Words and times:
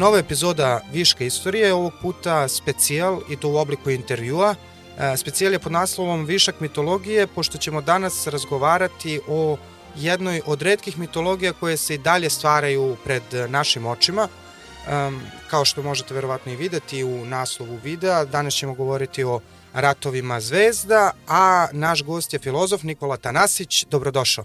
nova 0.00 0.18
epizoda 0.18 0.80
Viška 0.92 1.24
istorije, 1.24 1.74
ovog 1.74 1.92
puta 2.02 2.48
specijal 2.48 3.20
i 3.28 3.36
to 3.36 3.48
u 3.48 3.56
obliku 3.56 3.90
intervjua. 3.90 4.54
E, 4.98 5.16
specijal 5.16 5.52
je 5.52 5.58
pod 5.58 5.72
naslovom 5.72 6.24
Višak 6.24 6.60
mitologije, 6.60 7.26
pošto 7.26 7.58
ćemo 7.58 7.80
danas 7.80 8.26
razgovarati 8.26 9.20
o 9.28 9.56
jednoj 9.96 10.40
od 10.46 10.62
redkih 10.62 10.98
mitologija 10.98 11.52
koje 11.52 11.76
se 11.76 11.94
i 11.94 11.98
dalje 11.98 12.30
stvaraju 12.30 12.96
pred 13.04 13.22
našim 13.48 13.86
očima. 13.86 14.28
Um, 14.28 15.20
kao 15.50 15.64
što 15.64 15.82
možete 15.82 16.14
verovatno 16.14 16.52
i 16.52 16.56
videti 16.56 17.04
u 17.04 17.24
naslovu 17.24 17.78
videa, 17.84 18.24
danas 18.24 18.54
ćemo 18.54 18.74
govoriti 18.74 19.24
o 19.24 19.40
ratovima 19.72 20.40
zvezda, 20.40 21.12
a 21.28 21.68
naš 21.72 22.02
gost 22.02 22.32
je 22.32 22.38
filozof 22.38 22.82
Nikola 22.82 23.16
Tanasić. 23.16 23.84
Dobrodošao. 23.90 24.44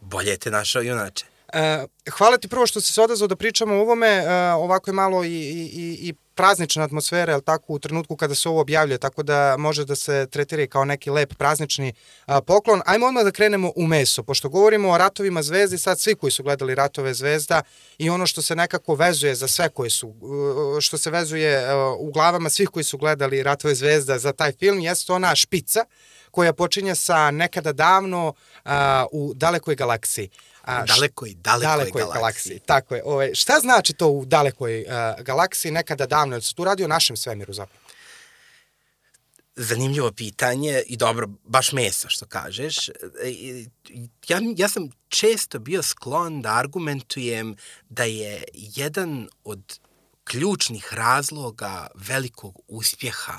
Bolje 0.00 0.36
te 0.36 0.50
našao, 0.50 0.82
junače. 0.82 1.31
E, 1.52 1.86
hvala 2.10 2.38
ti 2.38 2.48
prvo 2.48 2.66
što 2.66 2.80
si 2.80 2.92
se 2.92 3.02
odazvao 3.02 3.28
da 3.28 3.36
pričamo 3.36 3.74
o 3.74 3.80
ovome, 3.80 4.08
e, 4.08 4.52
ovako 4.52 4.90
je 4.90 4.94
malo 4.94 5.24
i, 5.24 5.28
i, 5.28 5.98
i 6.08 6.14
praznična 6.34 6.84
atmosfera, 6.84 7.32
jel 7.32 7.40
tako, 7.40 7.72
u 7.72 7.78
trenutku 7.78 8.16
kada 8.16 8.34
se 8.34 8.48
ovo 8.48 8.60
objavljuje, 8.60 8.98
tako 8.98 9.22
da 9.22 9.56
može 9.58 9.84
da 9.84 9.96
se 9.96 10.26
tretira 10.30 10.66
kao 10.66 10.84
neki 10.84 11.10
lep 11.10 11.34
praznični 11.34 11.92
a, 12.26 12.40
poklon. 12.40 12.80
Ajmo 12.86 13.06
odmah 13.06 13.24
da 13.24 13.30
krenemo 13.30 13.72
u 13.76 13.86
meso, 13.86 14.22
pošto 14.22 14.48
govorimo 14.48 14.90
o 14.90 14.98
ratovima 14.98 15.42
zvezdi, 15.42 15.78
sad 15.78 16.00
svi 16.00 16.14
koji 16.14 16.30
su 16.30 16.42
gledali 16.42 16.74
ratove 16.74 17.14
zvezda 17.14 17.62
i 17.98 18.10
ono 18.10 18.26
što 18.26 18.42
se 18.42 18.56
nekako 18.56 18.94
vezuje 18.94 19.34
za 19.34 19.48
sve 19.48 19.68
koji 19.68 19.90
su, 19.90 20.14
što 20.80 20.98
se 20.98 21.10
vezuje 21.10 21.74
u 21.98 22.10
glavama 22.12 22.50
svih 22.50 22.68
koji 22.68 22.84
su 22.84 22.98
gledali 22.98 23.42
ratove 23.42 23.74
zvezda 23.74 24.18
za 24.18 24.32
taj 24.32 24.52
film, 24.52 24.80
jeste 24.80 25.12
ona 25.12 25.34
špica 25.34 25.84
koja 26.30 26.52
počinje 26.52 26.94
sa 26.94 27.30
nekada 27.30 27.72
davno 27.72 28.34
a, 28.64 29.06
u 29.12 29.32
dalekoj 29.34 29.74
galaksiji. 29.74 30.30
A, 30.62 30.84
dalekoj, 30.84 31.34
dalekoj, 31.34 31.66
dalekoj 31.66 32.00
galaksiji. 32.00 32.20
galaksiji. 32.20 32.58
Tako 32.66 32.94
je. 32.94 33.02
Ove, 33.04 33.14
ovaj, 33.14 33.34
šta 33.34 33.58
znači 33.60 33.92
to 33.92 34.08
u 34.08 34.24
dalekoj 34.24 34.82
uh, 34.82 35.24
galaksiji 35.24 35.72
nekada 35.72 36.06
davno? 36.06 36.34
Ili 36.34 36.42
se 36.42 36.54
tu 36.54 36.64
radi 36.64 36.84
o 36.84 36.88
našem 36.88 37.16
svemiru 37.16 37.52
zapravo? 37.52 37.82
Zanimljivo 39.56 40.12
pitanje 40.12 40.82
i 40.86 40.96
dobro, 40.96 41.28
baš 41.44 41.72
mesa 41.72 42.08
što 42.08 42.26
kažeš. 42.26 42.88
E, 42.88 42.92
ja, 44.28 44.40
ja 44.56 44.68
sam 44.68 44.90
često 45.08 45.58
bio 45.58 45.82
sklon 45.82 46.42
da 46.42 46.54
argumentujem 46.54 47.56
da 47.88 48.04
je 48.04 48.44
jedan 48.52 49.28
od 49.44 49.78
ključnih 50.24 50.94
razloga 50.94 51.86
velikog 51.94 52.60
uspjeha 52.68 53.38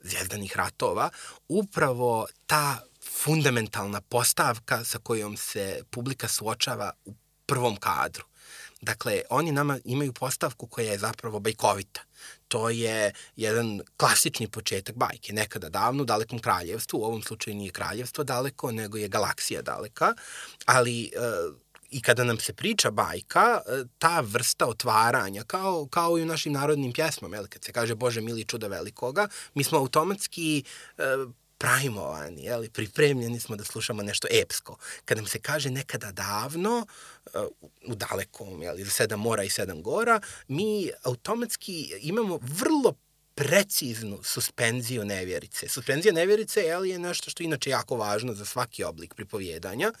zvijezdanih 0.00 0.56
ratova 0.56 1.10
upravo 1.48 2.26
ta 2.46 2.80
fundamentalna 3.22 4.00
postavka 4.00 4.84
sa 4.84 4.98
kojom 4.98 5.36
se 5.36 5.82
publika 5.90 6.28
suočava 6.28 6.92
u 7.04 7.14
prvom 7.46 7.76
kadru. 7.76 8.24
Dakle, 8.80 9.22
oni 9.30 9.52
nama 9.52 9.78
imaju 9.84 10.12
postavku 10.12 10.66
koja 10.66 10.92
je 10.92 10.98
zapravo 10.98 11.40
bajkovita. 11.40 12.00
To 12.48 12.70
je 12.70 13.12
jedan 13.36 13.80
klasični 13.96 14.48
početak 14.48 14.96
bajke. 14.96 15.32
Nekada 15.32 15.68
davno 15.68 16.02
u 16.02 16.06
dalekom 16.06 16.38
kraljevstvu, 16.38 16.98
u 16.98 17.04
ovom 17.04 17.22
slučaju 17.22 17.56
nije 17.56 17.70
kraljevstvo 17.70 18.24
daleko, 18.24 18.72
nego 18.72 18.98
je 18.98 19.08
galaksija 19.08 19.62
daleka, 19.62 20.14
ali 20.66 21.04
e, 21.04 21.10
i 21.90 22.02
kada 22.02 22.24
nam 22.24 22.38
se 22.38 22.52
priča 22.52 22.90
bajka, 22.90 23.60
e, 23.66 23.84
ta 23.98 24.20
vrsta 24.20 24.66
otvaranja, 24.66 25.44
kao, 25.44 25.86
kao 25.90 26.18
i 26.18 26.22
u 26.22 26.26
našim 26.26 26.52
narodnim 26.52 26.92
pjesmama, 26.92 27.36
kad 27.36 27.64
se 27.64 27.72
kaže 27.72 27.94
Bože 27.94 28.20
mili 28.20 28.44
čuda 28.44 28.66
velikoga, 28.66 29.28
mi 29.54 29.64
smo 29.64 29.78
automatski 29.78 30.64
e, 30.98 31.02
primovani, 31.64 32.44
jeli, 32.44 32.70
pripremljeni 32.70 33.40
smo 33.40 33.56
da 33.56 33.64
slušamo 33.64 34.02
nešto 34.02 34.28
epsko. 34.30 34.76
Kada 35.04 35.20
nam 35.20 35.28
se 35.28 35.38
kaže 35.38 35.70
nekada 35.70 36.12
davno, 36.12 36.86
uh, 37.34 37.42
u 37.86 37.94
dalekom, 37.94 38.62
jeli, 38.62 38.84
za 38.84 38.90
sedam 38.90 39.20
mora 39.20 39.42
i 39.42 39.50
sedam 39.50 39.82
gora, 39.82 40.20
mi 40.48 40.90
automatski 41.02 41.92
imamo 42.00 42.38
vrlo 42.42 42.94
preciznu 43.34 44.18
suspenziju 44.22 45.04
nevjerice. 45.04 45.68
Suspenzija 45.68 46.12
nevjerice 46.12 46.60
je, 46.60 46.88
je 46.90 46.98
nešto 46.98 47.30
što 47.30 47.42
je 47.42 47.44
inače 47.44 47.70
jako 47.70 47.96
važno 47.96 48.34
za 48.34 48.44
svaki 48.44 48.84
oblik 48.84 49.14
pripovjedanja, 49.14 49.92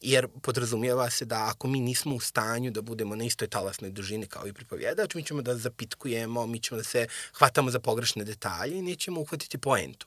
jer 0.00 0.28
podrazumijeva 0.42 1.10
se 1.10 1.24
da 1.24 1.48
ako 1.50 1.68
mi 1.68 1.80
nismo 1.80 2.14
u 2.14 2.20
stanju 2.20 2.70
da 2.70 2.82
budemo 2.82 3.16
na 3.16 3.24
istoj 3.24 3.48
talasnoj 3.48 3.90
dužini 3.90 4.26
kao 4.26 4.46
i 4.46 4.52
pripovjedač, 4.52 5.14
mi 5.14 5.24
ćemo 5.24 5.42
da 5.42 5.56
zapitkujemo, 5.56 6.46
mi 6.46 6.60
ćemo 6.60 6.78
da 6.78 6.84
se 6.84 7.06
hvatamo 7.32 7.70
za 7.70 7.80
pogrešne 7.80 8.24
detalje 8.24 8.78
i 8.78 8.82
nećemo 8.82 9.20
uhvatiti 9.20 9.58
poentu. 9.58 10.06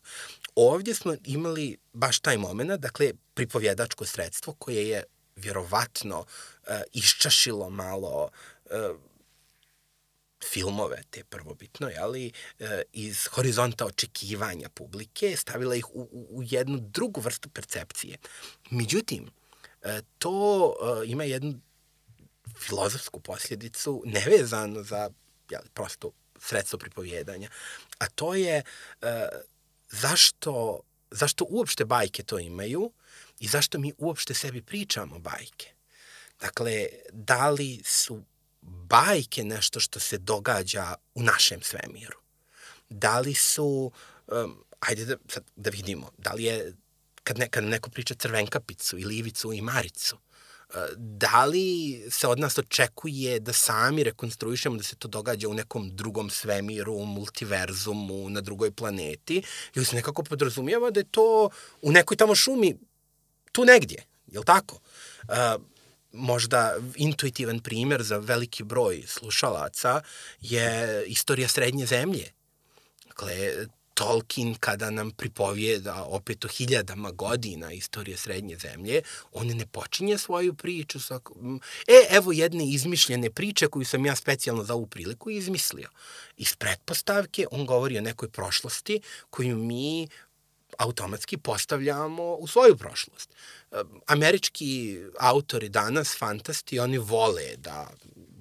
Ovdje 0.56 0.96
smo 0.96 1.16
imali 1.24 1.78
baš 1.94 2.20
taj 2.20 2.38
moment, 2.38 2.72
dakle, 2.72 3.14
pripovjedačko 3.34 4.06
sredstvo 4.06 4.54
koje 4.54 4.88
je 4.90 5.04
vjerovatno 5.36 6.20
uh, 6.20 6.76
iščašilo 6.94 7.70
malo 7.70 8.30
uh, 8.66 8.72
filmove, 10.52 11.04
te 11.10 11.24
prvobitno, 11.24 11.90
jeli, 11.90 12.32
e, 12.60 12.82
iz 12.94 13.28
horizonta 13.28 13.86
očekivanja 13.86 14.70
publike, 14.70 15.36
stavila 15.38 15.76
ih 15.76 15.90
u, 15.90 16.02
u, 16.02 16.28
u 16.30 16.44
jednu 16.44 16.80
drugu 16.80 17.22
vrstu 17.22 17.50
percepcije. 17.50 18.18
Međutim, 18.70 19.30
e, 19.82 20.02
to 20.18 20.74
e, 20.74 21.08
ima 21.08 21.24
jednu 21.24 21.60
filozofsku 22.60 23.20
posljedicu 23.20 24.04
nevezano 24.06 24.84
za 24.84 25.10
jeli, 25.50 25.70
prosto 25.74 26.12
sredstvo 26.40 26.80
pripovjedanja, 26.80 27.50
a 27.98 28.08
to 28.08 28.34
je 28.36 28.64
zašto, 29.92 30.80
zašto 31.12 31.46
uopšte 31.50 31.86
bajke 31.86 32.24
to 32.24 32.40
imaju 32.40 32.92
i 33.40 33.48
zašto 33.48 33.80
mi 33.80 33.94
uopšte 33.98 34.34
sebi 34.34 34.62
pričamo 34.62 35.20
bajke. 35.20 35.72
Dakle, 36.40 36.88
da 37.12 37.50
li 37.50 37.82
su 37.86 38.24
bajke 38.62 39.44
nešto 39.44 39.80
što 39.80 40.00
se 40.00 40.18
događa 40.18 40.96
u 41.16 41.24
našem 41.24 41.62
svemiru? 41.62 42.20
Da 42.90 43.20
li 43.20 43.34
su, 43.34 43.92
um, 44.28 44.64
ajde 44.80 45.06
da, 45.06 45.16
sad, 45.28 45.44
da 45.56 45.70
vidimo, 45.70 46.12
da 46.18 46.34
li 46.34 46.44
je, 46.44 46.74
kad, 47.24 47.38
ne, 47.38 47.50
kad 47.50 47.64
neko 47.64 47.90
priča 47.90 48.16
crvenkapicu 48.16 48.98
i 48.98 49.06
livicu 49.06 49.54
i 49.54 49.62
maricu, 49.62 50.18
da 50.96 51.46
li 51.46 52.02
se 52.10 52.28
od 52.28 52.40
nas 52.40 52.58
očekuje 52.58 53.40
da 53.40 53.54
sami 53.54 54.04
rekonstruišemo 54.04 54.78
da 54.78 54.84
se 54.84 54.96
to 54.96 55.08
događa 55.08 55.50
u 55.50 55.54
nekom 55.54 55.96
drugom 55.96 56.30
svemiru, 56.30 57.06
multiverzumu, 57.06 58.30
na 58.30 58.42
drugoj 58.42 58.72
planeti, 58.72 59.42
ili 59.76 59.86
se 59.86 59.96
nekako 59.96 60.24
podrazumijeva 60.24 60.92
da 60.92 61.00
je 61.00 61.12
to 61.12 61.50
u 61.82 61.92
nekoj 61.92 62.18
tamo 62.18 62.36
šumi 62.36 62.76
tu 63.52 63.66
negdje, 63.66 64.06
je 64.28 64.40
li 64.40 64.46
tako? 64.46 64.80
Uh, 65.28 65.62
možda 66.12 66.76
intuitivan 66.96 67.60
primjer 67.60 68.04
za 68.04 68.18
veliki 68.18 68.64
broj 68.64 69.04
slušalaca 69.08 70.02
je 70.42 71.04
istorija 71.08 71.48
srednje 71.48 71.86
zemlje. 71.86 72.32
Dakle, 73.08 73.36
Tolkien 73.96 74.56
kada 74.60 74.90
nam 74.92 75.12
pripovijeda 75.12 76.04
opet 76.04 76.46
o 76.46 76.48
hiljadama 76.48 77.12
godina 77.12 77.72
istorije 77.72 78.18
srednje 78.18 78.58
zemlje, 78.58 79.02
on 79.32 79.48
ne 79.48 79.66
počinje 79.66 80.18
svoju 80.18 80.54
priču 80.54 81.00
sa... 81.00 81.20
E, 81.88 82.16
evo 82.16 82.32
jedne 82.32 82.66
izmišljene 82.70 83.30
priče 83.30 83.68
koju 83.68 83.86
sam 83.86 84.06
ja 84.06 84.16
specijalno 84.16 84.64
za 84.64 84.74
ovu 84.74 84.88
priliku 84.88 85.30
izmislio. 85.30 85.90
Iz 86.38 86.56
pretpostavke 86.56 87.48
on 87.52 87.66
govori 87.66 87.98
o 87.98 88.02
nekoj 88.02 88.30
prošlosti 88.30 89.02
koju 89.30 89.58
mi 89.58 90.08
automatski 90.78 91.38
postavljamo 91.38 92.36
u 92.36 92.48
svoju 92.48 92.78
prošlost. 92.78 93.30
Američki 94.06 95.00
autori 95.20 95.70
danas, 95.70 96.18
fantasti, 96.20 96.80
oni 96.80 96.98
vole 96.98 97.56
da 97.58 97.90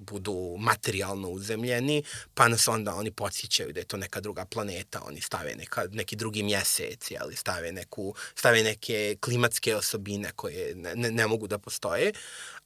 budu 0.05 0.55
materijalno 0.59 1.29
uzemljeni, 1.29 2.03
pa 2.33 2.47
nas 2.47 2.67
onda 2.67 2.95
oni 2.95 3.11
podsjećaju 3.11 3.73
da 3.73 3.79
je 3.79 3.85
to 3.85 3.97
neka 3.97 4.21
druga 4.21 4.45
planeta, 4.45 5.01
oni 5.05 5.21
stave 5.21 5.55
neka, 5.55 5.87
neki 5.91 6.15
drugi 6.15 6.43
mjesec, 6.43 7.09
ali 7.19 7.35
stave, 7.35 7.71
neku, 7.71 8.15
stave 8.35 8.63
neke 8.63 9.17
klimatske 9.19 9.75
osobine 9.75 10.31
koje 10.35 10.75
ne, 10.75 10.95
ne, 10.95 11.11
ne 11.11 11.27
mogu 11.27 11.47
da 11.47 11.57
postoje, 11.57 12.13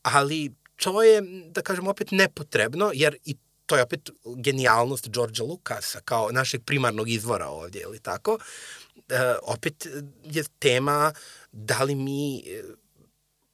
ali 0.02 0.54
to 0.76 1.04
je, 1.04 1.22
da 1.46 1.62
kažem, 1.62 1.88
opet 1.88 2.12
nepotrebno, 2.12 2.92
jer 2.94 3.18
i 3.26 3.36
to 3.66 3.76
je 3.76 3.84
opet 3.84 4.10
genijalnost 4.36 5.10
Georgea 5.10 5.46
Lucasa 5.46 6.02
kao 6.02 6.32
našeg 6.32 6.64
primarnog 6.66 7.10
izvora 7.10 7.48
ovdje, 7.48 7.82
ili 7.82 8.00
tako, 8.00 8.34
uh, 8.34 9.04
opet 9.42 9.88
je 10.24 10.44
tema 10.60 11.14
da 11.52 11.84
li 11.84 11.96
mi 11.96 12.44
uh, 12.64 12.76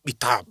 i 0.05 0.13
ta 0.13 0.43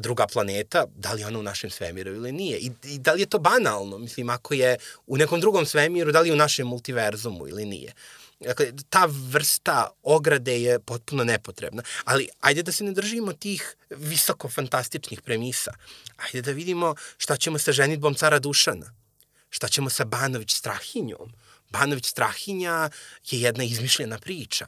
druga 0.00 0.26
planeta, 0.26 0.84
da 0.96 1.12
li 1.12 1.20
je 1.20 1.26
ona 1.26 1.38
u 1.38 1.42
našem 1.42 1.70
svemiru 1.70 2.14
ili 2.14 2.32
nije. 2.32 2.58
I, 2.58 2.70
I 2.84 2.98
da 2.98 3.12
li 3.12 3.22
je 3.22 3.26
to 3.26 3.38
banalno, 3.38 3.98
mislim, 3.98 4.30
ako 4.30 4.54
je 4.54 4.76
u 5.06 5.16
nekom 5.16 5.40
drugom 5.40 5.66
svemiru, 5.66 6.12
da 6.12 6.20
li 6.20 6.28
je 6.28 6.32
u 6.32 6.36
našem 6.36 6.66
multiverzumu 6.66 7.48
ili 7.48 7.64
nije. 7.64 7.92
Dakle, 8.40 8.72
ta 8.90 9.08
vrsta 9.10 9.90
ograde 10.02 10.62
je 10.62 10.78
potpuno 10.80 11.24
nepotrebna. 11.24 11.82
Ali 12.04 12.28
ajde 12.40 12.62
da 12.62 12.72
se 12.72 12.84
ne 12.84 12.92
držimo 12.92 13.32
tih 13.32 13.76
visoko 13.90 14.48
fantastičnih 14.48 15.22
premisa. 15.22 15.72
Ajde 16.16 16.42
da 16.42 16.52
vidimo 16.52 16.94
šta 17.18 17.36
ćemo 17.36 17.58
sa 17.58 17.72
ženitbom 17.72 18.14
cara 18.14 18.38
Dušana. 18.38 18.94
Šta 19.50 19.68
ćemo 19.68 19.90
sa 19.90 20.04
Banović 20.04 20.54
Strahinjom. 20.54 21.32
Banović 21.70 22.06
Strahinja 22.06 22.90
je 23.30 23.40
jedna 23.40 23.64
izmišljena 23.64 24.18
priča. 24.18 24.66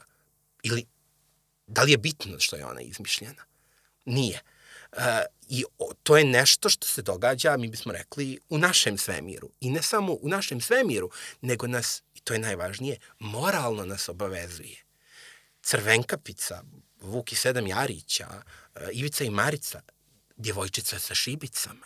Ili, 0.63 0.85
da 1.67 1.83
li 1.83 1.91
je 1.91 1.97
bitno 1.97 2.39
što 2.39 2.55
je 2.55 2.65
ona 2.65 2.81
izmišljena? 2.81 3.43
Nije. 4.05 4.41
I 5.49 5.63
to 6.03 6.17
je 6.17 6.25
nešto 6.25 6.69
što 6.69 6.87
se 6.87 7.01
događa, 7.01 7.57
mi 7.57 7.67
bismo 7.67 7.93
rekli, 7.93 8.39
u 8.49 8.57
našem 8.57 8.97
svemiru. 8.97 9.49
I 9.61 9.69
ne 9.69 9.81
samo 9.81 10.13
u 10.13 10.29
našem 10.29 10.61
svemiru, 10.61 11.09
nego 11.41 11.67
nas, 11.67 12.03
i 12.15 12.19
to 12.19 12.33
je 12.33 12.39
najvažnije, 12.39 12.97
moralno 13.19 13.85
nas 13.85 14.09
obavezuje. 14.09 14.83
Crvenkapica, 15.61 16.63
Vuki 17.01 17.35
Sedam 17.35 17.67
Jarića, 17.67 18.27
Ivica 18.91 19.23
i 19.23 19.29
Marica, 19.29 19.81
djevojčica 20.37 20.99
sa 20.99 21.15
šibicama. 21.15 21.85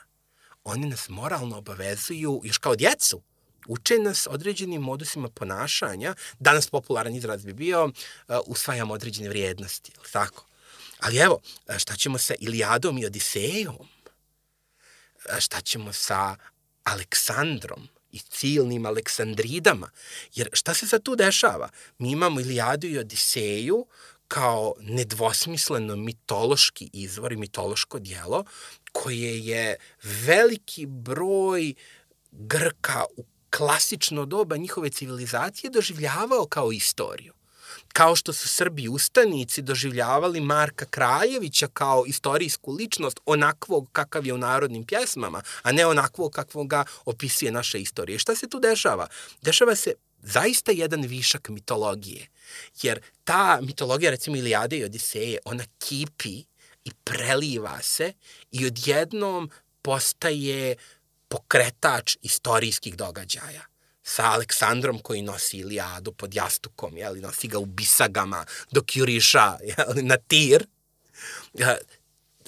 Oni 0.63 0.89
nas 0.89 1.09
moralno 1.09 1.57
obavezuju, 1.57 2.41
još 2.43 2.57
kao 2.57 2.75
djecu, 2.75 3.21
uče 3.67 3.99
nas 3.99 4.27
određenim 4.29 4.81
modusima 4.81 5.29
ponašanja. 5.29 6.15
Danas 6.39 6.69
popularan 6.69 7.15
izraz 7.15 7.45
bi 7.45 7.53
bio 7.53 7.85
uh, 7.85 7.91
usvajamo 8.45 8.93
određene 8.93 9.29
vrijednosti, 9.29 9.91
ili 9.95 10.11
tako? 10.11 10.46
Ali 10.99 11.17
evo, 11.17 11.41
šta 11.77 11.95
ćemo 11.95 12.17
sa 12.17 12.33
Ilijadom 12.39 12.97
i 12.97 13.05
Odisejom? 13.05 13.87
Šta 15.39 15.61
ćemo 15.61 15.93
sa 15.93 16.35
Aleksandrom 16.83 17.87
i 18.11 18.19
cilnim 18.19 18.85
Aleksandridama? 18.85 19.89
Jer 20.35 20.49
šta 20.53 20.73
se 20.73 20.87
sad 20.87 21.03
tu 21.03 21.15
dešava? 21.15 21.69
Mi 21.97 22.11
imamo 22.11 22.39
Ilijadu 22.39 22.87
i 22.87 22.97
Odiseju 22.97 23.85
kao 24.27 24.73
nedvosmisleno 24.79 25.95
mitološki 25.95 26.89
izvor 26.93 27.33
i 27.33 27.37
mitološko 27.37 27.99
dijelo 27.99 28.43
koje 28.91 29.45
je 29.45 29.75
veliki 30.03 30.85
broj 30.85 31.73
Grka 32.31 33.05
u 33.17 33.25
klasično 33.57 34.25
doba 34.25 34.57
njihove 34.57 34.89
civilizacije 34.89 35.69
doživljavao 35.71 36.45
kao 36.49 36.71
istoriju. 36.71 37.33
Kao 37.97 38.15
što 38.15 38.33
su 38.33 38.47
Srbi 38.47 38.87
ustanici 38.87 39.61
doživljavali 39.61 40.41
Marka 40.41 40.85
Kraljevića 40.85 41.67
kao 41.67 42.03
istorijsku 42.07 42.71
ličnost 42.71 43.19
onakvog 43.25 43.89
kakav 43.91 44.25
je 44.25 44.33
u 44.33 44.37
narodnim 44.37 44.85
pjesmama, 44.85 45.41
a 45.61 45.71
ne 45.71 45.85
onakvog 45.85 46.31
kakvog 46.31 46.67
ga 46.67 46.85
opisuje 47.05 47.51
naša 47.51 47.77
istorija. 47.77 48.19
Šta 48.19 48.35
se 48.35 48.49
tu 48.49 48.59
dešava? 48.59 49.07
Dešava 49.41 49.75
se 49.75 49.93
zaista 50.21 50.71
jedan 50.71 51.01
višak 51.01 51.49
mitologije. 51.49 52.27
Jer 52.81 53.01
ta 53.23 53.59
mitologija, 53.61 54.11
recimo 54.11 54.35
Ilijade 54.37 54.77
i 54.77 54.83
Odiseje, 54.83 55.39
ona 55.45 55.63
kipi 55.79 56.43
i 56.85 56.91
preliva 57.03 57.81
se 57.81 58.13
i 58.51 58.65
odjednom 58.65 59.49
postaje 59.81 60.75
pokretač 61.27 62.17
istorijskih 62.21 62.97
događaja 62.97 63.76
sa 64.07 64.31
Aleksandrom 64.31 64.99
koji 64.99 65.21
nosi 65.21 65.57
Ilijadu 65.57 66.11
pod 66.11 66.35
jastukom, 66.35 66.97
jeli, 66.97 67.21
nosi 67.21 67.47
ga 67.47 67.59
u 67.59 67.65
bisagama 67.65 68.45
dok 68.71 68.95
juriša 68.95 69.57
jeli, 69.77 70.03
na 70.03 70.17
tir, 70.17 70.65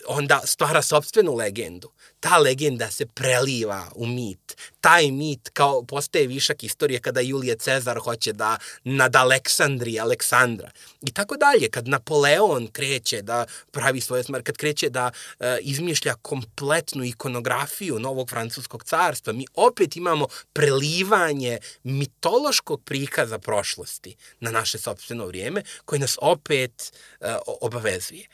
onda 0.07 0.41
stvara 0.45 0.81
sobstvenu 0.81 1.35
legendu 1.35 1.91
ta 2.19 2.38
legenda 2.38 2.92
se 2.92 3.06
preliva 3.06 3.92
u 3.95 4.06
mit. 4.06 4.56
Taj 4.81 5.12
mit 5.12 5.50
kao 5.54 5.83
postaje 5.83 6.27
višak 6.27 6.63
istorije 6.63 7.00
kada 7.00 7.21
Julije 7.21 7.56
Cezar 7.56 8.00
hoće 8.00 8.33
da 8.33 8.57
nad 8.83 9.16
Aleksandri 9.16 10.00
Aleksandra. 10.00 10.71
I 11.01 11.12
tako 11.12 11.38
dalje, 11.38 11.69
kad 11.69 11.88
Napoleon 11.88 12.68
kreće 12.68 13.21
da 13.21 13.45
pravi 13.71 14.01
svoje 14.01 14.24
smar, 14.24 14.44
kad 14.44 14.57
kreće 14.57 14.89
da 14.89 15.12
e, 15.39 15.57
izmišlja 15.62 16.16
kompletnu 16.21 17.04
ikonografiju 17.04 18.00
novog 18.00 18.30
francuskog 18.30 18.83
carstva, 18.83 19.33
mi 19.33 19.45
opet 19.56 19.95
imamo 19.95 20.27
prelivanje 20.54 21.57
mitološkog 21.83 22.83
prikaza 22.83 23.39
prošlosti 23.39 24.15
na 24.39 24.51
naše 24.51 24.77
sobstveno 24.77 25.25
vrijeme, 25.25 25.63
koji 25.86 26.00
nas 26.00 26.18
opet 26.22 26.94
e, 27.22 27.36
obavezuje. 27.62 28.27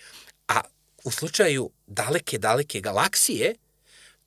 A 0.48 0.62
u 1.04 1.12
slučaju 1.12 1.70
daleke, 1.88 2.38
daleke 2.38 2.80
galaksije, 2.80 3.56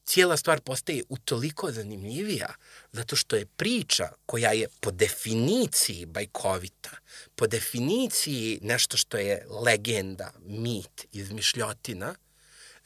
cijela 0.08 0.36
stvar 0.36 0.60
postaje 0.60 1.02
utoliko 1.08 1.72
zanimljivija 1.72 2.54
zato 2.92 3.16
što 3.16 3.36
je 3.36 3.46
priča 3.46 4.08
koja 4.26 4.52
je 4.52 4.68
po 4.80 4.90
definiciji 4.90 6.06
bajkovita, 6.06 6.90
po 7.36 7.46
definiciji 7.46 8.58
nešto 8.62 8.96
što 8.96 9.16
je 9.16 9.46
legenda, 9.64 10.32
mit, 10.38 11.06
izmišljotina, 11.12 12.14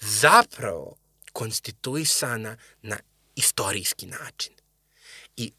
zapravo 0.01 0.97
konstituisana 1.33 2.57
na 2.83 2.99
istorijski 3.35 4.07
način. 4.07 4.53
I 5.37 5.53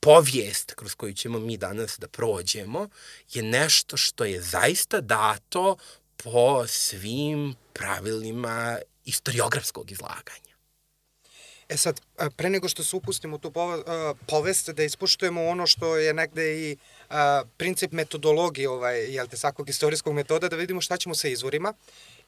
povijest 0.00 0.74
kroz 0.74 0.94
koju 0.94 1.14
ćemo 1.14 1.38
mi 1.38 1.56
danas 1.56 1.98
da 1.98 2.08
prođemo 2.08 2.88
je 3.32 3.42
nešto 3.42 3.96
što 3.96 4.24
je 4.24 4.42
zaista 4.42 5.00
dato 5.00 5.76
po 6.16 6.66
svim 6.66 7.54
pravilima 7.72 8.78
istoriografskog 9.04 9.90
izlaganja. 9.90 10.43
E 11.68 11.76
sad, 11.76 12.00
pre 12.36 12.50
nego 12.50 12.68
što 12.68 12.84
se 12.84 12.96
upustimo 12.96 13.36
u 13.36 13.38
tu 13.38 13.52
povest, 14.26 14.70
da 14.70 14.82
ispuštujemo 14.82 15.44
ono 15.44 15.66
što 15.66 15.96
je 15.96 16.14
negde 16.14 16.70
i 16.70 16.76
princip 17.56 17.92
metodologije 17.92 18.68
ovaj, 18.68 19.14
jel 19.14 19.26
te, 19.26 19.36
svakog 19.36 19.68
istorijskog 19.68 20.14
metoda, 20.14 20.48
da 20.48 20.56
vidimo 20.56 20.80
šta 20.80 20.96
ćemo 20.96 21.14
sa 21.14 21.28
izvorima. 21.28 21.74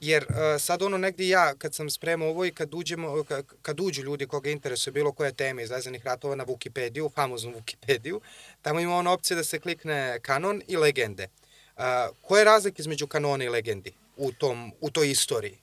Jer 0.00 0.26
sad 0.58 0.82
ono 0.82 0.98
negde 0.98 1.28
ja, 1.28 1.54
kad 1.54 1.74
sam 1.74 1.90
spremao 1.90 2.28
ovo 2.28 2.44
i 2.44 2.50
kad, 2.50 2.74
uđemo, 2.74 3.24
kad 3.62 3.80
uđu 3.80 4.02
ljudi 4.02 4.26
koga 4.26 4.50
interesuje 4.50 4.92
bilo 4.92 5.12
koje 5.12 5.32
teme 5.32 5.62
iz 5.62 5.70
vezanih 5.70 6.06
ratova 6.06 6.34
na 6.34 6.44
Wikipediju, 6.44 7.12
famoznu 7.14 7.52
Wikipediju, 7.52 8.20
tamo 8.62 8.80
ima 8.80 8.96
ona 8.96 9.12
opcija 9.12 9.36
da 9.36 9.44
se 9.44 9.58
klikne 9.58 10.18
kanon 10.22 10.62
i 10.68 10.76
legende. 10.76 11.28
Koje 12.22 12.40
je 12.40 12.44
razlik 12.44 12.78
između 12.78 13.06
kanona 13.06 13.44
i 13.44 13.48
legendi 13.48 13.92
u, 14.16 14.32
tom, 14.32 14.72
u 14.80 14.90
toj 14.90 15.10
istoriji? 15.10 15.58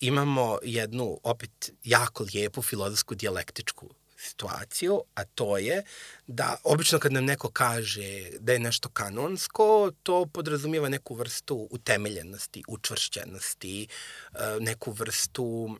Imamo 0.00 0.58
jednu 0.62 1.20
opet 1.22 1.72
jako 1.84 2.24
lijepu 2.34 2.62
filozofsku 2.62 3.14
dijalektičku 3.14 3.90
situaciju, 4.16 5.02
a 5.14 5.24
to 5.24 5.58
je 5.58 5.82
da 6.26 6.56
obično 6.64 6.98
kad 6.98 7.12
nam 7.12 7.24
neko 7.24 7.50
kaže 7.50 8.30
da 8.40 8.52
je 8.52 8.58
nešto 8.58 8.88
kanonsko, 8.88 9.92
to 10.02 10.26
podrazumijeva 10.26 10.88
neku 10.88 11.14
vrstu 11.14 11.68
utemeljenosti, 11.70 12.62
učvršćenosti, 12.68 13.86
e, 13.86 14.38
neku 14.60 14.92
vrstu 14.92 15.76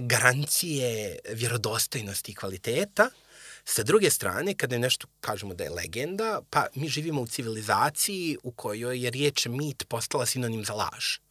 garancije 0.00 1.18
vjerodostojnosti 1.32 2.32
i 2.32 2.34
kvaliteta. 2.34 3.10
Sa 3.64 3.82
druge 3.82 4.10
strane, 4.10 4.54
kada 4.54 4.74
je 4.74 4.78
nešto 4.78 5.08
kažemo 5.20 5.54
da 5.54 5.64
je 5.64 5.70
legenda, 5.70 6.40
pa 6.50 6.66
mi 6.74 6.88
živimo 6.88 7.20
u 7.20 7.26
civilizaciji 7.26 8.38
u 8.42 8.52
kojoj 8.52 9.04
je 9.04 9.10
riječ 9.10 9.46
mit 9.46 9.84
postala 9.88 10.26
sinonim 10.26 10.64
za 10.64 10.72
laž. 10.72 11.25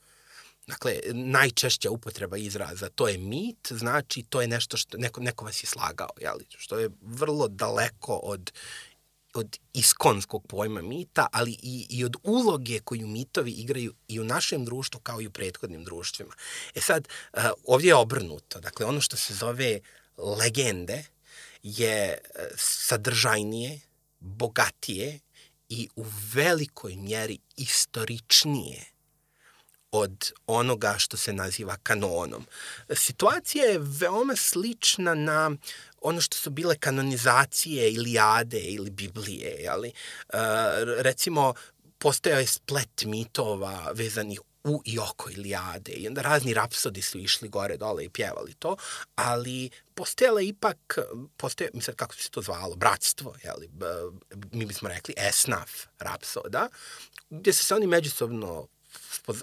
Dakle, 0.67 1.00
najčešća 1.13 1.91
upotreba 1.91 2.38
izraza, 2.38 2.89
to 2.89 3.07
je 3.07 3.17
mit, 3.17 3.72
znači 3.72 4.24
to 4.24 4.41
je 4.41 4.48
nešto 4.48 4.77
što 4.77 4.98
neko, 4.98 5.22
neko 5.22 5.45
vas 5.45 5.63
je 5.63 5.67
slagao, 5.67 6.10
jeli? 6.22 6.45
što 6.50 6.79
je 6.79 6.89
vrlo 7.01 7.48
daleko 7.48 8.13
od 8.13 8.51
od 9.36 9.57
iskonskog 9.74 10.48
pojma 10.48 10.81
mita, 10.81 11.27
ali 11.31 11.51
i, 11.51 11.88
i 11.89 12.05
od 12.05 12.15
uloge 12.24 12.79
koju 12.79 13.07
mitovi 13.07 13.51
igraju 13.51 13.93
i 14.07 14.19
u 14.19 14.24
našem 14.24 14.65
društvu 14.65 15.00
kao 15.00 15.22
i 15.22 15.27
u 15.27 15.31
prethodnim 15.31 15.84
društvima. 15.84 16.34
E 16.75 16.81
sad, 16.81 17.07
uh, 17.34 17.43
ovdje 17.63 17.88
je 17.88 17.95
obrnuto. 17.95 18.60
Dakle, 18.60 18.86
ono 18.86 19.01
što 19.01 19.17
se 19.17 19.34
zove 19.34 19.79
legende 20.17 21.03
je 21.63 22.17
uh, 22.24 22.41
sadržajnije, 22.57 23.79
bogatije 24.19 25.19
i 25.69 25.89
u 25.95 26.05
velikoj 26.34 26.95
mjeri 26.95 27.39
istoričnije 27.57 28.95
od 29.96 30.32
onoga 30.48 30.96
što 30.98 31.18
se 31.18 31.34
naziva 31.34 31.75
kanonom. 31.84 32.46
Situacija 32.96 33.66
je 33.66 33.80
veoma 33.80 34.36
slična 34.36 35.14
na 35.14 35.52
ono 36.02 36.22
što 36.22 36.38
su 36.38 36.50
bile 36.50 36.75
kanonizacije 36.78 37.92
Iliade 37.92 38.60
ili 38.60 38.90
Biblije. 38.90 39.68
Ali, 39.70 39.92
uh, 40.34 40.40
recimo, 40.98 41.54
postojao 41.98 42.40
je 42.40 42.48
splet 42.48 43.04
mitova 43.06 43.92
vezanih 43.94 44.40
u 44.66 44.82
i 44.86 45.00
oko 45.00 45.30
Iliade 45.30 45.92
i 45.92 46.08
onda 46.08 46.22
razni 46.22 46.54
rapsodi 46.54 47.02
su 47.02 47.18
išli 47.18 47.50
gore 47.50 47.78
dole 47.78 48.06
i 48.06 48.10
pjevali 48.10 48.54
to, 48.54 48.78
ali 49.16 49.70
postojala 49.94 50.42
ipak, 50.42 50.98
postoje, 51.38 51.70
mislim, 51.74 51.96
kako 51.96 52.16
se 52.16 52.30
to 52.30 52.42
zvalo, 52.42 52.75
bratstvo, 52.75 53.36
jeli, 53.44 53.70
mi 54.52 54.66
bismo 54.66 54.90
rekli 54.90 55.14
esnaf 55.18 55.72
rapsoda, 56.00 56.70
gdje 57.30 57.54
su 57.54 57.66
se 57.66 57.75
oni 57.75 57.88
međusobno 57.88 58.68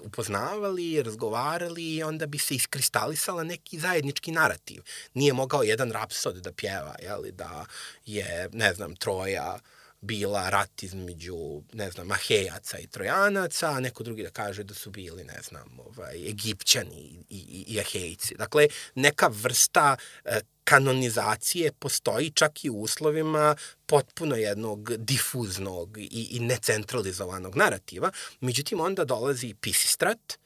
upoznavali, 0.03 1.03
razgovarali 1.03 1.95
i 1.95 2.03
onda 2.03 2.25
bi 2.25 2.37
se 2.37 2.55
iskristalisala 2.55 3.43
neki 3.43 3.79
zajednički 3.79 4.31
narativ. 4.31 4.81
Nije 5.13 5.33
mogao 5.33 5.63
jedan 5.63 5.91
rapsod 5.91 6.35
da 6.35 6.51
pjeva, 6.51 6.95
jeli, 7.01 7.31
da 7.31 7.65
je, 8.05 8.49
ne 8.53 8.73
znam, 8.73 8.95
Troja 8.95 9.59
bila 10.03 10.49
rat 10.49 10.83
između, 10.83 11.61
ne 11.73 11.91
znam, 11.91 12.11
Ahejaca 12.11 12.79
i 12.79 12.87
Trojanaca, 12.87 13.69
a 13.69 13.79
neko 13.79 14.03
drugi 14.03 14.23
da 14.23 14.29
kaže 14.29 14.63
da 14.63 14.73
su 14.73 14.91
bili, 14.91 15.23
ne 15.23 15.39
znam, 15.49 15.79
ovaj, 15.79 16.29
Egipćani 16.29 17.25
i, 17.29 17.37
i, 17.37 17.65
i 17.67 17.79
Ahejci. 17.79 18.35
Dakle, 18.35 18.67
neka 18.95 19.27
vrsta 19.27 19.95
e, 20.25 20.41
kanonizacije 20.63 21.71
postoji 21.71 22.29
čak 22.29 22.65
i 22.65 22.69
u 22.69 22.81
uslovima 22.81 23.55
potpuno 23.85 24.35
jednog 24.35 24.97
difuznog 24.97 25.97
i, 25.97 26.27
i 26.31 26.39
necentralizovanog 26.39 27.55
narativa. 27.55 28.11
Međutim, 28.39 28.79
onda 28.79 29.05
dolazi 29.05 29.53
Pisistrat, 29.61 30.37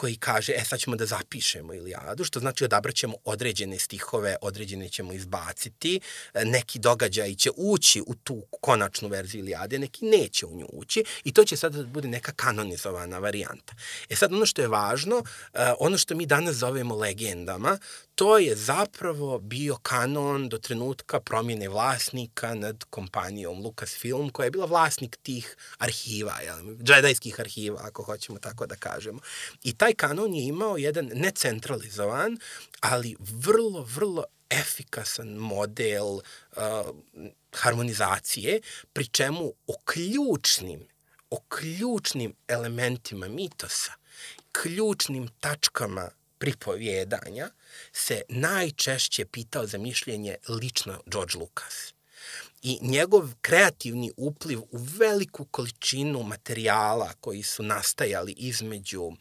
koji 0.00 0.16
kaže, 0.16 0.52
e 0.56 0.64
sad 0.64 0.80
ćemo 0.80 0.96
da 0.96 1.06
zapišemo 1.06 1.74
Ilijadu, 1.74 2.24
što 2.24 2.40
znači 2.40 2.64
odabraćemo 2.64 3.16
određene 3.24 3.78
stihove, 3.78 4.36
određene 4.40 4.88
ćemo 4.88 5.12
izbaciti, 5.12 6.00
neki 6.34 6.78
događaj 6.78 7.34
će 7.34 7.50
ući 7.56 8.02
u 8.06 8.14
tu 8.14 8.42
konačnu 8.60 9.08
verziju 9.08 9.40
Ilijade, 9.40 9.78
neki 9.78 10.04
neće 10.04 10.46
u 10.46 10.56
nju 10.56 10.66
ući 10.72 11.04
i 11.24 11.32
to 11.32 11.44
će 11.44 11.56
sad 11.56 11.74
da 11.74 11.82
bude 11.82 12.08
neka 12.08 12.32
kanonizovana 12.32 13.18
varijanta. 13.18 13.74
E 14.08 14.16
sad 14.16 14.32
ono 14.32 14.46
što 14.46 14.62
je 14.62 14.68
važno, 14.68 15.22
e, 15.54 15.72
ono 15.78 15.98
što 15.98 16.14
mi 16.14 16.26
danas 16.26 16.56
zovemo 16.56 16.96
legendama, 16.96 17.78
to 18.20 18.38
je 18.38 18.56
zapravo 18.56 19.38
bio 19.38 19.76
kanon 19.76 20.48
do 20.48 20.58
trenutka 20.58 21.20
promjene 21.20 21.68
vlasnika 21.68 22.54
nad 22.54 22.84
kompanijom 22.90 23.62
Lucasfilm, 23.62 24.30
koja 24.30 24.44
je 24.44 24.50
bila 24.50 24.66
vlasnik 24.66 25.16
tih 25.22 25.56
arhiva, 25.78 26.40
jel, 26.40 26.76
džedajskih 26.82 27.40
arhiva, 27.40 27.80
ako 27.82 28.02
hoćemo 28.02 28.38
tako 28.38 28.66
da 28.66 28.76
kažemo. 28.76 29.20
I 29.62 29.72
taj 29.72 29.94
kanon 29.94 30.34
je 30.34 30.44
imao 30.44 30.76
jedan 30.76 31.10
necentralizovan, 31.14 32.38
ali 32.80 33.16
vrlo, 33.20 33.82
vrlo 33.82 34.24
efikasan 34.50 35.28
model 35.28 36.06
uh, 36.06 36.22
harmonizacije, 37.52 38.60
pri 38.92 39.06
čemu 39.06 39.52
o 39.66 39.74
ključnim, 39.84 40.86
o 41.30 41.40
ključnim 41.48 42.34
elementima 42.48 43.28
mitosa, 43.28 43.92
ključnim 44.52 45.28
tačkama 45.28 46.10
pripovjedanja 46.40 47.50
se 47.92 48.22
najčešće 48.28 49.24
pitao 49.24 49.66
za 49.66 49.78
mišljenje 49.78 50.36
lično 50.48 51.02
George 51.06 51.38
Lucas. 51.38 51.94
I 52.62 52.78
njegov 52.82 53.32
kreativni 53.40 54.12
upliv 54.16 54.60
u 54.60 54.78
veliku 54.98 55.44
količinu 55.44 56.22
materijala 56.22 57.12
koji 57.20 57.42
su 57.42 57.62
nastajali 57.62 58.32
između 58.32 59.12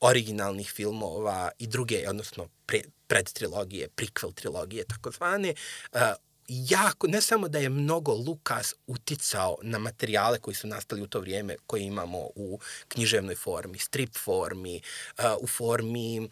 originalnih 0.00 0.70
filmova 0.70 1.50
i 1.58 1.66
druge, 1.66 2.08
odnosno 2.08 2.48
pre, 2.66 2.80
pred 3.06 3.32
trilogije, 3.32 3.88
prequel 3.96 4.34
trilogije, 4.34 4.84
takozvane, 4.84 5.54
uh, 5.92 6.00
jako, 6.48 7.06
ne 7.06 7.20
samo 7.20 7.48
da 7.48 7.58
je 7.58 7.68
mnogo 7.68 8.12
Lukas 8.14 8.74
uticao 8.86 9.56
na 9.62 9.78
materijale 9.78 10.38
koji 10.38 10.54
su 10.54 10.66
nastali 10.66 11.02
u 11.02 11.06
to 11.06 11.20
vrijeme, 11.20 11.56
koje 11.66 11.82
imamo 11.82 12.18
u 12.18 12.60
književnoj 12.88 13.34
formi, 13.34 13.78
strip 13.78 14.16
formi, 14.24 14.80
uh, 15.18 15.24
u 15.40 15.46
formi 15.46 16.20
uh, 16.20 16.28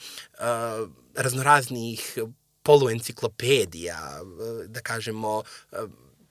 raznoraznih 1.14 2.18
poluenciklopedija, 2.62 4.21
uh, 4.23 4.64
da 4.66 4.80
kažemo, 4.80 5.38
uh, 5.38 5.78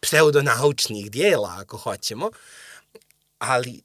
pseudonaučnih 0.01 1.11
dijela, 1.11 1.55
ako 1.59 1.77
hoćemo, 1.77 2.31
ali 3.39 3.81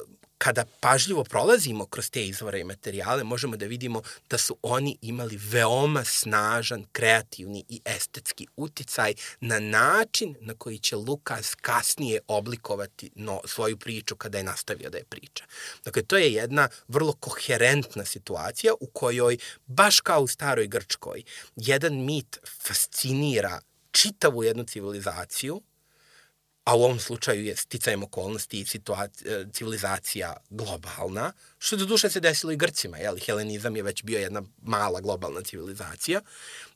uh, 0.00 0.21
kada 0.42 0.64
pažljivo 0.80 1.24
prolazimo 1.24 1.86
kroz 1.86 2.10
te 2.10 2.26
izvore 2.26 2.60
i 2.60 2.64
materijale, 2.64 3.24
možemo 3.24 3.56
da 3.56 3.66
vidimo 3.66 4.02
da 4.30 4.38
su 4.38 4.56
oni 4.62 4.98
imali 5.02 5.36
veoma 5.36 6.04
snažan 6.04 6.84
kreativni 6.92 7.64
i 7.68 7.80
estetski 7.84 8.46
uticaj 8.56 9.14
na 9.40 9.60
način 9.60 10.34
na 10.40 10.54
koji 10.54 10.78
će 10.78 10.96
Lukas 10.96 11.54
kasnije 11.54 12.20
oblikovati 12.28 13.10
no, 13.14 13.40
svoju 13.44 13.76
priču 13.76 14.16
kada 14.16 14.38
je 14.38 14.44
nastavio 14.44 14.90
da 14.90 14.98
je 14.98 15.04
priča. 15.04 15.44
Dakle, 15.84 16.02
to 16.02 16.16
je 16.16 16.32
jedna 16.32 16.68
vrlo 16.88 17.12
koherentna 17.12 18.04
situacija 18.04 18.72
u 18.80 18.86
kojoj, 18.86 19.38
baš 19.66 20.00
kao 20.00 20.22
u 20.22 20.26
staroj 20.26 20.66
Grčkoj, 20.66 21.22
jedan 21.56 22.04
mit 22.04 22.38
fascinira 22.62 23.60
čitavu 23.92 24.44
jednu 24.44 24.64
civilizaciju, 24.64 25.62
a 26.64 26.76
u 26.76 26.82
ovom 26.82 26.98
slučaju 26.98 27.44
je 27.44 27.56
sticajem 27.56 28.02
okolnosti 28.02 28.60
i 28.60 28.66
situacija, 28.66 29.44
civilizacija 29.52 30.36
globalna, 30.50 31.32
što 31.58 31.76
do 31.76 31.84
duše 31.84 32.10
se 32.10 32.20
desilo 32.20 32.52
i 32.52 32.56
Grcima, 32.56 32.98
jel? 32.98 33.16
Helenizam 33.26 33.76
je 33.76 33.82
već 33.82 34.02
bio 34.02 34.18
jedna 34.18 34.42
mala 34.62 35.00
globalna 35.00 35.42
civilizacija 35.42 36.20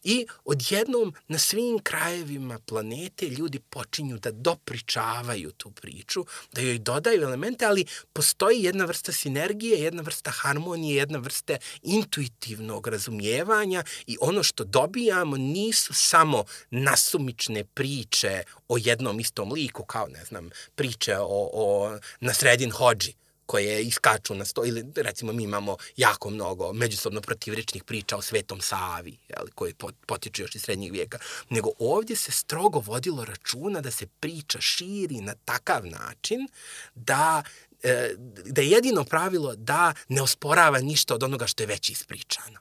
i 0.06 0.26
odjednom 0.44 1.14
na 1.28 1.38
svim 1.38 1.78
krajevima 1.78 2.58
planete 2.58 3.28
ljudi 3.28 3.58
počinju 3.58 4.18
da 4.18 4.30
dopričavaju 4.30 5.50
tu 5.50 5.70
priču, 5.70 6.24
da 6.52 6.60
joj 6.60 6.78
dodaju 6.78 7.22
elemente, 7.22 7.66
ali 7.66 7.86
postoji 8.12 8.62
jedna 8.62 8.84
vrsta 8.84 9.12
sinergije, 9.12 9.78
jedna 9.78 10.02
vrsta 10.02 10.30
harmonije, 10.30 10.96
jedna 10.96 11.18
vrsta 11.18 11.56
intuitivnog 11.82 12.86
razumijevanja 12.86 13.84
i 14.06 14.16
ono 14.20 14.42
što 14.42 14.64
dobijamo 14.64 15.36
nisu 15.36 15.94
samo 15.94 16.44
nasumične 16.70 17.64
priče 17.64 18.42
o 18.68 18.76
jednom 18.78 19.20
istom 19.20 19.52
liku, 19.52 19.84
kao, 19.84 20.06
ne 20.06 20.24
znam, 20.24 20.50
priče 20.74 21.16
o, 21.18 21.50
o 21.52 21.98
Nasredin 22.20 22.70
Hođi, 22.70 23.14
koje 23.46 23.82
iskaču 23.82 24.34
na 24.34 24.44
sto, 24.44 24.66
ili 24.66 24.84
recimo 24.96 25.32
mi 25.32 25.42
imamo 25.42 25.76
jako 25.96 26.30
mnogo 26.30 26.72
međusobno 26.72 27.20
protivrečnih 27.20 27.84
priča 27.84 28.16
o 28.16 28.22
Svetom 28.22 28.60
Savi, 28.60 29.18
jel, 29.28 29.46
koji 29.54 29.74
potiču 30.06 30.42
još 30.42 30.54
iz 30.54 30.62
srednjeg 30.62 30.92
vijeka, 30.92 31.18
nego 31.50 31.70
ovdje 31.78 32.16
se 32.16 32.32
strogo 32.32 32.78
vodilo 32.78 33.24
računa 33.24 33.80
da 33.80 33.90
se 33.90 34.06
priča 34.06 34.60
širi 34.60 35.20
na 35.20 35.34
takav 35.44 35.86
način 35.86 36.48
da 36.94 37.42
e, 37.82 38.14
da 38.44 38.60
je 38.60 38.70
jedino 38.70 39.04
pravilo 39.04 39.56
da 39.56 39.94
ne 40.08 40.22
osporava 40.22 40.78
ništa 40.78 41.14
od 41.14 41.22
onoga 41.22 41.46
što 41.46 41.62
je 41.62 41.66
već 41.66 41.90
ispričano. 41.90 42.58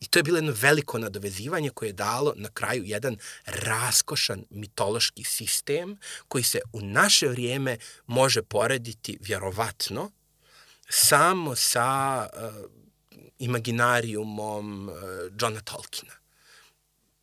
I 0.00 0.06
to 0.06 0.18
je 0.18 0.22
bilo 0.22 0.38
jedno 0.38 0.54
veliko 0.56 0.98
nadovezivanje 0.98 1.70
koje 1.70 1.88
je 1.88 1.92
dalo 1.92 2.32
na 2.36 2.48
kraju 2.48 2.84
jedan 2.84 3.16
raskošan 3.46 4.44
mitološki 4.50 5.24
sistem 5.24 5.98
koji 6.28 6.44
se 6.44 6.60
u 6.72 6.80
naše 6.80 7.28
vrijeme 7.28 7.78
može 8.06 8.42
porediti 8.42 9.18
vjerovatno 9.20 10.10
samo 10.88 11.56
sa 11.56 12.28
uh, 12.32 12.70
imaginarijumom 13.38 14.88
uh, 14.88 14.94
Johna 15.40 15.60
Tolkiena. 15.60 16.14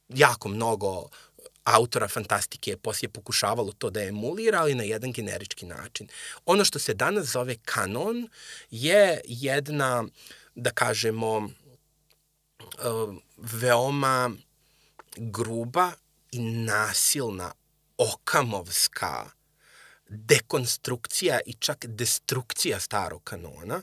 Jako 0.10 0.50
mnogo 0.50 1.10
autora 1.64 2.08
fantastike 2.08 2.72
je 2.72 2.78
poslije 2.78 3.10
pokušavalo 3.10 3.72
to 3.72 3.90
da 3.90 4.04
emulira, 4.04 4.60
ali 4.60 4.76
na 4.76 4.84
jedan 4.84 5.12
generički 5.12 5.66
način. 5.66 6.08
Ono 6.46 6.66
što 6.66 6.80
se 6.80 6.94
danas 6.94 7.26
zove 7.26 7.56
kanon 7.66 8.28
je 8.72 9.22
jedna, 9.26 10.04
da 10.56 10.72
kažemo, 10.72 11.38
uh, 11.38 13.16
veoma 13.38 14.32
gruba 15.16 15.92
i 16.32 16.40
nasilna 16.40 17.52
okamovska 17.98 19.30
dekonstrukcija 20.14 21.40
i 21.46 21.54
čak 21.54 21.86
destrukcija 21.86 22.80
starog 22.80 23.24
kanona, 23.24 23.82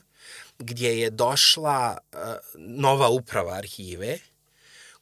gdje 0.59 0.99
je 0.99 1.09
došla 1.09 1.97
uh, 1.97 2.19
nova 2.55 3.09
uprava 3.09 3.53
arhive, 3.53 4.19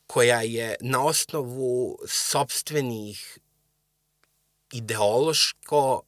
koja 0.07 0.41
je 0.41 0.75
na 0.81 1.05
osnovu 1.05 1.99
sobstvenih 2.07 3.37
ideološko 4.71 6.01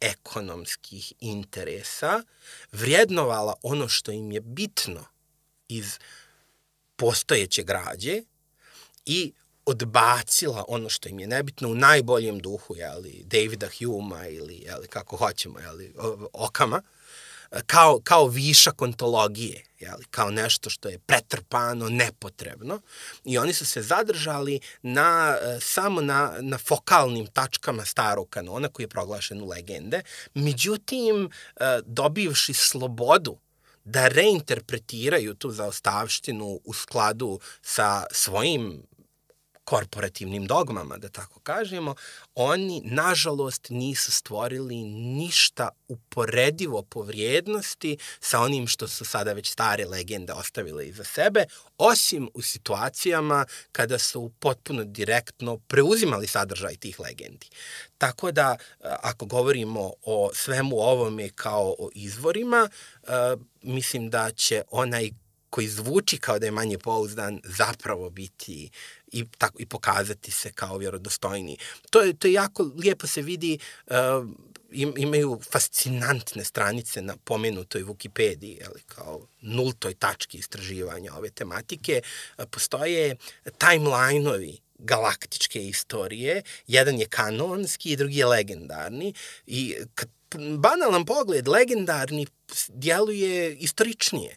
ekonomskih 0.00 1.12
interesa 1.20 2.22
vrijednovala 2.72 3.54
ono 3.62 3.88
što 3.88 4.12
im 4.12 4.32
je 4.32 4.40
bitno 4.40 5.04
iz 5.68 5.98
postojeće 6.96 7.62
građe 7.62 8.22
i 9.06 9.32
odbacila 9.66 10.64
ono 10.68 10.88
što 10.88 11.08
im 11.08 11.20
je 11.20 11.26
nebitno 11.26 11.68
u 11.68 11.74
najboljem 11.74 12.38
duhu, 12.38 12.76
jeli, 12.76 13.22
Davida 13.24 13.68
Huma 13.78 14.28
ili 14.28 14.54
jeli, 14.54 14.88
kako 14.88 15.16
hoćemo, 15.16 15.58
jeli, 15.58 15.94
okama, 16.32 16.82
kao, 17.66 18.00
kao 18.04 18.26
višak 18.26 18.82
ontologije, 18.82 19.64
jeli, 19.78 20.04
kao 20.10 20.30
nešto 20.30 20.70
što 20.70 20.88
je 20.88 20.98
pretrpano, 20.98 21.88
nepotrebno. 21.88 22.80
I 23.24 23.38
oni 23.38 23.52
su 23.52 23.66
se 23.66 23.82
zadržali 23.82 24.60
na, 24.82 25.36
samo 25.60 26.00
na, 26.00 26.32
na 26.40 26.58
fokalnim 26.58 27.26
tačkama 27.26 27.84
starog 27.84 28.28
kanona 28.30 28.68
koji 28.68 28.84
je 28.84 28.88
proglašen 28.88 29.42
u 29.42 29.46
legende. 29.46 30.02
Međutim, 30.34 31.30
dobivši 31.84 32.54
slobodu 32.54 33.38
da 33.84 34.08
reinterpretiraju 34.08 35.34
tu 35.34 35.50
zaostavštinu 35.50 36.60
u 36.64 36.72
skladu 36.72 37.40
sa 37.62 38.04
svojim 38.10 38.82
korporativnim 39.70 40.46
dogmama, 40.46 40.96
da 40.98 41.08
tako 41.08 41.40
kažemo, 41.40 41.94
oni, 42.34 42.82
nažalost, 42.84 43.66
nisu 43.70 44.12
stvorili 44.12 44.74
ništa 44.92 45.68
uporedivo 45.88 46.82
po 46.82 47.02
vrijednosti 47.02 47.96
sa 48.20 48.40
onim 48.40 48.66
što 48.66 48.88
su 48.88 49.04
sada 49.04 49.32
već 49.32 49.50
stare 49.50 49.84
legende 49.86 50.32
ostavile 50.32 50.88
iza 50.88 51.04
sebe, 51.04 51.44
osim 51.78 52.28
u 52.34 52.42
situacijama 52.42 53.46
kada 53.72 53.98
su 53.98 54.32
potpuno 54.38 54.84
direktno 54.84 55.58
preuzimali 55.58 56.26
sadržaj 56.26 56.76
tih 56.76 57.00
legendi. 57.00 57.46
Tako 57.98 58.32
da, 58.32 58.56
ako 58.80 59.26
govorimo 59.26 59.92
o 60.02 60.30
svemu 60.34 60.76
ovome 60.76 61.30
kao 61.34 61.74
o 61.78 61.90
izvorima, 61.94 62.68
mislim 63.62 64.10
da 64.10 64.30
će 64.30 64.62
onaj 64.70 65.10
koji 65.50 65.68
zvuči 65.68 66.18
kao 66.18 66.38
da 66.38 66.46
je 66.46 66.50
manje 66.50 66.78
pouzdan, 66.78 67.40
zapravo 67.44 68.10
biti 68.10 68.70
i, 69.12 69.24
tako, 69.38 69.56
i 69.58 69.66
pokazati 69.66 70.30
se 70.30 70.52
kao 70.52 70.78
vjerodostojniji. 70.78 71.58
To 71.90 72.00
je, 72.00 72.14
to 72.14 72.26
je 72.26 72.32
jako 72.32 72.70
lijepo 72.76 73.06
se 73.06 73.22
vidi 73.22 73.58
uh, 73.86 73.96
imaju 74.96 75.40
fascinantne 75.50 76.44
stranice 76.44 77.02
na 77.02 77.16
pomenutoj 77.24 77.84
Wikipediji, 77.84 78.58
ali 78.66 78.80
kao 78.86 79.26
nultoj 79.40 79.94
tački 79.94 80.38
istraživanja 80.38 81.14
ove 81.14 81.30
tematike. 81.30 82.02
Postoje 82.50 83.16
timeline-ovi 83.58 84.56
galaktičke 84.78 85.66
istorije. 85.66 86.42
Jedan 86.66 86.98
je 86.98 87.06
kanonski 87.06 87.92
i 87.92 87.96
drugi 87.96 88.18
je 88.18 88.26
legendarni. 88.26 89.14
I 89.46 89.76
banalan 90.58 91.04
pogled, 91.04 91.48
legendarni 91.48 92.26
djeluje 92.68 93.56
istoričnije. 93.56 94.36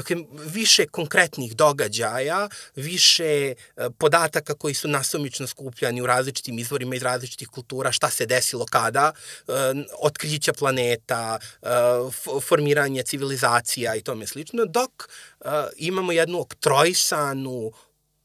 Dakle, 0.00 0.16
više 0.46 0.86
konkretnih 0.86 1.56
događaja, 1.56 2.48
više 2.76 3.24
e, 3.26 3.54
podataka 3.98 4.54
koji 4.54 4.74
su 4.74 4.88
nasumično 4.88 5.46
skupljani 5.46 6.02
u 6.02 6.06
različitim 6.06 6.58
izvorima 6.58 6.96
iz 6.96 7.02
različitih 7.02 7.48
kultura, 7.48 7.92
šta 7.92 8.10
se 8.10 8.26
desilo 8.26 8.66
kada, 8.70 9.12
e, 9.12 9.52
otkrića 9.98 10.52
planeta, 10.52 11.38
e, 11.62 11.66
formiranje 12.40 13.02
civilizacija 13.02 13.96
i 13.96 14.02
tome 14.02 14.26
slično, 14.26 14.64
dok 14.64 15.08
imamo 15.76 16.12
jednu 16.12 16.40
oktrojsanu, 16.40 17.72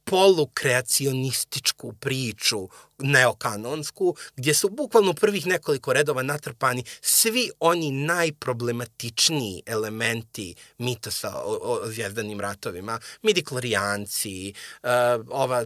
polukreacionističku 0.05 1.93
priču 1.93 2.69
neokanonsku, 2.99 4.15
gdje 4.35 4.53
su 4.53 4.69
bukvalno 4.69 5.13
prvih 5.13 5.47
nekoliko 5.47 5.93
redova 5.93 6.23
natrpani 6.23 6.83
svi 7.01 7.49
oni 7.59 7.91
najproblematičniji 7.91 9.63
elementi 9.65 10.55
mitosa 10.77 11.33
o, 11.35 11.59
o 11.61 11.87
zvijezdanim 11.87 12.39
ratovima, 12.39 12.99
midiklorijanci, 13.21 14.53
uh, 14.83 14.89
ova 15.29 15.65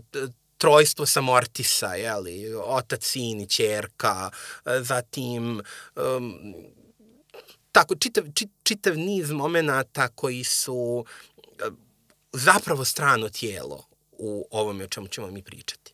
trojstvo 0.57 1.05
samortisa, 1.05 1.95
jeli, 1.95 2.53
otac, 2.55 3.03
sin 3.03 3.41
i 3.41 3.47
čerka, 3.47 4.29
zatim 4.81 5.61
um, 5.95 6.55
tako, 7.71 7.95
čitav, 7.95 8.23
čitav 8.63 8.97
niz 8.97 9.31
momenta 9.31 10.07
koji 10.07 10.43
su 10.43 11.05
zapravo 12.33 12.85
strano 12.85 13.29
tijelo 13.29 13.83
u 14.11 14.47
ovome 14.51 14.83
o 14.83 14.87
čemu 14.87 15.07
ćemo 15.07 15.31
mi 15.31 15.43
pričati. 15.43 15.88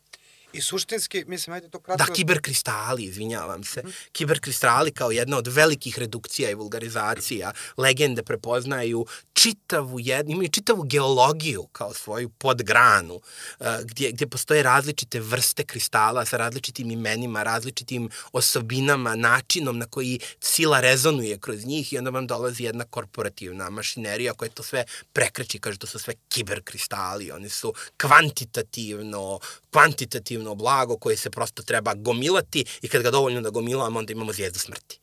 I 0.56 0.60
suštinski, 0.60 1.24
mislim, 1.26 1.54
ajde 1.54 1.68
to 1.68 1.80
kratko... 1.80 2.04
Da, 2.06 2.12
kiberkristali, 2.12 3.04
izvinjavam 3.04 3.64
se. 3.64 3.80
Mm 3.84 3.88
-hmm. 3.88 4.08
Kiberkristali 4.12 4.92
kao 4.92 5.10
jedna 5.10 5.36
od 5.36 5.46
velikih 5.46 5.98
redukcija 5.98 6.50
i 6.50 6.54
vulgarizacija 6.54 7.52
legende 7.76 8.22
prepoznaju 8.22 9.06
čitavu, 9.32 10.00
jed, 10.00 10.30
imaju 10.30 10.48
čitavu 10.48 10.82
geologiju 10.82 11.66
kao 11.72 11.94
svoju 11.94 12.28
podgranu, 12.28 13.14
uh, 13.14 13.66
gdje, 13.84 14.12
gdje 14.12 14.26
postoje 14.26 14.62
različite 14.62 15.20
vrste 15.20 15.64
kristala 15.64 16.24
sa 16.24 16.36
različitim 16.36 16.90
imenima, 16.90 17.42
različitim 17.42 18.10
osobinama, 18.32 19.14
načinom 19.14 19.78
na 19.78 19.86
koji 19.86 20.20
sila 20.40 20.80
rezonuje 20.80 21.38
kroz 21.38 21.64
njih 21.64 21.92
i 21.92 21.98
onda 21.98 22.10
vam 22.10 22.26
dolazi 22.26 22.64
jedna 22.64 22.84
korporativna 22.84 23.70
mašinerija 23.70 24.32
koja 24.32 24.48
to 24.48 24.62
sve 24.62 24.84
prekreći, 25.12 25.58
kaže 25.58 25.78
to 25.78 25.86
su 25.86 25.98
sve 25.98 26.14
kiberkristali, 26.28 27.30
oni 27.30 27.48
su 27.48 27.74
kvantitativno, 27.96 29.40
kvantitativno 29.70 30.45
blago 30.54 30.96
koje 30.98 31.16
se 31.16 31.30
prosto 31.30 31.62
treba 31.62 31.94
gomilati 31.94 32.64
i 32.82 32.88
kad 32.88 33.02
ga 33.02 33.10
dovoljno 33.10 33.40
da 33.40 33.50
gomilamo, 33.50 33.98
onda 33.98 34.12
imamo 34.12 34.32
zvijezdu 34.32 34.58
smrti. 34.58 34.98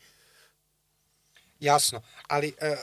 Jasno, 1.60 2.02
ali 2.28 2.54
e, 2.62 2.76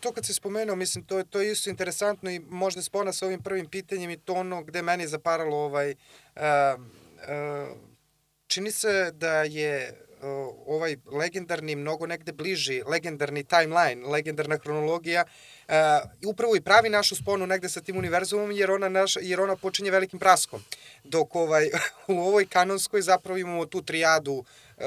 to 0.00 0.12
kad 0.12 0.26
se 0.26 0.34
spomenuo, 0.34 0.76
mislim, 0.76 1.04
to, 1.04 1.22
to 1.22 1.40
je 1.40 1.52
isto 1.52 1.70
interesantno 1.70 2.30
i 2.30 2.38
možda 2.38 2.82
spona 2.82 3.12
sa 3.12 3.26
ovim 3.26 3.42
prvim 3.42 3.66
pitanjem 3.66 4.10
i 4.10 4.16
to 4.16 4.34
ono 4.34 4.62
gde 4.62 4.82
meni 4.82 5.06
zaparalo 5.06 5.56
ovaj, 5.56 5.90
e, 5.90 5.96
e, 6.36 6.76
čini 8.46 8.72
se 8.72 9.10
da 9.14 9.42
je 9.42 10.05
ovaj 10.66 10.96
legendarni 11.12 11.76
mnogo 11.76 12.06
negde 12.06 12.32
bliži, 12.32 12.82
legendarni 12.86 13.44
timeline, 13.44 14.06
legendarna 14.06 14.58
hronologija, 14.58 15.24
uh, 15.68 15.74
upravo 16.26 16.56
i 16.56 16.60
pravi 16.60 16.88
našu 16.88 17.16
sponu 17.16 17.46
negde 17.46 17.68
sa 17.68 17.80
tim 17.80 17.96
univerzumom, 17.96 18.52
jer 18.52 18.70
ona, 18.70 18.88
naš, 18.88 19.16
jer 19.20 19.40
ona 19.40 19.56
počinje 19.56 19.90
velikim 19.90 20.18
praskom. 20.18 20.64
Dok 21.04 21.36
ovaj, 21.36 21.70
u 22.08 22.20
ovoj 22.20 22.46
kanonskoj 22.46 23.02
zapravo 23.02 23.38
imamo 23.38 23.66
tu 23.66 23.82
trijadu 23.82 24.32
uh, 24.32 24.84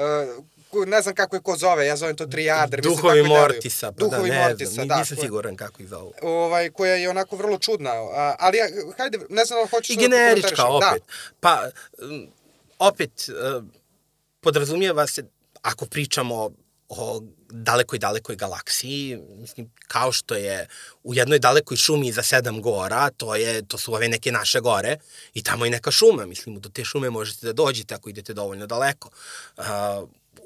ne 0.86 1.02
znam 1.02 1.14
kako 1.14 1.36
je 1.36 1.42
ko 1.42 1.56
zove, 1.56 1.86
ja 1.86 1.96
zovem 1.96 2.16
to 2.16 2.26
trijadr. 2.26 2.80
Duhovi 2.80 3.22
Mortisa, 3.22 3.92
pa 3.92 3.98
Duhovi 3.98 4.30
da, 4.30 4.34
ne 4.34 4.48
Mortisa, 4.48 4.72
znam, 4.72 4.88
da. 4.88 4.98
nisam 4.98 5.16
siguran 5.16 5.56
kako 5.56 5.82
ih 5.82 5.88
zovu. 5.88 6.12
Ovaj, 6.22 6.70
koja 6.70 6.94
je 6.94 7.10
onako 7.10 7.36
vrlo 7.36 7.58
čudna, 7.58 7.90
ali 8.38 8.58
hajde, 8.98 9.18
ne 9.28 9.44
znam 9.44 9.62
da 9.62 9.68
hoćeš... 9.70 9.90
I 9.90 9.96
da 9.96 10.00
generička 10.00 10.56
da 10.56 10.66
opet. 10.66 11.02
Da. 11.02 11.12
Pa, 11.40 11.70
opet, 12.78 13.28
e, 13.28 13.60
podrazumijeva 14.40 15.06
se, 15.06 15.24
ako 15.62 15.86
pričamo 15.86 16.50
o 16.88 17.22
dalekoj, 17.50 17.98
dalekoj 17.98 18.36
galaksiji, 18.36 19.18
mislim, 19.36 19.70
kao 19.88 20.12
što 20.12 20.34
je 20.34 20.66
u 21.02 21.14
jednoj 21.14 21.38
dalekoj 21.38 21.76
šumi 21.76 22.12
za 22.12 22.22
sedam 22.22 22.62
gora, 22.62 23.10
to, 23.10 23.34
je, 23.34 23.62
to 23.68 23.78
su 23.78 23.94
ove 23.94 24.08
neke 24.08 24.32
naše 24.32 24.60
gore, 24.60 24.96
i 25.34 25.42
tamo 25.42 25.64
je 25.64 25.70
neka 25.70 25.90
šuma, 25.90 26.26
mislim, 26.26 26.60
do 26.60 26.68
te 26.68 26.84
šume 26.84 27.10
možete 27.10 27.46
da 27.46 27.52
dođete 27.52 27.94
ako 27.94 28.10
idete 28.10 28.34
dovoljno 28.34 28.66
daleko. 28.66 29.10
Uh, 29.56 29.64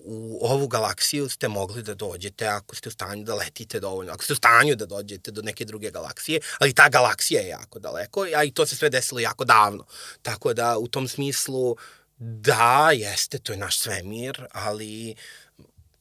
u 0.04 0.38
ovu 0.42 0.68
galaksiju 0.68 1.28
ste 1.28 1.48
mogli 1.48 1.82
da 1.82 1.94
dođete 1.94 2.46
ako 2.46 2.76
ste 2.76 2.88
u 2.88 2.92
stanju 2.92 3.24
da 3.24 3.34
letite 3.34 3.80
dovoljno, 3.80 4.12
ako 4.12 4.24
ste 4.24 4.32
u 4.32 4.36
stanju 4.36 4.76
da 4.76 4.86
dođete 4.86 5.30
do 5.30 5.42
neke 5.42 5.64
druge 5.64 5.90
galaksije, 5.90 6.40
ali 6.58 6.74
ta 6.74 6.88
galaksija 6.88 7.40
je 7.40 7.48
jako 7.48 7.78
daleko, 7.78 8.26
a 8.36 8.44
i 8.44 8.50
to 8.50 8.66
se 8.66 8.76
sve 8.76 8.90
desilo 8.90 9.20
jako 9.20 9.44
davno. 9.44 9.84
Tako 10.22 10.54
da 10.54 10.78
u 10.78 10.88
tom 10.88 11.08
smislu 11.08 11.76
da, 12.18 12.90
jeste, 12.94 13.38
to 13.38 13.52
je 13.52 13.58
naš 13.58 13.78
svemir, 13.78 14.46
ali 14.52 15.14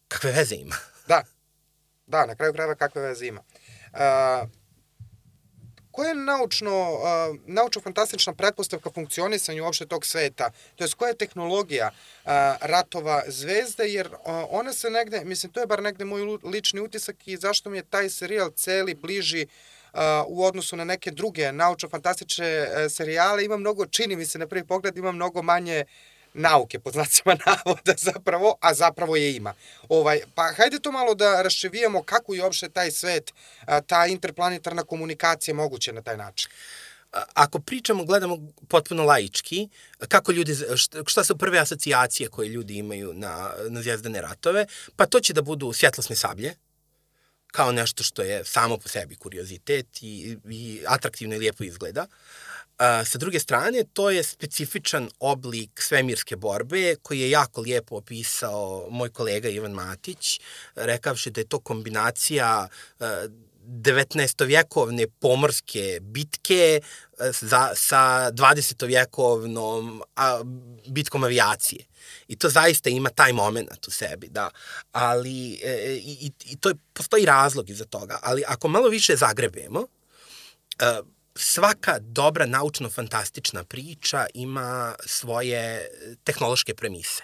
kakve 0.07 0.31
veze 0.31 0.55
ima? 0.55 0.75
Da, 1.07 1.23
da, 2.07 2.25
na 2.25 2.35
kraju 2.35 2.53
krajeva 2.53 2.75
kakve 2.75 3.01
veze 3.01 3.25
ima. 3.27 3.41
Uh, 3.93 4.49
koja 5.91 6.09
je 6.09 6.15
naučno, 6.15 6.93
uh, 6.93 7.37
naučno-fantastična 7.47 8.33
pretpostavka 8.33 8.89
funkcionisanja 8.91 9.63
uopšte 9.63 9.85
tog 9.85 10.05
sveta? 10.05 10.51
To 10.75 10.83
je 10.83 10.89
koja 10.97 11.09
je 11.09 11.17
tehnologija 11.17 11.91
uh, 11.91 12.31
ratova 12.61 13.23
zvezde, 13.27 13.87
jer 13.87 14.07
uh, 14.07 14.19
ona 14.49 14.73
se 14.73 14.89
negde, 14.89 15.25
mislim, 15.25 15.51
to 15.51 15.59
je 15.59 15.67
bar 15.67 15.83
negde 15.83 16.05
moj 16.05 16.21
lični 16.43 16.81
utisak 16.81 17.27
i 17.27 17.37
zašto 17.37 17.69
mi 17.69 17.77
je 17.77 17.83
taj 17.83 18.09
serijal 18.09 18.51
celi 18.51 18.93
bliži 18.93 19.47
Uh, 19.47 19.72
u 20.27 20.45
odnosu 20.45 20.75
na 20.75 20.83
neke 20.83 21.11
druge 21.11 21.51
naučno-fantastične 21.51 22.67
uh, 22.67 22.91
serijale 22.91 23.45
ima 23.45 23.57
mnogo, 23.57 23.85
čini 23.85 24.15
mi 24.15 24.25
se 24.25 24.39
na 24.39 24.47
prvi 24.47 24.65
pogled, 24.65 24.97
ima 24.97 25.11
mnogo 25.11 25.41
manje 25.41 25.85
nauke, 26.33 26.79
pod 26.79 26.93
znacima 26.93 27.37
navoda 27.45 27.93
zapravo, 27.97 28.55
a 28.61 28.73
zapravo 28.73 29.15
je 29.15 29.35
ima. 29.35 29.53
Ovaj, 29.89 30.19
pa 30.35 30.51
hajde 30.57 30.79
to 30.79 30.91
malo 30.91 31.15
da 31.15 31.41
raščevijamo 31.41 32.03
kako 32.03 32.33
je 32.33 32.43
uopšte 32.43 32.69
taj 32.69 32.91
svet, 32.91 33.33
ta 33.87 34.05
interplanetarna 34.05 34.83
komunikacija 34.83 35.55
moguće 35.55 35.93
na 35.93 36.01
taj 36.01 36.17
način 36.17 36.49
ako 37.33 37.59
pričamo, 37.59 38.05
gledamo 38.05 38.37
potpuno 38.67 39.03
laički, 39.03 39.69
kako 40.07 40.31
ljudi, 40.31 40.55
šta 41.07 41.23
su 41.23 41.37
prve 41.37 41.59
asocijacije 41.59 42.29
koje 42.29 42.49
ljudi 42.49 42.77
imaju 42.77 43.13
na, 43.13 43.51
na 43.69 43.81
zvijezdane 43.81 44.21
ratove, 44.21 44.65
pa 44.95 45.05
to 45.05 45.19
će 45.19 45.33
da 45.33 45.41
budu 45.41 45.73
svjetlosne 45.73 46.15
sablje, 46.15 46.55
kao 47.53 47.71
nešto 47.71 48.03
što 48.03 48.21
je 48.21 48.45
samo 48.45 48.77
po 48.77 48.89
sebi 48.89 49.15
kuriozitet 49.15 49.87
i, 50.01 50.37
i 50.49 50.83
atraktivno 50.87 51.35
i 51.35 51.37
lijepo 51.37 51.63
izgleda. 51.63 52.07
A, 52.77 53.05
sa 53.05 53.17
druge 53.17 53.39
strane, 53.39 53.83
to 53.93 54.09
je 54.09 54.23
specifičan 54.23 55.09
oblik 55.19 55.81
svemirske 55.81 56.35
borbe 56.35 56.95
koji 57.01 57.19
je 57.19 57.29
jako 57.29 57.61
lijepo 57.61 57.95
opisao 57.95 58.87
moj 58.89 59.09
kolega 59.09 59.49
Ivan 59.49 59.71
Matić, 59.71 60.39
rekavši 60.75 61.31
da 61.31 61.41
je 61.41 61.47
to 61.47 61.59
kombinacija 61.59 62.67
19-vjekovne 63.67 65.07
pomorske 65.19 65.99
bitke 66.01 66.79
za, 67.41 67.71
sa 67.75 68.31
20-vjekovnom 68.31 70.01
bitkom 70.87 71.23
avijacije. 71.23 71.85
I 72.27 72.35
to 72.35 72.49
zaista 72.49 72.89
ima 72.89 73.09
taj 73.09 73.33
moment 73.33 73.87
u 73.87 73.91
sebi, 73.91 74.27
da. 74.27 74.49
Ali, 74.91 75.59
e, 75.63 75.95
i, 75.95 76.31
i 76.45 76.57
to 76.57 76.69
je, 76.69 76.75
postoji 76.93 77.25
razlog 77.25 77.69
iza 77.69 77.85
toga. 77.85 78.19
Ali 78.21 78.43
ako 78.47 78.67
malo 78.67 78.89
više 78.89 79.15
zagrebemo, 79.15 79.87
svaka 81.35 81.99
dobra 81.99 82.45
naučno-fantastična 82.45 83.63
priča 83.63 84.25
ima 84.33 84.95
svoje 85.05 85.87
tehnološke 86.23 86.73
premise. 86.73 87.23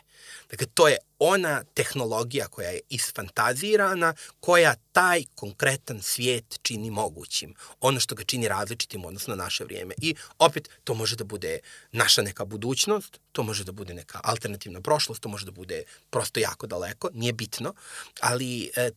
Dakle, 0.50 0.68
to 0.74 0.88
je 0.88 0.98
ona 1.20 1.64
tehnologija 1.74 2.48
koja 2.48 2.70
je 2.70 2.80
isfantazirana, 2.90 4.14
koja 4.40 4.76
taj 4.92 5.24
konkretan 5.36 6.02
svijet 6.02 6.60
čini 6.62 6.92
mogućim. 6.92 7.54
Ono 7.82 8.00
što 8.00 8.16
ga 8.16 8.24
čini 8.24 8.48
različitim 8.48 9.06
odnosno 9.06 9.36
na 9.36 9.44
naše 9.44 9.64
vrijeme. 9.64 9.94
I 9.98 10.16
opet, 10.40 10.70
to 10.84 10.94
može 10.94 11.16
da 11.16 11.24
bude 11.24 11.60
naša 11.92 12.22
neka 12.22 12.46
budućnost, 12.46 13.20
to 13.32 13.44
može 13.44 13.64
da 13.64 13.72
bude 13.72 13.94
neka 13.94 14.20
alternativna 14.24 14.82
prošlost, 14.82 15.22
to 15.22 15.30
može 15.30 15.46
da 15.46 15.52
bude 15.52 15.84
prosto 16.10 16.40
jako 16.40 16.68
daleko, 16.68 17.10
nije 17.14 17.34
bitno, 17.34 17.74
ali 18.20 18.72
e, 18.76 18.92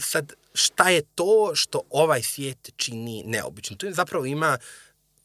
sad 0.00 0.32
šta 0.54 0.90
je 0.90 1.02
to 1.14 1.52
što 1.54 1.82
ovaj 1.90 2.22
svijet 2.22 2.70
čini 2.76 3.22
neobično. 3.26 3.76
Tu 3.76 3.92
zapravo 3.92 4.26
ima 4.26 4.58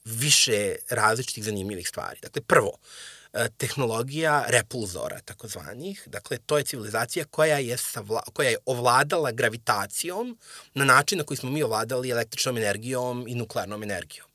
više 0.05 0.75
različitih 0.89 1.43
zanimljivih 1.43 1.87
stvari. 1.87 2.19
Dakle, 2.21 2.41
prvo, 2.41 2.71
e, 2.71 3.20
tehnologija 3.57 4.45
repulzora, 4.47 5.19
takozvanih. 5.25 6.03
Dakle, 6.05 6.37
to 6.37 6.57
je 6.57 6.63
civilizacija 6.63 7.25
koja 7.25 7.57
je, 7.57 7.77
savla, 7.77 8.21
koja 8.33 8.49
je 8.49 8.57
ovladala 8.65 9.31
gravitacijom 9.31 10.37
na 10.73 10.85
način 10.85 11.17
na 11.17 11.23
koji 11.23 11.37
smo 11.37 11.49
mi 11.49 11.63
ovladali 11.63 12.09
električnom 12.09 12.57
energijom 12.57 13.25
i 13.27 13.35
nuklearnom 13.35 13.83
energijom. 13.83 14.27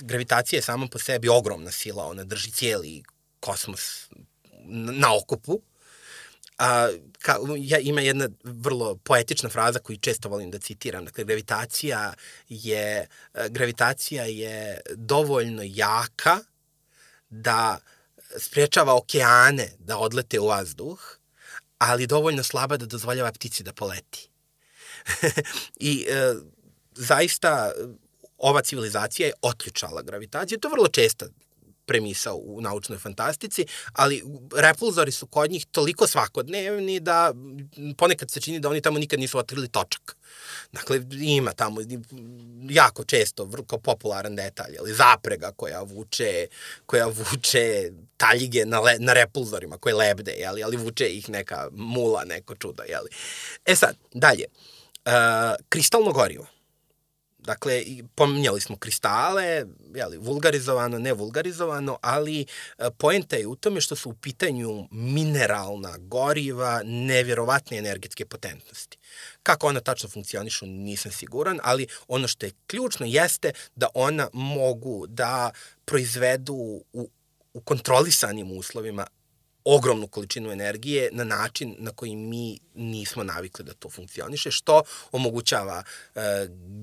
Gravitacija 0.00 0.58
je 0.58 0.62
sama 0.62 0.86
po 0.86 0.98
sebi 0.98 1.28
ogromna 1.28 1.70
sila, 1.70 2.06
ona 2.06 2.24
drži 2.24 2.50
cijeli 2.50 3.02
kosmos 3.40 4.08
na 4.70 5.16
okupu 5.16 5.60
A, 6.58 6.88
ka, 7.18 7.36
ja, 7.58 7.78
ima 7.78 8.00
jedna 8.00 8.28
vrlo 8.44 8.94
poetična 8.94 9.48
fraza 9.48 9.78
koju 9.78 9.96
često 9.96 10.28
volim 10.28 10.50
da 10.50 10.58
citiram. 10.58 11.04
Dakle, 11.04 11.24
gravitacija 11.24 12.12
je, 12.48 13.06
gravitacija 13.48 14.24
je 14.24 14.80
dovoljno 14.94 15.62
jaka 15.64 16.38
da 17.30 17.78
sprečava 18.38 18.96
okeane 18.96 19.72
da 19.78 19.98
odlete 19.98 20.40
u 20.40 20.46
vazduh, 20.46 21.18
ali 21.78 22.06
dovoljno 22.06 22.42
slaba 22.42 22.76
da 22.76 22.86
dozvoljava 22.86 23.32
ptici 23.32 23.62
da 23.62 23.72
poleti. 23.72 24.28
I 25.90 26.06
e, 26.08 26.34
zaista 26.94 27.72
ova 28.38 28.62
civilizacija 28.62 29.26
je 29.26 29.34
otključala 29.42 30.02
gravitaciju. 30.02 30.58
To 30.58 30.68
je 30.68 30.72
vrlo 30.72 30.88
česta 30.88 31.26
premisa 31.86 32.34
u 32.34 32.60
naučnoj 32.60 32.98
fantastici, 32.98 33.66
ali 33.92 34.22
repulzori 34.56 35.12
su 35.12 35.26
kod 35.26 35.50
njih 35.50 35.66
toliko 35.66 36.06
svakodnevni 36.06 37.00
da 37.00 37.34
ponekad 37.96 38.30
se 38.30 38.40
čini 38.40 38.60
da 38.60 38.68
oni 38.68 38.80
tamo 38.80 38.98
nikad 38.98 39.20
nisu 39.20 39.38
otkrili 39.38 39.68
točak. 39.68 40.16
Dakle, 40.72 41.00
ima 41.20 41.52
tamo 41.52 41.80
jako 42.70 43.04
često 43.04 43.44
vrlo 43.44 43.64
popularan 43.64 44.36
detalj, 44.36 44.78
ali 44.78 44.94
zaprega 44.94 45.52
koja 45.56 45.82
vuče, 45.82 46.46
koja 46.86 47.06
vuče 47.06 47.90
taljige 48.16 48.64
na, 48.66 48.80
le, 48.80 48.96
na 48.98 49.12
repulzorima 49.12 49.78
koje 49.78 49.94
lebde, 49.94 50.32
jeli, 50.32 50.62
ali 50.62 50.76
vuče 50.76 51.08
ih 51.08 51.28
neka 51.28 51.68
mula, 51.72 52.24
neko 52.24 52.54
čudo. 52.54 52.82
Jeli. 52.82 53.10
E 53.64 53.76
sad, 53.76 53.96
dalje. 54.14 54.44
Uh, 55.06 55.12
kristalno 55.68 56.12
gorivo. 56.12 56.46
Dakle, 57.44 57.84
pominjali 58.14 58.60
smo 58.60 58.76
kristale, 58.76 59.66
jeli, 59.94 60.18
vulgarizovano, 60.18 60.98
ne 60.98 61.12
vulgarizovano, 61.12 61.98
ali 62.02 62.40
e, 62.40 62.44
poenta 62.98 63.36
je 63.36 63.46
u 63.46 63.56
tome 63.56 63.80
što 63.80 63.96
su 63.96 64.10
u 64.10 64.14
pitanju 64.14 64.88
mineralna 64.90 65.96
goriva 65.98 66.82
nevjerovatne 66.84 67.78
energetske 67.78 68.26
potentnosti. 68.26 68.98
Kako 69.42 69.66
ona 69.66 69.80
tačno 69.80 70.08
funkcionišu, 70.08 70.66
nisam 70.66 71.12
siguran, 71.12 71.60
ali 71.62 71.86
ono 72.08 72.28
što 72.28 72.46
je 72.46 72.52
ključno 72.66 73.06
jeste 73.06 73.52
da 73.76 73.88
ona 73.94 74.28
mogu 74.32 75.06
da 75.06 75.50
proizvedu 75.84 76.54
u, 76.92 77.10
u 77.54 77.60
kontrolisanim 77.60 78.52
uslovima 78.52 79.06
ogromnu 79.64 80.06
količinu 80.06 80.52
energije 80.52 81.08
na 81.12 81.24
način 81.24 81.76
na 81.78 81.90
koji 81.90 82.16
mi 82.16 82.58
nismo 82.74 83.24
navikli 83.24 83.64
da 83.64 83.74
to 83.74 83.90
funkcioniše, 83.90 84.50
što 84.50 84.82
omogućava 85.12 85.82
e, 86.14 86.20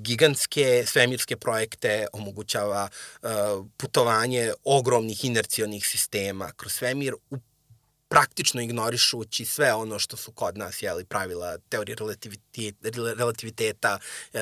gigantske 0.02 0.84
svemirske 0.88 1.38
projekte, 1.38 2.08
omogućava 2.14 2.90
e, 2.90 3.28
putovanje 3.78 4.54
ogromnih 4.64 5.26
inercionih 5.26 5.88
sistema 5.88 6.52
kroz 6.58 6.74
svemir 6.74 7.14
u 7.30 7.38
praktično 8.10 8.62
ignorišući 8.62 9.46
sve 9.46 9.74
ono 9.74 10.00
što 10.00 10.18
su 10.18 10.32
kod 10.32 10.58
nas 10.58 10.82
jeli, 10.82 11.06
pravila 11.06 11.58
teorije 11.58 11.96
relativiteta, 11.96 12.90
relativiteta 13.18 14.00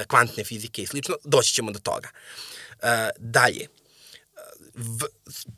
kvantne 0.07 0.43
fizike 0.43 0.81
i 0.81 0.87
slično, 0.87 1.15
doći 1.23 1.53
ćemo 1.53 1.71
do 1.71 1.79
toga. 1.79 2.09
E, 2.81 3.09
dalje, 3.17 3.67
v, 4.77 5.05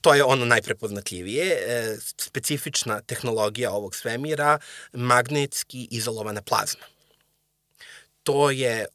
to 0.01 0.13
je 0.13 0.23
ono 0.23 0.45
najprepoznatljivije, 0.45 1.45
e, 1.45 1.97
specifična 2.17 3.01
tehnologija 3.01 3.71
ovog 3.71 3.95
svemira, 3.95 4.59
magnetski 4.93 5.87
izolovana 5.91 6.41
plazma. 6.41 6.85
To 8.23 8.51
je 8.51 8.85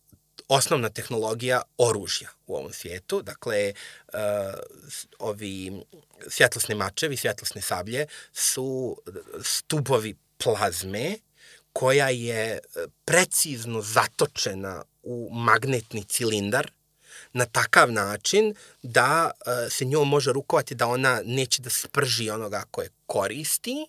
osnovna 0.48 0.88
tehnologija 0.88 1.62
oružja 1.78 2.28
u 2.46 2.56
ovom 2.56 2.72
svijetu. 2.72 3.22
Dakle, 3.22 3.72
uh, 4.12 4.18
ovi 5.18 5.72
svjetlosne 6.28 6.74
mačevi, 6.74 7.16
svjetlosne 7.16 7.62
sablje 7.62 8.06
su 8.32 8.96
stubovi 9.42 10.14
plazme 10.38 11.16
koja 11.72 12.08
je 12.08 12.58
precizno 13.04 13.82
zatočena 13.82 14.82
u 15.02 15.28
magnetni 15.32 16.04
cilindar 16.04 16.70
na 17.34 17.46
takav 17.46 17.92
način 17.92 18.54
da 18.82 19.30
uh, 19.30 19.72
se 19.72 19.84
njom 19.84 20.08
može 20.08 20.32
rukovati 20.32 20.74
da 20.74 20.86
ona 20.86 21.22
neće 21.24 21.62
da 21.62 21.70
sprži 21.70 22.30
onoga 22.30 22.64
koje 22.70 22.88
koristi, 23.06 23.86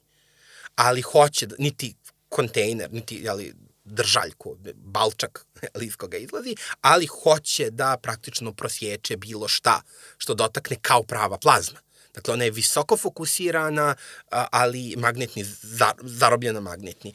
ali 0.75 1.01
hoće, 1.01 1.45
da, 1.45 1.55
niti 1.59 1.95
kontejner, 2.29 2.93
niti 2.93 3.15
jeli, 3.15 3.53
držaljku, 3.85 4.57
balčak 4.75 5.45
iz 5.81 5.95
koga 5.95 6.17
izlazi, 6.17 6.55
ali 6.81 7.05
hoće 7.05 7.69
da 7.69 7.97
praktično 8.01 8.53
prosječe 8.53 9.17
bilo 9.17 9.47
šta 9.47 9.81
što 10.17 10.33
dotakne 10.33 10.77
kao 10.81 11.03
prava 11.03 11.37
plazma. 11.37 11.84
Dakle, 12.15 12.33
ona 12.33 12.43
je 12.43 12.51
visoko 12.51 12.97
fokusirana, 12.97 13.95
ali 14.29 14.95
magnetni, 14.97 15.45
zarobljena 16.01 16.59
magnetni. 16.59 17.13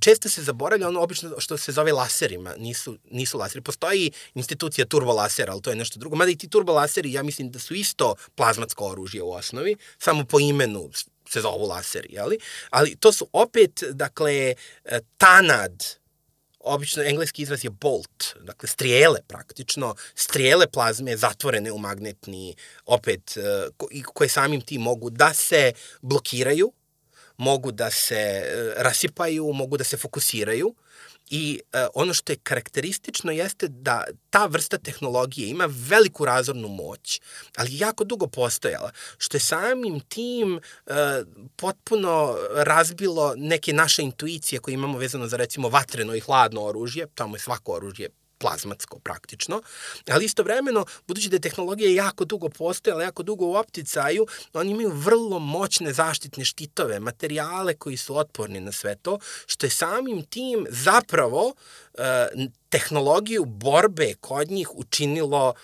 Često 0.00 0.28
se 0.28 0.42
zaboravlja 0.42 0.88
ono 0.88 1.00
obično 1.00 1.30
što 1.38 1.56
se 1.56 1.72
zove 1.72 1.92
laserima, 1.92 2.54
nisu, 2.58 2.98
nisu 3.10 3.38
laseri. 3.38 3.62
Postoji 3.62 4.12
institucija 4.34 4.86
turbolasera, 4.86 5.52
ali 5.52 5.62
to 5.62 5.70
je 5.70 5.76
nešto 5.76 5.98
drugo. 5.98 6.16
Mada 6.16 6.30
i 6.30 6.36
ti 6.36 6.48
turbolaseri, 6.48 7.12
ja 7.12 7.22
mislim 7.22 7.50
da 7.50 7.58
su 7.58 7.74
isto 7.74 8.14
plazmatsko 8.34 8.86
oružje 8.86 9.22
u 9.22 9.32
osnovi, 9.32 9.76
samo 9.98 10.24
po 10.24 10.40
imenu 10.40 10.90
se 11.28 11.40
zovu 11.40 11.66
laseri, 11.66 12.08
jeli? 12.10 12.38
Ali 12.70 12.96
to 12.96 13.12
su 13.12 13.28
opet, 13.32 13.82
dakle, 13.90 14.54
tanad 15.16 15.84
obično 16.68 17.02
engleski 17.02 17.42
izraz 17.42 17.64
je 17.64 17.70
bolt, 17.70 18.24
dakle 18.40 18.68
strijele 18.68 19.20
praktično, 19.28 19.94
strijele 20.14 20.66
plazme 20.66 21.16
zatvorene 21.16 21.72
u 21.72 21.78
magnetni, 21.78 22.56
opet, 22.86 23.36
e, 23.36 23.68
koje 24.14 24.28
samim 24.28 24.60
tim 24.60 24.82
mogu 24.82 25.10
da 25.10 25.34
se 25.34 25.72
blokiraju, 26.02 26.72
mogu 27.36 27.72
da 27.72 27.90
se 27.90 28.14
e, 28.14 28.72
rasipaju, 28.76 29.52
mogu 29.52 29.76
da 29.76 29.84
se 29.84 29.96
fokusiraju, 29.96 30.74
I 31.30 31.60
e, 31.72 31.86
ono 31.94 32.14
što 32.14 32.32
je 32.32 32.38
karakteristično 32.42 33.32
jeste 33.32 33.68
da 33.68 34.04
ta 34.30 34.46
vrsta 34.46 34.78
tehnologije 34.78 35.48
ima 35.48 35.68
veliku 35.70 36.24
razornu 36.24 36.68
moć, 36.68 37.20
ali 37.56 37.78
jako 37.78 38.04
dugo 38.04 38.26
postojala, 38.26 38.90
što 39.18 39.36
je 39.36 39.40
samim 39.40 40.00
tim 40.00 40.60
e, 40.86 40.92
potpuno 41.56 42.36
razbilo 42.54 43.34
neke 43.36 43.72
naše 43.72 44.02
intuicije 44.02 44.58
koje 44.58 44.72
imamo 44.72 44.98
vezano 44.98 45.26
za 45.26 45.36
recimo 45.36 45.68
vatreno 45.68 46.14
i 46.14 46.20
hladno 46.20 46.62
oružje, 46.64 47.06
tamo 47.14 47.36
je 47.36 47.40
svako 47.40 47.72
oružje 47.72 48.08
plazmatsko 48.38 48.98
praktično, 48.98 49.62
ali 50.10 50.24
istovremeno, 50.24 50.84
budući 51.06 51.28
da 51.28 51.36
je 51.36 51.40
tehnologija 51.40 52.04
jako 52.04 52.24
dugo 52.24 52.48
postojala, 52.48 53.02
jako 53.02 53.22
dugo 53.22 53.46
u 53.46 53.54
opticaju, 53.54 54.26
oni 54.52 54.70
imaju 54.70 54.90
vrlo 54.90 55.38
moćne 55.38 55.92
zaštitne 55.92 56.44
štitove, 56.44 57.00
materijale 57.00 57.74
koji 57.74 57.96
su 57.96 58.16
otporni 58.16 58.60
na 58.60 58.72
sve 58.72 58.96
to, 58.96 59.18
što 59.46 59.66
je 59.66 59.70
samim 59.70 60.24
tim 60.24 60.66
zapravo 60.70 61.46
uh, 61.46 62.02
tehnologiju 62.68 63.44
borbe 63.44 64.14
kod 64.20 64.50
njih 64.50 64.68
učinilo 64.74 65.54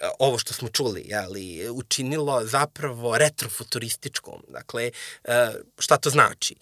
e, 0.00 0.08
ovo 0.18 0.38
što 0.38 0.54
smo 0.54 0.68
čuli, 0.68 1.04
jeli, 1.06 1.70
učinilo 1.70 2.46
zapravo 2.46 3.18
retrofuturističkom. 3.18 4.42
Dakle, 4.48 4.90
e, 5.24 5.52
šta 5.78 5.96
to 5.96 6.10
znači? 6.10 6.56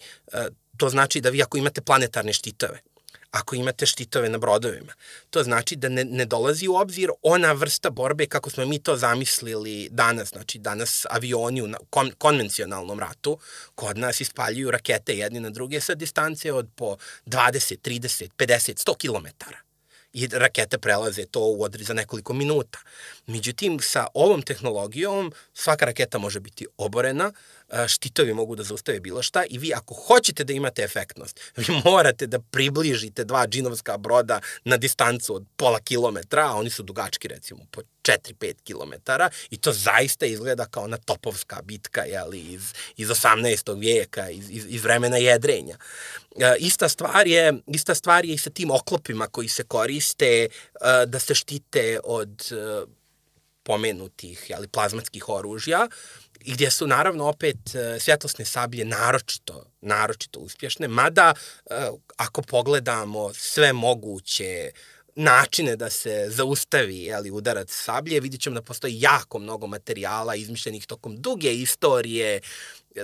To 0.77 0.89
znači 0.89 1.21
da 1.21 1.29
vi 1.29 1.41
ako 1.41 1.57
imate 1.57 1.81
planetarne 1.81 2.33
štitove, 2.33 2.81
ako 3.31 3.55
imate 3.55 3.85
štitove 3.85 4.29
na 4.29 4.37
brodovima. 4.37 4.93
To 5.29 5.43
znači 5.43 5.75
da 5.75 5.89
ne, 5.89 6.03
ne 6.05 6.25
dolazi 6.25 6.67
u 6.67 6.75
obzir 6.75 7.09
ona 7.21 7.51
vrsta 7.51 7.89
borbe 7.89 8.25
kako 8.25 8.49
smo 8.49 8.65
mi 8.65 8.79
to 8.79 8.95
zamislili 8.95 9.89
danas. 9.91 10.29
Znači 10.29 10.59
danas 10.59 11.05
avioni 11.09 11.61
u 11.61 11.69
kon, 11.89 12.11
konvencionalnom 12.17 12.99
ratu 12.99 13.37
kod 13.75 13.97
nas 13.97 14.21
ispaljuju 14.21 14.71
rakete 14.71 15.13
jedni 15.13 15.39
na 15.39 15.49
druge 15.49 15.81
sa 15.81 15.95
distance 15.95 16.53
od 16.53 16.69
po 16.75 16.97
20, 17.25 17.77
30, 17.83 18.29
50, 18.37 18.87
100 18.87 18.97
kilometara 18.97 19.70
i 20.13 20.27
rakete 20.27 20.77
prelaze 20.77 21.25
to 21.25 21.39
u 21.39 21.63
odri 21.63 21.83
za 21.83 21.93
nekoliko 21.93 22.33
minuta. 22.33 22.79
Međutim, 23.27 23.79
sa 23.81 24.07
ovom 24.13 24.41
tehnologijom 24.41 25.31
svaka 25.53 25.85
raketa 25.85 26.17
može 26.17 26.39
biti 26.39 26.67
oborena, 26.77 27.31
štitovi 27.87 28.33
mogu 28.33 28.55
da 28.55 28.63
zaustave 28.63 28.99
bilo 28.99 29.21
šta 29.21 29.43
i 29.49 29.57
vi 29.57 29.73
ako 29.73 29.93
hoćete 29.93 30.43
da 30.43 30.53
imate 30.53 30.83
efektnost, 30.83 31.39
vi 31.57 31.65
morate 31.85 32.27
da 32.27 32.39
približite 32.39 33.23
dva 33.23 33.47
džinovska 33.47 33.97
broda 33.97 34.41
na 34.63 34.77
distancu 34.77 35.35
od 35.35 35.45
pola 35.55 35.79
kilometra, 35.79 36.47
a 36.47 36.55
oni 36.55 36.69
su 36.69 36.83
dugački 36.83 37.27
recimo 37.27 37.65
po 37.71 37.81
4-5 38.03 38.53
kilometara 38.63 39.29
i 39.49 39.57
to 39.57 39.73
zaista 39.73 40.25
izgleda 40.25 40.65
kao 40.65 40.83
ona 40.83 40.97
topovska 40.97 41.61
bitka 41.61 42.01
jeli, 42.01 42.39
iz, 42.39 42.73
iz 42.97 43.07
18. 43.07 43.79
vijeka, 43.79 44.29
iz, 44.29 44.49
iz, 44.49 44.65
iz 44.69 44.83
vremena 44.83 45.17
jedrenja. 45.17 45.77
E, 46.39 46.55
ista, 46.59 46.89
stvar 46.89 47.27
je, 47.27 47.53
ista 47.67 47.95
stvar 47.95 48.25
je 48.25 48.33
i 48.33 48.37
sa 48.37 48.49
tim 48.49 48.71
oklopima 48.71 49.27
koji 49.27 49.49
se 49.49 49.63
koriste 49.63 50.27
e, 50.27 50.47
da 51.05 51.19
se 51.19 51.35
štite 51.35 51.99
od 52.03 52.51
e, 52.51 52.85
pomenutih 53.63 54.49
jeli, 54.49 54.67
plazmatskih 54.67 55.29
oružja, 55.29 55.87
i 56.43 56.51
gdje 56.53 56.71
su 56.71 56.87
naravno 56.87 57.25
opet 57.25 57.75
e, 57.75 57.99
svjetlosne 57.99 58.45
sablje 58.45 58.85
naročito, 58.85 59.65
naročito 59.81 60.39
uspješne, 60.39 60.87
mada 60.87 61.33
e, 61.69 61.89
ako 62.17 62.41
pogledamo 62.41 63.33
sve 63.33 63.73
moguće 63.73 64.71
načine 65.21 65.75
da 65.75 65.89
se 65.89 66.25
zaustavi 66.29 66.97
jeli, 66.97 67.31
udarac 67.31 67.71
sablje, 67.71 68.19
vidjet 68.19 68.41
ćemo 68.41 68.53
da 68.53 68.61
postoji 68.61 69.01
jako 69.01 69.39
mnogo 69.39 69.67
materijala 69.67 70.35
izmišljenih 70.35 70.85
tokom 70.85 71.21
duge 71.21 71.53
istorije, 71.53 72.41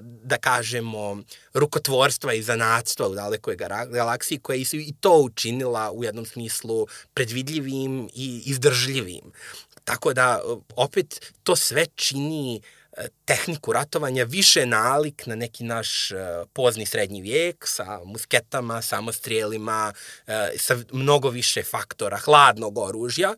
da 0.02 0.38
kažemo, 0.38 1.24
rukotvorstva 1.54 2.34
i 2.34 2.42
zanatstva 2.42 3.08
u 3.08 3.16
dalekoj 3.16 3.56
galaksiji, 3.90 4.40
koja 4.40 4.66
su 4.66 4.76
i 4.76 4.94
to 5.00 5.18
učinila 5.18 5.92
u 5.92 6.04
jednom 6.04 6.26
smislu 6.26 6.88
predvidljivim 7.14 8.10
i 8.14 8.42
izdržljivim. 8.46 9.32
Tako 9.84 10.14
da, 10.14 10.42
opet, 10.76 11.34
to 11.44 11.56
sve 11.56 11.86
čini 11.96 12.62
tehniku 13.26 13.74
ratovanja 13.74 14.24
više 14.24 14.66
nalik 14.66 15.26
na 15.26 15.36
neki 15.36 15.64
naš 15.64 16.12
uh, 16.12 16.18
pozni 16.54 16.86
srednji 16.86 17.22
vijek 17.22 17.68
sa 17.68 18.00
musketama, 18.06 18.82
samostrijelima, 18.82 19.94
uh, 20.28 20.34
sa 20.58 20.78
mnogo 20.92 21.30
više 21.30 21.64
faktora 21.64 22.18
hladnog 22.18 22.78
oružja, 22.78 23.34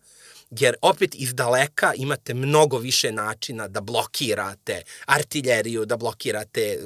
jer 0.51 0.75
opet 0.81 1.15
iz 1.15 1.33
daleka 1.35 1.93
imate 1.95 2.33
mnogo 2.33 2.77
više 2.77 3.11
načina 3.11 3.67
da 3.67 3.81
blokirate 3.81 4.81
artiljeriju, 5.05 5.85
da 5.85 5.97
blokirate 5.97 6.79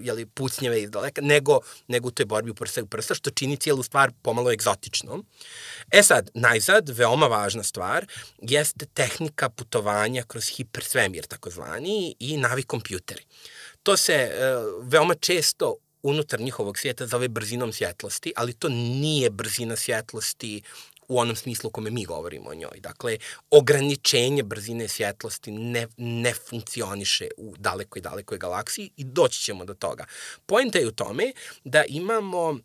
jeli, 0.00 0.26
pucnjeve 0.26 0.82
iz 0.82 0.90
daleka, 0.90 1.20
nego, 1.20 1.60
nego 1.88 2.08
u 2.08 2.10
toj 2.10 2.26
borbi 2.26 2.50
u 2.50 2.54
prsa 2.54 2.86
prsa, 2.86 3.14
što 3.14 3.30
čini 3.30 3.56
cijelu 3.56 3.82
stvar 3.82 4.12
pomalo 4.22 4.52
egzotičnom. 4.52 5.26
E 5.90 6.02
sad, 6.02 6.30
najzad, 6.34 6.88
veoma 6.88 7.26
važna 7.26 7.62
stvar, 7.62 8.06
jeste 8.42 8.86
tehnika 8.86 9.48
putovanja 9.48 10.22
kroz 10.22 10.48
hipersvemir, 10.48 11.26
takozvani, 11.26 12.16
i 12.18 12.36
navi 12.36 12.62
kompjuteri. 12.62 13.22
To 13.82 13.96
se 13.96 14.12
e, 14.12 14.30
veoma 14.82 15.14
često 15.14 15.76
unutar 16.02 16.40
njihovog 16.40 16.78
svijeta 16.78 17.06
zove 17.06 17.28
brzinom 17.28 17.72
svjetlosti, 17.72 18.32
ali 18.36 18.52
to 18.52 18.68
nije 18.68 19.30
brzina 19.30 19.76
svjetlosti 19.76 20.62
u 21.08 21.18
onom 21.18 21.36
smislu 21.36 21.70
kome 21.70 21.90
mi 21.90 22.04
govorimo 22.04 22.50
o 22.50 22.54
njoj. 22.54 22.80
Dakle, 22.80 23.18
ograničenje 23.50 24.42
brzine 24.42 24.88
svjetlosti 24.88 25.50
ne, 25.50 25.86
ne 25.96 26.34
funkcioniše 26.34 27.28
u 27.36 27.54
dalekoj, 27.58 28.02
dalekoj 28.02 28.38
galaksiji 28.38 28.90
i 28.96 29.04
doći 29.04 29.40
ćemo 29.40 29.64
do 29.64 29.74
toga. 29.74 30.04
Pojenta 30.46 30.78
je 30.78 30.88
u 30.88 30.92
tome 30.92 31.32
da 31.64 31.84
imamo 31.88 32.58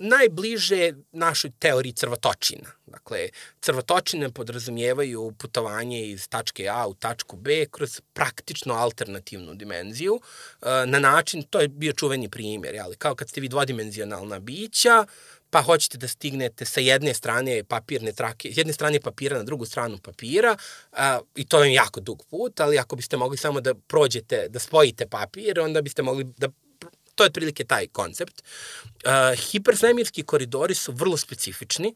najbliže 0.00 0.92
našoj 1.12 1.50
teoriji 1.58 1.92
crvotočina. 1.92 2.70
Dakle, 2.86 3.28
crvotočine 3.60 4.30
podrazumijevaju 4.30 5.32
putovanje 5.38 6.06
iz 6.06 6.28
tačke 6.28 6.68
A 6.68 6.86
u 6.86 6.94
tačku 6.94 7.36
B 7.36 7.66
kroz 7.70 8.00
praktično 8.12 8.74
alternativnu 8.74 9.54
dimenziju 9.54 10.20
e, 10.20 10.66
na 10.86 10.98
način, 10.98 11.42
to 11.42 11.60
je 11.60 11.68
bio 11.68 11.92
čuveni 11.92 12.28
primjer, 12.28 12.80
ali 12.84 12.96
kao 12.96 13.14
kad 13.14 13.28
ste 13.28 13.40
vi 13.40 13.48
dvodimenzionalna 13.48 14.38
bića, 14.38 15.04
pa 15.50 15.62
hoćete 15.62 15.98
da 15.98 16.08
stignete 16.08 16.64
sa 16.64 16.80
jedne 16.80 17.14
strane 17.14 17.64
papirne 17.64 18.12
trake, 18.12 18.52
s 18.52 18.56
jedne 18.56 18.72
strane 18.72 19.00
papira 19.00 19.38
na 19.38 19.42
drugu 19.42 19.66
stranu 19.66 19.98
papira 19.98 20.56
a, 20.92 21.20
i 21.34 21.44
to 21.44 21.64
je 21.64 21.72
jako 21.72 22.00
dug 22.00 22.24
put, 22.30 22.60
ali 22.60 22.78
ako 22.78 22.96
biste 22.96 23.16
mogli 23.16 23.36
samo 23.36 23.60
da 23.60 23.74
prođete, 23.74 24.46
da 24.48 24.58
spojite 24.58 25.06
papir, 25.06 25.60
onda 25.60 25.82
biste 25.82 26.02
mogli 26.02 26.24
da 26.24 26.48
to 27.14 27.24
je 27.24 27.26
otprilike 27.26 27.64
taj 27.64 27.86
koncept. 27.86 28.42
Uh, 29.04 29.38
hipersvemirski 29.38 30.22
koridori 30.22 30.74
su 30.74 30.92
vrlo 30.92 31.16
specifični, 31.16 31.94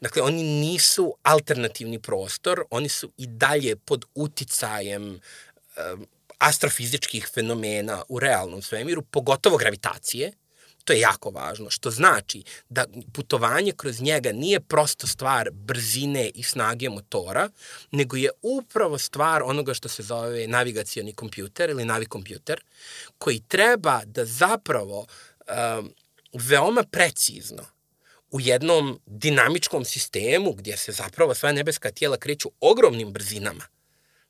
Dakle, 0.00 0.22
oni 0.22 0.42
nisu 0.42 1.14
alternativni 1.22 1.98
prostor, 2.02 2.62
oni 2.70 2.88
su 2.88 3.12
i 3.16 3.26
dalje 3.26 3.76
pod 3.76 4.04
uticajem 4.14 5.14
uh, 5.14 6.00
astrofizičkih 6.38 7.28
fenomena 7.34 8.02
u 8.08 8.18
realnom 8.18 8.62
svemiru, 8.62 9.02
pogotovo 9.02 9.56
gravitacije, 9.56 10.32
To 10.88 10.92
je 10.92 11.00
jako 11.00 11.30
važno, 11.30 11.70
što 11.70 11.90
znači 11.90 12.42
da 12.68 12.84
putovanje 13.12 13.72
kroz 13.72 14.00
njega 14.00 14.32
nije 14.32 14.60
prosto 14.60 15.06
stvar 15.06 15.50
brzine 15.50 16.30
i 16.34 16.42
snage 16.42 16.88
motora, 16.88 17.50
nego 17.90 18.16
je 18.16 18.30
upravo 18.42 18.98
stvar 18.98 19.42
onoga 19.42 19.74
što 19.74 19.88
se 19.88 20.02
zove 20.02 20.46
navigacioni 20.46 21.12
kompjuter 21.12 21.70
ili 21.70 21.84
navikompjuter, 21.84 22.60
koji 23.18 23.42
treba 23.48 24.00
da 24.04 24.24
zapravo 24.24 25.06
um, 25.78 25.94
veoma 26.32 26.82
precizno 26.82 27.66
u 28.30 28.40
jednom 28.40 29.00
dinamičkom 29.06 29.84
sistemu 29.84 30.52
gdje 30.52 30.76
se 30.76 30.92
zapravo 30.92 31.34
sva 31.34 31.52
nebeska 31.52 31.90
tijela 31.90 32.16
kreću 32.16 32.50
ogromnim 32.60 33.12
brzinama, 33.12 33.64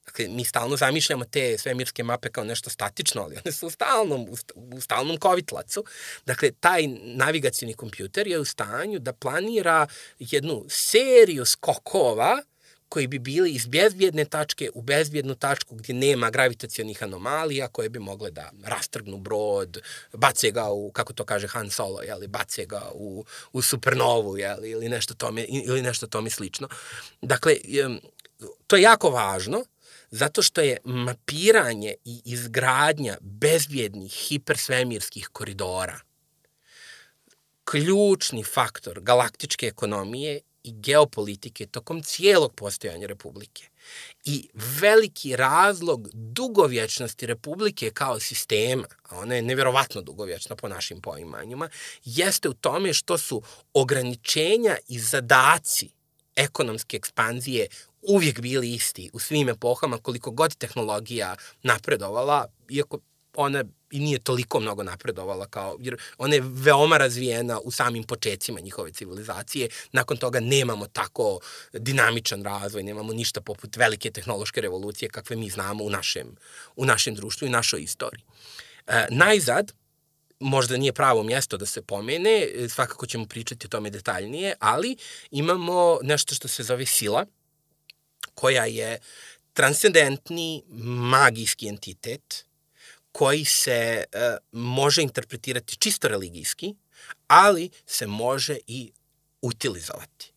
Dakle, 0.08 0.28
mi 0.28 0.44
stalno 0.44 0.76
zamišljamo 0.76 1.24
te 1.24 1.58
svemirske 1.58 2.02
mape 2.02 2.28
kao 2.28 2.44
nešto 2.44 2.70
statično, 2.70 3.22
ali 3.22 3.36
one 3.44 3.52
su 3.52 3.66
u 3.66 3.70
stalnom, 3.70 4.28
u 4.54 4.80
stalnom 4.80 5.16
kovitlacu. 5.16 5.84
Dakle, 6.26 6.50
taj 6.50 6.86
navigacijni 7.02 7.74
kompjuter 7.74 8.26
je 8.26 8.38
u 8.38 8.44
stanju 8.44 8.98
da 8.98 9.12
planira 9.12 9.86
jednu 10.18 10.64
seriju 10.68 11.44
skokova 11.44 12.42
koji 12.88 13.06
bi 13.06 13.18
bili 13.18 13.50
iz 13.50 13.66
bezbjedne 13.66 14.24
tačke 14.24 14.70
u 14.74 14.82
bezbjednu 14.82 15.34
tačku 15.34 15.74
gdje 15.74 15.94
nema 15.94 16.30
gravitacijonih 16.30 17.02
anomalija 17.02 17.68
koje 17.68 17.88
bi 17.88 17.98
mogle 17.98 18.30
da 18.30 18.50
rastrgnu 18.64 19.16
brod, 19.16 19.78
bace 20.12 20.50
ga 20.50 20.70
u, 20.70 20.90
kako 20.90 21.12
to 21.12 21.24
kaže 21.24 21.46
Han 21.46 21.70
Solo, 21.70 22.02
jeli, 22.02 22.26
bace 22.26 22.66
ga 22.66 22.90
u, 22.94 23.24
u 23.52 23.62
supernovu 23.62 24.38
jeli, 24.38 24.70
ili, 24.70 24.88
nešto 24.88 25.14
tome, 25.14 25.44
ili 25.44 25.82
nešto 25.82 26.06
tome 26.06 26.30
slično. 26.30 26.68
Dakle, 27.22 27.56
to 28.66 28.76
je 28.76 28.82
jako 28.82 29.10
važno, 29.10 29.64
Zato 30.10 30.42
što 30.42 30.60
je 30.60 30.76
mapiranje 30.84 31.94
i 32.04 32.22
izgradnja 32.24 33.16
bezbjednih 33.20 34.12
hipersvemirskih 34.12 35.28
koridora 35.32 36.00
ključni 37.70 38.44
faktor 38.44 39.00
galaktičke 39.00 39.66
ekonomije 39.66 40.40
i 40.62 40.72
geopolitike 40.72 41.66
tokom 41.66 42.02
cijelog 42.02 42.54
postojanja 42.54 43.06
Republike. 43.06 43.68
I 44.24 44.48
veliki 44.54 45.36
razlog 45.36 46.08
dugovječnosti 46.12 47.26
Republike 47.26 47.90
kao 47.90 48.20
sistema, 48.20 48.86
a 49.02 49.18
ona 49.18 49.34
je 49.34 49.42
nevjerovatno 49.42 50.02
dugovječna 50.02 50.56
po 50.56 50.68
našim 50.68 51.00
poimanjima, 51.00 51.68
jeste 52.04 52.48
u 52.48 52.54
tome 52.54 52.94
što 52.94 53.18
su 53.18 53.42
ograničenja 53.72 54.76
i 54.88 54.98
zadaci 54.98 55.90
ekonomske 56.36 56.96
ekspanzije 56.96 57.66
uvijek 58.02 58.40
bili 58.40 58.74
isti 58.74 59.11
u 59.12 59.18
svim 59.18 59.48
epohama, 59.48 59.98
koliko 59.98 60.30
god 60.30 60.54
tehnologija 60.54 61.37
napredovala, 61.62 62.46
iako 62.68 62.98
ona 63.34 63.64
i 63.90 64.00
nije 64.00 64.18
toliko 64.18 64.61
mnogo 64.61 64.82
napredovala 64.82 65.46
kao, 65.46 65.76
jer 65.80 65.96
ona 66.18 66.34
je 66.34 66.42
veoma 66.44 66.96
razvijena 66.96 67.61
u 67.61 67.70
samim 67.70 68.04
početcima 68.04 68.61
njihove 68.61 68.92
civilizacije. 68.92 69.68
Nakon 69.92 70.16
toga 70.16 70.40
nemamo 70.40 70.87
tako 70.87 71.40
dinamičan 71.72 72.44
razvoj, 72.44 72.82
nemamo 72.82 73.12
ništa 73.12 73.40
poput 73.40 73.76
velike 73.76 74.11
tehnološke 74.11 74.61
revolucije 74.61 75.08
kakve 75.08 75.37
mi 75.37 75.50
znamo 75.50 75.84
u 75.84 75.90
našem, 75.90 76.37
u 76.76 76.84
našem 76.84 77.14
društvu 77.14 77.46
i 77.46 77.50
našoj 77.50 77.82
istoriji. 77.82 78.22
E, 78.87 79.06
najzad, 79.11 79.72
možda 80.40 80.76
nije 80.76 80.92
pravo 80.92 81.22
mjesto 81.22 81.56
da 81.56 81.66
se 81.66 81.82
pomene, 81.82 82.48
svakako 82.68 83.06
ćemo 83.06 83.26
pričati 83.26 83.66
o 83.66 83.68
tome 83.68 83.90
detaljnije, 83.90 84.54
ali 84.61 84.96
imamo 85.30 85.98
nešto 86.02 86.34
što 86.34 86.48
se 86.48 86.62
zove 86.62 86.87
sila, 86.87 87.26
koja 88.38 88.64
je 88.64 88.98
transcendentni 89.53 90.62
magijski 91.11 91.68
entitet 91.68 92.44
koji 93.12 93.44
se 93.44 94.05
e, 94.12 94.37
može 94.53 95.03
interpretirati 95.03 95.77
čisto 95.77 96.09
religijski, 96.09 96.74
ali 97.27 97.70
se 97.87 98.07
može 98.07 98.59
i 98.66 98.92
utilizovati. 99.42 100.33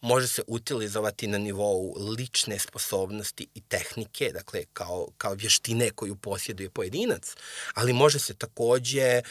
Može 0.00 0.28
se 0.28 0.42
utilizovati 0.46 1.26
na 1.26 1.38
nivou 1.38 1.94
lične 2.18 2.58
sposobnosti 2.58 3.48
i 3.54 3.60
tehnike, 3.60 4.30
dakle 4.32 4.64
kao, 4.72 5.08
kao 5.18 5.34
vještine 5.34 5.90
koju 5.90 6.16
posjeduje 6.16 6.70
pojedinac, 6.70 7.34
ali 7.74 7.92
može 7.92 8.18
se 8.18 8.34
takođe, 8.34 9.00
e, 9.00 9.22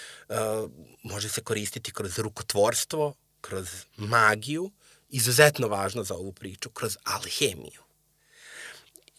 može 1.04 1.30
se 1.30 1.42
koristiti 1.42 1.94
kroz 1.94 2.20
rukotvorstvo, 2.20 3.14
kroz 3.42 3.68
magiju, 3.98 4.72
izuzetno 5.10 5.68
važno 5.68 6.04
za 6.04 6.16
ovu 6.16 6.32
priču, 6.32 6.70
kroz 6.70 6.98
alhemiju. 7.04 7.85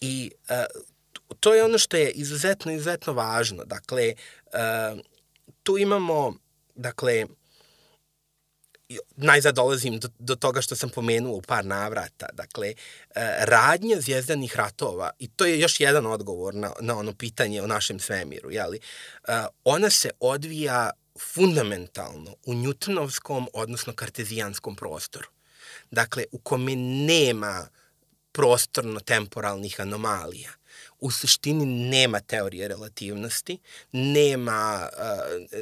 I 0.01 0.31
uh, 0.51 0.83
to 1.41 1.55
je 1.55 1.65
ono 1.65 1.79
što 1.79 1.97
je 1.97 2.11
izuzetno, 2.11 2.73
izuzetno 2.73 3.13
važno. 3.13 3.65
Dakle, 3.65 4.15
uh, 4.47 5.01
tu 5.63 5.79
imamo, 5.79 6.35
dakle, 6.75 7.27
najzad 9.17 9.55
dolazim 9.55 9.99
do, 9.99 10.09
do 10.19 10.35
toga 10.35 10.61
što 10.61 10.77
sam 10.77 10.91
pomenuo 10.91 11.37
u 11.37 11.43
par 11.43 11.65
navrata. 11.65 12.27
Dakle, 12.33 12.75
radnja 13.39 14.01
zvijezdanih 14.01 14.57
ratova, 14.57 15.11
i 15.19 15.29
to 15.29 15.45
je 15.45 15.61
još 15.61 15.81
jedan 15.81 16.07
odgovor 16.07 16.55
na, 16.55 16.73
na 16.81 16.99
ono 16.99 17.13
pitanje 17.13 17.63
o 17.63 17.67
našem 17.67 18.01
svemiru, 18.01 18.51
jeli? 18.51 18.81
ona 19.65 19.91
se 19.91 20.11
odvija 20.21 20.91
fundamentalno 21.35 22.35
u 22.47 22.55
njutonovskom, 22.55 23.49
odnosno 23.53 23.93
kartezijanskom 23.93 24.77
prostoru. 24.77 25.29
Dakle, 25.91 26.25
u 26.33 26.39
kome 26.39 26.77
nema 26.77 27.69
prostorno-temporalnih 28.37 29.81
anomalija. 29.81 30.51
U 31.01 31.11
suštini 31.11 31.67
nema 31.67 32.21
teorije 32.21 32.69
relativnosti, 32.69 33.59
nema, 33.93 34.89
uh, 34.93 35.59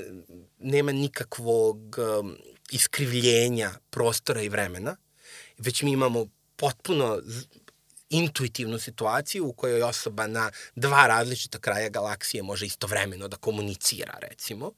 nema 0.58 0.92
nikakvog 0.92 1.96
um, 1.98 2.36
iskrivljenja 2.70 3.70
prostora 3.90 4.42
i 4.42 4.48
vremena, 4.48 4.96
već 5.58 5.82
mi 5.82 5.92
imamo 5.92 6.26
potpuno 6.56 7.22
intuitivnu 8.10 8.78
situaciju 8.78 9.46
u 9.46 9.52
kojoj 9.52 9.82
osoba 9.82 10.26
na 10.26 10.50
dva 10.74 11.06
različita 11.06 11.58
kraja 11.58 11.88
galaksije 11.88 12.42
može 12.42 12.66
istovremeno 12.66 13.28
da 13.28 13.36
komunicira, 13.36 14.18
recimo. 14.20 14.72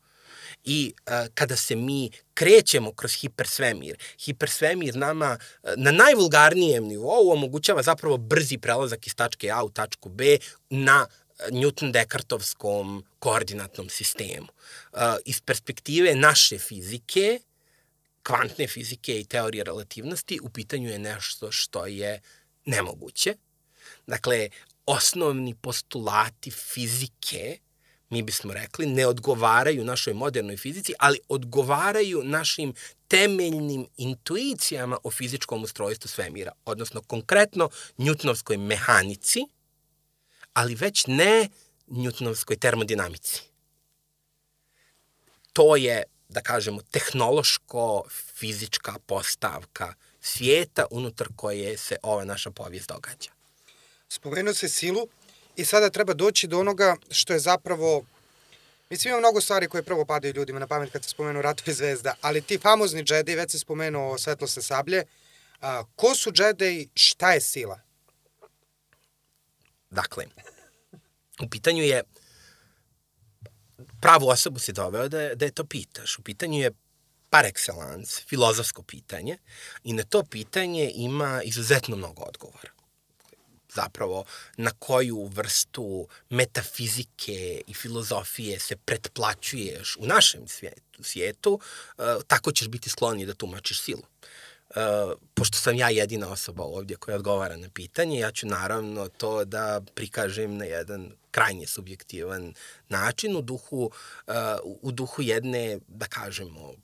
I 0.64 0.94
uh, 0.96 1.12
kada 1.34 1.56
se 1.56 1.76
mi 1.76 2.10
krećemo 2.34 2.92
kroz 2.92 3.14
hipersvemir, 3.14 3.96
hipersvemir 4.24 4.96
nama 4.96 5.38
uh, 5.38 5.70
na 5.76 5.90
najvulgarnijem 5.90 6.84
nivou 6.84 7.30
omogućava 7.32 7.82
zapravo 7.82 8.16
brzi 8.16 8.58
prelazak 8.58 9.06
iz 9.06 9.14
tačke 9.14 9.50
A 9.50 9.64
u 9.64 9.70
tačku 9.70 10.08
B 10.08 10.38
na 10.70 11.06
Newton-Dekartovskom 11.50 13.02
koordinatnom 13.18 13.88
sistemu. 13.88 14.48
Uh, 14.92 15.00
iz 15.24 15.40
perspektive 15.40 16.14
naše 16.14 16.58
fizike, 16.58 17.40
kvantne 18.22 18.66
fizike 18.66 19.20
i 19.20 19.24
teorije 19.24 19.64
relativnosti, 19.64 20.38
u 20.42 20.50
pitanju 20.50 20.90
je 20.90 20.98
nešto 20.98 21.52
što 21.52 21.86
je 21.86 22.20
nemoguće. 22.64 23.34
Dakle, 24.06 24.48
osnovni 24.86 25.54
postulati 25.54 26.50
fizike 26.50 27.58
mi 28.10 28.22
bismo 28.22 28.52
rekli, 28.52 28.86
ne 28.86 29.06
odgovaraju 29.06 29.84
našoj 29.84 30.14
modernoj 30.14 30.56
fizici, 30.56 30.92
ali 30.98 31.18
odgovaraju 31.28 32.22
našim 32.24 32.74
temeljnim 33.08 33.86
intuicijama 33.96 34.98
o 35.02 35.10
fizičkom 35.10 35.62
ustrojstvu 35.62 36.08
svemira, 36.08 36.52
odnosno 36.64 37.02
konkretno 37.02 37.70
njutnovskoj 37.98 38.56
mehanici, 38.56 39.40
ali 40.52 40.74
već 40.74 41.06
ne 41.06 41.48
njutnovskoj 41.86 42.56
termodinamici. 42.56 43.42
To 45.52 45.76
je, 45.76 46.02
da 46.28 46.40
kažemo, 46.40 46.80
tehnološko-fizička 46.90 48.98
postavka 49.06 49.94
svijeta 50.20 50.86
unutar 50.90 51.28
koje 51.36 51.76
se 51.76 51.96
ova 52.02 52.24
naša 52.24 52.50
povijest 52.50 52.88
događa. 52.88 53.30
Spomenuo 54.08 54.54
se 54.54 54.68
silu, 54.68 55.08
I 55.56 55.64
sada 55.64 55.90
treba 55.90 56.14
doći 56.14 56.46
do 56.46 56.60
onoga 56.60 56.96
što 57.10 57.32
je 57.32 57.38
zapravo 57.38 58.04
Mislim, 58.90 59.10
ima 59.10 59.20
mnogo 59.20 59.40
stvari 59.40 59.68
koje 59.68 59.82
prvo 59.82 60.04
padaju 60.04 60.34
ljudima 60.36 60.58
na 60.58 60.66
pamet 60.66 60.92
kad 60.92 61.04
se 61.04 61.10
spomenu 61.10 61.42
Ratovi 61.42 61.72
zvezda, 61.80 62.14
ali 62.20 62.42
ti 62.42 62.58
famozni 62.58 63.04
džedi, 63.04 63.34
već 63.34 63.50
se 63.50 63.58
spomenuo 63.58 64.18
svetlosne 64.18 64.62
sablje, 64.62 65.04
a, 65.60 65.84
ko 65.96 66.14
su 66.14 66.32
džedi, 66.32 66.88
šta 66.94 67.32
je 67.32 67.40
sila? 67.40 67.80
Dakle, 69.90 70.26
u 71.42 71.48
pitanju 71.50 71.82
je, 71.82 72.02
pravu 74.00 74.28
osobu 74.28 74.58
si 74.58 74.72
doveo 74.72 75.08
da, 75.08 75.34
da 75.34 75.44
je 75.44 75.50
to 75.50 75.64
pitaš. 75.64 76.18
U 76.18 76.22
pitanju 76.22 76.58
je 76.58 76.70
par 77.30 77.44
excellence, 77.44 78.28
filozofsko 78.28 78.82
pitanje 78.82 79.38
i 79.84 79.92
na 79.92 80.02
to 80.02 80.22
pitanje 80.24 80.92
ima 80.94 81.42
izuzetno 81.42 81.96
mnogo 81.96 82.22
odgovora 82.22 82.75
zapravo 83.76 84.24
na 84.56 84.70
koju 84.78 85.24
vrstu 85.24 86.08
metafizike 86.30 87.62
i 87.66 87.74
filozofije 87.74 88.60
se 88.60 88.76
pretplaćuješ 88.76 89.96
u 89.96 90.06
našem 90.06 90.48
svijetu, 90.48 91.02
svijetu 91.02 91.52
uh, 91.52 92.04
tako 92.26 92.52
ćeš 92.52 92.68
biti 92.68 92.90
skloni 92.90 93.26
da 93.26 93.34
tumačiš 93.34 93.82
silu. 93.82 94.02
Uh, 94.70 95.12
pošto 95.34 95.58
sam 95.58 95.76
ja 95.76 95.90
jedina 95.90 96.32
osoba 96.32 96.62
ovdje 96.64 96.96
koja 96.96 97.16
odgovara 97.16 97.56
na 97.56 97.68
pitanje, 97.74 98.18
ja 98.18 98.32
ću 98.32 98.46
naravno 98.46 99.08
to 99.08 99.44
da 99.44 99.80
prikažem 99.94 100.56
na 100.56 100.64
jedan 100.64 101.12
krajnje 101.30 101.66
subjektivan 101.66 102.54
način 102.88 103.36
u 103.36 103.42
duhu, 103.42 103.90
uh, 104.26 104.34
u 104.82 104.92
duhu 104.92 105.22
jedne, 105.22 105.78
da 105.88 106.06
kažemo, 106.06 106.74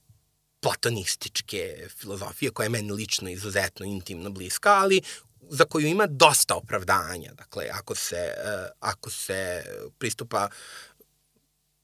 platonističke 0.60 1.88
filozofije 1.98 2.50
koja 2.50 2.64
je 2.64 2.70
meni 2.70 2.92
lično 2.92 3.30
izuzetno 3.30 3.86
intimno 3.86 4.30
bliska, 4.30 4.74
ali 4.74 5.02
za 5.48 5.64
koju 5.64 5.86
ima 5.86 6.06
dosta 6.06 6.54
opravdanja. 6.54 7.32
Dakle, 7.32 7.68
ako 7.72 7.94
se, 7.94 8.34
uh, 8.36 8.70
ako 8.80 9.10
se 9.10 9.64
pristupa 9.98 10.48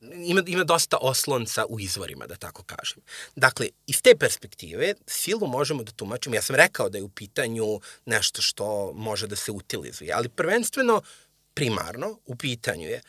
ima, 0.00 0.42
ima 0.46 0.64
dosta 0.64 0.96
oslonca 1.00 1.66
u 1.68 1.80
izvorima, 1.80 2.26
da 2.26 2.36
tako 2.36 2.62
kažem. 2.62 3.02
Dakle, 3.36 3.68
iz 3.86 4.02
te 4.02 4.16
perspektive 4.18 4.94
silu 5.06 5.46
možemo 5.46 5.82
da 5.82 5.92
tumačimo. 5.92 6.34
Ja 6.34 6.42
sam 6.42 6.56
rekao 6.56 6.88
da 6.88 6.98
je 6.98 7.04
u 7.04 7.08
pitanju 7.08 7.80
nešto 8.06 8.42
što 8.42 8.92
može 8.94 9.26
da 9.26 9.36
se 9.36 9.52
utilizuje, 9.52 10.12
ali 10.12 10.28
prvenstveno, 10.28 11.02
primarno, 11.54 12.18
u 12.24 12.36
pitanju 12.36 12.88
je 12.88 13.02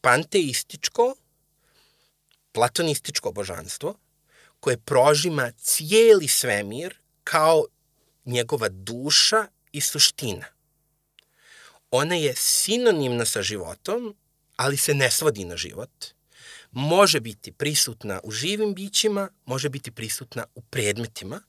panteističko, 0.00 1.14
platonističko 2.52 3.32
božanstvo, 3.32 3.94
koje 4.60 4.78
prožima 4.78 5.52
cijeli 5.52 6.28
svemir 6.28 6.98
kao 7.24 7.64
njegova 8.24 8.68
duša 8.68 9.46
i 9.76 9.80
suština. 9.80 10.46
Ona 11.90 12.14
je 12.14 12.34
sinonimna 12.36 13.24
sa 13.24 13.42
životom, 13.42 14.14
ali 14.56 14.76
se 14.76 14.94
ne 14.94 15.10
svodi 15.10 15.44
na 15.44 15.56
život. 15.56 15.90
Može 16.70 17.20
biti 17.20 17.52
prisutna 17.52 18.20
u 18.24 18.30
živim 18.30 18.74
bićima, 18.74 19.28
može 19.44 19.68
biti 19.68 19.90
prisutna 19.90 20.44
u 20.54 20.60
predmetima, 20.60 21.40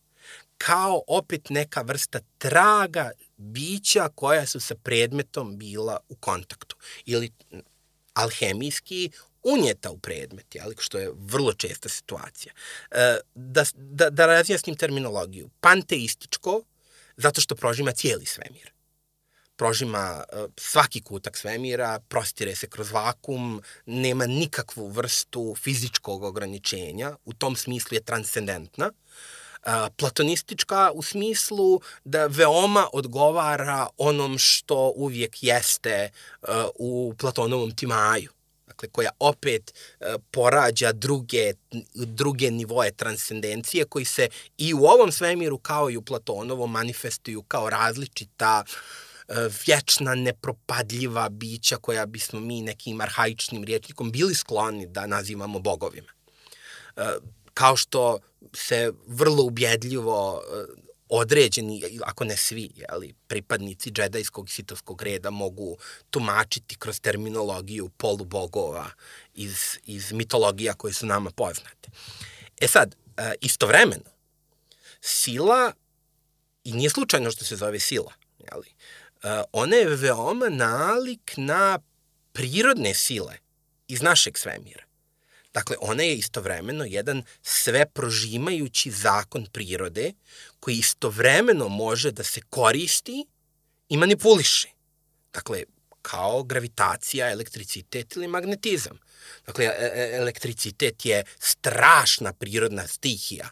kao 0.58 1.02
opet 1.08 1.50
neka 1.50 1.82
vrsta 1.82 2.20
traga 2.38 3.12
bića 3.38 4.10
koja 4.16 4.46
su 4.46 4.60
sa 4.60 4.76
predmetom 4.76 5.58
bila 5.58 6.00
u 6.10 6.16
kontaktu. 6.16 6.76
Ili 7.06 7.32
alhemijski 8.13 9.12
unjeta 9.44 9.92
u 9.92 9.98
predmet, 9.98 10.56
jeli, 10.56 10.76
što 10.80 10.98
je 10.98 11.12
vrlo 11.16 11.54
česta 11.54 11.90
situacija. 11.90 12.54
E, 12.92 13.18
da, 13.36 13.63
da, 13.76 14.10
da 14.10 14.26
razjasnim 14.26 14.76
terminologiju. 14.76 15.50
Panteističko 15.62 16.63
zato 17.17 17.41
što 17.41 17.56
prožima 17.56 17.91
cijeli 17.91 18.25
svemir. 18.25 18.71
Prožima 19.56 20.23
uh, 20.34 20.51
svaki 20.58 21.01
kutak 21.01 21.38
svemira, 21.38 21.99
prostire 22.08 22.56
se 22.56 22.67
kroz 22.67 22.91
vakum, 22.91 23.62
nema 23.86 24.25
nikakvu 24.25 24.88
vrstu 24.88 25.56
fizičkog 25.56 26.23
ograničenja, 26.23 27.15
u 27.25 27.34
tom 27.34 27.56
smislu 27.56 27.95
je 27.95 28.03
transcendentna. 28.03 28.91
Uh, 28.91 29.73
platonistička 29.97 30.91
u 30.93 31.03
smislu 31.03 31.82
da 32.03 32.27
veoma 32.27 32.88
odgovara 32.93 33.88
onom 33.97 34.38
što 34.38 34.93
uvijek 34.95 35.43
jeste 35.43 36.10
uh, 36.41 36.47
u 36.75 37.13
Platonovom 37.17 37.75
Timaju 37.75 38.37
dakle, 38.78 38.90
koja 38.90 39.10
opet 39.20 39.74
e, 40.00 40.16
porađa 40.32 40.92
druge, 40.92 41.54
druge 41.94 42.52
nivoje 42.52 42.92
transcendencije 42.92 43.86
koji 43.86 44.06
se 44.06 44.28
i 44.58 44.74
u 44.74 44.86
ovom 44.86 45.12
svemiru 45.12 45.58
kao 45.58 45.90
i 45.90 45.98
u 45.98 46.02
Platonovom 46.02 46.72
manifestuju 46.72 47.42
kao 47.42 47.70
različita 47.70 48.63
e, 49.28 49.34
vječna, 49.68 50.16
nepropadljiva 50.16 51.30
bića 51.30 51.78
koja 51.78 52.06
bismo 52.06 52.40
mi 52.40 52.62
nekim 52.62 53.02
arhaičnim 53.02 53.63
riječnikom 53.63 54.12
bili 54.12 54.36
skloni 54.36 54.88
da 54.88 55.08
nazivamo 55.08 55.60
bogovima. 55.60 56.12
E, 56.96 57.02
kao 57.54 57.76
što 57.76 58.20
se 58.54 58.92
vrlo 59.08 59.44
ubjedljivo 59.44 60.42
određeni, 61.10 62.00
ako 62.06 62.24
ne 62.24 62.38
svi, 62.38 62.70
ali 62.89 63.13
pripadnici 63.28 63.91
džedajskog 63.91 64.50
i 64.50 64.52
sitovskog 64.52 65.02
reda 65.02 65.30
mogu 65.30 65.78
tumačiti 66.10 66.76
kroz 66.76 67.00
terminologiju 67.00 67.89
polubogova 67.89 68.89
iz, 69.34 69.78
iz 69.84 70.12
mitologija 70.12 70.74
koje 70.74 70.93
su 70.93 71.05
nama 71.05 71.32
poznate. 71.32 71.89
E 72.62 72.68
sad, 72.68 72.95
e, 73.18 73.34
istovremeno, 73.41 74.12
sila, 75.01 75.74
i 76.64 76.74
nije 76.74 76.89
slučajno 76.89 77.32
što 77.32 77.45
se 77.45 77.55
zove 77.55 77.80
sila, 77.80 78.14
jeli, 78.39 78.68
e, 79.24 79.43
ona 79.51 79.76
je 79.76 79.95
veoma 79.95 80.49
nalik 80.49 81.34
na 81.38 81.80
prirodne 82.34 82.93
sile 82.93 83.38
iz 83.88 84.01
našeg 84.01 84.38
svemira. 84.38 84.87
Dakle, 85.54 85.76
ona 85.80 86.04
je 86.04 86.16
istovremeno 86.16 86.86
jedan 86.86 87.24
sve 87.41 87.86
prožimajući 87.86 88.91
zakon 88.91 89.45
prirode 89.54 90.14
koji 90.60 90.76
istovremeno 90.76 91.70
može 91.70 92.12
da 92.12 92.24
se 92.24 92.41
koristi 92.41 93.26
i 93.89 93.98
manipuliše. 93.98 94.70
Dakle, 95.34 95.64
kao 96.02 96.43
gravitacija, 96.43 97.32
elektricitet 97.32 98.16
ili 98.16 98.28
magnetizam. 98.28 99.00
Dakle, 99.45 99.66
e, 99.66 99.91
e, 99.95 100.18
elektricitet 100.18 101.06
je 101.06 101.24
strašna 101.39 102.34
prirodna 102.34 102.88
stihija 102.88 103.50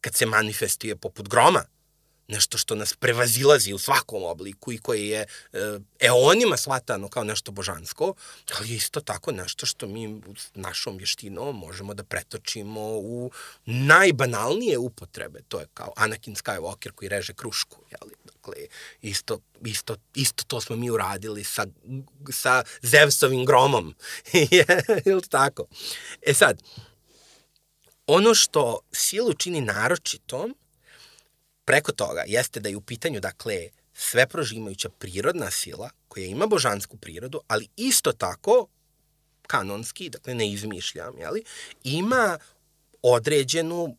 kad 0.00 0.14
se 0.14 0.26
manifestuje 0.26 0.96
poput 0.96 1.28
groma, 1.28 1.64
nešto 2.28 2.58
što 2.58 2.74
nas 2.74 2.94
prevazilazi 2.94 3.72
u 3.72 3.78
svakom 3.78 4.24
obliku 4.24 4.72
i 4.72 4.78
koje 4.78 5.08
je 5.08 5.26
e, 5.52 5.58
eonima 6.00 6.56
shvatano 6.56 7.08
kao 7.08 7.24
nešto 7.24 7.52
božansko, 7.52 8.14
ali 8.58 8.70
je 8.70 8.76
isto 8.76 9.00
tako 9.00 9.32
nešto 9.32 9.66
što 9.66 9.86
mi 9.86 10.20
našom 10.54 10.96
vještinom 10.96 11.58
možemo 11.58 11.94
da 11.94 12.04
pretočimo 12.04 12.80
u 12.80 13.30
najbanalnije 13.64 14.78
upotrebe. 14.78 15.40
To 15.48 15.60
je 15.60 15.66
kao 15.74 15.92
Anakin 15.96 16.34
Skywalker 16.34 16.90
koji 16.90 17.08
reže 17.08 17.34
krušku. 17.34 17.76
Jeli? 17.90 18.14
Dakle, 18.24 18.54
isto, 19.02 19.38
isto, 19.64 19.96
isto 20.14 20.44
to 20.46 20.60
smo 20.60 20.76
mi 20.76 20.90
uradili 20.90 21.44
sa, 21.44 21.66
sa 22.30 22.64
Zevsovim 22.82 23.44
gromom. 23.44 23.94
Ili 25.10 25.22
tako? 25.22 25.66
E 26.22 26.34
sad, 26.34 26.62
ono 28.06 28.34
što 28.34 28.80
silu 28.92 29.34
čini 29.34 29.60
naročitom 29.60 30.54
preko 31.66 31.92
toga 31.92 32.22
jeste 32.26 32.60
da 32.60 32.68
je 32.68 32.76
u 32.76 32.80
pitanju, 32.80 33.20
dakle, 33.20 33.68
sve 33.94 34.26
prožimajuća 34.26 34.88
prirodna 34.88 35.50
sila 35.50 35.90
koja 36.08 36.26
ima 36.26 36.46
božansku 36.46 36.96
prirodu, 36.96 37.40
ali 37.48 37.68
isto 37.76 38.12
tako, 38.12 38.66
kanonski, 39.46 40.10
dakle 40.10 40.34
ne 40.34 40.50
izmišljam, 40.52 41.18
jeli, 41.18 41.44
ima 41.84 42.38
određenu, 43.02 43.96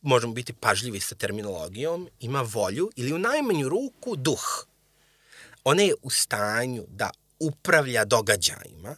možemo 0.00 0.32
biti 0.32 0.52
pažljivi 0.52 1.00
sa 1.00 1.14
terminologijom, 1.14 2.08
ima 2.20 2.42
volju 2.42 2.90
ili 2.96 3.12
u 3.12 3.18
najmanju 3.18 3.68
ruku 3.68 4.16
duh. 4.16 4.66
Ona 5.64 5.82
je 5.82 5.94
u 6.02 6.10
stanju 6.10 6.84
da 6.88 7.10
upravlja 7.38 8.04
događajima, 8.04 8.96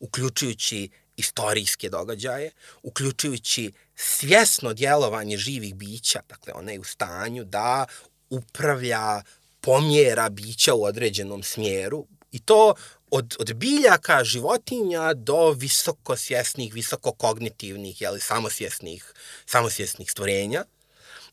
uključujući 0.00 0.88
istorijske 1.16 1.88
događaje, 1.88 2.50
uključujući 2.82 3.72
svjesno 4.02 4.72
djelovanje 4.72 5.36
živih 5.36 5.74
bića, 5.74 6.20
dakle 6.28 6.52
ona 6.52 6.72
je 6.72 6.80
u 6.80 6.84
stanju 6.84 7.44
da 7.44 7.86
upravlja 8.30 9.22
pomjera 9.60 10.28
bića 10.28 10.74
u 10.74 10.84
određenom 10.84 11.42
smjeru 11.42 12.06
i 12.32 12.38
to 12.38 12.74
od, 13.10 13.36
od 13.38 13.54
biljaka, 13.54 14.24
životinja 14.24 15.14
do 15.14 15.50
visokosvjesnih, 15.50 16.74
visokokognitivnih, 16.74 18.00
jeli, 18.00 18.20
samosvjesnih, 18.20 19.14
samosvjesnih 19.46 20.10
stvorenja 20.10 20.64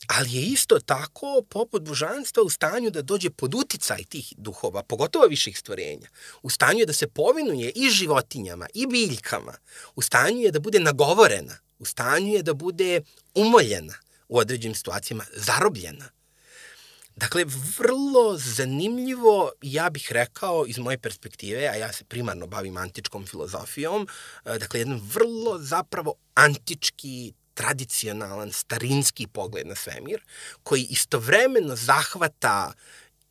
ali 0.07 0.33
je 0.33 0.41
isto 0.41 0.79
tako, 0.79 1.43
poput 1.49 1.81
božanstva, 1.81 2.43
u 2.43 2.49
stanju 2.49 2.89
da 2.89 3.01
dođe 3.01 3.29
pod 3.29 3.55
uticaj 3.55 4.03
tih 4.03 4.33
duhova, 4.37 4.83
pogotovo 4.83 5.25
viših 5.25 5.57
stvorenja. 5.57 6.07
U 6.41 6.49
stanju 6.49 6.79
je 6.79 6.85
da 6.85 6.93
se 6.93 7.07
povinuje 7.07 7.71
i 7.75 7.89
životinjama, 7.89 8.67
i 8.73 8.87
biljkama. 8.87 9.53
U 9.95 10.01
stanju 10.01 10.39
je 10.39 10.51
da 10.51 10.59
bude 10.59 10.79
nagovorena. 10.79 11.57
U 11.79 11.85
stanju 11.85 12.33
je 12.33 12.43
da 12.43 12.53
bude 12.53 13.01
umoljena 13.35 13.93
u 14.27 14.37
određenim 14.37 14.75
situacijama, 14.75 15.25
zarobljena. 15.33 16.09
Dakle, 17.15 17.45
vrlo 17.77 18.37
zanimljivo, 18.37 19.51
ja 19.61 19.89
bih 19.89 20.07
rekao, 20.11 20.65
iz 20.67 20.77
moje 20.77 20.97
perspektive, 20.97 21.67
a 21.67 21.75
ja 21.75 21.93
se 21.93 22.03
primarno 22.03 22.47
bavim 22.47 22.77
antičkom 22.77 23.25
filozofijom, 23.25 24.07
e, 24.45 24.59
dakle, 24.59 24.79
jedan 24.79 25.01
vrlo 25.13 25.59
zapravo 25.59 26.13
antički 26.33 27.33
tradicionalan, 27.53 28.51
starinski 28.51 29.27
pogled 29.27 29.67
na 29.67 29.75
svemir, 29.75 30.21
koji 30.63 30.87
istovremeno 30.89 31.75
zahvata 31.75 32.73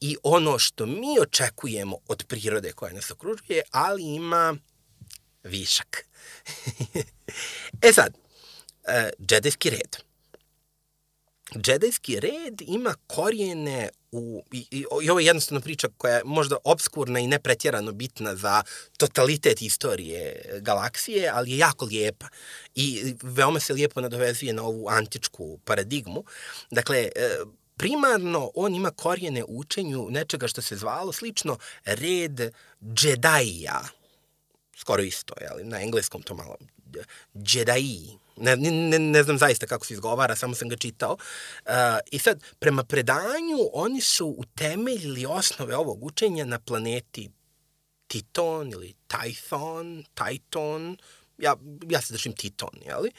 i 0.00 0.16
ono 0.22 0.58
što 0.58 0.86
mi 0.86 1.20
očekujemo 1.20 1.96
od 2.08 2.24
prirode 2.28 2.72
koja 2.72 2.92
nas 2.92 3.10
okružuje, 3.10 3.62
ali 3.70 4.02
ima 4.02 4.56
višak. 5.42 6.06
e 7.88 7.92
sad, 7.92 8.25
uh, 8.88 9.26
džedejski 9.26 9.70
red. 9.70 9.96
Džedejski 11.54 12.20
red 12.20 12.62
ima 12.66 12.94
korijene 13.06 13.88
u, 14.12 14.44
i, 14.52 14.66
i, 14.70 14.84
i 15.02 15.10
ovo 15.10 15.20
je 15.20 15.26
jednostavno 15.26 15.60
priča 15.60 15.88
koja 15.98 16.16
je 16.16 16.24
možda 16.24 16.56
obskurna 16.64 17.20
i 17.20 17.26
nepretjerano 17.26 17.92
bitna 17.92 18.36
za 18.36 18.62
totalitet 18.96 19.62
istorije 19.62 20.42
galaksije, 20.60 21.30
ali 21.34 21.50
je 21.50 21.58
jako 21.58 21.84
lijepa 21.84 22.28
i 22.74 23.14
veoma 23.22 23.60
se 23.60 23.72
lijepo 23.72 24.00
nadovezuje 24.00 24.52
na 24.52 24.62
ovu 24.62 24.88
antičku 24.88 25.58
paradigmu. 25.64 26.24
Dakle, 26.70 26.98
e, 26.98 27.36
primarno 27.76 28.50
on 28.54 28.74
ima 28.74 28.90
korijene 28.90 29.44
u 29.44 29.58
učenju 29.58 30.06
nečega 30.10 30.48
što 30.48 30.62
se 30.62 30.76
zvalo 30.76 31.12
slično 31.12 31.58
red 31.84 32.40
džedaija, 32.94 33.82
skoro 34.76 35.02
isto, 35.02 35.34
jel? 35.40 35.68
na 35.68 35.82
engleskom 35.82 36.22
to 36.22 36.34
malo, 36.34 36.56
džedaiji, 37.36 38.18
Ne, 38.36 38.56
ne, 38.56 38.98
ne 38.98 39.22
znam 39.22 39.38
zaista 39.38 39.66
kako 39.66 39.86
se 39.86 39.94
izgovara, 39.94 40.36
samo 40.36 40.54
sam 40.54 40.68
ga 40.68 40.76
čitao. 40.76 41.12
Uh, 41.12 41.72
I 42.10 42.18
sad, 42.18 42.42
prema 42.58 42.84
predanju, 42.84 43.58
oni 43.72 44.00
su 44.00 44.34
utemeljili 44.38 45.26
osnove 45.26 45.76
ovog 45.76 46.04
učenja 46.04 46.44
na 46.44 46.58
planeti 46.58 47.30
Titon 48.06 48.72
ili 48.72 48.94
Tython, 49.08 50.04
Titon, 50.14 50.96
ja, 51.38 51.56
ja 51.90 52.00
se 52.00 52.12
držim 52.12 52.32
Titon, 52.32 52.70
jeli? 52.86 53.10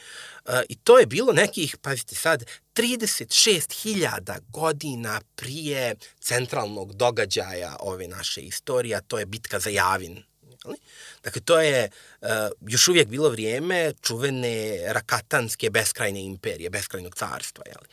Uh, 0.45 0.53
I 0.70 0.76
to 0.76 0.99
je 0.99 1.05
bilo 1.05 1.34
nekih, 1.34 1.78
pazite 1.82 2.15
sad, 2.15 2.45
36.000 2.76 4.39
godina 4.49 5.22
prije 5.36 5.95
centralnog 6.20 6.93
događaja 6.93 7.76
ove 7.80 8.07
naše 8.07 8.41
istorije, 8.41 9.01
to 9.07 9.20
je 9.20 9.26
bitka 9.26 9.59
za 9.59 9.70
Javin, 9.70 10.24
Ali? 10.68 10.78
Dakle, 11.24 11.41
to 11.41 11.59
je 11.59 11.89
uh, 12.22 12.28
još 12.61 12.88
uvijek 12.88 13.07
bilo 13.07 13.30
vrijeme 13.30 13.93
čuvene 14.01 14.80
rakatanske 14.86 15.70
beskrajne 15.70 16.22
imperije, 16.22 16.70
beskrajnog 16.70 17.15
carstva. 17.15 17.63
Jeli? 17.65 17.88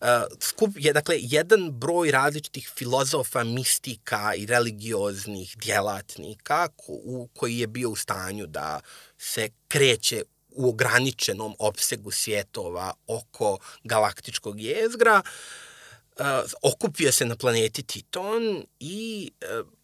Uh, 0.00 0.36
skup 0.40 0.70
je, 0.76 0.92
dakle, 0.92 1.16
jedan 1.18 1.70
broj 1.70 2.10
različitih 2.10 2.70
filozofa, 2.74 3.44
mistika 3.44 4.34
i 4.34 4.46
religioznih 4.46 5.56
djelatnika 5.58 6.68
ko, 6.68 6.92
u, 6.92 7.28
koji 7.36 7.58
je 7.58 7.66
bio 7.66 7.90
u 7.90 7.96
stanju 7.96 8.46
da 8.46 8.80
se 9.18 9.48
kreće 9.68 10.22
u 10.50 10.68
ograničenom 10.68 11.54
opsegu 11.58 12.10
svjetova 12.10 12.94
oko 13.06 13.58
galaktičkog 13.84 14.60
jezgra, 14.60 15.22
uh, 15.22 16.26
okupio 16.62 17.12
se 17.12 17.24
na 17.24 17.36
planeti 17.36 17.82
Titon 17.82 18.64
i 18.80 19.30
uh, 19.60 19.77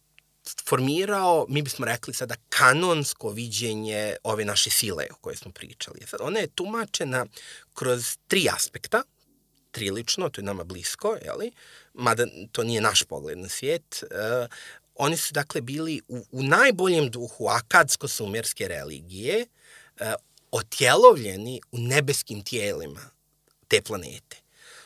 formirao, 0.65 1.45
mi 1.49 1.61
bismo 1.61 1.85
rekli 1.85 2.13
sada, 2.13 2.35
kanonsko 2.49 3.29
viđenje 3.29 4.15
ove 4.23 4.45
naše 4.45 4.69
sile 4.69 5.07
o 5.11 5.15
kojoj 5.15 5.35
smo 5.35 5.51
pričali. 5.51 6.01
Sad, 6.07 6.19
ona 6.23 6.39
je 6.39 6.47
tumačena 6.47 7.25
kroz 7.73 8.17
tri 8.27 8.47
aspekta, 8.55 9.03
trilično, 9.71 10.29
to 10.29 10.41
je 10.41 10.45
nama 10.45 10.63
blisko, 10.63 11.17
jeli? 11.25 11.51
mada 11.93 12.25
to 12.51 12.63
nije 12.63 12.81
naš 12.81 13.03
pogled 13.03 13.37
na 13.37 13.49
svijet. 13.49 14.03
Uh, 14.03 14.47
oni 14.95 15.17
su 15.17 15.33
dakle 15.33 15.61
bili 15.61 16.01
u, 16.07 16.25
u 16.31 16.43
najboljem 16.43 17.09
duhu 17.09 17.45
akadsko-sumerske 17.45 18.67
religije 18.67 19.45
uh, 19.99 20.07
otjelovljeni 20.51 21.61
u 21.71 21.77
nebeskim 21.77 22.43
tijelima 22.43 23.09
te 23.67 23.81
planete. 23.81 24.44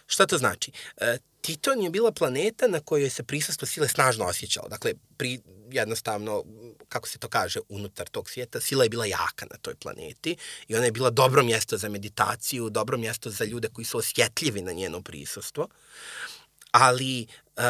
Šta 0.10 0.26
to 0.26 0.38
znači? 0.38 0.72
E, 0.98 1.18
Titon 1.42 1.82
je 1.82 1.90
bila 1.90 2.12
planeta 2.12 2.68
na 2.68 2.80
kojoj 2.80 3.10
se 3.10 3.24
prisustvo 3.24 3.68
sile 3.68 3.88
snažno 3.88 4.26
osjećalo. 4.26 4.68
Dakle, 4.70 4.94
pri, 5.18 5.40
jednostavno, 5.72 6.44
kako 6.90 7.08
se 7.08 7.20
to 7.20 7.28
kaže, 7.28 7.60
unutar 7.70 8.08
tog 8.08 8.30
svijeta, 8.30 8.60
sila 8.60 8.84
je 8.84 8.90
bila 8.90 9.06
jaka 9.06 9.46
na 9.52 9.58
toj 9.62 9.76
planeti 9.76 10.36
i 10.68 10.76
ona 10.76 10.86
je 10.86 10.92
bila 10.92 11.10
dobro 11.10 11.44
mjesto 11.44 11.78
za 11.78 11.90
meditaciju, 11.90 12.70
dobro 12.70 12.98
mjesto 12.98 13.30
za 13.30 13.46
ljude 13.46 13.68
koji 13.74 13.86
su 13.86 13.98
osjetljivi 13.98 14.62
na 14.62 14.72
njeno 14.72 15.02
prisustvo. 15.02 15.68
Ali 16.72 17.28
uh, 17.58 17.64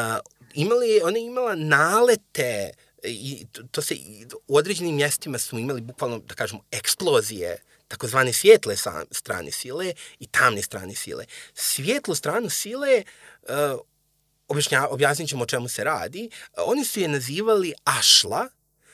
imali, 0.54 1.00
ona 1.04 1.18
je 1.18 1.26
imala 1.26 1.54
nalete 1.54 2.70
i 3.04 3.46
to, 3.52 3.62
to 3.70 3.82
se 3.82 3.94
u 4.48 4.56
određenim 4.56 4.96
mjestima 4.96 5.38
smo 5.38 5.58
imali 5.58 5.80
bukvalno, 5.80 6.18
da 6.18 6.34
kažemo, 6.34 6.62
eksplozije 6.70 7.62
takozvane 7.90 8.32
svijetle 8.32 8.76
strane 9.10 9.50
sile 9.50 9.94
i 10.18 10.26
tamne 10.26 10.62
strane 10.62 10.94
sile. 10.94 11.24
Svijetlu 11.54 12.14
stranu 12.14 12.50
sile, 12.50 13.02
uh, 14.48 14.56
objasnit 14.90 15.28
ćemo 15.28 15.42
o 15.42 15.46
čemu 15.46 15.68
se 15.68 15.84
radi, 15.84 16.30
oni 16.56 16.84
su 16.84 17.00
je 17.00 17.08
nazivali 17.08 17.74
Ašla, 17.84 18.48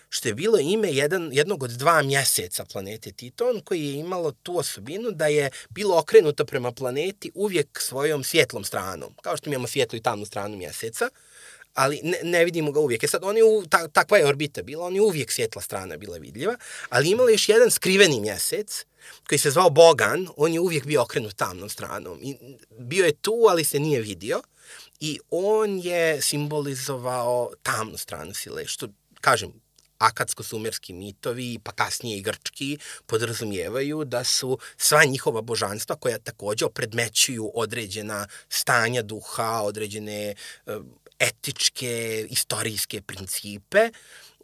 što 0.08 0.28
je 0.28 0.34
bilo 0.34 0.58
ime 0.58 0.92
jedan, 0.92 1.30
jednog 1.32 1.62
od 1.62 1.70
dva 1.70 2.02
mjeseca 2.02 2.64
planete 2.64 3.12
Titon, 3.12 3.60
koji 3.60 3.84
je 3.84 3.98
imalo 3.98 4.32
tu 4.32 4.58
osobinu 4.58 5.10
da 5.10 5.26
je 5.26 5.50
bilo 5.70 5.98
okrenuto 5.98 6.44
prema 6.44 6.72
planeti 6.72 7.30
uvijek 7.34 7.80
svojom 7.80 8.24
svjetlom 8.24 8.64
stranom, 8.64 9.14
kao 9.22 9.36
što 9.36 9.50
imamo 9.50 9.66
svjetlu 9.66 9.96
i 9.96 10.02
tamnu 10.02 10.26
stranu 10.26 10.56
mjeseca, 10.56 11.08
ali 11.76 12.00
ne, 12.02 12.18
ne 12.22 12.44
vidimo 12.44 12.72
ga 12.72 12.80
uvijek. 12.80 13.04
E 13.04 13.06
sad, 13.08 13.24
on 13.24 13.36
je 13.36 13.44
u, 13.44 13.64
ta, 13.70 13.88
takva 13.88 14.18
je 14.18 14.26
orbita 14.26 14.62
bila, 14.62 14.86
on 14.86 14.94
je 14.94 15.00
uvijek 15.00 15.32
svjetla 15.32 15.62
strana 15.62 15.96
bila 15.96 16.16
vidljiva, 16.16 16.56
ali 16.88 17.10
imala 17.10 17.30
još 17.30 17.48
jedan 17.48 17.70
skriveni 17.70 18.20
mjesec, 18.20 18.84
koji 19.28 19.38
se 19.38 19.50
zvao 19.50 19.70
Bogan, 19.70 20.28
on 20.36 20.52
je 20.52 20.60
uvijek 20.60 20.86
bio 20.86 21.02
okrenut 21.02 21.36
tamnom 21.36 21.68
stranom. 21.68 22.18
I 22.22 22.36
bio 22.78 23.06
je 23.06 23.12
tu, 23.12 23.46
ali 23.48 23.64
se 23.64 23.78
nije 23.78 24.00
vidio. 24.00 24.42
I 25.00 25.18
on 25.30 25.78
je 25.78 26.22
simbolizovao 26.22 27.50
tamnu 27.62 27.98
stranu 27.98 28.34
sile, 28.34 28.66
što, 28.66 28.88
kažem, 29.20 29.52
akatsko-sumerski 29.98 30.92
mitovi, 30.92 31.58
pa 31.64 31.72
kasnije 31.72 32.18
i 32.18 32.22
grčki, 32.22 32.78
podrazumijevaju 33.06 34.04
da 34.04 34.24
su 34.24 34.58
sva 34.76 35.04
njihova 35.04 35.40
božanstva 35.42 35.96
koja 35.96 36.18
takođe 36.18 36.64
opredmećuju 36.64 37.50
određena 37.54 38.26
stanja 38.48 39.02
duha, 39.02 39.60
određene 39.62 40.34
uh, 40.66 40.74
etičke, 41.18 42.26
istorijske 42.30 43.02
principe, 43.02 43.90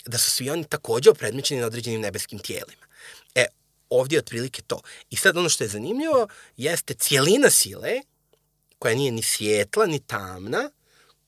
da 0.06 0.18
su 0.18 0.30
svi 0.30 0.50
oni 0.50 0.64
takođe 0.64 1.10
opredmećeni 1.10 1.60
na 1.60 1.66
određenim 1.66 2.00
nebeskim 2.00 2.38
tijelima. 2.38 2.86
E, 3.34 3.46
ovdje 3.90 4.16
je 4.16 4.20
otprilike 4.20 4.62
to. 4.62 4.80
I 5.10 5.16
sad 5.16 5.36
ono 5.36 5.48
što 5.48 5.64
je 5.64 5.68
zanimljivo 5.68 6.28
jeste 6.56 6.94
cijelina 6.94 7.50
sile, 7.50 8.00
koja 8.78 8.94
nije 8.94 9.12
ni 9.12 9.22
svijetla, 9.22 9.86
ni 9.86 9.98
tamna, 10.06 10.70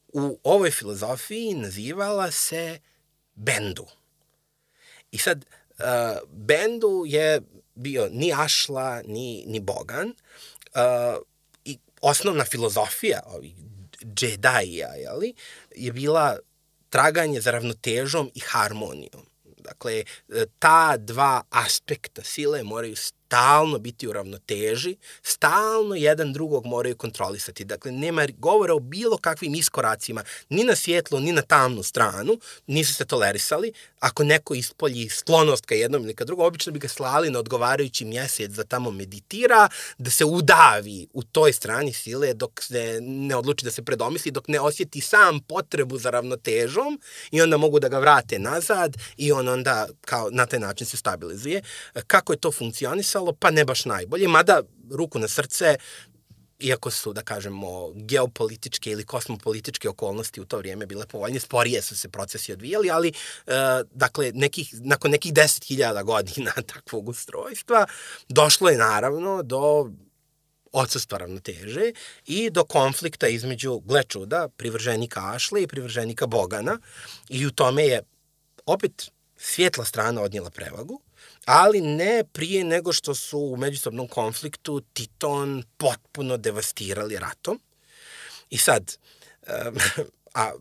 u 0.09 0.38
ovoj 0.45 0.70
filozofiji 0.70 1.55
nazivala 1.55 2.30
se 2.30 2.78
Bendu. 3.34 3.86
I 5.11 5.18
sad, 5.18 5.45
uh, 5.78 5.84
Bendu 6.32 7.05
je 7.07 7.40
bio 7.74 8.09
ni 8.12 8.32
Ašla, 8.32 9.03
ni, 9.03 9.45
ni 9.47 9.61
Bogan. 9.61 10.07
Uh, 10.09 11.22
I 11.64 11.78
osnovna 12.01 12.45
filozofija 12.45 13.22
ovih 13.26 13.55
džedaija, 14.15 14.95
jeli, 14.95 15.35
je 15.77 15.93
bila 15.93 16.39
traganje 16.89 17.41
za 17.41 17.51
ravnotežom 17.51 18.31
i 18.35 18.41
harmonijom. 18.41 19.27
Dakle, 19.45 20.05
ta 20.59 20.97
dva 20.97 21.43
aspekta 21.51 22.23
sile 22.23 22.63
moraju 22.63 22.97
stalno 23.35 23.78
biti 23.78 24.09
u 24.09 24.12
ravnoteži, 24.12 24.97
stalno 25.22 25.95
jedan 25.95 26.32
drugog 26.32 26.66
moraju 26.66 26.97
kontrolisati. 26.97 27.64
Dakle, 27.64 27.93
nema 27.93 28.26
govora 28.39 28.74
o 28.74 28.78
bilo 28.78 29.18
kakvim 29.18 29.55
iskoracima, 29.55 30.24
ni 30.49 30.64
na 30.64 30.76
svjetlo, 30.76 31.20
ni 31.20 31.32
na 31.32 31.43
tamnu 31.43 31.82
stranu, 31.82 32.39
nisu 32.66 32.95
se 32.95 33.05
tolerisali. 33.05 33.72
Ako 34.01 34.24
neko 34.24 34.55
ispolji 34.55 35.09
sklonost 35.09 35.66
ka 35.66 35.74
jednom 35.74 36.05
ili 36.05 36.14
ka 36.14 36.24
drugom, 36.24 36.47
obično 36.47 36.72
bi 36.72 36.78
ga 36.78 36.89
slali 36.89 37.30
na 37.30 37.39
odgovarajući 37.39 38.05
mjesec 38.05 38.51
da 38.51 38.64
tamo 38.64 38.91
meditira, 38.91 39.68
da 39.99 40.11
se 40.11 40.24
udavi 40.24 41.07
u 41.12 41.22
toj 41.22 41.53
strani 41.53 41.93
sile 41.93 42.35
dok 42.35 42.62
se 42.62 42.99
ne 43.03 43.37
odluči 43.37 43.64
da 43.64 43.70
se 43.70 43.82
predomisli, 43.82 44.30
dok 44.30 44.49
ne 44.49 44.61
osjeti 44.61 45.01
sam 45.01 45.41
potrebu 45.41 45.99
za 45.99 46.11
ravnotežom 46.11 47.01
i 47.30 47.43
onda 47.43 47.57
mogu 47.57 47.80
da 47.80 47.89
ga 47.89 47.99
vrate 47.99 48.39
nazad 48.39 48.97
i 49.16 49.32
on 49.32 49.49
onda 49.49 49.87
kao 50.01 50.30
na 50.30 50.47
taj 50.47 50.61
način 50.61 50.87
se 50.87 50.97
stabilizuje. 50.97 51.62
Kako 52.07 52.32
je 52.32 52.41
to 52.41 52.53
funkcionisalo? 52.53 53.24
Ostalo, 53.25 53.33
pa 53.33 53.51
ne 53.51 53.64
baš 53.64 53.85
najbolje, 53.85 54.29
mada 54.29 54.62
ruku 54.91 55.18
na 55.18 55.29
srce, 55.29 55.77
iako 56.61 56.91
su, 56.91 57.12
da 57.12 57.22
kažemo, 57.22 57.93
geopolitičke 57.95 58.91
ili 58.91 59.05
kosmopolitičke 59.05 59.89
okolnosti 59.89 60.41
u 60.41 60.45
to 60.45 60.59
vrijeme 60.59 60.87
bile 60.87 61.07
povoljnije, 61.07 61.41
sporije 61.41 61.83
su 61.83 61.97
se 61.97 62.09
procesi 62.09 62.53
odvijali, 62.53 62.91
ali, 62.91 63.09
e, 63.09 63.53
dakle, 63.91 64.33
nekih, 64.35 64.75
nakon 64.85 65.11
nekih 65.11 65.33
10.000 65.33 66.05
godina 66.05 66.53
takvog 66.75 67.09
ustrojstva, 67.09 67.87
došlo 68.29 68.68
je 68.68 68.79
naravno 68.79 69.43
do 69.43 69.91
odsustva 70.72 71.18
ravnoteže 71.18 71.93
i 72.27 72.51
do 72.51 72.64
konflikta 72.64 73.29
između, 73.29 73.81
gle 73.85 74.03
čuda, 74.03 74.49
privrženika 74.57 75.35
Ašle 75.35 75.62
i 75.62 75.66
privrženika 75.66 76.27
Bogana 76.27 76.79
i 77.29 77.47
u 77.47 77.51
tome 77.51 77.83
je 77.83 78.03
opet 78.66 79.11
svjetla 79.37 79.85
strana 79.85 80.22
odnijela 80.22 80.51
prevagu, 80.51 81.01
ali 81.45 81.80
ne 81.80 82.24
prije 82.32 82.64
nego 82.64 82.92
što 82.92 83.14
su 83.14 83.38
u 83.38 83.57
međusobnom 83.57 84.09
konfliktu 84.09 84.80
Titon 84.92 85.64
potpuno 85.76 86.36
devastirali 86.36 87.16
ratom. 87.16 87.61
I 88.51 88.59
sad, 88.59 88.97
a 90.34 90.53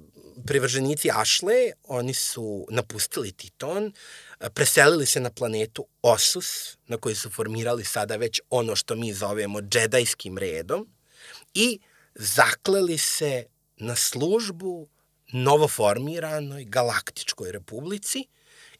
privrženici 0.48 1.10
Ašle, 1.14 1.72
oni 1.84 2.14
su 2.14 2.68
napustili 2.70 3.32
Titon, 3.32 3.94
preselili 4.54 5.06
se 5.06 5.20
na 5.20 5.30
planetu 5.30 5.86
Osus, 6.02 6.78
na 6.88 6.98
kojoj 6.98 7.16
su 7.16 7.30
formirali 7.30 7.86
sada 7.86 8.16
već 8.16 8.42
ono 8.50 8.76
što 8.76 8.96
mi 8.96 9.14
zovemo 9.14 9.62
džedajskim 9.62 10.38
redom, 10.38 10.88
i 11.54 11.80
zakleli 12.16 12.98
se 12.98 13.46
na 13.78 13.96
službu 13.96 14.88
novoformiranoj 15.32 16.64
galaktičkoj 16.64 17.52
republici– 17.52 18.28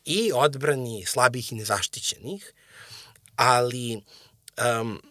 i 0.06 0.32
odbrani 0.34 1.06
slabih 1.06 1.52
i 1.52 1.56
nezaštićenih, 1.56 2.54
ali 3.36 4.02
um, 4.82 5.02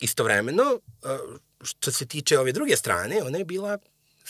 istovremeno, 0.00 0.80
uh, 1.02 1.36
što 1.62 1.92
se 1.92 2.06
tiče 2.06 2.38
ove 2.38 2.52
druge 2.52 2.76
strane, 2.76 3.22
ona 3.22 3.38
je 3.38 3.44
bila 3.44 3.78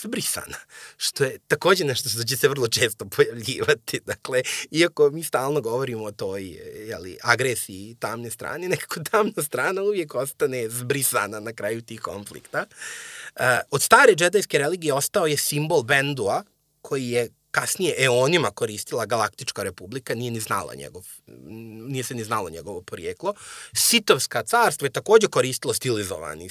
zbrisana, 0.02 0.56
što 0.96 1.24
je 1.24 1.38
takođe 1.48 1.84
nešto 1.84 2.08
što 2.08 2.24
će 2.24 2.36
se 2.36 2.48
vrlo 2.48 2.68
često 2.68 3.04
pojavljivati. 3.04 4.00
Dakle, 4.06 4.42
iako 4.70 5.10
mi 5.10 5.24
stalno 5.24 5.60
govorimo 5.60 6.04
o 6.04 6.12
toj 6.12 6.42
jeli, 6.88 7.18
agresiji 7.22 7.96
tamne 8.00 8.30
strane, 8.30 8.68
nekako 8.68 9.00
tamna 9.10 9.42
strana 9.42 9.82
uvijek 9.82 10.14
ostane 10.14 10.68
zbrisana 10.68 11.40
na 11.40 11.52
kraju 11.52 11.82
tih 11.82 12.00
konflikta. 12.00 12.66
Uh, 13.40 13.44
od 13.70 13.82
stare 13.82 14.14
džedajske 14.14 14.58
religije 14.58 14.92
ostao 14.92 15.26
je 15.26 15.36
simbol 15.36 15.82
Bendua, 15.82 16.44
koji 16.82 17.10
je 17.10 17.28
kasnije 17.60 17.94
eonima 17.98 18.50
koristila 18.50 19.06
Galaktička 19.06 19.62
republika, 19.62 20.14
nije 20.14 20.30
ni 20.30 20.40
znala 20.40 20.74
njegov, 20.74 21.04
nije 21.88 22.04
se 22.04 22.14
ni 22.14 22.24
znalo 22.24 22.50
njegovo 22.50 22.80
porijeklo. 22.80 23.34
Sitovska 23.72 24.42
carstvo 24.42 24.86
je 24.86 24.90
takođe 24.90 25.26
koristilo 25.26 25.74
stilizovani, 25.74 26.48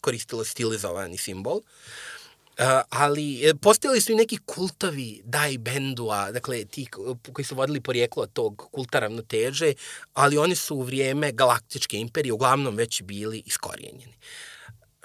koristilo 0.00 0.44
stilizovani 0.44 1.18
simbol. 1.18 1.56
Uh, 1.56 2.64
ali 2.90 3.48
e, 3.48 3.54
postojali 3.54 4.00
su 4.00 4.12
i 4.12 4.14
neki 4.14 4.38
kultovi 4.46 5.22
Dai 5.24 5.58
Bendua, 5.58 6.32
dakle 6.32 6.64
ti 6.64 6.86
koji 7.32 7.44
su 7.44 7.54
vodili 7.54 7.80
porijeklo 7.80 8.26
tog 8.26 8.68
kulta 8.72 8.98
ravnoteže, 8.98 9.72
ali 10.14 10.38
oni 10.38 10.54
su 10.54 10.76
u 10.76 10.82
vrijeme 10.82 11.32
galaktičke 11.32 11.96
imperije 11.98 12.32
uglavnom 12.32 12.76
već 12.76 13.02
bili 13.02 13.42
iskorijenjeni. 13.46 14.14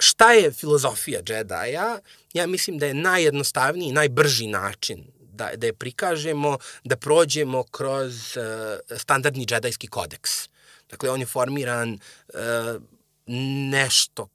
Šta 0.05 0.31
je 0.31 0.51
filozofija 0.51 1.21
Jedi-a? 1.27 1.99
Ja 2.33 2.47
mislim 2.47 2.77
da 2.77 2.85
je 2.85 2.93
najjednostavniji 2.93 3.91
najbrži 3.91 4.47
način 4.47 5.05
da, 5.19 5.49
da 5.55 5.65
je 5.65 5.73
prikažemo, 5.73 6.57
da 6.83 6.97
prođemo 6.97 7.63
kroz 7.63 8.37
uh, 8.37 8.97
standardni 8.97 9.45
džedajski 9.45 9.87
kodeks. 9.87 10.49
Dakle, 10.89 11.09
on 11.09 11.19
je 11.19 11.25
formiran 11.25 11.93
uh, 11.93 12.39
nešto 13.71 14.27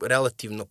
relativno 0.00 0.66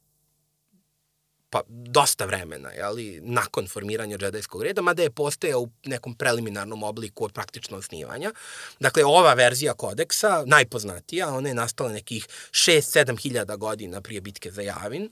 pa 1.49 1.61
dosta 1.67 2.25
vremena, 2.25 2.71
jeli, 2.71 3.21
nakon 3.23 3.67
formiranja 3.67 4.17
džedajskog 4.17 4.63
reda, 4.63 4.81
mada 4.81 5.03
je 5.03 5.11
postojao 5.11 5.61
u 5.61 5.69
nekom 5.85 6.15
preliminarnom 6.15 6.83
obliku 6.83 7.25
od 7.25 7.33
praktično 7.33 7.77
osnivanja. 7.77 8.31
Dakle, 8.79 9.05
ova 9.05 9.33
verzija 9.33 9.73
kodeksa, 9.73 10.43
najpoznatija, 10.45 11.29
ona 11.33 11.49
je 11.49 11.55
nastala 11.55 11.91
nekih 11.91 12.27
6-7 12.51 13.21
hiljada 13.21 13.55
godina 13.55 14.01
prije 14.01 14.21
bitke 14.21 14.51
za 14.51 14.61
Javin 14.61 15.11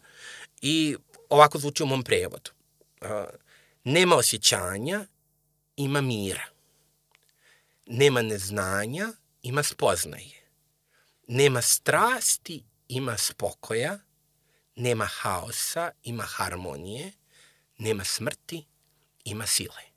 i 0.62 0.96
ovako 1.30 1.60
zvuči 1.60 1.84
u 1.84 1.86
mom 1.86 2.04
prevodu. 2.04 2.52
Nema 3.84 4.16
osjećanja, 4.16 5.06
ima 5.76 6.02
mira. 6.02 6.46
Nema 7.86 8.22
neznanja, 8.22 9.08
ima 9.42 9.64
spoznaje. 9.64 10.44
Nema 11.28 11.62
strasti, 11.62 12.64
ima 12.88 13.18
spokoja 13.18 14.00
nema 14.76 15.06
haosa, 15.06 15.92
ima 16.04 16.24
harmonije, 16.24 17.12
nema 17.78 18.04
smrti, 18.04 18.66
ima 19.24 19.48
sile. 19.48 19.94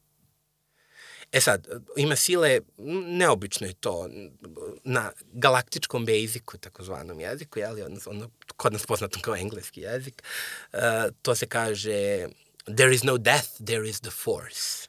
E 1.33 1.41
sad, 1.41 1.66
ima 1.97 2.16
sile, 2.16 2.61
neobično 3.07 3.66
je 3.66 3.74
to 3.74 4.09
na 4.85 5.12
galaktičkom 5.33 6.05
beziku, 6.05 6.59
takozvanom 6.59 7.20
jeziku, 7.20 7.59
jeli, 7.59 7.83
ono, 7.83 8.01
ono, 8.07 8.31
kod 8.57 8.72
nas 8.72 8.87
poznatom 8.87 9.22
kao 9.22 9.37
engleski 9.37 9.81
jezik, 9.81 10.22
uh, 10.72 10.81
to 11.22 11.35
se 11.35 11.47
kaže 11.47 12.29
there 12.77 12.95
is 12.95 13.03
no 13.03 13.18
death, 13.18 13.49
there 13.66 13.89
is 13.89 14.01
the 14.01 14.11
force. 14.11 14.89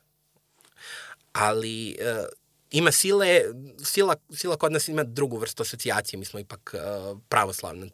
Ali 1.33 1.97
uh, 2.01 2.25
ima 2.71 2.91
sile, 2.91 3.41
sila, 3.83 4.15
sila 4.33 4.57
kod 4.57 4.71
nas 4.71 4.88
ima 4.88 5.03
drugu 5.03 5.38
vrstu 5.38 5.61
asocijacije, 5.63 6.19
mi 6.19 6.25
smo 6.25 6.39
ipak 6.39 6.73
uh, 6.73 7.19
pravoslavna 7.29 7.88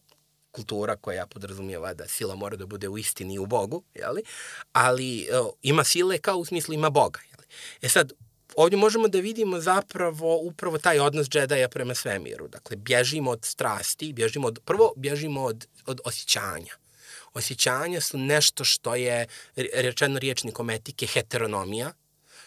kultura 0.53 0.95
koja 0.95 1.27
podrazumijeva 1.27 1.93
da 1.93 2.07
sila 2.07 2.35
mora 2.35 2.57
da 2.57 2.65
bude 2.65 2.89
u 2.89 2.97
istini 2.97 3.33
i 3.33 3.39
u 3.39 3.45
Bogu, 3.45 3.83
jeli? 3.93 4.23
ali 4.73 5.27
uh, 5.41 5.47
ima 5.61 5.83
sile 5.83 6.17
kao 6.17 6.37
u 6.37 6.45
smislu 6.45 6.73
ima 6.73 6.89
Boga. 6.89 7.19
Jeli? 7.31 7.45
E 7.81 7.89
sad, 7.89 8.13
ovdje 8.55 8.77
možemo 8.77 9.07
da 9.07 9.19
vidimo 9.19 9.59
zapravo 9.59 10.37
upravo 10.37 10.77
taj 10.77 10.99
odnos 10.99 11.27
džedaja 11.29 11.69
prema 11.69 11.95
svemiru. 11.95 12.47
Dakle, 12.47 12.77
bježimo 12.77 13.31
od 13.31 13.45
strasti, 13.45 14.13
bježimo 14.13 14.47
od, 14.47 14.59
prvo 14.65 14.93
bježimo 14.95 15.43
od, 15.43 15.67
od 15.85 16.01
osjećanja. 16.05 16.73
Osjećanja 17.33 18.01
su 18.01 18.17
nešto 18.17 18.63
što 18.63 18.95
je, 18.95 19.27
rečeno 19.55 20.19
riječnikom 20.19 20.69
etike, 20.69 21.07
heteronomija, 21.07 21.93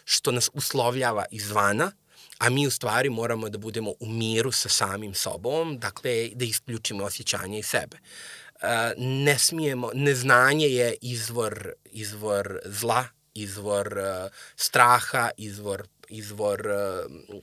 što 0.04 0.32
nas 0.32 0.50
uslovljava 0.52 1.24
izvana, 1.30 1.92
a 2.38 2.50
mi 2.50 2.66
u 2.66 2.70
stvari 2.70 3.10
moramo 3.10 3.48
da 3.48 3.58
budemo 3.58 3.94
u 4.00 4.06
miru 4.06 4.52
sa 4.52 4.68
samim 4.68 5.14
sobom, 5.14 5.78
dakle 5.78 6.30
da 6.34 6.44
isključimo 6.44 7.04
osjećanje 7.04 7.58
iz 7.58 7.66
sebe. 7.66 7.96
E, 7.96 8.94
ne 8.96 9.38
smijemo, 9.38 9.90
neznanje 9.94 10.66
je 10.66 10.94
izvor, 11.00 11.72
izvor 11.84 12.58
zla, 12.64 13.04
izvor 13.34 13.98
uh, 13.98 14.32
straha, 14.56 15.30
izvor 15.36 15.86
izvor 16.08 16.66
uh, 16.66 17.40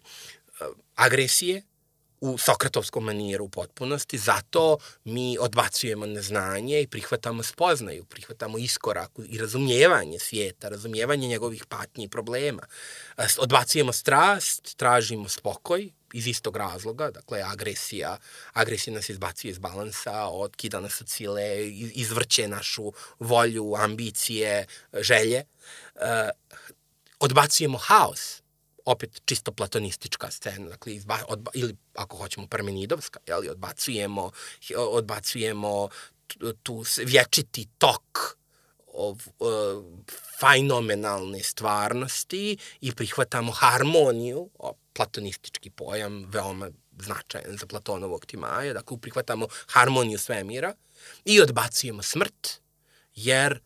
agresije, 0.95 1.61
u 2.23 2.37
sokratovskom 2.37 3.03
manijeru 3.03 3.45
u 3.45 3.49
potpunosti, 3.49 4.17
zato 4.17 4.77
mi 5.03 5.37
odbacujemo 5.39 6.05
neznanje 6.05 6.81
i 6.81 6.87
prihvatamo 6.87 7.43
spoznaju, 7.43 8.05
prihvatamo 8.05 8.57
iskorak 8.57 9.11
i 9.25 9.37
razumijevanje 9.37 10.19
svijeta, 10.19 10.69
razumijevanje 10.69 11.27
njegovih 11.27 11.65
patnji 11.65 12.03
i 12.03 12.09
problema. 12.09 12.63
Odbacujemo 13.37 13.93
strast, 13.93 14.77
tražimo 14.77 15.29
spokoj 15.29 15.89
iz 16.13 16.27
istog 16.27 16.57
razloga, 16.57 17.11
dakle 17.11 17.41
agresija, 17.41 18.17
agresija 18.53 18.93
nas 18.93 19.09
izbacuje 19.09 19.51
iz 19.51 19.59
balansa, 19.59 20.25
odkida 20.27 20.79
nas 20.79 21.01
od 21.01 21.09
sile, 21.09 21.69
izvrće 21.71 22.47
našu 22.47 22.93
volju, 23.19 23.75
ambicije, 23.75 24.67
želje. 24.93 25.43
Odbacujemo 27.19 27.77
haos, 27.77 28.42
opet 28.85 29.21
čisto 29.25 29.51
platonistička 29.51 30.31
scena, 30.31 30.69
dakle, 30.69 30.93
izba, 30.93 31.19
odba, 31.27 31.51
ili 31.53 31.75
ako 31.95 32.17
hoćemo 32.17 32.47
parmenidovska, 32.47 33.19
jeli, 33.27 33.49
odbacujemo, 33.49 34.31
odbacujemo 34.77 35.89
tu 36.63 36.83
vječiti 37.05 37.67
tok 37.77 38.37
of, 38.93 39.27
uh, 39.39 39.83
fenomenalne 40.39 41.43
stvarnosti 41.43 42.57
i 42.81 42.95
prihvatamo 42.95 43.51
harmoniju, 43.51 44.49
o, 44.59 44.73
platonistički 44.93 45.69
pojam, 45.69 46.25
veoma 46.25 46.69
značajan 46.99 47.57
za 47.57 47.65
Platonovog 47.65 48.25
Timaja, 48.25 48.73
dakle 48.73 48.97
prihvatamo 48.97 49.47
harmoniju 49.67 50.19
svemira 50.19 50.75
i 51.25 51.41
odbacujemo 51.41 52.03
smrt, 52.03 52.49
jer 53.15 53.59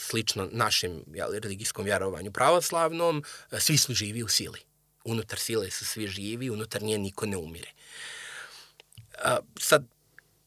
slično 0.00 0.48
našem 0.52 1.04
jeli, 1.14 1.40
religijskom 1.40 1.84
vjerovanju 1.84 2.32
pravoslavnom, 2.32 3.24
e, 3.50 3.60
svi 3.60 3.76
su 3.78 3.94
živi 3.94 4.22
u 4.22 4.28
sili. 4.28 4.60
Unutar 5.04 5.38
sile 5.38 5.70
su 5.70 5.84
svi 5.84 6.06
živi, 6.06 6.50
unutar 6.50 6.82
nje 6.82 6.98
niko 6.98 7.26
ne 7.26 7.36
umire. 7.36 7.70
E, 9.12 9.36
sad, 9.60 9.84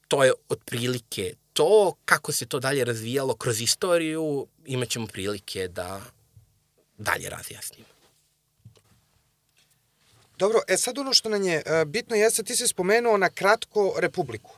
to 0.07 0.23
je 0.23 0.33
otprilike 0.49 1.33
to, 1.53 1.95
kako 2.05 2.31
se 2.31 2.45
to 2.45 2.59
dalje 2.59 2.85
razvijalo 2.85 3.35
kroz 3.35 3.61
istoriju, 3.61 4.47
imat 4.65 4.89
ćemo 4.89 5.07
prilike 5.07 5.67
da 5.67 6.01
dalje 6.97 7.29
razjasnimo. 7.29 7.93
Dobro, 10.37 10.59
e 10.67 10.77
sad 10.77 10.97
ono 10.97 11.13
što 11.13 11.29
nam 11.29 11.43
je 11.43 11.63
e, 11.65 11.85
bitno 11.85 12.15
jeste, 12.15 12.43
ti 12.43 12.55
si 12.55 12.67
spomenuo 12.67 13.17
na 13.17 13.29
kratko 13.29 13.93
Republiku. 13.97 14.55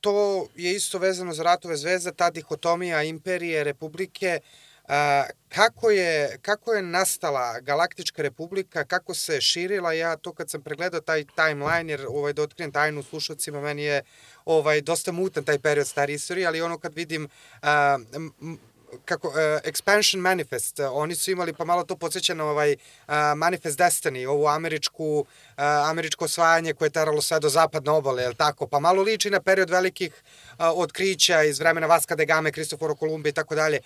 To 0.00 0.48
je 0.54 0.76
isto 0.76 0.98
vezano 0.98 1.32
za 1.32 1.42
ratove 1.42 1.76
zvezda, 1.76 2.12
ta 2.12 2.30
dihotomija 2.30 3.02
imperije, 3.02 3.64
republike, 3.64 4.40
kako, 5.48 5.90
je, 5.90 6.38
kako 6.42 6.72
je 6.72 6.82
nastala 6.82 7.60
Galaktička 7.60 8.22
republika, 8.22 8.84
kako 8.84 9.14
se 9.14 9.40
širila, 9.40 9.92
ja 9.92 10.16
to 10.16 10.32
kad 10.32 10.50
sam 10.50 10.62
pregledao 10.62 11.00
taj 11.00 11.24
timeline, 11.24 11.92
jer 11.92 12.06
ovaj, 12.08 12.32
da 12.32 12.42
otkrijem 12.42 12.72
tajnu 12.72 13.02
slušalcima, 13.02 13.60
meni 13.60 13.82
je 13.82 14.02
ovaj, 14.44 14.80
dosta 14.80 15.12
mutan 15.12 15.44
taj 15.44 15.58
period 15.58 15.86
stari 15.86 16.14
istorije, 16.14 16.46
ali 16.46 16.62
ono 16.62 16.78
kad 16.78 16.94
vidim 16.94 17.28
kako, 19.04 19.28
uh, 19.28 19.34
Expansion 19.64 20.18
Manifest, 20.20 20.78
uh, 20.78 20.86
oni 20.92 21.14
su 21.14 21.30
imali, 21.30 21.52
pa 21.52 21.64
malo 21.64 21.84
to 21.84 21.96
podsjeća 21.96 22.34
na 22.34 22.44
ovaj 22.44 22.72
uh, 22.72 23.14
Manifest 23.36 23.78
Destiny, 23.78 24.28
ovu 24.28 24.46
američku, 24.48 25.18
uh, 25.18 25.64
američko 25.90 26.24
osvajanje 26.24 26.72
koje 26.72 26.86
je 26.86 26.90
taralo 26.90 27.22
sve 27.22 27.40
do 27.40 27.48
zapadne 27.48 27.90
obale, 27.90 28.22
je 28.22 28.34
tako? 28.34 28.66
Pa 28.66 28.80
malo 28.80 29.02
liči 29.02 29.30
na 29.30 29.40
period 29.40 29.70
velikih 29.70 30.12
uh, 30.12 30.66
otkrića 30.74 31.42
iz 31.42 31.58
vremena 31.58 31.86
Vaska 31.86 32.14
de 32.14 32.26
Game, 32.26 32.52
Kristoforo 32.52 32.94
Kolumbe 32.94 33.28
i 33.28 33.32
tako 33.32 33.54
dalje. 33.54 33.80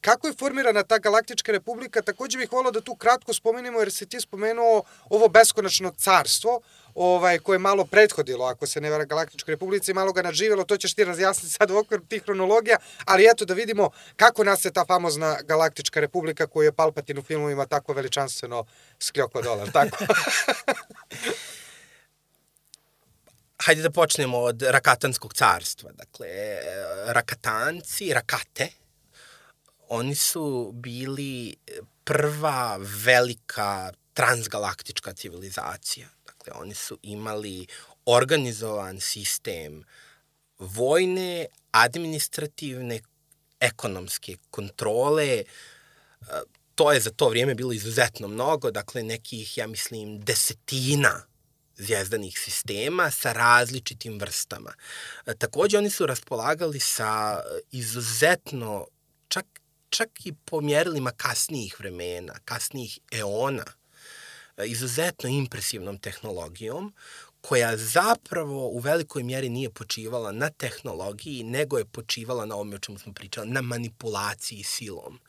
Kako 0.00 0.26
je 0.26 0.34
formirana 0.38 0.82
ta 0.82 0.98
Galaktička 0.98 1.52
republika? 1.52 2.02
Takođe 2.02 2.38
bih 2.38 2.52
volao 2.52 2.72
da 2.72 2.80
tu 2.80 2.94
kratko 2.94 3.34
spomenemo, 3.34 3.78
jer 3.78 3.92
se 3.92 4.06
ti 4.06 4.20
spomenuo 4.20 4.82
ovo 5.10 5.28
beskonačno 5.28 5.90
carstvo, 5.90 6.60
ovaj, 6.98 7.38
koje 7.38 7.54
je 7.54 7.58
malo 7.58 7.84
prethodilo, 7.84 8.44
ako 8.44 8.66
se 8.66 8.80
ne 8.80 8.90
vera 8.90 9.04
Galaktičkoj 9.04 9.52
republici, 9.52 9.94
malo 9.94 10.12
ga 10.12 10.22
nadživjelo, 10.22 10.64
to 10.64 10.76
ćeš 10.76 10.94
ti 10.94 11.04
razjasniti 11.04 11.54
sad 11.54 11.70
u 11.70 11.76
okviru 11.76 12.04
tih 12.04 12.22
hronologija, 12.22 12.76
ali 13.04 13.28
eto 13.32 13.44
da 13.44 13.54
vidimo 13.54 13.90
kako 14.16 14.44
nas 14.44 14.64
je 14.64 14.72
ta 14.72 14.84
famozna 14.84 15.38
Galaktička 15.42 16.00
republika 16.00 16.46
koju 16.46 16.64
je 16.64 16.72
Palpatine 16.72 17.20
u 17.20 17.22
filmovima 17.22 17.66
tako 17.66 17.92
veličanstveno 17.92 18.64
skljoko 18.98 19.42
dole, 19.42 19.70
tako? 19.72 19.96
Hajde 23.64 23.82
da 23.82 23.90
počnemo 23.90 24.38
od 24.38 24.62
Rakatanskog 24.62 25.34
carstva. 25.34 25.90
Dakle, 25.92 26.28
Rakatanci, 27.06 28.12
Rakate, 28.12 28.68
oni 29.88 30.14
su 30.14 30.70
bili 30.74 31.56
prva 32.04 32.78
velika 33.04 33.92
transgalaktička 34.14 35.12
civilizacija 35.12 36.17
Dakle, 36.48 36.60
oni 36.60 36.74
su 36.74 36.98
imali 37.02 37.66
organizovan 38.06 39.00
sistem 39.00 39.84
vojne, 40.58 41.46
administrativne, 41.70 43.00
ekonomske 43.60 44.36
kontrole. 44.50 45.26
E, 45.26 45.44
to 46.74 46.92
je 46.92 47.00
za 47.00 47.10
to 47.10 47.28
vrijeme 47.28 47.54
bilo 47.54 47.72
izuzetno 47.72 48.28
mnogo, 48.28 48.70
dakle 48.70 49.02
nekih, 49.02 49.58
ja 49.58 49.66
mislim, 49.66 50.20
desetina 50.20 51.22
zvijezdanih 51.76 52.38
sistema 52.38 53.10
sa 53.10 53.32
različitim 53.32 54.18
vrstama. 54.18 54.74
E, 55.26 55.34
takođe, 55.34 55.78
oni 55.78 55.90
su 55.90 56.06
raspolagali 56.06 56.80
sa 56.80 57.42
izuzetno, 57.70 58.86
čak, 59.28 59.46
čak 59.90 60.26
i 60.26 60.32
po 60.44 60.60
mjerilima 60.60 61.10
kasnijih 61.10 61.76
vremena, 61.78 62.34
kasnijih 62.44 62.98
eona, 63.12 63.77
izuzetno 64.64 65.28
impresivnom 65.28 65.98
tehnologijom 65.98 66.94
koja 67.40 67.76
zapravo 67.76 68.68
u 68.68 68.78
velikoj 68.78 69.22
mjeri 69.22 69.48
nije 69.48 69.70
počivala 69.70 70.32
na 70.32 70.50
tehnologiji, 70.50 71.42
nego 71.42 71.78
je 71.78 71.84
počivala 71.84 72.46
na 72.46 72.54
ovome 72.54 72.76
o 72.76 72.78
čemu 72.78 72.98
smo 72.98 73.12
pričali, 73.12 73.50
na 73.50 73.62
manipulaciji 73.62 74.62
silom 74.62 75.20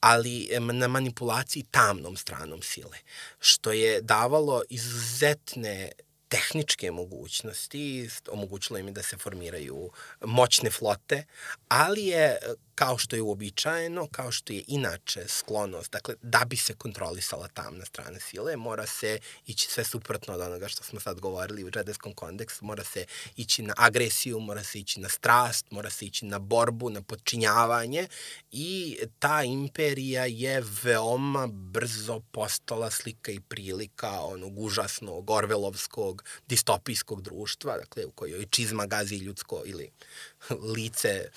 ali 0.00 0.48
na 0.60 0.88
manipulaciji 0.88 1.64
tamnom 1.70 2.16
stranom 2.16 2.62
sile, 2.62 2.98
što 3.38 3.72
je 3.72 4.00
davalo 4.00 4.62
izuzetne 4.68 5.92
tehničke 6.28 6.90
mogućnosti, 6.90 8.08
omogućilo 8.30 8.78
im 8.78 8.94
da 8.94 9.02
se 9.02 9.18
formiraju 9.18 9.90
moćne 10.24 10.70
flote, 10.70 11.24
ali 11.68 12.06
je 12.06 12.38
kao 12.76 12.98
što 12.98 13.16
je 13.16 13.22
uobičajeno, 13.22 14.08
kao 14.12 14.32
što 14.32 14.52
je 14.52 14.64
inače 14.66 15.28
sklonost, 15.28 15.92
dakle, 15.92 16.14
da 16.22 16.44
bi 16.46 16.56
se 16.56 16.74
kontrolisala 16.74 17.48
tamna 17.48 17.84
strana 17.84 18.20
sile, 18.20 18.56
mora 18.56 18.86
se 18.86 19.18
ići 19.46 19.70
sve 19.70 19.84
suprotno 19.84 20.34
od 20.34 20.40
onoga 20.40 20.68
što 20.68 20.84
smo 20.84 21.00
sad 21.00 21.20
govorili 21.20 21.64
u 21.64 21.70
džedeskom 21.70 22.12
kontekstu, 22.12 22.64
mora 22.64 22.84
se 22.84 23.04
ići 23.36 23.62
na 23.62 23.74
agresiju, 23.76 24.40
mora 24.40 24.64
se 24.64 24.78
ići 24.78 25.00
na 25.00 25.08
strast, 25.08 25.70
mora 25.70 25.90
se 25.90 26.06
ići 26.06 26.24
na 26.24 26.38
borbu, 26.38 26.90
na 26.90 27.02
podčinjavanje 27.02 28.08
i 28.52 28.98
ta 29.18 29.42
imperija 29.42 30.24
je 30.26 30.62
veoma 30.82 31.46
brzo 31.46 32.20
postala 32.20 32.90
slika 32.90 33.32
i 33.32 33.40
prilika 33.40 34.20
onog 34.20 34.58
užasnog, 34.58 35.30
orvelovskog, 35.30 36.24
distopijskog 36.48 37.22
društva, 37.22 37.76
dakle, 37.78 38.04
u 38.06 38.10
kojoj 38.10 38.46
čizma 38.50 38.86
gazi 38.86 39.16
ljudsko 39.16 39.62
ili 39.66 39.90
lice 40.76 41.30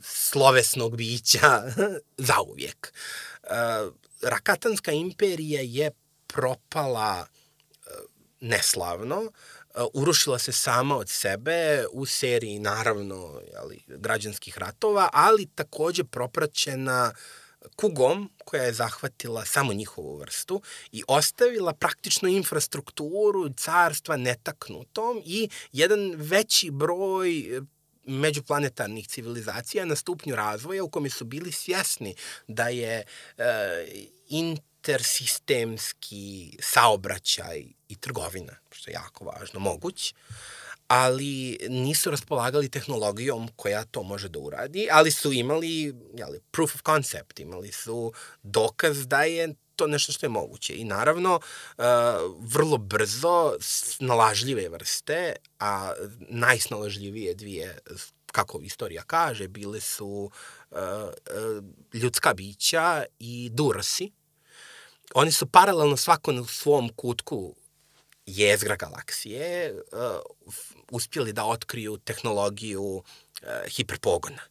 slovesnog 0.00 0.96
bića 0.96 1.62
zauvijek. 2.32 2.92
E, 3.42 3.48
Rakatanska 4.22 4.92
imperija 4.92 5.60
je 5.64 5.90
propala 6.26 7.26
e, 7.26 7.90
neslavno, 8.40 9.22
e, 9.22 9.80
urušila 9.94 10.38
se 10.38 10.52
sama 10.52 10.96
od 10.96 11.08
sebe 11.08 11.84
u 11.92 12.06
seriji, 12.06 12.58
naravno, 12.58 13.40
jeli, 13.52 13.82
građanskih 13.86 14.58
ratova, 14.58 15.08
ali 15.12 15.46
takođe 15.46 16.04
propraćena 16.04 17.12
kugom 17.76 18.30
koja 18.44 18.62
je 18.62 18.72
zahvatila 18.72 19.44
samo 19.44 19.72
njihovu 19.72 20.16
vrstu 20.16 20.62
i 20.92 21.02
ostavila 21.08 21.72
praktično 21.72 22.28
infrastrukturu 22.28 23.52
carstva 23.56 24.16
netaknutom 24.16 25.22
i 25.24 25.48
jedan 25.72 26.12
veći 26.16 26.70
broj 26.70 27.60
međuplanetarnih 28.04 29.08
civilizacija 29.08 29.84
na 29.84 29.96
stupnju 29.96 30.36
razvoja 30.36 30.84
u 30.84 30.90
kome 30.90 31.10
su 31.10 31.24
bili 31.24 31.52
svjesni 31.52 32.14
da 32.48 32.68
je 32.68 32.98
e, 32.98 33.04
intersistemski 34.28 36.58
saobraćaj 36.60 37.64
i 37.88 37.96
trgovina, 37.96 38.56
što 38.70 38.90
je 38.90 38.94
jako 38.94 39.24
važno, 39.24 39.60
moguć, 39.60 40.14
ali 40.92 41.58
nisu 41.68 42.10
raspolagali 42.10 42.68
tehnologijom 42.68 43.48
koja 43.56 43.84
to 43.84 44.02
može 44.02 44.28
da 44.28 44.38
uradi, 44.38 44.88
ali 44.90 45.10
su 45.10 45.32
imali 45.32 45.94
jeli, 46.16 46.40
proof 46.50 46.74
of 46.74 46.82
concept, 46.86 47.40
imali 47.40 47.72
su 47.72 48.12
dokaz 48.42 49.06
da 49.06 49.22
je 49.22 49.54
to 49.76 49.86
nešto 49.86 50.12
što 50.12 50.26
je 50.26 50.30
moguće. 50.30 50.76
I 50.76 50.84
naravno, 50.84 51.40
uh, 51.78 51.84
vrlo 52.40 52.78
brzo 52.78 53.56
snalažljive 53.60 54.68
vrste, 54.68 55.36
a 55.58 55.92
najsnalažljivije 56.28 57.34
dvije 57.34 57.78
kako 58.26 58.60
istorija 58.60 59.02
kaže, 59.02 59.48
bile 59.48 59.80
su 59.80 60.30
uh, 60.70 60.78
uh, 60.78 61.64
ljudska 61.94 62.34
bića 62.34 63.04
i 63.18 63.50
dursi, 63.52 64.12
oni 65.14 65.32
su 65.32 65.46
paralelno 65.46 65.96
svako 65.96 66.32
na 66.32 66.44
svom 66.44 66.88
kutku 66.96 67.54
jezgra 68.26 68.76
galaksije 68.76 69.74
uh, 69.92 70.54
uspjeli 70.92 71.32
da 71.32 71.44
otkriju 71.44 71.96
tehnologiju 71.96 72.82
uh, 72.82 73.02
hiperpogona. 73.68 74.42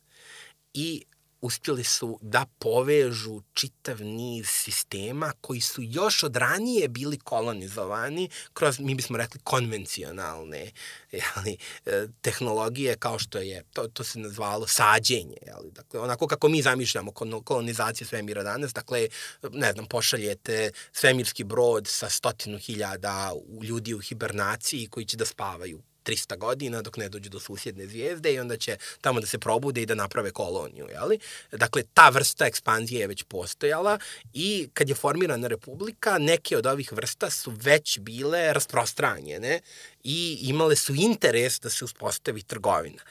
I 0.73 1.03
uspjeli 1.41 1.83
su 1.83 2.19
da 2.21 2.45
povežu 2.59 3.41
čitav 3.53 4.01
niz 4.01 4.47
sistema 4.49 5.33
koji 5.41 5.61
su 5.61 5.81
još 5.83 6.23
od 6.23 6.35
ranije 6.35 6.87
bili 6.87 7.17
kolonizovani 7.17 8.29
kroz, 8.53 8.79
mi 8.79 8.95
bismo 8.95 9.17
rekli, 9.17 9.39
konvencionalne 9.43 10.71
jeli, 11.11 11.57
e, 11.85 12.07
tehnologije 12.21 12.97
kao 12.97 13.19
što 13.19 13.37
je, 13.37 13.63
to, 13.73 13.87
to 13.87 14.03
se 14.03 14.19
nazvalo 14.19 14.67
sađenje. 14.67 15.37
Jeli, 15.47 15.71
dakle, 15.71 15.99
onako 15.99 16.27
kako 16.27 16.49
mi 16.49 16.61
zamišljamo 16.61 17.11
kolonizaciju 17.43 18.07
svemira 18.07 18.43
danas, 18.43 18.73
dakle, 18.73 19.07
ne 19.51 19.71
znam, 19.71 19.85
pošaljete 19.85 20.71
svemirski 20.91 21.43
brod 21.43 21.87
sa 21.87 22.09
stotinu 22.09 22.57
hiljada 22.57 23.33
ljudi 23.63 23.93
u 23.93 23.99
hibernaciji 23.99 24.87
koji 24.87 25.05
će 25.05 25.17
da 25.17 25.25
spavaju 25.25 25.81
300 26.05 26.37
godina 26.37 26.81
dok 26.81 26.97
ne 26.97 27.09
dođu 27.09 27.29
do 27.29 27.39
susjedne 27.39 27.87
zvijezde 27.87 28.33
i 28.33 28.39
onda 28.39 28.57
će 28.57 28.77
tamo 29.01 29.19
da 29.19 29.27
se 29.27 29.39
probude 29.39 29.81
i 29.81 29.85
da 29.85 29.95
naprave 29.95 30.31
koloniju. 30.31 30.87
Jeli? 30.89 31.19
Dakle, 31.51 31.83
ta 31.93 32.09
vrsta 32.09 32.45
ekspanzije 32.45 32.99
je 32.99 33.07
već 33.07 33.23
postojala 33.23 33.99
i 34.33 34.69
kad 34.73 34.89
je 34.89 34.95
formirana 34.95 35.47
republika, 35.47 36.17
neke 36.17 36.57
od 36.57 36.65
ovih 36.65 36.93
vrsta 36.93 37.29
su 37.29 37.51
već 37.51 37.99
bile 37.99 38.53
rasprostranjene 38.53 39.59
i 40.03 40.39
imale 40.41 40.75
su 40.75 40.95
interes 40.95 41.59
da 41.59 41.69
se 41.69 41.85
uspostavi 41.85 42.41
trgovina. 42.41 43.03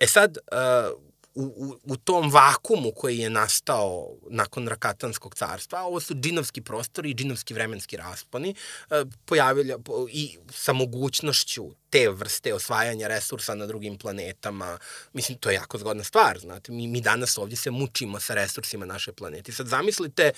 E 0.00 0.06
sad, 0.06 0.38
uh, 0.52 1.11
u, 1.34 1.42
u, 1.42 1.92
u 1.92 1.96
tom 1.96 2.30
vakumu 2.30 2.92
koji 2.96 3.18
je 3.18 3.30
nastao 3.30 4.08
nakon 4.30 4.68
Rakatanskog 4.68 5.34
carstva, 5.34 5.82
ovo 5.82 6.00
su 6.00 6.14
džinovski 6.14 6.60
prostori 6.60 7.10
i 7.10 7.14
džinovski 7.14 7.54
vremenski 7.54 7.96
rasponi, 7.96 8.54
e, 8.90 9.04
pojavili 9.24 9.74
i 10.10 10.38
sa 10.50 10.72
mogućnošću 10.72 11.70
te 11.90 12.08
vrste 12.10 12.54
osvajanja 12.54 13.08
resursa 13.08 13.54
na 13.54 13.66
drugim 13.66 13.98
planetama. 13.98 14.78
Mislim, 15.12 15.38
to 15.38 15.50
je 15.50 15.54
jako 15.54 15.78
zgodna 15.78 16.04
stvar, 16.04 16.38
znate. 16.38 16.72
Mi, 16.72 16.86
mi 16.86 17.00
danas 17.00 17.38
ovdje 17.38 17.56
se 17.56 17.70
mučimo 17.70 18.20
sa 18.20 18.34
resursima 18.34 18.86
naše 18.86 19.12
planete. 19.12 19.52
Sad 19.52 19.66
zamislite 19.66 20.22
e, 20.22 20.32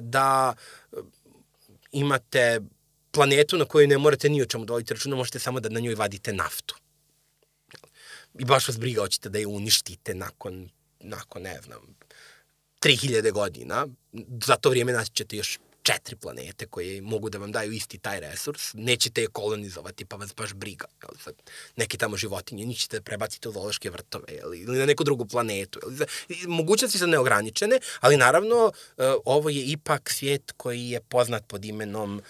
da 0.00 0.54
e, 0.92 0.96
imate 1.92 2.60
planetu 3.10 3.58
na 3.58 3.64
kojoj 3.64 3.86
ne 3.86 3.98
morate 3.98 4.28
ni 4.28 4.42
o 4.42 4.46
čemu 4.46 4.64
dovoditi 4.64 4.94
računa, 4.94 5.16
možete 5.16 5.38
samo 5.38 5.60
da 5.60 5.68
na 5.68 5.80
njoj 5.80 5.94
vadite 5.94 6.32
naftu 6.32 6.79
i 8.38 8.44
baš 8.44 8.68
vas 8.68 8.78
briga, 8.78 9.00
hoćete 9.00 9.28
da 9.28 9.38
je 9.38 9.46
uništite 9.46 10.14
nakon, 10.14 10.68
nakon 11.00 11.42
ne 11.42 11.60
znam, 11.62 11.80
3000 12.80 13.32
godina. 13.32 13.86
Za 14.46 14.56
to 14.56 14.70
vrijeme 14.70 14.92
naći 14.92 15.10
ćete 15.10 15.36
još 15.36 15.58
četiri 15.82 16.16
planete 16.16 16.66
koje 16.66 17.02
mogu 17.02 17.30
da 17.30 17.38
vam 17.38 17.52
daju 17.52 17.72
isti 17.72 17.98
taj 17.98 18.20
resurs, 18.20 18.70
nećete 18.74 19.22
je 19.22 19.26
kolonizovati, 19.26 20.04
pa 20.04 20.16
vas 20.16 20.34
baš 20.36 20.54
briga. 20.54 20.86
Jel, 21.02 21.18
sad, 21.24 21.34
neke 21.76 21.98
tamo 21.98 22.16
životinje, 22.16 22.64
njih 22.64 22.78
ćete 22.78 23.00
prebaciti 23.00 23.48
u 23.48 23.52
zoološke 23.52 23.90
vrtove 23.90 24.34
jel, 24.34 24.54
ili 24.54 24.78
na 24.78 24.86
neku 24.86 25.04
drugu 25.04 25.26
planetu. 25.26 25.80
Jel, 26.28 26.48
mogućnosti 26.48 26.98
su 26.98 27.06
neograničene, 27.06 27.78
ali 28.00 28.16
naravno 28.16 28.72
e, 28.98 29.12
ovo 29.24 29.48
je 29.48 29.64
ipak 29.64 30.10
svijet 30.10 30.52
koji 30.56 30.90
je 30.90 31.00
poznat 31.00 31.46
pod 31.46 31.64
imenom 31.64 32.18
uh, 32.18 32.24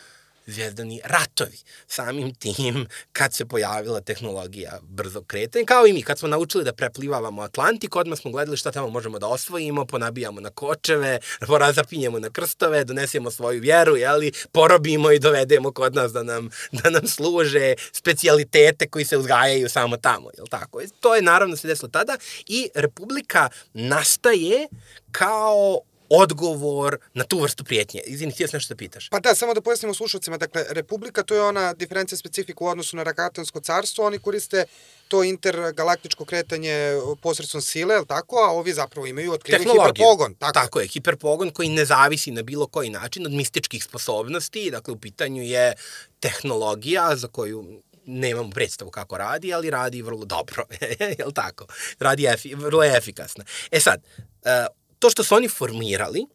zvijezdani 0.50 1.00
ratovi. 1.04 1.58
Samim 1.86 2.34
tim, 2.34 2.86
kad 3.12 3.34
se 3.34 3.46
pojavila 3.46 4.00
tehnologija 4.00 4.78
brzo 4.82 5.22
kretanja, 5.22 5.64
kao 5.66 5.86
i 5.86 5.92
mi, 5.92 6.02
kad 6.02 6.18
smo 6.18 6.28
naučili 6.28 6.64
da 6.64 6.72
preplivavamo 6.72 7.42
Atlantik, 7.42 7.96
odmah 7.96 8.18
smo 8.18 8.30
gledali 8.30 8.56
šta 8.56 8.72
tamo 8.72 8.88
možemo 8.88 9.18
da 9.18 9.26
osvojimo, 9.26 9.84
ponabijamo 9.84 10.40
na 10.40 10.50
kočeve, 10.50 11.18
porazapinjemo 11.46 12.18
na 12.18 12.30
krstove, 12.30 12.84
donesemo 12.84 13.30
svoju 13.30 13.60
vjeru, 13.60 13.96
jeli, 13.96 14.32
porobimo 14.52 15.10
i 15.10 15.18
dovedemo 15.18 15.72
kod 15.72 15.94
nas 15.94 16.12
da 16.12 16.22
nam, 16.22 16.50
da 16.72 16.90
nam 16.90 17.06
služe 17.06 17.74
specialitete 17.92 18.88
koji 18.88 19.04
se 19.04 19.16
uzgajaju 19.16 19.68
samo 19.68 19.96
tamo, 19.96 20.30
jel 20.36 20.46
tako? 20.46 20.80
To 21.00 21.14
je 21.14 21.22
naravno 21.22 21.56
se 21.56 21.68
desilo 21.68 21.88
tada 21.88 22.16
i 22.46 22.68
Republika 22.74 23.48
nastaje 23.74 24.68
kao 25.12 25.80
odgovor 26.10 26.98
na 27.14 27.24
tu 27.24 27.38
vrstu 27.38 27.64
prijetnje. 27.64 28.00
Izvini, 28.06 28.32
htio 28.32 28.48
sam 28.48 28.56
nešto 28.56 28.74
da 28.74 28.78
pitaš. 28.78 29.08
Pa 29.08 29.20
da, 29.20 29.34
samo 29.34 29.54
da 29.54 29.60
pojasnimo 29.60 29.94
slušalcima. 29.94 30.36
Dakle, 30.36 30.64
Republika 30.68 31.22
to 31.22 31.34
je 31.34 31.42
ona 31.42 31.72
diferencija 31.74 32.18
specifika 32.18 32.64
u 32.64 32.66
odnosu 32.66 32.96
na 32.96 33.02
Rakatansko 33.02 33.60
carstvo. 33.60 34.06
Oni 34.06 34.18
koriste 34.18 34.64
to 35.08 35.24
intergalaktičko 35.24 36.24
kretanje 36.24 36.92
posredstvom 37.22 37.62
sile, 37.62 37.94
je 37.94 38.04
tako? 38.06 38.36
A 38.36 38.50
ovi 38.50 38.72
zapravo 38.72 39.06
imaju 39.06 39.32
otkriveni 39.32 39.70
hiperpogon. 39.72 40.34
Tako. 40.34 40.52
tako 40.52 40.80
je, 40.80 40.86
hiperpogon 40.86 41.50
koji 41.50 41.68
ne 41.68 41.84
zavisi 41.84 42.30
na 42.30 42.42
bilo 42.42 42.66
koji 42.66 42.90
način 42.90 43.26
od 43.26 43.32
mističkih 43.32 43.84
sposobnosti. 43.84 44.70
Dakle, 44.70 44.94
u 44.94 44.98
pitanju 44.98 45.42
je 45.42 45.74
tehnologija 46.20 47.16
za 47.16 47.28
koju 47.28 47.82
nemamo 48.06 48.50
predstavu 48.50 48.90
kako 48.90 49.18
radi, 49.18 49.54
ali 49.54 49.70
radi 49.70 50.02
vrlo 50.02 50.24
dobro, 50.24 50.64
je 51.18 51.24
li 51.26 51.34
tako? 51.34 51.66
Radi 51.98 52.26
efi, 52.26 52.54
vrlo 52.54 52.84
efikasno. 52.84 53.44
E 53.70 53.80
sad, 53.80 54.02
uh, 54.44 54.79
to 55.00 55.10
što 55.10 55.24
su 55.24 55.34
oni 55.34 55.48
formirali 55.48 56.26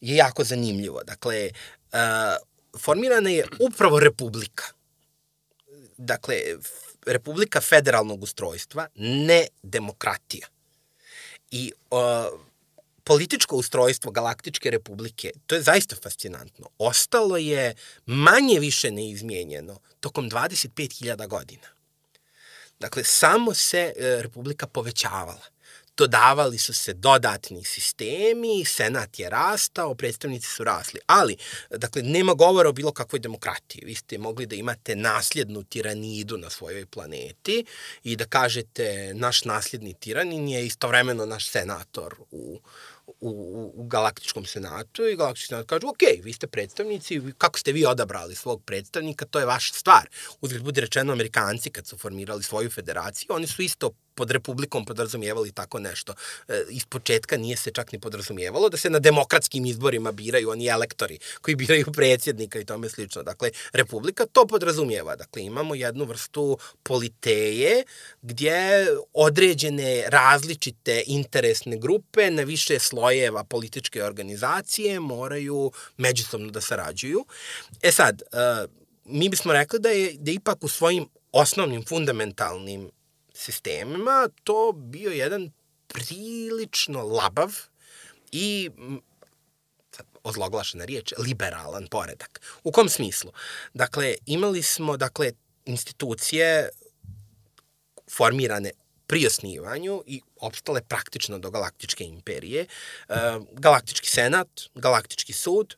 je 0.00 0.16
jako 0.16 0.44
zanimljivo. 0.44 1.02
Dakle, 1.04 1.50
uh, 1.92 1.98
formirana 2.80 3.30
je 3.30 3.46
upravo 3.60 4.00
republika. 4.00 4.64
Dakle, 5.96 6.36
republika 7.06 7.60
federalnog 7.60 8.22
ustrojstva, 8.22 8.86
ne 8.94 9.46
demokratija. 9.62 10.46
I 11.50 11.72
uh, 11.90 11.98
političko 13.04 13.56
ustrojstvo 13.56 14.10
Galaktičke 14.10 14.70
republike, 14.70 15.30
to 15.46 15.54
je 15.54 15.62
zaista 15.62 15.96
fascinantno, 16.02 16.68
ostalo 16.78 17.36
je 17.36 17.74
manje 18.06 18.60
više 18.60 18.90
neizmijenjeno 18.90 19.80
tokom 20.00 20.30
25.000 20.30 21.28
godina. 21.28 21.68
Dakle, 22.80 23.04
samo 23.04 23.54
se 23.54 23.92
uh, 23.96 24.22
republika 24.22 24.66
povećavala 24.66 25.51
dodavali 25.96 26.58
su 26.58 26.74
se 26.74 26.94
dodatni 26.94 27.64
sistemi, 27.64 28.64
senat 28.64 29.18
je 29.18 29.30
rastao, 29.30 29.94
predstavnici 29.94 30.48
su 30.48 30.64
rasli. 30.64 31.00
Ali, 31.06 31.36
dakle, 31.70 32.02
nema 32.02 32.34
govora 32.34 32.68
o 32.68 32.72
bilo 32.72 32.92
kakvoj 32.92 33.20
demokratiji. 33.20 33.84
Vi 33.84 33.94
ste 33.94 34.18
mogli 34.18 34.46
da 34.46 34.56
imate 34.56 34.96
nasljednu 34.96 35.62
tiranidu 35.62 36.36
na 36.36 36.50
svojoj 36.50 36.86
planeti 36.86 37.64
i 38.04 38.16
da 38.16 38.24
kažete 38.24 39.12
naš 39.14 39.44
nasljedni 39.44 39.94
tiranin 39.94 40.48
je 40.48 40.66
istovremeno 40.66 41.26
naš 41.26 41.48
senator 41.48 42.14
u, 42.30 42.60
u, 43.20 43.72
u 43.74 43.84
Galaktičkom 43.84 44.44
senatu 44.44 45.06
i 45.06 45.16
Galaktički 45.16 45.48
senat 45.48 45.66
kaže, 45.66 45.86
ok, 45.86 46.24
vi 46.24 46.32
ste 46.32 46.46
predstavnici, 46.46 47.20
kako 47.38 47.58
ste 47.58 47.72
vi 47.72 47.86
odabrali 47.86 48.34
svog 48.34 48.62
predstavnika, 48.64 49.24
to 49.24 49.38
je 49.38 49.46
vaša 49.46 49.74
stvar. 49.74 50.08
Uzgled 50.40 50.62
budi 50.62 50.80
rečeno, 50.80 51.12
Amerikanci 51.12 51.70
kad 51.70 51.86
su 51.86 51.98
formirali 51.98 52.42
svoju 52.42 52.70
federaciju, 52.70 53.26
oni 53.30 53.46
su 53.46 53.62
isto 53.62 53.90
pod 54.14 54.30
republikom 54.30 54.84
podrazumijevali 54.84 55.52
tako 55.52 55.78
nešto. 55.78 56.14
E, 56.48 56.64
iz 56.70 56.84
početka 56.84 57.36
nije 57.36 57.56
se 57.56 57.70
čak 57.70 57.92
ni 57.92 58.00
podrazumijevalo 58.00 58.68
da 58.68 58.76
se 58.76 58.90
na 58.90 58.98
demokratskim 58.98 59.66
izborima 59.66 60.12
biraju 60.12 60.50
oni 60.50 60.66
elektori 60.66 61.18
koji 61.40 61.54
biraju 61.54 61.86
predsjednika 61.92 62.58
i 62.60 62.64
tome 62.64 62.88
slično. 62.88 63.22
Dakle, 63.22 63.50
republika 63.72 64.26
to 64.26 64.46
podrazumijeva. 64.46 65.16
Dakle, 65.16 65.42
imamo 65.42 65.74
jednu 65.74 66.04
vrstu 66.04 66.58
politeje 66.82 67.84
gdje 68.22 68.86
određene 69.12 70.04
različite 70.08 71.02
interesne 71.06 71.76
grupe 71.76 72.30
na 72.30 72.42
više 72.42 72.78
slojeva 72.78 73.44
političke 73.44 74.04
organizacije 74.04 75.00
moraju 75.00 75.72
međusobno 75.96 76.50
da 76.50 76.60
sarađuju. 76.60 77.24
E 77.82 77.92
sad, 77.92 78.22
e, 78.22 78.66
mi 79.04 79.28
bismo 79.28 79.52
rekli 79.52 79.80
da 79.80 79.88
je, 79.88 80.14
da 80.18 80.30
ipak 80.30 80.64
u 80.64 80.68
svojim 80.68 81.08
osnovnim 81.32 81.84
fundamentalnim 81.84 82.90
sistemima 83.34 84.28
to 84.44 84.72
bio 84.72 85.10
jedan 85.10 85.50
prilično 85.88 87.02
labav 87.02 87.52
i 88.32 88.70
ozloglašena 90.24 90.84
riječ, 90.84 91.12
liberalan 91.18 91.86
poredak. 91.90 92.40
U 92.64 92.72
kom 92.72 92.88
smislu? 92.88 93.32
Dakle, 93.74 94.14
imali 94.26 94.62
smo 94.62 94.96
dakle, 94.96 95.32
institucije 95.64 96.68
formirane 98.10 98.70
pri 99.06 99.26
osnivanju 99.26 100.02
i 100.06 100.20
opstale 100.40 100.80
praktično 100.82 101.38
do 101.38 101.50
galaktičke 101.50 102.04
imperije. 102.04 102.66
E, 103.08 103.14
galaktički 103.52 104.08
senat, 104.08 104.48
galaktički 104.74 105.32
sud, 105.32 105.74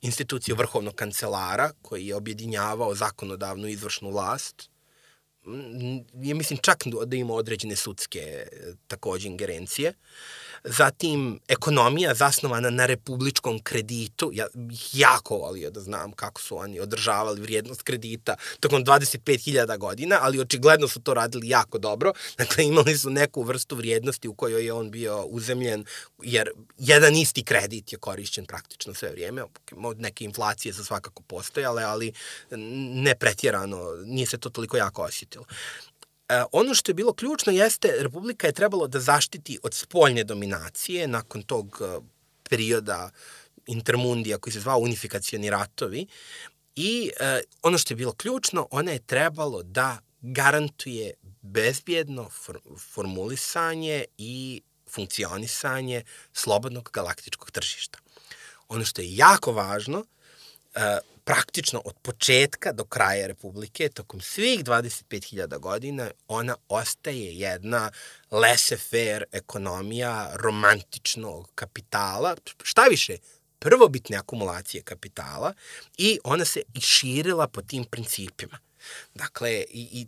instituciju 0.00 0.56
vrhovnog 0.56 0.94
kancelara 0.94 1.70
koji 1.82 2.06
je 2.06 2.16
objedinjavao 2.16 2.94
zakonodavnu 2.94 3.68
izvršnu 3.68 4.10
vlast, 4.10 4.70
ja 6.14 6.34
mislim 6.34 6.58
čak 6.62 6.84
da 7.06 7.16
ima 7.16 7.34
određene 7.34 7.76
sudske 7.76 8.46
takođe 8.86 9.28
ingerencije. 9.28 9.92
Zatim 10.64 11.40
ekonomija 11.48 12.14
zasnovana 12.14 12.70
na 12.70 12.86
republičkom 12.86 13.62
kreditu, 13.62 14.30
ja 14.34 14.46
bih 14.54 14.88
jako 14.92 15.36
volio 15.36 15.70
da 15.70 15.80
znam 15.80 16.12
kako 16.12 16.40
su 16.40 16.56
oni 16.56 16.80
održavali 16.80 17.40
vrijednost 17.40 17.82
kredita 17.82 18.36
tokom 18.60 18.84
25.000 18.84 19.78
godina, 19.78 20.18
ali 20.20 20.40
očigledno 20.40 20.88
su 20.88 21.00
to 21.00 21.14
radili 21.14 21.48
jako 21.48 21.78
dobro, 21.78 22.12
dakle 22.38 22.64
imali 22.64 22.98
su 22.98 23.10
neku 23.10 23.42
vrstu 23.42 23.76
vrijednosti 23.76 24.28
u 24.28 24.34
kojoj 24.34 24.64
je 24.64 24.72
on 24.72 24.90
bio 24.90 25.24
uzemljen, 25.24 25.84
jer 26.22 26.50
jedan 26.78 27.16
isti 27.16 27.44
kredit 27.44 27.92
je 27.92 27.98
korišćen 27.98 28.46
praktično 28.46 28.94
sve 28.94 29.10
vrijeme, 29.10 29.42
neke 29.96 30.24
inflacije 30.24 30.74
su 30.74 30.84
svakako 30.84 31.22
postojale, 31.22 31.82
ali 31.82 32.12
ne 32.94 33.14
pretjerano, 33.14 33.78
nije 34.04 34.26
se 34.26 34.38
to 34.38 34.50
toliko 34.50 34.76
jako 34.76 35.02
osjetilo. 35.02 35.44
Ono 36.52 36.74
što 36.74 36.90
je 36.90 36.94
bilo 36.94 37.12
ključno 37.12 37.52
jeste, 37.52 37.92
Republika 38.00 38.46
je 38.46 38.52
trebalo 38.52 38.88
da 38.88 39.00
zaštiti 39.00 39.58
od 39.62 39.74
spoljne 39.74 40.24
dominacije 40.24 41.08
nakon 41.08 41.42
tog 41.42 41.78
e, 41.80 42.00
perioda 42.48 43.10
intermundija 43.66 44.38
koji 44.38 44.52
se 44.52 44.60
zvao 44.60 44.78
unifikacioni 44.78 45.50
ratovi 45.50 46.06
i 46.76 47.10
e, 47.20 47.40
ono 47.62 47.78
što 47.78 47.92
je 47.92 47.96
bilo 47.96 48.12
ključno, 48.12 48.68
ona 48.70 48.92
je 48.92 49.06
trebalo 49.06 49.62
da 49.62 49.98
garantuje 50.20 51.14
bezbjedno 51.42 52.30
for, 52.30 52.58
formulisanje 52.94 54.04
i 54.18 54.62
funkcionisanje 54.90 56.02
slobodnog 56.32 56.90
galaktičkog 56.92 57.50
tržišta. 57.50 57.98
Ono 58.68 58.84
što 58.84 59.02
je 59.02 59.16
jako 59.16 59.52
važno, 59.52 60.04
e, 60.74 60.98
praktično 61.28 61.82
od 61.84 61.94
početka 62.02 62.72
do 62.72 62.84
kraja 62.84 63.26
Republike, 63.26 63.88
tokom 63.88 64.20
svih 64.20 64.64
25.000 64.64 65.58
godina, 65.58 66.10
ona 66.28 66.56
ostaje 66.68 67.38
jedna 67.38 67.90
laissez-faire 68.30 69.22
ekonomija 69.32 70.30
romantičnog 70.34 71.50
kapitala, 71.54 72.36
šta 72.62 72.82
više, 72.90 73.16
prvobitne 73.58 74.16
akumulacije 74.16 74.82
kapitala 74.82 75.52
i 75.98 76.18
ona 76.24 76.44
se 76.44 76.62
i 76.74 76.80
širila 76.80 77.48
po 77.48 77.62
tim 77.62 77.84
principima. 77.84 78.58
Dakle, 79.14 79.50
i, 79.70 79.88
i 79.92 80.06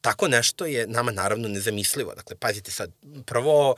tako 0.00 0.28
nešto 0.28 0.66
je 0.66 0.86
nama 0.86 1.12
naravno 1.12 1.48
nezamislivo. 1.48 2.14
Dakle, 2.14 2.36
pazite 2.36 2.70
sad, 2.70 2.90
prvo 3.26 3.76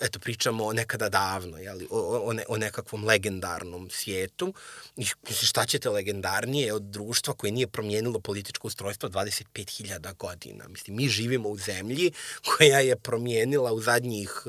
eto, 0.00 0.18
pričamo 0.18 0.72
nekada 0.72 1.08
davno, 1.08 1.58
jeli, 1.58 1.86
o, 1.90 2.22
o, 2.24 2.32
ne, 2.32 2.44
o 2.48 2.56
nekakvom 2.56 3.04
legendarnom 3.04 3.90
svijetu. 3.90 4.54
I, 4.96 5.04
šta 5.30 5.66
ćete 5.66 5.90
legendarnije 5.90 6.72
od 6.74 6.82
društva 6.82 7.34
koje 7.34 7.52
nije 7.52 7.66
promijenilo 7.66 8.20
političko 8.20 8.66
ustrojstvo 8.68 9.08
25.000 9.08 10.16
godina? 10.16 10.68
Mislim, 10.68 10.96
mi 10.96 11.08
živimo 11.08 11.48
u 11.48 11.58
zemlji 11.58 12.12
koja 12.56 12.80
je 12.80 12.96
promijenila 12.96 13.72
u 13.72 13.80
zadnjih 13.80 14.42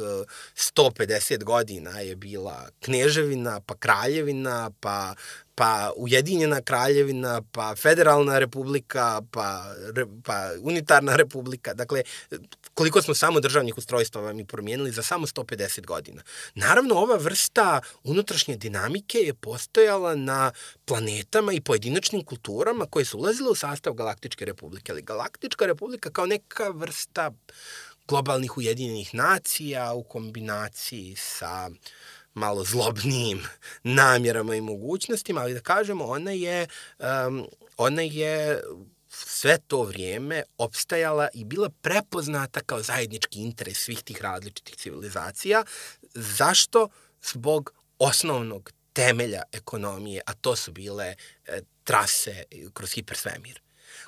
150 0.56 1.34
e, 1.34 1.38
godina 1.38 2.00
je 2.00 2.16
bila 2.16 2.70
kneževina, 2.80 3.62
pa 3.66 3.76
kraljevina, 3.76 4.72
pa 4.80 5.16
pa 5.56 5.92
Ujedinjena 5.98 6.62
kraljevina, 6.62 7.42
pa 7.52 7.76
Federalna 7.76 8.40
republika, 8.40 9.22
pa, 9.32 9.76
pa 10.24 10.50
Unitarna 10.62 11.16
republika. 11.16 11.74
Dakle, 11.74 12.04
koliko 12.74 13.02
smo 13.02 13.16
samo 13.16 13.40
državnih 13.40 13.78
ustrojstava 13.78 14.34
mi 14.34 14.46
promijenili 14.46 14.92
za 14.92 15.04
samo 15.04 15.28
150 15.28 15.86
godina. 15.86 16.22
Naravno, 16.56 16.96
ova 16.96 17.16
vrsta 17.16 17.82
unutrašnje 18.04 18.58
dinamike 18.58 19.18
je 19.18 19.34
postojala 19.34 20.16
na 20.16 20.52
planetama 20.86 21.54
i 21.54 21.62
pojedinačnim 21.62 22.26
kulturama 22.26 22.86
koje 22.86 23.06
su 23.06 23.18
ulazile 23.18 23.50
u 23.50 23.56
sastav 23.56 23.94
Galaktičke 23.94 24.46
republike. 24.46 24.92
Ali 24.92 25.02
Galaktička 25.02 25.66
republika 25.66 26.10
kao 26.10 26.26
neka 26.26 26.70
vrsta 26.70 27.32
globalnih 28.08 28.58
ujedinjenih 28.58 29.16
nacija 29.16 29.94
u 29.94 30.04
kombinaciji 30.04 31.16
sa 31.18 31.70
uh, 31.70 31.76
malo 32.34 32.64
zlobnijim 32.64 33.44
namjerama 33.84 34.56
i 34.56 34.62
mogućnostima, 34.62 35.42
ali 35.42 35.54
da 35.54 35.60
kažemo, 35.60 36.06
ona 36.06 36.32
je, 36.32 36.68
um, 37.00 37.48
ona 37.78 38.02
je 38.02 38.62
sve 39.10 39.58
to 39.68 39.84
vrijeme 39.84 40.44
opstajala 40.58 41.28
i 41.34 41.46
bila 41.46 41.70
prepoznata 41.70 42.60
kao 42.60 42.82
zajednički 42.82 43.40
interes 43.40 43.78
svih 43.78 44.04
tih 44.04 44.22
različitih 44.22 44.76
civilizacija. 44.76 45.64
Zašto? 46.14 46.90
Zbog 47.24 47.74
osnovnog 48.00 48.72
temelja 48.94 49.42
ekonomije, 49.52 50.22
a 50.26 50.34
to 50.34 50.56
su 50.56 50.72
bile 50.72 51.16
e, 51.46 51.62
trase 51.84 52.44
kroz 52.74 52.92
hipersvemir 52.92 53.62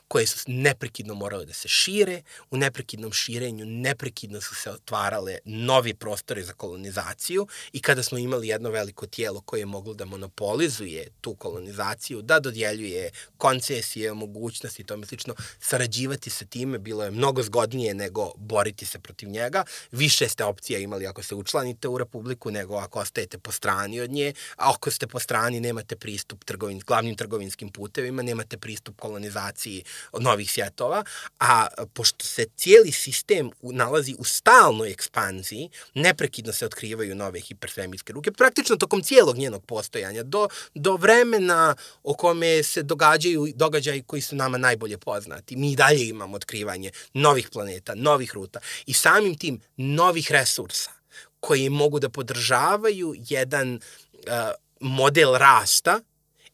koje 0.07 0.27
su 0.27 0.39
neprekidno 0.47 1.13
morale 1.13 1.45
da 1.45 1.53
se 1.53 1.67
šire, 1.67 2.21
u 2.51 2.57
neprekidnom 2.57 3.11
širenju 3.11 3.65
neprekidno 3.65 4.41
su 4.41 4.55
se 4.55 4.71
otvarale 4.71 5.38
novi 5.45 5.93
prostore 5.93 6.43
za 6.43 6.53
kolonizaciju 6.53 7.47
i 7.73 7.81
kada 7.81 8.03
smo 8.03 8.17
imali 8.17 8.47
jedno 8.47 8.69
veliko 8.69 9.07
tijelo 9.07 9.41
koje 9.41 9.59
je 9.59 9.65
moglo 9.65 9.93
da 9.93 10.05
monopolizuje 10.05 11.07
tu 11.21 11.36
kolonizaciju, 11.36 12.21
da 12.21 12.39
dodjeljuje 12.39 13.11
koncesije, 13.38 14.13
mogućnosti 14.13 14.81
i 14.81 14.86
tome 14.86 15.05
slično, 15.05 15.36
sarađivati 15.59 16.29
sa 16.29 16.45
time 16.45 16.79
bilo 16.79 17.03
je 17.03 17.11
mnogo 17.11 17.43
zgodnije 17.43 17.93
nego 17.93 18.31
boriti 18.36 18.86
se 18.86 18.99
protiv 18.99 19.29
njega. 19.29 19.63
Više 19.91 20.29
ste 20.29 20.43
opcija 20.43 20.79
imali 20.79 21.07
ako 21.07 21.23
se 21.23 21.36
učlanite 21.36 21.88
u 21.88 21.97
Republiku 21.97 22.51
nego 22.51 22.75
ako 22.75 22.99
ostajete 22.99 23.38
po 23.38 23.51
strani 23.51 24.01
od 24.01 24.11
nje, 24.11 24.34
a 24.57 24.71
ako 24.71 24.91
ste 24.91 25.07
po 25.07 25.19
strani 25.19 25.59
nemate 25.59 25.95
pristup 25.95 26.43
trgovin, 26.43 26.79
glavnim 26.88 27.15
trgovinskim 27.15 27.69
putevima, 27.69 28.21
nemate 28.21 28.57
pristup 28.57 28.99
kolonizaciji 28.99 29.72
novih 30.19 30.51
svjetova, 30.51 31.03
a 31.39 31.67
pošto 31.93 32.26
se 32.26 32.45
cijeli 32.57 32.91
sistem 32.91 33.51
nalazi 33.61 34.15
u 34.19 34.24
stalnoj 34.24 34.91
ekspanziji, 34.91 35.69
neprekidno 35.93 36.53
se 36.53 36.65
otkrivaju 36.65 37.15
nove 37.15 37.39
hipersvemirske 37.39 38.13
ruke, 38.13 38.32
praktično 38.32 38.76
tokom 38.76 39.01
cijelog 39.01 39.38
njenog 39.38 39.65
postojanja, 39.65 40.24
do, 40.24 40.47
do 40.76 40.95
vremena 40.95 41.76
o 42.03 42.13
kome 42.13 42.63
se 42.63 42.84
događaju 42.84 43.47
događaji 43.55 44.03
koji 44.07 44.21
su 44.21 44.36
nama 44.36 44.57
najbolje 44.57 44.97
poznati. 44.97 45.55
Mi 45.55 45.71
i 45.71 45.76
dalje 45.76 46.07
imamo 46.07 46.36
otkrivanje 46.36 46.91
novih 47.13 47.49
planeta, 47.49 47.95
novih 47.95 48.34
ruta 48.34 48.59
i 48.86 48.93
samim 48.93 49.38
tim 49.38 49.61
novih 49.78 50.32
resursa 50.32 50.91
koji 51.39 51.69
mogu 51.69 51.99
da 51.99 52.09
podržavaju 52.09 53.15
jedan 53.17 53.74
uh, 53.74 54.34
model 54.80 55.36
rasta 55.36 55.99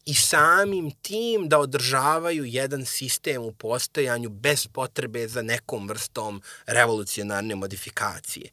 i 0.09 0.13
samim 0.13 0.91
tim 0.91 1.49
da 1.49 1.59
održavaju 1.59 2.45
jedan 2.45 2.85
sistem 2.85 3.41
u 3.41 3.51
postojanju 3.51 4.29
bez 4.29 4.67
potrebe 4.67 5.27
za 5.27 5.41
nekom 5.41 5.87
vrstom 5.87 6.41
revolucionarne 6.65 7.55
modifikacije. 7.55 8.49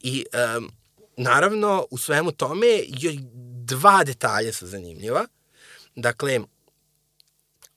I 0.00 0.24
um, 0.56 0.70
naravno 1.16 1.86
u 1.90 1.98
svemu 1.98 2.32
tome 2.32 2.66
dva 3.64 4.04
detalja 4.04 4.52
su 4.52 4.66
zanimljiva. 4.66 5.26
Dakle, 5.96 6.40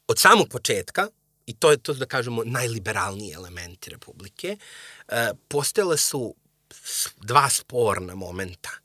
od 0.07 0.19
samog 0.19 0.47
početka, 0.49 1.07
i 1.45 1.53
to 1.53 1.71
je 1.71 1.77
to 1.77 1.93
da 1.93 2.05
kažemo 2.05 2.43
najliberalniji 2.43 3.31
elementi 3.31 3.89
Republike, 3.89 4.57
uh, 4.57 5.15
postojale 5.47 5.97
su 5.97 6.35
dva 7.21 7.49
sporna 7.49 8.15
momenta 8.15 8.84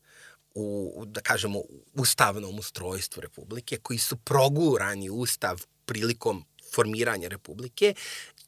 u, 0.55 1.05
da 1.07 1.21
kažemo, 1.21 1.63
ustavnom 1.95 2.59
ustrojstvu 2.59 3.21
Republike, 3.21 3.77
koji 3.77 3.99
su 3.99 4.17
progurani 4.17 5.11
ustav 5.11 5.63
prilikom 5.85 6.45
formiranja 6.75 7.29
Republike 7.29 7.95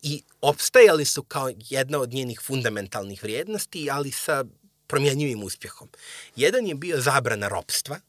i 0.02 0.22
opstajali 0.40 1.04
su 1.04 1.22
kao 1.22 1.50
jedna 1.56 1.98
od 1.98 2.12
njenih 2.12 2.40
fundamentalnih 2.40 3.22
vrijednosti, 3.22 3.90
ali 3.90 4.10
sa 4.10 4.44
promjenjivim 4.86 5.42
uspjehom. 5.42 5.88
Jedan 6.36 6.66
je 6.66 6.74
bio 6.74 7.00
zabrana 7.00 7.48
ropstva, 7.48 8.00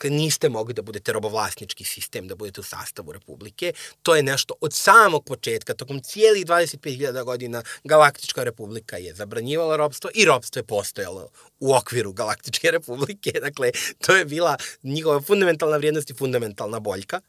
Dakle, 0.00 0.16
niste 0.16 0.48
mogli 0.48 0.74
da 0.74 0.82
budete 0.82 1.12
robovlasnički 1.12 1.84
sistem, 1.84 2.28
da 2.28 2.34
budete 2.34 2.60
u 2.60 2.64
sastavu 2.64 3.12
Republike. 3.12 3.72
To 4.02 4.14
je 4.16 4.22
nešto 4.22 4.54
od 4.60 4.72
samog 4.72 5.24
početka, 5.24 5.74
tokom 5.74 6.00
cijelih 6.00 6.46
25.000 6.46 7.24
godina 7.24 7.62
Galaktička 7.84 8.44
republika 8.44 8.96
je 8.96 9.14
zabranjivala 9.14 9.76
robstvo 9.76 10.10
i 10.14 10.24
robstvo 10.24 10.58
je 10.58 10.64
postojalo 10.64 11.28
u 11.58 11.74
okviru 11.74 12.12
Galaktičke 12.12 12.70
republike. 12.76 13.32
Dakle, 13.40 13.70
to 13.98 14.16
je 14.16 14.24
bila 14.24 14.56
njihova 14.82 15.20
fundamentalna 15.20 15.76
vrijednost 15.76 16.10
i 16.10 16.14
fundamentalna 16.14 16.80
boljka. 16.80 17.20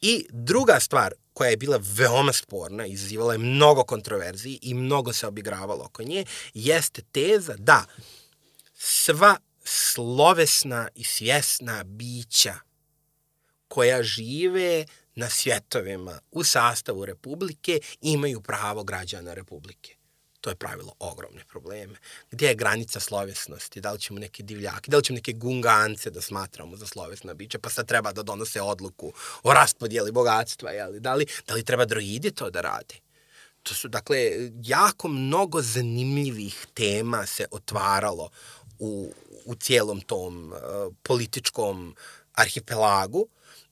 I 0.00 0.26
druga 0.30 0.80
stvar 0.80 1.14
koja 1.32 1.50
je 1.50 1.56
bila 1.56 1.80
veoma 1.82 2.32
sporna, 2.32 2.86
izazivala 2.86 3.32
je 3.32 3.38
mnogo 3.38 3.84
kontroverziji 3.84 4.58
i 4.62 4.74
mnogo 4.74 5.12
se 5.12 5.26
obigravalo 5.26 5.84
oko 5.84 6.02
nje, 6.02 6.24
jeste 6.54 7.02
teza 7.12 7.54
da 7.58 7.84
sva 8.74 9.36
slovesna 9.66 10.88
i 10.94 11.04
svjesna 11.04 11.84
bića 11.84 12.54
koja 13.68 14.02
žive 14.02 14.84
na 15.14 15.30
svjetovima 15.30 16.20
u 16.30 16.44
sastavu 16.44 17.04
Republike 17.04 17.80
imaju 18.00 18.40
pravo 18.40 18.84
građana 18.84 19.34
Republike. 19.34 19.96
To 20.40 20.50
je 20.50 20.56
pravilo 20.56 20.94
ogromne 20.98 21.44
probleme. 21.48 21.94
Gdje 22.30 22.48
je 22.48 22.54
granica 22.54 23.00
slovesnosti? 23.00 23.80
Da 23.80 23.92
li 23.92 24.00
ćemo 24.00 24.18
neke 24.18 24.42
divljake, 24.42 24.90
da 24.90 24.96
li 24.96 25.04
ćemo 25.04 25.14
neke 25.14 25.32
gungance 25.32 26.10
da 26.10 26.20
smatramo 26.20 26.76
za 26.76 26.86
slovesna 26.86 27.34
bića, 27.34 27.58
pa 27.58 27.70
sad 27.70 27.88
treba 27.88 28.12
da 28.12 28.22
donose 28.22 28.62
odluku 28.62 29.12
o 29.42 29.52
raspodijeli 29.52 30.12
bogatstva, 30.12 30.70
jeli? 30.70 31.00
Da, 31.00 31.14
li, 31.14 31.26
da 31.46 31.54
li 31.54 31.64
treba 31.64 31.84
droidi 31.84 32.30
to 32.30 32.50
da 32.50 32.60
rade? 32.60 32.94
To 33.62 33.74
su, 33.74 33.88
dakle, 33.88 34.18
jako 34.62 35.08
mnogo 35.08 35.62
zanimljivih 35.62 36.66
tema 36.74 37.26
se 37.26 37.46
otvaralo 37.50 38.30
u, 38.78 39.12
u 39.46 39.54
cijelom 39.54 40.00
tom 40.00 40.52
uh, 40.52 40.58
političkom 41.02 41.94
arhipelagu 42.34 43.26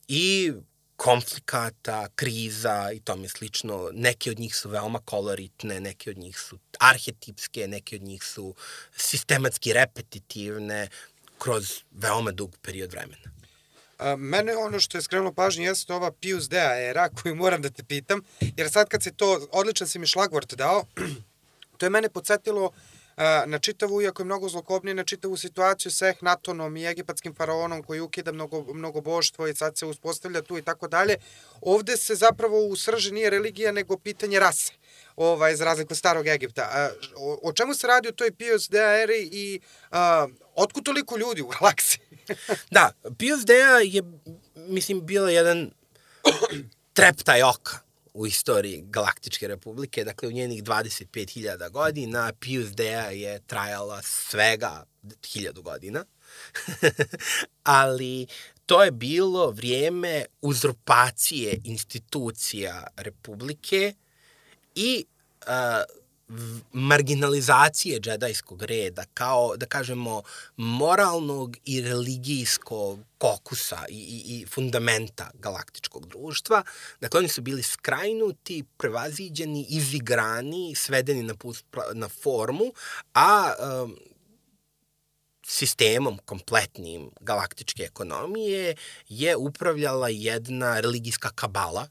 i 0.09 0.53
konflikata, 0.97 2.09
kriza 2.15 2.93
i 2.93 3.01
tome 3.01 3.29
slično. 3.29 3.91
Neke 3.93 4.31
od 4.31 4.39
njih 4.39 4.57
su 4.57 4.69
veoma 4.69 4.99
koloritne, 5.05 5.81
neke 5.81 6.11
od 6.11 6.19
njih 6.19 6.39
su 6.39 6.59
arhetipske, 6.81 7.69
neke 7.69 7.97
od 7.97 8.03
njih 8.03 8.23
su 8.25 8.55
sistematski 8.97 9.73
repetitivne 9.73 10.89
kroz 11.39 11.83
veoma 11.91 12.31
dug 12.31 12.57
period 12.63 12.93
vremena. 12.93 13.31
A, 13.99 14.17
mene 14.17 14.57
ono 14.57 14.81
što 14.81 14.99
je 14.99 15.03
skrenulo 15.03 15.33
pažnje 15.33 15.65
jeste 15.65 15.95
ova 15.95 16.13
Pius 16.13 16.49
Dea 16.49 16.89
era 16.89 17.09
koju 17.23 17.35
moram 17.35 17.63
da 17.63 17.71
te 17.71 17.85
pitam, 17.85 18.23
jer 18.57 18.71
sad 18.71 18.89
kad 18.89 19.03
se 19.03 19.13
to, 19.13 19.49
odličan 19.53 19.89
si 19.89 19.99
mi 19.99 20.07
šlagvort 20.07 20.55
dao, 20.55 20.85
to 21.79 21.87
je 21.87 21.91
mene 21.91 22.09
podsjetilo 22.09 22.71
na 23.47 23.59
čitavu, 23.59 24.03
iako 24.03 24.23
je 24.23 24.27
mnogo 24.27 24.49
zlokobnije, 24.49 24.95
na 24.95 25.05
čitavu 25.05 25.37
situaciju 25.37 25.93
sa 25.93 26.09
Ehnatonom 26.09 26.77
i 26.77 26.87
egipatskim 26.87 27.35
faraonom 27.35 27.83
koji 27.83 28.01
ukida 28.01 28.33
mnogo, 28.33 28.75
mnogo 28.75 29.01
boštvo 29.01 29.49
i 29.49 29.55
sad 29.55 29.79
se 29.79 29.87
uspostavlja 29.87 30.43
tu 30.43 30.59
i 30.59 30.63
tako 30.63 30.89
dalje. 30.89 31.17
Ovde 31.61 31.97
se 31.97 32.15
zapravo 32.15 32.67
u 32.67 32.77
srži 32.77 33.13
nije 33.13 33.31
religija, 33.31 33.73
nego 33.73 33.99
pitanje 33.99 34.39
rase 34.39 34.73
ovaj, 35.17 35.57
za 35.57 35.65
razliku 35.65 35.95
starog 35.95 36.27
Egipta. 36.27 36.91
O, 37.17 37.39
o 37.43 37.53
čemu 37.53 37.75
se 37.75 37.87
radi 37.87 38.09
u 38.09 38.13
toj 38.13 38.33
Pius 38.33 38.69
Dea 38.69 39.03
eri 39.03 39.29
i 39.33 39.61
a, 39.91 40.29
otkud 40.55 40.85
toliko 40.85 41.17
ljudi 41.17 41.43
u 41.43 41.47
galaksiji? 41.47 42.01
da, 42.77 42.93
Pius 43.19 43.45
Dea 43.45 43.79
je, 43.79 44.03
mislim, 44.57 45.07
bila 45.07 45.31
jedan 45.31 45.71
treptaj 46.93 47.43
oka 47.43 47.85
u 48.15 48.27
istoriji 48.27 48.83
Galaktičke 48.87 49.49
republike, 49.49 50.05
dakle 50.05 50.29
u 50.29 50.33
njenih 50.33 50.63
25.000 50.63 51.71
godina, 51.71 52.33
Pius 52.41 52.71
Dea 52.71 53.11
je 53.11 53.41
trajala 53.47 54.03
svega 54.03 54.85
1000 55.03 55.63
godina, 55.63 56.05
ali 57.63 58.27
to 58.67 58.85
je 58.85 58.91
bilo 58.91 59.51
vrijeme 59.51 60.25
uzurpacije 60.43 61.61
institucija 61.65 62.87
republike 62.97 63.95
i 64.75 65.07
uh, 65.47 66.04
marginalizacije 66.73 68.01
džedajskog 68.01 68.63
reda, 68.63 69.05
kao, 69.15 69.57
da 69.57 69.67
kažemo, 69.67 70.23
moralnog 70.57 71.57
i 71.65 71.81
religijskog 71.81 72.99
kokusa 73.19 73.79
i, 73.89 73.95
i, 73.95 74.41
i 74.41 74.47
fundamenta 74.47 75.31
galaktičkog 75.35 76.09
društva. 76.09 76.63
Dakle, 77.01 77.19
oni 77.19 77.29
su 77.29 77.43
bili 77.43 77.63
skrajnuti, 77.63 78.65
prevaziđeni, 78.77 79.67
izigrani, 79.69 80.75
svedeni 80.75 81.23
na, 81.23 81.35
pust, 81.35 81.65
na 81.93 82.09
formu, 82.09 82.73
a 83.15 83.55
um, 83.83 83.97
sistemom 85.47 86.19
kompletnim 86.25 87.11
galaktičke 87.21 87.83
ekonomije 87.83 88.77
je 89.09 89.37
upravljala 89.37 90.09
jedna 90.09 90.81
religijska 90.81 91.31
kabala 91.35 91.89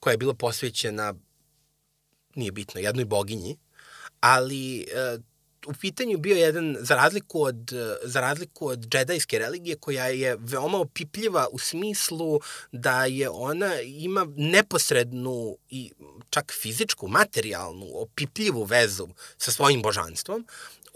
koja 0.00 0.12
je 0.12 0.18
bila 0.18 0.34
posvećena 0.34 1.14
nije 2.38 2.52
bitno, 2.52 2.80
jednoj 2.80 3.04
boginji, 3.04 3.56
ali 4.20 4.80
e, 4.80 5.18
u 5.66 5.72
pitanju 5.80 6.18
bio 6.18 6.36
jedan, 6.36 6.76
za 6.80 6.96
razliku 6.96 7.42
od, 7.42 7.72
za 8.02 8.20
razliku 8.20 8.68
od 8.68 8.88
džedajske 8.88 9.38
religije, 9.38 9.76
koja 9.76 10.06
je 10.06 10.36
veoma 10.40 10.78
opipljiva 10.78 11.46
u 11.52 11.58
smislu 11.58 12.40
da 12.72 13.04
je 13.04 13.28
ona 13.28 13.80
ima 13.80 14.26
neposrednu 14.36 15.56
i 15.70 15.92
čak 16.30 16.52
fizičku, 16.52 17.08
materijalnu, 17.08 17.86
opipljivu 17.94 18.64
vezu 18.64 19.08
sa 19.38 19.50
svojim 19.50 19.82
božanstvom, 19.82 20.46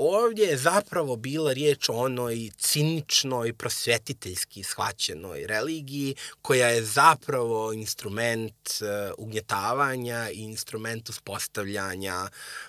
ovdje 0.08 0.46
je 0.46 0.56
zapravo 0.56 1.16
bila 1.16 1.52
riječ 1.52 1.88
o 1.88 1.92
onoj 1.92 2.50
ciničnoj, 2.58 3.52
prosvetiteljski 3.52 4.62
shvaćenoj 4.62 5.46
religiji, 5.46 6.14
koja 6.42 6.68
je 6.68 6.84
zapravo 6.84 7.72
instrument 7.72 8.70
uh, 8.80 9.14
ugnjetavanja 9.18 10.30
i 10.30 10.38
instrument 10.38 11.08
uspostavljanja 11.08 12.28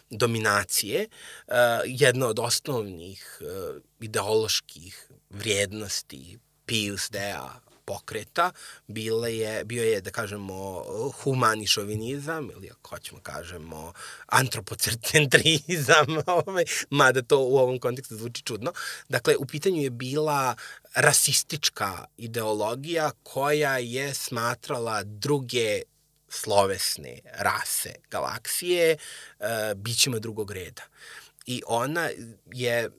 dominacije. 0.09 1.07
Uh, 1.47 1.53
jedna 1.85 2.27
od 2.27 2.39
osnovnih 2.39 3.41
uh, 3.41 3.81
ideoloških 3.99 5.09
vrijednosti 5.29 6.39
Pius 6.65 7.09
Dea 7.11 7.62
pokreta 7.85 8.51
bile 8.87 9.37
je, 9.37 9.63
bio 9.65 9.83
je, 9.83 10.01
da 10.01 10.11
kažemo, 10.11 10.83
humani 11.23 11.67
šovinizam 11.67 12.49
ili 12.51 12.69
ako 12.71 12.89
hoćemo 12.89 13.21
kažemo 13.21 13.93
antropocentrizam, 14.25 16.07
ovaj, 16.45 16.63
mada 16.89 17.21
to 17.21 17.39
u 17.39 17.57
ovom 17.57 17.79
kontekstu 17.79 18.15
zvuči 18.15 18.43
čudno. 18.43 18.73
Dakle, 19.09 19.35
u 19.37 19.45
pitanju 19.45 19.81
je 19.81 19.89
bila 19.89 20.55
rasistička 20.95 22.05
ideologija 22.17 23.11
koja 23.23 23.77
je 23.77 24.13
smatrala 24.13 25.03
druge 25.03 25.81
slovesne 26.29 27.19
rase 27.33 27.95
galaksije 28.11 28.97
uh, 29.39 29.45
bićima 29.75 30.19
drugog 30.19 30.51
reda. 30.51 30.81
I 31.45 31.61
ona 31.67 32.09
je, 32.53 32.89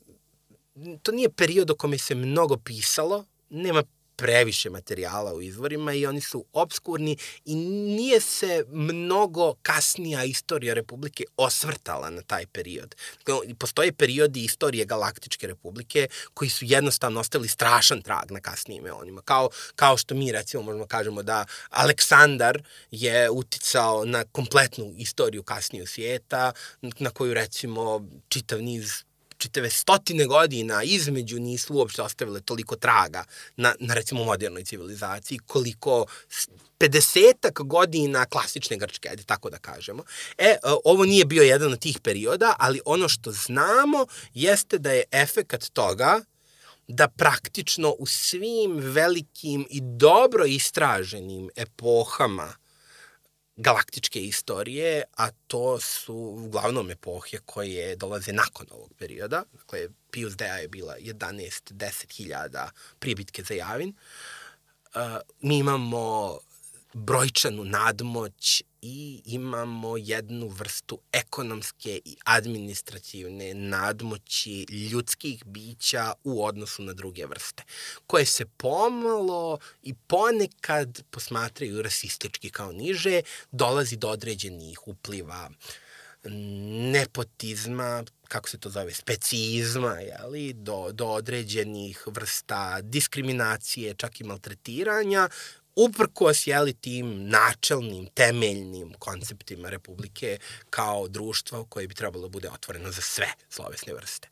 to 1.03 1.11
nije 1.11 1.29
period 1.29 1.71
o 1.71 1.75
kome 1.75 1.97
se 1.97 2.15
mnogo 2.15 2.57
pisalo, 2.57 3.25
nema 3.49 3.83
previše 4.15 4.69
materijala 4.69 5.33
u 5.33 5.41
izvorima 5.41 5.93
i 5.93 6.05
oni 6.05 6.21
su 6.21 6.45
obskurni 6.53 7.17
i 7.45 7.55
nije 7.55 8.21
se 8.21 8.65
mnogo 8.69 9.53
kasnija 9.53 10.23
istorija 10.23 10.73
Republike 10.73 11.23
osvrtala 11.37 12.09
na 12.09 12.21
taj 12.21 12.45
period. 12.45 12.95
Postoje 13.59 13.93
periodi 13.93 14.43
istorije 14.43 14.85
Galaktičke 14.85 15.47
Republike 15.47 16.07
koji 16.33 16.49
su 16.49 16.65
jednostavno 16.65 17.19
ostavili 17.19 17.49
strašan 17.49 18.01
trag 18.01 18.31
na 18.31 18.39
kasnijim 18.39 18.87
eonima. 18.87 19.21
Kao, 19.21 19.49
kao 19.75 19.97
što 19.97 20.15
mi 20.15 20.31
recimo 20.31 20.63
možemo 20.63 20.87
kažemo 20.87 21.23
da 21.23 21.45
Aleksandar 21.69 22.63
je 22.91 23.29
uticao 23.29 24.05
na 24.05 24.23
kompletnu 24.31 24.93
istoriju 24.97 25.43
kasniju 25.43 25.87
svijeta, 25.87 26.51
na 26.81 27.09
koju 27.09 27.33
recimo 27.33 28.07
čitav 28.29 28.61
niz 28.61 29.03
čitave 29.37 29.69
stotine 29.69 30.25
godina 30.25 30.83
između 30.83 31.39
nisu 31.39 31.73
uopšte 31.73 32.01
ostavile 32.01 32.41
toliko 32.41 32.75
traga 32.75 33.23
na, 33.55 33.75
na 33.79 33.93
recimo 33.93 34.23
modernoj 34.23 34.63
civilizaciji, 34.63 35.39
koliko 35.47 36.05
50 36.79 37.63
godina 37.63 38.25
klasične 38.25 38.77
grčke, 38.77 39.09
ajde 39.09 39.23
tako 39.23 39.49
da 39.49 39.57
kažemo. 39.57 40.03
E, 40.37 40.57
ovo 40.83 41.05
nije 41.05 41.25
bio 41.25 41.43
jedan 41.43 41.73
od 41.73 41.79
tih 41.79 41.99
perioda, 41.99 42.55
ali 42.59 42.81
ono 42.85 43.09
što 43.09 43.31
znamo 43.31 44.05
jeste 44.33 44.77
da 44.77 44.91
je 44.91 45.03
efekat 45.11 45.65
toga 45.73 46.21
da 46.87 47.07
praktično 47.07 47.95
u 47.99 48.05
svim 48.05 48.77
velikim 48.77 49.67
i 49.69 49.81
dobro 49.81 50.45
istraženim 50.45 51.49
epohama 51.55 52.53
galaktičke 53.57 54.21
istorije, 54.21 55.03
a 55.17 55.31
to 55.31 55.79
su 55.79 56.15
uglavnom 56.15 56.91
epohe 56.91 57.37
koje 57.45 57.95
dolaze 57.95 58.33
nakon 58.33 58.67
ovog 58.71 58.93
perioda. 58.97 59.43
Dakle, 59.53 59.87
Pius 60.11 60.35
Dea 60.35 60.55
je 60.57 60.67
bila 60.67 60.97
11-10 60.97 62.69
prije 62.99 63.15
bitke 63.15 63.43
za 63.43 63.53
Javin. 63.53 63.93
Uh, 64.95 65.01
mi 65.39 65.57
imamo 65.57 66.37
brojčanu 66.95 67.63
nadmoć 67.63 68.63
i 68.81 69.21
imamo 69.25 69.97
jednu 69.97 70.47
vrstu 70.47 70.99
ekonomske 71.11 71.99
i 72.05 72.15
administrativne 72.25 73.53
nadmoći 73.53 74.65
ljudskih 74.91 75.45
bića 75.45 76.13
u 76.23 76.45
odnosu 76.45 76.83
na 76.83 76.93
druge 76.93 77.25
vrste, 77.25 77.63
koje 78.07 78.25
se 78.25 78.45
pomalo 78.45 79.59
i 79.83 79.93
ponekad 79.93 81.03
posmatraju 81.11 81.81
rasistički 81.81 82.49
kao 82.49 82.71
niže, 82.71 83.21
dolazi 83.51 83.95
do 83.97 84.09
određenih 84.09 84.87
upliva 84.87 85.49
nepotizma, 86.91 88.03
kako 88.27 88.49
se 88.49 88.57
to 88.57 88.69
zove, 88.69 88.93
specijizma, 88.93 89.99
jeli, 89.99 90.53
do, 90.53 90.91
do 90.91 91.07
određenih 91.07 92.03
vrsta 92.07 92.81
diskriminacije, 92.81 93.93
čak 93.93 94.21
i 94.21 94.23
maltretiranja, 94.23 95.29
uprkos 95.75 96.47
jeli, 96.47 96.73
tim 96.73 97.29
načelnim, 97.29 98.07
temeljnim 98.13 98.93
konceptima 98.99 99.69
Republike 99.69 100.37
kao 100.69 101.07
društvo 101.07 101.65
koje 101.65 101.87
bi 101.87 101.95
trebalo 101.95 102.21
da 102.21 102.29
bude 102.29 102.49
otvoreno 102.49 102.91
za 102.91 103.01
sve 103.01 103.27
slovesne 103.49 103.93
vrste. 103.93 104.29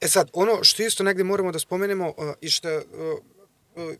E 0.00 0.08
sad, 0.08 0.30
ono 0.32 0.64
što 0.64 0.82
isto 0.82 1.04
negde 1.04 1.24
moramo 1.24 1.52
da 1.52 1.58
spomenemo 1.58 2.08
uh, 2.08 2.14
i 2.40 2.50
što 2.50 2.76
uh, 2.76 2.82
uh, 3.74 3.94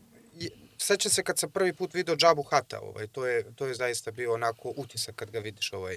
sećam 0.79 1.13
se 1.13 1.23
kad 1.23 1.39
sam 1.39 1.51
prvi 1.51 1.73
put 1.73 1.95
video 1.95 2.17
Džabu 2.17 2.43
Hata, 2.43 2.81
ovaj, 2.81 3.07
to, 3.07 3.27
je, 3.27 3.55
to 3.55 3.67
je 3.67 3.75
zaista 3.75 4.11
bio 4.11 4.35
onako 4.35 4.73
utisak 4.77 5.15
kad 5.15 5.31
ga 5.31 5.39
vidiš 5.39 5.73
ovaj, 5.73 5.97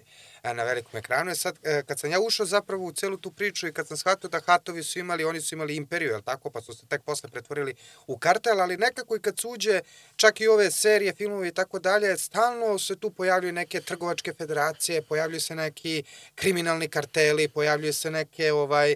na 0.51 0.63
velikom 0.63 0.97
ekranu. 0.97 1.31
E 1.31 1.35
sad, 1.35 1.59
e, 1.63 1.83
kad 1.87 1.99
sam 1.99 2.11
ja 2.11 2.19
ušao 2.19 2.45
zapravo 2.45 2.85
u 2.85 2.91
celu 2.91 3.17
tu 3.17 3.31
priču 3.31 3.67
i 3.67 3.73
kad 3.73 3.87
sam 3.87 3.97
shvatio 3.97 4.29
da 4.29 4.39
Hatovi 4.45 4.83
su 4.83 4.99
imali, 4.99 5.23
oni 5.23 5.41
su 5.41 5.55
imali 5.55 5.75
imperiju, 5.75 6.11
jel 6.11 6.21
tako, 6.21 6.49
pa 6.49 6.61
su 6.61 6.73
se 6.73 6.85
tek 6.85 7.01
posle 7.03 7.29
pretvorili 7.29 7.75
u 8.07 8.17
kartel, 8.17 8.61
ali 8.61 8.77
nekako 8.77 9.15
i 9.15 9.19
kad 9.19 9.39
suđe, 9.39 9.81
čak 10.15 10.41
i 10.41 10.47
ove 10.47 10.71
serije, 10.71 11.13
filmove 11.13 11.47
i 11.47 11.51
tako 11.51 11.79
dalje, 11.79 12.17
stalno 12.17 12.79
se 12.79 12.95
tu 12.95 13.11
pojavljuju 13.11 13.53
neke 13.53 13.81
trgovačke 13.81 14.33
federacije, 14.33 15.01
pojavljuju 15.01 15.41
se 15.41 15.55
neki 15.55 16.03
kriminalni 16.35 16.87
karteli, 16.87 17.47
pojavljuju 17.47 17.93
se 17.93 18.11
neke 18.11 18.51
ovaj, 18.53 18.95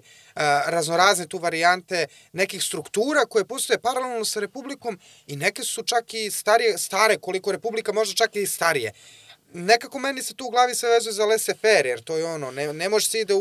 raznorazne 0.65 1.27
tu 1.27 1.37
varijante 1.37 2.07
nekih 2.31 2.63
struktura 2.63 3.25
koje 3.25 3.45
postoje 3.45 3.79
paralelno 3.79 4.25
sa 4.25 4.39
Republikom 4.39 4.99
i 5.27 5.35
neke 5.35 5.63
su 5.63 5.83
čak 5.83 6.13
i 6.13 6.31
starije, 6.31 6.77
stare, 6.77 7.17
koliko 7.17 7.51
Republika 7.51 7.93
možda 7.93 8.15
čak 8.15 8.35
i 8.35 8.45
starije 8.45 8.93
nekako 9.53 9.99
meni 9.99 10.23
se 10.23 10.33
tu 10.33 10.45
u 10.45 10.49
glavi 10.49 10.75
sve 10.75 10.89
vezuje 10.89 11.13
za 11.13 11.23
laissez-faire, 11.23 11.85
jer 11.85 12.01
to 12.03 12.17
je 12.17 12.25
ono, 12.25 12.51
ne, 12.51 12.73
ne 12.73 12.89
može 12.89 13.07
se 13.07 13.19
ide 13.19 13.33
u, 13.33 13.39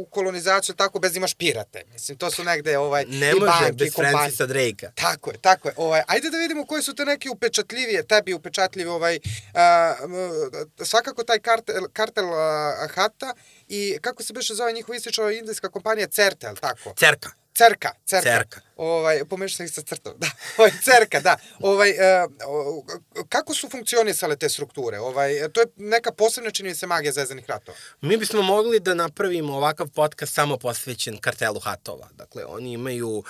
u 0.00 0.06
kolonizaciju 0.10 0.74
tako 0.74 0.98
bez 0.98 1.12
da 1.12 1.16
imaš 1.16 1.34
pirate. 1.34 1.82
Mislim, 1.92 2.18
to 2.18 2.30
su 2.30 2.44
negde 2.44 2.78
ovaj, 2.78 3.04
ne 3.04 3.30
i 3.36 3.40
banke, 3.40 3.72
bez. 3.72 3.94
Francisa 3.94 4.46
Drake-a. 4.46 4.90
Tako 4.94 5.30
je, 5.30 5.38
tako 5.38 5.68
je. 5.68 5.74
Ovaj, 5.76 6.02
ajde 6.06 6.30
da 6.30 6.38
vidimo 6.38 6.66
koji 6.66 6.82
su 6.82 6.94
te 6.94 7.04
neki 7.04 7.28
upečatljivije, 7.28 8.06
tebi 8.06 8.34
upečatljivi, 8.34 8.90
ovaj, 8.90 9.18
a, 9.54 9.94
m, 10.04 10.84
svakako 10.84 11.24
taj 11.24 11.38
kartel, 11.38 11.84
kartel 11.92 12.34
a, 12.34 12.88
Hata 12.94 13.34
i 13.68 13.98
kako 14.00 14.22
se 14.22 14.32
beše 14.32 14.54
zove 14.54 14.72
njihova 14.72 14.96
ističava 14.96 15.32
indijska 15.32 15.68
kompanija 15.68 16.06
Certel, 16.06 16.56
tako? 16.56 16.94
Cerka. 16.98 17.30
Cerka, 17.58 17.92
cerka. 18.06 18.30
Cerka. 18.30 18.60
Ovaj, 18.76 19.24
pomešao 19.24 19.56
sam 19.56 19.66
ih 19.66 19.72
sa 19.72 19.82
crtom. 19.82 20.14
Da, 20.22 20.30
ovaj, 20.58 20.72
cerka, 20.82 21.20
da. 21.20 21.36
Ovaj, 21.60 21.90
uh, 21.90 22.84
kako 23.28 23.54
su 23.54 23.68
funkcionisale 23.68 24.36
te 24.36 24.48
strukture? 24.48 24.98
Ovaj, 24.98 25.32
to 25.52 25.60
je 25.60 25.66
neka 25.76 26.12
posebna 26.12 26.50
se 26.74 26.86
magija 26.86 27.12
zvezanih 27.12 27.44
ratova. 27.48 27.78
Mi 28.00 28.16
bismo 28.16 28.42
mogli 28.42 28.80
da 28.80 28.94
napravimo 28.94 29.56
ovakav 29.56 29.88
podcast 29.88 30.34
samo 30.34 30.56
posvećen 30.56 31.18
kartelu 31.18 31.60
hatova. 31.60 32.08
Dakle, 32.12 32.44
oni 32.44 32.72
imaju 32.72 33.24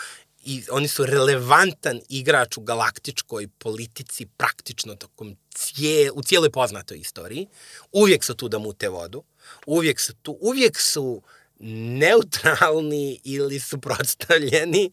i 0.44 0.62
oni 0.70 0.88
su 0.88 1.06
relevantan 1.06 2.00
igrač 2.08 2.56
u 2.56 2.60
galaktičkoj 2.60 3.48
politici 3.58 4.26
praktično 4.26 4.94
tokom 4.94 5.36
cije, 5.54 6.10
u 6.12 6.22
cijeloj 6.22 6.50
poznatoj 6.50 6.98
istoriji. 6.98 7.46
Uvijek 7.92 8.24
su 8.24 8.34
tu 8.34 8.48
da 8.48 8.58
mute 8.58 8.88
vodu. 8.88 9.24
Uvijek 9.66 10.00
su 10.00 10.14
tu, 10.14 10.38
uvijek 10.40 10.80
su 10.80 11.02
uh, 11.02 11.37
neutralni 11.58 13.20
ili 13.24 13.60
suprotstavljeni, 13.60 14.90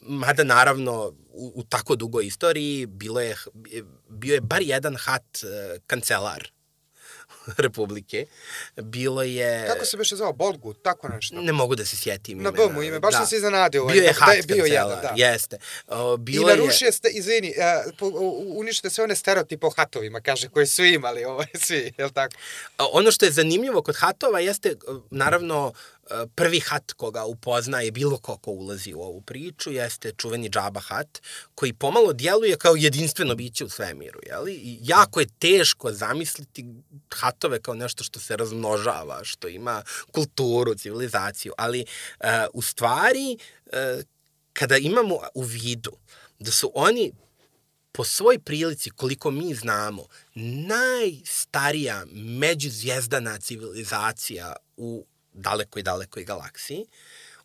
mada 0.00 0.44
naravno 0.44 1.12
u, 1.30 1.52
u 1.54 1.64
tako 1.64 1.96
dugoj 1.96 2.26
istoriji 2.26 2.86
bilo 2.86 3.20
je, 3.20 3.36
bio 4.08 4.34
je 4.34 4.40
bar 4.40 4.62
jedan 4.62 4.96
hat 4.96 5.38
uh, 5.42 5.82
kancelar 5.86 6.53
Republike. 7.64 8.26
Bilo 8.76 9.22
je... 9.22 9.66
Kako 9.66 9.84
se 9.84 9.96
beše 9.96 10.16
zvao? 10.16 10.32
Bolgu, 10.32 10.74
tako 10.74 11.08
nešto? 11.08 11.42
Ne 11.42 11.52
mogu 11.52 11.74
da 11.74 11.84
se 11.84 11.96
sjetim 11.96 12.42
Na 12.42 12.50
B 12.50 12.68
mu 12.72 12.82
ime, 12.82 13.00
baš 13.00 13.12
da. 13.12 13.18
sam 13.18 13.26
se 13.26 13.36
iznenadio. 13.36 13.82
Ovaj, 13.82 13.92
bio 13.92 14.02
je 14.02 14.12
hat 14.12 14.28
da 14.28 14.32
je 14.34 14.42
bio 14.42 14.64
jedan, 14.64 14.98
da. 15.02 15.12
Jeste. 15.16 15.58
O, 15.86 16.16
bilo 16.16 16.50
I 16.50 16.56
narušio 16.56 16.86
je... 16.86 16.92
ste, 16.92 17.08
izvini, 17.08 17.54
uh, 18.00 18.12
unište 18.56 18.90
sve 18.90 19.04
one 19.04 19.16
stereotipe 19.16 19.66
o 19.66 19.70
hatovima, 19.70 20.20
kaže, 20.20 20.48
koje 20.48 20.66
su 20.66 20.84
imali, 20.84 21.24
ovaj, 21.34 21.46
svi, 21.54 21.92
je 21.98 22.04
li 22.04 22.12
tako? 22.12 22.34
Ono 22.78 23.10
što 23.10 23.24
je 23.24 23.32
zanimljivo 23.32 23.82
kod 23.82 23.96
hatova 23.96 24.40
jeste, 24.40 24.76
naravno, 25.10 25.72
prvi 26.34 26.60
hat 26.60 26.92
koga 26.92 27.24
upoznaje 27.24 27.90
bilo 27.90 28.18
ko 28.18 28.36
ko 28.36 28.50
ulazi 28.50 28.94
u 28.94 29.00
ovu 29.00 29.20
priču 29.20 29.72
jeste 29.72 30.12
čuveni 30.16 30.48
Džaba 30.48 30.80
hat, 30.80 31.20
koji 31.54 31.72
pomalo 31.72 32.12
djeluje 32.12 32.56
kao 32.56 32.76
jedinstveno 32.76 33.34
biće 33.34 33.64
u 33.64 33.68
svemiru. 33.68 34.20
Jeli? 34.26 34.54
I 34.54 34.78
jako 34.82 35.20
je 35.20 35.26
teško 35.38 35.92
zamisliti 35.92 36.66
hatove 37.14 37.60
kao 37.60 37.74
nešto 37.74 38.04
što 38.04 38.20
se 38.20 38.36
razmnožava, 38.36 39.20
što 39.24 39.48
ima 39.48 39.82
kulturu, 40.12 40.74
civilizaciju, 40.74 41.52
ali 41.58 41.84
uh, 42.20 42.26
u 42.52 42.62
stvari 42.62 43.38
uh, 43.66 44.02
kada 44.52 44.76
imamo 44.76 45.18
u 45.34 45.42
vidu 45.42 45.92
da 46.38 46.50
su 46.50 46.70
oni 46.74 47.12
po 47.92 48.04
svoj 48.04 48.38
prilici, 48.38 48.90
koliko 48.90 49.30
mi 49.30 49.54
znamo, 49.54 50.06
najstarija 50.68 52.04
međuzvjezdana 52.12 53.38
civilizacija 53.38 54.56
u 54.76 55.06
dalekoj, 55.34 55.82
dalekoj 55.82 56.24
galaksiji, 56.24 56.86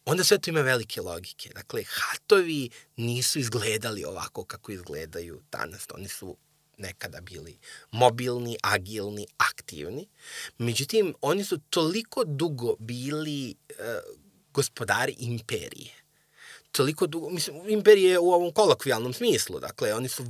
onda 0.05 0.23
sve 0.23 0.37
to 0.37 0.49
ima 0.49 0.61
velike 0.61 1.01
logike. 1.01 1.49
Dakle, 1.55 1.83
hatovi 1.87 2.69
nisu 2.95 3.39
izgledali 3.39 4.03
ovako 4.05 4.43
kako 4.43 4.71
izgledaju 4.71 5.41
danas. 5.51 5.87
Oni 5.93 6.07
su 6.07 6.37
nekada 6.77 7.21
bili 7.21 7.57
mobilni, 7.91 8.57
agilni, 8.63 9.27
aktivni. 9.37 10.07
Međutim, 10.57 11.13
oni 11.21 11.43
su 11.43 11.59
toliko 11.69 12.23
dugo 12.23 12.75
bili 12.79 13.55
uh, 13.69 13.85
gospodari 14.53 15.15
imperije 15.19 15.99
toliko 16.71 17.07
dugo, 17.07 17.29
mislim, 17.29 17.69
imperije 17.69 18.19
u 18.19 18.31
ovom 18.31 18.51
kolokvijalnom 18.51 19.13
smislu, 19.13 19.59
dakle, 19.59 19.93
oni 19.93 20.07
su 20.07 20.23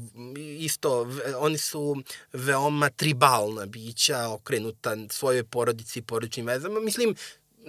isto, 0.59 1.07
oni 1.37 1.57
su 1.57 2.03
veoma 2.33 2.89
tribalna 2.89 3.65
bića, 3.65 4.29
okrenuta 4.29 4.97
svojoj 5.09 5.43
porodici 5.43 5.99
i 5.99 6.01
porodičnim 6.01 6.45
vezama, 6.45 6.79
mislim, 6.79 7.15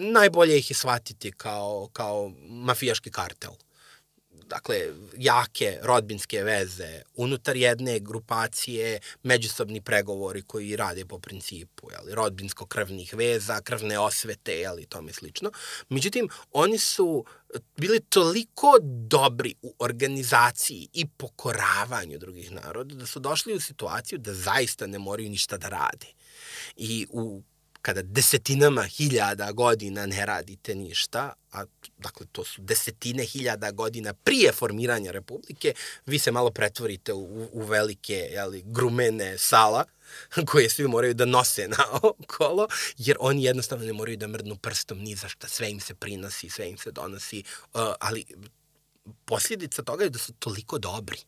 najbolje 0.00 0.58
ih 0.58 0.70
je 0.70 0.74
shvatiti 0.74 1.32
kao, 1.32 1.88
kao 1.92 2.32
mafijaški 2.48 3.10
kartel. 3.10 3.52
Dakle, 4.50 4.76
jake 5.16 5.78
rodbinske 5.82 6.42
veze, 6.42 7.02
unutar 7.14 7.56
jedne 7.56 8.00
grupacije, 8.00 9.00
međusobni 9.22 9.80
pregovori 9.80 10.42
koji 10.42 10.76
rade 10.76 11.04
po 11.04 11.18
principu 11.18 11.90
jeli, 11.90 12.14
rodbinsko-krvnih 12.14 13.14
veza, 13.14 13.60
krvne 13.60 13.98
osvete, 13.98 14.52
jeli, 14.52 14.86
tome 14.86 15.12
slično. 15.12 15.50
Međutim, 15.88 16.28
oni 16.52 16.78
su 16.78 17.24
bili 17.76 18.00
toliko 18.00 18.78
dobri 18.82 19.54
u 19.62 19.74
organizaciji 19.78 20.88
i 20.92 21.06
pokoravanju 21.06 22.18
drugih 22.18 22.52
naroda 22.52 22.94
da 22.94 23.06
su 23.06 23.20
došli 23.20 23.54
u 23.54 23.60
situaciju 23.60 24.18
da 24.18 24.34
zaista 24.34 24.86
ne 24.86 24.98
moraju 24.98 25.30
ništa 25.30 25.56
da 25.56 25.68
rade. 25.68 26.06
I 26.76 27.06
u 27.10 27.42
kada 27.82 28.02
desetinama 28.02 28.82
hiljada 28.82 29.52
godina 29.52 30.06
ne 30.06 30.26
radite 30.26 30.74
ništa, 30.74 31.32
a 31.52 31.64
dakle 31.98 32.26
to 32.32 32.44
su 32.44 32.62
desetine 32.62 33.24
hiljada 33.24 33.70
godina 33.70 34.12
prije 34.14 34.52
formiranja 34.52 35.10
Republike, 35.10 35.74
vi 36.06 36.18
se 36.18 36.32
malo 36.32 36.50
pretvorite 36.50 37.12
u, 37.12 37.48
u 37.52 37.62
velike 37.62 38.14
jeli, 38.14 38.62
grumene 38.66 39.38
sala 39.38 39.84
koje 40.50 40.70
svi 40.70 40.88
moraju 40.88 41.14
da 41.14 41.24
nose 41.24 41.68
na 41.68 41.84
okolo, 42.02 42.68
jer 42.98 43.16
oni 43.20 43.44
jednostavno 43.44 43.84
ne 43.84 43.92
moraju 43.92 44.16
da 44.16 44.26
mrdnu 44.26 44.56
prstom 44.56 44.98
ni 44.98 45.16
za 45.16 45.28
šta, 45.28 45.48
sve 45.48 45.70
im 45.70 45.80
se 45.80 45.94
prinosi, 45.94 46.50
sve 46.50 46.70
im 46.70 46.78
se 46.78 46.90
donosi, 46.90 47.42
uh, 47.74 47.80
ali 48.00 48.24
posljedica 49.24 49.82
toga 49.82 50.04
je 50.04 50.10
da 50.10 50.18
su 50.18 50.32
toliko 50.32 50.78
dobri. 50.78 51.18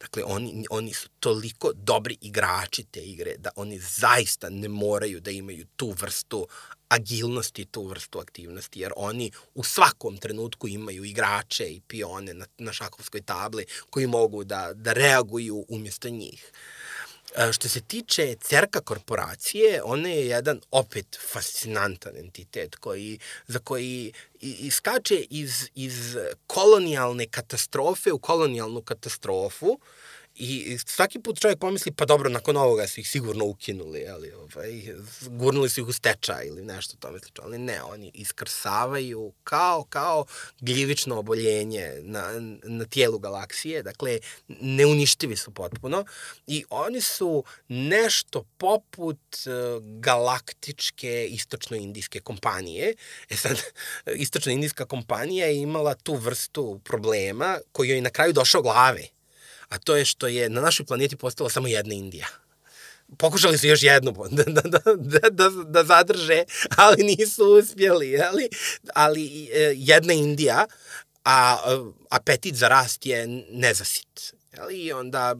Dakle, 0.00 0.24
oni, 0.24 0.66
oni 0.70 0.94
su 0.94 1.08
toliko 1.20 1.72
dobri 1.74 2.16
igrači 2.20 2.84
te 2.84 3.00
igre 3.00 3.34
da 3.38 3.50
oni 3.56 3.78
zaista 3.78 4.48
ne 4.50 4.68
moraju 4.68 5.20
da 5.20 5.30
imaju 5.30 5.66
tu 5.76 5.94
vrstu 6.00 6.48
agilnosti, 6.88 7.64
tu 7.64 7.86
vrstu 7.86 8.18
aktivnosti, 8.18 8.80
jer 8.80 8.92
oni 8.96 9.30
u 9.54 9.64
svakom 9.64 10.16
trenutku 10.16 10.68
imaju 10.68 11.04
igrače 11.04 11.64
i 11.64 11.80
pione 11.80 12.34
na, 12.34 12.46
na 12.58 12.72
šakovskoj 12.72 13.22
tabli 13.22 13.66
koji 13.90 14.06
mogu 14.06 14.44
da, 14.44 14.72
da 14.74 14.92
reaguju 14.92 15.64
umjesto 15.68 16.08
njih. 16.08 16.52
E, 16.52 16.97
što 17.52 17.68
se 17.68 17.80
tiče 17.80 18.34
Cerka 18.40 18.80
korporacije, 18.80 19.82
ona 19.84 20.08
je 20.08 20.26
jedan 20.26 20.60
opet 20.70 21.18
fascinantan 21.32 22.16
entitet 22.16 22.76
koji, 22.76 23.18
za 23.46 23.58
koji 23.58 24.12
iskače 24.40 25.26
iz, 25.30 25.68
iz 25.74 26.16
kolonijalne 26.46 27.26
katastrofe 27.26 28.12
u 28.12 28.18
kolonijalnu 28.18 28.82
katastrofu 28.82 29.78
I 30.40 30.78
svaki 30.86 31.18
put 31.18 31.40
čovjek 31.40 31.58
pomisli, 31.58 31.92
pa 31.92 32.04
dobro, 32.04 32.28
nakon 32.28 32.56
ovoga 32.56 32.86
su 32.86 33.00
ih 33.00 33.08
sigurno 33.08 33.44
ukinuli, 33.44 34.08
ali, 34.08 34.32
ovaj, 34.32 34.82
gurnuli 35.26 35.68
su 35.68 35.80
ih 35.80 35.86
u 35.86 35.92
stečaj 35.92 36.46
ili 36.46 36.62
nešto 36.62 36.96
tome 36.96 37.18
slično, 37.18 37.44
ali 37.44 37.58
ne, 37.58 37.82
oni 37.82 38.10
iskrsavaju 38.14 39.32
kao, 39.44 39.84
kao 39.84 40.24
gljivično 40.60 41.18
oboljenje 41.18 41.92
na, 42.02 42.28
na 42.62 42.84
tijelu 42.84 43.18
galaksije, 43.18 43.82
dakle, 43.82 44.18
neuništivi 44.48 45.36
su 45.36 45.50
potpuno 45.50 46.04
i 46.46 46.64
oni 46.70 47.00
su 47.00 47.44
nešto 47.68 48.44
poput 48.58 49.36
uh, 49.46 49.84
galaktičke 50.00 51.28
istočno-indijske 51.30 52.20
kompanije. 52.20 52.94
E 53.28 53.36
sad, 53.36 53.62
istočno-indijska 54.06 54.86
kompanija 54.86 55.46
je 55.46 55.56
imala 55.56 55.94
tu 55.94 56.14
vrstu 56.14 56.80
problema 56.84 57.58
koji 57.72 57.88
joj 57.88 58.00
na 58.00 58.10
kraju 58.10 58.32
došao 58.32 58.62
glave 58.62 59.17
a 59.68 59.78
to 59.78 59.96
je 59.96 60.04
što 60.04 60.26
je 60.26 60.48
na 60.48 60.60
našoj 60.60 60.86
planeti 60.86 61.16
postala 61.16 61.50
samo 61.50 61.68
jedna 61.68 61.94
Indija. 61.94 62.26
Pokušali 63.18 63.58
su 63.58 63.66
još 63.66 63.82
jednu 63.82 64.12
da, 64.30 64.42
da, 64.42 64.62
da, 64.62 64.80
da, 64.96 65.30
da, 65.30 65.48
da 65.64 65.84
zadrže, 65.84 66.44
ali 66.76 67.04
nisu 67.04 67.44
uspjeli. 67.44 68.20
Ali, 68.22 68.48
ali 68.94 69.48
e, 69.52 69.72
jedna 69.76 70.12
Indija, 70.12 70.66
a 71.24 71.56
apetit 72.10 72.54
za 72.54 72.68
rast 72.68 73.06
je 73.06 73.26
nezasit. 73.50 74.34
I 74.72 74.92
onda 74.92 75.34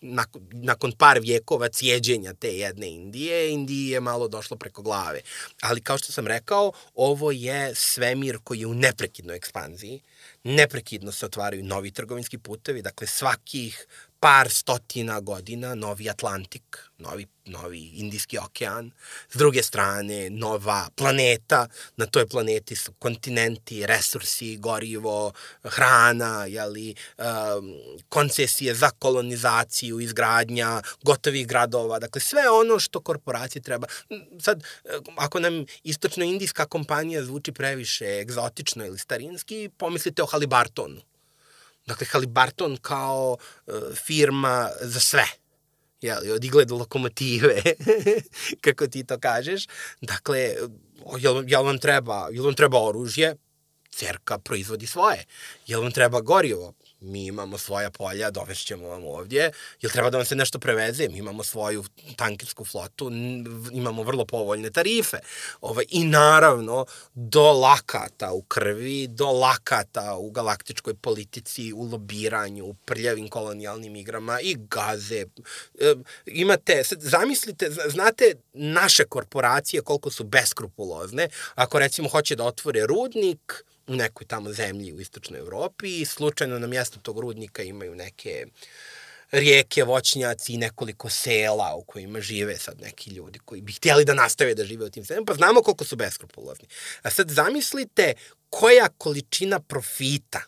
nakon, 0.00 0.48
nakon 0.52 0.92
par 0.92 1.18
vjekova 1.20 1.68
cijeđenja 1.68 2.34
te 2.34 2.56
jedne 2.56 2.90
Indije, 2.90 3.50
Indiji 3.52 3.88
je 3.88 4.00
malo 4.00 4.28
došlo 4.28 4.56
preko 4.56 4.82
glave. 4.82 5.20
Ali 5.60 5.80
kao 5.80 5.98
što 5.98 6.12
sam 6.12 6.26
rekao, 6.26 6.72
ovo 6.94 7.30
je 7.30 7.74
svemir 7.74 8.38
koji 8.44 8.60
je 8.60 8.66
u 8.66 8.74
neprekidnoj 8.74 9.36
ekspanziji 9.36 10.00
neprekidno 10.44 11.12
se 11.12 11.26
otvaraju 11.26 11.64
novi 11.64 11.90
trgovinski 11.90 12.38
putevi, 12.38 12.82
dakle 12.82 13.06
svakih 13.06 13.86
par 14.24 14.48
stotina 14.48 15.20
godina 15.20 15.74
novi 15.74 16.06
Atlantik, 16.08 16.78
novi, 16.98 17.26
novi 17.52 17.80
Indijski 18.00 18.38
okean, 18.38 18.90
s 19.28 19.36
druge 19.36 19.62
strane 19.62 20.30
nova 20.30 20.88
planeta, 20.96 21.66
na 21.96 22.06
toj 22.06 22.24
planeti 22.28 22.76
su 22.76 22.92
kontinenti, 22.92 23.82
resursi, 23.86 24.56
gorivo, 24.56 25.32
hrana, 25.62 26.46
jeli, 26.46 26.94
um, 27.18 27.70
koncesije 28.08 28.74
za 28.74 28.90
kolonizaciju, 28.90 30.00
izgradnja 30.00 30.80
gotovih 31.02 31.46
gradova, 31.46 31.98
dakle 31.98 32.20
sve 32.20 32.48
ono 32.50 32.78
što 32.78 33.00
korporacije 33.00 33.62
treba. 33.62 33.86
Sad, 34.40 34.64
ako 35.16 35.40
nam 35.40 35.64
istočno-indijska 35.82 36.66
kompanija 36.66 37.24
zvuči 37.24 37.52
previše 37.52 38.20
egzotično 38.20 38.86
ili 38.86 38.98
starinski, 38.98 39.70
pomislite 39.78 40.22
o 40.22 40.26
Halibartonu 40.26 41.13
Dakle, 41.86 42.06
Halibarton 42.10 42.76
kao 42.76 43.36
uh, 43.66 43.74
firma 43.94 44.70
za 44.80 45.00
sve. 45.00 45.24
Jeli, 46.00 46.30
od 46.30 46.44
igle 46.44 46.64
do 46.64 46.76
lokomotive, 46.76 47.62
kako 48.64 48.86
ti 48.86 49.04
to 49.04 49.18
kažeš. 49.18 49.66
Dakle, 50.00 50.54
jel, 51.18 51.44
jel 51.46 51.64
vam 51.64 51.78
treba, 51.78 52.28
jel 52.32 52.44
vam 52.44 52.54
treba 52.54 52.78
oružje? 52.78 53.36
Cerka 53.90 54.38
proizvodi 54.38 54.86
svoje. 54.86 55.24
Jel 55.66 55.82
vam 55.82 55.92
treba 55.92 56.20
gorivo? 56.20 56.74
Mi 57.04 57.26
imamo 57.26 57.58
svoja 57.58 57.90
polja, 57.90 58.30
dovešćemo 58.30 58.88
vam 58.88 59.04
ovdje, 59.04 59.50
jel 59.80 59.92
treba 59.92 60.10
da 60.10 60.16
vam 60.16 60.26
se 60.26 60.36
nešto 60.36 60.58
preveze, 60.58 61.08
mi 61.08 61.18
imamo 61.18 61.42
svoju 61.42 61.84
tankersku 62.16 62.64
flotu, 62.64 63.10
imamo 63.72 64.02
vrlo 64.02 64.24
povoljne 64.24 64.70
tarife. 64.70 65.16
Ovaj, 65.60 65.84
I 65.88 66.04
naravno, 66.04 66.86
do 67.14 67.52
lakata 67.52 68.32
u 68.32 68.42
krvi, 68.42 69.06
do 69.06 69.30
lakata 69.30 70.16
u 70.16 70.30
galaktičkoj 70.30 70.94
politici, 70.94 71.72
u 71.72 71.82
lobiranju, 71.84 72.64
u 72.64 72.74
prljavim 72.74 73.28
kolonijalnim 73.28 73.96
igrama 73.96 74.40
i 74.40 74.56
gaze. 74.70 75.26
E, 75.80 75.94
imate, 76.26 76.82
zamislite, 76.98 77.70
znate 77.70 78.34
naše 78.52 79.04
korporacije 79.04 79.82
koliko 79.82 80.10
su 80.10 80.24
beskrupulozne, 80.24 81.28
ako 81.54 81.78
recimo 81.78 82.08
hoće 82.08 82.36
da 82.36 82.44
otvore 82.44 82.86
rudnik, 82.86 83.64
u 83.86 83.94
nekoj 83.94 84.26
tamo 84.26 84.52
zemlji 84.52 84.92
u 84.92 85.00
istočnoj 85.00 85.40
Evropi 85.40 86.00
i 86.00 86.04
slučajno 86.04 86.58
na 86.58 86.66
mjestu 86.66 87.00
tog 87.00 87.20
rudnika 87.20 87.62
imaju 87.62 87.94
neke 87.94 88.46
rijeke, 89.30 89.84
voćnjaci 89.84 90.52
i 90.52 90.58
nekoliko 90.58 91.10
sela 91.10 91.74
u 91.74 91.82
kojima 91.82 92.20
žive 92.20 92.56
sad 92.56 92.80
neki 92.80 93.10
ljudi 93.10 93.38
koji 93.38 93.60
bi 93.60 93.72
htjeli 93.72 94.04
da 94.04 94.14
nastave 94.14 94.54
da 94.54 94.64
žive 94.64 94.84
u 94.84 94.90
tim 94.90 95.04
selima, 95.04 95.26
pa 95.26 95.34
znamo 95.34 95.62
koliko 95.62 95.84
su 95.84 95.96
beskrupulozni. 95.96 96.68
A 97.02 97.10
sad 97.10 97.30
zamislite 97.30 98.14
koja 98.50 98.88
količina 98.98 99.60
profita 99.60 100.42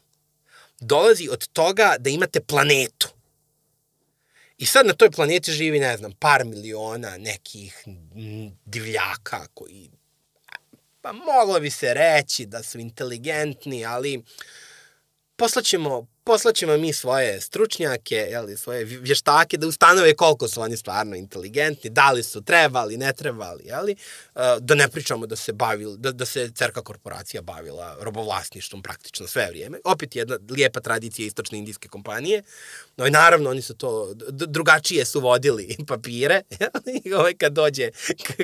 dolazi 0.81 1.29
od 1.31 1.47
toga 1.49 1.97
da 1.99 2.11
imate 2.11 2.41
planetu. 2.41 3.09
I 4.59 4.67
sad 4.67 4.87
na 4.87 4.93
toj 4.93 5.11
planeti 5.11 5.53
živi, 5.53 5.81
ne 5.81 5.97
znam, 5.97 6.13
par 6.13 6.45
miliona 6.45 7.17
nekih 7.17 7.85
divljaka 8.65 9.47
koji 9.55 9.91
pa 11.07 11.13
moglo 11.13 11.61
bi 11.61 11.71
se 11.71 11.95
reći 11.95 12.47
da 12.47 12.63
su 12.63 12.79
inteligentni, 12.79 13.85
ali 13.85 14.23
poslaćemo 15.37 16.07
poslaćemo 16.27 16.77
mi 16.77 16.93
svoje 16.93 17.41
stručnjake, 17.41 18.15
jeli, 18.15 18.57
svoje 18.57 18.85
vještake 18.85 19.57
da 19.57 19.67
ustanove 19.67 20.15
koliko 20.15 20.49
su 20.49 20.61
oni 20.61 20.77
stvarno 20.77 21.17
inteligentni, 21.17 21.91
da 21.91 22.13
li 22.13 22.23
su 22.23 22.43
trebali, 22.43 22.97
ne 22.97 23.13
trebali, 23.13 23.65
jeli, 23.65 23.97
uh, 24.35 24.43
da 24.61 24.75
ne 24.75 24.89
pričamo 24.89 25.27
da 25.27 25.37
se 25.37 25.53
bavili, 25.53 25.99
da, 25.99 26.13
da 26.13 26.27
se 26.27 26.51
cerka 26.55 26.83
korporacija 26.83 27.43
bavila 27.43 27.97
robovlasništvom 28.01 28.83
praktično 28.83 29.27
sve 29.27 29.47
vrijeme. 29.51 29.79
Opet 29.85 30.17
jedna 30.17 30.39
lijepa 30.51 30.81
tradicija 30.81 31.27
istočne 31.27 31.59
indijske 31.59 31.89
kompanije. 31.89 32.43
No 32.97 33.07
i 33.07 33.11
naravno 33.11 33.51
oni 33.51 33.63
su 33.63 33.75
to 33.75 34.15
drugačije 34.31 35.05
su 35.05 35.21
vodili 35.21 35.77
papire, 35.89 36.43
jeli, 36.61 37.15
ovaj 37.15 37.35
kad 37.35 37.53
dođe 37.53 37.91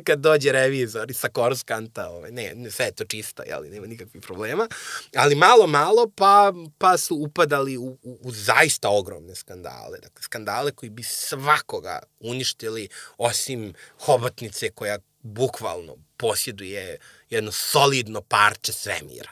kad 0.04 0.18
dođe 0.18 0.52
revizor 0.52 1.14
sa 1.14 1.28
Korskanta, 1.28 2.08
ovaj 2.08 2.30
ne, 2.30 2.52
ne 2.54 2.70
sve 2.70 2.84
je 2.84 2.92
to 2.92 3.04
čisto, 3.04 3.42
jeli, 3.42 3.70
nema 3.70 3.86
nikakvih 3.86 4.22
problema. 4.22 4.68
Ali 5.16 5.34
malo 5.34 5.66
malo 5.66 6.10
pa 6.16 6.52
pa 6.78 6.98
su 6.98 7.16
upadali 7.16 7.71
upali 7.76 7.98
u, 8.02 8.10
u, 8.10 8.18
u 8.22 8.32
zaista 8.32 8.88
ogromne 8.88 9.34
skandale. 9.34 9.98
Dakle, 9.98 10.22
skandale 10.22 10.72
koji 10.72 10.90
bi 10.90 11.02
svakoga 11.02 12.02
uništili, 12.20 12.88
osim 13.18 13.74
hobotnice 13.98 14.70
koja 14.70 14.98
bukvalno 15.20 15.96
posjeduje 16.16 16.98
jedno 17.30 17.52
solidno 17.52 18.20
parče 18.20 18.72
svemira. 18.72 19.30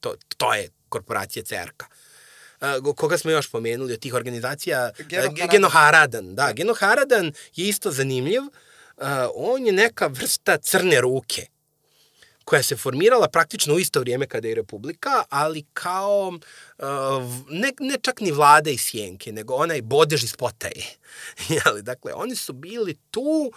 To, 0.00 0.14
to 0.36 0.54
je 0.54 0.68
korporacija. 0.88 1.42
Uh, 2.60 2.94
koga 2.96 3.18
smo 3.18 3.30
još 3.30 3.50
pomenuli 3.50 3.92
od 3.92 4.00
tih 4.00 4.14
organizacija? 4.14 4.90
Genoharadan. 4.98 5.48
Genoharadan, 5.50 6.34
da. 6.34 6.52
Genoharadan 6.52 7.32
je 7.54 7.68
isto 7.68 7.90
zanimljiv. 7.90 8.40
Uh, 8.40 9.06
on 9.34 9.66
je 9.66 9.72
neka 9.72 10.06
vrsta 10.06 10.58
crne 10.58 11.00
ruke 11.00 11.46
koja 12.46 12.62
se 12.62 12.76
formirala 12.76 13.28
praktično 13.28 13.74
u 13.74 13.78
isto 13.78 14.00
vrijeme 14.00 14.26
kada 14.26 14.48
je 14.48 14.54
Republika, 14.54 15.24
ali 15.28 15.64
kao 15.72 16.28
uh, 16.28 16.86
ne, 17.50 17.72
ne 17.80 17.98
čak 18.02 18.20
ni 18.20 18.30
vlada 18.30 18.70
iz 18.70 18.80
Sjenke, 18.80 19.32
nego 19.32 19.54
onaj 19.54 19.82
bodež 19.82 20.24
iz 20.24 20.36
potaje. 20.36 20.84
Jeli, 21.54 21.82
dakle, 21.82 22.12
oni 22.14 22.36
su 22.36 22.52
bili 22.52 22.96
tu 23.10 23.52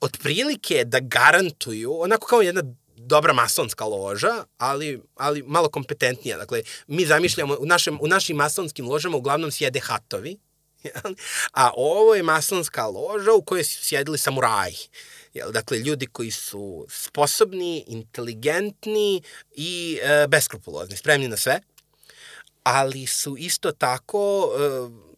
otprilike 0.00 0.84
da 0.84 1.00
garantuju, 1.00 2.00
onako 2.00 2.26
kao 2.26 2.42
jedna 2.42 2.62
dobra 2.96 3.32
masonska 3.32 3.84
loža, 3.84 4.44
ali, 4.58 5.00
ali 5.16 5.42
malo 5.42 5.68
kompetentnija. 5.68 6.36
Dakle, 6.36 6.62
mi 6.86 7.06
zamišljamo, 7.06 7.56
u, 7.60 7.66
našem, 7.66 7.98
u 8.00 8.06
našim 8.08 8.36
masonskim 8.36 8.88
ložama 8.88 9.16
uglavnom 9.16 9.50
sjede 9.50 9.80
hatovi, 9.80 10.38
a 11.52 11.70
ovo 11.76 12.14
je 12.14 12.22
masonska 12.22 12.86
loža 12.86 13.32
u 13.32 13.42
kojoj 13.42 13.64
su 13.64 13.84
sjedili 13.84 14.18
samuraji. 14.18 14.76
Jel, 15.34 15.52
dakle, 15.52 15.78
ljudi 15.78 16.06
koji 16.06 16.30
su 16.30 16.86
sposobni, 16.88 17.84
inteligentni 17.86 19.22
i 19.52 19.98
e, 20.02 20.26
beskrupulozni, 20.28 20.96
spremni 20.96 21.28
na 21.28 21.36
sve, 21.36 21.60
ali 22.62 23.06
su 23.06 23.36
isto 23.38 23.72
tako 23.72 24.50
e, 24.54 25.10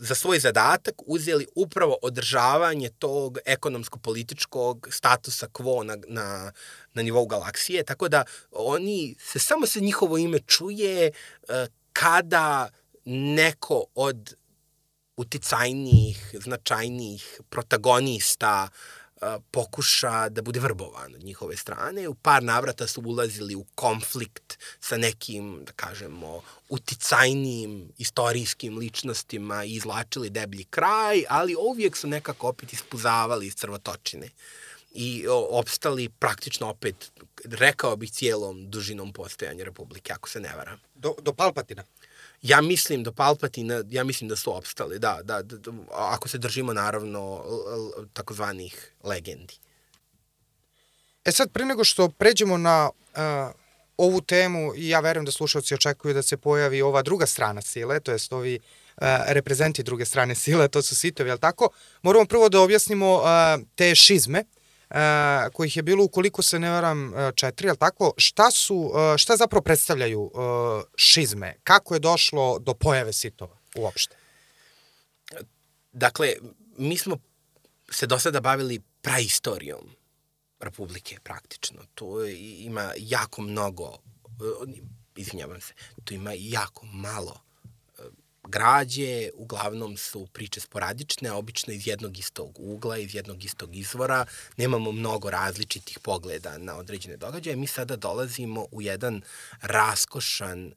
za 0.00 0.14
svoj 0.14 0.38
zadatak 0.38 0.94
uzeli 1.06 1.46
upravo 1.54 1.98
održavanje 2.02 2.90
tog 2.98 3.38
ekonomsko-političkog 3.44 4.88
statusa 4.90 5.46
quo 5.46 5.82
na, 5.82 5.96
na, 6.08 6.52
na 6.94 7.02
nivou 7.02 7.26
galaksije, 7.26 7.84
tako 7.84 8.08
da 8.08 8.24
oni 8.50 9.14
se 9.18 9.38
samo 9.38 9.66
se 9.66 9.80
njihovo 9.80 10.18
ime 10.18 10.38
čuje 10.38 11.06
e, 11.06 11.66
kada 11.92 12.68
neko 13.04 13.84
od 13.94 14.34
uticajnijih, 15.16 16.34
značajnijih 16.44 17.40
protagonista 17.50 18.68
pokuša 19.50 20.28
da 20.28 20.42
bude 20.42 20.60
vrbovan 20.60 21.14
od 21.14 21.24
njihove 21.24 21.56
strane. 21.56 22.08
U 22.08 22.14
par 22.14 22.42
navrata 22.42 22.86
su 22.86 23.02
ulazili 23.04 23.54
u 23.54 23.64
konflikt 23.74 24.58
sa 24.80 24.96
nekim, 24.96 25.64
da 25.64 25.72
kažemo, 25.72 26.42
uticajnijim 26.68 27.92
istorijskim 27.98 28.78
ličnostima 28.78 29.64
i 29.64 29.74
izlačili 29.74 30.30
deblji 30.30 30.64
kraj, 30.64 31.24
ali 31.28 31.56
uvijek 31.70 31.96
su 31.96 32.08
nekako 32.08 32.48
opet 32.48 32.72
ispuzavali 32.72 33.46
iz 33.46 33.54
crvotočine 33.54 34.28
i 34.92 35.26
opstali 35.50 36.08
praktično 36.08 36.68
opet, 36.68 37.12
rekao 37.44 37.96
bih, 37.96 38.12
cijelom 38.12 38.70
dužinom 38.70 39.12
postojanja 39.12 39.64
Republike, 39.64 40.12
ako 40.12 40.28
se 40.28 40.40
ne 40.40 40.56
varam. 40.56 40.80
Do, 40.94 41.14
do 41.22 41.32
Palpatina? 41.32 41.84
Ja 42.42 42.60
mislim 42.60 43.02
da 43.02 43.12
Palpatina, 43.12 43.82
ja 43.88 44.04
mislim 44.04 44.28
da 44.28 44.36
su 44.36 44.56
opstali, 44.56 44.98
da, 44.98 45.18
da, 45.24 45.42
da, 45.42 45.56
da 45.56 45.72
ako 45.90 46.28
se 46.28 46.38
držimo 46.38 46.72
naravno 46.72 47.44
takozvanih 48.12 48.92
legendi. 49.04 49.58
E 51.24 51.32
sad, 51.32 51.52
pre 51.52 51.64
nego 51.64 51.84
što 51.84 52.08
pređemo 52.08 52.58
na 52.58 52.90
uh, 52.90 53.20
ovu 53.96 54.20
temu, 54.20 54.72
ja 54.76 55.00
verujem 55.00 55.24
da 55.24 55.32
slušalci 55.32 55.74
očekuju 55.74 56.14
da 56.14 56.22
se 56.22 56.36
pojavi 56.36 56.82
ova 56.82 57.02
druga 57.02 57.26
strana 57.26 57.62
sile, 57.62 58.00
to 58.00 58.12
jest 58.12 58.32
ovi 58.32 58.56
uh, 58.56 59.02
reprezenti 59.26 59.82
druge 59.82 60.04
strane 60.04 60.34
sile, 60.34 60.68
to 60.68 60.82
su 60.82 60.96
sitovi, 60.96 61.30
ali 61.30 61.40
tako? 61.40 61.68
Moramo 62.02 62.26
prvo 62.26 62.48
da 62.48 62.60
objasnimo 62.60 63.14
uh, 63.16 63.22
te 63.74 63.94
šizme, 63.94 64.44
e, 64.90 65.50
kojih 65.52 65.76
je 65.76 65.82
bilo, 65.82 66.04
ukoliko 66.04 66.42
se 66.42 66.58
ne 66.58 66.70
varam, 66.70 67.14
e, 67.14 67.32
četiri, 67.34 67.68
ali 67.68 67.78
tako, 67.78 68.12
šta 68.16 68.50
su, 68.50 68.92
e, 69.14 69.18
šta 69.18 69.36
zapravo 69.36 69.62
predstavljaju 69.62 70.30
šizme? 70.96 71.56
Kako 71.64 71.94
je 71.94 72.00
došlo 72.00 72.58
do 72.58 72.74
pojave 72.74 73.12
sitova 73.12 73.56
uopšte? 73.76 74.16
Dakle, 75.92 76.34
mi 76.76 76.98
smo 76.98 77.16
se 77.90 78.06
do 78.06 78.18
sada 78.18 78.40
bavili 78.40 78.82
praistorijom 79.02 79.96
Republike 80.60 81.18
praktično. 81.22 81.82
Tu 81.94 82.24
ima 82.58 82.92
jako 82.96 83.42
mnogo, 83.42 83.98
izvinjavam 85.16 85.60
se, 85.60 85.74
tu 86.04 86.14
ima 86.14 86.32
jako 86.34 86.86
malo 86.86 87.49
građe, 88.42 89.30
uglavnom 89.34 89.96
su 89.96 90.26
priče 90.26 90.60
sporadične, 90.60 91.32
obično 91.32 91.72
iz 91.72 91.86
jednog 91.86 92.18
istog 92.18 92.58
ugla, 92.58 92.98
iz 92.98 93.14
jednog 93.14 93.44
istog 93.44 93.76
izvora, 93.76 94.26
nemamo 94.56 94.92
mnogo 94.92 95.30
različitih 95.30 95.98
pogleda 95.98 96.58
na 96.58 96.76
određene 96.76 97.16
događaje. 97.16 97.56
Mi 97.56 97.66
sada 97.66 97.96
dolazimo 97.96 98.66
u 98.70 98.82
jedan 98.82 99.22
raskošan, 99.60 100.72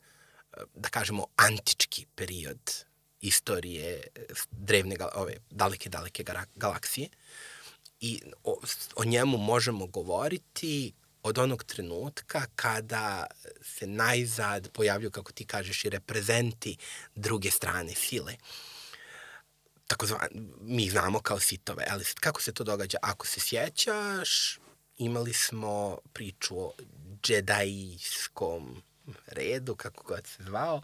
da 0.76 0.90
kažemo, 0.90 1.26
antički 1.36 2.06
period 2.16 2.86
istorije 3.22 4.04
drevne, 4.52 4.96
ove 5.16 5.34
daleke, 5.50 5.90
daleke 5.90 6.24
galaksije. 6.56 7.10
I 8.02 8.22
o, 8.44 8.60
o 8.96 9.06
njemu 9.06 9.38
možemo 9.38 9.88
govoriti 9.88 10.94
od 11.24 11.38
onog 11.38 11.64
trenutka 11.64 12.46
kada 12.56 13.28
se 13.62 13.88
najzad 13.88 14.70
pojavljuju, 14.74 15.12
kako 15.12 15.32
ti 15.32 15.46
kažeš, 15.46 15.86
i 15.86 15.90
reprezenti 15.90 16.78
druge 17.16 17.52
strane 17.52 17.96
sile. 17.96 18.36
Tako 19.88 20.06
zvan, 20.06 20.30
mi 20.62 20.90
znamo 20.90 21.20
kao 21.20 21.40
sitove, 21.40 21.86
ali 21.90 22.06
kako 22.20 22.42
se 22.42 22.54
to 22.54 22.64
događa? 22.64 22.98
Ako 23.02 23.28
se 23.28 23.40
sjećaš, 23.40 24.60
imali 24.98 25.34
smo 25.34 25.98
priču 26.14 26.60
o 26.60 26.74
džedajskom 27.22 28.84
redu, 29.26 29.76
kako 29.76 30.04
god 30.04 30.28
se 30.28 30.44
zvao, 30.44 30.82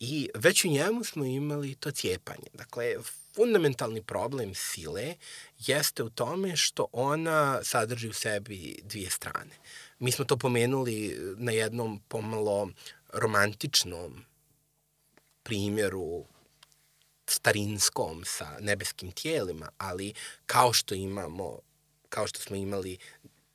i 0.00 0.28
već 0.34 0.64
u 0.64 0.68
njemu 0.68 1.04
smo 1.04 1.24
imali 1.24 1.74
to 1.74 1.90
cijepanje. 1.90 2.48
Dakle, 2.54 2.94
fundamentalni 3.38 4.02
problem 4.02 4.54
sile 4.54 5.14
jeste 5.58 6.02
u 6.02 6.10
tome 6.10 6.56
što 6.56 6.86
ona 6.92 7.60
sadrži 7.64 8.08
u 8.08 8.12
sebi 8.12 8.80
dvije 8.82 9.10
strane. 9.10 9.54
Mi 9.98 10.12
smo 10.12 10.24
to 10.24 10.36
pomenuli 10.36 11.16
na 11.36 11.52
jednom 11.52 12.00
pomalo 12.08 12.70
romantičnom 13.12 14.24
primjeru 15.42 16.24
starinskom 17.26 18.22
sa 18.24 18.56
nebeskim 18.60 19.12
tijelima, 19.12 19.70
ali 19.78 20.14
kao 20.46 20.72
što 20.72 20.94
imamo, 20.94 21.58
kao 22.08 22.26
što 22.26 22.40
smo 22.40 22.56
imali 22.56 22.98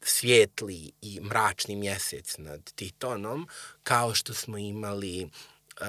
svijetli 0.01 0.91
i 1.01 1.19
mračni 1.21 1.75
mjesec 1.75 2.37
nad 2.37 2.73
Titonom, 2.75 3.47
kao 3.83 4.15
što 4.15 4.33
smo 4.33 4.57
imali 4.57 5.23
uh, 5.23 5.87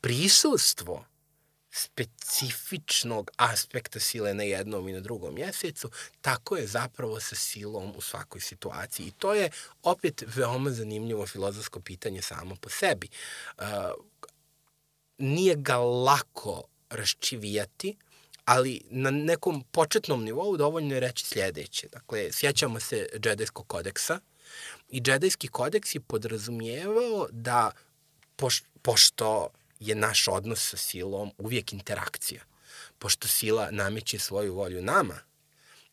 prisustvo 0.00 1.04
specifičnog 1.72 3.30
aspekta 3.36 4.00
sile 4.00 4.34
na 4.34 4.42
jednom 4.42 4.88
i 4.88 4.92
na 4.92 5.00
drugom 5.00 5.34
mjesecu, 5.34 5.90
tako 6.20 6.56
je 6.56 6.66
zapravo 6.66 7.20
sa 7.20 7.36
silom 7.36 7.92
u 7.96 8.00
svakoj 8.00 8.40
situaciji. 8.40 9.06
I 9.06 9.10
to 9.10 9.34
je 9.34 9.50
opet 9.82 10.24
veoma 10.26 10.70
zanimljivo 10.70 11.26
filozofsko 11.26 11.80
pitanje 11.80 12.22
samo 12.22 12.56
po 12.56 12.68
sebi. 12.68 13.08
Uh, 13.58 13.64
nije 15.18 15.56
ga 15.56 15.76
lako 15.76 16.62
raščivijati, 16.90 17.96
ali 18.44 18.80
na 18.90 19.10
nekom 19.10 19.64
početnom 19.70 20.24
nivou 20.24 20.56
dovoljno 20.56 20.94
je 20.94 21.00
reći 21.00 21.26
sljedeće. 21.26 21.88
Dakle, 21.92 22.32
sjećamo 22.32 22.80
se 22.80 23.08
džedajskog 23.18 23.66
kodeksa 23.66 24.20
i 24.88 25.00
džedajski 25.00 25.48
kodeks 25.48 25.94
je 25.94 26.00
podrazumijevao 26.00 27.28
da 27.30 27.70
poš, 28.36 28.62
pošto 28.82 29.48
je 29.82 29.94
naš 29.94 30.28
odnos 30.28 30.70
sa 30.70 30.76
silom 30.76 31.32
uvijek 31.38 31.72
interakcija. 31.72 32.42
Pošto 32.98 33.28
sila 33.28 33.70
nameće 33.70 34.18
svoju 34.18 34.54
volju 34.54 34.82
nama, 34.82 35.18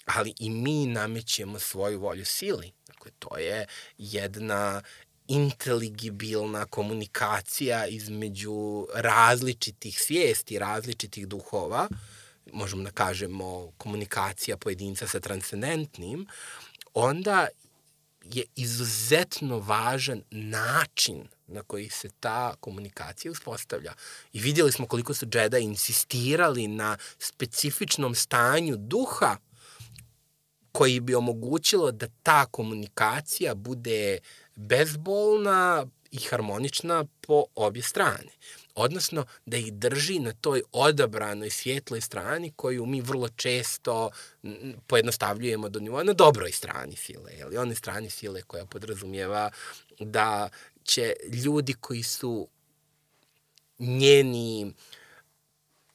ali 0.06 0.34
i 0.40 0.50
mi 0.50 0.86
namećemo 0.86 1.60
svoju 1.60 2.00
volju 2.00 2.26
sili. 2.26 2.72
Dakle, 2.88 3.12
to 3.20 3.38
je 3.38 3.66
jedna 3.98 4.82
inteligibilna 5.28 6.66
komunikacija 6.66 7.88
između 7.88 8.88
različitih 8.94 10.02
svijesti, 10.02 10.60
različitih 10.60 11.28
duhova, 11.28 11.88
možemo 12.54 12.84
da 12.84 12.92
kažemo 12.92 13.72
komunikacija 13.78 14.58
pojedinca 14.58 15.08
sa 15.08 15.20
transcendentnim, 15.20 16.28
onda 16.94 17.48
je 18.24 18.44
izuzetno 18.56 19.60
važan 19.60 20.24
način 20.32 21.28
na 21.50 21.64
koji 21.64 21.90
se 21.90 22.10
ta 22.20 22.56
komunikacija 22.60 23.32
uspostavlja. 23.32 23.94
I 24.34 24.40
vidjeli 24.40 24.72
smo 24.72 24.88
koliko 24.88 25.14
su 25.14 25.26
Jedi 25.34 25.60
insistirali 25.60 26.68
na 26.68 26.98
specifičnom 27.20 28.16
stanju 28.16 28.76
duha 28.78 29.38
koji 30.72 31.00
bi 31.00 31.16
omogućilo 31.16 31.92
da 31.92 32.08
ta 32.24 32.46
komunikacija 32.46 33.56
bude 33.56 34.20
bezbolna 34.56 35.86
i 36.12 36.20
harmonična 36.20 37.06
po 37.22 37.44
obje 37.56 37.84
strane. 37.84 38.30
Odnosno, 38.76 39.26
da 39.46 39.58
ih 39.58 39.74
drži 39.74 40.20
na 40.20 40.34
toj 40.42 40.62
odabranoj 40.72 41.50
svjetloj 41.50 42.02
strani 42.02 42.52
koju 42.56 42.86
mi 42.86 43.02
vrlo 43.02 43.30
često 43.30 44.10
pojednostavljujemo 44.88 45.70
do 45.70 45.80
nivoa 45.80 46.04
na 46.04 46.14
dobroj 46.14 46.52
strani 46.52 46.96
sile. 46.96 47.32
Jeli? 47.32 47.58
One 47.58 47.76
strani 47.76 48.10
sile 48.10 48.42
koja 48.42 48.66
podrazumijeva 48.66 49.52
da 50.00 50.50
će 50.90 51.14
ljudi 51.46 51.74
koji 51.74 52.04
su 52.04 52.48
njeni 53.80 54.74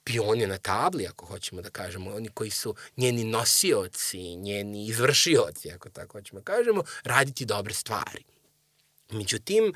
pioni 0.03 0.47
na 0.47 0.57
tabli, 0.57 1.07
ako 1.07 1.25
hoćemo 1.25 1.61
da 1.61 1.69
kažemo, 1.69 2.15
oni 2.15 2.29
koji 2.29 2.51
su 2.51 2.75
njeni 2.97 3.23
nosioci, 3.23 4.35
njeni 4.35 4.85
izvršioci, 4.85 5.71
ako 5.71 5.89
tako 5.89 6.17
hoćemo 6.17 6.39
da 6.39 6.45
kažemo, 6.45 6.83
raditi 7.03 7.45
dobre 7.45 7.73
stvari. 7.73 8.23
Međutim, 9.09 9.73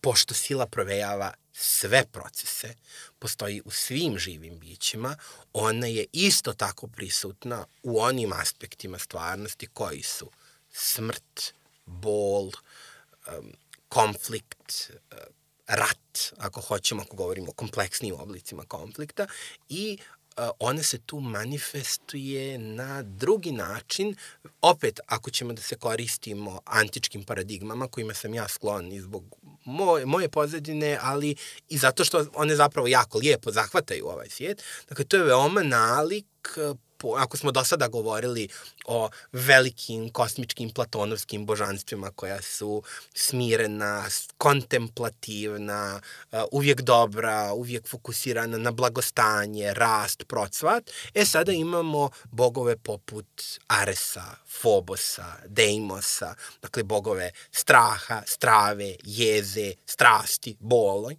pošto 0.00 0.34
sila 0.34 0.66
provejava 0.66 1.34
sve 1.52 2.04
procese, 2.12 2.74
postoji 3.18 3.62
u 3.64 3.70
svim 3.70 4.18
živim 4.18 4.58
bićima, 4.58 5.16
ona 5.52 5.86
je 5.86 6.06
isto 6.12 6.52
tako 6.52 6.86
prisutna 6.86 7.66
u 7.82 8.00
onim 8.00 8.32
aspektima 8.32 8.98
stvarnosti 8.98 9.66
koji 9.66 10.02
su 10.02 10.30
smrt, 10.72 11.54
bol, 11.86 12.50
konflikt, 13.90 14.90
rat, 15.66 16.32
ako 16.38 16.60
hoćemo, 16.60 17.02
ako 17.02 17.16
govorimo 17.16 17.50
o 17.50 17.54
kompleksnim 17.54 18.14
oblicima 18.14 18.64
konflikta 18.64 19.26
i 19.68 19.98
ona 20.58 20.82
se 20.82 20.98
tu 20.98 21.20
manifestuje 21.20 22.58
na 22.58 23.02
drugi 23.02 23.52
način, 23.52 24.16
opet 24.60 25.00
ako 25.06 25.30
ćemo 25.30 25.52
da 25.52 25.62
se 25.62 25.76
koristimo 25.76 26.60
antičkim 26.64 27.24
paradigmama 27.24 27.88
kojima 27.88 28.14
sam 28.14 28.34
ja 28.34 28.48
sklon 28.48 28.92
i 28.92 29.00
zbog 29.00 29.24
moje, 29.64 30.06
moje 30.06 30.28
pozadine, 30.28 30.98
ali 31.02 31.36
i 31.68 31.78
zato 31.78 32.04
što 32.04 32.26
one 32.34 32.56
zapravo 32.56 32.88
jako 32.88 33.18
lijepo 33.18 33.52
zahvataju 33.52 34.06
ovaj 34.06 34.28
svijet. 34.28 34.62
Dakle, 34.88 35.04
to 35.04 35.16
je 35.16 35.22
veoma 35.22 35.62
nalik 35.62 36.58
ako 37.18 37.36
smo 37.36 37.52
do 37.52 37.64
sada 37.64 37.88
govorili 37.88 38.48
o 38.86 39.08
velikim 39.32 40.10
kosmičkim 40.10 40.70
platonovskim 40.70 41.46
božanstvima 41.46 42.10
koja 42.10 42.42
su 42.42 42.82
smirena, 43.14 44.04
kontemplativna, 44.38 46.00
uh, 46.32 46.38
uvijek 46.52 46.80
dobra, 46.80 47.52
uvijek 47.52 47.88
fokusirana 47.88 48.58
na 48.58 48.70
blagostanje, 48.70 49.74
rast, 49.74 50.24
procvat, 50.28 50.90
e 51.14 51.24
sada 51.24 51.52
imamo 51.52 52.10
bogove 52.30 52.76
poput 52.76 53.26
Aresa, 53.66 54.24
Fobosa, 54.60 55.36
Deimosa, 55.46 56.34
dakle 56.62 56.82
bogove 56.82 57.30
straha, 57.52 58.22
strave, 58.26 58.96
jeze, 59.04 59.72
strasti, 59.86 60.56
boloj. 60.60 61.16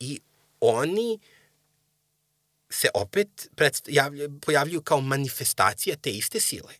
I 0.00 0.20
oni 0.60 1.14
uh, 1.14 1.35
se 2.70 2.88
opet 2.94 3.48
pojavljuju 4.40 4.82
kao 4.82 5.00
manifestacija 5.00 5.96
te 5.96 6.10
iste 6.10 6.40
sile. 6.40 6.74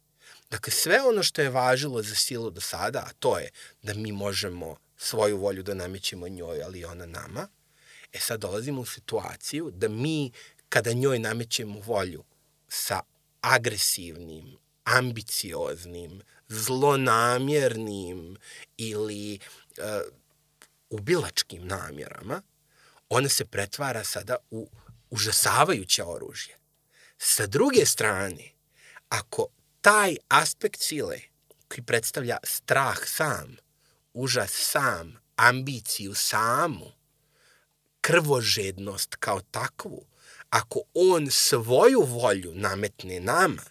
Dakle, 0.51 0.73
sve 0.73 1.03
ono 1.03 1.23
što 1.23 1.43
je 1.43 1.51
važilo 1.51 2.03
za 2.03 2.15
silu 2.15 2.51
do 2.51 2.61
sada, 2.61 2.99
a 2.99 3.13
to 3.19 3.39
je 3.39 3.51
da 3.83 3.95
mi 3.95 4.13
možemo 4.13 4.77
svoju 4.97 5.39
volju 5.39 5.63
da 5.63 5.75
namećemo 5.75 6.29
njoj, 6.29 6.63
ali 6.63 6.85
ona 6.85 7.07
nama, 7.07 7.49
e 8.13 8.19
sad 8.19 8.41
dolazimo 8.41 8.81
u 8.81 8.87
situaciju 8.87 9.71
da 9.75 9.89
mi, 9.89 10.33
kada 10.69 10.93
njoj 10.93 11.19
namećemo 11.19 11.81
volju 11.81 12.25
sa 12.69 13.01
agresivnim, 13.41 14.57
ambicioznim, 14.85 16.23
zlonamjernim 16.49 18.37
ili 18.77 19.39
uh, 19.79 19.85
ubilačkim 20.91 21.67
namjerama, 21.67 22.43
ona 23.09 23.29
se 23.29 23.45
pretvara 23.45 24.05
sada 24.05 24.37
u 24.51 24.69
užasavajuće 25.17 26.05
oružje. 26.05 26.57
Sa 27.19 27.47
druge 27.47 27.87
strane, 27.87 28.53
ako 29.09 29.47
taj 29.81 30.17
aspekt 30.29 30.81
sile 30.81 31.19
koji 31.69 31.85
predstavlja 31.85 32.39
strah 32.45 32.99
sam, 33.07 33.57
užas 34.15 34.53
sam, 34.53 35.17
ambiciju 35.37 36.15
samu, 36.15 36.93
krvožednost 38.01 39.15
kao 39.15 39.41
takvu, 39.41 40.07
ako 40.51 40.81
on 40.95 41.31
svoju 41.31 42.03
volju 42.03 42.53
nametne 42.55 43.21
nama, 43.21 43.63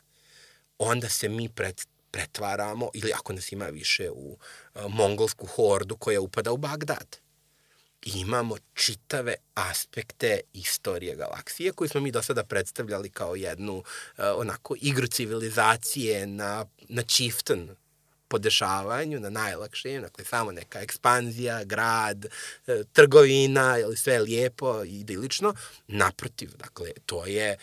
onda 0.77 1.09
se 1.09 1.29
mi 1.29 1.49
pred, 1.49 1.81
pretvaramo, 2.11 2.89
ili 2.93 3.13
ako 3.13 3.33
nas 3.33 3.51
ima 3.51 3.65
više, 3.65 4.09
u 4.09 4.31
uh, 4.31 4.81
mongolsku 4.89 5.45
hordu 5.45 5.97
koja 5.97 6.21
upada 6.21 6.51
u 6.51 6.57
Bagdad 6.57 7.24
imamo 8.05 8.57
čitave 8.73 9.35
aspekte 9.53 10.39
istorije 10.53 11.15
galaksije 11.15 11.71
koju 11.71 11.89
smo 11.89 12.01
mi 12.01 12.11
do 12.11 12.21
sada 12.21 12.43
predstavljali 12.43 13.09
kao 13.09 13.35
jednu 13.35 13.73
uh, 13.77 13.83
onako 14.35 14.75
igru 14.81 15.07
civilizacije 15.07 16.27
na, 16.27 16.65
na 16.89 17.01
Chieftain 17.01 17.69
podešavanju, 18.27 19.19
na 19.19 19.29
najlakšem, 19.29 20.01
dakle 20.01 20.25
samo 20.25 20.51
neka 20.51 20.81
ekspanzija, 20.81 21.63
grad, 21.63 22.25
e, 22.25 22.83
trgovina, 22.93 23.75
sve 23.95 24.13
je 24.13 24.21
lijepo 24.21 24.83
idilično. 24.83 25.53
Naprotiv, 25.87 26.51
dakle, 26.57 26.91
to 27.05 27.25
je 27.25 27.49
e, 27.51 27.57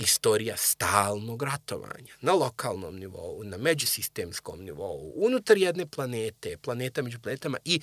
istorija 0.00 0.56
stalnog 0.56 1.42
ratovanja 1.42 2.14
na 2.20 2.32
lokalnom 2.32 2.96
nivou, 2.96 3.44
na 3.44 3.56
međusistemskom 3.56 4.64
nivou, 4.64 5.12
unutar 5.16 5.58
jedne 5.58 5.86
planete, 5.86 6.56
planeta 6.56 7.02
među 7.02 7.20
planetama 7.20 7.58
i 7.64 7.80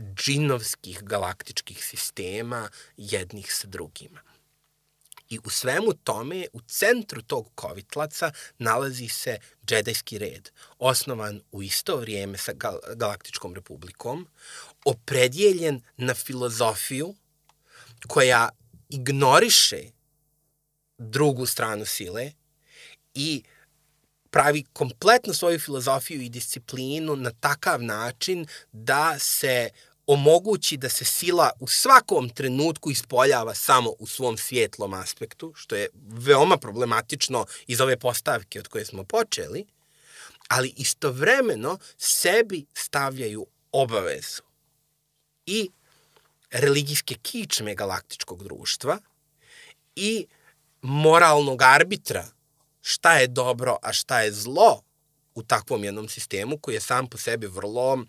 džinovskih 0.00 1.02
galaktičkih 1.02 1.84
sistema 1.84 2.68
jednih 2.96 3.54
sa 3.54 3.66
drugima. 3.66 4.20
I 5.30 5.38
u 5.44 5.50
svemu 5.50 5.92
tome, 6.04 6.46
u 6.52 6.60
centru 6.60 7.22
tog 7.22 7.50
kovitlaca 7.54 8.32
nalazi 8.58 9.08
se 9.08 9.38
džedajski 9.66 10.18
red, 10.18 10.50
osnovan 10.78 11.40
u 11.52 11.62
isto 11.62 11.96
vrijeme 11.96 12.38
sa 12.38 12.52
Gal 12.52 12.78
Galaktičkom 12.94 13.54
republikom, 13.54 14.28
opredjeljen 14.84 15.82
na 15.96 16.14
filozofiju 16.14 17.14
koja 18.08 18.48
ignoriše 18.88 19.82
drugu 20.98 21.46
stranu 21.46 21.84
sile 21.84 22.32
i 23.14 23.42
pravi 24.30 24.64
kompletno 24.72 25.34
svoju 25.34 25.58
filozofiju 25.58 26.22
i 26.22 26.28
disciplinu 26.28 27.16
na 27.16 27.30
takav 27.40 27.82
način 27.82 28.46
da 28.72 29.18
se 29.18 29.70
omogući 30.12 30.76
da 30.76 30.88
se 30.88 31.04
sila 31.04 31.50
u 31.60 31.68
svakom 31.68 32.28
trenutku 32.28 32.90
ispoljava 32.90 33.54
samo 33.54 33.90
u 33.98 34.06
svom 34.06 34.36
svjetlom 34.36 34.94
aspektu, 34.94 35.52
što 35.56 35.76
je 35.76 35.88
veoma 36.08 36.56
problematično 36.56 37.46
iz 37.66 37.80
ove 37.80 37.96
postavke 37.96 38.58
od 38.58 38.68
koje 38.68 38.84
smo 38.84 39.04
počeli, 39.04 39.66
ali 40.48 40.74
istovremeno 40.76 41.78
sebi 41.98 42.66
stavljaju 42.74 43.46
obavezu 43.72 44.42
i 45.46 45.70
religijske 46.50 47.14
kičme 47.14 47.74
galaktičkog 47.74 48.44
društva 48.44 48.98
i 49.96 50.26
moralnog 50.82 51.62
arbitra 51.62 52.24
šta 52.80 53.18
je 53.18 53.26
dobro, 53.26 53.76
a 53.82 53.92
šta 53.92 54.20
je 54.20 54.32
zlo 54.32 54.82
u 55.34 55.42
takvom 55.42 55.84
jednom 55.84 56.08
sistemu 56.08 56.58
koji 56.58 56.74
je 56.74 56.80
sam 56.80 57.06
po 57.06 57.18
sebi 57.18 57.46
vrlo 57.46 57.92
uh, 57.92 58.00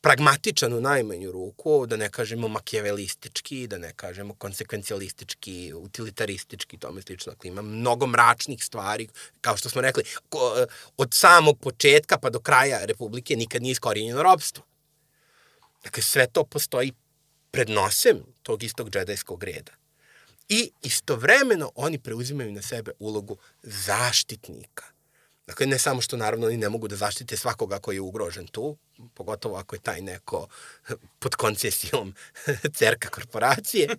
pragmatičan 0.00 0.72
u 0.72 0.80
najmanju 0.80 1.32
ruku, 1.32 1.86
da 1.86 1.96
ne 1.96 2.10
kažemo 2.10 2.48
makijavelistički, 2.48 3.66
da 3.66 3.78
ne 3.78 3.92
kažemo 3.96 4.34
konsekvencialistički, 4.34 5.72
utilitaristički, 5.74 6.78
tome 6.78 7.02
slično. 7.02 7.32
Dakle, 7.32 7.48
ima 7.48 7.62
mnogo 7.62 8.06
mračnih 8.06 8.64
stvari, 8.64 9.08
kao 9.40 9.56
što 9.56 9.68
smo 9.68 9.80
rekli, 9.80 10.02
od 10.96 11.14
samog 11.14 11.58
početka 11.60 12.18
pa 12.18 12.30
do 12.30 12.40
kraja 12.40 12.84
Republike 12.84 13.36
nikad 13.36 13.62
nije 13.62 13.72
iskorijenjeno 13.72 14.22
robstvo. 14.22 14.64
Dakle, 15.84 16.02
sve 16.02 16.26
to 16.26 16.44
postoji 16.44 16.92
pred 17.50 17.70
nosem 17.70 18.22
tog 18.42 18.62
istog 18.62 18.90
džedajskog 18.90 19.44
reda. 19.44 19.72
I 20.48 20.70
istovremeno 20.82 21.72
oni 21.74 21.98
preuzimaju 21.98 22.52
na 22.52 22.62
sebe 22.62 22.92
ulogu 22.98 23.36
zaštitnika– 23.62 24.84
Dakle, 25.48 25.66
ne 25.66 25.78
samo 25.78 26.00
što 26.00 26.16
naravno 26.16 26.46
oni 26.46 26.56
ne 26.56 26.68
mogu 26.68 26.88
da 26.88 26.96
zaštite 26.96 27.36
svakoga 27.36 27.78
koji 27.78 27.96
je 27.96 28.00
ugrožen 28.00 28.46
tu, 28.46 28.76
pogotovo 29.14 29.56
ako 29.56 29.76
je 29.76 29.80
taj 29.80 30.00
neko 30.00 30.46
pod 31.18 31.34
koncesijom 31.34 32.14
cerka 32.78 33.08
korporacije, 33.08 33.88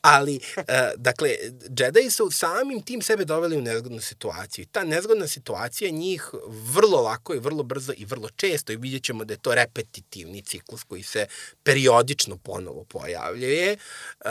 Ali, 0.00 0.40
uh, 0.56 0.64
dakle, 0.96 1.30
Jedi 1.78 2.10
su 2.10 2.30
samim 2.30 2.82
tim 2.82 3.02
sebe 3.02 3.24
doveli 3.24 3.56
u 3.56 3.62
nezgodnu 3.62 4.00
situaciju. 4.00 4.66
Ta 4.72 4.84
nezgodna 4.84 5.26
situacija 5.26 5.90
njih 5.90 6.30
vrlo 6.48 7.02
lako 7.02 7.34
i 7.34 7.38
vrlo 7.38 7.62
brzo 7.62 7.92
i 7.96 8.04
vrlo 8.04 8.28
često, 8.36 8.72
i 8.72 8.76
vidjet 8.76 9.04
ćemo 9.04 9.24
da 9.24 9.34
je 9.34 9.38
to 9.38 9.54
repetitivni 9.54 10.42
ciklus 10.42 10.84
koji 10.84 11.02
se 11.02 11.26
periodično 11.62 12.36
ponovo 12.36 12.84
pojavljuje, 12.84 13.76
uh, 14.24 14.30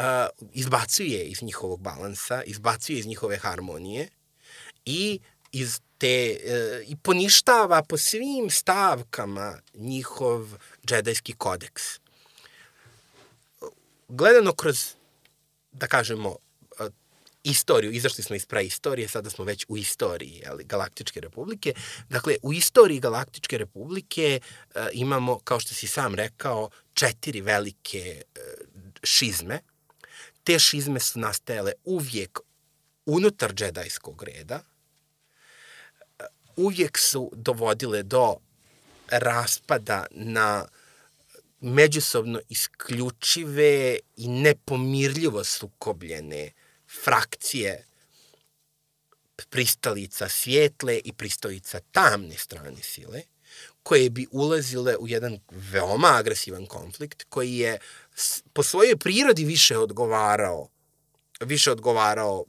izbacuje 0.53 1.23
iz 1.25 1.41
njihovog 1.43 1.81
balansa, 1.81 2.43
izbacuje 2.43 2.99
iz 2.99 3.05
njihove 3.05 3.37
harmonije 3.37 4.07
i 4.85 5.19
iz 5.51 5.79
te, 6.01 6.07
e, 6.07 6.83
i 6.87 6.95
poništava 6.95 7.83
po 7.83 7.97
svim 7.97 8.49
stavkama 8.49 9.59
njihov 9.73 10.47
džedajski 10.85 11.33
kodeks. 11.33 11.83
Gledano 14.07 14.53
kroz, 14.53 14.95
da 15.71 15.87
kažemo, 15.87 16.35
e, 16.79 16.89
istoriju, 17.43 17.91
izašli 17.91 18.23
smo 18.23 18.35
iz 18.35 18.45
praistorije, 18.45 19.07
sada 19.07 19.29
smo 19.29 19.45
već 19.45 19.65
u 19.67 19.77
istoriji 19.77 20.43
ali, 20.49 20.63
Galaktičke 20.63 21.21
republike. 21.21 21.73
Dakle, 22.09 22.35
u 22.41 22.53
istoriji 22.53 22.99
Galaktičke 22.99 23.57
republike 23.57 24.39
e, 24.75 24.87
imamo, 24.93 25.39
kao 25.39 25.59
što 25.59 25.73
si 25.73 25.87
sam 25.87 26.15
rekao, 26.15 26.69
četiri 26.93 27.41
velike 27.41 28.23
e, 28.35 28.39
šizme. 29.03 29.59
Te 30.43 30.59
šizme 30.59 30.99
su 30.99 31.19
nastajale 31.19 31.71
uvijek 31.85 32.39
unutar 33.05 33.53
džedajskog 33.53 34.23
reda, 34.23 34.70
uvijek 36.55 36.97
su 36.97 37.31
dovodile 37.35 38.03
do 38.03 38.35
raspada 39.07 40.05
na 40.11 40.65
međusobno 41.59 42.39
isključive 42.49 43.97
i 44.17 44.27
nepomirljivo 44.27 45.43
sukobljene 45.43 46.51
frakcije 47.03 47.85
pristalica 49.49 50.29
svijetle 50.29 51.01
i 51.03 51.13
pristalica 51.13 51.79
tamne 51.91 52.37
strane 52.37 52.81
sile, 52.81 53.21
koje 53.83 54.09
bi 54.09 54.27
ulazile 54.31 54.97
u 54.97 55.07
jedan 55.07 55.39
veoma 55.49 56.07
agresivan 56.07 56.65
konflikt 56.65 57.23
koji 57.29 57.57
je 57.57 57.79
po 58.53 58.63
svojoj 58.63 58.97
prirodi 58.97 59.45
više 59.45 59.77
odgovarao 59.77 60.69
više 61.41 61.71
odgovarao 61.71 62.45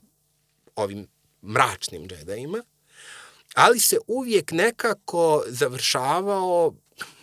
ovim 0.75 1.07
mračnim 1.41 2.07
džedajima 2.07 2.63
ali 3.53 3.79
se 3.79 3.97
uvijek 4.07 4.51
nekako 4.51 5.43
završavao 5.47 6.73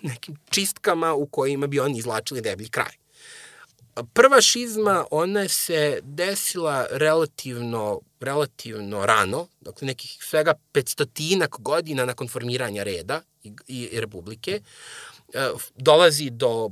nekim 0.03 0.37
čistkama 0.51 1.15
u 1.15 1.27
kojima 1.27 1.67
bi 1.67 1.81
oni 1.81 1.99
izlačili 1.99 2.41
deblji 2.41 2.69
kraj. 2.69 2.93
Prva 4.13 4.41
šizma, 4.41 5.05
ona 5.11 5.49
se 5.49 6.01
desila 6.03 6.87
relativno, 6.91 8.01
relativno 8.21 9.07
rano, 9.07 9.47
dakle 9.61 9.87
nekih 9.87 10.19
svega 10.21 10.55
petstotinak 10.73 11.57
godina 11.59 12.05
nakon 12.05 12.29
formiranja 12.29 12.83
reda 12.83 13.23
i, 13.43 13.53
i 13.67 14.01
republike. 14.01 14.61
E, 15.35 15.51
dolazi 15.77 16.31
do 16.31 16.71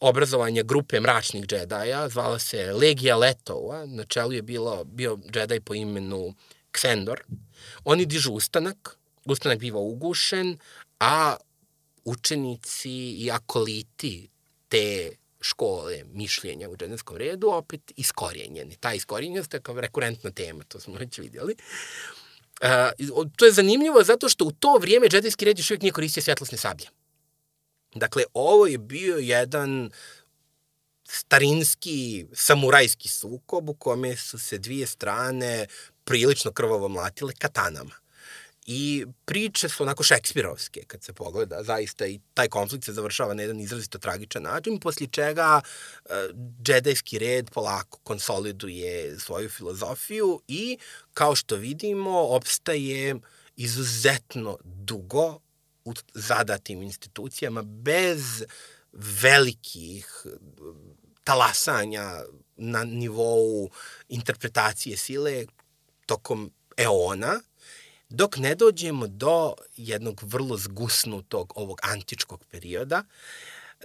obrazovanja 0.00 0.62
grupe 0.62 1.00
mračnih 1.00 1.46
džedaja, 1.46 2.08
zvala 2.08 2.38
se 2.38 2.72
Legija 2.72 3.16
Letova, 3.16 3.86
na 3.86 4.04
čelu 4.04 4.32
je 4.32 4.42
bilo, 4.42 4.84
bio 4.84 5.18
džedaj 5.32 5.60
po 5.60 5.74
imenu 5.74 6.34
Ksendor. 6.70 7.22
Oni 7.84 8.06
dižu 8.06 8.32
ustanak, 8.32 8.98
ustanak 9.24 9.58
biva 9.58 9.80
ugušen, 9.80 10.58
a 11.00 11.36
učenici 12.04 13.10
i 13.10 13.30
akoliti 13.30 14.28
te 14.68 15.10
škole 15.40 16.04
mišljenja 16.12 16.68
u 16.68 16.76
džedenskom 16.76 17.16
redu 17.16 17.48
opet 17.48 17.92
iskorjenjeni. 17.96 18.76
Ta 18.76 18.94
iskorjenjenost 18.94 19.54
je 19.54 19.60
kao 19.60 19.80
rekurentna 19.80 20.30
tema, 20.30 20.64
to 20.64 20.80
smo 20.80 20.94
već 20.94 21.18
vidjeli. 21.18 21.56
Uh, 22.62 23.26
to 23.36 23.44
je 23.44 23.52
zanimljivo 23.52 24.04
zato 24.04 24.28
što 24.28 24.44
u 24.44 24.52
to 24.52 24.78
vrijeme 24.80 25.08
džedijski 25.08 25.44
red 25.44 25.58
još 25.58 25.70
uvijek 25.70 25.82
nije 25.82 25.92
koristio 25.92 26.22
svjetlosne 26.22 26.58
sablje. 26.58 26.86
Dakle, 27.94 28.24
ovo 28.34 28.66
je 28.66 28.78
bio 28.78 29.16
jedan 29.16 29.90
starinski 31.08 32.26
samurajski 32.32 33.08
sukob 33.08 33.68
u 33.68 33.74
kome 33.74 34.16
su 34.16 34.38
se 34.38 34.58
dvije 34.58 34.86
strane 34.86 35.66
prilično 36.04 36.52
krvavo 36.52 36.88
mlatile 36.88 37.32
katanama. 37.32 37.94
I 38.66 39.06
priče 39.24 39.68
su 39.68 39.82
onako 39.82 40.02
šekspirovske 40.02 40.84
kad 40.86 41.04
se 41.04 41.12
pogleda, 41.12 41.62
zaista 41.62 42.06
i 42.06 42.20
taj 42.34 42.48
konflikt 42.48 42.84
se 42.84 42.92
završava 42.92 43.34
na 43.34 43.42
jedan 43.42 43.60
izrazito 43.60 43.98
tragičan 43.98 44.42
način, 44.42 44.80
poslije 44.80 45.08
čega 45.08 45.60
uh, 45.60 46.10
džedajski 46.62 47.18
red 47.18 47.50
polako 47.50 47.98
konsoliduje 48.02 49.18
svoju 49.18 49.48
filozofiju 49.48 50.40
i, 50.48 50.78
kao 51.14 51.34
što 51.34 51.56
vidimo, 51.56 52.20
opstaje 52.20 53.16
izuzetno 53.56 54.58
dugo 54.64 55.40
u 55.84 55.94
zadatim 56.14 56.82
institucijama 56.82 57.62
bez 57.62 58.44
velikih 58.92 60.26
talasanja 61.26 62.22
na 62.56 62.84
nivou 62.84 63.70
interpretacije 64.08 64.96
sile 64.96 65.46
tokom 66.06 66.50
eona, 66.76 67.40
dok 68.08 68.36
ne 68.36 68.54
dođemo 68.54 69.06
do 69.06 69.54
jednog 69.76 70.20
vrlo 70.22 70.56
zgusnutog 70.56 71.52
ovog 71.56 71.80
antičkog 71.82 72.44
perioda, 72.50 73.04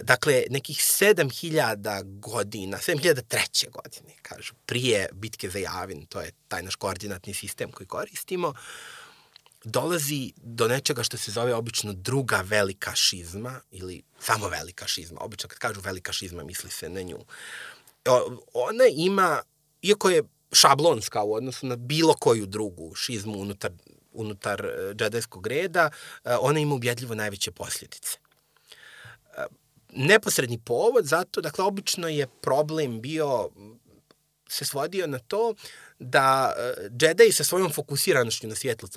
dakle, 0.00 0.44
nekih 0.50 0.76
7000 0.76 2.20
godina, 2.20 2.78
7003. 2.78 3.70
godine, 3.70 4.14
kažu, 4.22 4.54
prije 4.66 5.08
bitke 5.12 5.50
za 5.50 5.58
Javin, 5.58 6.06
to 6.06 6.20
je 6.20 6.32
taj 6.48 6.62
naš 6.62 6.74
koordinatni 6.74 7.34
sistem 7.34 7.72
koji 7.72 7.86
koristimo, 7.86 8.54
dolazi 9.64 10.32
do 10.36 10.68
nečega 10.68 11.02
što 11.02 11.16
se 11.16 11.30
zove 11.30 11.54
obično 11.54 11.92
druga 11.92 12.40
velika 12.40 12.94
šizma 12.94 13.60
ili 13.70 14.02
samo 14.20 14.48
velika 14.48 14.86
šizma. 14.86 15.20
Obično 15.20 15.48
kad 15.48 15.58
kažu 15.58 15.80
velika 15.80 16.12
šizma 16.12 16.44
misli 16.44 16.70
se 16.70 16.88
na 16.88 17.02
nju. 17.02 17.18
Ona 18.54 18.84
ima, 18.96 19.42
iako 19.82 20.10
je 20.10 20.22
šablonska 20.52 21.22
u 21.22 21.34
odnosu 21.34 21.66
na 21.66 21.76
bilo 21.76 22.14
koju 22.14 22.46
drugu 22.46 22.94
šizmu 22.94 23.38
unutar, 23.38 23.72
unutar 24.12 24.66
e, 24.66 24.94
džedajskog 24.94 25.46
reda, 25.46 25.90
e, 26.24 26.36
ona 26.36 26.60
ima 26.60 26.74
ubjedljivo 26.74 27.14
najveće 27.14 27.50
posljedice. 27.50 28.18
E, 29.36 29.44
neposredni 29.92 30.58
povod 30.58 31.04
zato, 31.04 31.40
dakle, 31.40 31.64
obično 31.64 32.08
je 32.08 32.26
problem 32.26 33.00
bio 33.00 33.50
se 34.52 34.64
svodio 34.64 35.06
na 35.06 35.18
to 35.18 35.54
da 36.02 36.52
džedaji 36.98 37.32
sa 37.32 37.44
svojom 37.44 37.72
fokusiranošću 37.72 38.46
na 38.48 38.54
svjetlu, 38.54 38.88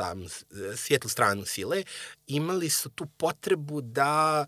svjetlu 0.75 1.09
stranu 1.09 1.45
sile 1.45 1.83
imali 2.27 2.69
su 2.69 2.89
tu 2.89 3.05
potrebu 3.17 3.81
da 3.81 4.45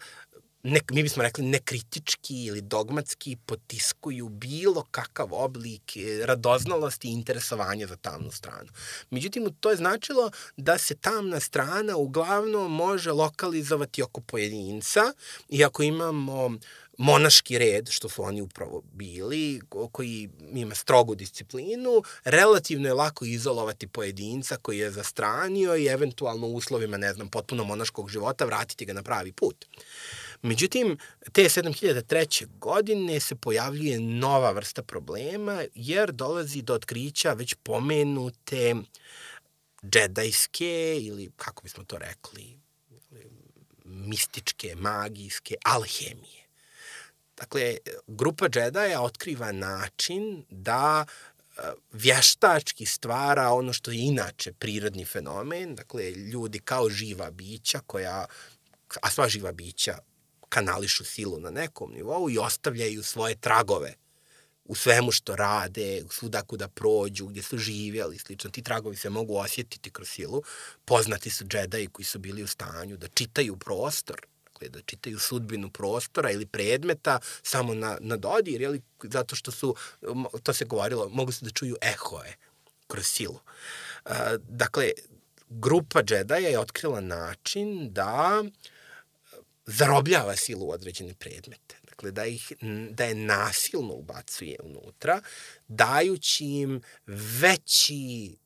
ne, 0.63 0.79
mi 0.91 1.03
bismo 1.03 1.23
rekli 1.23 1.45
nekritički 1.45 2.45
ili 2.45 2.61
dogmatski 2.61 3.37
potiskuju 3.45 4.29
bilo 4.29 4.85
kakav 4.91 5.27
oblik 5.31 5.97
e, 5.97 6.25
radoznalosti 6.25 7.07
i 7.07 7.11
interesovanja 7.11 7.87
za 7.87 7.95
tamnu 7.95 8.31
stranu. 8.31 8.69
Međutim, 9.09 9.55
to 9.59 9.69
je 9.69 9.75
značilo 9.75 10.31
da 10.57 10.77
se 10.77 10.95
tamna 10.95 11.39
strana 11.39 11.97
uglavnom 11.97 12.75
može 12.75 13.11
lokalizovati 13.11 14.03
oko 14.03 14.21
pojedinca 14.21 15.01
i 15.49 15.63
ako 15.63 15.83
imamo 15.83 16.51
monaški 16.97 17.57
red, 17.57 17.89
što 17.89 18.09
su 18.09 18.23
oni 18.23 18.41
upravo 18.41 18.81
bili, 18.93 19.61
koji 19.91 20.29
ima 20.53 20.75
strogu 20.75 21.15
disciplinu, 21.15 22.03
relativno 22.23 22.87
je 22.87 22.93
lako 22.93 23.25
izolovati 23.25 23.87
pojedinca 23.87 24.57
koji 24.57 24.77
je 24.77 24.91
zastranio 24.91 25.75
i 25.75 25.85
eventualno 25.85 26.47
u 26.47 26.55
uslovima, 26.55 26.97
ne 26.97 27.13
znam, 27.13 27.29
potpuno 27.29 27.63
monaškog 27.63 28.09
života 28.09 28.45
vratiti 28.45 28.85
ga 28.85 28.93
na 28.93 29.03
pravi 29.03 29.31
put. 29.31 29.65
Međutim, 30.41 30.97
te 31.31 31.43
7003. 31.43 32.47
godine 32.59 33.19
se 33.19 33.35
pojavljuje 33.35 33.99
nova 33.99 34.51
vrsta 34.51 34.83
problema, 34.83 35.63
jer 35.75 36.11
dolazi 36.11 36.61
do 36.61 36.73
otkrića 36.73 37.33
već 37.33 37.55
pomenute 37.63 38.75
džedajske 39.83 40.99
ili, 41.01 41.31
kako 41.35 41.63
bismo 41.63 41.83
to 41.83 41.97
rekli, 41.97 42.59
mističke, 43.85 44.75
magijske, 44.75 45.55
alhemije. 45.63 46.46
Dakle, 47.37 47.77
grupa 48.07 48.49
džedaja 48.49 49.01
otkriva 49.01 49.51
način 49.51 50.43
da 50.49 51.05
e, 51.05 51.61
vještački 51.91 52.85
stvara 52.85 53.49
ono 53.49 53.73
što 53.73 53.91
je 53.91 53.99
inače 53.99 54.53
prirodni 54.53 55.05
fenomen, 55.05 55.75
dakle, 55.75 56.11
ljudi 56.11 56.59
kao 56.59 56.89
živa 56.89 57.31
bića 57.31 57.79
koja, 57.87 58.25
a 59.01 59.11
sva 59.11 59.29
živa 59.29 59.51
bića 59.51 59.97
kanališu 60.49 61.05
silu 61.05 61.39
na 61.39 61.51
nekom 61.51 61.93
nivou 61.93 62.29
i 62.29 62.37
ostavljaju 62.37 63.03
svoje 63.03 63.35
tragove 63.35 63.93
u 64.67 64.75
svemu 64.75 65.11
što 65.11 65.35
rade, 65.35 66.03
svuda 66.11 66.41
kuda 66.41 66.67
prođu, 66.67 67.27
gdje 67.27 67.43
su 67.43 67.57
živjeli, 67.57 68.17
slično. 68.17 68.49
Ti 68.49 68.61
tragovi 68.61 68.95
se 68.95 69.09
mogu 69.09 69.35
osjetiti 69.35 69.91
kroz 69.91 70.09
silu. 70.09 70.43
Poznati 70.85 71.29
su 71.29 71.45
džedaji 71.45 71.87
koji 71.87 72.05
su 72.05 72.19
bili 72.19 72.43
u 72.43 72.47
stanju 72.47 72.97
da 72.97 73.07
čitaju 73.07 73.57
prostor, 73.57 74.21
dakle, 74.57 74.69
da 74.69 74.81
čitaju 74.85 75.19
sudbinu 75.19 75.69
prostora 75.69 76.31
ili 76.31 76.45
predmeta 76.45 77.19
samo 77.43 77.73
na, 77.73 77.97
na 78.01 78.17
dodir, 78.17 78.61
jeli, 78.61 78.81
zato 79.03 79.35
što 79.35 79.51
su, 79.51 79.75
to 80.43 80.53
se 80.53 80.65
govorilo, 80.65 81.09
mogu 81.09 81.31
se 81.31 81.45
da 81.45 81.51
čuju 81.51 81.75
ehoje 81.81 82.37
kroz 82.87 83.05
silu. 83.05 83.39
Uh, 84.05 84.11
dakle, 84.49 84.91
grupa 85.49 86.03
džedaja 86.03 86.49
je 86.49 86.59
otkrila 86.59 87.01
način 87.01 87.93
da 87.93 88.41
uh, 88.43 88.49
zarobljava 89.65 90.35
silu 90.35 90.65
u 90.65 90.71
određene 90.71 91.13
predmete. 91.13 91.75
Dakle, 91.83 92.11
da, 92.11 92.25
ih, 92.25 92.51
da 92.89 93.05
je 93.05 93.15
nasilno 93.15 93.93
ubacuje 93.93 94.57
unutra, 94.63 95.21
dajući 95.67 96.45
im 96.45 96.81
veći 97.41 98.37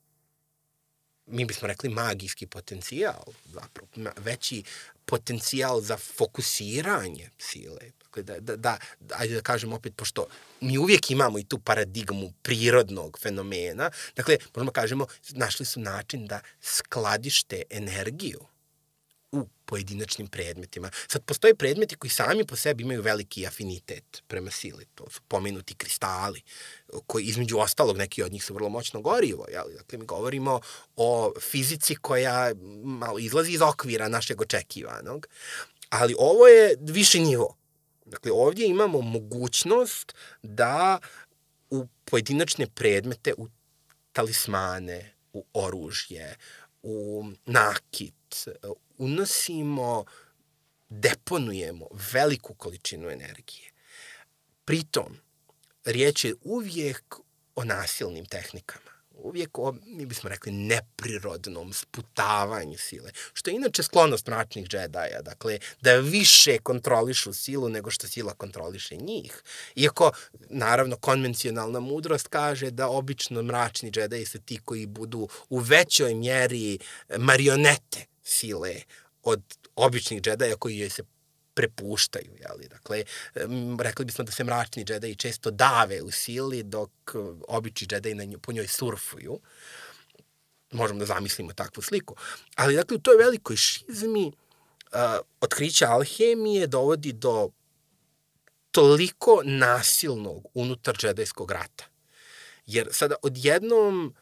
mi 1.31 1.45
bismo 1.45 1.67
rekli 1.67 1.89
magijski 1.89 2.47
potencijal, 2.47 3.23
zapravo, 3.45 3.87
veći 4.17 4.63
potencijal 5.05 5.81
za 5.81 5.97
fokusiranje 5.97 7.29
sile. 7.37 7.91
Dakle, 8.03 8.23
da, 8.23 8.39
da, 8.39 8.55
da, 8.55 8.77
ajde 9.13 9.35
da 9.35 9.41
kažem 9.41 9.73
opet, 9.73 9.95
pošto 9.95 10.27
mi 10.61 10.77
uvijek 10.77 11.11
imamo 11.11 11.39
i 11.39 11.43
tu 11.43 11.59
paradigmu 11.59 12.33
prirodnog 12.41 13.19
fenomena, 13.19 13.91
dakle, 14.15 14.37
možemo 14.55 14.71
da 14.71 14.81
kažemo, 14.81 15.07
našli 15.29 15.65
su 15.65 15.79
način 15.79 16.27
da 16.27 16.39
skladište 16.61 17.63
energiju 17.69 18.50
pojedinačnim 19.71 20.27
predmetima. 20.27 20.89
Sad, 21.07 21.23
postoje 21.25 21.55
predmeti 21.55 21.95
koji 21.95 22.11
sami 22.11 22.45
po 22.45 22.55
sebi 22.55 22.83
imaju 22.83 23.01
veliki 23.01 23.47
afinitet 23.47 24.23
prema 24.27 24.51
sili. 24.51 24.85
To 24.95 25.09
su 25.09 25.21
pomenuti 25.27 25.75
kristali, 25.75 26.41
koji 27.07 27.23
između 27.23 27.57
ostalog 27.57 27.97
neki 27.97 28.23
od 28.23 28.31
njih 28.31 28.43
su 28.43 28.53
vrlo 28.53 28.69
moćno 28.69 29.01
gorivo. 29.01 29.45
Jel? 29.51 29.63
Dakle, 29.77 29.99
mi 29.99 30.05
govorimo 30.05 30.59
o 30.95 31.33
fizici 31.39 31.95
koja 31.95 32.53
malo 32.83 33.19
izlazi 33.19 33.51
iz 33.51 33.61
okvira 33.61 34.09
našeg 34.09 34.41
očekivanog. 34.41 35.27
Ali 35.89 36.15
ovo 36.19 36.47
je 36.47 36.75
više 36.79 37.19
nivo. 37.19 37.57
Dakle, 38.05 38.31
ovdje 38.31 38.67
imamo 38.67 39.01
mogućnost 39.01 40.15
da 40.43 40.99
u 41.69 41.87
pojedinačne 42.05 42.67
predmete, 42.67 43.33
u 43.37 43.47
talismane, 44.11 45.15
u 45.33 45.45
oružje, 45.53 46.35
u 46.83 47.25
nakit, 47.45 48.47
unosimo, 49.01 50.05
deponujemo 50.89 51.87
veliku 52.13 52.53
količinu 52.53 53.09
energije. 53.09 53.71
Pritom, 54.65 55.17
riječ 55.85 56.25
je 56.25 56.35
uvijek 56.41 57.15
o 57.55 57.63
nasilnim 57.63 58.25
tehnikama. 58.25 58.91
Uvijek 59.23 59.59
o, 59.59 59.75
mi 59.85 60.05
bismo 60.05 60.29
rekli, 60.29 60.51
neprirodnom 60.51 61.73
sputavanju 61.73 62.77
sile, 62.77 63.11
što 63.33 63.49
je 63.49 63.55
inače 63.55 63.83
sklonost 63.83 64.27
mračnih 64.27 64.67
džedaja, 64.67 65.21
dakle, 65.21 65.59
da 65.81 65.95
više 65.95 66.57
kontrolišu 66.57 67.33
silu 67.33 67.69
nego 67.69 67.91
što 67.91 68.07
sila 68.07 68.33
kontroliše 68.33 68.95
njih. 68.95 69.43
Iako, 69.75 70.11
naravno, 70.49 70.95
konvencionalna 70.97 71.79
mudrost 71.79 72.27
kaže 72.27 72.71
da 72.71 72.87
obično 72.87 73.43
mračni 73.43 73.91
džedaji 73.91 74.25
su 74.25 74.39
ti 74.39 74.59
koji 74.65 74.85
budu 74.85 75.27
u 75.49 75.59
većoj 75.59 76.13
mjeri 76.15 76.79
marionete 77.17 78.10
sile 78.23 78.75
od 79.23 79.41
običnih 79.75 80.21
džedaja 80.21 80.55
koji 80.55 80.77
joj 80.77 80.89
se 80.89 81.03
prepuštaju, 81.53 82.31
jeli? 82.39 82.67
Dakle, 82.67 83.03
rekli 83.79 84.05
bismo 84.05 84.23
da 84.23 84.31
se 84.31 84.43
mračni 84.43 84.85
džedaji 84.85 85.15
često 85.15 85.51
dave 85.51 86.01
u 86.01 86.11
sili, 86.11 86.63
dok 86.63 86.91
e, 87.13 87.17
obični 87.47 87.87
džedaji 87.87 88.15
na 88.15 88.23
nju, 88.23 88.39
po 88.39 88.51
njoj 88.51 88.67
surfuju. 88.67 89.39
Možemo 90.71 90.99
da 90.99 91.05
zamislimo 91.05 91.53
takvu 91.53 91.83
sliku. 91.83 92.15
Ali, 92.55 92.75
dakle, 92.75 92.97
u 92.97 92.99
toj 92.99 93.15
velikoj 93.15 93.55
šizmi 93.55 94.27
uh, 94.27 94.99
otkrića 95.41 95.87
alhemije 95.87 96.67
dovodi 96.67 97.11
do 97.11 97.49
toliko 98.71 99.41
nasilnog 99.43 100.47
unutar 100.53 100.95
džedajskog 100.95 101.51
rata. 101.51 101.83
Jer 102.65 102.87
sada 102.91 103.15
odjednom 103.21 104.15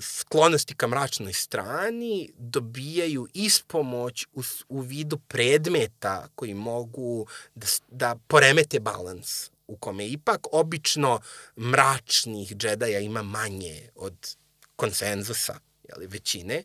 sklonosti 0.00 0.74
ka 0.74 0.86
mračnoj 0.86 1.32
strani 1.32 2.30
dobijaju 2.38 3.28
ispomoć 3.34 4.26
u, 4.32 4.42
u 4.68 4.80
vidu 4.80 5.18
predmeta 5.18 6.28
koji 6.34 6.54
mogu 6.54 7.26
da, 7.54 7.66
da 7.88 8.16
poremete 8.28 8.80
balans 8.80 9.50
u 9.66 9.76
kome 9.76 10.08
ipak 10.08 10.46
obično 10.52 11.20
mračnih 11.56 12.56
džedaja 12.56 13.00
ima 13.00 13.22
manje 13.22 13.88
od 13.94 14.36
konsenzusa, 14.76 15.58
jeli, 15.88 16.06
većine. 16.06 16.62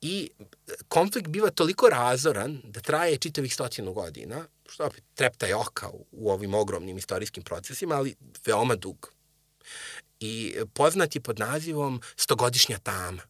I 0.00 0.30
konflikt 0.88 1.28
biva 1.28 1.50
toliko 1.50 1.88
razoran 1.88 2.60
da 2.64 2.80
traje 2.80 3.16
čitavih 3.16 3.54
stotinu 3.54 3.92
godina, 3.92 4.46
što 4.68 4.84
opet 4.84 5.04
trepta 5.14 5.46
je 5.46 5.56
oka 5.56 5.88
u, 5.88 6.06
u 6.12 6.30
ovim 6.30 6.54
ogromnim 6.54 6.98
istorijskim 6.98 7.42
procesima, 7.42 7.94
ali 7.94 8.14
veoma 8.46 8.76
dug 8.76 9.12
i 10.22 10.54
poznat 10.74 11.14
je 11.14 11.20
pod 11.20 11.38
nazivom 11.38 12.00
Stogodišnja 12.16 12.78
tama. 12.78 13.22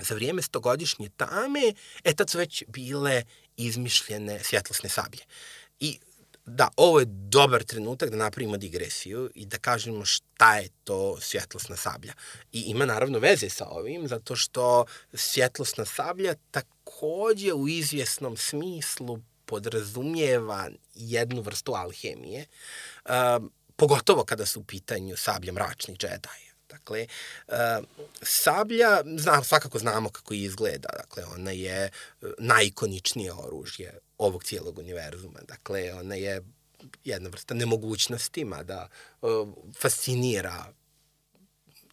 Za 0.00 0.14
vrijeme 0.14 0.42
stogodišnje 0.42 1.10
tame, 1.16 1.74
e 2.04 2.14
tad 2.14 2.30
su 2.30 2.38
već 2.38 2.64
bile 2.68 3.22
izmišljene 3.56 4.44
svjetlosne 4.44 4.88
sablje. 4.88 5.24
I 5.80 5.98
da, 6.46 6.68
ovo 6.76 7.00
je 7.00 7.06
dobar 7.08 7.62
trenutak 7.64 8.10
da 8.10 8.16
napravimo 8.16 8.56
digresiju 8.56 9.30
i 9.34 9.46
da 9.46 9.58
kažemo 9.58 10.04
šta 10.04 10.56
je 10.56 10.68
to 10.84 11.20
svjetlosna 11.20 11.76
sablja. 11.76 12.12
I 12.52 12.60
ima 12.60 12.84
naravno 12.84 13.18
veze 13.18 13.48
sa 13.48 13.66
ovim, 13.66 14.08
zato 14.08 14.36
što 14.36 14.84
svjetlosna 15.14 15.84
sablja 15.84 16.34
takođe 16.50 17.52
u 17.52 17.68
izvjesnom 17.68 18.36
smislu 18.36 19.18
podrazumijeva 19.44 20.68
jednu 20.94 21.40
vrstu 21.40 21.72
alhemije. 21.72 22.46
Um, 23.08 23.52
pogotovo 23.80 24.24
kada 24.24 24.46
su 24.46 24.60
u 24.60 24.64
pitanju 24.64 25.16
sablje 25.16 25.52
mračnih 25.52 25.98
džedaja. 25.98 26.50
Dakle, 26.68 27.06
uh, 27.48 27.54
sablja, 28.22 29.02
znam, 29.16 29.44
svakako 29.44 29.78
znamo 29.78 30.10
kako 30.10 30.34
izgleda. 30.34 30.88
Dakle, 30.96 31.24
ona 31.24 31.50
je 31.50 31.84
e, 31.84 31.90
najikoničnije 32.38 33.32
oružje 33.32 33.98
ovog 34.18 34.44
cijelog 34.44 34.78
univerzuma. 34.78 35.40
Dakle, 35.48 35.94
ona 35.94 36.14
je 36.14 36.42
jedna 37.04 37.28
vrsta 37.28 37.54
nemogućnosti, 37.54 38.44
mada 38.44 38.88
uh, 39.22 39.48
fascinira 39.80 40.72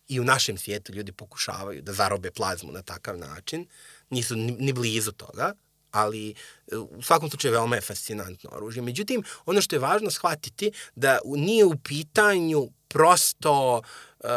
i 0.08 0.20
u 0.20 0.24
našem 0.24 0.58
svijetu 0.58 0.94
ljudi 0.94 1.12
pokušavaju 1.12 1.82
da 1.82 1.94
zarobe 1.94 2.32
plazmu 2.32 2.72
na 2.72 2.82
takav 2.82 3.18
način. 3.18 3.66
Nisu 4.10 4.36
ni, 4.36 4.52
ni 4.52 4.74
blizu 4.74 5.12
toga, 5.12 5.54
ali 5.92 6.34
u 6.72 7.02
svakom 7.02 7.30
slučaju 7.30 7.54
veoma 7.54 7.76
je 7.76 7.82
fascinantno 7.82 8.50
oružje. 8.54 8.82
Međutim, 8.82 9.24
ono 9.46 9.62
što 9.62 9.76
je 9.76 9.80
važno 9.80 10.12
shvatiti 10.12 10.72
da 10.96 11.20
nije 11.26 11.66
u 11.66 11.76
pitanju 11.84 12.70
prosto 12.88 13.82
uh, 14.20 14.30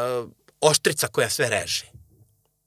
oštrica 0.61 1.09
koja 1.09 1.31
sve 1.31 1.49
reže. 1.49 1.87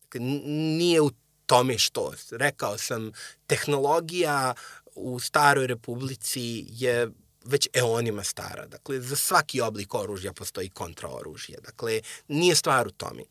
Dakle, 0.01 0.19
nije 0.49 1.01
u 1.01 1.11
tome 1.45 1.77
što. 1.77 2.14
Rekao 2.31 2.77
sam, 2.77 3.11
tehnologija 3.47 4.53
u 4.95 5.19
staroj 5.19 5.68
republici 5.68 6.65
je 6.69 7.10
već 7.45 7.68
eonima 7.73 8.23
stara. 8.23 8.65
Dakle, 8.68 9.01
za 9.01 9.15
svaki 9.15 9.61
oblik 9.61 9.93
oružja 9.93 10.34
postoji 10.34 10.69
kontraoružje. 10.69 11.57
Dakle, 11.61 12.01
nije 12.27 12.55
stvar 12.55 12.88
u 12.88 12.91
tome. 12.91 13.23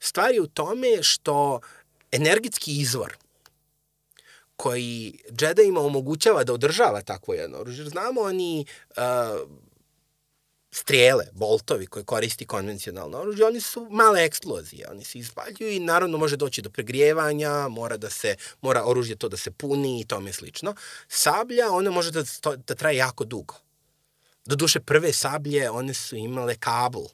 Stvar 0.00 0.34
je 0.34 0.40
u 0.40 0.46
tome 0.46 1.02
što 1.02 1.60
energetski 2.12 2.80
izvor 2.80 3.16
koji 4.56 5.18
Jedajima 5.40 5.80
omogućava 5.80 6.44
da 6.44 6.52
održava 6.52 7.02
takvo 7.02 7.34
jedno 7.34 7.58
oružje. 7.58 7.84
Znamo 7.84 8.20
oni 8.20 8.66
uh, 8.90 8.96
strijele, 10.70 11.24
boltovi 11.32 11.86
koje 11.86 12.04
koristi 12.04 12.46
konvencionalno 12.46 13.18
oružje, 13.18 13.46
oni 13.46 13.60
su 13.60 13.86
male 13.90 14.24
eksplozije, 14.24 14.88
oni 14.90 15.04
se 15.04 15.18
izvaljuju 15.18 15.72
i 15.72 15.80
naravno 15.80 16.18
može 16.18 16.36
doći 16.36 16.62
do 16.62 16.70
pregrijevanja, 16.70 17.68
mora 17.68 17.96
da 17.96 18.10
se 18.10 18.36
mora 18.60 18.84
oružje 18.84 19.16
to 19.16 19.28
da 19.28 19.36
se 19.36 19.50
puni 19.50 20.00
i 20.00 20.04
tome 20.04 20.32
slično. 20.32 20.74
Sablja, 21.08 21.70
ona 21.70 21.90
može 21.90 22.10
da, 22.10 22.22
da 22.66 22.74
traje 22.74 22.96
jako 22.96 23.24
dugo. 23.24 23.54
Doduše 24.44 24.80
prve 24.80 25.12
sablje, 25.12 25.70
one 25.70 25.94
su 25.94 26.16
imale 26.16 26.56
kabel 26.56 27.06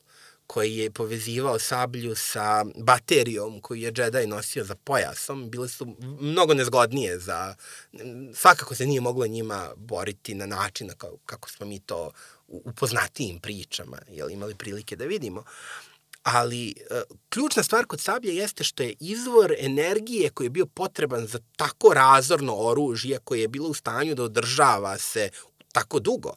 koji 0.46 0.76
je 0.76 0.90
povezivao 0.90 1.58
sablju 1.58 2.14
sa 2.14 2.64
baterijom 2.76 3.60
koju 3.60 3.80
je 3.80 3.92
Jedi 3.96 4.26
nosio 4.26 4.64
za 4.64 4.74
pojasom, 4.74 5.50
bile 5.50 5.68
su 5.68 5.96
mnogo 6.20 6.54
nezgodnije 6.54 7.18
za... 7.18 7.54
Svakako 8.34 8.74
se 8.74 8.86
nije 8.86 9.00
moglo 9.00 9.26
njima 9.26 9.70
boriti 9.76 10.34
na 10.34 10.46
način 10.46 10.90
kako 11.26 11.50
smo 11.50 11.66
mi 11.66 11.80
to 11.80 12.10
u 12.48 12.72
poznatijim 12.72 13.40
pričama 13.40 13.98
jel, 14.08 14.30
imali 14.30 14.54
prilike 14.54 14.96
da 14.96 15.04
vidimo. 15.04 15.44
Ali 16.22 16.70
e, 16.70 17.02
ključna 17.28 17.62
stvar 17.62 17.86
kod 17.86 18.00
sablje 18.00 18.36
jeste 18.36 18.64
što 18.64 18.82
je 18.82 18.94
izvor 19.00 19.54
energije 19.58 20.30
koji 20.30 20.46
je 20.46 20.50
bio 20.50 20.66
potreban 20.66 21.26
za 21.26 21.38
tako 21.56 21.94
razorno 21.94 22.54
oružje 22.56 23.18
koje 23.24 23.40
je 23.40 23.48
bilo 23.48 23.68
u 23.68 23.74
stanju 23.74 24.14
da 24.14 24.22
održava 24.22 24.98
se 24.98 25.30
tako 25.72 26.00
dugo 26.00 26.34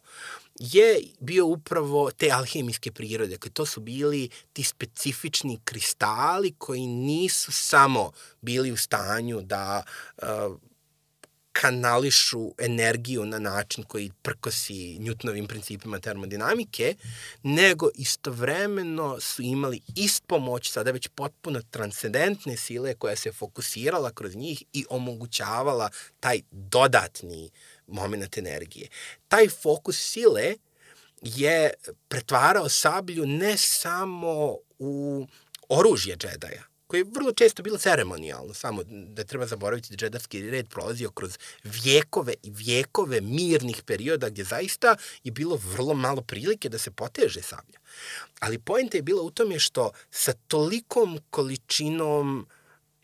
je 0.58 1.00
bio 1.20 1.46
upravo 1.46 2.10
te 2.10 2.30
alhemijske 2.30 2.92
prirode, 2.92 3.36
koje 3.36 3.52
to 3.52 3.66
su 3.66 3.80
bili 3.80 4.28
ti 4.52 4.62
specifični 4.62 5.60
kristali 5.64 6.54
koji 6.58 6.86
nisu 6.86 7.52
samo 7.52 8.12
bili 8.40 8.72
u 8.72 8.76
stanju 8.76 9.40
da 9.40 9.82
uh, 10.16 10.26
kanališu 11.60 12.52
energiju 12.58 13.26
na 13.26 13.38
način 13.38 13.84
koji 13.84 14.10
prkosi 14.22 14.98
Newtonovim 14.98 15.46
principima 15.48 15.98
termodinamike, 15.98 16.94
nego 17.42 17.88
istovremeno 17.94 19.20
su 19.20 19.42
imali 19.42 19.80
ispomoć, 19.96 20.70
sada 20.70 20.90
već 20.90 21.08
potpuno 21.08 21.62
transcendentne 21.70 22.56
sile 22.56 22.94
koja 22.94 23.16
se 23.16 23.32
fokusirala 23.32 24.10
kroz 24.10 24.36
njih 24.36 24.62
i 24.72 24.84
omogućavala 24.90 25.90
taj 26.20 26.40
dodatni 26.50 27.50
moment 27.86 28.38
energije. 28.38 28.88
Taj 29.28 29.48
fokus 29.48 29.98
sile 30.12 30.54
je 31.22 31.70
pretvarao 32.08 32.68
sablju 32.68 33.26
ne 33.26 33.56
samo 33.56 34.56
u 34.78 35.26
oružje 35.68 36.16
džedaja, 36.16 36.62
koje 36.86 37.00
je 37.00 37.10
vrlo 37.14 37.32
često 37.32 37.62
bilo 37.62 37.78
ceremonijalno, 37.78 38.54
samo 38.54 38.82
da 38.88 39.24
treba 39.24 39.46
zaboraviti 39.46 39.90
da 39.90 39.96
džedavski 39.96 40.50
red 40.50 40.68
prolazio 40.68 41.10
kroz 41.10 41.38
vjekove 41.64 42.34
i 42.42 42.50
vjekove 42.50 43.20
mirnih 43.20 43.82
perioda 43.86 44.28
gdje 44.28 44.44
zaista 44.44 44.96
je 45.24 45.32
bilo 45.32 45.56
vrlo 45.56 45.94
malo 45.94 46.22
prilike 46.22 46.68
da 46.68 46.78
se 46.78 46.90
poteže 46.90 47.42
sablja. 47.42 47.78
Ali 48.40 48.58
pojenta 48.58 48.96
je 48.96 49.02
bila 49.02 49.22
u 49.22 49.30
tome 49.30 49.58
što 49.58 49.90
sa 50.10 50.32
tolikom 50.48 51.18
količinom 51.30 52.46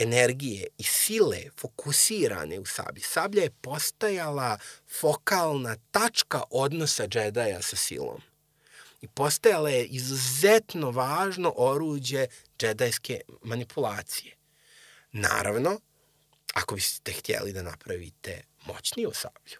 energije 0.02 0.66
i 0.78 0.82
sile 0.82 1.38
fokusirane 1.60 2.60
u 2.60 2.66
sablji, 2.66 3.02
sablja 3.02 3.42
je 3.42 3.50
postajala 3.50 4.58
fokalna 5.00 5.76
tačka 5.90 6.42
odnosa 6.50 7.06
džedaja 7.06 7.62
sa 7.62 7.76
silom 7.76 8.20
i 9.00 9.08
postajala 9.08 9.70
je 9.70 9.84
izuzetno 9.84 10.90
važno 10.90 11.54
oruđe 11.56 12.26
džedajske 12.58 13.20
manipulacije. 13.42 14.36
Naravno, 15.12 15.80
ako 16.54 16.74
biste 16.74 17.12
htjeli 17.12 17.52
da 17.52 17.62
napravite 17.62 18.42
moćniju 18.66 19.10
sablju, 19.14 19.58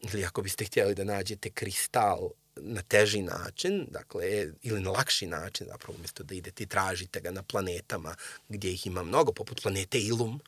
ili 0.00 0.24
ako 0.24 0.42
biste 0.42 0.64
htjeli 0.64 0.94
da 0.94 1.04
nađete 1.04 1.50
kristal 1.50 2.30
na 2.60 2.82
teži 2.82 3.22
način, 3.22 3.86
dakle, 3.90 4.46
ili 4.62 4.80
na 4.80 4.90
lakši 4.90 5.26
način, 5.26 5.66
zapravo 5.70 5.94
umjesto 5.96 6.22
da 6.22 6.34
idete 6.34 6.62
i 6.62 6.66
tražite 6.66 7.20
ga 7.20 7.30
na 7.30 7.42
planetama 7.42 8.14
gdje 8.48 8.72
ih 8.72 8.86
ima 8.86 9.02
mnogo, 9.02 9.32
poput 9.32 9.62
planete 9.62 10.00
Ilum, 10.00 10.40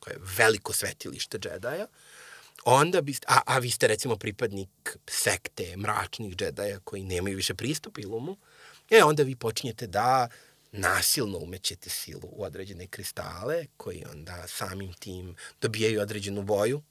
koje 0.00 0.14
je 0.14 0.20
veliko 0.38 0.72
svetilište 0.72 1.38
džedaja, 1.38 1.86
onda 2.64 3.00
biste, 3.00 3.26
a, 3.30 3.40
a 3.46 3.58
vi 3.58 3.70
ste 3.70 3.86
recimo 3.86 4.16
pripadnik 4.16 4.96
sekte 5.06 5.76
mračnih 5.76 6.36
džedaja 6.36 6.80
koji 6.84 7.04
nemaju 7.04 7.36
više 7.36 7.54
pristup 7.54 7.98
ilumu, 7.98 8.36
e 8.90 9.04
onda 9.04 9.22
vi 9.22 9.36
počinjete 9.36 9.86
da 9.86 10.28
nasilno 10.72 11.38
umećete 11.38 11.90
silu 11.90 12.28
u 12.32 12.44
određene 12.44 12.86
kristale 12.86 13.66
koji 13.76 14.04
onda 14.12 14.44
samim 14.48 14.92
tim 14.92 15.36
dobijaju 15.60 16.00
određenu 16.00 16.42
boju, 16.42 16.82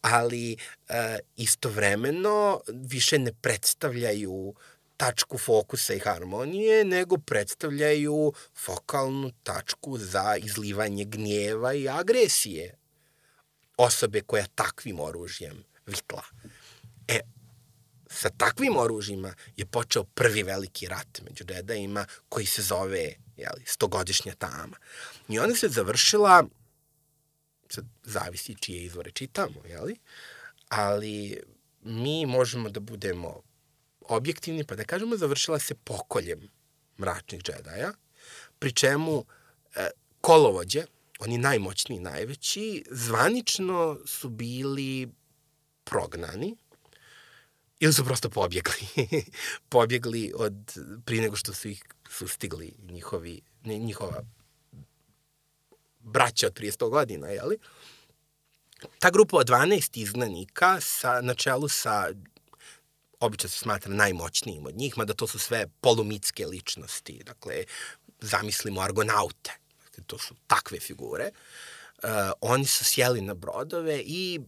ali 0.00 0.52
e, 0.52 1.18
istovremeno 1.36 2.60
više 2.68 3.18
ne 3.18 3.32
predstavljaju 3.32 4.54
tačku 4.96 5.38
fokusa 5.38 5.94
i 5.94 5.98
harmonije, 5.98 6.84
nego 6.84 7.16
predstavljaju 7.18 8.32
fokalnu 8.64 9.32
tačku 9.42 9.98
za 9.98 10.36
izlivanje 10.36 11.04
gnjeva 11.04 11.74
i 11.74 11.88
agresije 11.88 12.74
osobe 13.76 14.20
koja 14.20 14.46
takvim 14.54 15.00
oružjem 15.00 15.64
vitla. 15.86 16.22
E, 17.08 17.20
sa 18.10 18.30
takvim 18.30 18.76
oružjima 18.76 19.34
je 19.56 19.66
počeo 19.66 20.04
prvi 20.04 20.42
veliki 20.42 20.88
rat 20.88 21.20
među 21.22 21.44
Jediima 21.48 22.06
koji 22.28 22.46
se 22.46 22.62
zove 22.62 23.14
jeli, 23.36 23.62
stogodišnja 23.66 24.34
tama. 24.34 24.76
I 25.28 25.38
ona 25.38 25.54
se 25.54 25.68
završila, 25.68 26.44
sad 27.74 27.84
zavisi 28.04 28.54
čije 28.54 28.84
izvore 28.84 29.10
čitamo, 29.10 29.64
jeli? 29.68 29.96
ali 30.68 31.40
mi 31.82 32.26
možemo 32.26 32.68
da 32.68 32.80
budemo 32.80 33.42
objektivni, 34.00 34.64
pa 34.64 34.74
da 34.74 34.84
kažemo 34.84 35.16
završila 35.16 35.58
se 35.58 35.74
pokoljem 35.74 36.48
mračnih 36.98 37.42
džedaja, 37.42 37.92
pri 38.58 38.72
čemu 38.72 39.24
e, 39.74 39.90
kolovođe, 40.20 40.84
oni 41.18 41.38
najmoćniji, 41.38 42.00
najveći, 42.00 42.84
zvanično 42.90 43.98
su 44.06 44.28
bili 44.28 45.08
prognani 45.84 46.56
ili 47.80 47.92
su 47.92 48.04
prosto 48.04 48.30
pobjegli. 48.30 48.86
pobjegli 49.68 50.32
od, 50.36 50.54
prije 51.04 51.22
nego 51.22 51.36
što 51.36 51.52
su 51.52 51.68
ih 51.68 51.84
sustigli 52.10 52.74
njihovi, 52.82 53.40
njihova 53.64 54.22
braća 56.04 56.46
od 56.46 56.54
prije 56.54 56.72
100 56.72 56.90
godina, 56.90 57.28
jeli? 57.28 57.58
Ta 58.98 59.10
grupa 59.10 59.36
od 59.36 59.48
12 59.48 59.98
izgnanika 59.98 60.80
sa, 60.80 61.20
na 61.20 61.34
čelu 61.34 61.68
sa 61.68 62.08
obično 63.20 63.48
se 63.48 63.58
smatra 63.58 63.94
najmoćnijim 63.94 64.66
od 64.66 64.76
njih, 64.76 64.98
mada 64.98 65.14
to 65.14 65.26
su 65.26 65.38
sve 65.38 65.66
polumitske 65.80 66.46
ličnosti. 66.46 67.22
Dakle, 67.26 67.64
zamislimo 68.20 68.80
argonaute, 68.80 69.52
dakle, 69.84 70.04
to 70.06 70.18
su 70.18 70.34
takve 70.46 70.80
figure, 70.80 71.30
uh, 72.02 72.10
oni 72.40 72.66
su 72.66 72.84
sjeli 72.84 73.20
na 73.20 73.34
brodove 73.34 74.02
i 74.06 74.40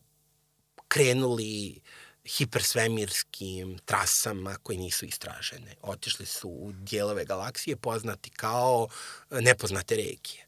krenuli 0.88 1.80
hipersvemirskim 2.24 3.78
trasama 3.84 4.56
koje 4.62 4.78
nisu 4.78 5.06
istražene. 5.06 5.74
Otišli 5.82 6.26
su 6.26 6.48
u 6.48 6.72
dijelove 6.72 7.24
galaksije 7.24 7.76
poznati 7.76 8.30
kao 8.30 8.88
nepoznate 9.30 9.96
regije. 9.96 10.45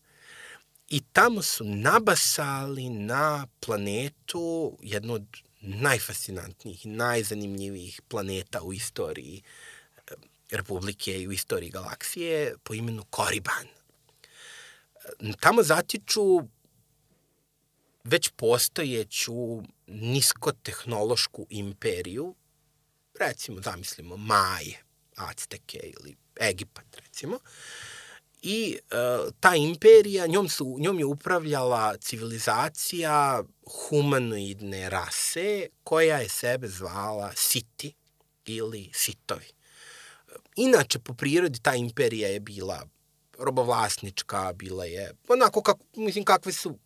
I 0.89 1.01
tamo 1.01 1.43
su 1.43 1.65
nabasali 1.65 2.89
na 2.89 3.47
planetu 3.61 4.79
jednu 4.83 5.15
od 5.15 5.27
najfascinantnijih 5.61 6.87
najzanimljivijih 6.87 8.01
planeta 8.09 8.63
u 8.63 8.73
istoriji 8.73 9.43
republike 10.51 11.21
i 11.21 11.29
u 11.29 11.33
istoriji 11.33 11.71
galaksije 11.71 12.55
po 12.65 12.75
imenu 12.75 13.05
Koriban. 13.11 13.67
Tamo 15.41 15.63
zatiču 15.63 16.41
već 18.05 18.31
postojeću 18.37 19.63
niskotehnološku 19.87 21.47
imperiju, 21.51 22.35
recimo 23.21 23.61
zamislimo 23.63 24.17
Maje, 24.17 24.83
Azteke 25.17 25.79
ili 25.79 26.17
Egipat 26.41 26.97
recimo, 26.97 27.39
i 28.43 28.79
e, 28.91 28.97
ta 29.41 29.57
imperija, 29.57 30.27
njom, 30.27 30.49
su, 30.49 30.77
njom 30.79 30.99
je 30.99 31.05
upravljala 31.05 31.97
civilizacija 31.97 33.43
humanoidne 33.89 34.91
rase 34.91 35.67
koja 35.85 36.19
je 36.19 36.29
sebe 36.29 36.69
zvala 36.69 37.33
Siti 37.37 37.95
ili 38.45 38.91
Sitovi. 38.95 39.47
Inače, 40.57 40.99
po 40.99 41.15
prirodi 41.15 41.59
ta 41.63 41.75
imperija 41.75 42.29
je 42.29 42.41
bila 42.41 42.87
robovlasnička, 43.39 44.53
bila 44.53 44.85
je 44.85 45.13
onako 45.29 45.63
kako, 45.63 45.85
mislim, 45.97 46.25
kakve 46.25 46.53
su 46.53 46.79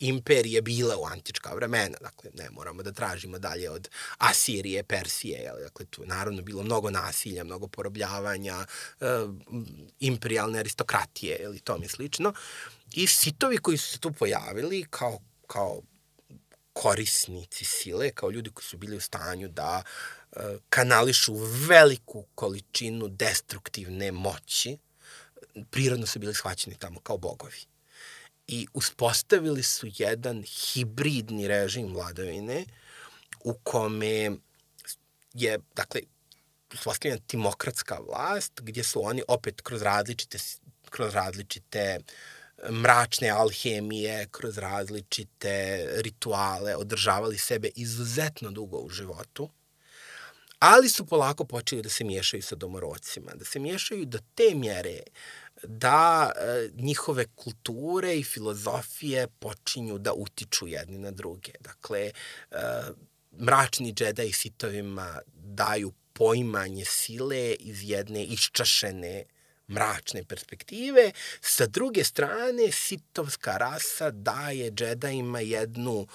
imperije 0.00 0.62
bile 0.62 0.96
u 0.96 1.04
antička 1.04 1.54
vremena, 1.54 1.98
dakle 2.00 2.30
ne 2.34 2.50
moramo 2.50 2.82
da 2.82 2.92
tražimo 2.92 3.38
dalje 3.38 3.70
od 3.70 3.88
Asirije, 4.18 4.82
Persije, 4.82 5.38
jel? 5.38 5.56
dakle 5.62 5.86
tu 5.86 6.02
je 6.02 6.08
naravno 6.08 6.42
bilo 6.42 6.62
mnogo 6.62 6.90
nasilja, 6.90 7.44
mnogo 7.44 7.68
porobljavanja, 7.68 8.66
e, 9.00 9.06
imperialne 10.00 10.58
aristokratije 10.58 11.38
ili 11.40 11.60
tome 11.60 11.88
slično. 11.88 12.32
I 12.92 13.06
sitovi 13.06 13.58
koji 13.58 13.78
su 13.78 13.92
se 13.92 13.98
tu 13.98 14.12
pojavili 14.12 14.86
kao, 14.90 15.20
kao 15.46 15.82
korisnici 16.72 17.64
sile, 17.64 18.10
kao 18.10 18.30
ljudi 18.30 18.50
koji 18.50 18.64
su 18.64 18.76
bili 18.76 18.96
u 18.96 19.00
stanju 19.00 19.48
da 19.48 19.82
e, 20.32 20.40
kanališu 20.68 21.34
veliku 21.68 22.24
količinu 22.34 23.08
destruktivne 23.08 24.12
moći, 24.12 24.78
prirodno 25.70 26.06
su 26.06 26.18
bili 26.18 26.34
shvaćeni 26.34 26.76
tamo 26.78 27.00
kao 27.00 27.18
bogovi 27.18 27.77
i 28.48 28.66
uspostavili 28.74 29.62
su 29.62 29.86
jedan 29.98 30.42
hibridni 30.42 31.48
režim 31.48 31.94
vladavine 31.94 32.64
u 33.44 33.54
kome 33.54 34.30
je, 35.34 35.58
dakle, 35.76 36.00
uspostavljena 36.72 37.22
timokratska 37.26 37.98
vlast, 37.98 38.52
gdje 38.60 38.84
su 38.84 39.04
oni 39.04 39.22
opet 39.28 39.60
kroz 39.60 39.82
različite, 39.82 40.38
kroz 40.90 41.14
različite 41.14 41.98
mračne 42.70 43.30
alhemije, 43.30 44.26
kroz 44.30 44.58
različite 44.58 45.86
rituale 46.02 46.76
održavali 46.76 47.38
sebe 47.38 47.70
izuzetno 47.74 48.50
dugo 48.50 48.78
u 48.78 48.90
životu, 48.90 49.50
ali 50.58 50.88
su 50.88 51.06
polako 51.06 51.44
počeli 51.44 51.82
da 51.82 51.88
se 51.88 52.04
miješaju 52.04 52.42
sa 52.42 52.56
domorocima, 52.56 53.32
da 53.34 53.44
se 53.44 53.58
miješaju 53.58 54.04
do 54.04 54.18
te 54.34 54.54
mjere 54.54 55.00
da 55.62 56.32
e, 56.36 56.70
njihove 56.74 57.24
kulture 57.34 58.16
i 58.16 58.24
filozofije 58.24 59.26
počinju 59.38 59.98
da 59.98 60.12
utiču 60.12 60.66
jedni 60.66 60.98
na 60.98 61.10
druge. 61.10 61.52
Dakle, 61.60 62.00
e, 62.00 62.12
mračni 63.40 63.92
džedaj 63.92 64.32
sitovima 64.32 65.18
daju 65.34 65.92
poimanje 66.12 66.84
sile 66.84 67.54
iz 67.54 67.90
jedne 67.90 68.24
iščašene 68.24 69.24
mračne 69.68 70.24
perspektive. 70.24 71.12
Sa 71.40 71.66
druge 71.66 72.04
strane, 72.04 72.72
sitovska 72.72 73.56
rasa 73.56 74.10
daje 74.10 74.70
džedajima 74.70 75.40
jednu 75.40 76.06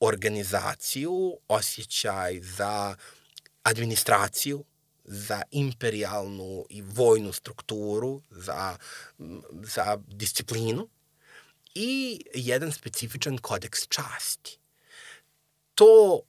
organizaciju, 0.00 1.36
osjećaj 1.48 2.40
za 2.40 2.96
administraciju, 3.62 4.64
za 5.08 5.42
imperialnu 5.50 6.64
i 6.70 6.82
vojnu 6.82 7.32
strukturu, 7.32 8.22
za, 8.30 8.76
za 9.62 9.98
disciplinu 10.06 10.88
i 11.74 12.24
jedan 12.34 12.72
specifičan 12.72 13.38
kodeks 13.38 13.88
časti. 13.88 14.58
To 15.74 16.20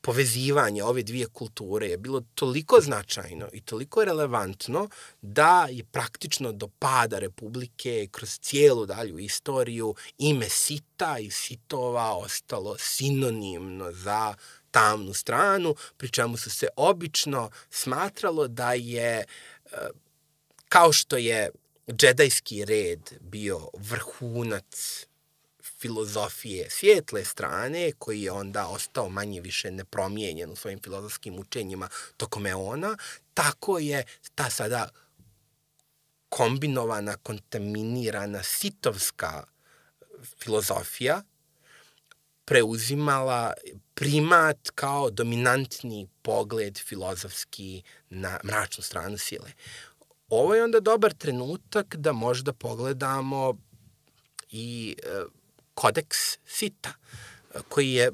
povezivanje 0.00 0.84
ove 0.84 1.02
dvije 1.02 1.26
kulture 1.26 1.86
je 1.86 1.98
bilo 1.98 2.22
toliko 2.34 2.80
značajno 2.80 3.48
i 3.52 3.60
toliko 3.60 4.04
relevantno 4.04 4.88
da 5.22 5.66
je 5.70 5.84
praktično 5.84 6.52
do 6.52 6.68
pada 6.78 7.18
Republike 7.18 8.08
kroz 8.10 8.38
cijelu 8.38 8.86
dalju 8.86 9.18
istoriju 9.18 9.94
ime 10.18 10.48
Sita 10.48 11.18
i 11.18 11.30
Sitova 11.30 12.16
ostalo 12.16 12.76
sinonimno 12.78 13.92
za 13.92 14.34
tamnu 14.76 15.14
stranu, 15.14 15.74
pri 15.96 16.10
čemu 16.10 16.36
su 16.36 16.50
se 16.50 16.68
obično 16.76 17.50
smatralo 17.70 18.48
da 18.48 18.72
je, 18.72 19.24
e, 19.24 19.26
kao 20.68 20.92
što 20.92 21.16
je 21.16 21.50
džedajski 21.90 22.64
red 22.64 23.00
bio 23.20 23.70
vrhunac 23.74 25.06
filozofije 25.80 26.70
svijetle 26.70 27.24
strane, 27.24 27.92
koji 27.98 28.22
je 28.22 28.32
onda 28.32 28.66
ostao 28.66 29.08
manje 29.08 29.40
više 29.40 29.70
nepromijenjen 29.70 30.50
u 30.50 30.56
svojim 30.56 30.80
filozofskim 30.82 31.38
učenjima 31.38 31.88
tokom 32.16 32.46
eona, 32.46 32.96
tako 33.34 33.78
je 33.78 34.04
ta 34.34 34.50
sada 34.50 34.88
kombinovana, 36.28 37.16
kontaminirana 37.16 38.42
sitovska 38.42 39.44
filozofija 40.42 41.22
preuzimala 42.46 43.52
primat 43.94 44.70
kao 44.74 45.10
dominantni 45.10 46.08
pogled 46.22 46.78
filozofski 46.78 47.82
na 48.10 48.38
mračnu 48.44 48.84
stranu 48.84 49.18
sile. 49.18 49.52
Ovo 50.28 50.54
je 50.54 50.64
onda 50.64 50.80
dobar 50.80 51.12
trenutak 51.12 51.96
da 51.96 52.12
možda 52.12 52.52
pogledamo 52.52 53.56
i 54.50 54.96
e, 55.02 55.24
kodeks 55.74 56.18
Sita, 56.46 56.92
koji 57.68 57.92
je 57.92 58.10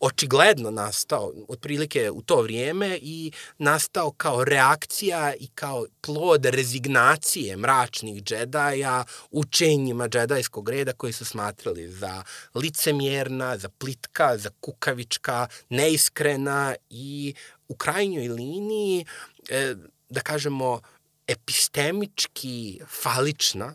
očigledno 0.00 0.70
nastao 0.70 1.32
otprilike 1.48 2.10
u 2.10 2.22
to 2.22 2.42
vrijeme 2.42 2.98
i 3.02 3.32
nastao 3.58 4.10
kao 4.10 4.44
reakcija 4.44 5.34
i 5.34 5.48
kao 5.54 5.86
plod 6.00 6.44
rezignacije 6.44 7.56
mračnih 7.56 8.22
džedaja 8.22 9.04
učenjima 9.30 10.08
džedajskog 10.08 10.68
reda 10.68 10.92
koji 10.92 11.12
su 11.12 11.24
smatrali 11.24 11.88
za 11.88 12.22
licemjerna, 12.54 13.58
za 13.58 13.68
plitka, 13.68 14.38
za 14.38 14.50
kukavička, 14.60 15.46
neiskrena 15.68 16.74
i 16.90 17.34
u 17.68 17.74
krajnjoj 17.74 18.28
liniji, 18.28 19.06
e, 19.48 19.74
da 20.08 20.20
kažemo, 20.20 20.80
epistemički 21.26 22.80
falična, 23.02 23.74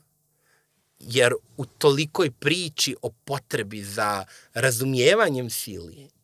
jer 0.99 1.33
u 1.57 1.65
tolikoj 1.65 2.31
priči 2.31 2.95
o 3.01 3.09
potrebi 3.25 3.83
za 3.83 4.25
razumijevanjem 4.53 5.49
sili 5.49 6.14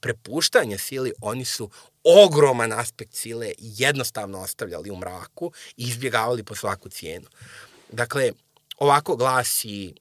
prepuštanje 0.00 0.78
sili, 0.78 1.12
oni 1.20 1.44
su 1.44 1.70
ogroman 2.04 2.72
aspekt 2.72 3.14
sile 3.14 3.52
jednostavno 3.58 4.40
ostavljali 4.40 4.90
u 4.90 4.96
mraku 4.96 5.52
i 5.76 5.82
izbjegavali 5.82 6.44
po 6.44 6.54
svaku 6.54 6.88
cijenu. 6.88 7.26
Dakle, 7.92 8.32
ovako 8.78 9.16
glasi 9.16 9.94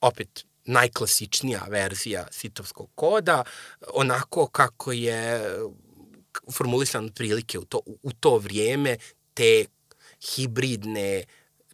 opet 0.00 0.44
najklasičnija 0.64 1.66
verzija 1.68 2.26
sitovskog 2.30 2.90
koda, 2.94 3.44
onako 3.94 4.46
kako 4.46 4.92
je 4.92 5.50
formulisan 6.52 7.08
prilike 7.08 7.58
u 7.58 7.64
to, 7.64 7.80
u 8.02 8.12
to 8.12 8.38
vrijeme 8.38 8.96
te 9.34 9.64
hibridne 10.34 11.24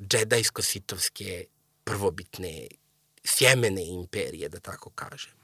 džedajsko-sitovske 0.01 1.45
prvobitne 1.85 2.69
sjemene 3.25 3.87
imperije, 3.87 4.49
da 4.49 4.61
tako 4.61 4.91
kažemo. 4.91 5.38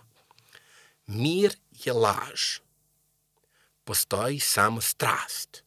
Mir 1.07 1.57
je 1.71 1.93
laž. 1.93 2.61
Postoji 3.85 4.41
samo 4.41 4.81
strast. 4.81 5.65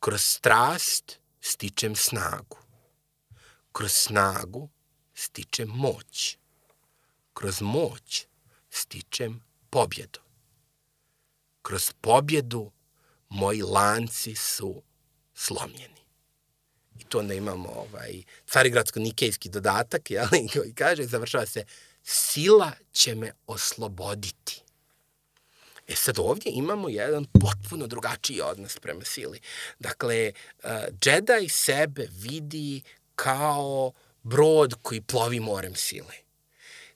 Kroz 0.00 0.22
strast 0.22 1.18
stičem 1.40 1.96
snagu. 1.96 2.58
Kroz 3.72 3.92
snagu 3.92 4.68
stičem 5.14 5.68
moć. 5.68 6.38
Kroz 7.32 7.60
moć 7.60 8.26
stičem 8.70 9.40
pobjedu. 9.70 10.20
Kroz 11.62 11.92
pobjedu 12.00 12.72
moji 13.28 13.62
lanci 13.62 14.34
su 14.34 14.82
slomljeni. 15.34 16.00
I 16.98 17.04
tu 17.04 17.18
onda 17.18 17.34
imamo 17.34 17.68
ovaj, 17.68 18.22
carigradsko-nikejski 18.46 19.50
dodatak, 19.50 20.10
jel, 20.10 20.26
koji 20.52 20.74
kaže, 20.74 21.04
završava 21.04 21.46
se, 21.46 21.64
sila 22.10 22.72
će 22.92 23.14
me 23.14 23.32
osloboditi. 23.46 24.62
E 25.88 25.94
sad 25.94 26.18
ovdje 26.18 26.52
imamo 26.54 26.88
jedan 26.88 27.24
potpuno 27.24 27.86
drugačiji 27.86 28.40
odnos 28.40 28.78
prema 28.78 29.04
sili. 29.04 29.40
Dakle, 29.78 30.32
Jedi 31.04 31.48
sebe 31.48 32.08
vidi 32.10 32.82
kao 33.14 33.92
brod 34.22 34.74
koji 34.82 35.00
plovi 35.00 35.40
morem 35.40 35.74
sile. 35.74 36.14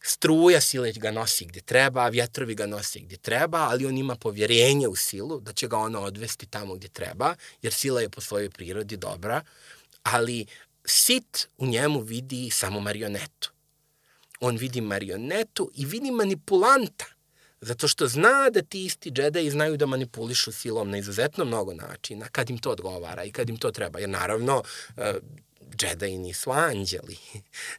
struja 0.02 0.60
sile 0.60 0.92
ga 0.92 1.10
nosi 1.10 1.44
gde 1.44 1.60
treba, 1.60 2.08
vjetrovi 2.08 2.54
ga 2.54 2.66
nose 2.66 3.00
gde 3.00 3.16
treba, 3.16 3.58
ali 3.58 3.86
on 3.86 3.98
ima 3.98 4.16
povjerenje 4.16 4.88
u 4.88 4.96
silu 4.96 5.40
da 5.40 5.52
će 5.52 5.68
ga 5.68 5.78
ona 5.78 6.00
odvesti 6.00 6.46
tamo 6.46 6.74
gde 6.74 6.88
treba, 6.88 7.34
jer 7.62 7.72
sila 7.72 8.00
je 8.00 8.10
po 8.10 8.20
svojoj 8.20 8.50
prirodi 8.50 8.96
dobra, 8.96 9.42
ali 10.02 10.46
sit 10.84 11.48
u 11.58 11.66
njemu 11.66 12.00
vidi 12.00 12.50
samo 12.50 12.80
marionetu. 12.80 13.53
On 14.44 14.56
vidi 14.56 14.80
marionetu 14.80 15.70
i 15.74 15.86
vidi 15.86 16.10
manipulanta, 16.10 17.04
zato 17.60 17.88
što 17.88 18.06
zna 18.08 18.50
da 18.50 18.62
ti 18.62 18.84
isti 18.84 19.10
džedaji 19.10 19.50
znaju 19.50 19.76
da 19.76 19.86
manipulišu 19.86 20.52
silom 20.52 20.90
na 20.90 20.98
izuzetno 20.98 21.44
mnogo 21.44 21.74
načina, 21.74 22.28
kad 22.28 22.50
im 22.50 22.58
to 22.58 22.70
odgovara 22.70 23.24
i 23.24 23.32
kad 23.32 23.48
im 23.48 23.56
to 23.56 23.70
treba. 23.70 23.98
Jer 23.98 24.08
naravno, 24.08 24.62
eh, 24.96 25.14
džedaji 25.76 26.18
nisu 26.18 26.50
anđeli, 26.50 27.16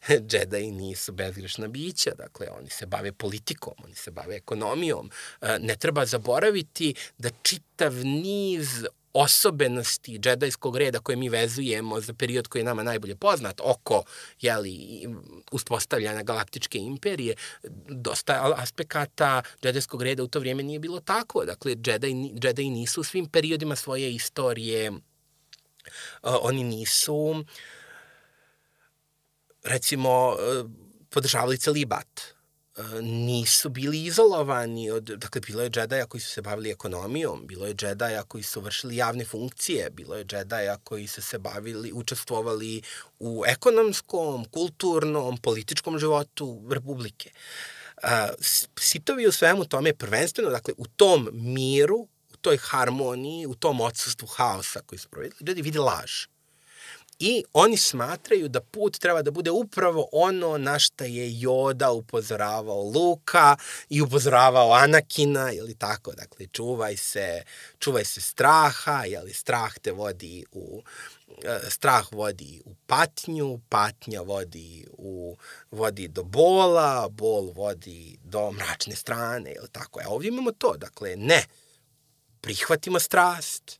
džedaji 0.29 0.71
nisu 0.71 1.11
bezgrešna 1.11 1.67
bića, 1.67 2.11
dakle 2.17 2.47
oni 2.49 2.69
se 2.69 2.85
bave 2.85 3.11
politikom, 3.11 3.73
oni 3.83 3.95
se 3.95 4.11
bave 4.11 4.35
ekonomijom. 4.35 5.11
Eh, 5.41 5.57
ne 5.59 5.75
treba 5.75 6.05
zaboraviti 6.05 6.95
da 7.17 7.29
čitav 7.41 7.93
niz 7.93 8.85
osobenosti 9.15 10.19
džedajskog 10.19 10.77
reda 10.77 10.99
koje 10.99 11.15
mi 11.15 11.29
vezujemo 11.29 12.01
za 12.01 12.13
period 12.13 12.47
koji 12.47 12.59
je 12.59 12.63
nama 12.63 12.83
najbolje 12.83 13.15
poznat 13.15 13.61
oko 13.63 14.03
jeli, 14.41 15.07
uspostavljanja 15.51 16.23
galaktičke 16.23 16.77
imperije, 16.77 17.35
dosta 17.89 18.53
aspekata 18.57 19.41
džedajskog 19.61 20.01
reda 20.01 20.23
u 20.23 20.27
to 20.27 20.39
vrijeme 20.39 20.63
nije 20.63 20.79
bilo 20.79 20.99
tako. 20.99 21.45
Dakle, 21.45 21.75
džedaj, 21.75 22.11
džedaji 22.39 22.69
nisu 22.69 23.01
u 23.01 23.03
svim 23.03 23.29
periodima 23.29 23.75
svoje 23.75 24.13
istorije, 24.13 24.91
uh, 24.91 24.97
oni 26.41 26.63
nisu 26.63 27.45
recimo 29.63 30.29
uh, 30.29 30.69
podržavali 31.09 31.57
celibat 31.57 32.35
nisu 33.02 33.69
bili 33.69 34.03
izolovani 34.03 34.91
od, 34.91 35.03
dakle, 35.03 35.41
bilo 35.41 35.64
je 35.64 35.69
džedaja 35.69 36.06
koji 36.06 36.22
su 36.22 36.30
se 36.30 36.41
bavili 36.41 36.72
ekonomijom, 36.72 37.47
bilo 37.47 37.68
je 37.68 37.73
džedaja 37.73 38.23
koji 38.23 38.43
su 38.43 38.61
vršili 38.61 38.95
javne 38.95 39.26
funkcije, 39.26 39.89
bilo 39.89 40.15
je 40.15 40.26
džedaja 40.26 40.77
koji 40.84 41.07
su 41.07 41.22
se 41.22 41.38
bavili, 41.38 41.91
učestvovali 41.91 42.81
u 43.19 43.43
ekonomskom, 43.47 44.45
kulturnom, 44.45 45.38
političkom 45.38 45.99
životu 45.99 46.61
Republike. 46.72 47.31
Sitovi 48.80 49.27
u 49.27 49.31
svemu 49.31 49.65
tome 49.65 49.93
prvenstveno, 49.93 50.49
dakle, 50.49 50.73
u 50.77 50.88
tom 50.88 51.30
miru, 51.34 52.07
u 52.34 52.38
toj 52.41 52.57
harmoniji, 52.57 53.45
u 53.45 53.56
tom 53.56 53.81
odsustvu 53.81 54.27
haosa 54.27 54.81
koji 54.85 54.99
su 54.99 55.10
provedili, 55.10 55.47
ljudi 55.47 55.61
vidi 55.61 55.77
laž 55.77 56.35
I 57.19 57.43
oni 57.53 57.77
smatraju 57.77 58.47
da 58.47 58.61
put 58.61 58.99
treba 58.99 59.21
da 59.21 59.31
bude 59.31 59.51
upravo 59.51 60.07
ono 60.11 60.57
na 60.57 60.79
šta 60.79 61.05
je 61.05 61.39
Joda 61.39 61.91
upozoravao 61.91 62.81
Luka 62.81 63.55
i 63.89 64.01
upozoravao 64.01 64.73
Anakina, 64.73 65.51
ili 65.51 65.75
tako, 65.75 66.11
dakle, 66.11 66.47
čuvaj 66.47 66.97
se, 66.97 67.43
čuvaj 67.79 68.05
se 68.05 68.21
straha, 68.21 69.03
jeli 69.05 69.33
strah 69.33 69.73
te 69.79 69.91
vodi 69.91 70.45
u 70.51 70.83
e, 71.43 71.59
strah 71.69 72.11
vodi 72.11 72.61
u 72.65 72.75
patnju, 72.87 73.59
patnja 73.69 74.21
vodi 74.21 74.87
u 74.91 75.37
vodi 75.71 76.07
do 76.07 76.23
bola, 76.23 77.09
bol 77.09 77.51
vodi 77.55 78.17
do 78.23 78.51
mračne 78.51 78.95
strane, 78.95 79.53
ili 79.57 79.67
tako. 79.71 79.99
A 79.99 80.09
ovdje 80.09 80.27
imamo 80.27 80.51
to, 80.51 80.77
dakle, 80.77 81.15
ne, 81.15 81.45
prihvatimo 82.41 82.99
strast, 82.99 83.79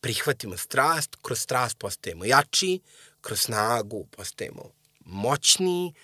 prihvatimo 0.00 0.56
strast, 0.56 1.16
kroz 1.22 1.38
strast 1.40 1.78
postajemo 1.78 2.24
jači, 2.24 2.80
kroz 3.20 3.40
snagu 3.40 4.06
postajemo 4.16 4.70
moćni, 5.04 5.94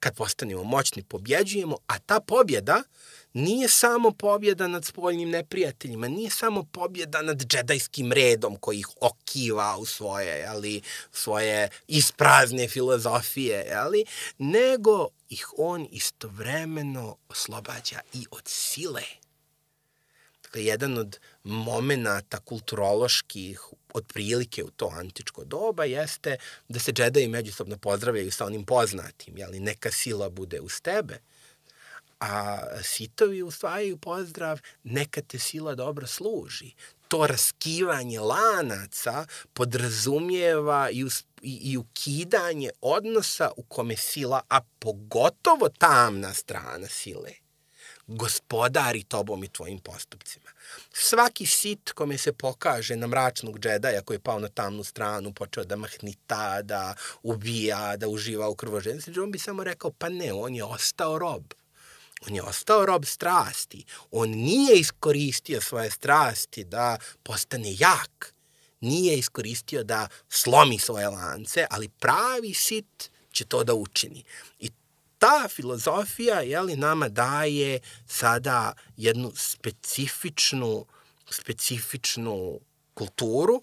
kad 0.00 0.16
postanemo 0.16 0.64
moćni 0.64 1.02
pobjeđujemo, 1.02 1.76
a 1.86 1.98
ta 1.98 2.20
pobjeda 2.20 2.82
nije 3.32 3.68
samo 3.68 4.10
pobjeda 4.10 4.66
nad 4.68 4.84
spoljnim 4.84 5.30
neprijateljima, 5.30 6.08
nije 6.08 6.30
samo 6.30 6.64
pobjeda 6.72 7.22
nad 7.22 7.44
džedajskim 7.46 8.12
redom 8.12 8.56
koji 8.56 8.78
ih 8.78 8.88
okiva 9.00 9.76
u 9.76 9.86
svoje, 9.86 10.46
ali, 10.46 10.82
svoje 11.12 11.68
isprazne 11.86 12.68
filozofije, 12.68 13.74
ali, 13.74 14.04
nego 14.38 15.08
ih 15.28 15.48
on 15.56 15.88
istovremeno 15.90 17.16
oslobađa 17.28 18.00
i 18.12 18.26
od 18.30 18.42
sile. 18.44 19.21
Dakle, 20.52 20.64
jedan 20.64 20.98
od 20.98 21.18
momenata 21.44 22.40
kulturoloških 22.40 23.60
otprilike 23.94 24.64
u 24.64 24.70
to 24.70 24.92
antičko 24.94 25.44
doba 25.44 25.84
jeste 25.84 26.36
da 26.68 26.78
se 26.78 26.92
džedaji 26.92 27.28
međusobno 27.28 27.76
pozdravljaju 27.76 28.30
sa 28.30 28.46
onim 28.46 28.64
poznatim, 28.64 29.38
jeli, 29.38 29.60
neka 29.60 29.90
sila 29.90 30.28
bude 30.28 30.60
uz 30.60 30.80
tebe, 30.80 31.18
a 32.20 32.58
sitovi 32.82 33.42
usvajaju 33.42 33.96
pozdrav 33.96 34.60
neka 34.84 35.22
te 35.22 35.38
sila 35.38 35.74
dobro 35.74 36.06
služi. 36.06 36.74
To 37.08 37.26
raskivanje 37.26 38.20
lanaca 38.20 39.26
podrazumijeva 39.52 40.90
i, 40.90 41.04
us, 41.04 41.24
i, 41.42 41.72
i 41.72 41.76
ukidanje 41.76 42.70
odnosa 42.80 43.50
u 43.56 43.62
kome 43.62 43.96
sila, 43.96 44.42
a 44.48 44.60
pogotovo 44.78 45.68
tamna 45.68 46.34
strana 46.34 46.88
sile, 46.88 47.32
gospodari 48.06 49.02
tobom 49.02 49.44
i 49.44 49.48
tvojim 49.48 49.78
postupcima. 49.78 50.41
Svaki 50.92 51.46
sit 51.46 51.92
kome 51.92 52.18
se 52.18 52.32
pokaže 52.32 52.96
na 52.96 53.06
mračnog 53.06 53.58
džedaja 53.58 54.02
koji 54.02 54.14
je 54.14 54.20
pao 54.20 54.38
na 54.38 54.48
tamnu 54.48 54.84
stranu, 54.84 55.32
počeo 55.32 55.64
da 55.64 55.76
mahnita, 55.76 56.62
da 56.62 56.94
ubija, 57.22 57.96
da 57.96 58.08
uživa 58.08 58.48
u 58.48 58.54
krvoženstvu, 58.54 59.22
on 59.22 59.32
bi 59.32 59.38
samo 59.38 59.64
rekao, 59.64 59.90
pa 59.90 60.08
ne, 60.08 60.32
on 60.32 60.54
je 60.54 60.64
ostao 60.64 61.18
rob. 61.18 61.42
On 62.26 62.34
je 62.34 62.42
ostao 62.42 62.86
rob 62.86 63.04
strasti. 63.04 63.84
On 64.10 64.30
nije 64.30 64.78
iskoristio 64.78 65.60
svoje 65.60 65.90
strasti 65.90 66.64
da 66.64 66.98
postane 67.22 67.74
jak. 67.78 68.34
Nije 68.80 69.18
iskoristio 69.18 69.84
da 69.84 70.08
slomi 70.28 70.78
svoje 70.78 71.08
lance, 71.08 71.66
ali 71.70 71.88
pravi 71.88 72.54
sit 72.54 73.10
će 73.32 73.44
to 73.44 73.64
da 73.64 73.74
učini. 73.74 74.24
I 74.58 74.70
ta 75.22 75.48
filozofija 75.48 76.40
je 76.40 76.60
li 76.60 76.76
nama 76.76 77.08
daje 77.08 77.80
sada 78.06 78.72
jednu 78.96 79.32
specifičnu 79.34 80.86
specifičnu 81.30 82.60
kulturu 82.94 83.62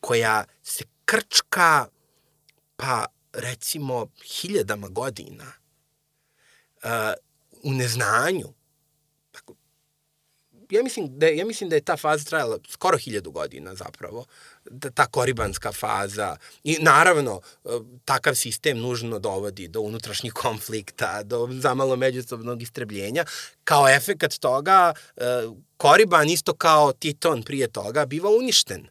koja 0.00 0.44
se 0.62 0.84
krčka 1.04 1.86
pa 2.76 3.06
recimo 3.32 4.06
hiljadama 4.24 4.88
godina 4.88 5.52
uh, 6.84 6.90
u 7.62 7.72
neznanju. 7.72 8.54
Ja 10.70 10.82
mislim 10.82 11.18
da 11.18 11.26
ja 11.26 11.46
mislim 11.46 11.70
da 11.70 11.76
je 11.76 11.84
ta 11.84 11.96
faza 11.96 12.24
trajala 12.24 12.58
skoro 12.68 12.98
hiljadu 12.98 13.30
godina 13.30 13.74
zapravo 13.74 14.24
ta 14.94 15.06
koribanska 15.06 15.72
faza 15.72 16.36
i 16.64 16.76
naravno 16.80 17.40
e, 17.64 17.68
takav 18.04 18.34
sistem 18.34 18.78
nužno 18.78 19.18
dovodi 19.18 19.68
do 19.68 19.80
unutrašnjih 19.80 20.32
konflikta, 20.42 21.22
do 21.22 21.48
zamalo 21.50 21.96
međusobnog 21.96 22.62
istrebljenja. 22.62 23.24
Kao 23.64 23.88
efekat 23.88 24.34
toga 24.34 24.94
e, 25.16 25.22
Koriban 25.76 26.28
isto 26.28 26.54
kao 26.54 26.92
Titon 26.92 27.42
prije 27.42 27.68
toga 27.68 28.06
biva 28.06 28.30
uništen. 28.30 28.86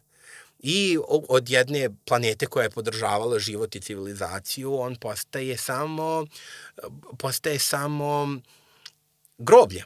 I 0.60 0.97
od 1.07 1.49
jedne 1.49 1.89
planete 2.06 2.45
koja 2.45 2.64
je 2.64 2.69
podržavala 2.69 3.39
život 3.39 3.76
i 3.76 3.81
civilizaciju, 3.81 4.80
on 4.80 4.95
postaje 4.95 5.57
samo 5.57 6.26
postaje 7.18 7.60
samo 7.60 8.39
groblje 9.38 9.84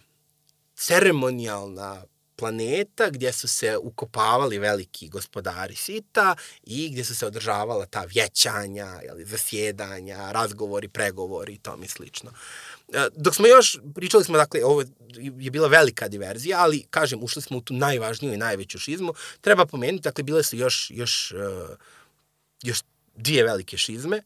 ceremonijalna 0.75 2.03
planeta 2.35 3.09
gdje 3.09 3.33
su 3.33 3.47
se 3.47 3.77
ukopavali 3.77 4.59
veliki 4.59 5.09
gospodari 5.09 5.75
sita 5.75 6.35
i 6.63 6.89
gdje 6.89 7.03
su 7.03 7.15
se 7.15 7.25
održavala 7.25 7.85
ta 7.85 8.03
vjećanja, 8.03 8.99
jeli, 9.03 9.25
zasjedanja, 9.25 10.31
razgovori, 10.31 10.87
pregovori 10.87 11.53
i 11.53 11.59
tome 11.59 11.87
slično. 11.87 12.31
E, 12.93 13.07
dok 13.15 13.35
smo 13.35 13.47
još, 13.47 13.77
pričali 13.95 14.23
smo, 14.23 14.37
dakle, 14.37 14.65
ovo 14.65 14.83
je 15.39 15.51
bila 15.51 15.67
velika 15.67 16.07
diverzija, 16.07 16.59
ali, 16.59 16.85
kažem, 16.89 17.23
ušli 17.23 17.41
smo 17.41 17.57
u 17.57 17.61
tu 17.61 17.73
najvažniju 17.73 18.33
i 18.33 18.37
najveću 18.37 18.79
šizmu. 18.79 19.13
Treba 19.41 19.65
pomenuti, 19.65 20.03
dakle, 20.03 20.23
bile 20.23 20.43
su 20.43 20.57
još, 20.57 20.91
još, 20.93 21.31
e, 21.31 21.75
još 22.63 22.81
dvije 23.15 23.43
velike 23.43 23.77
šizme. 23.77 24.21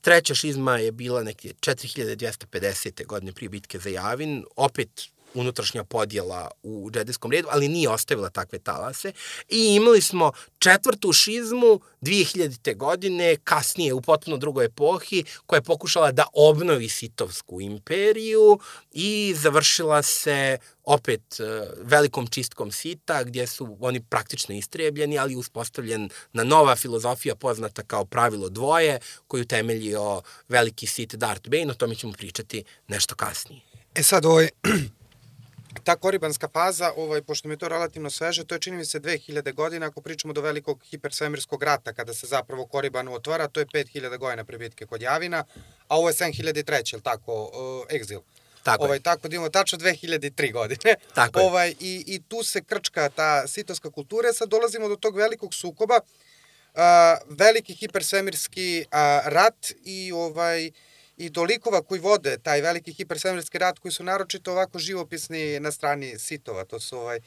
Treća 0.00 0.34
šizma 0.34 0.78
je 0.78 0.92
bila 0.92 1.22
neke 1.22 1.48
4250. 1.48 3.06
godine 3.06 3.32
prije 3.32 3.48
bitke 3.48 3.78
za 3.78 3.88
Javin, 3.88 4.44
opet 4.56 5.11
unutrašnja 5.34 5.84
podjela 5.84 6.50
u 6.62 6.90
džedijskom 6.90 7.32
redu, 7.32 7.48
ali 7.50 7.68
nije 7.68 7.88
ostavila 7.88 8.30
takve 8.30 8.58
talase. 8.58 9.12
I 9.48 9.74
imali 9.74 10.00
smo 10.00 10.32
četvrtu 10.58 11.12
šizmu 11.12 11.80
2000. 12.00 12.76
godine, 12.76 13.36
kasnije 13.44 13.94
u 13.94 14.00
potpuno 14.00 14.36
drugoj 14.36 14.64
epohi, 14.64 15.24
koja 15.46 15.56
je 15.56 15.62
pokušala 15.62 16.12
da 16.12 16.26
obnovi 16.32 16.88
Sitovsku 16.88 17.60
imperiju 17.60 18.58
i 18.92 19.34
završila 19.36 20.02
se 20.02 20.58
opet 20.84 21.40
e, 21.40 21.44
velikom 21.82 22.26
čistkom 22.26 22.72
sita, 22.72 23.24
gdje 23.24 23.46
su 23.46 23.76
oni 23.80 24.00
praktično 24.00 24.54
istrebljeni, 24.54 25.18
ali 25.18 25.36
uspostavljen 25.36 26.10
na 26.32 26.44
nova 26.44 26.76
filozofija 26.76 27.34
poznata 27.34 27.82
kao 27.82 28.04
pravilo 28.04 28.48
dvoje, 28.48 29.00
koju 29.26 29.44
temeljio 29.44 30.22
veliki 30.48 30.86
sit 30.86 31.14
Darth 31.14 31.48
Bane, 31.48 31.70
o 31.70 31.74
tome 31.74 31.94
ćemo 31.94 32.12
pričati 32.12 32.64
nešto 32.88 33.14
kasnije. 33.14 33.60
E 33.94 34.02
sad, 34.02 34.24
ovaj, 34.24 34.48
ta 35.84 35.96
koribanska 35.96 36.48
faza, 36.48 36.92
ovaj, 36.96 37.22
pošto 37.22 37.48
mi 37.48 37.54
je 37.54 37.58
to 37.58 37.68
relativno 37.68 38.10
sveže, 38.10 38.44
to 38.44 38.54
je 38.54 38.60
čini 38.60 38.76
mi 38.76 38.84
se 38.84 39.00
2000 39.00 39.52
godina, 39.52 39.86
ako 39.86 40.00
pričamo 40.00 40.32
do 40.32 40.40
velikog 40.40 40.84
hipersvemirskog 40.90 41.62
rata, 41.62 41.92
kada 41.92 42.14
se 42.14 42.26
zapravo 42.26 42.66
Koriban 42.66 43.08
otvara, 43.08 43.48
to 43.48 43.60
je 43.60 43.66
5000 43.66 44.18
godina 44.18 44.44
prebitke 44.44 44.86
kod 44.86 45.02
Javina, 45.02 45.44
a 45.88 45.98
ovo 45.98 46.08
je 46.08 46.14
7003, 46.14 46.92
je 46.92 46.96
li 46.96 47.02
tako, 47.02 47.42
uh, 47.42 47.98
Exil. 48.00 48.20
Tako 48.62 48.84
ovaj, 48.84 48.96
je. 48.96 49.00
Tako 49.00 49.28
da 49.28 49.36
imamo 49.36 49.48
tačno 49.50 49.78
2003 49.78 50.52
godine. 50.52 50.94
Tako 51.14 51.40
je. 51.40 51.46
ovaj, 51.46 51.74
i, 51.80 52.04
I 52.06 52.22
tu 52.28 52.42
se 52.42 52.62
krčka 52.62 53.08
ta 53.08 53.48
sitovska 53.48 53.90
kultura. 53.90 54.32
Sad 54.32 54.48
dolazimo 54.48 54.88
do 54.88 54.96
tog 54.96 55.16
velikog 55.16 55.54
sukoba, 55.54 56.00
uh, 56.74 56.80
veliki 57.28 57.74
hipersvemirski 57.74 58.84
uh, 58.86 58.92
rat 59.24 59.72
i 59.84 60.12
ovaj 60.12 60.70
i 61.16 61.32
tolikova 61.32 61.82
koji 61.82 62.00
vode 62.00 62.38
taj 62.38 62.60
veliki 62.60 62.92
hipersvemirski 62.92 63.58
rat 63.58 63.78
koji 63.78 63.92
su 63.92 64.04
naročito 64.04 64.52
ovako 64.52 64.78
živopisni 64.78 65.60
na 65.60 65.72
strani 65.72 66.18
sitova. 66.18 66.64
To 66.64 66.80
su 66.80 66.98
ovaj 66.98 67.20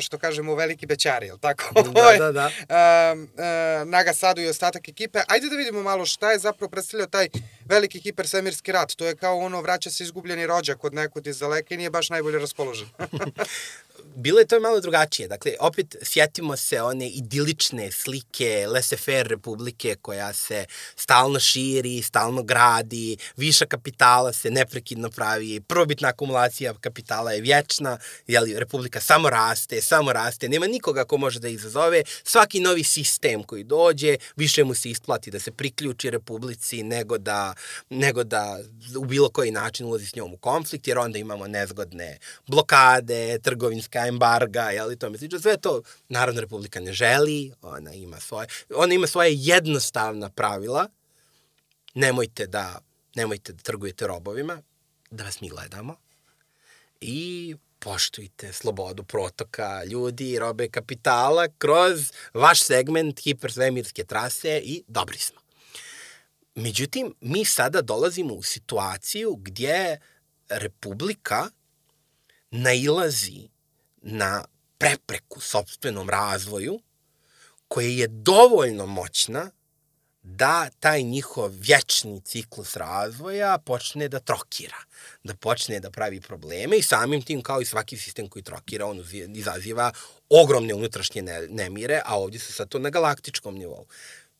što 0.00 0.18
kažemo 0.18 0.54
veliki 0.54 0.86
bećari, 0.86 1.26
je 1.26 1.32
li 1.32 1.38
tako? 1.40 1.82
Da, 1.82 2.16
da, 2.24 2.32
da. 2.32 2.46
Uh, 2.46 3.18
uh, 3.18 3.88
Naga 3.88 4.14
Sadu 4.14 4.40
i 4.40 4.48
ostatak 4.48 4.88
ekipe. 4.88 5.20
Ajde 5.28 5.48
da 5.48 5.56
vidimo 5.56 5.82
malo 5.82 6.06
šta 6.06 6.32
je 6.32 6.38
zapravo 6.38 6.70
predstavljao 6.70 7.06
taj 7.06 7.28
veliki 7.64 8.00
hipersvemirski 8.00 8.72
rat. 8.72 8.92
To 8.92 9.06
je 9.06 9.16
kao 9.16 9.38
ono 9.38 9.60
vraća 9.60 9.90
se 9.90 10.04
izgubljeni 10.04 10.46
rođak 10.46 10.84
od 10.84 10.94
nekud 10.94 11.26
iz 11.26 11.38
daleka 11.38 11.74
i 11.74 11.78
nije 11.78 11.90
baš 11.90 12.10
najbolje 12.10 12.38
raspoložen. 12.38 12.88
bilo 14.16 14.38
je 14.38 14.46
to 14.46 14.60
malo 14.60 14.80
drugačije. 14.80 15.28
Dakle, 15.28 15.52
opet 15.60 15.96
sjetimo 16.02 16.56
se 16.56 16.82
one 16.82 17.08
idilične 17.08 17.90
slike 17.92 18.66
laissez-faire 18.68 19.22
republike 19.22 19.96
koja 20.02 20.32
se 20.32 20.64
stalno 20.96 21.40
širi, 21.40 22.02
stalno 22.02 22.42
gradi, 22.42 23.16
viša 23.36 23.66
kapitala 23.66 24.32
se 24.32 24.50
neprekidno 24.50 25.10
pravi, 25.10 25.60
probitna 25.60 26.08
akumulacija 26.08 26.74
kapitala 26.80 27.32
je 27.32 27.40
vječna, 27.40 27.98
jeli, 28.26 28.58
republika 28.58 29.00
samo 29.00 29.30
raste, 29.30 29.82
samo 29.82 30.12
raste, 30.12 30.48
nema 30.48 30.66
nikoga 30.66 31.04
ko 31.04 31.16
može 31.16 31.40
da 31.40 31.48
izazove, 31.48 32.02
svaki 32.24 32.60
novi 32.60 32.84
sistem 32.84 33.42
koji 33.42 33.64
dođe, 33.64 34.16
više 34.36 34.64
mu 34.64 34.74
se 34.74 34.90
isplati 34.90 35.30
da 35.30 35.40
se 35.40 35.50
priključi 35.50 36.10
republici 36.10 36.82
nego 36.82 37.18
da, 37.18 37.54
nego 37.90 38.24
da 38.24 38.58
u 38.96 39.04
bilo 39.04 39.28
koji 39.28 39.50
način 39.50 39.86
ulazi 39.86 40.06
s 40.06 40.14
njom 40.14 40.32
u 40.32 40.36
konflikt, 40.36 40.88
jer 40.88 40.98
onda 40.98 41.18
imamo 41.18 41.46
nezgodne 41.46 42.18
blokade, 42.46 43.38
trgovinske 43.38 43.99
embarga, 44.06 44.70
jel, 44.70 44.92
i 44.92 44.96
to? 44.96 45.10
Misliče, 45.10 45.38
sve 45.38 45.56
to 45.56 45.82
Narodna 46.08 46.40
republika 46.40 46.80
ne 46.80 46.92
želi, 46.92 47.52
ona 47.62 47.92
ima 47.92 48.20
svoje, 48.20 48.48
ona 48.74 48.94
ima 48.94 49.06
svoje 49.06 49.34
jednostavna 49.34 50.30
pravila, 50.30 50.88
nemojte 51.94 52.46
da, 52.46 52.80
nemojte 53.14 53.52
da 53.52 53.62
trgujete 53.62 54.06
robovima, 54.06 54.62
da 55.10 55.24
vas 55.24 55.40
mi 55.40 55.48
gledamo, 55.48 55.96
i 57.00 57.54
poštujte 57.78 58.52
slobodu 58.52 59.02
protoka 59.02 59.84
ljudi, 59.84 60.38
robe 60.38 60.68
kapitala 60.68 61.48
kroz 61.58 62.12
vaš 62.34 62.62
segment 62.62 63.20
hipersvemirske 63.20 64.04
trase 64.04 64.60
i 64.64 64.82
dobri 64.88 65.18
smo. 65.18 65.40
Međutim, 66.54 67.14
mi 67.20 67.44
sada 67.44 67.82
dolazimo 67.82 68.34
u 68.34 68.42
situaciju 68.42 69.36
gdje 69.36 70.00
Republika 70.48 71.48
nailazi 72.50 73.48
na 74.00 74.44
prepreku 74.78 75.40
sobstvenom 75.40 76.10
razvoju 76.10 76.80
koja 77.68 77.88
je 77.88 78.06
dovoljno 78.08 78.86
moćna 78.86 79.50
da 80.22 80.68
taj 80.80 81.02
njihov 81.02 81.50
vječni 81.52 82.20
ciklus 82.20 82.76
razvoja 82.76 83.58
počne 83.58 84.08
da 84.08 84.20
trokira, 84.20 84.76
da 85.24 85.34
počne 85.34 85.80
da 85.80 85.90
pravi 85.90 86.20
probleme 86.20 86.76
i 86.76 86.82
samim 86.82 87.22
tim 87.22 87.42
kao 87.42 87.60
i 87.60 87.64
svaki 87.64 87.96
sistem 87.96 88.28
koji 88.28 88.42
trokira, 88.42 88.86
on 88.86 89.04
izaziva 89.34 89.92
ogromne 90.28 90.74
unutrašnje 90.74 91.22
nemire, 91.48 92.02
a 92.04 92.18
ovdje 92.18 92.40
su 92.40 92.52
sad 92.52 92.68
to 92.68 92.78
na 92.78 92.90
galaktičkom 92.90 93.54
nivou. 93.54 93.86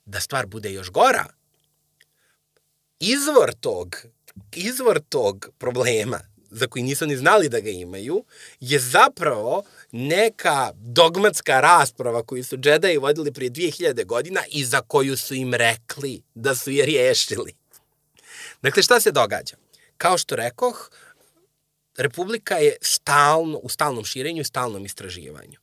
Da 0.05 0.20
stvar 0.20 0.47
bude 0.47 0.73
još 0.73 0.91
gora, 0.91 1.27
izvor 3.01 3.55
tog, 3.61 3.97
izvor 4.53 5.01
tog 5.09 5.49
problema 5.59 6.20
za 6.51 6.66
koji 6.66 6.82
nisu 6.82 7.06
ni 7.06 7.16
znali 7.16 7.48
da 7.48 7.60
ga 7.60 7.70
imaju, 7.70 8.24
je 8.60 8.78
zapravo 8.78 9.62
neka 9.93 10.72
dogmatska 10.74 11.60
rasprava 11.60 12.22
koju 12.22 12.44
su 12.44 12.56
džedaji 12.56 12.98
vodili 12.98 13.32
prije 13.32 13.51
2000 13.51 14.05
godina 14.05 14.40
i 14.51 14.64
za 14.64 14.81
koju 14.81 15.16
su 15.16 15.35
im 15.35 15.55
rekli 15.55 16.22
da 16.35 16.55
su 16.55 16.70
je 16.70 16.86
riješili. 16.86 17.55
Dakle, 18.62 18.82
šta 18.82 19.01
se 19.01 19.12
događa? 19.12 19.56
Kao 19.97 20.18
što 20.18 20.36
rekoh, 20.36 20.90
Republika 21.97 22.55
je 22.55 22.77
stalno, 22.81 23.59
u 23.59 23.68
stalnom 23.68 24.05
širenju 24.05 24.40
i 24.40 24.44
stalnom 24.44 24.85
istraživanju. 24.85 25.59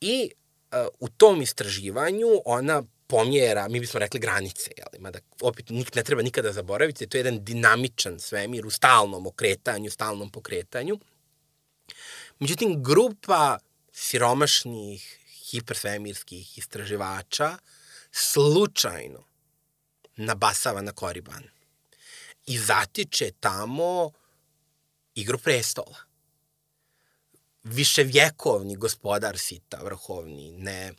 I 0.00 0.30
uh, 0.72 0.78
u 1.00 1.08
tom 1.08 1.42
istraživanju 1.42 2.28
ona 2.44 2.82
pomjera, 3.08 3.68
mi 3.68 3.80
bismo 3.80 4.00
rekli 4.00 4.20
granice, 4.20 4.70
jel? 4.76 5.00
Mada 5.00 5.18
opet 5.40 5.70
nik, 5.70 5.94
ne 5.94 6.02
treba 6.04 6.22
nikada 6.22 6.52
zaboraviti, 6.52 7.06
to 7.06 7.16
je 7.16 7.20
jedan 7.20 7.44
dinamičan 7.44 8.20
svemir 8.20 8.66
u 8.66 8.70
stalnom 8.70 9.26
okretanju, 9.26 9.90
stalnom 9.90 10.30
pokretanju. 10.30 10.98
Međutim, 12.38 12.82
grupa 12.82 13.58
siromašnih 13.92 15.18
hipersvemirskih 15.50 16.58
istraživača 16.58 17.58
slučajno 18.12 19.24
nabasava 20.16 20.82
na 20.82 20.92
Koriban 20.92 21.44
i 22.46 22.58
zatiče 22.58 23.30
tamo 23.40 24.10
igru 25.14 25.38
prestola. 25.38 25.96
Viševjekovni 27.64 28.76
gospodar 28.76 29.38
Sita, 29.38 29.80
vrhovni, 29.84 30.52
ne, 30.52 30.92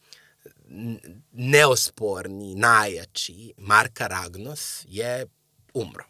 neosporni, 1.32 2.56
najjači 2.56 3.54
Marka 3.58 4.08
Ragnos 4.08 4.86
je 4.88 5.28
umro. 5.74 6.04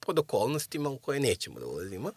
Pod 0.00 0.18
okolnostima 0.18 0.88
u 0.88 0.98
koje 0.98 1.20
nećemo 1.20 1.60
da 1.60 1.66
ulazimo. 1.66 2.12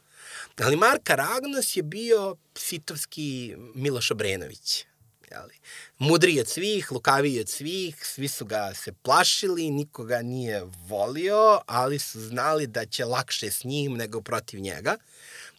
Ali 0.58 0.76
Marka 0.76 1.16
Ragnos 1.16 1.78
je 1.78 1.84
bio 1.84 2.36
sitovski 2.58 3.56
Miloš 3.76 4.12
Obrenović. 4.12 4.86
Jeli? 5.32 5.54
Mudriji 5.98 6.40
od 6.40 6.48
svih, 6.48 6.92
lukaviji 6.92 7.40
od 7.40 7.50
svih, 7.50 8.06
svi 8.06 8.28
su 8.28 8.46
ga 8.46 8.74
se 8.74 8.94
plašili, 8.94 9.72
nikoga 9.72 10.22
nije 10.22 10.64
volio, 10.88 11.60
ali 11.66 12.00
su 12.00 12.22
znali 12.22 12.68
da 12.68 12.86
će 12.86 13.06
lakše 13.06 13.52
s 13.52 13.64
njim 13.64 13.94
nego 13.94 14.22
protiv 14.22 14.60
njega. 14.60 14.96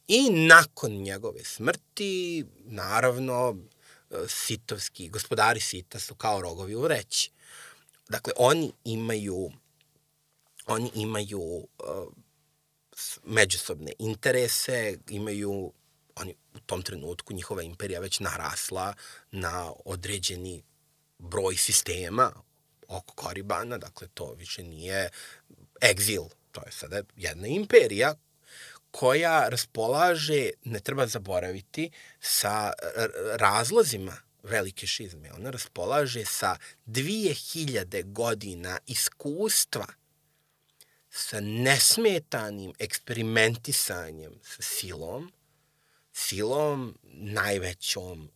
I 0.08 0.30
nakon 0.30 0.92
njegove 0.92 1.44
smrti, 1.44 2.44
naravno, 2.64 3.56
sitovski, 4.28 5.09
gospodari 5.09 5.60
sita 5.60 5.98
su 6.01 6.14
kao 6.14 6.40
rogovi 6.40 6.74
u 6.74 6.89
reći. 6.89 7.30
Dakle, 8.09 8.32
oni 8.36 8.72
imaju 8.84 9.52
oni 10.66 10.90
imaju 10.94 11.40
uh, 11.40 11.66
međusobne 13.24 13.93
interese, 13.98 14.98
imaju 15.09 15.72
oni 16.14 16.34
u 16.55 16.60
tom 16.60 16.82
trenutku 16.82 17.34
njihova 17.34 17.62
imperija 17.62 18.01
već 18.01 18.20
narasla 18.20 18.94
na 19.30 19.72
određeni 19.84 20.62
broj 21.18 21.56
sistema 21.56 22.32
oko 22.89 23.14
Koribana, 23.14 23.78
dakle 23.78 24.09
to 24.14 24.32
više 24.32 24.62
nije 24.62 25.10
egzil, 25.90 26.22
to 26.52 26.62
je 26.66 26.72
sada 26.72 27.02
jedna 27.16 27.47
imperija 27.47 28.14
koja 28.93 29.48
raspolaže, 29.48 30.51
ne 30.64 30.81
treba 30.81 31.06
zaboraviti, 31.06 31.90
sa 32.20 32.73
razlozima 33.40 34.16
velike 34.43 34.86
šizme. 34.86 35.32
Ona 35.32 35.51
raspolaže 35.51 36.24
sa 36.24 36.56
2000 36.86 38.12
godina 38.12 38.78
iskustva 38.86 39.86
sa 41.10 41.40
nesmetanim 41.40 42.73
eksperimentisanjem 42.78 44.32
sa 44.43 44.62
silom, 44.62 45.32
silom 46.12 46.98
najvećom, 47.12 48.31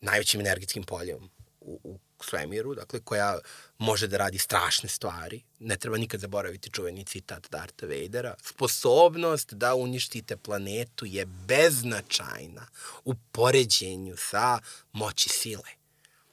najvećim 0.00 0.40
energetskim 0.40 0.84
poljem 0.84 1.30
u, 1.60 1.80
u 1.84 1.98
svemiru, 2.24 2.74
dakle, 2.74 3.00
koja 3.00 3.38
može 3.78 4.06
da 4.06 4.16
radi 4.16 4.38
strašne 4.38 4.88
stvari. 4.88 5.42
Ne 5.58 5.76
treba 5.76 5.96
nikad 5.96 6.20
zaboraviti 6.20 6.70
čuveni 6.70 7.04
citat 7.04 7.50
Darta 7.50 7.86
Vadera. 7.86 8.34
Sposobnost 8.42 9.54
da 9.54 9.74
uništite 9.74 10.36
planetu 10.36 11.06
je 11.06 11.26
beznačajna 11.26 12.66
u 13.04 13.14
poređenju 13.32 14.16
sa 14.16 14.58
moći 14.92 15.28
sile. 15.28 15.70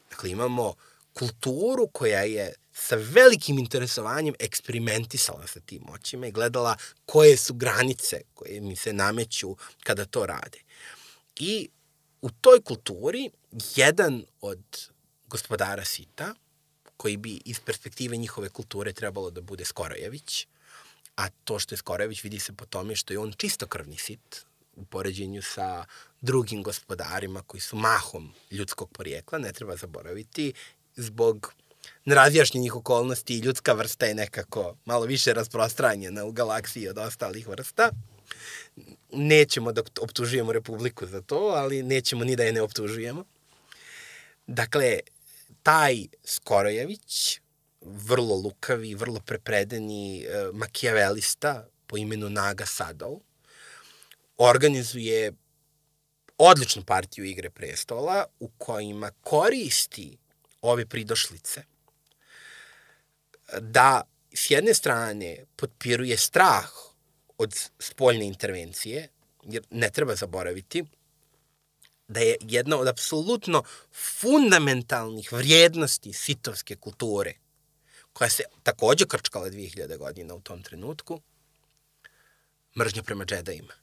Dakle, 0.09 0.29
imamo 0.29 0.73
kulturu 1.13 1.87
koja 1.87 2.21
je 2.21 2.53
sa 2.73 2.95
velikim 2.95 3.59
interesovanjem 3.59 4.33
eksperimentisala 4.39 5.47
sa 5.47 5.59
tim 5.59 5.81
moćima 5.85 6.27
i 6.27 6.31
gledala 6.31 6.75
koje 7.05 7.37
su 7.37 7.53
granice 7.53 8.21
koje 8.33 8.61
mi 8.61 8.75
se 8.75 8.93
nameću 8.93 9.55
kada 9.83 10.05
to 10.05 10.25
rade. 10.25 10.59
I 11.35 11.69
u 12.21 12.29
toj 12.29 12.61
kulturi 12.61 13.29
jedan 13.75 14.25
od 14.41 14.92
gospodara 15.33 15.85
Sita, 15.85 16.35
koji 16.97 17.17
bi 17.17 17.39
iz 17.45 17.59
perspektive 17.59 18.17
njihove 18.17 18.49
kulture 18.49 18.93
trebalo 18.93 19.31
da 19.31 19.41
bude 19.41 19.65
Skorojević, 19.65 20.47
a 21.15 21.29
to 21.29 21.59
što 21.59 21.73
je 21.73 21.77
Skorojević 21.77 22.23
vidi 22.23 22.39
se 22.39 22.53
po 22.53 22.65
tome 22.65 22.95
što 22.95 23.13
je 23.13 23.19
on 23.19 23.33
čistokrvni 23.37 23.97
Sit, 23.97 24.45
u 24.75 24.85
poređenju 24.85 25.41
sa 25.41 25.85
drugim 26.21 26.63
gospodarima 26.63 27.41
koji 27.41 27.61
su 27.61 27.75
mahom 27.75 28.33
ljudskog 28.51 28.91
porijekla, 28.91 29.39
ne 29.39 29.53
treba 29.53 29.75
zaboraviti, 29.75 30.53
zbog 30.95 31.53
nerazjašnjenih 32.05 32.75
okolnosti 32.75 33.39
ljudska 33.39 33.73
vrsta 33.73 34.05
je 34.05 34.15
nekako 34.15 34.75
malo 34.85 35.05
više 35.05 35.33
rasprostranjena 35.33 36.25
u 36.25 36.31
galaksiji 36.31 36.89
od 36.89 36.97
ostalih 36.97 37.47
vrsta. 37.47 37.89
Nećemo 39.11 39.71
da 39.71 39.81
optužujemo 40.01 40.53
Republiku 40.53 41.05
za 41.05 41.21
to, 41.21 41.53
ali 41.55 41.83
nećemo 41.83 42.23
ni 42.23 42.35
da 42.35 42.43
je 42.43 42.53
ne 42.53 42.61
optužujemo. 42.61 43.25
Dakle, 44.47 44.99
taj 45.63 46.07
Skorojević, 46.23 47.39
vrlo 47.81 48.35
lukavi, 48.35 48.95
vrlo 48.95 49.19
prepredeni 49.19 50.23
e, 50.23 50.47
makijavelista 50.53 51.67
po 51.87 51.97
imenu 51.97 52.29
Naga 52.29 52.65
Sadov, 52.65 53.19
organizuje 54.37 55.33
odličnu 56.37 56.83
partiju 56.83 57.25
Igre 57.25 57.49
prestola 57.49 58.25
u 58.39 58.49
kojima 58.57 59.11
koristi 59.21 60.17
ove 60.61 60.85
pridošlice 60.85 61.63
da 63.59 64.01
s 64.33 64.51
jedne 64.51 64.73
strane 64.73 65.45
potpiruje 65.55 66.17
strah 66.17 66.69
od 67.37 67.69
spoljne 67.79 68.25
intervencije, 68.25 69.07
jer 69.43 69.63
ne 69.69 69.89
treba 69.89 70.15
zaboraviti 70.15 70.83
da 72.13 72.19
je 72.19 72.35
jedna 72.41 72.77
od 72.77 72.87
apsolutno 72.87 73.63
fundamentalnih 74.19 75.33
vrijednosti 75.33 76.13
sitovske 76.13 76.75
kulture, 76.75 77.33
koja 78.13 78.29
se 78.29 78.43
takođe 78.63 79.05
krčkala 79.05 79.49
2000 79.49 79.97
godina 79.97 80.35
u 80.35 80.41
tom 80.41 80.63
trenutku, 80.63 81.21
mržnja 82.77 83.03
prema 83.03 83.25
džedajima 83.25 83.73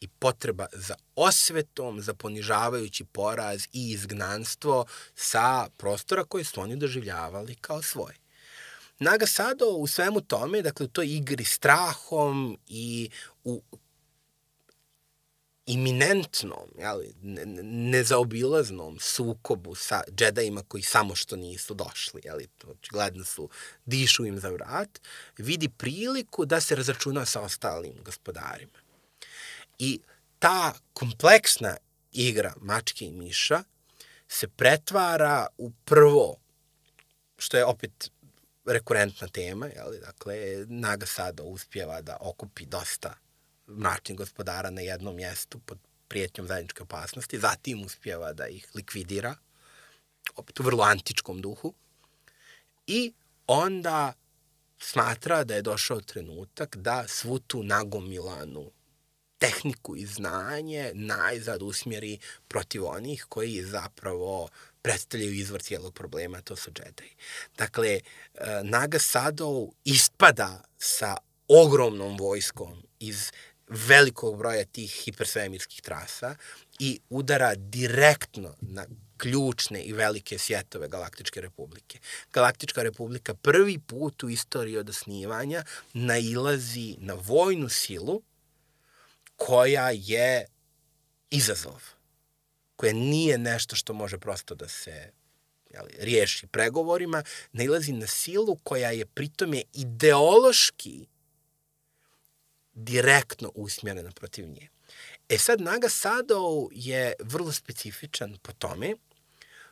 i 0.00 0.08
potreba 0.08 0.66
za 0.72 0.94
osvetom, 1.16 2.00
za 2.00 2.14
ponižavajući 2.14 3.04
poraz 3.04 3.64
i 3.72 3.90
izgnanstvo 3.90 4.86
sa 5.14 5.68
prostora 5.76 6.24
koje 6.24 6.44
su 6.44 6.60
oni 6.60 6.76
doživljavali 6.76 7.54
kao 7.54 7.82
svoje. 7.82 8.16
Naga 8.98 9.26
Sado 9.26 9.66
u 9.66 9.86
svemu 9.86 10.20
tome, 10.20 10.62
dakle 10.62 10.86
u 10.86 10.88
toj 10.88 11.06
igri 11.06 11.44
strahom 11.44 12.58
i 12.68 13.10
u 13.44 13.62
iminentnom, 15.72 16.68
jeli, 16.78 17.14
nezaobilaznom 17.62 18.98
sukobu 19.00 19.74
sa 19.74 20.02
džedajima 20.10 20.62
koji 20.68 20.82
samo 20.82 21.14
što 21.14 21.36
nisu 21.36 21.74
došli, 21.74 22.20
jeli, 22.24 22.48
očigledno 22.66 23.24
su, 23.24 23.48
dišu 23.84 24.26
im 24.26 24.40
za 24.40 24.48
vrat, 24.48 25.00
vidi 25.38 25.68
priliku 25.68 26.44
da 26.44 26.60
se 26.60 26.76
razračuna 26.76 27.26
sa 27.26 27.40
ostalim 27.40 27.94
gospodarima. 28.04 28.78
I 29.78 30.00
ta 30.38 30.74
kompleksna 30.92 31.76
igra 32.12 32.54
mačke 32.60 33.04
i 33.04 33.12
miša 33.12 33.62
se 34.28 34.48
pretvara 34.48 35.46
u 35.58 35.72
prvo, 35.84 36.36
što 37.38 37.56
je 37.56 37.64
opet 37.64 38.10
rekurentna 38.66 39.28
tema, 39.28 39.66
jeli, 39.66 40.00
dakle, 40.00 40.36
Naga 40.68 41.06
Sado 41.06 41.42
uspjeva 41.42 42.00
da 42.00 42.16
okupi 42.20 42.66
dosta 42.66 43.21
mračnih 43.76 44.18
gospodara 44.18 44.70
na 44.70 44.80
jednom 44.80 45.16
mjestu 45.16 45.58
pod 45.58 45.78
prijetnjom 46.08 46.46
zajedničke 46.46 46.82
opasnosti, 46.82 47.38
zatim 47.38 47.84
uspjeva 47.84 48.32
da 48.32 48.48
ih 48.48 48.68
likvidira, 48.74 49.34
opet 50.36 50.60
u 50.60 50.62
vrlo 50.62 50.84
antičkom 50.84 51.40
duhu, 51.40 51.74
i 52.86 53.12
onda 53.46 54.12
smatra 54.78 55.44
da 55.44 55.54
je 55.54 55.62
došao 55.62 56.00
trenutak 56.00 56.76
da 56.76 57.04
svu 57.08 57.38
tu 57.38 57.62
nagomilanu 57.62 58.70
tehniku 59.38 59.96
i 59.96 60.06
znanje 60.06 60.90
najzad 60.94 61.62
usmjeri 61.62 62.18
protiv 62.48 62.86
onih 62.86 63.26
koji 63.28 63.62
zapravo 63.62 64.48
predstavljaju 64.82 65.32
izvor 65.32 65.62
cijelog 65.62 65.94
problema, 65.94 66.40
to 66.40 66.56
su 66.56 66.70
Jedi. 66.78 67.14
Dakle, 67.56 67.88
e, 67.88 68.00
Naga 68.62 68.98
Sadov 68.98 69.68
ispada 69.84 70.62
sa 70.78 71.16
ogromnom 71.48 72.16
vojskom 72.18 72.82
iz 72.98 73.32
velikog 73.72 74.38
broja 74.38 74.64
tih 74.64 74.90
hipersvemirskih 75.04 75.82
trasa 75.82 76.36
i 76.78 77.00
udara 77.10 77.54
direktno 77.54 78.54
na 78.60 78.86
ključne 79.16 79.82
i 79.82 79.92
velike 79.92 80.38
svjetove 80.38 80.88
Galaktičke 80.88 81.40
republike. 81.40 81.98
Galaktička 82.32 82.82
republika 82.82 83.34
prvi 83.34 83.78
put 83.78 84.22
u 84.22 84.28
istoriji 84.28 84.76
od 84.76 84.88
osnivanja 84.88 85.64
nailazi 85.92 86.96
na 86.98 87.14
vojnu 87.14 87.68
silu 87.68 88.22
koja 89.36 89.90
je 89.90 90.46
izazov, 91.30 91.82
koja 92.76 92.92
nije 92.92 93.38
nešto 93.38 93.76
što 93.76 93.92
može 93.92 94.18
prosto 94.18 94.54
da 94.54 94.68
se 94.68 95.10
jeli, 95.70 95.92
riješi 95.98 96.46
pregovorima, 96.46 97.22
nailazi 97.52 97.92
na 97.92 98.06
silu 98.06 98.56
koja 98.56 98.90
je 98.90 99.06
pritome 99.06 99.62
ideološki 99.72 101.06
direktno 102.74 103.52
usmjerena 103.54 104.10
protiv 104.10 104.48
nje. 104.48 104.68
E 105.28 105.38
sad, 105.38 105.60
Naga 105.60 105.88
Sadov 105.88 106.68
je 106.72 107.12
vrlo 107.20 107.52
specifičan 107.52 108.36
po 108.42 108.52
tome 108.52 108.94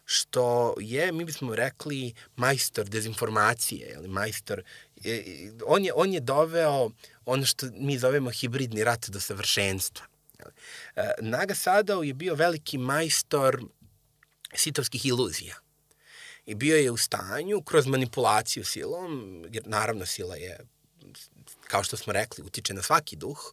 što 0.05 0.75
je, 0.81 1.13
mi 1.13 1.25
bismo 1.25 1.55
rekli, 1.55 2.15
majstor 2.37 2.89
dezinformacije, 2.89 3.93
ili 3.95 4.09
majstor, 4.09 4.63
on 5.67 5.85
je, 5.85 5.93
on 5.95 6.13
je 6.13 6.21
doveo 6.21 6.91
ono 7.25 7.47
što 7.47 7.67
mi 7.73 7.99
zovemo 7.99 8.31
hibridni 8.31 8.85
rat 8.85 9.09
do 9.09 9.21
savršenstva. 9.21 10.07
E, 10.97 11.13
Naga 11.21 11.55
Sadov 11.55 12.05
je 12.05 12.15
bio 12.15 12.35
veliki 12.35 12.79
majstor 12.79 13.63
sitovskih 14.55 15.07
iluzija. 15.07 15.55
I 16.47 16.55
bio 16.55 16.77
je 16.77 16.91
u 16.91 16.97
stanju, 16.97 17.63
kroz 17.63 17.87
manipulaciju 17.87 18.65
silom, 18.65 19.45
jer 19.53 19.63
naravno 19.67 20.07
sila 20.07 20.37
je 20.37 20.59
kao 21.71 21.83
što 21.83 21.97
smo 21.97 22.13
rekli, 22.13 22.45
utiče 22.45 22.75
na 22.75 22.83
svaki 22.83 23.17
duh, 23.17 23.53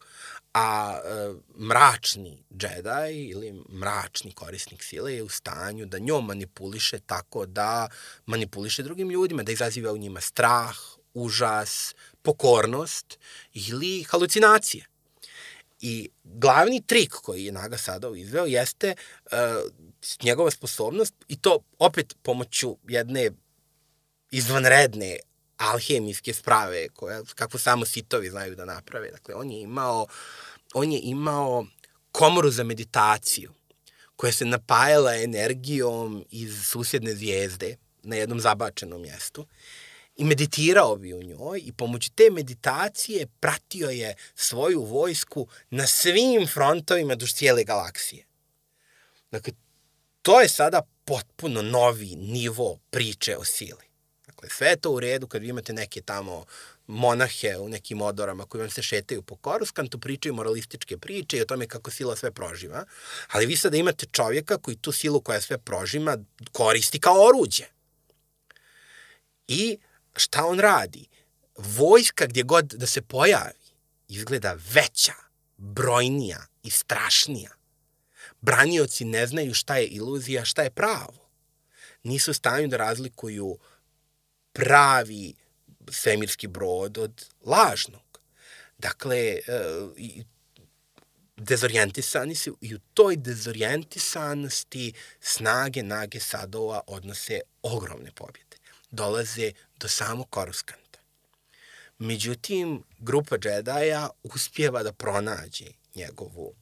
a 0.53 0.99
e, 1.03 1.34
mračni 1.60 2.44
džedaj 2.57 3.14
ili 3.14 3.64
mračni 3.69 4.31
korisnik 4.31 4.84
sile 4.84 5.14
je 5.14 5.23
u 5.23 5.30
stanju 5.30 5.85
da 5.85 5.99
njom 5.99 6.26
manipuliše 6.26 6.99
tako 6.99 7.45
da 7.45 7.89
manipuliše 8.26 8.84
drugim 8.84 9.10
ljudima, 9.10 9.44
da 9.44 9.52
izaziva 9.52 9.91
u 9.91 9.98
njima 9.98 10.22
strah, 10.22 10.77
užas, 11.14 11.95
pokornost 12.22 13.19
ili 13.53 14.03
halucinacije. 14.03 14.85
I 15.81 16.10
glavni 16.23 16.81
trik 16.88 17.14
koji 17.14 17.45
je 17.45 17.52
Naga 17.52 17.77
Sadov 17.77 18.18
izveo 18.18 18.45
jeste 18.45 18.95
uh, 19.26 19.38
njegova 20.23 20.52
sposobnost 20.52 21.14
i 21.27 21.38
to 21.41 21.60
opet 21.80 22.15
pomoću 22.22 22.77
jedne 22.88 23.31
izvanredne 24.31 25.18
alhemijske 25.58 26.34
sprave, 26.34 26.90
koje, 26.90 27.22
kako 27.36 27.58
samo 27.58 27.86
sitovi 27.86 28.30
znaju 28.30 28.56
da 28.56 28.66
naprave. 28.66 29.12
Dakle, 29.12 29.36
on 29.36 29.52
je 29.52 29.62
imao, 29.62 30.08
on 30.74 30.92
je 30.92 31.00
imao 31.04 31.66
komoru 32.12 32.52
za 32.52 32.64
meditaciju, 32.64 33.54
koja 34.16 34.32
se 34.32 34.46
napajala 34.46 35.16
energijom 35.16 36.26
iz 36.32 36.66
susjedne 36.66 37.16
zvijezde 37.16 37.76
na 38.04 38.16
jednom 38.16 38.40
zabačenom 38.40 39.02
mjestu 39.02 39.46
i 40.18 40.24
meditirao 40.24 40.96
bi 40.96 41.14
u 41.14 41.24
njoj 41.24 41.62
i 41.66 41.74
pomoću 41.74 42.12
te 42.16 42.30
meditacije 42.32 43.28
pratio 43.40 43.90
je 43.90 44.16
svoju 44.36 44.84
vojsku 44.84 45.48
na 45.70 45.88
svim 45.88 46.48
frontovima 46.48 47.16
duž 47.16 47.34
cijele 47.34 47.64
galaksije. 47.64 48.26
Dakle, 49.32 49.54
to 50.22 50.42
je 50.42 50.50
sada 50.50 50.82
potpuno 51.06 51.62
novi 51.62 52.16
nivo 52.16 52.80
priče 52.90 53.38
o 53.38 53.44
sili. 53.44 53.86
Dakle, 54.38 54.49
sve 54.49 54.76
to 54.76 54.91
u 54.91 54.99
redu 54.99 55.27
kad 55.27 55.41
vi 55.41 55.47
imate 55.47 55.73
neke 55.73 56.01
tamo 56.01 56.45
monahe 56.88 57.57
u 57.57 57.69
nekim 57.69 58.01
odorama 58.01 58.45
koji 58.45 58.61
vam 58.61 58.69
se 58.69 58.81
šetaju 58.81 59.22
po 59.22 59.35
Koruskantu, 59.35 59.99
pričaju 59.99 60.34
moralističke 60.34 60.97
priče 60.97 61.38
i 61.38 61.41
o 61.41 61.45
tome 61.45 61.68
kako 61.68 61.91
sila 61.91 62.15
sve 62.15 62.31
proživa, 62.31 62.85
ali 63.31 63.45
vi 63.45 63.57
sada 63.57 63.77
imate 63.77 64.05
čovjeka 64.11 64.57
koji 64.57 64.77
tu 64.77 64.91
silu 64.91 65.22
koja 65.22 65.41
sve 65.41 65.57
prožima 65.57 66.18
koristi 66.51 66.99
kao 66.99 67.27
oruđe. 67.27 67.65
I 69.47 69.77
šta 70.15 70.45
on 70.45 70.59
radi? 70.59 71.07
Vojska 71.55 72.26
gdje 72.26 72.43
god 72.43 72.65
da 72.65 72.88
se 72.88 73.01
pojavi 73.01 73.65
izgleda 74.07 74.57
veća, 74.73 75.14
brojnija 75.57 76.45
i 76.64 76.69
strašnija. 76.69 77.51
Branioci 78.41 79.05
ne 79.05 79.27
znaju 79.27 79.53
šta 79.53 79.77
je 79.77 79.88
iluzija, 79.88 80.45
šta 80.45 80.61
je 80.61 80.69
pravo. 80.69 81.30
Nisu 82.03 82.34
stanju 82.34 82.68
da 82.68 82.77
razlikuju 82.77 83.57
pravi 84.58 85.34
svemirski 85.90 86.48
brod 86.48 86.98
od 86.98 87.26
lažnog. 87.46 88.20
Dakle, 88.78 89.40
uh, 89.48 90.24
dezorijentisani 91.38 92.36
su 92.36 92.58
i 92.62 92.76
u 92.76 92.80
toj 92.94 93.16
dezorijentisanosti 93.16 94.94
snage 95.22 95.84
Nage 95.84 96.20
Sadova 96.20 96.82
odnose 96.88 97.40
ogromne 97.62 98.12
pobjede. 98.12 98.58
Dolaze 98.92 99.52
do 99.80 99.88
samog 99.88 100.30
Koruskanta. 100.30 101.00
Međutim, 102.00 102.84
grupa 103.00 103.38
džedaja 103.38 104.10
uspjeva 104.24 104.84
da 104.84 104.94
pronađe 104.94 105.66
njegovu 105.96 106.54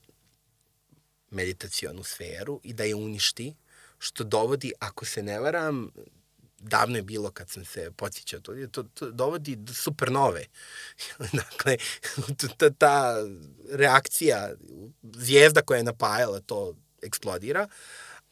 meditacionu 1.30 2.04
sferu 2.04 2.60
i 2.64 2.74
da 2.74 2.84
je 2.84 2.96
uništi, 2.96 3.56
što 4.00 4.24
dovodi, 4.24 4.74
ako 4.80 5.06
se 5.06 5.24
ne 5.24 5.40
varam, 5.40 5.92
davno 6.68 6.96
je 6.98 7.02
bilo 7.02 7.32
kad 7.32 7.50
sam 7.50 7.66
se 7.66 7.92
podsjećao, 7.92 8.40
to, 8.40 8.54
to, 8.72 8.84
to 8.84 9.12
dovodi 9.12 9.56
do 9.56 9.74
supernove. 9.74 10.46
dakle, 11.34 11.78
ta, 12.58 12.70
ta 12.70 13.16
reakcija, 13.72 14.50
zvijezda 15.04 15.62
koja 15.62 15.78
je 15.78 15.84
napajala 15.84 16.40
to 16.40 16.76
eksplodira, 17.02 17.68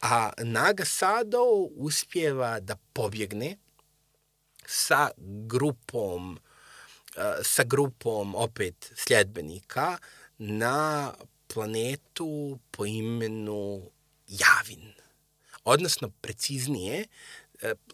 a 0.01 0.31
Naga 0.37 0.85
Sado 0.85 1.43
uspjeva 1.75 2.59
da 2.59 2.75
pobjegne 2.93 3.57
sa 4.65 5.09
grupom 5.17 6.39
sa 7.43 7.63
grupom 7.63 8.35
opet 8.35 8.91
sljedbenika 8.95 9.97
na 10.37 11.13
planetu 11.47 12.59
po 12.71 12.85
imenu 12.85 13.91
Javin. 14.27 14.93
Odnosno, 15.63 16.09
preciznije, 16.21 17.05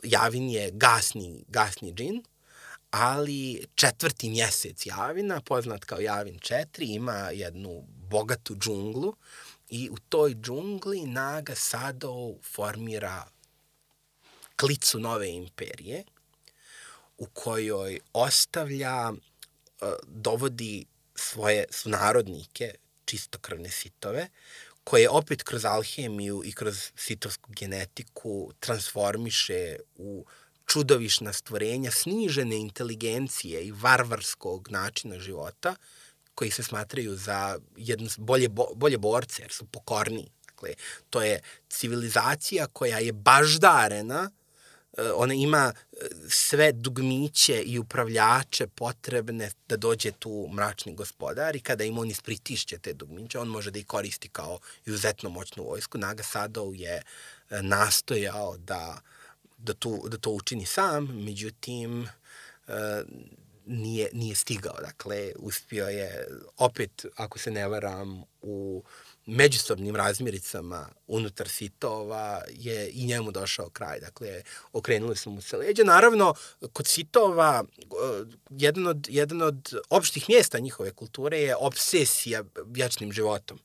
Javin 0.04 0.50
je 0.50 0.72
gasni, 0.72 1.44
gasni 1.48 1.94
džin, 1.94 2.24
ali 2.92 3.66
četvrti 3.76 4.30
mjesec 4.30 4.86
Javina, 4.86 5.42
poznat 5.42 5.86
kao 5.86 6.00
Javin 6.00 6.40
4, 6.40 6.66
ima 6.96 7.30
jednu 7.34 7.84
bogatu 8.10 8.56
džunglu 8.56 9.16
i 9.70 9.90
u 9.90 9.98
toj 10.10 10.36
džungli 10.36 11.06
Naga 11.06 11.56
Sado 11.56 12.36
formira 12.44 13.24
klicu 14.56 15.00
nove 15.00 15.32
imperije 15.32 16.04
u 17.18 17.26
kojoj 17.26 18.00
ostavlja, 18.14 19.12
e, 19.12 19.86
dovodi 20.08 20.86
svoje 21.16 21.66
sunarodnike, 21.72 22.76
čistokrvne 23.06 23.70
sitove, 23.70 24.28
koje 24.90 25.10
opet 25.10 25.44
kroz 25.44 25.66
alhemiju 25.66 26.42
i 26.46 26.52
kroz 26.52 26.92
sitovsku 26.96 27.52
genetiku 27.54 28.52
transformiše 28.60 29.76
u 29.96 30.26
čudovišna 30.66 31.34
stvorenja 31.34 31.92
snižene 31.92 32.56
inteligencije 32.56 33.64
i 33.66 33.72
varvarskog 33.72 34.72
načina 34.72 35.20
života, 35.20 35.76
koji 36.36 36.52
se 36.52 36.64
smatraju 36.64 37.16
za 37.16 37.60
jedno 37.78 38.10
bolje, 38.18 38.50
bo, 38.50 38.66
bolje 38.76 38.98
borce, 38.98 39.42
jer 39.42 39.52
su 39.52 39.66
pokorni. 39.66 40.32
Dakle, 40.46 40.74
to 41.10 41.22
je 41.22 41.42
civilizacija 41.70 42.68
koja 42.68 43.00
je 43.00 43.14
baždarena 43.14 44.32
ona 45.16 45.34
ima 45.34 45.74
eh, 45.74 46.06
sve 46.30 46.72
dugmiće 46.72 47.62
i 47.62 47.80
upravljače 47.80 48.68
potrebne 48.68 49.52
da 49.68 49.78
dođe 49.78 50.12
tu 50.12 50.50
mračni 50.54 50.96
gospodar 50.96 51.56
i 51.56 51.60
kada 51.60 51.84
im 51.84 51.98
on 51.98 52.10
ispritišće 52.10 52.78
te 52.78 52.94
dugmiće, 52.94 53.40
on 53.40 53.48
može 53.48 53.72
da 53.72 53.80
ih 53.80 53.86
koristi 53.86 54.30
kao 54.30 54.60
izuzetno 54.86 55.30
moćnu 55.30 55.64
vojsku. 55.64 55.98
Naga 55.98 56.24
Sadov 56.24 56.76
je 56.76 56.96
eh, 57.50 57.62
nastojao 57.62 58.58
da, 58.58 59.02
da, 59.58 59.74
tu, 59.74 60.08
da 60.10 60.18
to 60.18 60.30
učini 60.30 60.66
sam, 60.66 61.24
međutim 61.26 62.08
nije, 63.66 64.10
nije 64.14 64.36
stigao. 64.36 64.76
Dakle, 64.82 65.32
uspio 65.36 65.86
je 65.86 66.28
opet, 66.58 67.06
ako 67.16 67.40
se 67.40 67.52
ne 67.52 67.68
varam, 67.68 68.24
u 68.42 68.84
međusobnim 69.26 69.96
razmiricama 69.96 70.90
unutar 71.08 71.50
sitova 71.50 72.42
je 72.50 72.90
i 72.90 73.06
njemu 73.06 73.32
došao 73.32 73.70
kraj. 73.70 74.00
Dakle, 74.00 74.42
okrenuli 74.74 75.16
su 75.16 75.30
mu 75.30 75.42
se 75.42 75.58
leđa. 75.58 75.84
Naravno, 75.84 76.34
kod 76.74 76.88
sitova 76.88 77.64
jedan 78.50 78.88
od, 78.88 79.08
jedan 79.10 79.42
od 79.42 79.74
opštih 79.90 80.30
mjesta 80.30 80.60
njihove 80.60 80.92
kulture 80.92 81.40
je 81.40 81.56
obsesija 81.56 82.44
vječnim 82.66 83.12
životom. 83.12 83.60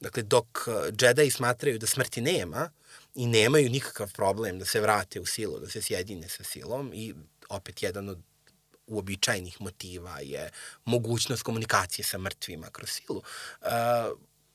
Dakle, 0.00 0.22
dok 0.22 0.68
džedaji 0.90 1.30
smatraju 1.30 1.78
da 1.78 1.86
smrti 1.86 2.20
nema 2.20 2.70
i 3.14 3.26
nemaju 3.26 3.70
nikakav 3.70 4.12
problem 4.12 4.58
da 4.58 4.64
se 4.64 4.80
vrate 4.80 5.20
u 5.20 5.26
silu, 5.26 5.58
da 5.58 5.70
se 5.70 5.82
sjedine 5.82 6.28
sa 6.28 6.44
silom 6.44 6.92
i 6.94 7.14
opet 7.48 7.82
jedan 7.82 8.08
od 8.08 8.18
uobičajenih 8.86 9.60
motiva 9.60 10.20
je 10.20 10.50
mogućnost 10.84 11.42
komunikacije 11.42 12.04
sa 12.04 12.18
mrtvima 12.18 12.70
kroz 12.70 12.90
silu. 12.90 13.22
Uh, 13.60 13.68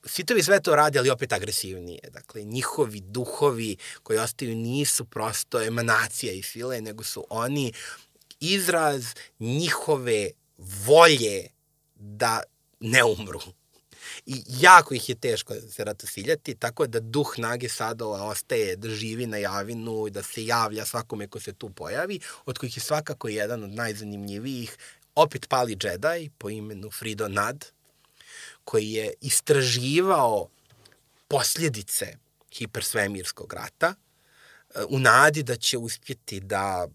Sitovi 0.06 0.44
sve 0.44 0.62
to 0.62 0.76
radi, 0.76 1.00
ali 1.00 1.10
opet 1.10 1.34
agresivnije. 1.34 2.10
Dakle, 2.12 2.44
njihovi 2.44 3.00
duhovi 3.00 3.78
koji 4.04 4.20
ostaju 4.20 4.56
nisu 4.56 5.06
prosto 5.06 5.62
emanacija 5.62 6.34
i 6.34 6.42
sile, 6.42 6.82
nego 6.82 7.04
su 7.04 7.26
oni 7.30 7.74
izraz 8.40 9.06
njihove 9.40 10.30
volje 10.58 11.48
da 11.96 12.44
ne 12.80 13.04
umru. 13.04 13.42
I 14.26 14.44
jako 14.48 14.94
ih 14.94 15.10
je 15.10 15.16
teško 15.16 15.54
se 15.72 15.84
ratosiljati, 15.84 16.56
tako 16.56 16.88
da 16.88 17.00
duh 17.00 17.34
Nage 17.38 17.70
Sadova 17.70 18.24
ostaje 18.24 18.76
da 18.76 18.90
živi 18.90 19.26
na 19.26 19.38
javinu, 19.38 20.10
da 20.10 20.24
se 20.24 20.46
javlja 20.46 20.86
svakome 20.86 21.28
ko 21.28 21.40
se 21.40 21.54
tu 21.54 21.70
pojavi, 21.70 22.20
od 22.46 22.58
kojih 22.58 22.78
je 22.78 22.82
svakako 22.82 23.28
jedan 23.28 23.64
od 23.64 23.70
najzanimljivijih 23.70 24.78
opet 25.16 25.50
pali 25.50 25.76
džedaj 25.76 26.30
po 26.38 26.50
imenu 26.50 26.92
Frido 26.92 27.28
Nad, 27.28 27.66
koji 28.64 28.92
je 28.92 29.14
istraživao 29.22 30.50
posljedice 31.28 32.18
hipersvemirskog 32.52 33.54
rata 33.54 33.96
u 34.90 35.00
nadi 35.00 35.44
da 35.44 35.56
će 35.56 35.78
uspjeti 35.78 36.40
da 36.40 36.88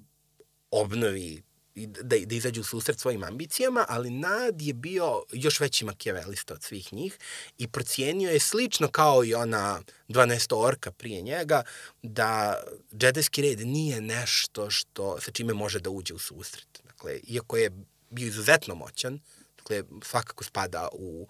obnovi 0.70 1.42
da, 1.86 2.16
da 2.26 2.34
izađu 2.34 2.60
u 2.60 2.64
susret 2.64 3.00
svojim 3.00 3.24
ambicijama, 3.24 3.84
ali 3.88 4.10
Nad 4.10 4.62
je 4.62 4.74
bio 4.74 5.22
još 5.32 5.60
veći 5.60 5.84
makijavelista 5.84 6.54
od 6.54 6.62
svih 6.62 6.92
njih 6.92 7.18
i 7.58 7.68
procijenio 7.68 8.30
je 8.30 8.40
slično 8.40 8.88
kao 8.88 9.24
i 9.24 9.34
ona 9.34 9.80
12 10.08 10.56
orka 10.56 10.90
prije 10.90 11.22
njega, 11.22 11.62
da 12.02 12.62
džedajski 12.92 13.42
red 13.42 13.66
nije 13.66 14.00
nešto 14.00 14.70
što, 14.70 15.20
sa 15.20 15.30
čime 15.30 15.54
može 15.54 15.80
da 15.80 15.90
uđe 15.90 16.14
u 16.14 16.18
susret. 16.18 16.82
Dakle, 16.84 17.20
iako 17.26 17.56
je 17.56 17.70
bio 18.10 18.26
izuzetno 18.26 18.74
moćan, 18.74 19.20
dakle, 19.56 19.82
svakako 20.02 20.44
spada 20.44 20.88
u 20.92 21.28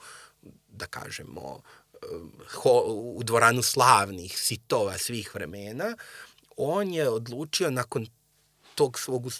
da 0.69 0.87
kažemo, 0.87 1.61
ho, 2.55 2.83
u 3.17 3.23
dvoranu 3.23 3.63
slavnih 3.63 4.39
sitova 4.39 4.99
svih 4.99 5.35
vremena, 5.35 5.97
on 6.57 6.93
je 6.93 7.09
odlučio 7.09 7.71
nakon 7.71 8.07
tog 8.75 8.99
svog 8.99 9.33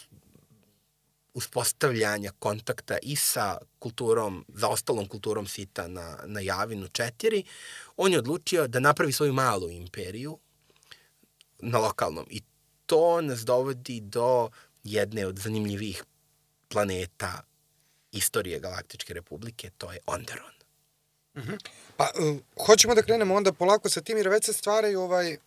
uspostavljanja 1.33 2.31
kontakta 2.39 2.97
i 3.01 3.15
sa 3.15 3.57
kulturom, 3.79 4.45
zaostalom 4.47 5.07
kulturom 5.07 5.47
sita 5.47 5.87
na, 5.87 6.17
na 6.25 6.39
Javinu 6.39 6.87
4, 6.87 7.43
on 7.97 8.11
je 8.11 8.19
odlučio 8.19 8.67
da 8.67 8.79
napravi 8.79 9.11
svoju 9.11 9.33
malu 9.33 9.69
imperiju 9.69 10.37
na 11.59 11.79
lokalnom. 11.79 12.25
I 12.29 12.41
to 12.85 13.21
nas 13.21 13.45
dovodi 13.45 14.01
do 14.01 14.49
jedne 14.83 15.27
od 15.27 15.39
zanimljivih 15.39 16.03
planeta 16.67 17.41
istorije 18.11 18.59
Galaktičke 18.59 19.13
republike, 19.13 19.69
to 19.77 19.91
je 19.91 19.99
Onderon. 20.05 20.58
-hmm. 21.35 21.57
Pa, 21.97 22.11
uh, 22.19 22.65
hoćemo 22.65 22.95
da 22.95 23.01
krenemo 23.01 23.35
onda 23.35 23.53
polako 23.53 23.89
sa 23.89 24.01
tim, 24.01 24.17
jer 24.17 24.29
već 24.29 24.45
se 24.45 24.53
stvaraju, 24.53 25.01
ovaj, 25.01 25.37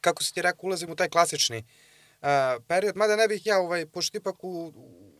kako 0.00 0.22
si 0.22 0.34
ti 0.34 0.42
rekao, 0.42 0.66
ulazim 0.66 0.90
u 0.90 0.96
taj 0.96 1.08
klasični 1.08 1.58
uh, 1.58 2.28
period, 2.68 2.96
mada 2.96 3.16
ne 3.16 3.28
bih 3.28 3.46
ja, 3.46 3.58
ovaj, 3.58 3.86
pošto 3.86 4.18
ipak 4.18 4.44
u, 4.44 4.72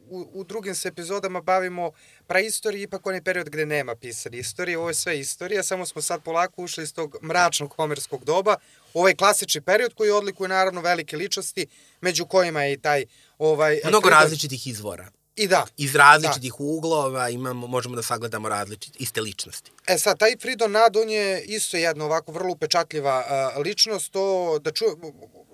u, 0.08 0.30
u 0.32 0.44
drugim 0.44 0.74
se 0.74 0.88
epizodama 0.88 1.40
bavimo 1.40 1.90
praistoriji, 2.26 2.82
ipak 2.82 3.06
onaj 3.06 3.22
period 3.22 3.48
gde 3.48 3.66
nema 3.66 3.96
pisane 3.96 4.38
istorije, 4.38 4.78
ovo 4.78 4.88
je 4.88 4.94
sve 4.94 5.20
istorija, 5.20 5.62
samo 5.62 5.86
smo 5.86 6.02
sad 6.02 6.22
polako 6.22 6.62
ušli 6.62 6.84
iz 6.84 6.94
tog 6.94 7.16
mračnog 7.22 7.74
homerskog 7.76 8.24
doba, 8.24 8.56
ovaj 8.94 9.14
klasični 9.14 9.60
period 9.60 9.94
koji 9.94 10.10
odlikuje 10.10 10.48
naravno 10.48 10.80
velike 10.80 11.16
ličnosti, 11.16 11.66
među 12.00 12.26
kojima 12.26 12.62
je 12.62 12.72
i 12.72 12.78
taj 12.80 13.04
ovaj 13.38 13.80
Mnogo 13.84 14.08
različitih 14.08 14.66
izvora. 14.66 15.08
I 15.36 15.46
da. 15.48 15.66
Iz 15.76 15.94
različitih 15.94 16.60
uglova 16.60 17.28
imamo, 17.28 17.66
možemo 17.66 17.96
da 17.96 18.02
sagledamo 18.02 18.48
različite, 18.48 18.98
iste 18.98 19.20
ličnosti. 19.20 19.70
E 19.86 19.98
sad, 19.98 20.18
taj 20.18 20.36
Fridon 20.40 20.72
Nad, 20.72 20.96
on 20.96 21.10
je 21.10 21.42
isto 21.42 21.76
jedna 21.76 22.04
ovako 22.04 22.32
vrlo 22.32 22.52
upečatljiva 22.52 23.24
a, 23.28 23.58
ličnost, 23.58 24.12
to 24.12 24.58
da 24.62 24.72
čuje, 24.72 24.90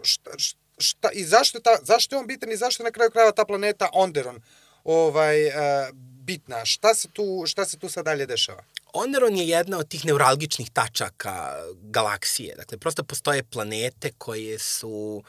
šta, 0.03 0.31
šta, 0.79 1.11
i 1.13 1.25
zašto 1.25 1.59
je, 1.59 1.63
ta, 1.63 1.79
zašto 1.83 2.17
je 2.17 2.21
on 2.21 2.27
bitan 2.27 2.53
i 2.53 2.57
zašto 2.57 2.83
je 2.83 2.85
na 2.85 2.91
kraju 2.91 3.11
krajeva 3.11 3.33
ta 3.33 3.45
planeta 3.45 3.89
Onderon 3.93 4.43
ovaj, 4.85 5.51
a, 5.51 5.91
bitna? 5.95 6.65
Šta 6.65 6.95
se, 6.95 7.09
tu, 7.09 7.45
šta 7.47 7.65
se 7.65 7.79
tu 7.79 7.89
sad 7.89 8.05
dalje 8.05 8.27
dešava? 8.27 8.63
Onderon 8.93 9.37
je 9.37 9.49
jedna 9.49 9.79
od 9.79 9.89
tih 9.89 10.05
neuralgičnih 10.05 10.71
tačaka 10.71 11.57
galaksije. 11.83 12.55
Dakle, 12.57 12.79
prosto 12.79 13.05
postoje 13.05 13.43
planete 13.43 14.13
koje 14.19 14.59
su 14.59 15.23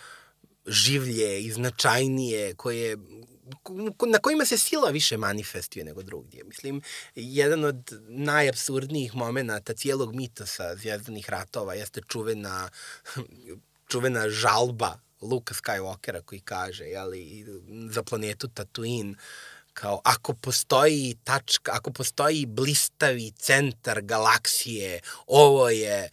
življe 0.68 1.42
i 1.42 1.52
značajnije, 1.52 2.54
koje 2.54 2.98
na 4.08 4.20
kojima 4.20 4.46
se 4.46 4.58
sila 4.58 4.90
više 4.90 5.18
manifestuje 5.18 5.86
nego 5.86 6.02
drugdje. 6.02 6.44
Mislim, 6.44 6.82
jedan 7.16 7.64
od 7.64 8.00
najabsurdnijih 8.08 9.16
momenta 9.16 9.74
cijelog 9.74 10.16
mitosa 10.16 10.76
zvijezdanih 10.76 11.30
ratova 11.30 11.74
jeste 11.74 12.02
čuvena, 12.08 12.70
čuvena 13.88 14.30
žalba 14.30 15.00
Luka 15.22 15.54
Skywalkera 15.54 16.22
koji 16.22 16.42
kaže, 16.42 16.84
jeli, 16.84 17.46
za 17.90 18.04
planetu 18.04 18.48
Tatooine, 18.48 19.16
kao 19.74 20.02
ako 20.04 20.34
postoji 20.34 21.18
tačka, 21.24 21.72
ako 21.76 21.92
postoji 21.92 22.46
blistavi 22.46 23.32
centar 23.32 24.02
galaksije, 24.02 25.00
ovo 25.28 25.70
je 25.70 26.10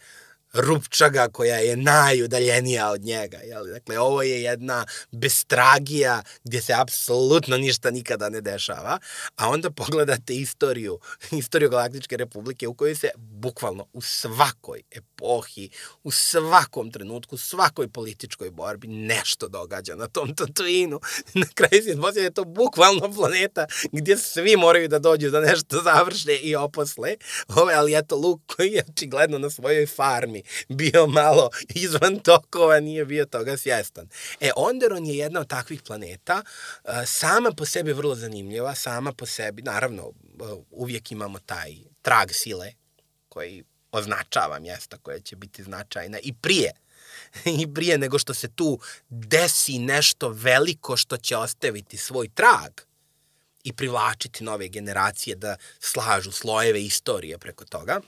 rupčaga 0.53 1.27
koja 1.31 1.55
je 1.55 1.77
najudaljenija 1.77 2.89
od 2.89 3.01
njega. 3.01 3.37
Jel? 3.37 3.65
Dakle, 3.65 3.99
ovo 3.99 4.21
je 4.21 4.43
jedna 4.43 4.85
bestragija 5.11 6.23
gdje 6.43 6.61
se 6.61 6.73
apsolutno 6.73 7.57
ništa 7.57 7.91
nikada 7.91 8.29
ne 8.29 8.41
dešava, 8.41 8.99
a 9.35 9.49
onda 9.49 9.69
pogledate 9.71 10.35
istoriju, 10.35 10.99
istoriju 11.31 11.69
Galaktičke 11.69 12.17
republike 12.17 12.67
u 12.67 12.73
kojoj 12.73 12.95
se 12.95 13.09
bukvalno 13.15 13.85
u 13.93 14.01
svakoj 14.01 14.81
epohi, 14.91 15.69
u 16.03 16.11
svakom 16.11 16.91
trenutku, 16.91 17.35
u 17.35 17.37
svakoj 17.37 17.87
političkoj 17.87 18.51
borbi 18.51 18.87
nešto 18.87 19.47
događa 19.47 19.95
na 19.95 20.07
tom 20.07 20.35
Tatooinu. 20.35 20.99
Na 21.33 21.45
kraju 21.53 21.83
se 21.83 22.01
poslije 22.01 22.23
je 22.23 22.33
to 22.33 22.45
bukvalno 22.45 23.13
planeta 23.13 23.65
gdje 23.91 24.17
svi 24.17 24.57
moraju 24.57 24.87
da 24.87 24.99
dođu 24.99 25.29
da 25.29 25.41
nešto 25.41 25.81
završe 25.83 26.35
i 26.35 26.55
oposle. 26.55 27.15
Ove, 27.47 27.73
ali 27.73 27.97
eto 27.97 28.15
Luke 28.15 28.43
koji 28.55 28.71
je 28.71 28.83
očigledno 28.89 29.37
na 29.37 29.49
svojoj 29.49 29.85
farmi 29.85 30.38
bio 30.69 31.07
malo 31.07 31.49
izvan 31.83 32.19
tokova, 32.19 32.79
nije 32.79 33.05
bio 33.05 33.25
toga 33.25 33.57
svjestan. 33.57 34.09
E, 34.39 34.51
Onderon 34.55 35.05
je 35.05 35.17
jedna 35.17 35.39
od 35.39 35.47
takvih 35.47 35.81
planeta, 35.81 36.43
sama 37.05 37.51
po 37.51 37.65
sebi 37.65 37.93
vrlo 37.93 38.15
zanimljiva, 38.15 38.75
sama 38.75 39.13
po 39.13 39.25
sebi, 39.25 39.61
naravno, 39.61 40.11
uvijek 40.71 41.11
imamo 41.11 41.39
taj 41.39 41.75
trag 42.01 42.31
sile 42.31 42.71
koji 43.29 43.63
označava 43.91 44.59
mjesta 44.59 44.97
koja 44.97 45.19
će 45.19 45.35
biti 45.35 45.63
značajna 45.63 46.19
i 46.23 46.33
prije 46.33 46.71
i 47.61 47.73
prije 47.73 47.97
nego 47.97 48.19
što 48.19 48.33
se 48.33 48.47
tu 48.47 48.79
desi 49.09 49.79
nešto 49.79 50.29
veliko 50.29 50.97
što 50.97 51.17
će 51.17 51.37
ostaviti 51.37 51.97
svoj 51.97 52.29
trag 52.29 52.71
i 53.63 53.73
privlačiti 53.73 54.43
nove 54.43 54.67
generacije 54.67 55.35
da 55.35 55.57
slažu 55.79 56.31
slojeve 56.31 56.83
istorije 56.83 57.37
preko 57.37 57.65
toga. 57.65 58.01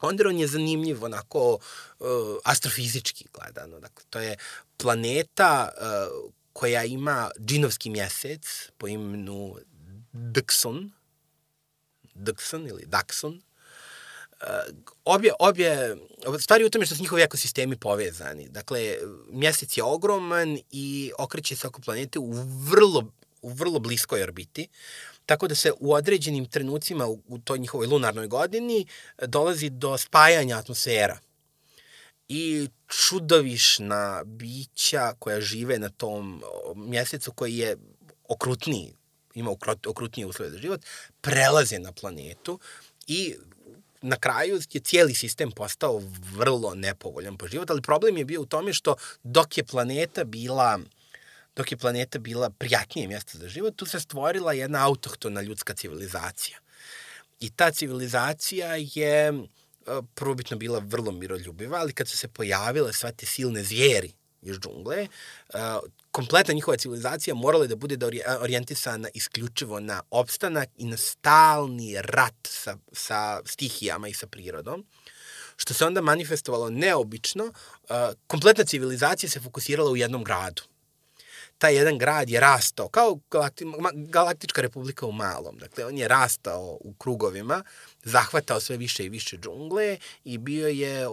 Onderon 0.00 0.38
je 0.38 0.46
zanimljiv 0.46 1.04
onako 1.04 1.58
uh, 1.98 2.08
astrofizički 2.44 3.26
gledano. 3.32 3.80
Dakle, 3.80 4.04
to 4.10 4.18
je 4.18 4.36
planeta 4.76 5.68
uh, 5.76 6.32
koja 6.52 6.84
ima 6.84 7.30
džinovski 7.40 7.90
mjesec 7.90 8.70
po 8.78 8.88
imenu 8.88 9.56
Dxon, 10.12 10.90
Dxon 12.14 12.68
ili 12.68 12.86
Daxon. 12.86 13.40
Uh, 14.42 14.74
obje, 15.04 15.32
obje, 15.38 15.96
stvari 16.40 16.64
u 16.64 16.70
tome 16.70 16.86
što 16.86 16.94
su 16.94 17.02
njihovi 17.02 17.22
ekosistemi 17.22 17.76
povezani. 17.76 18.48
Dakle, 18.48 18.96
mjesec 19.28 19.76
je 19.76 19.82
ogroman 19.82 20.58
i 20.70 21.12
okreće 21.18 21.56
se 21.56 21.66
oko 21.66 21.80
planete 21.80 22.18
u 22.18 22.32
vrlo, 22.70 23.12
u 23.42 23.50
vrlo 23.50 23.78
bliskoj 23.78 24.22
orbiti. 24.22 24.68
Tako 25.26 25.48
da 25.48 25.54
se 25.54 25.72
u 25.80 25.92
određenim 25.92 26.46
trenucima 26.46 27.06
u, 27.06 27.20
u 27.28 27.38
toj 27.38 27.58
njihovoj 27.58 27.86
lunarnoj 27.86 28.26
godini 28.26 28.86
dolazi 29.26 29.70
do 29.70 29.98
spajanja 29.98 30.58
atmosfera. 30.58 31.18
I 32.28 32.68
čudovišna 32.88 34.22
bića 34.24 35.12
koja 35.18 35.40
žive 35.40 35.78
na 35.78 35.88
tom 35.88 36.42
mjesecu 36.76 37.32
koji 37.32 37.56
je 37.56 37.76
okrutniji, 38.28 38.94
ima 39.34 39.50
okrutnije 39.86 40.26
uslove 40.26 40.50
za 40.50 40.58
život, 40.58 40.80
prelaze 41.20 41.78
na 41.78 41.92
planetu 41.92 42.58
i 43.06 43.34
na 44.02 44.16
kraju 44.16 44.60
je 44.72 44.80
cijeli 44.80 45.14
sistem 45.14 45.50
postao 45.50 46.02
vrlo 46.36 46.74
nepovoljan 46.74 47.36
po 47.36 47.48
život, 47.48 47.70
ali 47.70 47.82
problem 47.82 48.16
je 48.16 48.24
bio 48.24 48.40
u 48.40 48.46
tome 48.46 48.72
što 48.72 48.96
dok 49.22 49.58
je 49.58 49.64
planeta 49.64 50.24
bila 50.24 50.78
dok 51.56 51.72
je 51.72 51.78
planeta 51.78 52.18
bila 52.18 52.50
prijatnije 52.50 53.08
mjesto 53.08 53.38
za 53.38 53.48
život, 53.48 53.76
tu 53.76 53.86
se 53.86 54.00
stvorila 54.00 54.52
jedna 54.52 54.86
autohtona 54.86 55.42
ljudska 55.42 55.74
civilizacija. 55.74 56.58
I 57.40 57.50
ta 57.50 57.70
civilizacija 57.70 58.76
je 58.78 59.32
prvobitno 60.14 60.56
bila 60.56 60.78
vrlo 60.78 61.12
miroljubiva, 61.12 61.78
ali 61.78 61.92
kad 61.92 62.08
su 62.08 62.16
se 62.16 62.28
pojavile 62.28 62.92
sva 62.92 63.12
te 63.12 63.26
silne 63.26 63.64
zvijeri 63.64 64.12
iz 64.42 64.56
džungle, 64.56 65.06
kompletna 66.10 66.54
njihova 66.54 66.76
civilizacija 66.76 67.34
morala 67.34 67.66
da 67.66 67.76
bude 67.76 67.96
da 67.96 68.06
orijentisana 68.40 69.08
isključivo 69.14 69.80
na 69.80 70.02
opstanak 70.10 70.68
i 70.76 70.84
na 70.84 70.96
stalni 70.96 71.96
rat 72.00 72.48
sa, 72.48 72.76
sa 72.92 73.40
stihijama 73.44 74.08
i 74.08 74.14
sa 74.14 74.26
prirodom 74.26 74.86
što 75.56 75.74
se 75.74 75.84
onda 75.84 76.00
manifestovalo 76.00 76.70
neobično, 76.70 77.52
kompletna 78.26 78.64
civilizacija 78.64 79.30
se 79.30 79.40
fokusirala 79.40 79.90
u 79.90 79.96
jednom 79.96 80.24
gradu 80.24 80.62
taj 81.58 81.74
jedan 81.74 81.98
grad 81.98 82.30
je 82.30 82.40
rastao, 82.40 82.88
kao 82.88 83.18
galakti, 83.30 83.64
galaktička 83.94 84.62
republika 84.62 85.06
u 85.06 85.12
malom. 85.12 85.58
Dakle, 85.58 85.84
on 85.84 85.98
je 85.98 86.08
rastao 86.08 86.78
u 86.80 86.94
krugovima, 86.98 87.62
zahvatao 88.02 88.60
sve 88.60 88.76
više 88.76 89.04
i 89.04 89.08
više 89.08 89.36
džungle 89.36 89.98
i 90.24 90.38
bio 90.38 90.68
je 90.68 91.06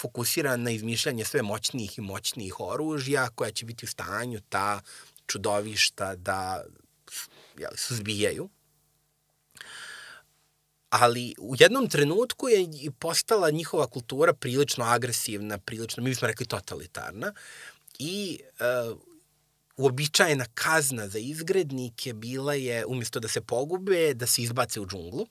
fokusiran 0.00 0.62
na 0.62 0.70
izmišljanje 0.70 1.24
sve 1.24 1.42
moćnijih 1.42 1.98
i 1.98 2.00
moćnijih 2.00 2.60
oružja 2.60 3.28
koja 3.34 3.50
će 3.50 3.64
biti 3.66 3.84
u 3.84 3.88
stanju 3.88 4.40
ta 4.48 4.80
čudovišta 5.26 6.16
da 6.16 6.64
jeli, 7.58 7.76
suzbijaju. 7.76 8.48
Ali 10.90 11.34
u 11.38 11.54
jednom 11.58 11.88
trenutku 11.88 12.48
je 12.48 12.90
postala 12.98 13.50
njihova 13.50 13.86
kultura 13.86 14.32
prilično 14.32 14.84
agresivna, 14.84 15.58
prilično, 15.58 16.02
mi 16.02 16.10
bismo 16.10 16.28
rekli 16.28 16.46
totalitarna, 16.46 17.32
i 17.98 18.40
uh, 18.92 18.98
uobičajena 19.76 20.46
kazna 20.54 21.08
za 21.08 21.18
izgrednike 21.18 22.12
bila 22.12 22.54
je, 22.54 22.86
umjesto 22.86 23.20
da 23.20 23.28
se 23.28 23.40
pogube, 23.40 24.14
da 24.14 24.26
se 24.26 24.42
izbace 24.42 24.80
u 24.80 24.86
džunglu, 24.86 25.26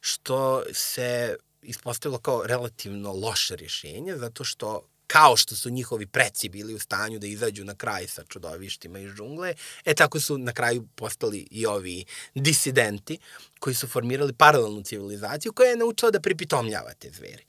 što 0.00 0.62
se 0.72 1.36
ispostavilo 1.62 2.18
kao 2.18 2.42
relativno 2.46 3.12
loše 3.12 3.56
rješenje, 3.56 4.16
zato 4.16 4.44
što 4.44 4.88
kao 5.06 5.36
što 5.36 5.56
su 5.56 5.70
njihovi 5.70 6.06
preci 6.06 6.48
bili 6.48 6.74
u 6.74 6.78
stanju 6.78 7.18
da 7.18 7.26
izađu 7.26 7.64
na 7.64 7.74
kraj 7.74 8.06
sa 8.06 8.24
čudovištima 8.28 8.98
iz 8.98 9.12
džungle, 9.12 9.54
e 9.84 9.94
tako 9.94 10.20
su 10.20 10.38
na 10.38 10.52
kraju 10.52 10.86
postali 10.94 11.48
i 11.50 11.66
ovi 11.66 12.04
disidenti 12.34 13.18
koji 13.58 13.74
su 13.74 13.88
formirali 13.88 14.32
paralelnu 14.32 14.82
civilizaciju 14.82 15.52
koja 15.52 15.70
je 15.70 15.76
naučila 15.76 16.10
da 16.10 16.20
pripitomljava 16.20 16.94
te 16.94 17.10
zveri. 17.10 17.44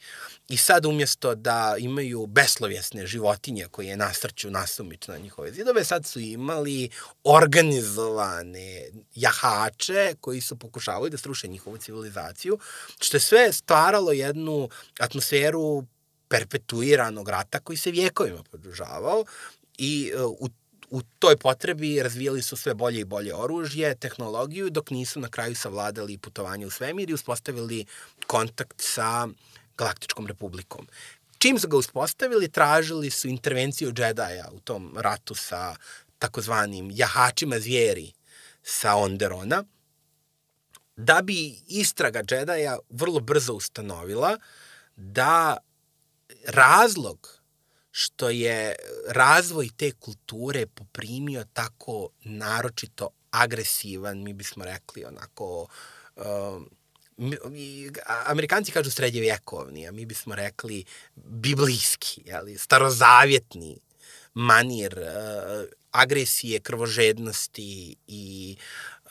I 0.49 0.57
sad 0.57 0.85
umjesto 0.85 1.35
da 1.35 1.75
imaju 1.79 2.25
beslovjesne 2.25 3.07
životinje 3.07 3.67
koje 3.71 3.97
nasrću 3.97 4.51
nasumično 4.51 5.13
na 5.13 5.19
njihove 5.19 5.51
zidove, 5.51 5.83
sad 5.83 6.05
su 6.05 6.19
imali 6.19 6.89
organizovane 7.23 8.89
jahače 9.15 10.15
koji 10.21 10.41
su 10.41 10.55
pokušavali 10.55 11.09
da 11.09 11.17
sruše 11.17 11.47
njihovu 11.47 11.77
civilizaciju, 11.77 12.59
što 12.99 13.17
je 13.17 13.21
sve 13.21 13.53
stvaralo 13.53 14.11
jednu 14.11 14.69
atmosferu 14.99 15.83
perpetuiranog 16.35 17.29
rata 17.29 17.59
koji 17.59 17.77
se 17.77 17.91
vjekovima 17.91 18.43
podržavao 18.51 19.25
i 19.77 20.11
u 20.39 20.49
u 20.89 21.01
toj 21.19 21.37
potrebi 21.37 22.03
razvijali 22.03 22.41
su 22.41 22.57
sve 22.57 22.73
bolje 22.73 22.99
i 22.99 23.05
bolje 23.05 23.35
oružje, 23.35 23.95
tehnologiju, 23.95 24.69
dok 24.69 24.89
nisu 24.89 25.19
na 25.19 25.29
kraju 25.29 25.55
savladali 25.55 26.17
putovanje 26.17 26.65
u 26.65 26.69
svemir 26.69 27.09
i 27.09 27.13
uspostavili 27.13 27.85
kontakt 28.27 28.81
sa 28.81 29.27
Galaktičkom 29.77 30.27
republikom. 30.27 30.87
Čim 31.37 31.59
su 31.59 31.67
ga 31.67 31.77
uspostavili, 31.77 32.51
tražili 32.51 33.09
su 33.09 33.27
intervenciju 33.27 33.91
džedaja 33.91 34.49
u 34.53 34.59
tom 34.59 34.97
ratu 34.97 35.35
sa 35.35 35.75
takozvanim 36.19 36.91
jahačima 36.91 37.59
zvijeri 37.59 38.11
sa 38.63 38.95
Onderona, 38.95 39.63
da 40.95 41.21
bi 41.21 41.59
istraga 41.67 42.23
džedaja 42.23 42.77
vrlo 42.89 43.19
brzo 43.19 43.53
ustanovila 43.53 44.37
da 44.95 45.57
razlog 46.47 47.41
što 47.91 48.29
je 48.29 48.75
razvoj 49.07 49.69
te 49.77 49.91
kulture 49.91 50.65
poprimio 50.67 51.45
tako 51.53 52.09
naročito 52.23 53.09
agresivan, 53.31 54.23
mi 54.23 54.33
bismo 54.33 54.65
rekli 54.65 55.05
onako, 55.05 55.67
um, 56.15 56.69
Amerikanci 58.25 58.71
kažu 58.71 58.91
srednjevjekovni, 58.91 59.87
a 59.87 59.91
mi 59.91 60.05
bismo 60.05 60.35
rekli 60.35 60.83
biblijski, 61.15 62.21
jeli, 62.25 62.57
starozavjetni 62.57 63.79
manir 64.33 64.99
uh, 64.99 65.69
agresije, 65.91 66.59
krvožednosti 66.59 67.95
i 68.07 68.57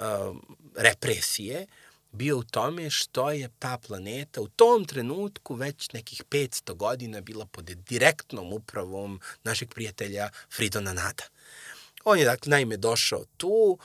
uh, 0.00 0.36
represije 0.76 1.66
bio 2.14 2.38
u 2.38 2.42
tome 2.42 2.90
što 2.90 3.30
je 3.30 3.48
ta 3.58 3.78
planeta 3.78 4.40
u 4.40 4.48
tom 4.48 4.84
trenutku 4.84 5.54
već 5.54 5.92
nekih 5.92 6.22
500 6.30 6.74
godina 6.74 7.20
bila 7.20 7.46
pod 7.46 7.64
direktnom 7.64 8.52
upravom 8.52 9.20
našeg 9.44 9.74
prijatelja 9.74 10.28
Fridona 10.56 10.92
Nada. 10.92 11.24
On 12.04 12.18
je, 12.18 12.24
dakle, 12.24 12.50
naime 12.50 12.76
došao 12.76 13.24
tu, 13.36 13.78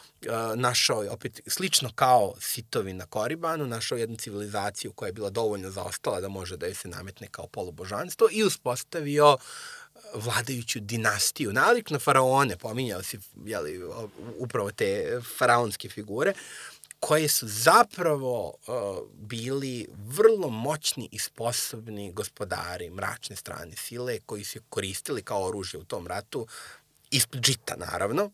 našao 0.55 1.03
je 1.03 1.11
opet 1.11 1.41
slično 1.47 1.91
kao 1.95 2.33
sitovi 2.39 2.93
na 2.93 3.05
Koribanu, 3.05 3.67
našao 3.67 3.97
jednu 3.97 4.17
civilizaciju 4.17 4.93
koja 4.93 5.07
je 5.07 5.13
bila 5.13 5.29
dovoljno 5.29 5.71
zaostala 5.71 6.21
da 6.21 6.27
može 6.27 6.57
da 6.57 6.65
je 6.65 6.75
se 6.75 6.87
nametne 6.87 7.27
kao 7.27 7.47
polubožanstvo 7.47 8.27
i 8.31 8.43
uspostavio 8.43 9.37
vladajuću 10.13 10.79
dinastiju, 10.79 11.53
nalik 11.53 11.89
na 11.89 11.99
faraone, 11.99 12.57
pominjao 12.57 13.03
si 13.03 13.19
jeli, 13.45 13.81
upravo 14.37 14.71
te 14.71 15.21
faraonske 15.37 15.89
figure, 15.89 16.33
koje 16.99 17.27
su 17.27 17.47
zapravo 17.47 18.47
uh, 18.47 18.73
bili 19.13 19.87
vrlo 19.97 20.49
moćni 20.49 21.09
i 21.11 21.19
sposobni 21.19 22.11
gospodari 22.11 22.89
mračne 22.89 23.35
strane 23.35 23.75
sile 23.75 24.19
koji 24.25 24.43
su 24.43 24.59
koristili 24.69 25.23
kao 25.23 25.47
oružje 25.47 25.79
u 25.79 25.83
tom 25.83 26.07
ratu 26.07 26.47
ispod 27.11 27.45
žita, 27.45 27.75
naravno, 27.75 28.31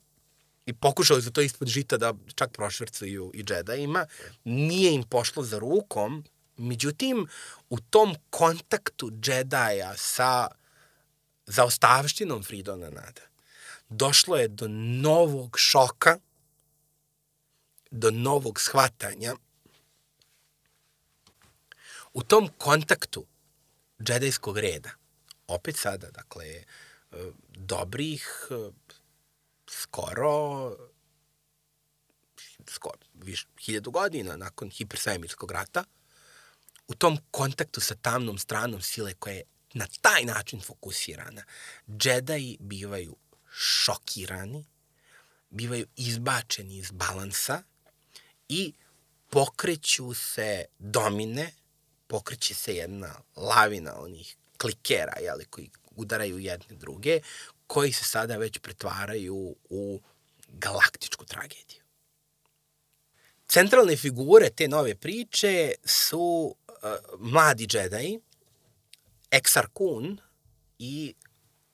i 0.65 0.73
pokušali 0.73 1.21
su 1.21 1.31
to 1.31 1.41
ispod 1.41 1.67
žita 1.67 1.97
da 1.97 2.13
čak 2.35 2.51
prošvrcuju 2.51 3.31
i 3.33 3.43
džedajima. 3.43 4.05
Nije 4.43 4.93
im 4.93 5.03
pošlo 5.03 5.43
za 5.43 5.59
rukom, 5.59 6.23
međutim, 6.57 7.27
u 7.69 7.79
tom 7.79 8.15
kontaktu 8.29 9.11
džedaja 9.11 9.93
sa 9.97 10.47
zaostavštinom 11.45 12.43
Fridona 12.43 12.89
Nada 12.89 13.21
došlo 13.89 14.37
je 14.37 14.47
do 14.47 14.67
novog 14.67 15.55
šoka, 15.57 16.19
do 17.91 18.11
novog 18.11 18.59
shvatanja. 18.59 19.35
U 22.13 22.23
tom 22.23 22.49
kontaktu 22.57 23.25
džedajskog 24.01 24.57
reda, 24.57 24.91
opet 25.47 25.77
sada, 25.77 26.11
dakle, 26.11 26.63
dobrih 27.49 28.47
skoro 29.69 30.75
skoro 32.69 32.97
viš, 33.13 33.47
hiljadu 33.59 33.91
godina 33.91 34.37
nakon 34.37 34.69
hipersvemirskog 34.69 35.51
rata, 35.51 35.83
u 36.87 36.95
tom 36.95 37.17
kontaktu 37.31 37.81
sa 37.81 37.95
tamnom 37.95 38.37
stranom 38.37 38.81
sile 38.81 39.13
koja 39.13 39.33
je 39.33 39.43
na 39.73 39.87
taj 40.01 40.23
način 40.23 40.61
fokusirana, 40.61 41.43
džedaji 41.87 42.57
bivaju 42.59 43.15
šokirani, 43.51 44.65
bivaju 45.49 45.87
izbačeni 45.95 46.77
iz 46.77 46.91
balansa 46.91 47.63
i 48.49 48.73
pokreću 49.29 50.13
se 50.13 50.65
domine, 50.79 51.51
pokreće 52.07 52.53
se 52.53 52.75
jedna 52.75 53.15
lavina 53.35 53.99
onih 53.99 54.35
klikera, 54.57 55.13
jeli, 55.21 55.45
koji 55.45 55.69
udaraju 55.95 56.39
jedne 56.39 56.75
druge, 56.75 57.19
koji 57.67 57.91
se 57.91 58.03
sada 58.03 58.37
već 58.37 58.57
pretvaraju 58.59 59.55
u 59.69 60.01
galaktičku 60.47 61.25
tragediju. 61.25 61.81
Centralne 63.47 63.97
figure 63.97 64.49
te 64.49 64.67
nove 64.67 64.95
priče 64.95 65.73
su 65.85 66.55
uh, 66.67 66.75
mladi 67.19 67.67
džedaji, 67.67 68.19
Exar 69.31 69.67
Kun 69.73 70.17
i 70.79 71.13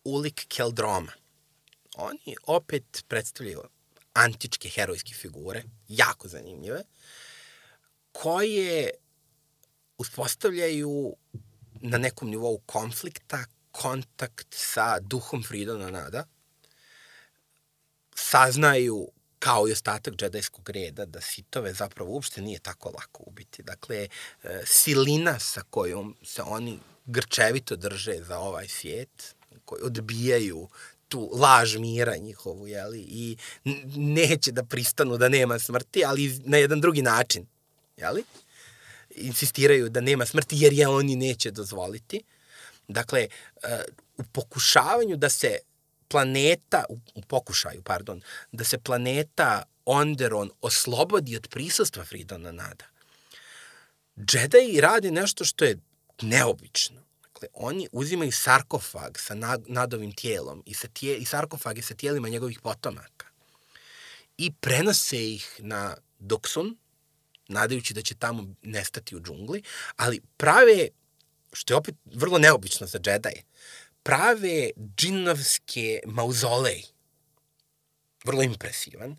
Ulik 0.03 0.45
Keldroma. 0.47 1.11
Oni 1.95 2.35
opet 2.43 3.05
predstavljaju 3.07 3.61
antičke 4.13 4.69
herojske 4.69 5.13
figure, 5.13 5.63
jako 5.87 6.27
zanimljive, 6.27 6.83
koje 8.11 8.89
uspostavljaju 9.97 11.15
na 11.81 11.97
nekom 11.97 12.29
nivou 12.29 12.59
konflikta 12.65 13.45
kontakt 13.71 14.47
sa 14.49 14.99
duhom 14.99 15.43
Fridona 15.43 15.91
Nada, 15.91 16.25
saznaju 18.15 19.07
kao 19.39 19.67
i 19.67 19.71
ostatak 19.71 20.13
džedajskog 20.13 20.69
reda, 20.69 21.05
da 21.05 21.21
sitove 21.21 21.73
zapravo 21.73 22.11
uopšte 22.11 22.41
nije 22.41 22.59
tako 22.59 22.89
lako 22.89 23.23
ubiti. 23.25 23.63
Dakle, 23.63 24.07
e, 24.43 24.61
silina 24.65 25.39
sa 25.39 25.61
kojom 25.69 26.15
se 26.23 26.41
oni 26.41 26.79
grčevito 27.05 27.75
drže 27.75 28.23
za 28.23 28.39
ovaj 28.39 28.67
svijet, 28.67 29.35
koji 29.65 29.81
odbijaju 29.83 30.67
tu 31.11 31.29
laž 31.33 31.75
mira 31.75 32.17
njihovu, 32.17 32.67
jeli, 32.67 32.99
i 32.99 33.37
neće 33.95 34.51
da 34.51 34.63
pristanu 34.63 35.17
da 35.17 35.29
nema 35.29 35.59
smrti, 35.59 36.05
ali 36.05 36.39
na 36.45 36.57
jedan 36.57 36.81
drugi 36.81 37.01
način, 37.01 37.45
jeli? 37.97 38.23
Insistiraju 39.15 39.89
da 39.89 40.01
nema 40.01 40.25
smrti 40.25 40.55
jer 40.59 40.73
je 40.73 40.87
oni 40.87 41.15
neće 41.15 41.51
dozvoliti. 41.51 42.23
Dakle, 42.87 43.27
e, 43.63 43.83
u 44.17 44.23
pokušavanju 44.23 45.17
da 45.17 45.29
se 45.29 45.57
planeta, 46.07 46.85
u 47.15 47.21
pokušaju, 47.21 47.81
pardon, 47.83 48.21
da 48.51 48.63
se 48.63 48.77
planeta 48.77 49.63
Onderon 49.85 50.51
oslobodi 50.61 51.35
od 51.35 51.47
prisustva 51.47 52.05
Fridona 52.05 52.51
Nada. 52.51 52.85
Jedi 54.15 54.81
radi 54.81 55.11
nešto 55.11 55.45
što 55.45 55.65
je 55.65 55.77
neobično. 56.21 57.00
Dakle, 57.41 57.49
oni 57.53 57.87
uzimaju 57.91 58.31
sarkofag 58.31 59.17
sa 59.17 59.35
nadovim 59.67 60.11
tijelom 60.11 60.63
i, 60.65 60.73
sa 60.73 60.87
tije, 60.87 61.17
i 61.17 61.25
sarkofage 61.25 61.81
sa 61.81 61.93
tijelima 61.93 62.29
njegovih 62.29 62.59
potomaka 62.59 63.27
i 64.37 64.51
prenose 64.53 65.31
ih 65.33 65.55
na 65.59 65.97
Doksun, 66.19 66.77
nadajući 67.47 67.93
da 67.93 68.01
će 68.01 68.15
tamo 68.15 68.53
nestati 68.61 69.15
u 69.15 69.19
džungli, 69.19 69.63
ali 69.95 70.21
prave, 70.37 70.87
što 71.53 71.73
je 71.73 71.77
opet 71.77 71.95
vrlo 72.05 72.37
neobično 72.37 72.87
za 72.87 72.99
džedaje, 72.99 73.43
prave 74.03 74.69
džinovske 74.97 75.99
mauzolej, 76.05 76.83
vrlo 78.23 78.43
impresivan, 78.43 79.17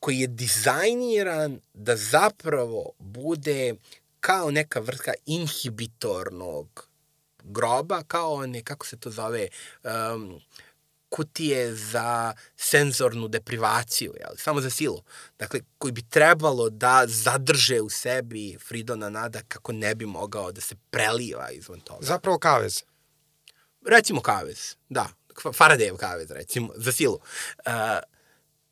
koji 0.00 0.18
je 0.18 0.26
dizajniran 0.26 1.60
da 1.74 1.96
zapravo 1.96 2.92
bude 2.98 3.74
kao 4.20 4.50
neka 4.50 4.80
vrsta 4.80 5.12
inhibitornog 5.26 6.88
groba, 7.48 8.02
kao 8.02 8.32
one, 8.32 8.62
kako 8.62 8.86
se 8.86 8.96
to 8.96 9.10
zove, 9.10 9.48
um, 9.84 10.40
kutije 11.08 11.74
za 11.74 12.34
senzornu 12.56 13.28
deprivaciju, 13.28 14.14
jel? 14.20 14.36
samo 14.36 14.60
za 14.60 14.70
silu. 14.70 15.02
Dakle, 15.38 15.60
koji 15.78 15.92
bi 15.92 16.02
trebalo 16.02 16.70
da 16.70 17.04
zadrže 17.06 17.80
u 17.80 17.90
sebi 17.90 18.58
Fridona 18.68 19.10
Nada 19.10 19.40
kako 19.48 19.72
ne 19.72 19.94
bi 19.94 20.06
mogao 20.06 20.52
da 20.52 20.60
se 20.60 20.74
preliva 20.90 21.50
izvan 21.50 21.80
toga. 21.80 22.06
Zapravo 22.06 22.38
kavez. 22.38 22.82
Recimo 23.86 24.20
kavez, 24.20 24.74
da. 24.88 25.08
Faradayev 25.44 25.96
kavez, 25.96 26.30
recimo, 26.30 26.72
za 26.76 26.92
silu. 26.92 27.18
Uh, 27.66 27.72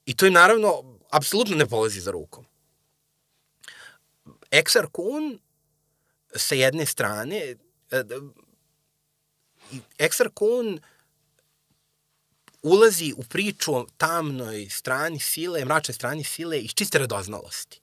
I 0.07 0.17
to 0.17 0.25
je 0.25 0.31
naravno 0.31 0.99
apsolutno 1.11 1.57
ne 1.57 1.67
polazi 1.67 2.01
za 2.01 2.11
rukom. 2.11 2.47
Exar 4.51 4.87
Kun 4.93 5.39
sa 6.37 6.55
jedne 6.55 6.87
strane, 6.87 7.57
Exar 9.99 10.29
Kun 10.35 10.81
ulazi 12.63 13.13
u 13.17 13.23
priču 13.23 13.75
o 13.75 13.87
tamnoj 13.97 14.69
strani 14.71 15.21
sile, 15.21 15.65
mračnoj 15.65 15.95
strani 15.95 16.25
sile 16.25 16.61
iz 16.61 16.71
čiste 16.75 16.99
radoznalosti. 16.99 17.81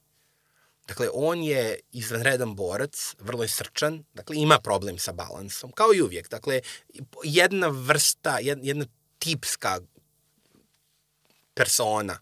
Dakle, 0.87 1.07
on 1.13 1.43
je 1.43 1.79
izvanredan 1.91 2.55
borac, 2.55 3.15
vrlo 3.19 3.43
je 3.43 3.49
srčan, 3.49 4.03
dakle, 4.13 4.35
ima 4.37 4.59
problem 4.59 4.97
sa 4.99 5.11
balansom, 5.11 5.71
kao 5.71 5.93
i 5.93 6.01
uvijek. 6.01 6.29
Dakle, 6.29 6.61
jedna 7.23 7.67
vrsta, 7.67 8.39
jedna 8.41 8.85
tipska 9.19 9.79
persona 11.53 12.19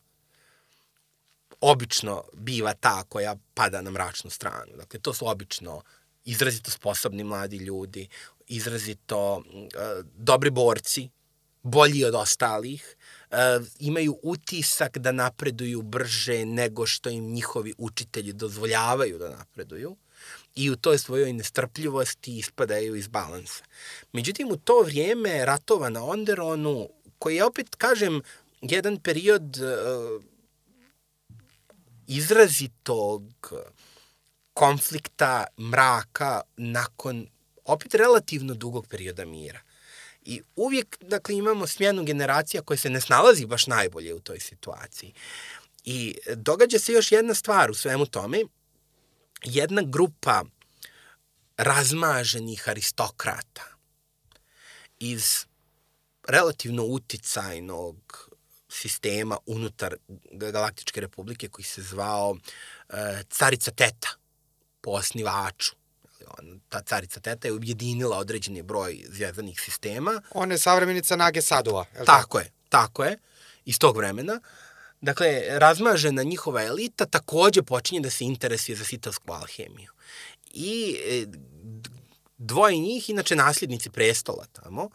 obično 1.61 2.23
biva 2.33 2.73
ta 2.73 3.03
koja 3.09 3.35
pada 3.53 3.81
na 3.81 3.91
mračnu 3.91 4.29
stranu. 4.29 4.77
Dakle, 4.77 4.99
to 4.99 5.13
su 5.13 5.27
obično 5.27 5.81
izrazito 6.25 6.71
sposobni 6.71 7.23
mladi 7.23 7.57
ljudi, 7.57 8.07
izrazito 8.51 9.43
dobri 10.03 10.49
borci, 10.49 11.09
bolji 11.63 12.05
od 12.05 12.15
ostalih, 12.15 12.95
imaju 13.79 14.19
utisak 14.23 14.97
da 14.97 15.11
napreduju 15.11 15.81
brže 15.81 16.45
nego 16.45 16.85
što 16.85 17.09
im 17.09 17.33
njihovi 17.33 17.73
učitelji 17.77 18.33
dozvoljavaju 18.33 19.17
da 19.17 19.29
napreduju 19.29 19.95
i 20.55 20.69
u 20.69 20.75
toj 20.75 20.97
svojoj 20.97 21.33
nestrpljivosti 21.33 22.37
ispadaju 22.37 22.95
iz 22.95 23.07
balansa. 23.07 23.63
Međutim, 24.13 24.51
u 24.51 24.57
to 24.57 24.81
vrijeme 24.81 25.45
ratova 25.45 25.89
na 25.89 26.03
Onderonu, 26.03 26.89
koji 27.19 27.35
je 27.35 27.45
opet, 27.45 27.75
kažem, 27.75 28.21
jedan 28.61 28.97
period 28.97 29.57
uh, 29.57 30.23
izrazitog 32.07 33.23
konflikta, 34.53 35.45
mraka, 35.57 36.41
nakon 36.57 37.27
opet 37.71 37.95
relativno 37.95 38.53
dugog 38.53 38.87
perioda 38.87 39.25
mira. 39.25 39.61
I 40.21 40.41
uvijek, 40.55 40.97
dakle, 41.01 41.35
imamo 41.35 41.67
smjenu 41.67 42.03
generacija 42.03 42.61
koja 42.61 42.77
se 42.77 42.89
ne 42.89 43.01
snalazi 43.01 43.45
baš 43.45 43.67
najbolje 43.67 44.13
u 44.13 44.19
toj 44.19 44.39
situaciji. 44.39 45.13
I 45.83 46.17
događa 46.35 46.79
se 46.79 46.93
još 46.93 47.11
jedna 47.11 47.33
stvar 47.33 47.71
u 47.71 47.73
svemu 47.73 48.05
tome. 48.05 48.43
Jedna 49.43 49.81
grupa 49.85 50.43
razmaženih 51.57 52.69
aristokrata 52.69 53.63
iz 54.99 55.45
relativno 56.27 56.83
uticajnog 56.83 58.29
sistema 58.69 59.37
unutar 59.45 59.95
Galaktičke 60.31 61.01
republike 61.01 61.47
koji 61.47 61.65
se 61.65 61.81
zvao 61.81 62.37
e, 62.89 63.23
Carica 63.29 63.71
Teta 63.71 64.09
po 64.81 64.91
osnivaču. 64.91 65.80
Ta 66.69 66.81
carica 66.81 67.19
Teta 67.19 67.47
je 67.47 67.53
objedinila 67.53 68.17
određeni 68.17 68.61
broj 68.61 69.05
zvijezdanih 69.09 69.61
sistema. 69.61 70.21
Ona 70.31 70.53
je 70.53 70.57
savremenica 70.57 71.15
Nage 71.15 71.41
Sadova. 71.41 71.85
Je 71.99 72.05
tako, 72.05 72.39
je, 72.39 72.51
tako 72.69 73.03
je, 73.03 73.17
iz 73.65 73.79
tog 73.79 73.97
vremena. 73.97 74.39
Dakle, 75.01 75.43
razmažena 75.49 76.23
njihova 76.23 76.63
elita 76.63 77.05
takođe 77.05 77.63
počinje 77.63 78.01
da 78.01 78.09
se 78.09 78.25
interesuje 78.25 78.75
za 78.75 78.85
sitalsku 78.85 79.33
alhemiju. 79.33 79.91
I 80.53 80.97
e, 81.05 81.25
dvoje 82.37 82.77
njih, 82.77 83.09
inače 83.09 83.35
nasljednici 83.35 83.89
prestola 83.89 84.45
tamo, 84.51 84.89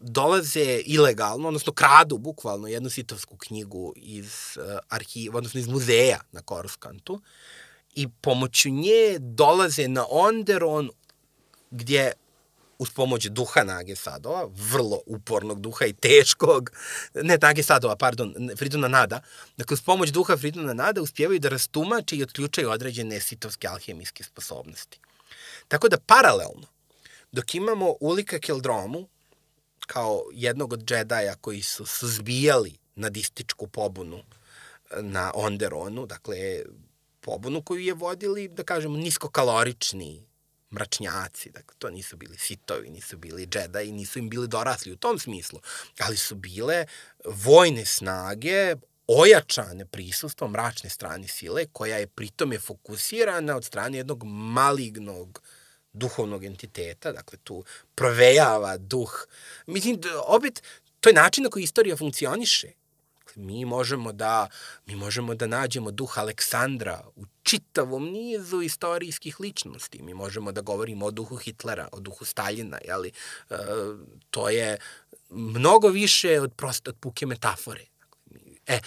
dolaze 0.00 0.82
ilegalno, 0.86 1.48
odnosno 1.48 1.72
kradu 1.72 2.18
bukvalno 2.18 2.68
jednu 2.68 2.90
sitovsku 2.90 3.36
knjigu 3.36 3.92
iz 3.96 4.32
uh, 4.56 4.78
arhiva, 4.88 5.38
odnosno 5.38 5.60
iz 5.60 5.68
muzeja 5.68 6.20
na 6.32 6.42
Koruskantu 6.42 7.20
i 7.94 8.08
pomoću 8.08 8.68
nje 8.68 9.18
dolaze 9.18 9.88
na 9.88 10.06
Onderon 10.10 10.90
gdje 11.70 12.12
uz 12.78 12.90
pomoć 12.90 13.26
duha 13.26 13.64
Nage 13.64 13.96
Sadova, 13.96 14.48
vrlo 14.54 15.00
upornog 15.06 15.60
duha 15.60 15.84
i 15.84 15.92
teškog, 15.92 16.70
ne 17.14 17.38
Nage 17.42 17.62
Sadova, 17.62 17.96
pardon, 17.96 18.34
Friduna 18.56 18.88
Nada, 18.88 19.20
dakle 19.56 19.74
uz 19.74 19.82
pomoć 19.82 20.10
duha 20.10 20.36
Friduna 20.36 20.74
Nada 20.74 21.02
uspjevaju 21.02 21.40
da 21.40 21.48
rastumače 21.48 22.16
i 22.16 22.22
otključaju 22.22 22.70
određene 22.70 23.20
sitovske 23.20 23.68
alhemijske 23.68 24.24
sposobnosti. 24.24 24.98
Tako 25.68 25.88
da 25.88 25.98
paralelno, 26.06 26.66
dok 27.32 27.54
imamo 27.54 27.94
Ulika 28.00 28.38
Keldromu, 28.38 29.08
kao 29.86 30.22
jednog 30.32 30.72
od 30.72 30.84
džedaja 30.84 31.34
koji 31.34 31.62
su 31.62 31.86
suzbijali 31.86 32.78
nadističku 32.94 33.66
pobunu 33.66 34.18
e, 34.18 34.22
na 35.02 35.32
Onderonu, 35.34 36.06
dakle, 36.06 36.62
pobunu 37.20 37.62
koju 37.62 37.80
je 37.80 37.94
vodili, 37.94 38.48
da 38.48 38.62
kažemo, 38.62 38.96
niskokalorični 38.96 40.26
mračnjaci, 40.70 41.50
dakle, 41.50 41.74
to 41.78 41.90
nisu 41.90 42.16
bili 42.16 42.38
sitovi, 42.38 42.90
nisu 42.90 43.18
bili 43.18 43.46
džedaji, 43.46 43.92
nisu 43.92 44.18
im 44.18 44.30
bili 44.30 44.48
dorasli 44.48 44.92
u 44.92 44.96
tom 44.96 45.18
smislu, 45.18 45.60
ali 45.98 46.16
su 46.16 46.34
bile 46.34 46.86
vojne 47.24 47.84
snage, 47.84 48.76
ojačane 49.06 49.84
prisustvom 49.86 50.50
mračne 50.50 50.90
strane 50.90 51.28
sile, 51.28 51.66
koja 51.72 51.96
je 51.96 52.06
pritome 52.06 52.58
fokusirana 52.58 53.56
od 53.56 53.64
strane 53.64 53.98
jednog 53.98 54.24
malignog 54.24 55.42
duhovnog 55.92 56.44
entiteta, 56.44 57.12
dakle 57.12 57.38
tu 57.44 57.64
provejava 57.94 58.76
duh. 58.76 59.26
Mislim, 59.66 60.00
opet, 60.26 60.62
to 61.00 61.08
je 61.08 61.14
način 61.14 61.44
na 61.44 61.50
koji 61.50 61.62
istorija 61.62 61.96
funkcioniše. 61.96 62.72
Dakle, 63.30 63.42
mi 63.42 63.64
možemo 63.64 64.12
da, 64.12 64.48
mi 64.86 64.96
možemo 64.96 65.34
da 65.34 65.46
nađemo 65.46 65.90
duh 65.90 66.18
Aleksandra 66.18 67.04
u 67.16 67.24
čitavom 67.42 68.04
nizu 68.04 68.62
istorijskih 68.62 69.40
ličnosti. 69.40 70.02
Mi 70.02 70.14
možemo 70.14 70.52
da 70.52 70.60
govorimo 70.60 71.06
o 71.06 71.10
duhu 71.10 71.36
Hitlera, 71.36 71.88
o 71.92 72.00
duhu 72.00 72.24
Staljina, 72.24 72.78
jeli? 72.84 73.12
E, 73.50 73.56
to 74.30 74.48
je 74.48 74.78
mnogo 75.30 75.88
više 75.88 76.40
od 76.40 76.52
prosto 76.56 76.90
od 76.90 76.96
puke 77.00 77.26
metafore. 77.26 77.84
E, 78.66 78.80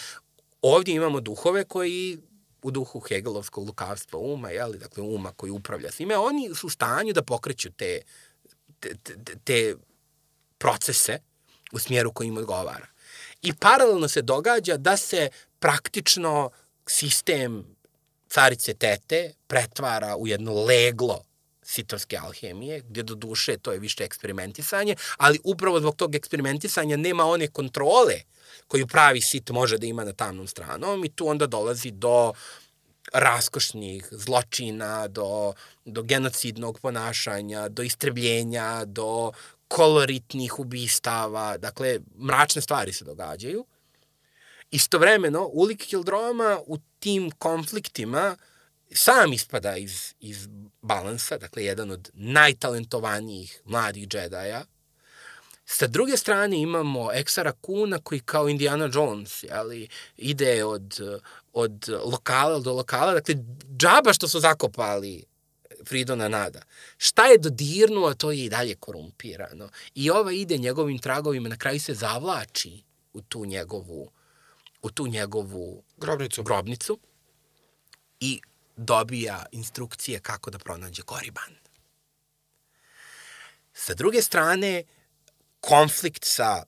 ovdje 0.61 0.95
imamo 0.95 1.21
duhove 1.21 1.63
koji 1.63 2.17
u 2.61 2.71
duhu 2.71 2.99
Hegelovskog 2.99 3.67
lukavstva 3.67 4.19
uma, 4.19 4.49
jeli, 4.49 4.77
dakle 4.77 5.03
uma 5.03 5.31
koji 5.31 5.51
upravlja 5.51 5.91
svime, 5.91 6.17
oni 6.17 6.55
su 6.55 6.67
u 6.67 6.69
stanju 6.69 7.13
da 7.13 7.23
pokreću 7.23 7.71
te, 7.71 8.01
te, 8.79 8.95
te, 9.03 9.35
te 9.43 9.75
procese 10.57 11.19
u 11.71 11.79
smjeru 11.79 12.11
koji 12.11 12.27
im 12.27 12.37
odgovara. 12.37 12.92
I 13.43 13.53
paralelno 13.53 14.07
se 14.07 14.21
događa 14.21 14.77
da 14.77 14.97
se 14.97 15.29
praktično 15.59 16.49
sistem 16.87 17.75
carice 18.29 18.73
tete 18.73 19.33
pretvara 19.47 20.15
u 20.15 20.27
jedno 20.27 20.63
leglo 20.63 21.23
sitovske 21.63 22.17
alhemije, 22.17 22.81
gdje 22.81 23.03
do 23.03 23.15
duše 23.15 23.57
to 23.57 23.71
je 23.71 23.79
više 23.79 24.03
eksperimentisanje, 24.03 24.95
ali 25.17 25.39
upravo 25.43 25.79
zbog 25.79 25.95
tog 25.95 26.15
eksperimentisanja 26.15 26.97
nema 26.97 27.25
one 27.25 27.47
kontrole 27.47 28.15
koju 28.67 28.87
pravi 28.87 29.21
sit 29.21 29.49
može 29.49 29.77
da 29.77 29.85
ima 29.85 30.03
na 30.03 30.13
tamnom 30.13 30.47
stranom 30.47 31.05
i 31.05 31.09
tu 31.09 31.27
onda 31.27 31.47
dolazi 31.47 31.91
do 31.91 32.33
raskošnih 33.13 34.07
zločina, 34.11 35.07
do, 35.07 35.53
do 35.85 36.03
genocidnog 36.03 36.79
ponašanja, 36.79 37.69
do 37.69 37.83
istrebljenja, 37.83 38.85
do 38.85 39.31
koloritnih 39.67 40.59
ubistava, 40.59 41.57
dakle, 41.57 41.99
mračne 42.19 42.61
stvari 42.61 42.93
se 42.93 43.05
događaju. 43.05 43.65
Istovremeno, 44.71 45.49
Ulik 45.53 45.85
Kildroma 45.85 46.59
u 46.65 46.77
tim 46.99 47.31
konfliktima 47.31 48.35
sam 48.91 49.33
ispada 49.33 49.75
iz, 49.77 50.13
iz 50.19 50.47
balansa, 50.81 51.37
dakle, 51.37 51.63
jedan 51.65 51.91
od 51.91 52.09
najtalentovanijih 52.13 53.61
mladih 53.65 54.07
džedaja, 54.07 54.63
Sa 55.65 55.87
druge 55.87 56.17
strane 56.17 56.61
imamo 56.61 57.11
Eksara 57.13 57.51
Kuna 57.61 57.99
koji 58.03 58.19
kao 58.19 58.49
Indiana 58.49 58.89
Jones 58.93 59.43
jeli, 59.43 59.87
ide 60.17 60.65
od, 60.65 60.99
od 61.53 61.89
lokala 62.05 62.59
do 62.59 62.73
lokala. 62.73 63.13
Dakle, 63.13 63.35
džaba 63.77 64.13
što 64.13 64.27
su 64.27 64.39
zakopali 64.39 65.23
Fridona 65.85 66.27
Nada. 66.27 66.61
Šta 66.97 67.25
je 67.25 67.37
dodirnuo, 67.37 68.13
to 68.13 68.31
je 68.31 68.45
i 68.45 68.49
dalje 68.49 68.75
korumpirano. 68.75 69.69
I 69.95 70.09
ova 70.09 70.31
ide 70.31 70.57
njegovim 70.57 70.99
tragovima, 70.99 71.49
na 71.49 71.57
kraju 71.57 71.79
se 71.79 71.93
zavlači 71.93 72.83
u 73.13 73.21
tu 73.21 73.45
njegovu, 73.45 74.11
u 74.81 74.91
tu 74.91 75.07
njegovu 75.07 75.83
grobnicu. 75.97 76.43
grobnicu 76.43 76.99
i 78.19 78.41
dobija 78.77 79.45
instrukcije 79.51 80.19
kako 80.19 80.51
da 80.51 80.59
pronađe 80.59 81.01
Koriban. 81.01 81.55
Sa 83.73 83.93
druge 83.93 84.21
strane, 84.21 84.83
konflikt 85.59 86.23
sa 86.23 86.63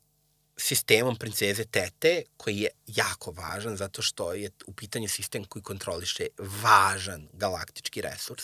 sistemom 0.57 1.15
princeze 1.15 1.65
Tete, 1.65 2.23
koji 2.37 2.57
je 2.57 2.69
jako 2.87 3.31
važan 3.31 3.77
zato 3.77 4.01
što 4.01 4.33
je 4.33 4.49
u 4.65 4.73
pitanju 4.73 5.07
sistem 5.09 5.43
koji 5.43 5.63
kontroliše 5.63 6.27
važan 6.37 7.27
galaktički 7.33 8.01
resurs. 8.01 8.43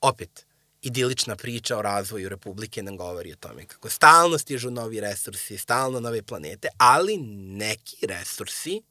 Opet, 0.00 0.46
idilična 0.82 1.36
priča 1.36 1.78
o 1.78 1.82
razvoju 1.82 2.28
Republike 2.28 2.82
nam 2.82 2.96
govori 2.96 3.32
o 3.32 3.36
tome 3.36 3.66
kako 3.66 3.90
stalno 3.90 4.38
stižu 4.38 4.70
novi 4.70 5.00
resursi, 5.00 5.58
stalno 5.58 6.00
nove 6.00 6.22
planete, 6.22 6.68
ali 6.76 7.16
neki 7.56 8.06
resursi 8.06 8.82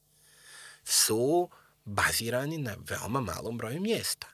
su 0.84 1.50
bazirani 1.86 2.58
na 2.58 2.76
veoma 2.90 3.22
malom 3.22 3.58
broju 3.58 3.82
mjesta 3.82 4.28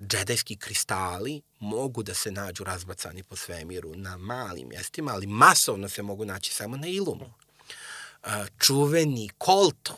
džedajski 0.00 0.56
kristali 0.56 1.42
mogu 1.58 2.02
da 2.02 2.14
se 2.14 2.30
nađu 2.30 2.64
razbacani 2.64 3.22
po 3.22 3.36
svemiru 3.36 3.94
na 3.94 4.16
malim 4.16 4.68
mjestima, 4.68 5.12
ali 5.12 5.26
masovno 5.26 5.88
se 5.88 6.02
mogu 6.02 6.24
naći 6.24 6.54
samo 6.54 6.76
na 6.76 6.86
ilumu. 6.86 7.32
Čuveni 8.58 9.30
kolto, 9.38 9.96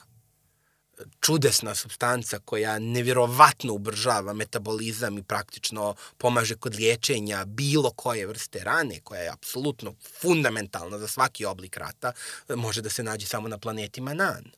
čudesna 1.20 1.74
substanca 1.74 2.38
koja 2.38 2.78
nevjerovatno 2.78 3.72
ubržava 3.72 4.32
metabolizam 4.32 5.18
i 5.18 5.22
praktično 5.22 5.94
pomaže 6.18 6.54
kod 6.54 6.74
liječenja 6.74 7.44
bilo 7.44 7.90
koje 7.90 8.26
vrste 8.26 8.64
rane, 8.64 9.00
koja 9.00 9.20
je 9.20 9.30
apsolutno 9.30 9.94
fundamentalna 10.20 10.98
za 10.98 11.08
svaki 11.08 11.44
oblik 11.44 11.76
rata, 11.76 12.12
može 12.48 12.82
da 12.82 12.90
se 12.90 13.02
nađe 13.02 13.26
samo 13.26 13.48
na 13.48 13.58
planeti 13.58 14.00
Manan. 14.00 14.50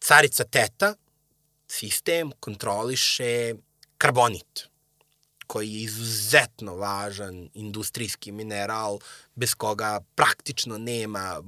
Carica 0.00 0.44
Teta, 0.44 0.94
sistem 1.68 2.32
kontroliše 2.40 3.54
karbonit, 3.98 4.68
koji 5.46 5.72
je 5.72 5.82
izuzetno 5.82 6.74
važan 6.74 7.48
industrijski 7.54 8.32
mineral, 8.32 8.98
bez 9.34 9.54
koga 9.54 10.00
praktično 10.14 10.78
nema 10.78 11.42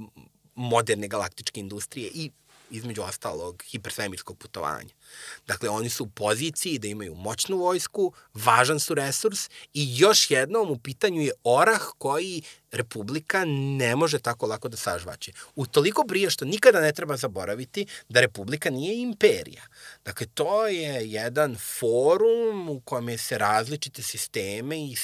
moderne 0.54 1.08
galaktičke 1.08 1.60
industrije 1.60 2.10
i 2.14 2.30
između 2.70 3.02
ostalog 3.02 3.62
hipersvemirskog 3.70 4.38
putovanja. 4.38 4.94
Dakle, 5.46 5.68
oni 5.68 5.90
su 5.90 6.04
u 6.04 6.08
poziciji 6.08 6.78
da 6.78 6.88
imaju 6.88 7.14
moćnu 7.14 7.56
vojsku, 7.56 8.12
važan 8.34 8.80
su 8.80 8.94
resurs 8.94 9.50
i 9.74 9.96
još 9.98 10.30
jednom 10.30 10.70
u 10.70 10.78
pitanju 10.78 11.22
je 11.22 11.32
orah 11.44 11.82
koji 11.98 12.42
Republika 12.70 13.44
ne 13.46 13.96
može 13.96 14.18
tako 14.18 14.46
lako 14.46 14.68
da 14.68 14.76
sažvaće. 14.76 15.32
U 15.56 15.66
toliko 15.66 16.02
brije 16.02 16.30
što 16.30 16.44
nikada 16.44 16.80
ne 16.80 16.92
treba 16.92 17.16
zaboraviti 17.16 17.86
da 18.08 18.20
Republika 18.20 18.70
nije 18.70 19.02
imperija. 19.02 19.62
Dakle, 20.04 20.26
to 20.34 20.66
je 20.66 21.10
jedan 21.10 21.56
forum 21.78 22.68
u 22.68 22.80
kome 22.80 23.18
se 23.18 23.38
različite 23.38 24.02
sisteme 24.02 24.78
i, 24.78 24.96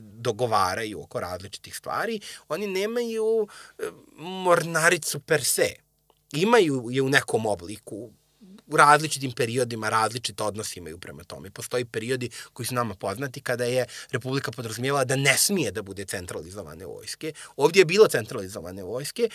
dogovaraju 0.00 1.02
oko 1.02 1.20
različitih 1.20 1.76
stvari. 1.76 2.20
Oni 2.48 2.66
nemaju 2.66 3.48
e, 3.78 3.82
mornaricu 4.16 5.20
per 5.20 5.44
se 5.44 5.85
imaju 6.32 6.88
je 6.90 7.02
u 7.02 7.08
nekom 7.08 7.46
obliku, 7.46 8.10
u 8.66 8.76
različitim 8.76 9.32
periodima 9.32 9.88
različite 9.88 10.42
odnose 10.42 10.78
imaju 10.78 10.98
prema 10.98 11.24
tome. 11.24 11.50
Postoji 11.50 11.84
periodi 11.84 12.30
koji 12.52 12.66
su 12.66 12.74
nama 12.74 12.94
poznati 12.94 13.40
kada 13.40 13.64
je 13.64 13.86
Republika 14.10 14.50
podrazumijela 14.50 15.04
da 15.04 15.16
ne 15.16 15.36
smije 15.38 15.72
da 15.72 15.82
bude 15.82 16.04
centralizovane 16.04 16.86
vojske. 16.86 17.32
Ovdje 17.56 17.80
je 17.80 17.84
bilo 17.84 18.08
centralizovane 18.08 18.82
vojske, 18.82 19.28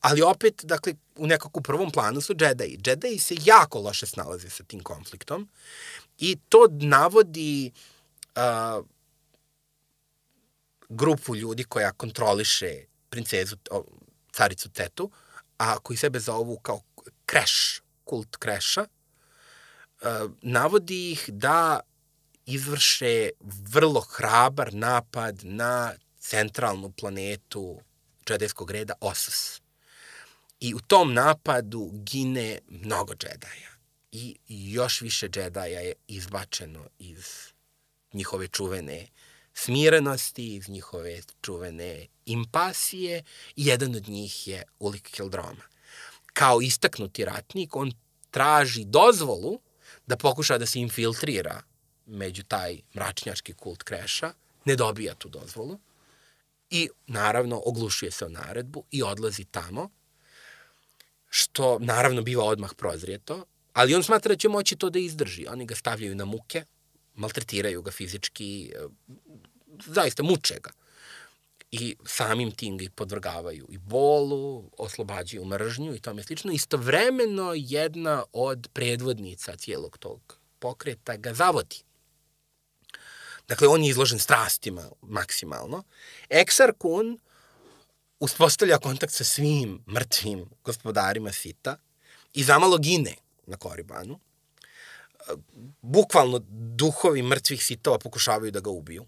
ali 0.00 0.22
opet, 0.22 0.64
dakle, 0.64 0.94
u 1.16 1.26
nekako 1.26 1.60
prvom 1.60 1.90
planu 1.90 2.20
su 2.20 2.34
džedaji. 2.34 2.78
Džedaji 2.82 3.18
se 3.18 3.34
jako 3.44 3.80
loše 3.80 4.06
snalaze 4.06 4.50
sa 4.50 4.64
tim 4.64 4.80
konfliktom 4.80 5.48
i 6.18 6.36
to 6.48 6.66
navodi 6.70 7.72
uh, 8.36 8.84
grupu 10.88 11.36
ljudi 11.36 11.64
koja 11.64 11.92
kontroliše 11.92 12.84
princezu, 13.10 13.56
caricu 14.32 14.70
Tetu, 14.70 15.04
uh, 15.04 15.12
a 15.62 15.78
koji 15.78 15.96
sebe 15.96 16.20
zovu 16.20 16.58
kao 16.58 16.80
kreš, 17.26 17.82
kult 18.04 18.36
kreša, 18.36 18.82
e, 18.82 18.86
navodi 20.42 21.12
ih 21.12 21.24
da 21.28 21.80
izvrše 22.46 23.30
vrlo 23.68 24.00
hrabar 24.00 24.74
napad 24.74 25.40
na 25.42 25.92
centralnu 26.18 26.90
planetu 26.90 27.80
džedajskog 28.26 28.70
reda 28.70 28.94
Osus. 29.00 29.60
I 30.60 30.74
u 30.74 30.80
tom 30.80 31.14
napadu 31.14 31.90
gine 31.92 32.58
mnogo 32.68 33.14
džedaja. 33.14 33.70
I 34.12 34.36
još 34.48 35.00
više 35.00 35.28
džedaja 35.28 35.80
je 35.80 35.92
izbačeno 36.06 36.88
iz 36.98 37.26
njihove 38.12 38.48
čuvene 38.48 39.06
smirenosti, 39.54 40.56
iz 40.56 40.68
njihove 40.68 41.20
čuvene 41.42 42.06
impasije 42.26 43.22
i 43.56 43.66
jedan 43.66 43.94
od 43.94 44.08
njih 44.08 44.48
je 44.48 44.62
Ulik 44.78 45.10
Kildroma. 45.10 45.62
Kao 46.32 46.60
istaknuti 46.62 47.24
ratnik, 47.24 47.76
on 47.76 47.92
traži 48.30 48.84
dozvolu 48.84 49.60
da 50.06 50.16
pokuša 50.16 50.58
da 50.58 50.66
se 50.66 50.80
infiltrira 50.80 51.62
među 52.06 52.42
taj 52.42 52.80
mračnjački 52.94 53.52
kult 53.52 53.82
kreša, 53.82 54.32
ne 54.64 54.76
dobija 54.76 55.14
tu 55.14 55.28
dozvolu 55.28 55.78
i 56.70 56.88
naravno 57.06 57.62
oglušuje 57.64 58.10
se 58.10 58.24
o 58.24 58.28
naredbu 58.28 58.84
i 58.90 59.02
odlazi 59.02 59.44
tamo, 59.44 59.90
što 61.28 61.78
naravno 61.78 62.22
biva 62.22 62.44
odmah 62.44 62.70
prozrijeto, 62.76 63.44
ali 63.72 63.94
on 63.94 64.02
smatra 64.02 64.28
da 64.28 64.36
će 64.36 64.48
moći 64.48 64.76
to 64.76 64.90
da 64.90 64.98
izdrži. 64.98 65.46
Oni 65.48 65.66
ga 65.66 65.74
stavljaju 65.74 66.14
na 66.14 66.24
muke, 66.24 66.64
maltretiraju 67.14 67.82
ga 67.82 67.90
fizički, 67.90 68.72
zaista 69.86 70.22
muče 70.22 70.58
ga 70.62 70.70
i 71.72 71.96
samim 72.04 72.50
tim 72.50 72.78
ga 72.78 72.84
i 72.84 72.90
podvrgavaju 72.90 73.66
i 73.70 73.78
bolu, 73.78 74.70
oslobađaju 74.78 75.44
mržnju 75.44 75.94
i 75.94 76.00
tome 76.00 76.22
slično. 76.22 76.52
Istovremeno 76.52 77.52
jedna 77.56 78.24
od 78.32 78.68
predvodnica 78.72 79.56
cijelog 79.56 79.98
tog 79.98 80.38
pokreta 80.58 81.16
ga 81.16 81.34
zavodi. 81.34 81.82
Dakle, 83.48 83.68
on 83.68 83.84
je 83.84 83.90
izložen 83.90 84.18
strastima 84.18 84.90
maksimalno. 85.02 85.82
Eksar 86.28 86.72
Kun 86.78 87.18
uspostavlja 88.20 88.78
kontakt 88.78 89.12
sa 89.12 89.24
svim 89.24 89.84
mrtvim 89.86 90.50
gospodarima 90.64 91.32
Sita 91.32 91.76
i 92.34 92.44
zamalo 92.44 92.78
gine 92.78 93.14
na 93.46 93.56
Koribanu. 93.56 94.20
Bukvalno 95.80 96.38
duhovi 96.48 97.22
mrtvih 97.22 97.64
Sitova 97.64 97.98
pokušavaju 97.98 98.50
da 98.50 98.60
ga 98.60 98.70
ubiju 98.70 99.06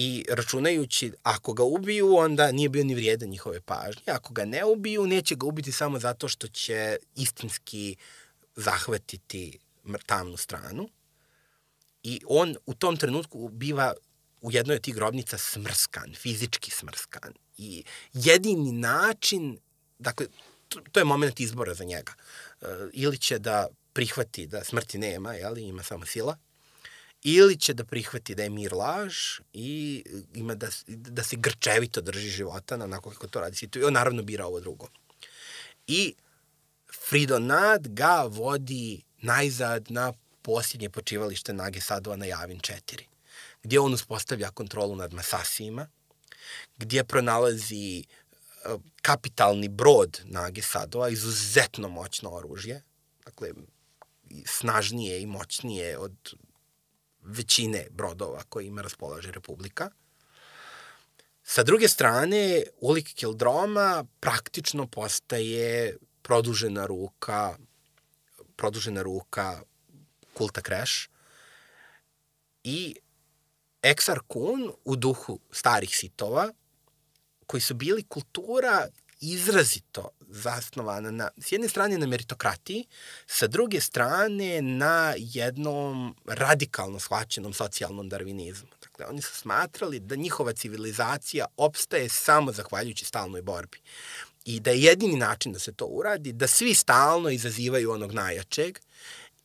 i 0.00 0.24
računajući 0.28 1.12
ako 1.22 1.52
ga 1.52 1.62
ubiju, 1.62 2.16
onda 2.16 2.52
nije 2.52 2.68
bio 2.68 2.84
ni 2.84 2.94
vrijedan 2.94 3.28
njihove 3.28 3.60
pažnje. 3.60 4.02
Ako 4.06 4.32
ga 4.32 4.44
ne 4.44 4.64
ubiju, 4.64 5.06
neće 5.06 5.34
ga 5.34 5.46
ubiti 5.46 5.72
samo 5.72 5.98
zato 5.98 6.28
što 6.28 6.48
će 6.48 6.96
istinski 7.14 7.96
zahvatiti 8.56 9.58
tamnu 10.06 10.36
stranu. 10.36 10.88
I 12.02 12.20
on 12.26 12.56
u 12.66 12.74
tom 12.74 12.96
trenutku 12.96 13.48
biva 13.48 13.94
u 14.40 14.52
jednoj 14.52 14.76
od 14.76 14.82
tih 14.82 14.94
grobnica 14.94 15.38
smrskan, 15.38 16.14
fizički 16.14 16.70
smrskan. 16.70 17.32
I 17.56 17.84
jedini 18.12 18.72
način, 18.72 19.58
dakle, 19.98 20.26
to, 20.68 20.80
to 20.92 21.00
je 21.00 21.04
moment 21.04 21.40
izbora 21.40 21.74
za 21.74 21.84
njega. 21.84 22.12
Uh, 22.60 22.68
ili 22.92 23.18
će 23.18 23.38
da 23.38 23.68
prihvati 23.92 24.46
da 24.46 24.64
smrti 24.64 24.98
nema, 24.98 25.34
jeli, 25.34 25.62
ima 25.62 25.82
samo 25.82 26.06
sila, 26.06 26.36
ili 27.22 27.56
će 27.56 27.74
da 27.74 27.84
prihvati 27.84 28.34
da 28.34 28.42
je 28.42 28.50
mir 28.50 28.72
laž 28.72 29.16
i 29.52 30.04
ima 30.34 30.54
da, 30.54 30.68
da 30.86 31.22
se 31.22 31.36
grčevito 31.36 32.00
drži 32.00 32.28
života 32.28 32.76
na 32.76 32.84
onako 32.84 33.10
kako 33.10 33.26
to 33.26 33.40
radi. 33.40 33.68
I 33.76 33.82
on 33.82 33.92
naravno 33.92 34.22
bira 34.22 34.46
ovo 34.46 34.60
drugo. 34.60 34.88
I 35.86 36.14
Fridonad 37.08 37.88
ga 37.88 38.22
vodi 38.28 39.02
najzad 39.22 39.90
na 39.90 40.12
posljednje 40.42 40.90
počivalište 40.90 41.52
Nage 41.52 41.80
Sadova 41.80 42.16
na 42.16 42.26
Javin 42.26 42.58
4, 42.58 43.02
gdje 43.62 43.80
on 43.80 43.94
uspostavlja 43.94 44.50
kontrolu 44.50 44.96
nad 44.96 45.12
Masasijima, 45.12 45.88
gdje 46.76 47.04
pronalazi 47.04 47.98
e, 47.98 48.04
kapitalni 49.02 49.68
brod 49.68 50.20
Nage 50.24 50.62
Sadova, 50.62 51.08
izuzetno 51.08 51.88
moćno 51.88 52.30
oružje, 52.30 52.82
dakle, 53.24 53.50
snažnije 54.46 55.22
i 55.22 55.26
moćnije 55.26 55.98
od 55.98 56.14
većine 57.28 57.86
brodova 57.90 58.42
kojima 58.48 58.82
raspolaže 58.82 59.32
Republika. 59.32 59.90
Sa 61.42 61.62
druge 61.62 61.88
strane, 61.88 62.62
Ulik 62.80 63.14
Kildroma 63.14 64.04
praktično 64.20 64.86
postaje 64.86 65.96
produžena 66.22 66.86
ruka 66.86 67.56
produžena 68.56 69.02
ruka 69.02 69.62
kulta 70.34 70.60
Crash 70.60 71.08
i 72.64 72.96
Exar 73.82 74.18
Kun 74.26 74.72
u 74.84 74.96
duhu 74.96 75.40
starih 75.50 75.96
sitova 75.96 76.52
koji 77.46 77.60
su 77.60 77.74
bili 77.74 78.02
kultura 78.02 78.88
izrazito 79.20 80.10
zasnovana 80.28 81.10
na, 81.10 81.28
s 81.38 81.52
jedne 81.52 81.68
strane 81.68 81.98
na 81.98 82.06
meritokratiji, 82.06 82.84
sa 83.26 83.46
druge 83.46 83.80
strane 83.80 84.62
na 84.62 85.14
jednom 85.16 86.16
radikalno 86.26 87.00
shvaćenom 87.00 87.52
socijalnom 87.52 88.08
darvinizmu. 88.08 88.68
Dakle, 88.82 89.06
oni 89.06 89.22
su 89.22 89.36
smatrali 89.36 90.00
da 90.00 90.16
njihova 90.16 90.52
civilizacija 90.52 91.46
opstaje 91.56 92.08
samo 92.08 92.52
zahvaljujući 92.52 93.04
stalnoj 93.04 93.42
borbi. 93.42 93.78
I 94.44 94.60
da 94.60 94.70
je 94.70 94.82
jedini 94.82 95.16
način 95.16 95.52
da 95.52 95.58
se 95.58 95.72
to 95.72 95.84
uradi, 95.84 96.32
da 96.32 96.46
svi 96.46 96.74
stalno 96.74 97.30
izazivaju 97.30 97.90
onog 97.90 98.12
najjačeg 98.12 98.78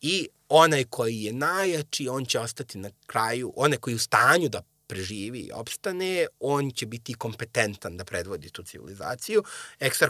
i 0.01 0.27
onaj 0.49 0.83
koji 0.83 1.23
je 1.23 1.33
najjači, 1.33 2.07
on 2.07 2.25
će 2.25 2.39
ostati 2.39 2.77
na 2.77 2.89
kraju, 3.05 3.53
onaj 3.55 3.77
koji 3.77 3.91
je 3.91 3.95
u 3.95 3.99
stanju 3.99 4.49
da 4.49 4.61
preživi 4.87 5.39
i 5.39 5.51
opstane, 5.51 6.27
on 6.39 6.71
će 6.71 6.85
biti 6.85 7.13
kompetentan 7.13 7.97
da 7.97 8.05
predvodi 8.05 8.49
tu 8.49 8.63
civilizaciju. 8.63 9.43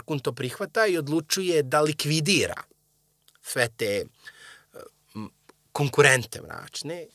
Kun 0.04 0.18
to 0.18 0.32
prihvata 0.32 0.86
i 0.86 0.98
odlučuje 0.98 1.62
da 1.62 1.80
likvidira 1.80 2.62
sve 3.42 3.68
te 3.76 4.04
konkurente 5.72 6.42
mračne 6.42 7.06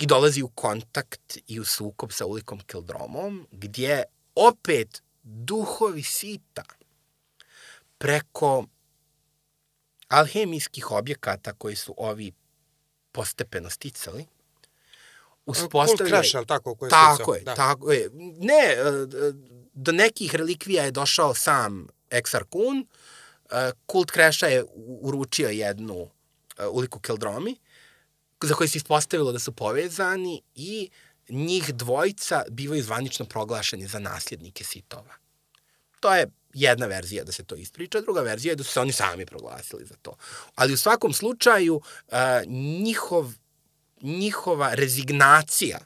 i 0.00 0.06
dolazi 0.06 0.42
u 0.42 0.48
kontakt 0.48 1.38
i 1.46 1.60
u 1.60 1.64
sukob 1.64 2.12
sa 2.12 2.26
ulikom 2.26 2.60
Keldromom, 2.60 3.46
gdje 3.50 4.02
opet 4.34 5.02
duhovi 5.22 6.02
sita 6.02 6.64
preko 7.98 8.66
alhemijskih 10.08 10.90
objekata 10.90 11.52
koji 11.52 11.76
su 11.76 11.94
ovi 11.96 12.32
postepeno 13.12 13.70
sticali, 13.70 14.26
uspostavlja... 15.46 15.96
Kult 15.96 16.08
Crash, 16.08 16.36
ali 16.36 16.46
tako? 16.46 16.74
Koje 16.74 16.90
tako 16.90 17.34
je, 17.34 17.40
da. 17.40 17.54
tako 17.54 17.92
je. 17.92 18.10
Ne, 18.38 18.76
e, 18.76 18.82
do 19.74 19.92
nekih 19.92 20.34
relikvija 20.34 20.84
je 20.84 20.90
došao 20.90 21.34
sam 21.34 21.86
Exar 22.10 22.44
Kun, 22.44 22.86
e, 23.50 23.70
Kult 23.86 24.12
Crasha 24.12 24.46
je 24.46 24.64
uručio 25.00 25.48
jednu 25.48 26.10
e, 26.58 26.66
uliku 26.66 27.00
Keldromi, 27.00 27.56
za 28.42 28.54
koje 28.54 28.68
se 28.68 28.78
ispostavilo 28.78 29.32
da 29.32 29.38
su 29.38 29.52
povezani 29.52 30.42
i 30.54 30.90
njih 31.28 31.74
dvojica 31.74 32.42
bivaju 32.50 32.82
zvanično 32.82 33.26
proglašeni 33.26 33.86
za 33.86 33.98
nasljednike 33.98 34.64
sitova. 34.64 35.14
To 36.00 36.14
je 36.14 36.26
jedna 36.54 36.86
verzija 36.86 37.24
da 37.24 37.32
se 37.32 37.44
to 37.44 37.54
ispriča, 37.54 38.00
druga 38.00 38.20
verzija 38.20 38.52
je 38.52 38.56
da 38.56 38.64
su 38.64 38.72
se 38.72 38.80
oni 38.80 38.92
sami 38.92 39.26
proglasili 39.26 39.84
za 39.84 39.94
to. 40.02 40.16
Ali 40.54 40.72
u 40.72 40.76
svakom 40.76 41.12
slučaju 41.12 41.80
njihov, 42.82 43.32
njihova 44.02 44.74
rezignacija 44.74 45.78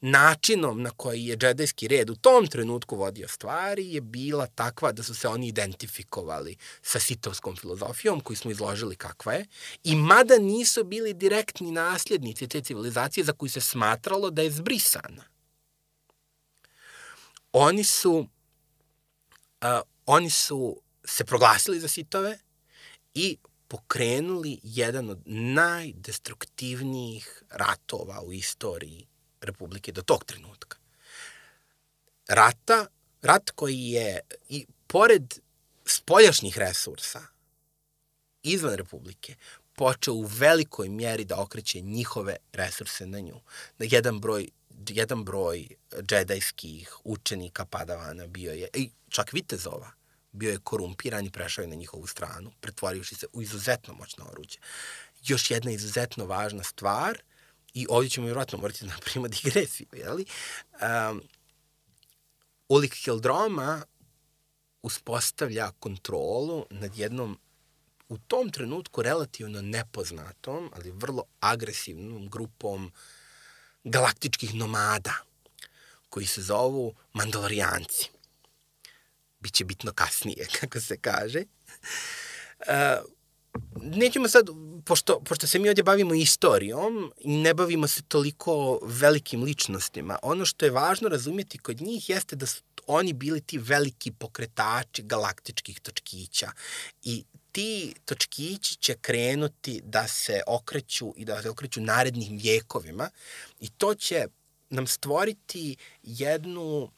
načinom 0.00 0.82
na 0.82 0.90
koji 0.90 1.24
je 1.24 1.36
džedajski 1.36 1.88
red 1.88 2.10
u 2.10 2.16
tom 2.16 2.46
trenutku 2.46 2.96
vodio 2.96 3.28
stvari 3.28 3.92
je 3.92 4.00
bila 4.00 4.46
takva 4.46 4.92
da 4.92 5.02
su 5.02 5.14
se 5.14 5.28
oni 5.28 5.48
identifikovali 5.48 6.56
sa 6.82 7.00
sitovskom 7.00 7.56
filozofijom 7.56 8.20
koju 8.20 8.36
smo 8.36 8.50
izložili 8.50 8.96
kakva 8.96 9.32
je 9.32 9.46
i 9.84 9.96
mada 9.96 10.38
nisu 10.38 10.84
bili 10.84 11.14
direktni 11.14 11.70
nasljednici 11.70 12.48
te 12.48 12.60
civilizacije 12.60 13.24
za 13.24 13.32
koju 13.32 13.50
se 13.50 13.60
smatralo 13.60 14.30
da 14.30 14.42
je 14.42 14.50
zbrisana. 14.50 15.24
Oni 17.52 17.84
su 17.84 18.28
uh, 19.62 19.80
oni 20.06 20.30
su 20.30 20.80
se 21.04 21.24
proglasili 21.24 21.80
za 21.80 21.88
sitove 21.88 22.38
i 23.14 23.36
pokrenuli 23.68 24.60
jedan 24.62 25.10
od 25.10 25.22
najdestruktivnijih 25.26 27.42
ratova 27.50 28.22
u 28.22 28.32
istoriji 28.32 29.06
Republike 29.40 29.92
do 29.92 30.02
tog 30.02 30.24
trenutka. 30.24 30.78
Rata, 32.28 32.86
rat 33.22 33.50
koji 33.50 33.80
je 33.80 34.20
i 34.48 34.66
pored 34.86 35.38
spoljašnjih 35.84 36.58
resursa 36.58 37.22
izvan 38.42 38.74
Republike 38.74 39.34
počeo 39.74 40.14
u 40.14 40.22
velikoj 40.22 40.88
mjeri 40.88 41.24
da 41.24 41.40
okreće 41.40 41.80
njihove 41.80 42.36
resurse 42.52 43.06
na 43.06 43.20
nju. 43.20 43.40
Da 43.78 43.86
jedan 43.90 44.20
broj 44.20 44.48
jedan 44.88 45.24
broj 45.24 45.68
džedajskih 46.02 46.96
učenika 47.04 47.64
padavana 47.64 48.26
bio 48.26 48.52
je, 48.52 48.68
i 48.74 48.90
čak 49.08 49.32
vitezova, 49.32 49.90
bio 50.32 50.50
je 50.50 50.58
korumpiran 50.58 51.26
i 51.26 51.30
prešao 51.30 51.62
je 51.62 51.68
na 51.68 51.74
njihovu 51.74 52.06
stranu, 52.06 52.52
pretvorivši 52.60 53.14
se 53.14 53.26
u 53.32 53.42
izuzetno 53.42 53.94
moćno 53.94 54.24
oruđe. 54.24 54.58
Još 55.22 55.50
jedna 55.50 55.70
izuzetno 55.70 56.26
važna 56.26 56.62
stvar 56.62 57.22
i 57.74 57.86
ovdje 57.88 58.10
ćemo 58.10 58.26
vjerojatno 58.26 58.58
morati 58.58 58.84
da 58.84 58.94
napravimo 58.94 59.28
digresiju, 59.42 59.86
jeli? 59.92 60.24
Um, 61.10 61.22
Ulik 62.68 62.94
Hildroma 62.94 63.82
uspostavlja 64.82 65.70
kontrolu 65.70 66.66
nad 66.70 66.98
jednom 66.98 67.38
u 68.08 68.18
tom 68.18 68.50
trenutku 68.50 69.02
relativno 69.02 69.62
nepoznatom, 69.62 70.70
ali 70.76 70.90
vrlo 70.90 71.24
agresivnom 71.40 72.28
grupom 72.28 72.92
galaktičkih 73.84 74.54
nomada, 74.54 75.14
koji 76.08 76.26
se 76.26 76.42
zovu 76.42 76.94
Mandalorijanci. 77.12 78.10
Biće 79.40 79.64
bitno 79.64 79.92
kasnije, 79.92 80.46
kako 80.60 80.80
se 80.80 80.96
kaže. 80.96 81.42
Uh, 82.58 83.18
nećemo 83.82 84.28
sad, 84.28 84.46
pošto, 84.84 85.20
pošto 85.20 85.46
se 85.46 85.58
mi 85.58 85.68
ovdje 85.68 85.84
bavimo 85.84 86.14
istorijom 86.14 87.12
i 87.20 87.36
ne 87.36 87.54
bavimo 87.54 87.88
se 87.88 88.02
toliko 88.02 88.80
velikim 88.82 89.42
ličnostima, 89.42 90.18
ono 90.22 90.44
što 90.44 90.64
je 90.64 90.70
važno 90.70 91.08
razumjeti 91.08 91.58
kod 91.58 91.80
njih 91.80 92.10
jeste 92.10 92.36
da 92.36 92.46
su 92.46 92.62
oni 92.86 93.12
bili 93.12 93.40
ti 93.40 93.58
veliki 93.58 94.12
pokretači 94.12 95.02
galaktičkih 95.02 95.80
točkića 95.80 96.50
i 97.02 97.24
ti 97.52 97.94
točkići 98.04 98.76
će 98.76 98.94
krenuti 98.94 99.80
da 99.84 100.08
se 100.08 100.40
okreću 100.46 101.14
i 101.16 101.24
da 101.24 101.42
se 101.42 101.50
okreću 101.50 101.80
narednim 101.80 102.38
vjekovima 102.38 103.10
i 103.60 103.68
to 103.68 103.94
će 103.94 104.26
nam 104.70 104.86
stvoriti 104.86 105.76
jednu 106.02 106.90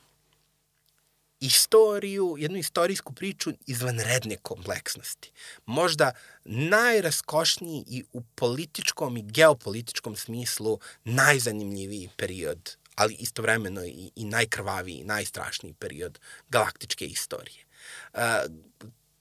istoriju, 1.41 2.37
jednu 2.39 2.59
istorijsku 2.59 3.13
priču 3.13 3.51
izvanredne 3.67 4.37
kompleksnosti. 4.37 5.33
Možda 5.67 6.13
najraskošniji 6.45 7.85
i 7.87 8.05
u 8.13 8.23
političkom 8.35 9.17
i 9.17 9.23
geopolitičkom 9.23 10.17
smislu 10.17 10.79
najzanimljiviji 11.05 12.11
period, 12.17 12.77
ali 12.95 13.15
istovremeno 13.15 13.85
i, 13.85 14.11
i 14.17 14.25
najkrvaviji, 14.25 15.05
najstrašniji 15.05 15.75
period 15.75 16.19
galaktičke 16.49 17.07
istorije. 17.07 17.65
Uh, 18.13 18.21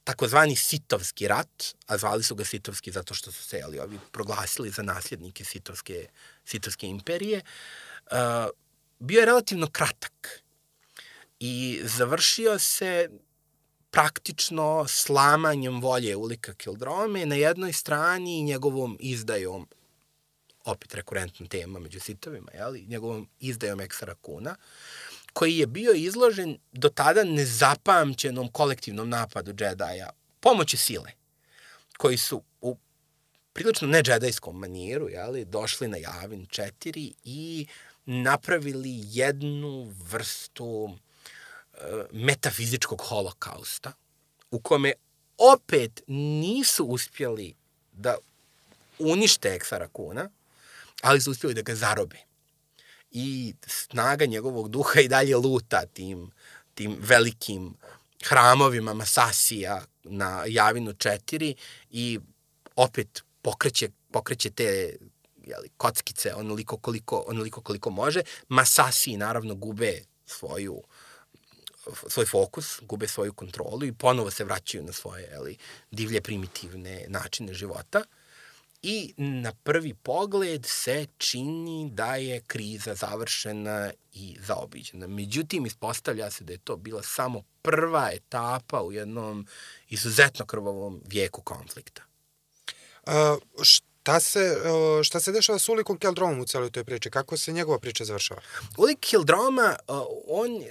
takozvani 0.04 0.56
Sitovski 0.56 1.28
rat, 1.28 1.76
a 1.88 1.98
zvali 1.98 2.24
su 2.24 2.36
ga 2.36 2.46
Sitovski 2.46 2.92
zato 2.92 3.14
što 3.14 3.32
su 3.32 3.44
se 3.44 3.58
jeli, 3.58 3.80
ovi 3.80 4.00
proglasili 4.12 4.70
za 4.70 4.84
nasljednike 4.84 5.46
Sitovske, 5.46 6.08
Sitovske 6.46 6.88
imperije, 6.88 7.42
uh, 8.12 8.18
bio 9.00 9.20
je 9.20 9.26
relativno 9.26 9.68
kratak 9.72 10.44
i 11.40 11.82
završio 11.84 12.60
se 12.60 13.10
praktično 13.92 14.86
slamanjem 14.88 15.82
volje 15.82 16.16
Ulika 16.16 16.54
Kildrome 16.54 17.26
na 17.26 17.36
jednoj 17.36 17.74
strani 17.74 18.40
i 18.40 18.44
njegovom 18.44 18.98
izdajom, 19.00 19.68
opet 20.66 20.96
rekurentna 20.96 21.48
tema 21.48 21.80
među 21.80 22.00
sitovima, 22.00 22.52
jeli, 22.54 22.86
njegovom 22.88 23.30
izdajom 23.40 23.82
Eksara 23.82 24.16
Kuna, 24.16 24.56
koji 25.34 25.58
je 25.58 25.68
bio 25.68 25.92
izložen 25.94 26.58
do 26.72 26.90
tada 26.90 27.24
nezapamćenom 27.24 28.52
kolektivnom 28.52 29.10
napadu 29.10 29.54
džedaja 29.54 30.10
pomoći 30.40 30.78
sile, 30.78 31.12
koji 31.98 32.18
su 32.18 32.44
u 32.62 32.78
prilično 33.54 33.88
ne 33.88 34.04
džedajskom 34.04 34.60
maniru 34.60 35.10
jeli, 35.10 35.46
došli 35.46 35.88
na 35.88 35.98
Javin 35.98 36.48
4 36.48 37.14
i 37.24 37.68
napravili 38.06 38.90
jednu 38.94 39.94
vrstu 40.12 40.98
metafizičkog 42.12 43.02
holokausta, 43.02 43.92
u 44.52 44.60
kome 44.60 44.94
opet 45.38 46.02
nisu 46.08 46.86
uspjeli 46.86 47.56
da 47.92 48.16
unište 49.00 49.50
Eksara 49.50 49.88
Kuna, 49.88 50.30
ali 51.02 51.22
su 51.22 51.32
uspjeli 51.32 51.54
da 51.54 51.62
ga 51.62 51.76
zarobe. 51.76 52.18
I 53.12 53.54
snaga 53.68 54.26
njegovog 54.26 54.70
duha 54.70 55.00
i 55.00 55.08
dalje 55.08 55.36
luta 55.36 55.86
tim, 55.94 56.32
tim 56.74 56.98
velikim 57.00 57.74
hramovima 58.24 58.94
Masasija 58.94 59.86
na 60.04 60.44
Javinu 60.48 60.92
4 60.94 61.56
i 61.92 62.20
opet 62.76 63.24
pokreće, 63.42 63.90
pokreće 64.12 64.50
te 64.50 64.98
jeli, 65.46 65.70
kockice 65.78 66.34
onoliko 66.36 66.78
koliko, 66.78 67.24
onoliko 67.28 67.62
koliko 67.62 67.90
može. 67.90 68.22
Masasi 68.48 69.18
naravno 69.18 69.56
gube 69.56 70.02
svoju 70.26 70.84
svoj 72.08 72.26
fokus, 72.26 72.80
gube 72.82 73.08
svoju 73.08 73.34
kontrolu 73.34 73.86
i 73.86 73.94
ponovo 73.94 74.32
se 74.32 74.44
vraćaju 74.44 74.84
na 74.84 74.94
svoje 74.94 75.34
ali, 75.38 75.58
divlje 75.92 76.22
primitivne 76.22 77.06
načine 77.08 77.54
života. 77.54 78.04
I 78.82 79.14
na 79.18 79.54
prvi 79.64 79.94
pogled 79.94 80.66
se 80.66 81.06
čini 81.18 81.90
da 81.92 82.16
je 82.16 82.42
kriza 82.48 82.96
završena 82.96 83.92
i 84.14 84.38
zaobiđena. 84.40 85.08
Međutim, 85.08 85.66
ispostavlja 85.66 86.32
se 86.32 86.44
da 86.44 86.54
je 86.54 86.58
to 86.58 86.78
bila 86.78 87.04
samo 87.04 87.44
prva 87.62 88.12
etapa 88.14 88.82
u 88.82 88.92
jednom 88.92 89.48
izuzetno 89.90 90.46
krvavom 90.46 91.02
vijeku 91.06 91.42
konflikta. 91.42 92.02
Uh, 93.08 93.14
Šta 94.10 94.20
se, 94.20 94.58
šta 95.04 95.20
se 95.20 95.32
dešava 95.32 95.60
s 95.60 95.70
Ulikom 95.70 95.98
Keldromom 95.98 96.40
u 96.40 96.46
celoj 96.46 96.72
toj 96.72 96.84
priči? 96.84 97.10
Kako 97.10 97.38
se 97.38 97.52
njegova 97.52 97.80
priča 97.80 98.06
završava? 98.06 98.42
Ulik 98.78 99.00
Keldroma, 99.00 99.76
on, 100.28 100.64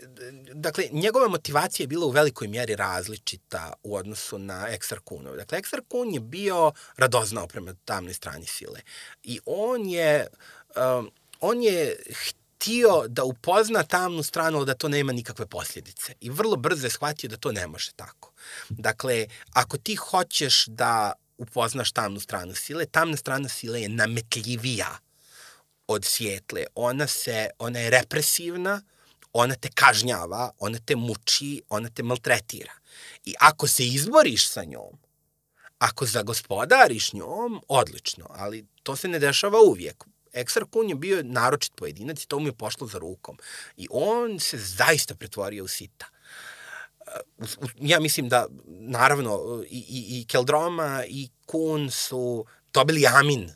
dakle, 0.52 0.84
njegova 0.92 1.28
motivacija 1.28 1.84
je 1.84 1.88
bila 1.88 2.06
u 2.06 2.10
velikoj 2.10 2.48
mjeri 2.48 2.76
različita 2.76 3.72
u 3.82 3.96
odnosu 3.96 4.38
na 4.38 4.66
Eksar 4.68 5.00
Kunov. 5.04 5.36
Dakle, 5.36 5.58
Eksar 5.58 5.80
Kun 5.88 6.14
je 6.14 6.20
bio 6.20 6.72
radoznao 6.96 7.46
prema 7.46 7.74
tamnoj 7.84 8.14
strani 8.14 8.46
sile. 8.46 8.80
I 9.22 9.40
on 9.46 9.88
je, 9.88 10.26
on 11.40 11.62
je 11.62 11.96
htio 12.12 13.04
da 13.08 13.24
upozna 13.24 13.82
tamnu 13.82 14.22
stranu, 14.22 14.64
da 14.64 14.74
to 14.74 14.88
nema 14.88 15.12
nikakve 15.12 15.46
posljedice. 15.46 16.14
I 16.20 16.30
vrlo 16.30 16.56
brzo 16.56 16.86
je 16.86 16.90
shvatio 16.90 17.30
da 17.30 17.36
to 17.36 17.52
ne 17.52 17.66
može 17.66 17.92
tako. 17.96 18.32
Dakle, 18.68 19.26
ako 19.52 19.78
ti 19.78 19.94
hoćeš 19.94 20.66
da 20.66 21.12
upoznaš 21.38 21.92
tamnu 21.92 22.20
stranu 22.20 22.54
sile. 22.54 22.86
Tamna 22.86 23.16
strana 23.16 23.48
sile 23.48 23.82
je 23.82 23.88
nametljivija 23.88 24.98
od 25.86 26.04
svijetle. 26.04 26.64
Ona 26.74 27.06
se, 27.06 27.50
ona 27.58 27.78
je 27.78 27.90
represivna, 27.90 28.82
ona 29.32 29.54
te 29.54 29.68
kažnjava, 29.74 30.50
ona 30.58 30.78
te 30.78 30.96
muči, 30.96 31.62
ona 31.68 31.90
te 31.90 32.02
maltretira. 32.02 32.72
I 33.24 33.34
ako 33.40 33.66
se 33.66 33.86
izboriš 33.86 34.48
sa 34.48 34.64
njom, 34.64 34.98
ako 35.78 36.06
zagospodariš 36.06 37.12
njom, 37.12 37.62
odlično, 37.68 38.26
ali 38.30 38.66
to 38.82 38.96
se 38.96 39.08
ne 39.08 39.18
dešava 39.18 39.58
uvijek. 39.60 40.04
Eksar 40.32 40.64
Kun 40.70 40.88
je 40.88 40.94
bio 40.94 41.22
naročit 41.22 41.74
pojedinac 41.74 42.22
i 42.22 42.28
to 42.28 42.38
mu 42.38 42.48
je 42.48 42.52
pošlo 42.52 42.86
za 42.86 42.98
rukom. 42.98 43.38
I 43.76 43.88
on 43.90 44.40
se 44.40 44.58
zaista 44.58 45.14
pretvorio 45.14 45.64
u 45.64 45.68
sita 45.68 46.06
ja 47.80 48.00
mislim 48.00 48.28
da, 48.28 48.46
naravno, 48.66 49.62
i, 49.70 49.78
i, 49.78 50.20
i 50.20 50.26
Keldroma 50.26 51.04
i 51.08 51.28
Kun 51.46 51.90
su 51.90 52.44
dobili 52.72 53.06
amin 53.06 53.50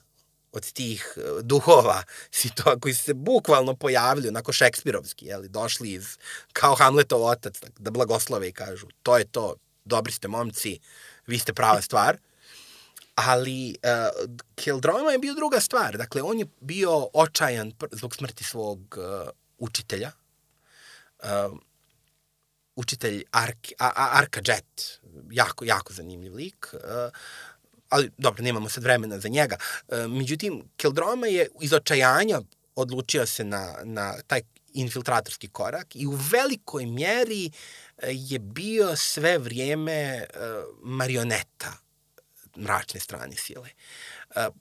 od 0.53 0.73
tih 0.73 1.15
uh, 1.17 1.41
duhova 1.43 2.03
si 2.31 2.51
to, 2.55 2.79
koji 2.81 2.95
se 2.95 3.15
bukvalno 3.15 3.75
pojavili, 3.75 4.29
onako 4.29 4.53
šekspirovski, 4.53 5.27
jeli, 5.27 5.49
došli 5.49 5.93
iz, 5.93 6.19
kao 6.53 6.75
Hamletov 6.75 7.25
otac, 7.25 7.61
da 7.79 7.91
blagoslove 7.91 8.49
i 8.49 8.53
kažu, 8.53 8.87
to 9.03 9.19
je 9.19 9.25
to, 9.25 9.55
dobri 9.85 10.13
ste 10.13 10.29
momci, 10.29 10.79
vi 11.27 11.39
ste 11.39 11.53
prava 11.53 11.83
stvar. 11.89 12.19
Ali 13.15 13.77
uh, 13.85 14.31
Keldroma 14.55 15.11
je 15.11 15.19
bio 15.19 15.35
druga 15.35 15.61
stvar. 15.61 15.97
Dakle, 15.97 16.23
on 16.23 16.39
je 16.39 16.47
bio 16.61 17.09
očajan 17.13 17.73
zbog 17.91 18.15
smrti 18.15 18.45
svog 18.45 18.99
uh, 18.99 19.29
učitelja. 19.59 20.11
Uh, 21.23 21.59
učitelj 22.77 23.25
Ark, 23.31 23.69
a, 23.79 23.87
a, 23.87 24.19
Arka 24.19 24.41
Jet, 24.47 25.01
jako, 25.31 25.65
jako 25.65 25.93
zanimljiv 25.93 26.35
lik. 26.35 26.75
Uh, 26.75 26.81
ali 27.89 28.11
dobro, 28.19 28.43
nemamo 28.43 28.69
sad 28.69 28.83
vremena 28.85 29.19
za 29.19 29.29
njega. 29.29 29.57
Uh, 29.89 29.99
međutim, 29.99 30.63
Keldroma 30.77 31.27
je 31.27 31.49
iz 31.61 31.73
očajanja 31.73 32.41
odlučio 32.75 33.27
se 33.27 33.45
na, 33.45 33.75
na 33.85 34.15
taj 34.27 34.41
infiltratorski 34.75 35.49
korak 35.49 35.97
i 35.97 36.07
u 36.07 36.19
velikoj 36.33 36.87
mjeri 36.87 37.51
je 38.03 38.39
bio 38.39 38.97
sve 38.97 39.39
vrijeme 39.39 40.25
marioneta 40.83 41.73
mračne 42.57 43.01
strane 43.01 43.37
sile. 43.37 43.69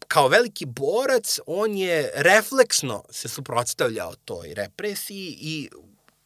Kao 0.07 0.27
veliki 0.27 0.65
borac, 0.65 1.40
on 1.45 1.77
je 1.77 2.11
refleksno 2.15 3.03
se 3.09 3.30
suprotstavljao 3.30 4.15
toj 4.15 4.53
represiji 4.53 5.38
i 5.41 5.69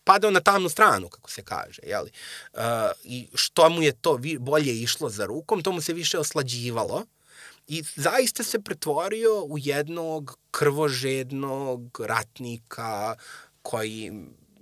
padao 0.06 0.32
na 0.32 0.40
tamnu 0.40 0.70
stranu, 0.70 1.10
kako 1.10 1.32
se 1.32 1.44
kaže. 1.44 1.82
Jeli? 1.84 2.12
Uh, 2.54 2.62
I 3.04 3.30
što 3.34 3.70
mu 3.70 3.82
je 3.82 3.92
to 3.92 4.20
bolje 4.40 4.82
išlo 4.82 5.10
za 5.10 5.26
rukom, 5.26 5.64
to 5.64 5.72
mu 5.72 5.82
se 5.82 5.94
više 5.94 6.20
oslađivalo. 6.20 7.06
I 7.68 7.84
zaista 7.96 8.44
se 8.44 8.62
pretvorio 8.62 9.44
u 9.44 9.58
jednog 9.58 10.38
krvožednog 10.52 12.00
ratnika 12.00 13.16
koji 13.62 14.12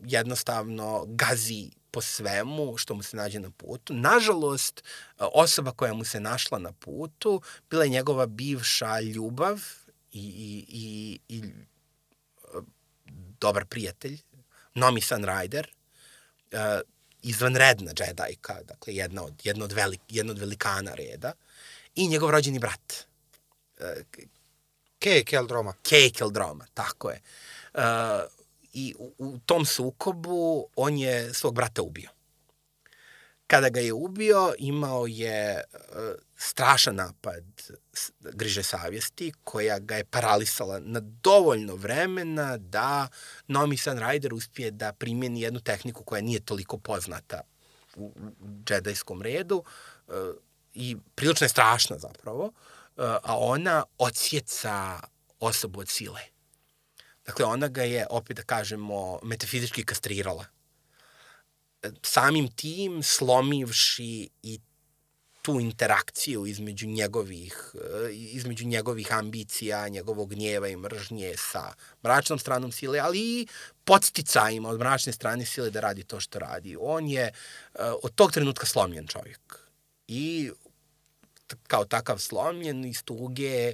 jednostavno 0.05 1.05
gazi 1.07 1.71
po 1.91 2.01
svemu 2.01 2.77
što 2.77 2.95
mu 2.95 3.03
se 3.03 3.17
nađe 3.17 3.39
na 3.39 3.51
putu. 3.51 3.93
Nažalost, 3.93 4.83
osoba 5.17 5.71
koja 5.71 5.93
mu 5.93 6.05
se 6.05 6.19
našla 6.19 6.59
na 6.59 6.71
putu 6.71 7.41
bila 7.69 7.83
je 7.83 7.89
njegova 7.89 8.25
bivša 8.25 8.99
ljubav 8.99 9.61
i, 10.11 10.19
i, 10.19 10.65
i, 10.67 11.19
i 11.37 11.43
dobar 13.39 13.65
prijatelj, 13.65 14.19
Nomi 14.75 15.01
Sunrider, 15.01 15.67
uh, 16.51 16.81
izvanredna 17.21 17.93
džedajka, 17.93 18.59
dakle 18.63 18.95
jedna 18.95 19.23
od, 19.23 19.33
jedna 19.43 19.65
od, 19.65 19.71
velik, 19.71 20.01
jedna 20.09 20.31
od 20.31 20.39
velikana 20.39 20.93
reda, 20.93 21.33
i 21.95 22.07
njegov 22.07 22.31
rođeni 22.31 22.59
brat. 22.59 23.05
Uh, 23.79 23.85
Kej 24.99 25.23
Keldroma. 25.23 25.73
Kej 25.83 26.11
Keldroma, 26.11 26.65
tako 26.73 27.09
je. 27.09 27.21
Uh, 27.73 27.81
I 28.73 28.95
u, 28.99 29.13
u 29.17 29.39
tom 29.45 29.65
sukobu 29.65 30.67
on 30.75 30.97
je 30.97 31.33
svog 31.33 31.55
brata 31.55 31.81
ubio. 31.81 32.09
Kada 33.47 33.69
ga 33.69 33.79
je 33.79 33.93
ubio, 33.93 34.53
imao 34.57 35.07
je 35.07 35.63
uh, 35.73 36.15
strašan 36.43 36.95
napad 36.95 37.43
griže 38.19 38.63
savjesti 38.63 39.33
koja 39.43 39.79
ga 39.79 39.95
je 39.95 40.05
paralisala 40.05 40.79
na 40.79 40.99
dovoljno 40.99 41.75
vremena 41.75 42.57
da 42.57 43.07
Nomi 43.47 43.77
Sunrider 43.77 44.33
uspije 44.33 44.71
da 44.71 44.93
primjeni 44.93 45.41
jednu 45.41 45.59
tehniku 45.59 46.03
koja 46.03 46.21
nije 46.21 46.39
toliko 46.39 46.77
poznata 46.77 47.41
u, 47.95 48.13
džedajskom 48.65 49.21
redu 49.21 49.63
uh, 50.07 50.13
i 50.73 50.97
prilično 51.15 51.45
je 51.45 51.49
strašna 51.49 51.97
zapravo, 51.97 52.45
uh, 52.45 52.51
a 53.23 53.37
ona 53.37 53.83
odsjeca 53.97 54.99
osobu 55.39 55.79
od 55.79 55.89
sile 55.89 56.33
Dakle, 57.25 57.45
ona 57.45 57.67
ga 57.67 57.83
je, 57.83 58.07
opet 58.09 58.37
da 58.37 58.43
kažemo, 58.43 59.19
metafizički 59.23 59.85
kastrirala. 59.85 60.45
Samim 62.01 62.51
tim, 62.51 63.03
slomivši 63.03 64.29
i 64.43 64.59
tu 65.43 65.59
interakciju 65.59 66.45
između 66.45 66.87
njegovih, 66.87 67.75
između 68.11 68.65
njegovih 68.65 69.13
ambicija, 69.13 69.87
njegovog 69.87 70.29
gnjeva 70.29 70.67
i 70.67 70.75
mržnje 70.75 71.33
sa 71.37 71.73
mračnom 72.03 72.39
stranom 72.39 72.71
sile, 72.71 72.99
ali 72.99 73.19
i 73.19 73.47
podsticajima 73.83 74.69
od 74.69 74.79
mračne 74.79 75.13
strane 75.13 75.45
sile 75.45 75.69
da 75.69 75.79
radi 75.79 76.03
to 76.03 76.19
što 76.19 76.39
radi. 76.39 76.77
On 76.79 77.07
je 77.07 77.31
od 78.03 78.15
tog 78.15 78.31
trenutka 78.31 78.65
slomljen 78.65 79.07
čovjek. 79.07 79.59
I 80.07 80.51
kao 81.67 81.85
takav 81.85 82.19
slomljen 82.19 82.85
iz 82.85 83.03
tuge 83.03 83.73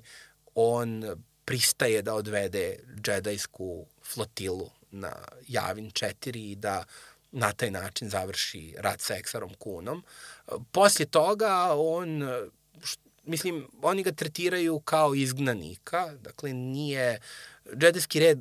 on 0.55 1.03
pristaje 1.45 2.01
da 2.01 2.13
odvede 2.13 2.75
džedajsku 3.01 3.85
flotilu 4.03 4.69
na 4.91 5.13
Javin 5.47 5.91
4 5.91 6.51
i 6.51 6.55
da 6.55 6.83
na 7.31 7.51
taj 7.51 7.71
način 7.71 8.09
završi 8.09 8.75
rat 8.77 9.01
sa 9.01 9.15
Eksarom 9.15 9.53
Kunom. 9.53 10.03
Poslije 10.71 11.05
toga 11.05 11.73
on, 11.75 12.23
mislim, 13.23 13.67
oni 13.81 14.03
ga 14.03 14.11
tretiraju 14.11 14.79
kao 14.79 15.15
izgnanika, 15.15 16.13
dakle 16.15 16.53
nije, 16.53 17.19
džedajski 17.75 18.19
red 18.19 18.39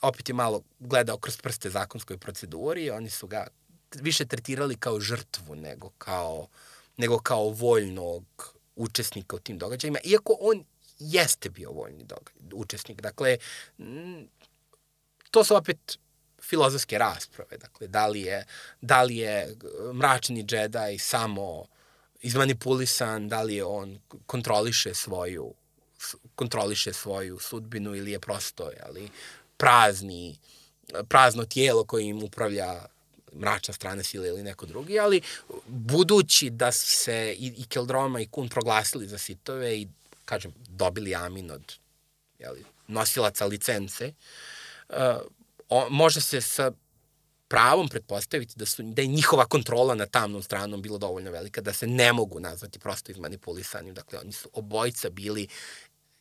opet 0.00 0.28
je 0.28 0.34
malo 0.34 0.62
gledao 0.78 1.18
kroz 1.18 1.36
prste 1.36 1.70
zakonskoj 1.70 2.18
proceduri, 2.18 2.90
oni 2.90 3.10
su 3.10 3.26
ga 3.26 3.46
više 3.94 4.26
tretirali 4.26 4.76
kao 4.76 5.00
žrtvu 5.00 5.54
nego 5.54 5.90
kao, 5.98 6.48
nego 6.96 7.18
kao 7.18 7.48
voljnog 7.48 8.54
učesnika 8.76 9.36
u 9.36 9.38
tim 9.38 9.58
događajima, 9.58 9.98
iako 10.04 10.36
on 10.40 10.64
jeste 10.98 11.50
bio 11.50 11.70
voljni 11.70 12.06
učesnik. 12.52 13.00
Dakle, 13.00 13.38
to 15.30 15.44
su 15.44 15.56
opet 15.56 15.98
filozofske 16.48 16.98
rasprave. 16.98 17.56
Dakle, 17.56 17.86
da 17.86 18.06
li 18.06 18.20
je, 18.20 18.44
da 18.80 19.02
li 19.02 19.16
je 19.16 19.56
mračni 19.94 20.44
džedaj 20.44 20.98
samo 20.98 21.66
izmanipulisan, 22.20 23.28
da 23.28 23.42
li 23.42 23.62
on 23.62 23.98
kontroliše 24.26 24.94
svoju 24.94 25.54
kontroliše 26.34 26.92
svoju 26.92 27.38
sudbinu 27.38 27.94
ili 27.94 28.10
je 28.10 28.20
prosto 28.20 28.70
ali, 28.86 29.08
prazni, 29.56 30.38
prazno 31.08 31.44
tijelo 31.44 31.84
koje 31.84 32.04
im 32.04 32.22
upravlja 32.22 32.86
mračna 33.34 33.74
strana 33.74 34.02
sile 34.02 34.28
ili 34.28 34.42
neko 34.42 34.66
drugi, 34.66 34.98
ali 34.98 35.20
budući 35.66 36.50
da 36.50 36.72
se 36.72 37.36
i, 37.38 37.54
i 37.56 37.64
Keldroma 37.64 38.20
i 38.20 38.26
Kun 38.26 38.48
proglasili 38.48 39.06
za 39.06 39.18
sitove 39.18 39.76
i 39.76 39.88
kažem, 40.24 40.54
dobili 40.68 41.14
amin 41.14 41.50
od 41.50 41.74
jeli, 42.38 42.64
nosilaca 42.86 43.46
licence, 43.46 44.12
uh, 44.88 44.96
o, 45.68 45.88
može 45.90 46.20
se 46.20 46.40
sa 46.40 46.72
pravom 47.48 47.88
pretpostaviti 47.88 48.54
da, 48.56 48.66
su, 48.66 48.82
da 48.82 49.02
je 49.02 49.08
njihova 49.08 49.46
kontrola 49.46 49.94
na 49.94 50.06
tamnom 50.06 50.42
stranom 50.42 50.82
bila 50.82 50.98
dovoljno 50.98 51.30
velika, 51.30 51.60
da 51.60 51.72
se 51.72 51.86
ne 51.86 52.12
mogu 52.12 52.40
nazvati 52.40 52.78
prosto 52.78 53.12
izmanipulisanim. 53.12 53.94
Dakle, 53.94 54.18
oni 54.18 54.32
su 54.32 54.50
obojca 54.52 55.10
bili 55.10 55.48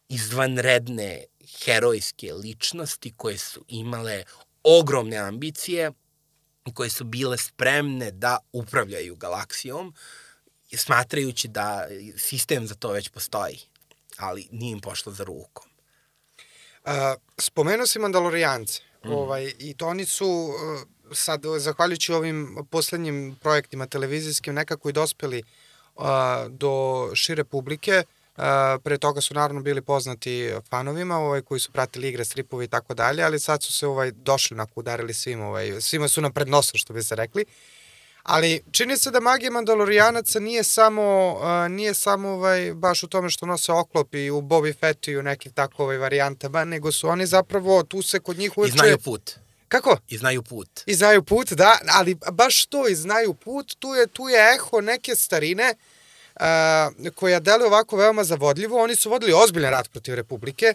izvanredne 0.09 1.24
herojske 1.66 2.34
ličnosti 2.34 3.14
koje 3.17 3.38
su 3.38 3.66
imale 3.67 4.24
ogromne 4.64 5.17
ambicije 5.17 5.92
i 6.66 6.74
koje 6.74 6.90
su 6.90 7.03
bile 7.03 7.38
spremne 7.38 8.11
da 8.11 8.38
upravljaju 8.51 9.16
galaksijom, 9.16 9.93
smatrajući 10.76 11.48
da 11.48 11.88
sistem 12.17 12.67
za 12.67 12.76
to 12.76 12.92
već 12.92 13.09
postoji 13.09 13.59
ali 14.17 14.48
nije 14.51 14.72
im 14.72 14.80
pošlo 14.80 15.11
za 15.11 15.24
rukom. 15.24 15.69
Uh, 16.85 16.92
spomenuo 17.38 17.88
si 17.88 18.00
Mandalorijance. 18.00 18.82
Mm. 19.08 19.14
Ovaj, 19.14 19.53
I 19.60 19.74
to 19.74 19.88
oni 19.88 20.06
su 20.06 20.27
uh, 20.27 20.82
sad, 21.11 21.44
zahvaljujući 21.58 22.14
ovim 22.14 22.66
poslednjim 22.69 23.38
projektima 23.42 23.86
televizijskim, 23.86 24.53
nekako 24.53 24.90
i 24.90 24.94
dospeli 24.94 25.44
uh, 25.95 26.06
do 26.50 26.72
šire 27.14 27.44
publike. 27.44 28.03
Uh, 28.38 28.44
pre 28.84 28.98
toga 28.98 29.22
su 29.22 29.34
naravno 29.34 29.61
bili 29.61 29.82
poznati 29.82 30.52
fanovima 30.69 31.18
ovaj, 31.18 31.42
koji 31.42 31.60
su 31.60 31.72
pratili 31.72 32.08
igre, 32.08 32.26
stripove 32.26 32.66
i 32.66 32.68
tako 32.68 32.94
dalje, 32.94 33.24
ali 33.24 33.40
sad 33.40 33.64
su 33.64 33.74
se 33.74 33.88
ovaj, 33.88 34.11
došli, 34.11 34.56
onako 34.56 34.80
udarili 34.80 35.14
svim, 35.14 35.42
ovaj, 35.42 35.82
svima 35.82 36.08
su 36.08 36.22
nam 36.22 36.34
pred 36.34 36.48
nosom, 36.48 36.77
što 36.77 36.94
bi 36.94 37.03
se 37.03 37.16
rekli. 37.16 37.45
Uh, 37.48 37.76
Ali 38.27 38.64
čini 38.72 38.97
se 38.97 39.11
da 39.11 39.19
magija 39.19 39.51
Mandalorijanaca 39.51 40.39
nije 40.39 40.64
samo, 40.64 41.33
uh, 41.33 41.72
nije 41.72 41.93
samo 41.93 42.30
ovaj, 42.30 42.73
baš 42.73 43.03
u 43.03 43.07
tome 43.07 43.30
što 43.30 43.45
nose 43.45 43.72
oklop 43.72 44.15
i 44.15 44.30
u 44.30 44.41
Bobby 44.41 44.80
Fettu 44.80 45.11
i 45.11 45.17
u 45.17 45.23
nekih 45.23 45.53
tako 45.53 45.83
ovaj, 45.83 45.97
varijantama, 45.97 46.65
nego 46.65 46.91
su 46.91 47.07
oni 47.07 47.25
zapravo, 47.25 47.83
tu 47.83 48.01
se 48.01 48.19
kod 48.19 48.38
njih 48.38 48.57
uvijek... 48.57 48.75
I 48.75 48.77
znaju 48.77 48.97
put. 48.97 49.31
Kako? 49.67 49.97
I 50.09 50.17
znaju 50.17 50.43
put. 50.43 50.69
I 50.85 50.93
znaju 50.93 51.23
put, 51.23 51.51
da, 51.51 51.77
ali 51.89 52.17
baš 52.31 52.65
to 52.65 52.88
i 52.88 52.95
znaju 52.95 53.33
put, 53.33 53.75
tu 53.80 53.93
je, 53.93 54.07
tu 54.07 54.30
je 54.30 54.53
eho 54.56 54.81
neke 54.81 55.15
starine 55.15 55.73
uh, 56.35 56.41
koja 57.15 57.39
dele 57.39 57.65
ovako 57.65 57.97
veoma 57.97 58.23
zavodljivo. 58.23 58.83
Oni 58.83 58.95
su 58.95 59.09
vodili 59.09 59.33
ozbiljan 59.33 59.72
rat 59.72 59.91
protiv 59.91 60.15
Republike, 60.15 60.73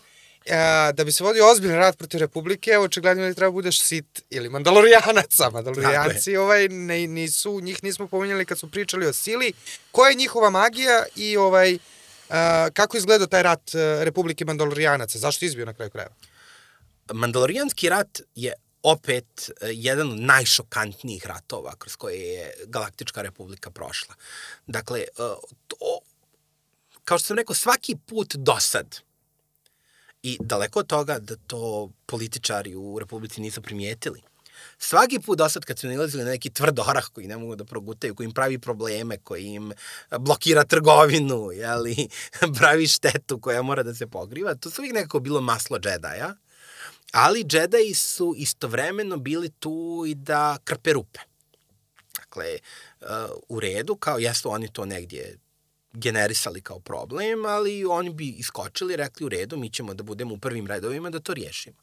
a, 0.50 0.92
da 0.92 1.04
bi 1.04 1.12
se 1.12 1.24
vodio 1.24 1.50
ozbiljan 1.50 1.78
rat 1.78 1.98
protiv 1.98 2.20
Republike, 2.20 2.78
očigledno 2.78 3.28
da 3.28 3.34
treba 3.34 3.50
budeš 3.50 3.80
sit 3.82 4.22
ili 4.30 4.48
mandalorijanaca. 4.48 5.50
Mandalorijanci 5.50 6.36
ovaj, 6.36 6.68
ne, 6.68 7.06
nisu, 7.06 7.60
njih 7.60 7.84
nismo 7.84 8.06
pominjali 8.08 8.44
kad 8.44 8.58
smo 8.58 8.68
pričali 8.68 9.06
o 9.06 9.12
sili. 9.12 9.52
Koja 9.90 10.10
je 10.10 10.14
njihova 10.14 10.50
magija 10.50 11.04
i 11.16 11.36
ovaj, 11.36 11.78
kako 12.72 12.96
izgleda 12.96 13.26
taj 13.26 13.42
rat 13.42 13.70
uh, 13.74 14.02
Republike 14.02 14.44
Mandalorijanaca? 14.44 15.18
Zašto 15.18 15.44
izbio 15.44 15.66
na 15.66 15.74
kraju 15.74 15.90
krajeva? 15.90 16.14
Mandalorijanski 17.12 17.88
rat 17.88 18.20
je 18.34 18.52
opet 18.82 19.50
e, 19.60 19.68
jedan 19.72 20.10
od 20.10 20.20
najšokantnijih 20.20 21.26
ratova 21.26 21.74
kroz 21.78 21.96
koje 21.96 22.16
je 22.16 22.52
Galaktička 22.66 23.22
republika 23.22 23.70
prošla. 23.70 24.14
Dakle, 24.66 25.00
e, 25.00 25.06
to, 25.66 25.98
kao 27.04 27.18
što 27.18 27.26
sam 27.26 27.36
rekao, 27.36 27.54
svaki 27.54 27.96
put 28.06 28.34
do 28.36 28.60
sad, 28.60 28.98
i 30.22 30.38
daleko 30.40 30.78
od 30.78 30.86
toga 30.86 31.18
da 31.18 31.36
to 31.36 31.90
političari 32.06 32.74
u 32.74 32.98
Republici 32.98 33.40
nisu 33.40 33.62
primijetili, 33.62 34.22
svaki 34.78 35.20
put 35.20 35.38
do 35.38 35.48
sad 35.48 35.64
kad 35.64 35.78
su 35.78 35.88
nalazili 35.88 36.24
na 36.24 36.30
neki 36.30 36.50
tvrd 36.50 36.78
orah 36.78 37.04
koji 37.12 37.26
ne 37.26 37.36
mogu 37.36 37.56
da 37.56 37.64
progutaju, 37.64 38.14
koji 38.14 38.24
im 38.24 38.32
pravi 38.32 38.58
probleme, 38.58 39.16
koji 39.16 39.44
im 39.44 39.72
blokira 40.18 40.64
trgovinu, 40.64 41.50
jeli, 41.52 42.08
pravi 42.58 42.86
štetu 42.86 43.40
koja 43.40 43.62
mora 43.62 43.82
da 43.82 43.94
se 43.94 44.06
pogriva, 44.06 44.54
to 44.54 44.70
su 44.70 44.82
uvijek 44.82 44.94
nekako 44.94 45.20
bilo 45.20 45.40
maslo 45.40 45.78
džedaja. 45.78 46.34
Ali 47.12 47.44
džedaji 47.44 47.94
su 47.94 48.34
istovremeno 48.36 49.16
bili 49.16 49.50
tu 49.50 50.04
i 50.06 50.14
da 50.14 50.58
krpe 50.64 50.92
rupe. 50.92 51.20
Dakle, 52.16 52.58
uh, 53.00 53.08
u 53.48 53.60
redu, 53.60 53.96
kao 53.96 54.18
jesu 54.18 54.50
oni 54.50 54.72
to 54.72 54.84
negdje 54.84 55.38
generisali 55.92 56.60
kao 56.60 56.80
problem, 56.80 57.46
ali 57.46 57.84
oni 57.84 58.10
bi 58.10 58.28
iskočili 58.28 58.96
rekli 58.96 59.26
u 59.26 59.28
redu, 59.28 59.56
mi 59.56 59.70
ćemo 59.70 59.94
da 59.94 60.02
budemo 60.02 60.34
u 60.34 60.38
prvim 60.38 60.66
redovima 60.66 61.10
da 61.10 61.20
to 61.20 61.34
riješimo. 61.34 61.76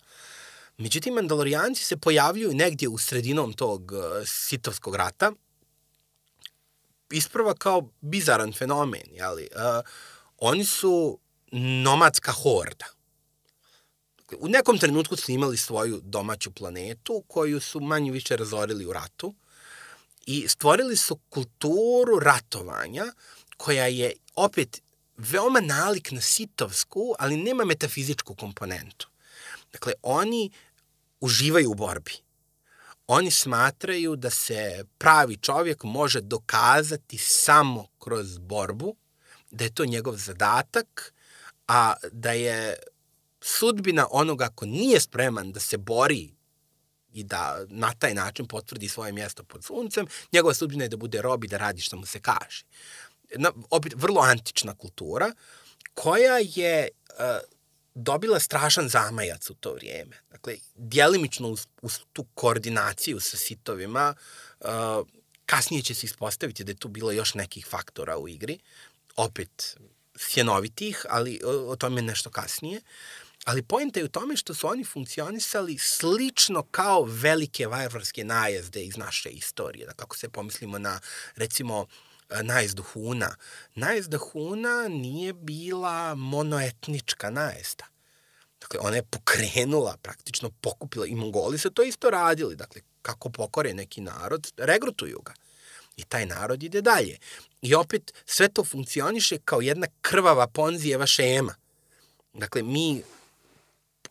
Međutim, 0.78 1.14
Mandalorijanci 1.14 1.84
se 1.84 1.98
pojavljuju 1.98 2.54
negdje 2.54 2.88
u 2.88 2.98
sredinom 2.98 3.54
tog 3.54 3.92
uh, 3.92 4.00
sitovskog 4.26 4.96
rata, 4.96 5.32
isprva 7.12 7.54
kao 7.54 7.90
bizaran 8.02 8.54
fenomen, 8.54 9.08
jeli? 9.12 9.50
Uh, 9.56 9.86
oni 10.38 10.66
su 10.66 11.20
nomadska 11.84 12.32
horda 12.32 12.86
u 14.38 14.48
nekom 14.48 14.78
trenutku 14.78 15.16
su 15.16 15.32
imali 15.32 15.58
svoju 15.58 16.02
domaću 16.04 16.52
planetu 16.52 17.24
koju 17.28 17.60
su 17.60 17.80
manje 17.80 18.12
više 18.12 18.38
razorili 18.38 18.86
u 18.86 18.94
ratu 18.94 19.36
i 20.26 20.48
stvorili 20.48 20.96
su 20.96 21.20
kulturu 21.30 22.20
ratovanja 22.22 23.06
koja 23.60 23.86
je 23.88 24.14
opet 24.36 24.82
veoma 25.18 25.60
nalik 25.60 26.12
na 26.12 26.22
sitovsku, 26.22 27.14
ali 27.20 27.38
nema 27.38 27.66
metafizičku 27.66 28.36
komponentu. 28.36 29.08
Dakle, 29.72 29.94
oni 30.02 30.52
uživaju 31.20 31.72
u 31.72 31.76
borbi. 31.76 32.14
Oni 33.08 33.32
smatraju 33.32 34.16
da 34.16 34.30
se 34.30 34.86
pravi 34.98 35.38
čovjek 35.38 35.84
može 35.84 36.22
dokazati 36.22 37.18
samo 37.18 37.88
kroz 38.00 38.38
borbu, 38.38 38.96
da 39.52 39.64
je 39.64 39.74
to 39.74 39.86
njegov 39.86 40.16
zadatak, 40.16 41.14
a 41.68 41.94
da 42.12 42.32
je 42.32 42.76
sudbina 43.42 44.08
onoga 44.12 44.50
ko 44.56 44.66
nije 44.66 45.00
spreman 45.00 45.52
da 45.52 45.60
se 45.60 45.78
bori 45.78 46.30
i 47.14 47.24
da 47.24 47.66
na 47.68 47.94
taj 47.94 48.14
način 48.14 48.48
potvrdi 48.48 48.88
svoje 48.88 49.12
mjesto 49.12 49.44
pod 49.44 49.64
suncem, 49.64 50.06
njegova 50.34 50.54
sudbina 50.54 50.84
je 50.84 50.90
da 50.90 50.98
bude 50.98 51.22
rob 51.22 51.44
i 51.44 51.48
da 51.48 51.58
radi 51.58 51.82
što 51.82 51.98
mu 51.98 52.06
se 52.06 52.20
kaže. 52.20 52.64
Na, 53.36 53.52
opet, 53.70 53.94
vrlo 53.96 54.22
antična 54.22 54.76
kultura 54.76 55.34
koja 55.94 56.38
je 56.42 56.88
uh, 57.10 57.16
dobila 57.96 58.40
strašan 58.40 58.90
zamajac 58.90 59.50
u 59.50 59.54
to 59.54 59.74
vrijeme. 59.74 60.18
Dakle, 60.32 60.58
dijelimično 60.76 61.48
uz, 61.48 61.68
uz 61.82 62.00
tu 62.14 62.26
koordinaciju 62.34 63.20
sa 63.20 63.38
sitovima, 63.38 64.16
uh, 64.60 64.68
kasnije 65.46 65.84
će 65.84 65.94
se 65.94 66.06
ispostaviti 66.06 66.64
da 66.64 66.72
je 66.72 66.76
tu 66.76 66.88
bilo 66.88 67.12
još 67.12 67.34
nekih 67.34 67.68
faktora 67.68 68.18
u 68.18 68.28
igri, 68.28 68.60
opet 69.16 69.78
sjenovitih, 70.18 71.06
ali 71.10 71.40
o, 71.46 71.72
o 71.72 71.76
tome 71.76 72.02
nešto 72.02 72.30
kasnije. 72.30 72.78
Uh, 72.78 73.30
Ali 73.46 73.64
pojenta 73.64 74.00
je 74.00 74.06
u 74.06 74.10
tome 74.10 74.38
što 74.38 74.54
su 74.54 74.68
oni 74.68 74.84
funkcionisali 74.84 75.78
slično 75.78 76.64
kao 76.64 77.04
velike 77.04 77.68
varvarske 77.68 78.24
najezde 78.24 78.84
iz 78.84 78.98
naše 78.98 79.30
istorije. 79.30 79.86
Da 79.86 79.94
kako 79.94 80.18
se 80.18 80.30
pomislimo 80.30 80.80
na, 80.80 81.00
recimo, 81.36 81.88
najezdu 82.42 82.84
Huna. 82.84 83.36
Najezda 83.76 84.18
Huna 84.18 84.88
nije 84.88 85.34
bila 85.34 86.16
monoetnička 86.16 87.30
najezda. 87.30 87.86
Dakle, 88.62 88.80
ona 88.80 88.96
je 88.96 89.04
pokrenula, 89.04 89.98
praktično 90.02 90.50
pokupila 90.62 91.06
i 91.06 91.16
Mongoli 91.16 91.58
su 91.58 91.70
to 91.70 91.84
isto 91.84 92.10
radili. 92.10 92.56
Dakle, 92.56 92.82
kako 93.02 93.30
pokore 93.30 93.74
neki 93.74 94.02
narod, 94.02 94.54
regrutuju 94.58 95.22
ga. 95.26 95.34
I 95.98 96.04
taj 96.04 96.26
narod 96.26 96.64
ide 96.64 96.82
dalje. 96.82 97.18
I 97.62 97.76
opet, 97.76 98.14
sve 98.26 98.50
to 98.50 98.64
funkcioniše 98.64 99.38
kao 99.46 99.62
jedna 99.62 99.88
krvava 100.02 100.48
ponzijeva 100.48 101.06
šema. 101.06 101.56
Dakle, 102.34 102.64
mi 102.64 103.04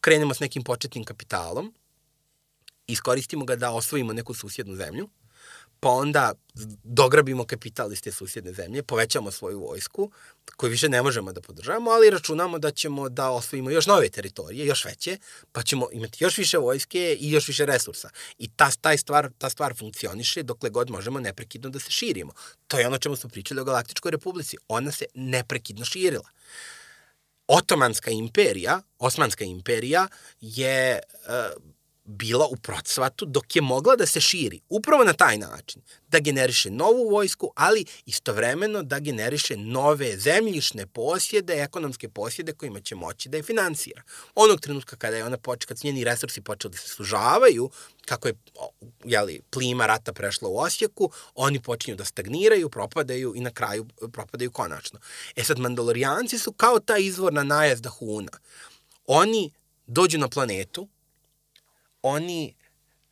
krenemo 0.00 0.34
s 0.34 0.40
nekim 0.40 0.64
početnim 0.64 1.04
kapitalom, 1.04 1.74
iskoristimo 2.86 3.44
ga 3.44 3.56
da 3.56 3.70
osvojimo 3.70 4.12
neku 4.12 4.34
susjednu 4.34 4.76
zemlju, 4.76 5.08
pa 5.80 5.88
onda 5.88 6.32
dograbimo 6.84 7.44
kapital 7.44 7.92
iz 7.92 8.02
te 8.02 8.12
susjedne 8.12 8.52
zemlje, 8.52 8.82
povećamo 8.82 9.30
svoju 9.30 9.60
vojsku, 9.60 10.10
koju 10.56 10.70
više 10.70 10.88
ne 10.88 11.02
možemo 11.02 11.32
da 11.32 11.40
podržavamo, 11.40 11.90
ali 11.90 12.10
računamo 12.10 12.58
da 12.58 12.70
ćemo 12.70 13.08
da 13.08 13.30
osvojimo 13.30 13.70
još 13.70 13.86
nove 13.86 14.08
teritorije, 14.08 14.66
još 14.66 14.84
veće, 14.84 15.18
pa 15.52 15.62
ćemo 15.62 15.88
imati 15.92 16.24
još 16.24 16.38
više 16.38 16.58
vojske 16.58 17.16
i 17.20 17.30
još 17.30 17.48
više 17.48 17.66
resursa. 17.66 18.10
I 18.38 18.48
ta, 18.48 18.70
taj 18.80 18.98
stvar, 18.98 19.30
ta 19.38 19.50
stvar 19.50 19.74
funkcioniše 19.76 20.42
dokle 20.42 20.70
god 20.70 20.90
možemo 20.90 21.20
neprekidno 21.20 21.70
da 21.70 21.78
se 21.78 21.90
širimo. 21.90 22.32
To 22.66 22.78
je 22.78 22.86
ono 22.86 22.98
čemu 22.98 23.16
smo 23.16 23.30
pričali 23.30 23.60
o 23.60 23.64
Galaktičkoj 23.64 24.10
republici. 24.10 24.56
Ona 24.68 24.92
se 24.92 25.04
neprekidno 25.14 25.84
širila. 25.84 26.28
Otomanska 27.46 28.10
imperija, 28.10 28.82
Osmanska 28.98 29.44
imperija 29.44 30.08
je 30.40 30.98
uh, 31.12 31.62
bila 32.08 32.46
u 32.46 32.56
procvatu 32.56 33.24
dok 33.24 33.56
je 33.56 33.62
mogla 33.62 33.96
da 33.96 34.06
se 34.06 34.20
širi 34.20 34.60
upravo 34.68 35.04
na 35.04 35.12
taj 35.12 35.38
način, 35.38 35.82
da 36.08 36.18
generiše 36.18 36.70
novu 36.70 37.10
vojsku, 37.10 37.52
ali 37.54 37.84
istovremeno 38.06 38.82
da 38.82 38.98
generiše 38.98 39.56
nove 39.56 40.16
zemljišne 40.16 40.86
posjede, 40.86 41.52
ekonomske 41.52 42.08
posjede 42.08 42.52
kojima 42.52 42.80
će 42.80 42.94
moći 42.94 43.28
da 43.28 43.36
je 43.36 43.42
finansira. 43.42 44.02
Onog 44.34 44.60
trenutka 44.60 44.96
kada 44.96 45.16
je 45.16 45.24
ona 45.24 45.36
počela, 45.36 45.68
kad 45.68 45.84
njeni 45.84 46.04
resursi 46.04 46.40
počeli 46.40 46.72
da 46.72 46.78
se 46.78 46.88
sužavaju, 46.88 47.70
kako 48.06 48.28
je 48.28 48.34
jeli, 49.04 49.40
plima 49.50 49.86
rata 49.86 50.12
prešla 50.12 50.48
u 50.48 50.58
Osijeku, 50.58 51.10
oni 51.34 51.62
počinju 51.62 51.96
da 51.96 52.04
stagniraju, 52.04 52.68
propadaju 52.68 53.32
i 53.36 53.40
na 53.40 53.50
kraju 53.50 53.86
propadaju 54.12 54.50
konačno. 54.50 54.98
E 55.36 55.44
sad, 55.44 55.58
Mandalorijanci 55.58 56.38
su 56.38 56.52
kao 56.52 56.80
ta 56.80 56.98
izvorna 56.98 57.42
najezda 57.42 57.88
Huna. 57.88 58.32
Oni 59.06 59.50
dođu 59.86 60.18
na 60.18 60.28
planetu, 60.28 60.88
oni 62.08 62.54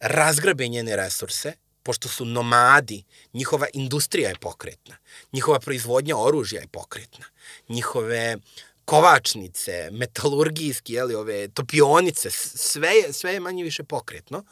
razgrabe 0.01 0.69
njene 0.69 0.97
resurse, 0.97 1.53
pošto 1.83 2.09
su 2.09 2.25
nomadi, 2.25 3.05
njihova 3.33 3.67
industrija 3.73 4.29
je 4.29 4.39
pokretna, 4.41 4.97
njihova 5.33 5.59
proizvodnja 5.61 6.17
oružja 6.17 6.61
je 6.61 6.67
pokretna, 6.67 7.25
njihove 7.69 8.37
kovačnice, 8.85 9.89
metalurgijski, 9.93 10.93
jeli, 10.93 11.15
ove 11.15 11.49
topionice, 11.49 12.31
sve 12.31 12.89
je, 12.89 13.13
sve 13.13 13.33
je 13.33 13.41
manje 13.41 13.65
više 13.65 13.85
pokretno 13.85 14.45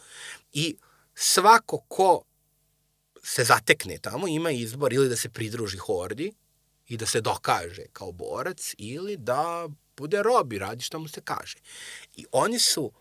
i 0.53 0.77
svako 1.15 1.79
ko 1.89 2.23
se 3.23 3.45
zatekne 3.45 3.99
tamo 3.99 4.29
ima 4.29 4.51
izbor 4.51 4.93
ili 4.93 5.09
da 5.09 5.17
se 5.17 5.29
pridruži 5.29 5.77
hordi 5.77 6.33
i 6.89 6.97
da 6.97 7.07
se 7.07 7.21
dokaže 7.21 7.85
kao 7.93 8.13
borac 8.13 8.75
ili 8.79 9.17
da 9.17 9.69
bude 9.97 10.23
rob 10.23 10.53
i 10.53 10.59
radi 10.59 10.83
što 10.83 10.99
mu 10.99 11.09
se 11.09 11.21
kaže. 11.21 11.59
I 12.17 12.27
oni 12.33 12.59
su 12.59 12.93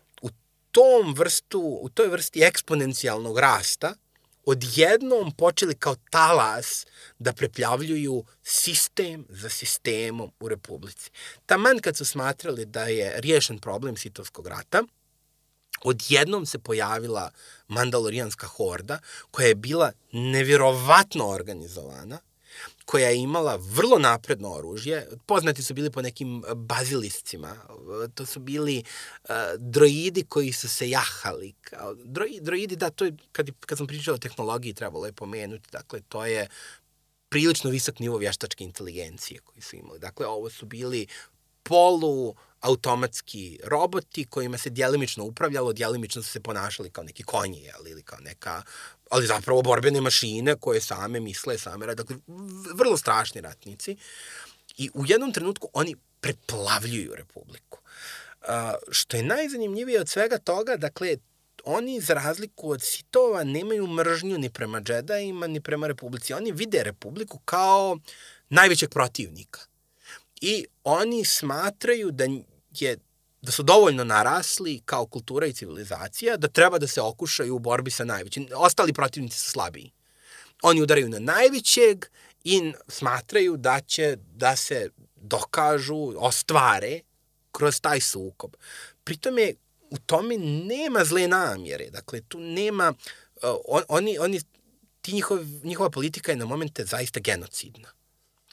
tom 0.74 1.14
vrstu, 1.14 1.78
u 1.82 1.88
toj 1.88 2.08
vrsti 2.08 2.42
eksponencijalnog 2.42 3.38
rasta 3.38 3.94
odjednom 4.46 5.32
počeli 5.36 5.74
kao 5.74 5.96
talas 6.10 6.86
da 7.18 7.32
prepljavljuju 7.32 8.24
sistem 8.42 9.26
za 9.28 9.48
sistemom 9.48 10.32
u 10.40 10.48
Republici. 10.48 11.10
Taman 11.46 11.78
kad 11.78 11.96
su 11.96 12.04
smatrali 12.04 12.64
da 12.64 12.84
je 12.84 13.20
riješen 13.20 13.58
problem 13.58 13.96
Sitovskog 13.96 14.46
rata, 14.46 14.82
odjednom 15.84 16.46
se 16.46 16.58
pojavila 16.58 17.30
Mandalorijanska 17.68 18.46
horda 18.46 18.98
koja 19.30 19.46
je 19.46 19.54
bila 19.54 19.92
nevjerovatno 20.12 21.28
organizovana, 21.28 22.18
koja 22.84 23.08
je 23.08 23.16
imala 23.16 23.56
vrlo 23.56 23.98
napredno 23.98 24.50
oružje. 24.50 25.08
Poznati 25.26 25.62
su 25.62 25.74
bili 25.74 25.90
po 25.90 26.02
nekim 26.02 26.42
baziliscima. 26.56 27.56
To 28.14 28.26
su 28.26 28.40
bili 28.40 28.82
uh, 29.22 29.30
droidi 29.58 30.24
koji 30.28 30.52
su 30.52 30.68
se 30.68 30.90
jahali. 30.90 31.54
Kao, 31.60 31.94
droidi, 31.94 32.40
droidi, 32.40 32.76
da, 32.76 32.90
to 32.90 33.04
je, 33.04 33.16
kad, 33.32 33.50
kad 33.66 33.78
sam 33.78 33.86
pričao 33.86 34.14
o 34.14 34.18
tehnologiji, 34.18 34.74
trebalo 34.74 35.06
je 35.06 35.12
pomenuti. 35.12 35.68
Dakle, 35.72 36.00
to 36.08 36.26
je 36.26 36.48
prilično 37.28 37.70
visok 37.70 37.98
nivo 37.98 38.18
vještačke 38.18 38.64
inteligencije 38.64 39.40
koji 39.40 39.62
su 39.62 39.76
imali. 39.76 39.98
Dakle, 39.98 40.26
ovo 40.26 40.50
su 40.50 40.66
bili 40.66 41.06
polu 41.62 42.34
automatski 42.60 43.58
roboti 43.64 44.24
kojima 44.24 44.58
se 44.58 44.70
djelimično 44.70 45.24
upravljalo, 45.24 45.72
djelimično 45.72 46.22
su 46.22 46.30
se 46.30 46.40
ponašali 46.40 46.90
kao 46.90 47.04
neki 47.04 47.22
konji 47.22 47.62
jel, 47.62 47.88
ili 47.88 48.02
kao 48.02 48.18
neka 48.20 48.62
ali 49.10 49.26
zapravo 49.26 49.62
borbene 49.62 50.00
mašine 50.00 50.56
koje 50.56 50.80
same 50.80 51.20
misle, 51.20 51.58
same 51.58 51.86
rade, 51.86 52.02
dakle, 52.02 52.16
vrlo 52.74 52.96
strašni 52.96 53.40
ratnici. 53.40 53.96
I 54.76 54.90
u 54.94 55.04
jednom 55.06 55.32
trenutku 55.32 55.68
oni 55.72 55.96
preplavljuju 56.20 57.14
Republiku. 57.14 57.78
Što 58.90 59.16
je 59.16 59.22
najzanimljivije 59.22 60.00
od 60.00 60.08
svega 60.08 60.38
toga, 60.38 60.76
dakle, 60.76 61.16
oni 61.64 62.00
za 62.00 62.14
razliku 62.14 62.70
od 62.70 62.82
sitova 62.82 63.44
nemaju 63.44 63.86
mržnju 63.86 64.38
ni 64.38 64.50
prema 64.50 64.80
džedajima, 64.80 65.46
ni 65.46 65.60
prema 65.60 65.86
Republici. 65.86 66.34
Oni 66.34 66.52
vide 66.52 66.82
Republiku 66.82 67.38
kao 67.38 67.98
najvećeg 68.48 68.90
protivnika. 68.90 69.60
I 70.40 70.66
oni 70.84 71.24
smatraju 71.24 72.10
da 72.10 72.24
je 72.70 72.98
da 73.44 73.52
su 73.52 73.62
dovoljno 73.62 74.04
narasli 74.04 74.82
kao 74.84 75.06
kultura 75.06 75.46
i 75.46 75.52
civilizacija, 75.52 76.36
da 76.36 76.48
treba 76.48 76.78
da 76.78 76.86
se 76.86 77.00
okušaju 77.00 77.56
u 77.56 77.58
borbi 77.58 77.90
sa 77.90 78.04
najvećim. 78.04 78.48
Ostali 78.56 78.92
protivnici 78.92 79.38
su 79.38 79.50
slabiji. 79.50 79.92
Oni 80.62 80.82
udaraju 80.82 81.08
na 81.08 81.18
najvećeg 81.18 82.04
i 82.44 82.72
smatraju 82.88 83.56
da 83.56 83.80
će 83.80 84.16
da 84.34 84.56
se 84.56 84.90
dokažu, 85.16 86.12
ostvare 86.16 87.00
kroz 87.52 87.80
taj 87.80 88.00
sukob. 88.00 88.54
Pritome, 89.04 89.52
u 89.90 89.98
tome 89.98 90.38
nema 90.38 91.04
zle 91.04 91.28
namjere. 91.28 91.90
Dakle, 91.90 92.20
tu 92.20 92.40
nema... 92.40 92.94
Uh, 93.42 93.80
oni, 93.88 94.18
oni, 94.18 94.40
ti 95.00 95.12
njihov, 95.12 95.38
njihova 95.62 95.90
politika 95.90 96.32
je 96.32 96.36
na 96.36 96.44
momente 96.44 96.84
zaista 96.84 97.20
genocidna 97.20 97.88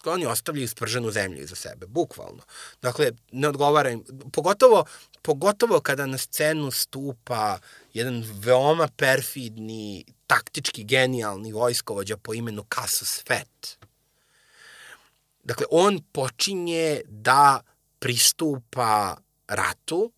oni 0.09 0.25
ostavljaju 0.25 0.67
sprženu 0.67 1.11
zemlju 1.11 1.43
iza 1.43 1.55
sebe, 1.55 1.85
bukvalno. 1.85 2.43
Dakle, 2.81 3.11
ne 3.31 3.49
odgovara 3.49 3.89
im, 3.89 4.03
pogotovo, 4.33 4.85
pogotovo 5.21 5.79
kada 5.79 6.05
na 6.05 6.17
scenu 6.17 6.71
stupa 6.71 7.59
jedan 7.93 8.23
veoma 8.39 8.87
perfidni, 8.87 10.05
taktički 10.27 10.83
genijalni 10.83 11.51
vojskovođa 11.51 12.17
po 12.17 12.33
imenu 12.33 12.65
Casus 12.75 13.23
Fet. 13.27 13.77
Dakle, 15.43 15.65
on 15.71 15.99
počinje 16.11 17.01
da 17.07 17.61
pristupa 17.99 19.17
ratu 19.47 20.11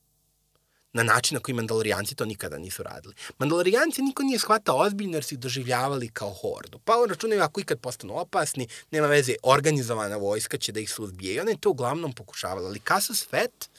na 0.93 1.03
način 1.03 1.35
na 1.35 1.41
koji 1.41 1.55
mandalorijanci 1.55 2.15
to 2.15 2.25
nikada 2.25 2.57
nisu 2.57 2.83
radili. 2.83 3.13
Mandalorijanci 3.37 4.01
niko 4.01 4.23
nije 4.23 4.39
shvatao 4.39 4.77
ozbiljno 4.77 5.17
jer 5.17 5.23
su 5.23 5.35
ih 5.35 5.39
doživljavali 5.39 6.09
kao 6.09 6.33
hordu. 6.33 6.79
Pa 6.85 6.97
on 6.97 7.09
računaju 7.09 7.41
ako 7.41 7.61
ikad 7.61 7.79
postanu 7.79 8.19
opasni, 8.19 8.67
nema 8.91 9.07
veze, 9.07 9.35
organizovana 9.43 10.17
vojska 10.17 10.57
će 10.57 10.71
da 10.71 10.79
ih 10.79 10.91
suzbije. 10.91 11.33
I 11.33 11.39
on 11.39 11.49
je 11.49 11.57
to 11.57 11.69
uglavnom 11.69 12.13
pokušavala. 12.13 12.67
Ali 12.67 12.79
Casus 12.87 13.27
Fet 13.29 13.69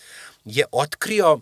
je 0.44 0.64
otkrio 0.72 1.40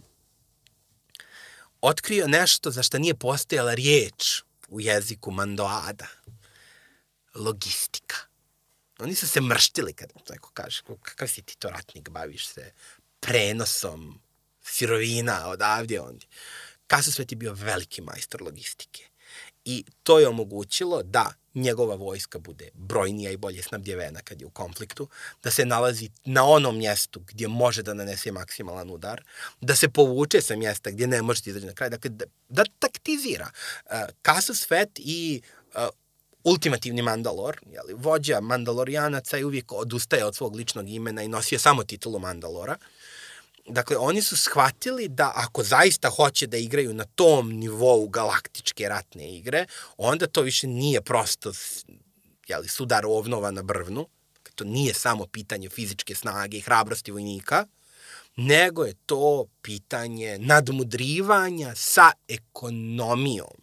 otkrio 1.81 2.27
nešto 2.27 2.71
za 2.71 2.83
što 2.83 2.99
nije 2.99 3.15
postojala 3.15 3.75
riječ 3.75 4.43
u 4.69 4.81
jeziku 4.81 5.31
Mandoada. 5.31 6.07
Logistika. 7.35 8.17
Oni 8.99 9.15
su 9.15 9.29
se 9.29 9.41
mrštili 9.41 9.93
kad 9.93 10.13
neko 10.31 10.51
kaže, 10.55 10.83
kakav 11.03 11.29
si 11.29 11.43
ti 11.43 11.57
to 11.59 11.71
ratnik, 11.71 12.09
baviš 12.09 12.49
se 12.49 12.73
prenosom 13.21 14.21
sirovina 14.63 15.49
odavdje 15.49 16.01
ondje. 16.01 16.29
Kasosvet 16.87 17.33
je 17.33 17.37
bio 17.37 17.53
veliki 17.53 18.01
majstor 18.01 18.43
logistike. 18.43 19.05
I 19.65 19.85
to 20.03 20.19
je 20.19 20.29
omogućilo 20.29 21.03
da 21.03 21.33
njegova 21.55 21.95
vojska 21.95 22.39
bude 22.39 22.71
brojnija 22.75 23.31
i 23.31 23.37
bolje 23.37 23.63
snabdjevena 23.63 24.21
kad 24.21 24.41
je 24.41 24.47
u 24.47 24.51
konfliktu, 24.51 25.09
da 25.43 25.51
se 25.51 25.65
nalazi 25.65 26.11
na 26.25 26.45
onom 26.45 26.79
mjestu 26.79 27.21
gdje 27.21 27.49
može 27.49 27.83
da 27.83 27.95
nanese 27.95 28.33
maksimalan 28.33 28.91
udar, 28.91 29.25
da 29.61 29.77
se 29.77 29.89
povuče 29.89 30.41
sa 30.41 30.57
mjesta 30.57 30.91
gdje 30.91 31.07
ne 31.07 31.23
može 31.23 31.43
da 31.45 31.51
izađe 31.51 31.67
na 31.67 31.73
kraj, 31.73 31.91
dakle 31.91 32.11
da, 32.11 32.25
da 32.49 32.65
taktizira. 32.79 33.51
Uh, 33.87 34.67
Fet 34.69 34.91
i 34.99 35.43
uh, 35.75 35.83
ultimativni 36.45 37.03
Mandalor, 37.03 37.61
jeli, 37.73 37.95
vođa 37.95 38.41
Mandalorijanaca 38.41 39.39
i 39.39 39.45
uvijek 39.45 39.73
odustaje 39.73 40.25
od 40.25 40.37
svog 40.37 40.57
ličnog 40.57 40.89
imena 40.89 41.23
i 41.23 41.29
nosio 41.29 41.59
samo 41.59 41.85
titulu 41.85 42.19
Mandalora. 42.19 42.77
Dakle, 43.67 43.97
oni 43.97 44.23
su 44.23 44.37
shvatili 44.37 45.09
da 45.09 45.33
ako 45.35 45.63
zaista 45.63 46.11
hoće 46.11 46.47
da 46.47 46.57
igraju 46.57 46.95
na 46.95 47.05
tom 47.05 47.53
nivou 47.53 48.09
galaktičke 48.09 48.89
ratne 48.89 49.37
igre, 49.37 49.67
onda 49.97 50.27
to 50.27 50.43
više 50.43 50.67
nije 50.67 51.03
prosto 51.03 51.53
jeli, 52.49 52.69
sudar 52.69 53.07
ovnova 53.07 53.51
na 53.51 53.63
brvnu, 53.63 54.07
dakle, 54.35 54.53
to 54.55 54.65
nije 54.65 54.95
samo 54.95 55.27
pitanje 55.27 55.69
fizičke 55.69 56.15
snage 56.15 56.57
i 56.57 56.61
hrabrosti 56.61 57.11
vojnika, 57.11 57.67
nego 58.37 58.85
je 58.85 58.95
to 59.07 59.47
pitanje 59.63 60.39
nadmudrivanja 60.39 61.75
sa 61.77 62.13
ekonomijom 62.29 63.62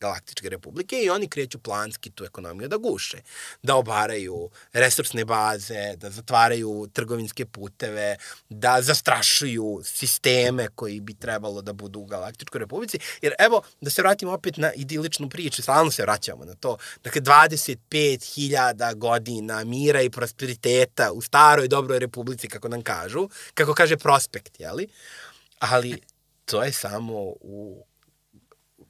Galaktičke 0.00 0.48
republike 0.48 1.02
i 1.02 1.10
oni 1.10 1.28
kreću 1.28 1.58
planski 1.58 2.10
tu 2.10 2.24
ekonomiju 2.24 2.68
da 2.68 2.76
guše, 2.76 3.18
da 3.62 3.74
obaraju 3.74 4.50
resursne 4.72 5.24
baze, 5.24 5.96
da 5.96 6.10
zatvaraju 6.10 6.88
trgovinske 6.92 7.46
puteve, 7.46 8.16
da 8.48 8.82
zastrašuju 8.82 9.80
sisteme 9.84 10.68
koji 10.74 11.00
bi 11.00 11.14
trebalo 11.14 11.62
da 11.62 11.72
budu 11.72 12.00
u 12.00 12.04
Galaktičkoj 12.04 12.58
republici. 12.58 12.98
Jer 13.22 13.34
evo, 13.38 13.62
da 13.80 13.90
se 13.90 14.02
vratimo 14.02 14.32
opet 14.32 14.56
na 14.56 14.72
idiličnu 14.72 15.28
priču, 15.28 15.62
stalno 15.62 15.90
se 15.90 16.02
vraćamo 16.02 16.44
na 16.44 16.54
to. 16.54 16.76
Dakle, 17.04 17.20
25.000 17.20 18.94
godina 18.94 19.64
mira 19.64 20.02
i 20.02 20.10
prosperiteta 20.10 21.12
u 21.12 21.22
staroj 21.22 21.68
dobroj 21.68 21.98
republici, 21.98 22.48
kako 22.48 22.68
nam 22.68 22.82
kažu, 22.82 23.28
kako 23.54 23.74
kaže 23.74 23.96
prospekt, 23.96 24.60
jeli? 24.60 24.88
Ali 25.58 26.00
to 26.44 26.62
je 26.62 26.72
samo 26.72 27.14
u 27.40 27.87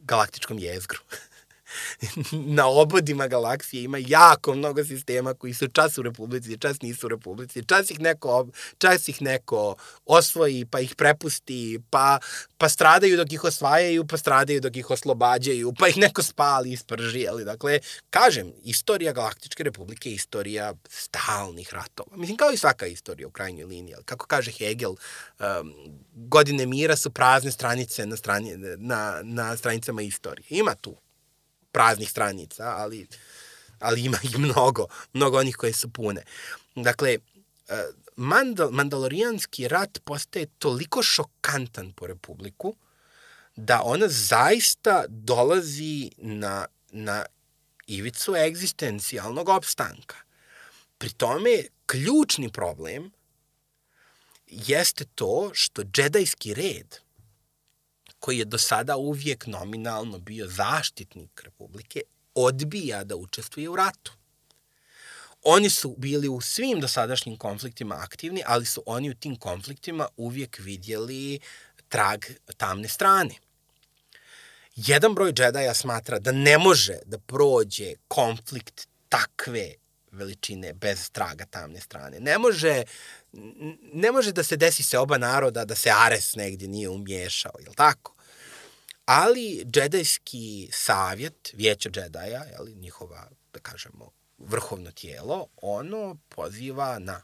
galaktičkom 0.08 0.58
jezgru. 0.62 1.04
na 2.56 2.66
obodima 2.66 3.26
galaksije 3.26 3.82
ima 3.82 3.98
jako 4.00 4.54
mnogo 4.54 4.84
sistema 4.84 5.34
koji 5.34 5.54
su 5.54 5.68
čas 5.68 5.98
u 5.98 6.02
Republici, 6.02 6.58
čas 6.58 6.82
nisu 6.82 7.06
u 7.06 7.08
Republici, 7.08 7.64
čas 7.64 7.90
ih 7.90 8.00
neko, 8.00 8.46
čas 8.78 9.08
ih 9.08 9.22
neko 9.22 9.74
osvoji, 10.06 10.64
pa 10.64 10.80
ih 10.80 10.94
prepusti, 10.94 11.80
pa, 11.90 12.18
pa 12.58 12.68
stradaju 12.68 13.16
dok 13.16 13.32
ih 13.32 13.44
osvajaju, 13.44 14.06
pa 14.06 14.16
stradaju 14.16 14.60
dok 14.60 14.76
ih 14.76 14.90
oslobađaju, 14.90 15.72
pa 15.78 15.88
ih 15.88 15.96
neko 15.96 16.22
spali 16.22 16.72
i 16.72 16.76
sprži. 16.76 17.26
Ali, 17.28 17.44
dakle, 17.44 17.80
kažem, 18.10 18.52
istorija 18.64 19.12
Galaktičke 19.12 19.62
republike 19.62 20.10
je 20.10 20.14
istorija 20.14 20.74
stalnih 20.88 21.74
ratova. 21.74 22.16
Mislim, 22.16 22.36
kao 22.36 22.50
i 22.50 22.56
svaka 22.56 22.86
istorija 22.86 23.28
u 23.28 23.30
krajnjoj 23.30 23.66
liniji. 23.66 23.94
Ali, 23.94 24.04
kako 24.04 24.26
kaže 24.26 24.50
Hegel, 24.50 24.90
um, 24.90 24.96
godine 26.14 26.66
mira 26.66 26.96
su 26.96 27.10
prazne 27.10 27.50
stranice 27.50 28.06
na, 28.06 28.16
strani, 28.16 28.56
na, 28.76 29.20
na 29.22 29.56
stranicama 29.56 30.02
istorije. 30.02 30.46
Ima 30.50 30.74
tu 30.74 30.96
praznih 31.72 32.10
stranica, 32.10 32.64
ali, 32.76 33.06
ali 33.78 34.04
ima 34.04 34.18
i 34.22 34.38
mnogo, 34.38 34.86
mnogo 35.12 35.38
onih 35.38 35.56
koje 35.56 35.72
su 35.72 35.88
pune. 35.92 36.22
Dakle, 36.74 37.18
e, 37.68 37.84
Mandal, 38.16 38.70
Mandalorijanski 38.70 39.68
rat 39.68 39.98
postaje 40.04 40.46
toliko 40.58 41.02
šokantan 41.02 41.92
po 41.92 42.06
Republiku, 42.06 42.74
da 43.56 43.82
ona 43.84 44.08
zaista 44.08 45.04
dolazi 45.08 46.10
na, 46.16 46.66
na 46.90 47.24
ivicu 47.86 48.36
egzistencijalnog 48.36 49.48
opstanka. 49.48 50.16
Pri 50.98 51.12
tome, 51.12 51.62
ključni 51.86 52.52
problem 52.52 53.10
jeste 54.46 55.04
to 55.14 55.50
što 55.54 55.82
džedajski 55.82 56.54
red– 56.54 56.96
koji 58.20 58.38
je 58.38 58.44
do 58.44 58.58
sada 58.58 58.96
uvijek 58.96 59.46
nominalno 59.46 60.18
bio 60.18 60.46
zaštitnik 60.48 61.42
Republike, 61.44 62.00
odbija 62.34 63.04
da 63.04 63.16
učestvuje 63.16 63.68
u 63.68 63.76
ratu. 63.76 64.12
Oni 65.42 65.70
su 65.70 65.94
bili 65.98 66.28
u 66.28 66.40
svim 66.40 66.80
dosadašnjim 66.80 67.36
konfliktima 67.36 67.94
aktivni, 67.94 68.42
ali 68.46 68.66
su 68.66 68.82
oni 68.86 69.10
u 69.10 69.14
tim 69.14 69.36
konfliktima 69.36 70.08
uvijek 70.16 70.58
vidjeli 70.58 71.40
trag 71.88 72.24
tamne 72.56 72.88
strane. 72.88 73.34
Jedan 74.76 75.14
broj 75.14 75.32
džedaja 75.32 75.74
smatra 75.74 76.18
da 76.18 76.32
ne 76.32 76.58
može 76.58 76.98
da 77.04 77.18
prođe 77.18 77.94
konflikt 78.08 78.88
takve 79.08 79.74
veličine 80.18 80.72
bez 80.72 81.10
traga 81.10 81.46
tamne 81.46 81.80
strane. 81.80 82.20
Ne 82.20 82.38
može, 82.38 82.82
ne 83.92 84.12
može 84.12 84.32
da 84.32 84.42
se 84.42 84.56
desi 84.56 84.82
se 84.82 84.98
oba 84.98 85.18
naroda 85.18 85.64
da 85.64 85.74
se 85.74 85.90
Ares 85.90 86.34
negdje 86.34 86.68
nije 86.68 86.88
umješao, 86.88 87.52
je 87.58 87.74
tako? 87.74 88.14
Ali 89.04 89.64
džedajski 89.64 90.68
savjet, 90.72 91.50
vijeća 91.52 91.90
džedaja, 91.90 92.44
li, 92.64 92.74
njihova, 92.74 93.28
da 93.52 93.60
kažemo, 93.60 94.10
vrhovno 94.38 94.90
tijelo, 94.90 95.46
ono 95.56 96.16
poziva 96.28 96.98
na 96.98 97.22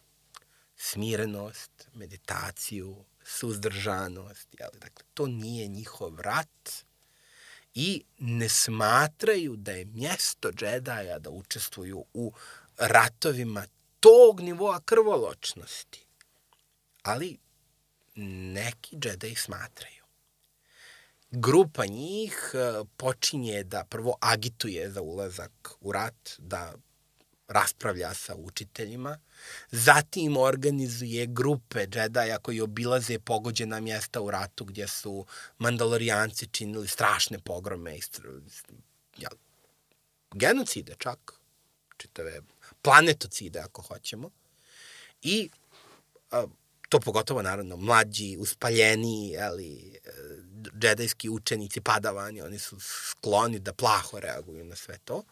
smirenost, 0.77 1.89
meditaciju, 1.95 3.05
suzdržanost. 3.25 4.49
li, 4.61 4.79
Dakle, 4.81 5.05
to 5.15 5.27
nije 5.27 5.69
njihov 5.69 6.21
rat 6.21 6.85
i 7.75 8.05
ne 8.19 8.49
smatraju 8.49 9.57
da 9.57 9.73
je 9.73 9.85
mjesto 9.85 10.53
džedaja 10.53 11.19
da 11.19 11.31
učestvuju 11.31 12.05
u 12.15 12.33
ratovima 12.79 13.67
tog 14.01 14.41
nivoa 14.41 14.81
krvoločnosti. 14.81 16.07
Ali 17.03 17.39
neki 18.55 18.97
džedaji 18.97 19.35
smatraju. 19.35 20.05
Grupa 21.31 21.87
njih 21.87 22.51
e, 22.55 22.85
počinje 22.97 23.65
da 23.65 23.85
prvo 23.85 24.17
agituje 24.21 24.91
za 24.91 25.03
ulazak 25.03 25.71
u 25.81 25.93
rat, 25.93 26.35
da 26.39 26.75
raspravlja 27.49 28.15
sa 28.15 28.35
učiteljima, 28.35 29.19
zatim 29.71 30.37
organizuje 30.37 31.27
grupe 31.27 31.87
džedaja 31.87 32.39
koji 32.39 32.61
obilaze 32.61 33.19
pogođena 33.19 33.81
mjesta 33.81 34.21
u 34.21 34.31
ratu 34.31 34.65
gdje 34.65 34.89
su 34.89 35.27
mandalorijanci 35.59 36.47
činili 36.47 36.89
strašne 36.89 37.39
pogrome, 37.39 37.99
genocide 40.35 40.95
čak, 40.99 41.33
čitave 41.97 42.41
planetocide 42.85 43.59
ako 43.61 43.83
hoćemo. 43.83 44.31
I 45.23 45.51
a, 46.31 46.47
to 46.89 47.01
pogotovo 47.01 47.43
naravno 47.43 47.77
mlađi, 47.77 48.37
uspaljeniji, 48.39 49.39
ali 49.39 49.99
džedajski 50.79 51.29
učenici, 51.29 51.81
padavani, 51.81 52.43
oni 52.43 52.59
su 52.59 52.81
skloni 52.81 53.59
da 53.59 53.73
plaho 53.73 54.21
reaguju 54.21 54.65
na 54.65 54.77
sve 54.77 54.99
to. 55.05 55.23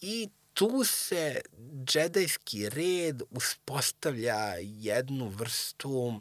I 0.00 0.28
tu 0.52 0.84
se 0.84 1.40
džedajski 1.84 2.68
red 2.68 3.22
uspostavlja 3.30 4.54
jednu 4.60 5.28
vrstu, 5.28 6.20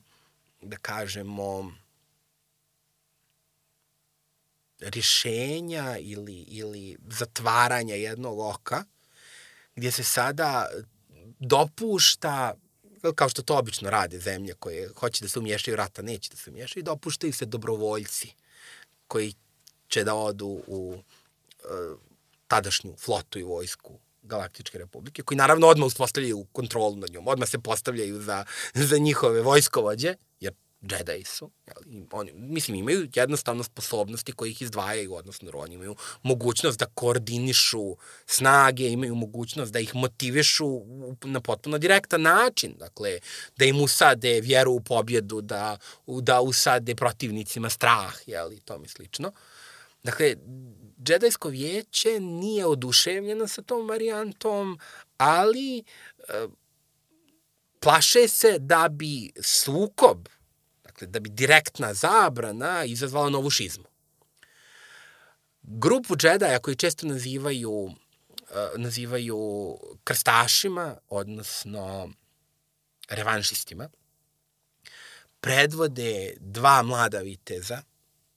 da 0.62 0.78
kažemo, 0.78 1.74
rješenja 4.80 5.98
ili, 5.98 6.36
ili 6.36 6.98
zatvaranja 7.10 7.96
jednog 7.96 8.40
oka, 8.40 8.84
gdje 9.80 9.92
se 9.92 10.04
sada 10.04 10.70
dopušta 11.40 12.54
kao 13.16 13.30
što 13.30 13.42
to 13.42 13.58
obično 13.58 13.90
rade 13.90 14.20
zemlje 14.20 14.54
koje 14.54 14.90
hoće 14.96 15.26
da 15.26 15.30
se 15.30 15.40
umješaju 15.40 15.78
rata, 15.78 16.02
neće 16.02 16.30
da 16.30 16.36
se 16.36 16.50
umješaju, 16.50 16.84
dopuštaju 16.84 17.34
se 17.34 17.46
dobrovoljci 17.46 18.34
koji 19.08 19.34
će 19.88 20.04
da 20.04 20.16
odu 20.16 20.62
u 20.68 20.96
uh, 20.96 22.00
tadašnju 22.48 22.96
flotu 22.98 23.40
i 23.40 23.44
vojsku 23.44 24.00
Galaktičke 24.22 24.78
republike, 24.78 25.24
koji 25.24 25.38
naravno 25.38 25.68
odmah 25.68 25.88
uspostavljaju 25.88 26.46
kontrolu 26.52 26.96
nad 26.96 27.10
njom, 27.10 27.28
odmah 27.28 27.50
se 27.50 27.60
postavljaju 27.60 28.22
za, 28.22 28.46
za 28.74 28.98
njihove 28.98 29.42
vojskovođe, 29.42 30.16
Jedi 30.82 31.24
su, 31.26 31.52
jel, 31.68 32.04
oni, 32.12 32.32
mislim, 32.34 32.78
imaju 32.78 33.10
jednostavno 33.16 33.64
sposobnosti 33.64 34.32
koje 34.32 34.50
ih 34.50 34.62
izdvajaju, 34.62 35.14
odnosno 35.14 35.52
oni 35.54 35.76
imaju 35.76 35.96
mogućnost 36.24 36.80
da 36.80 36.86
koordinišu 36.86 37.96
snage, 38.26 38.90
imaju 38.90 39.16
mogućnost 39.16 39.74
da 39.74 39.80
ih 39.80 39.96
motivišu 39.96 40.82
na 41.24 41.42
potpuno 41.42 41.78
direktan 41.78 42.22
način, 42.22 42.76
dakle, 42.78 43.20
da 43.58 43.66
im 43.66 43.82
usade 43.82 44.42
vjeru 44.42 44.72
u 44.72 44.82
pobjedu, 44.82 45.42
da, 45.42 45.78
da 46.08 46.42
usade 46.42 46.96
protivnicima 46.96 47.70
strah, 47.70 48.14
jel, 48.26 48.54
i 48.54 48.60
tome 48.60 48.88
slično. 48.88 49.32
Dakle, 50.04 50.36
Džedajsko 51.04 51.50
vijeće 51.50 52.20
nije 52.20 52.66
oduševljeno 52.66 53.48
sa 53.48 53.62
tom 53.62 53.88
varijantom, 53.88 54.80
ali 55.18 55.80
e, 55.80 55.84
plaše 57.80 58.28
se 58.28 58.60
da 58.60 58.88
bi 58.90 59.32
sukob 59.42 60.28
Dakle, 61.00 61.08
da 61.08 61.20
bi 61.20 61.30
direktna 61.30 61.94
zabrana 61.94 62.86
izazvala 62.86 63.30
novu 63.30 63.50
šizmu. 63.50 63.84
Grupu 65.64 66.16
džedaja 66.16 66.60
koji 66.60 66.76
često 66.76 67.08
nazivaju, 67.08 67.72
uh, 67.72 67.94
nazivaju 68.76 69.78
krstašima, 70.04 70.98
odnosno 71.10 72.10
revanšistima, 73.10 73.90
predvode 75.42 76.36
dva 76.40 76.84
mlada 76.84 77.20
viteza, 77.20 77.82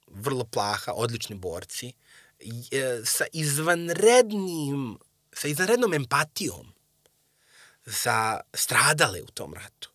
vrlo 0.07 0.45
plaha, 0.45 0.91
odlični 0.91 1.35
borci, 1.35 1.93
sa 3.05 3.25
izvanrednim, 3.33 4.97
sa 5.33 5.47
izvanrednom 5.47 5.93
empatijom 5.93 6.73
za 7.85 8.39
stradale 8.53 9.21
u 9.21 9.31
tom 9.31 9.53
ratu 9.53 9.92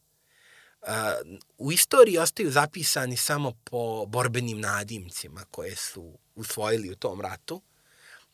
u 1.59 1.73
istoriji 1.73 2.19
ostaju 2.19 2.51
zapisani 2.51 3.17
samo 3.17 3.53
po 3.65 4.07
borbenim 4.07 4.61
nadimcima 4.61 5.45
koje 5.51 5.77
su 5.77 6.19
usvojili 6.35 6.91
u 6.91 6.97
tom 6.97 7.21
ratu. 7.21 7.63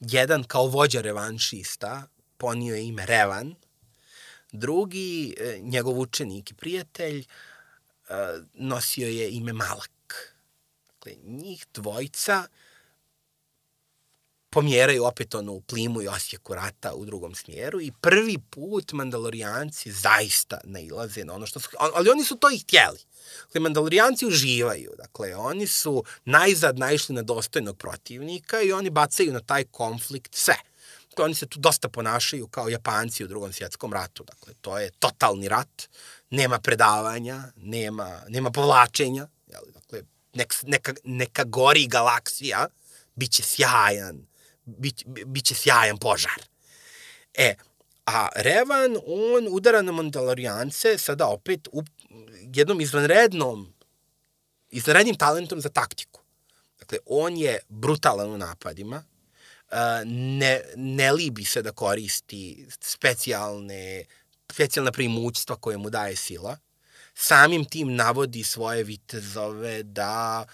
Jedan 0.00 0.44
kao 0.44 0.66
vođa 0.66 1.00
revanšista 1.00 2.06
ponio 2.38 2.74
je 2.74 2.86
ime 2.86 3.06
Revan, 3.06 3.54
drugi, 4.52 5.34
e, 5.38 5.58
njegov 5.62 5.98
učenik 6.00 6.50
i 6.50 6.54
prijatelj, 6.54 7.18
e, 7.20 7.24
nosio 8.54 9.08
je 9.08 9.30
ime 9.30 9.52
Malak. 9.52 10.34
Dakle, 10.86 11.12
njih 11.24 11.66
dvojica 11.74 12.44
pomjeraju 14.54 15.04
opet 15.04 15.34
onu 15.34 15.60
plimu 15.60 16.02
i 16.02 16.08
osjeku 16.08 16.54
rata 16.54 16.94
u 16.94 17.04
drugom 17.04 17.34
smjeru 17.34 17.80
i 17.80 17.92
prvi 18.00 18.38
put 18.50 18.92
mandalorijanci 18.92 19.92
zaista 19.92 20.60
nailaze 20.64 21.24
na 21.24 21.34
ono 21.34 21.46
što 21.46 21.60
su... 21.60 21.68
Ali 21.78 22.10
oni 22.10 22.24
su 22.24 22.36
to 22.36 22.50
i 22.50 22.58
htjeli. 22.58 22.98
Dakle, 23.44 23.60
mandalorijanci 23.60 24.26
uživaju. 24.26 24.92
Dakle, 24.98 25.36
oni 25.36 25.66
su 25.66 26.04
najzad 26.24 26.78
naišli 26.78 27.14
na 27.14 27.22
dostojnog 27.22 27.78
protivnika 27.78 28.62
i 28.62 28.72
oni 28.72 28.90
bacaju 28.90 29.32
na 29.32 29.40
taj 29.40 29.64
konflikt 29.64 30.34
sve. 30.34 30.56
Dakle, 31.10 31.24
oni 31.24 31.34
se 31.34 31.46
tu 31.46 31.58
dosta 31.58 31.88
ponašaju 31.88 32.46
kao 32.46 32.68
Japanci 32.68 33.24
u 33.24 33.28
drugom 33.28 33.52
svjetskom 33.52 33.92
ratu. 33.92 34.24
Dakle, 34.24 34.54
to 34.60 34.78
je 34.78 34.90
totalni 34.90 35.48
rat. 35.48 35.88
Nema 36.30 36.58
predavanja, 36.58 37.42
nema, 37.56 38.22
nema 38.28 38.50
povlačenja. 38.50 39.28
Dakle, 39.74 40.02
nek, 40.34 40.54
neka, 40.62 40.94
neka 41.04 41.44
gori 41.44 41.86
galaksija, 41.86 42.66
bit 43.14 43.32
će 43.32 43.42
sjajan 43.42 44.33
bit, 44.64 45.02
bit 45.06 45.44
će 45.44 45.54
sjajan 45.54 45.98
požar. 45.98 46.42
E, 47.34 47.54
a 48.06 48.28
Revan, 48.36 48.96
on 49.06 49.48
udara 49.50 49.82
na 49.82 49.92
Mandalorijance 49.92 50.98
sada 50.98 51.26
opet 51.26 51.68
u 51.72 51.82
jednom 52.54 52.80
izvanrednom, 52.80 53.74
izvanrednim 54.70 55.16
talentom 55.16 55.60
za 55.60 55.68
taktiku. 55.68 56.20
Dakle, 56.78 56.98
on 57.06 57.36
je 57.36 57.58
brutalan 57.68 58.30
u 58.30 58.38
napadima, 58.38 59.02
ne, 60.04 60.60
ne 60.76 61.12
libi 61.12 61.44
se 61.44 61.62
da 61.62 61.72
koristi 61.72 62.66
specijalne, 62.80 64.04
specijalna 64.52 64.92
primućstva 64.92 65.56
koje 65.56 65.78
mu 65.78 65.90
daje 65.90 66.16
sila, 66.16 66.56
samim 67.14 67.64
tim 67.64 67.94
navodi 67.94 68.44
svoje 68.44 68.84
vitezove 68.84 69.82
da 69.82 70.46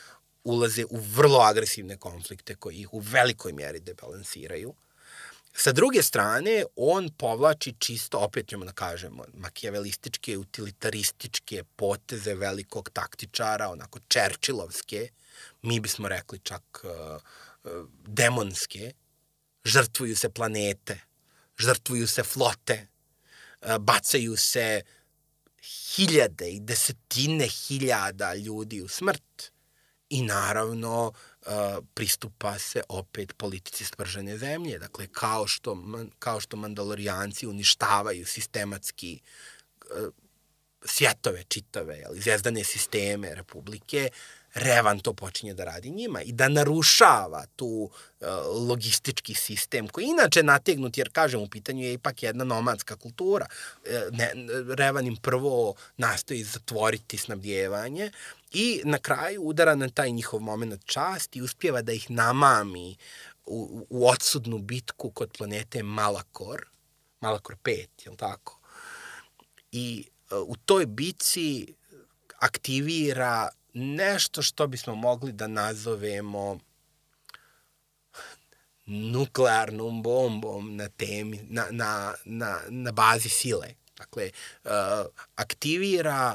ulaze 0.44 0.84
u 0.90 0.96
vrlo 1.00 1.38
agresivne 1.40 1.96
konflikte 1.96 2.54
koji 2.54 2.76
ih 2.76 2.94
u 2.94 2.98
velikoj 2.98 3.52
mjeri 3.52 3.80
debalansiraju. 3.80 4.74
Sa 5.52 5.72
druge 5.72 6.02
strane, 6.02 6.64
on 6.76 7.10
povlači 7.18 7.74
čisto, 7.78 8.18
opet 8.18 8.48
ćemo 8.48 8.64
da 8.64 8.72
kažemo, 8.72 9.24
makijavelističke, 9.34 10.38
utilitarističke 10.38 11.64
poteze 11.76 12.34
velikog 12.34 12.90
taktičara, 12.90 13.68
onako 13.68 13.98
čerčilovske, 14.08 15.08
mi 15.62 15.80
bismo 15.80 16.08
rekli 16.08 16.38
čak 16.38 16.84
uh, 16.84 16.90
uh, 17.64 17.88
demonske, 18.06 18.92
žrtvuju 19.64 20.16
se 20.16 20.28
planete, 20.28 21.00
žrtvuju 21.58 22.06
se 22.06 22.22
flote, 22.22 22.86
uh, 23.60 23.76
bacaju 23.76 24.36
se 24.36 24.82
hiljade 25.62 26.50
i 26.50 26.60
desetine 26.60 27.46
hiljada 27.46 28.34
ljudi 28.34 28.82
u 28.82 28.88
smrt 28.88 29.52
i 30.10 30.22
naravno 30.22 31.06
uh, 31.06 31.52
pristupa 31.94 32.58
se 32.58 32.82
opet 32.88 33.36
politici 33.36 33.84
spržene 33.84 34.38
zemlje. 34.38 34.78
Dakle, 34.78 35.06
kao 35.06 35.46
što, 35.46 35.76
kao 36.18 36.40
što 36.40 36.56
mandalorijanci 36.56 37.46
uništavaju 37.46 38.26
sistematski 38.26 39.20
uh, 39.80 40.12
svjetove 40.84 41.44
čitave, 41.48 41.96
jel, 41.96 42.14
zvezdane 42.14 42.64
sisteme 42.64 43.34
republike, 43.34 44.10
Revan 44.54 44.98
to 45.00 45.12
počinje 45.12 45.54
da 45.54 45.64
radi 45.64 45.90
njima 45.90 46.22
i 46.22 46.32
da 46.32 46.48
narušava 46.48 47.44
tu 47.56 47.66
uh, 47.66 48.28
logistički 48.68 49.34
sistem 49.34 49.88
koji 49.88 50.04
inače 50.04 50.42
nategnut, 50.42 50.98
jer 50.98 51.08
kažem, 51.12 51.40
u 51.40 51.48
pitanju 51.48 51.84
je 51.84 51.92
ipak 51.92 52.22
jedna 52.22 52.44
nomadska 52.44 52.96
kultura. 52.96 53.46
Uh, 53.84 54.16
ne, 54.16 54.32
Revan 54.74 55.06
im 55.06 55.16
prvo 55.16 55.74
nastoji 55.96 56.44
zatvoriti 56.44 57.18
snabdjevanje, 57.18 58.10
I 58.52 58.82
na 58.84 58.98
kraju 58.98 59.42
udara 59.42 59.74
na 59.74 59.88
taj 59.88 60.10
njihov 60.10 60.40
moment 60.40 60.84
čast 60.84 61.36
i 61.36 61.42
uspjeva 61.42 61.82
da 61.82 61.92
ih 61.92 62.10
namami 62.10 62.96
u, 63.46 63.86
u 63.90 64.08
odsudnu 64.08 64.58
bitku 64.58 65.10
kod 65.10 65.30
planete 65.38 65.82
Malakor, 65.82 66.66
Malakor 67.20 67.56
5, 67.64 67.86
je 68.04 68.16
tako? 68.16 68.58
I 69.72 70.08
uh, 70.30 70.38
u 70.48 70.56
toj 70.56 70.86
bici 70.86 71.74
aktivira 72.38 73.48
nešto 73.74 74.42
što 74.42 74.66
bismo 74.66 74.94
mogli 74.94 75.32
da 75.32 75.46
nazovemo 75.46 76.58
nuklearnom 78.86 80.02
bombom 80.02 80.76
na 80.76 80.88
temi, 80.88 81.40
na, 81.48 81.66
na, 81.70 82.14
na, 82.24 82.60
na 82.68 82.92
bazi 82.92 83.28
sile. 83.28 83.74
Dakle, 83.98 84.30
uh, 84.64 84.70
aktivira 85.36 86.34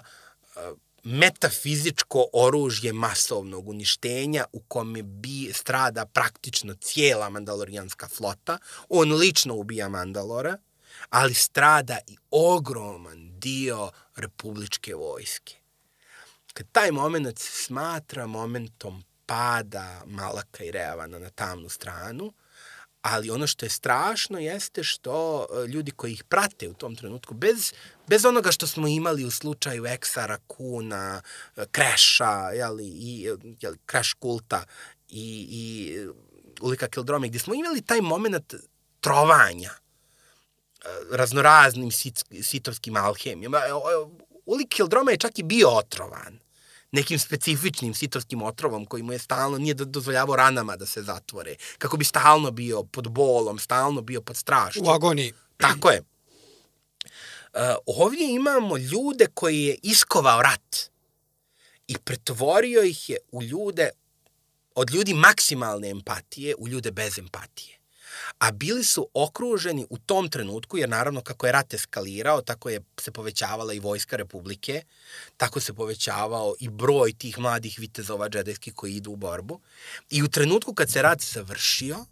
uh, 0.55 0.61
metafizičko 1.03 2.25
oružje 2.33 2.93
masovnog 2.93 3.69
uništenja 3.69 4.45
u 4.53 4.59
kome 4.59 5.03
bi 5.03 5.53
strada 5.53 6.05
praktično 6.05 6.73
cijela 6.73 7.29
mandalorijanska 7.29 8.07
flota. 8.07 8.57
On 8.89 9.13
lično 9.13 9.55
ubija 9.55 9.89
Mandalora, 9.89 10.57
ali 11.09 11.33
strada 11.33 11.97
i 12.07 12.17
ogroman 12.31 13.39
dio 13.39 13.91
republičke 14.15 14.95
vojske. 14.95 15.64
Kad 16.55 16.67
taj 16.71 16.91
moment 16.91 17.39
smatra 17.39 18.27
momentom 18.27 19.03
pada 19.25 20.01
Malaka 20.05 20.63
i 20.63 20.71
Reavana 20.71 21.19
na 21.19 21.29
tamnu 21.29 21.69
stranu, 21.69 22.33
ali 23.01 23.29
ono 23.29 23.47
što 23.47 23.65
je 23.65 23.69
strašno 23.69 24.39
jeste 24.39 24.83
što 24.83 25.45
e, 25.49 25.67
ljudi 25.67 25.91
koji 25.91 26.11
ih 26.13 26.23
prate 26.23 26.69
u 26.69 26.73
tom 26.73 26.95
trenutku, 26.95 27.33
bez, 27.33 27.73
bez 28.07 28.25
onoga 28.25 28.51
što 28.51 28.67
smo 28.67 28.87
imali 28.87 29.25
u 29.25 29.31
slučaju 29.31 29.85
Eksara, 29.85 30.37
Kuna, 30.47 31.21
Kreša, 31.71 32.49
jeli, 32.53 32.87
i, 32.87 33.29
jeli, 33.61 33.77
Kreš 33.85 34.13
kulta 34.13 34.63
i, 35.09 35.47
i 35.49 35.97
Ulika 36.61 36.87
Kildrome, 36.87 37.27
gdje 37.27 37.39
smo 37.39 37.53
imali 37.53 37.81
taj 37.81 38.01
moment 38.01 38.53
trovanja 39.01 39.71
e, 39.71 40.87
raznoraznim 41.11 41.91
sit, 41.91 42.23
sitovskim 42.43 42.95
alhemijama. 42.95 43.57
E, 43.57 43.71
Ulik 44.45 44.69
Kildrome 44.69 45.13
je 45.13 45.17
čak 45.17 45.39
i 45.39 45.43
bio 45.43 45.69
otrovan 45.69 46.44
nekim 46.95 47.19
specifičnim 47.19 47.93
sitovskim 47.93 48.41
otrovom 48.41 48.85
koji 48.85 49.03
mu 49.03 49.13
je 49.13 49.19
stalno, 49.19 49.57
nije 49.57 49.73
dozvoljavao 49.73 50.35
ranama 50.35 50.75
da 50.75 50.85
se 50.85 51.01
zatvore, 51.01 51.55
kako 51.77 51.97
bi 51.97 52.05
stalno 52.05 52.51
bio 52.51 52.83
pod 52.83 53.09
bolom, 53.09 53.59
stalno 53.59 54.01
bio 54.01 54.21
pod 54.21 54.37
strašću. 54.37 54.83
U 54.83 54.89
agoniji. 54.89 55.33
Tako 55.57 55.89
je. 55.89 56.01
Uh, 56.01 57.61
ovdje 57.85 58.35
imamo 58.35 58.77
ljude 58.77 59.27
koji 59.33 59.61
je 59.61 59.77
iskovao 59.83 60.41
rat 60.41 60.75
i 61.87 61.97
pretvorio 61.97 62.83
ih 62.83 63.09
je 63.09 63.17
u 63.31 63.43
ljude, 63.43 63.89
od 64.75 64.91
ljudi 64.91 65.13
maksimalne 65.13 65.89
empatije 65.89 66.55
u 66.57 66.67
ljude 66.67 66.91
bez 66.91 67.19
empatije 67.19 67.74
a 68.37 68.51
bili 68.51 68.83
su 68.83 69.07
okruženi 69.13 69.85
u 69.89 69.97
tom 69.97 70.29
trenutku, 70.29 70.77
jer 70.77 70.89
naravno 70.89 71.21
kako 71.21 71.45
je 71.45 71.51
rat 71.51 71.73
eskalirao, 71.73 72.41
tako 72.41 72.69
je 72.69 72.81
se 72.99 73.11
povećavala 73.11 73.73
i 73.73 73.79
vojska 73.79 74.15
Republike, 74.15 74.83
tako 75.37 75.59
se 75.59 75.73
povećavao 75.73 76.55
i 76.59 76.69
broj 76.69 77.13
tih 77.13 77.39
mladih 77.39 77.79
vitezova 77.79 78.29
džedejskih 78.29 78.73
koji 78.73 78.95
idu 78.95 79.11
u 79.11 79.15
borbu. 79.15 79.59
I 80.09 80.23
u 80.23 80.27
trenutku 80.27 80.73
kad 80.73 80.91
se 80.91 81.01
rat 81.01 81.21
završio, 81.21 82.05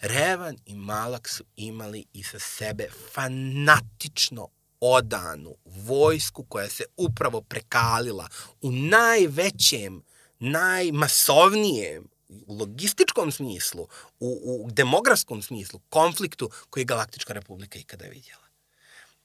Revan 0.00 0.56
i 0.66 0.74
Malak 0.74 1.28
su 1.28 1.44
imali 1.56 2.04
i 2.12 2.22
sa 2.22 2.38
sebe 2.38 2.88
fanatično 3.14 4.48
odanu 4.80 5.54
vojsku 5.64 6.44
koja 6.44 6.68
se 6.68 6.84
upravo 6.96 7.40
prekalila 7.40 8.28
u 8.60 8.72
najvećem, 8.72 10.02
najmasovnijem 10.38 12.08
u 12.28 12.58
logističkom 12.58 13.32
smislu, 13.32 13.88
u, 14.20 14.64
u 14.64 14.70
demografskom 14.70 15.42
smislu, 15.42 15.80
konfliktu 15.88 16.50
koji 16.70 16.82
je 16.82 16.86
Galaktička 16.86 17.32
republika 17.32 17.78
ikada 17.78 18.06
vidjela. 18.06 18.46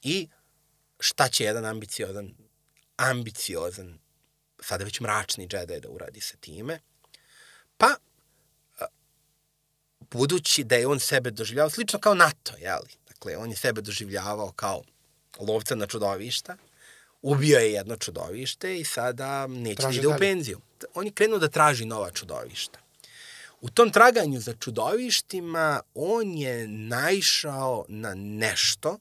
I 0.01 0.27
šta 0.99 1.29
će 1.29 1.43
jedan 1.43 1.65
ambiciozan, 1.65 2.33
ambiciozan, 2.97 3.99
sada 4.61 4.83
već 4.83 4.99
mračni 4.99 5.47
džedaj 5.47 5.79
da 5.79 5.89
uradi 5.89 6.21
sa 6.21 6.37
time? 6.37 6.79
Pa, 7.77 7.95
budući 10.11 10.63
da 10.63 10.75
je 10.75 10.87
on 10.87 10.99
sebe 10.99 11.31
doživljavao 11.31 11.69
slično 11.69 11.99
kao 11.99 12.13
NATO, 12.13 12.53
jeli? 12.57 12.89
Dakle, 13.07 13.37
on 13.37 13.49
je 13.49 13.55
sebe 13.55 13.81
doživljavao 13.81 14.51
kao 14.51 14.83
lovca 15.39 15.75
na 15.75 15.87
čudovišta, 15.87 16.57
ubio 17.21 17.59
je 17.59 17.73
jedno 17.73 17.97
čudovište 17.97 18.79
i 18.79 18.85
sada 18.85 19.47
neće 19.47 19.81
da 19.81 19.89
ide 19.89 20.07
u 20.07 20.17
penziju. 20.19 20.61
On 20.93 21.05
je 21.05 21.11
krenuo 21.11 21.39
da 21.39 21.47
traži 21.47 21.85
nova 21.85 22.11
čudovišta. 22.11 22.82
U 23.63 23.69
tom 23.69 23.91
traganju 23.91 24.39
za 24.39 24.53
čudovištima 24.59 25.81
on 25.93 26.37
je 26.37 26.67
naišao 26.67 27.85
na 27.87 28.13
nešto, 28.15 28.97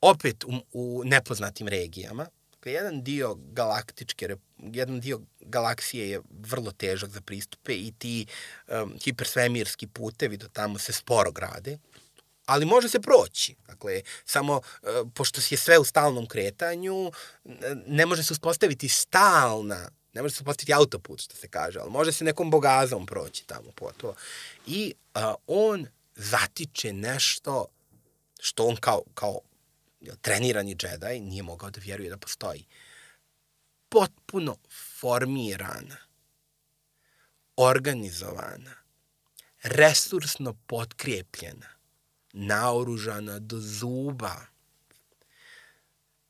opet 0.00 0.44
u, 0.44 0.52
u 0.72 1.02
nepoznatim 1.04 1.68
regijama. 1.68 2.26
Dakle, 2.50 2.72
jedan 2.72 3.02
dio 3.02 3.34
galaktičke, 3.34 4.36
jedan 4.58 5.00
dio 5.00 5.20
galaksije 5.40 6.10
je 6.10 6.20
vrlo 6.30 6.72
težak 6.72 7.10
za 7.10 7.20
pristupe 7.20 7.74
i 7.74 7.92
ti 7.98 8.26
um, 8.68 8.98
hipersvemirski 9.04 9.86
putevi 9.86 10.36
do 10.36 10.48
tamo 10.48 10.78
se 10.78 10.92
sporo 10.92 11.32
grade 11.32 11.78
ali 12.46 12.66
može 12.66 12.88
se 12.88 13.00
proći. 13.00 13.54
Dakle, 13.66 14.02
samo 14.24 14.56
uh, 14.56 14.88
pošto 15.14 15.40
je 15.50 15.56
sve 15.56 15.78
u 15.78 15.84
stalnom 15.84 16.26
kretanju, 16.26 17.12
ne 17.86 18.06
može 18.06 18.22
se 18.22 18.32
uspostaviti 18.32 18.88
stalna 18.88 19.90
Ne 20.16 20.22
može 20.22 20.34
se 20.34 20.44
postiti 20.44 20.72
autoput, 20.72 21.20
što 21.20 21.36
se 21.36 21.48
kaže, 21.48 21.78
ali 21.78 21.90
može 21.90 22.12
se 22.12 22.24
nekom 22.24 22.50
bogazom 22.50 23.06
proći 23.06 23.46
tamo 23.46 23.70
po 23.74 23.92
to. 23.92 24.14
I 24.66 24.94
a, 25.14 25.34
on 25.46 25.86
zatiče 26.14 26.92
nešto 26.92 27.66
što 28.40 28.66
on 28.66 28.76
kao, 28.76 29.02
kao 29.14 29.40
trenirani 30.20 30.74
džedaj 30.74 31.20
nije 31.20 31.42
mogao 31.42 31.70
da 31.70 31.80
vjeruje 31.80 32.10
da 32.10 32.16
postoji. 32.16 32.64
Potpuno 33.88 34.56
formirana, 35.00 35.96
organizovana, 37.56 38.74
resursno 39.62 40.54
potkrijepljena, 40.66 41.68
naoružana 42.32 43.38
do 43.38 43.56
zuba 43.60 44.36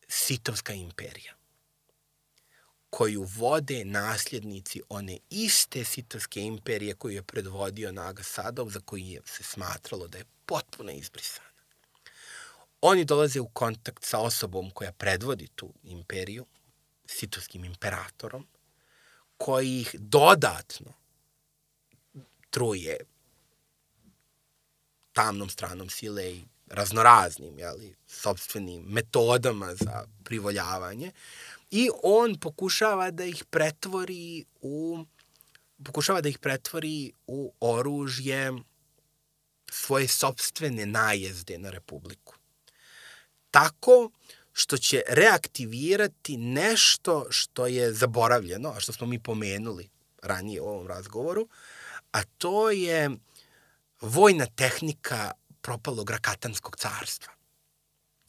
sitovska 0.08 0.72
imperija 0.72 1.35
koju 2.96 3.22
vode 3.22 3.84
nasljednici 3.84 4.82
one 4.88 5.18
iste 5.30 5.84
sitarske 5.84 6.40
imperije 6.40 6.94
koju 6.94 7.14
je 7.14 7.22
predvodio 7.22 7.92
Naga 7.92 8.22
Sadov, 8.22 8.70
za 8.70 8.80
koji 8.80 9.08
je 9.08 9.20
se 9.24 9.42
smatralo 9.42 10.08
da 10.08 10.18
je 10.18 10.24
potpuno 10.46 10.92
izbrisana. 10.92 11.48
Oni 12.80 13.04
dolaze 13.04 13.40
u 13.40 13.48
kontakt 13.48 14.04
sa 14.04 14.18
osobom 14.18 14.70
koja 14.70 14.92
predvodi 14.92 15.48
tu 15.54 15.72
imperiju, 15.82 16.46
sitorskim 17.06 17.64
imperatorom, 17.64 18.46
koji 19.36 19.80
ih 19.80 19.94
dodatno 19.98 20.92
truje 22.50 22.96
tamnom 25.12 25.48
stranom 25.48 25.90
sile 25.90 26.32
i 26.32 26.44
raznoraznim, 26.66 27.58
jeli, 27.58 27.94
sobstvenim 28.06 28.82
metodama 28.82 29.74
za 29.74 30.06
privoljavanje, 30.24 31.12
I 31.70 31.90
on 32.02 32.38
pokušava 32.40 33.10
da 33.10 33.24
ih 33.24 33.44
pretvori 33.50 34.44
u 34.60 35.04
pokušava 35.84 36.20
da 36.20 36.28
ih 36.28 36.38
pretvori 36.38 37.12
u 37.26 37.52
oružje 37.60 38.52
svoje 39.70 40.08
sobstvene 40.08 40.86
najezde 40.86 41.58
na 41.58 41.70
Republiku. 41.70 42.34
Tako 43.50 44.10
što 44.52 44.76
će 44.78 45.02
reaktivirati 45.08 46.36
nešto 46.36 47.26
što 47.30 47.66
je 47.66 47.92
zaboravljeno, 47.92 48.68
a 48.68 48.80
što 48.80 48.92
smo 48.92 49.06
mi 49.06 49.22
pomenuli 49.22 49.88
ranije 50.22 50.60
u 50.60 50.68
ovom 50.68 50.86
razgovoru, 50.86 51.48
a 52.12 52.24
to 52.38 52.70
je 52.70 53.10
vojna 54.00 54.46
tehnika 54.46 55.32
propalog 55.60 56.10
Rakatanskog 56.10 56.76
carstva, 56.76 57.32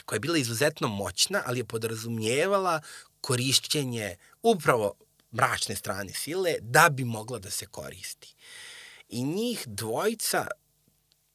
koja 0.05 0.15
je 0.15 0.19
bila 0.19 0.37
izuzetno 0.37 0.87
moćna, 0.87 1.43
ali 1.45 1.59
je 1.59 1.65
podrazumijevala 1.65 2.81
korišćenje 3.27 4.15
upravo 4.41 4.93
mračne 5.35 5.75
strane 5.75 6.13
sile 6.13 6.55
da 6.61 6.89
bi 6.89 7.03
mogla 7.03 7.39
da 7.39 7.51
se 7.51 7.65
koristi. 7.65 8.35
I 9.09 9.23
njih 9.23 9.63
dvojica 9.65 10.47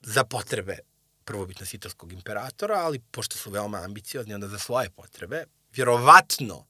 za 0.00 0.24
potrebe 0.24 0.78
prvobitno 1.24 1.66
sitarskog 1.66 2.12
imperatora, 2.12 2.74
ali 2.74 2.98
pošto 3.10 3.38
su 3.38 3.50
veoma 3.50 3.78
ambiciozni, 3.78 4.34
onda 4.34 4.48
za 4.48 4.58
svoje 4.58 4.90
potrebe, 4.90 5.44
vjerovatno 5.72 6.66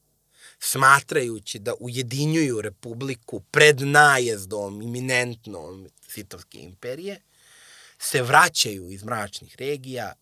smatrajući 0.59 1.59
da 1.59 1.75
ujedinjuju 1.81 2.61
republiku 2.61 3.41
pred 3.41 3.81
najezdom 3.81 4.83
iminentnom 4.83 5.89
sitovske 6.09 6.59
imperije, 6.59 7.21
se 7.99 8.23
vraćaju 8.23 8.91
iz 8.91 9.05
mračnih 9.05 9.57
regija, 9.59 10.13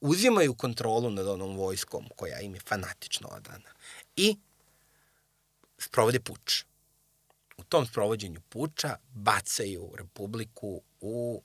uzimaju 0.00 0.54
kontrolu 0.54 1.10
nad 1.10 1.28
onom 1.28 1.56
vojskom 1.56 2.08
koja 2.16 2.40
im 2.40 2.54
je 2.54 2.60
fanatično 2.60 3.28
odana 3.28 3.70
i 4.16 4.36
sprovode 5.78 6.20
puč. 6.20 6.64
U 7.56 7.64
tom 7.64 7.86
sprovođenju 7.86 8.40
puča 8.48 8.96
bacaju 9.08 9.92
Republiku 9.98 10.82
u 11.00 11.42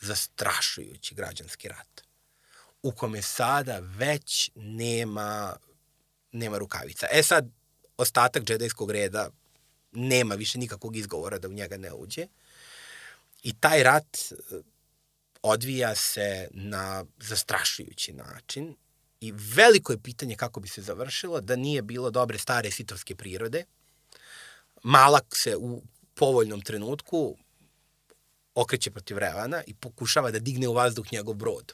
zastrašujući 0.00 1.14
građanski 1.14 1.68
rat 1.68 2.08
u 2.82 2.92
kome 2.92 3.22
sada 3.22 3.78
već 3.78 4.50
nema 4.54 5.56
nema 6.32 6.58
rukavica. 6.58 7.06
E 7.10 7.22
sad, 7.22 7.48
ostatak 7.96 8.44
džedajskog 8.44 8.90
reda 8.90 9.30
nema 9.92 10.34
više 10.34 10.58
nikakvog 10.58 10.96
izgovora 10.96 11.38
da 11.38 11.48
u 11.48 11.52
njega 11.52 11.76
ne 11.76 11.92
uđe. 11.92 12.26
I 13.42 13.60
taj 13.60 13.82
rat 13.82 14.16
e, 14.16 14.34
odvija 15.42 15.94
se 15.94 16.48
na 16.50 17.04
zastrašujući 17.18 18.12
način 18.12 18.76
I 19.20 19.32
veliko 19.32 19.92
je 19.92 20.02
pitanje 20.02 20.36
kako 20.36 20.60
bi 20.60 20.68
se 20.68 20.82
završilo 20.82 21.40
da 21.40 21.56
nije 21.56 21.82
bilo 21.82 22.10
dobre 22.10 22.38
stare 22.38 22.70
sitovske 22.70 23.14
prirode. 23.14 23.64
Malak 24.82 25.36
se 25.36 25.56
u 25.56 25.82
povoljnom 26.14 26.60
trenutku 26.60 27.36
okreće 28.54 28.90
protiv 28.90 29.18
Revana 29.18 29.62
i 29.66 29.74
pokušava 29.74 30.30
da 30.30 30.38
digne 30.38 30.68
u 30.68 30.72
vazduh 30.72 31.12
njegov 31.12 31.34
brod. 31.34 31.72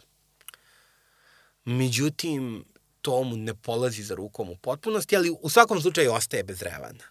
međutim, 1.65 2.65
to 3.01 3.23
mu 3.23 3.37
ne 3.37 3.55
polazi 3.55 4.03
za 4.03 4.15
rukom 4.15 4.51
u 4.51 4.57
potpunosti, 4.57 5.17
ali 5.17 5.37
u 5.41 5.51
svakom 5.51 5.81
slučaju 5.81 6.13
ostaje 6.13 6.45
bez 6.45 6.63
Revana. 6.63 7.05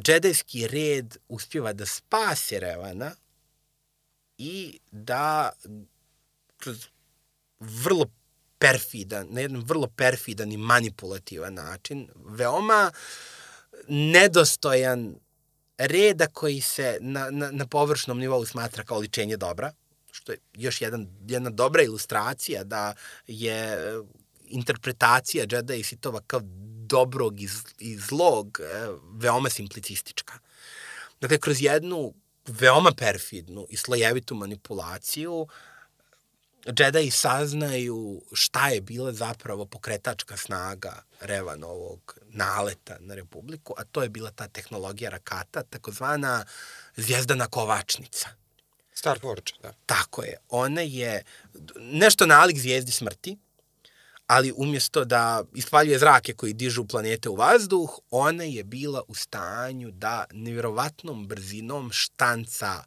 Džedajski 0.00 0.66
red 0.68 1.16
uspjeva 1.28 1.72
da 1.72 1.86
spase 1.86 2.60
Revana 2.60 3.14
i 4.38 4.78
da 4.90 5.52
kroz 6.58 6.86
vrlo 7.60 8.06
perfidan, 8.58 9.26
na 9.30 9.40
jedan 9.40 9.62
vrlo 9.66 9.86
perfidan 9.86 10.52
i 10.52 10.56
manipulativan 10.56 11.54
način, 11.54 12.08
veoma 12.14 12.90
nedostojan 13.88 15.14
reda 15.78 16.26
koji 16.26 16.60
se 16.60 16.98
na, 17.00 17.30
na, 17.30 17.50
na 17.50 17.66
površnom 17.66 18.18
nivou 18.18 18.44
smatra 18.44 18.84
kao 18.84 18.98
ličenje 18.98 19.36
dobra, 19.36 19.72
što 20.10 20.32
je 20.32 20.38
još 20.54 20.80
jedan, 20.80 21.06
jedna 21.26 21.50
dobra 21.50 21.82
ilustracija 21.82 22.64
da 22.64 22.94
je 23.26 23.78
interpretacija 24.48 25.46
Jedi 25.50 25.80
i 25.80 25.82
Sithova 25.82 26.20
kao 26.26 26.40
dobrog 26.86 27.40
i, 27.40 27.48
i 27.78 27.96
zlog 27.96 28.60
e, 28.60 28.86
veoma 29.12 29.50
simplicistička. 29.50 30.38
Dakle, 31.20 31.38
kroz 31.38 31.62
jednu 31.62 32.14
veoma 32.46 32.92
perfidnu 32.92 33.66
i 33.70 33.76
slojevitu 33.76 34.34
manipulaciju 34.34 35.46
Jedi 36.66 37.10
saznaju 37.10 38.22
šta 38.32 38.68
je 38.68 38.80
bila 38.80 39.12
zapravo 39.12 39.66
pokretačka 39.66 40.36
snaga 40.36 41.02
Revanovog 41.20 42.18
naleta 42.28 42.96
na 43.00 43.14
Republiku, 43.14 43.74
a 43.78 43.84
to 43.84 44.02
je 44.02 44.08
bila 44.08 44.30
ta 44.30 44.48
tehnologija 44.48 45.10
rakata, 45.10 45.62
takozvana 45.62 46.44
zvijezdana 46.96 47.46
kovačnica. 47.46 48.28
Star 48.94 49.18
Forge, 49.20 49.52
da. 49.62 49.72
Tako 49.86 50.22
je. 50.22 50.36
Ona 50.48 50.80
je 50.80 51.24
nešto 51.80 52.26
nalik 52.26 52.58
zvijezdi 52.58 52.92
smrti, 52.92 53.36
ali 54.26 54.52
umjesto 54.56 55.04
da 55.04 55.44
ispaljuje 55.54 55.98
zrake 55.98 56.34
koji 56.34 56.52
dižu 56.52 56.84
planete 56.84 57.28
u 57.28 57.36
vazduh, 57.36 57.98
ona 58.10 58.44
je 58.44 58.64
bila 58.64 59.02
u 59.08 59.14
stanju 59.14 59.90
da 59.90 60.24
nevjerovatnom 60.32 61.28
brzinom 61.28 61.90
štanca 61.92 62.84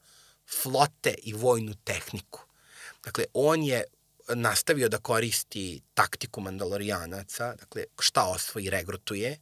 flote 0.62 1.14
i 1.24 1.34
vojnu 1.34 1.74
tehniku. 1.84 2.49
Dakle, 3.10 3.26
on 3.34 3.64
je 3.64 3.84
nastavio 4.36 4.90
da 4.90 4.98
koristi 4.98 5.82
taktiku 5.94 6.42
mandalorijanaca, 6.42 7.56
dakle, 7.56 7.84
šta 8.00 8.24
osvoji, 8.24 8.70
regrutuje, 8.70 9.40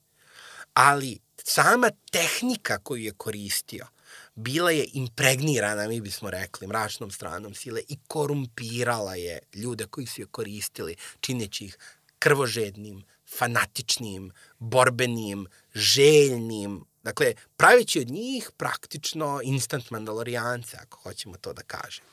ali 0.73 1.19
sama 1.43 1.91
tehnika 2.11 2.77
koju 2.79 3.03
je 3.03 3.11
koristio 3.11 3.87
bila 4.35 4.71
je 4.71 4.85
impregnirana, 4.93 5.87
mi 5.87 6.01
bismo 6.01 6.29
rekli, 6.29 6.67
mračnom 6.67 7.11
stranom 7.11 7.53
sile 7.53 7.81
i 7.87 7.97
korumpirala 8.07 9.15
je 9.15 9.39
ljude 9.53 9.85
koji 9.85 10.07
su 10.07 10.21
je 10.21 10.25
koristili, 10.25 10.95
čineći 11.19 11.65
ih 11.65 11.77
krvožednim, 12.19 13.03
fanatičnim, 13.37 14.31
borbenim, 14.59 15.47
željnim, 15.75 16.85
dakle, 17.03 17.33
pravići 17.57 17.99
od 17.99 18.09
njih 18.09 18.51
praktično 18.57 19.39
instant 19.43 19.91
mandalorijance, 19.91 20.77
ako 20.81 20.99
hoćemo 20.99 21.37
to 21.37 21.53
da 21.53 21.61
kažemo. 21.63 22.07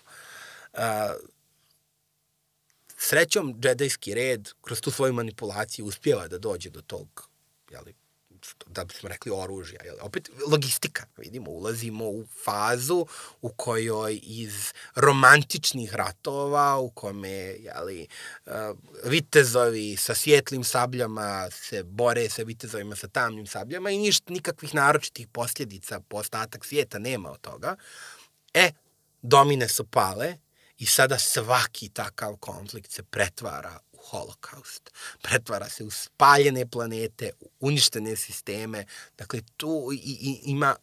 Uh, 0.73 0.81
srećom, 2.97 3.55
džedajski 3.60 4.14
red 4.14 4.50
kroz 4.62 4.81
tu 4.81 4.90
svoju 4.90 5.12
manipulaciju 5.12 5.86
uspjeva 5.86 6.28
da 6.28 6.39
dođe 6.39 6.70
do 6.70 6.81
tog 6.81 7.28
jeli, 7.70 7.94
da 8.66 8.84
bismo 8.84 9.08
rekli 9.08 9.32
oružja. 9.34 9.81
Jel? 9.84 9.97
Opet 10.00 10.31
logistika, 10.50 11.06
vidimo, 11.16 11.50
ulazimo 11.50 12.05
u 12.05 12.26
fazu 12.44 13.06
u 13.42 13.48
kojoj 13.48 14.20
iz 14.23 14.73
romantičnih 14.94 15.94
ratova 15.94 16.78
u 16.78 16.90
kome 16.90 17.28
jeli, 17.28 18.06
uh, 18.47 18.52
vitezovi 19.05 19.97
sa 19.97 20.14
svjetlim 20.14 20.64
sabljama 20.64 21.50
se 21.50 21.82
bore 21.82 22.28
sa 22.31 22.42
vitezovima 22.42 22.97
sa 22.97 23.08
tamnim 23.08 23.47
sabljama 23.47 23.90
i 23.90 23.98
ništa, 23.98 24.32
nikakvih 24.32 24.74
naročitih 24.74 25.28
posljedica 25.28 26.00
po 26.00 26.16
ostatak 26.16 26.64
svijeta 26.64 26.98
nema 26.98 27.31
od 27.31 27.40
toga. 27.40 27.76
E, 28.55 28.73
domine 29.23 29.68
su 29.68 29.84
pale 29.84 30.36
i 30.84 30.86
sada 30.86 31.18
svaki 31.18 31.88
takav 31.88 32.36
konflikt 32.36 32.92
se 32.92 33.02
pretvara 33.02 33.78
holokaust. 34.10 34.90
Pretvara 35.22 35.68
se 35.68 35.84
u 35.84 35.90
spaljene 35.90 36.66
planete, 36.66 37.30
u 37.40 37.50
uništene 37.60 38.16
sisteme. 38.16 38.84
Dakle, 39.18 39.40
tu 39.56 39.90
i, 39.92 39.96
i, 39.96 40.40
ima 40.44 40.76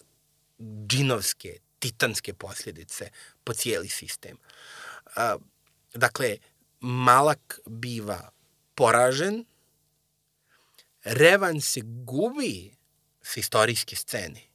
džinovske, 0.88 1.58
titanske 1.80 2.34
posljedice 2.34 3.10
po 3.44 3.54
cijeli 3.54 3.90
sistem. 3.90 4.38
Dakle, 5.94 6.38
Malak 6.80 7.60
biva 7.66 8.30
poražen, 8.76 9.46
Revan 11.04 11.62
se 11.62 11.82
gubi 11.84 12.76
s 13.22 13.38
istorijske 13.38 13.96
scene 13.96 14.51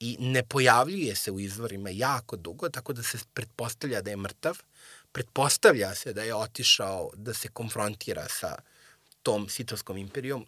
i 0.00 0.16
ne 0.20 0.42
pojavljuje 0.42 1.16
se 1.16 1.30
u 1.30 1.40
izvorima 1.40 1.90
jako 1.90 2.36
dugo, 2.36 2.68
tako 2.68 2.92
da 2.92 3.02
se 3.02 3.18
pretpostavlja 3.34 4.02
da 4.02 4.10
je 4.10 4.16
mrtav 4.16 4.58
pretpostavlja 5.12 5.94
se 5.94 6.12
da 6.12 6.22
je 6.22 6.34
otišao 6.34 7.10
da 7.14 7.34
se 7.34 7.48
konfrontira 7.48 8.28
sa 8.28 8.54
tom 9.22 9.48
sitovskom 9.48 9.96
imperijom, 9.96 10.46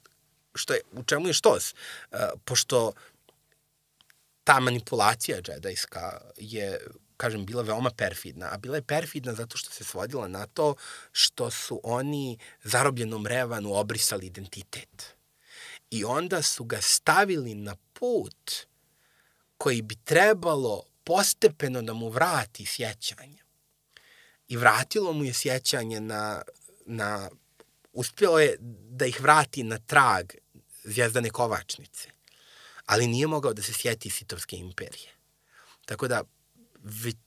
što 0.55 0.75
je, 0.75 0.81
u 0.93 1.05
čemu 1.05 1.27
je 1.27 1.33
štos? 1.33 1.75
Uh, 1.75 2.19
pošto 2.45 2.93
ta 4.45 4.61
manipulacija 4.61 5.41
džedajska 5.41 6.21
je, 6.37 6.81
kažem, 7.17 7.47
bila 7.47 7.63
veoma 7.63 7.91
perfidna, 7.91 8.49
a 8.53 8.57
bila 8.57 8.77
je 8.77 8.83
perfidna 8.83 9.35
zato 9.35 9.57
što 9.57 9.71
se 9.71 9.85
svodila 9.85 10.29
na 10.29 10.47
to 10.47 10.75
što 11.13 11.51
su 11.51 11.81
oni 11.85 12.39
zarobljenom 12.65 13.27
Revanu 13.27 13.75
obrisali 13.75 14.27
identitet. 14.27 15.15
I 15.91 16.05
onda 16.05 16.43
su 16.43 16.65
ga 16.65 16.81
stavili 16.81 17.55
na 17.55 17.77
put 17.93 18.67
koji 19.63 19.83
bi 19.83 19.97
trebalo 20.05 20.83
postepeno 21.05 21.83
da 21.83 21.93
mu 21.93 22.09
vrati 22.09 22.67
sjećanje 22.67 23.39
i 24.49 24.57
vratilo 24.57 25.13
mu 25.13 25.25
je 25.25 25.33
sjećanje 25.33 26.01
na, 26.01 26.43
na 26.87 27.31
uspio 27.93 28.31
je 28.31 28.57
da 28.91 29.07
ih 29.07 29.21
vrati 29.21 29.63
na 29.63 29.79
trag 29.79 30.33
zvijezdane 30.85 31.31
kovačnice, 31.31 32.09
ali 32.87 33.07
nije 33.07 33.27
mogao 33.27 33.53
da 33.53 33.63
se 33.63 33.73
sjeti 33.73 34.11
Sitovske 34.11 34.57
imperije. 34.57 35.11
Tako 35.85 36.09
da 36.09 36.23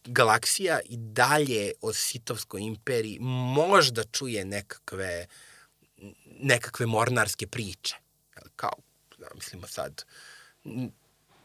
galaksija 0.05 0.79
i 0.85 0.97
dalje 0.97 1.71
o 1.81 1.93
Sitovskoj 1.93 2.61
imperiji 2.61 3.17
možda 3.55 4.03
čuje 4.03 4.45
nekakve, 4.45 5.27
nekakve 6.39 6.85
mornarske 6.85 7.47
priče. 7.47 7.95
Kao, 8.55 8.75
da, 9.17 9.27
mislimo 9.35 9.67
sad, 9.67 10.03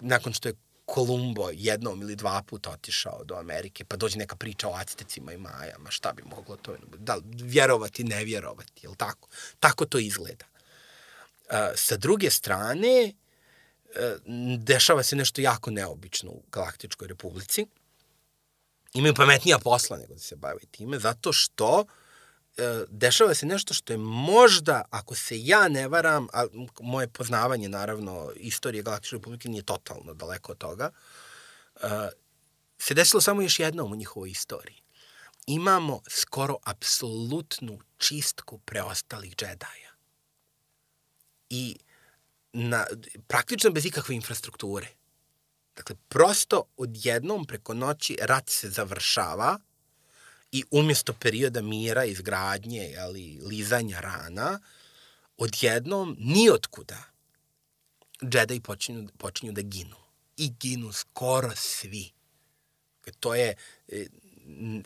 nakon 0.01 0.33
što 0.33 0.49
je 0.49 0.55
Kolumbo 0.91 1.51
jednom 1.53 2.03
ili 2.03 2.17
dva 2.17 2.43
puta 2.43 2.71
otišao 2.71 3.25
do 3.25 3.35
Amerike, 3.35 3.85
pa 3.85 3.97
dođe 3.97 4.19
neka 4.19 4.37
priča 4.37 4.69
o 4.69 4.75
Actecima 4.75 5.33
i 5.33 5.39
Majama, 5.39 5.91
šta 5.91 6.13
bi 6.13 6.23
moglo 6.23 6.57
to, 6.57 6.77
da 6.99 7.15
li 7.15 7.23
vjerovati, 7.27 8.05
ne 8.05 8.25
vjerovati, 8.25 8.73
jel 8.83 8.95
tako? 8.95 9.29
Tako 9.61 9.87
to 9.87 9.99
izgleda. 9.99 10.45
Sa 11.75 11.97
druge 11.97 12.31
strane, 12.31 13.13
uh, 13.85 14.35
dešava 14.59 15.03
se 15.03 15.17
nešto 15.17 15.41
jako 15.41 15.71
neobično 15.71 16.31
u 16.31 16.43
Galaktičkoj 16.53 17.09
republici. 17.09 17.67
Imaju 18.95 19.15
pametnija 19.15 19.59
posla 19.59 19.97
nego 19.97 20.15
da 20.15 20.21
se 20.21 20.37
bave 20.37 20.61
time, 20.71 20.99
zato 20.99 21.33
što 21.33 21.81
uh, 21.81 21.87
E, 21.87 22.00
dešava 22.89 23.35
se 23.35 23.47
nešto 23.47 23.75
što 23.75 23.93
je 23.93 23.97
možda, 23.99 24.83
ako 24.91 25.15
se 25.15 25.45
ja 25.45 25.69
ne 25.69 25.89
varam, 25.89 26.29
a 26.33 26.45
moje 26.81 27.09
poznavanje, 27.09 27.69
naravno, 27.69 28.33
istorije 28.37 28.83
Galaktične 28.83 29.19
republike 29.19 29.49
nije 29.49 29.63
totalno 29.63 30.15
daleko 30.15 30.53
od 30.53 30.59
toga, 30.59 30.91
e, 31.83 31.89
se 32.79 32.95
desilo 32.95 33.21
samo 33.21 33.43
još 33.43 33.59
jednom 33.59 33.93
u 33.93 33.97
njihovoj 33.97 34.31
istoriji. 34.31 34.83
Imamo 35.47 36.01
skoro 36.09 36.57
apsolutnu 36.65 37.81
čistku 37.99 38.59
preostalih 38.59 39.37
džedaja. 39.37 39.91
I 41.51 41.77
na, 42.53 42.87
praktično 43.27 43.71
bez 43.71 43.87
ikakve 43.87 44.15
infrastrukture. 44.15 44.87
Dakle, 45.77 45.97
prosto 46.09 46.65
odjednom 46.77 47.45
preko 47.47 47.75
noći 47.75 48.17
rat 48.21 48.49
se 48.49 48.71
završava, 48.71 49.59
i 50.53 50.65
umjesto 50.71 51.13
perioda 51.13 51.63
mira, 51.63 52.05
izgradnje, 52.05 52.97
ali, 52.99 53.41
lizanja 53.43 54.01
rana, 54.01 54.61
odjednom, 55.37 56.17
nijotkuda, 56.19 57.03
džedaj 58.25 58.61
počinju, 58.61 59.09
počinju 59.19 59.53
da 59.53 59.63
ginu. 59.63 59.97
I 60.37 60.53
ginu 60.61 60.93
skoro 60.93 61.51
svi. 61.57 62.11
To 63.21 63.35
je 63.35 63.55
e, 63.89 64.07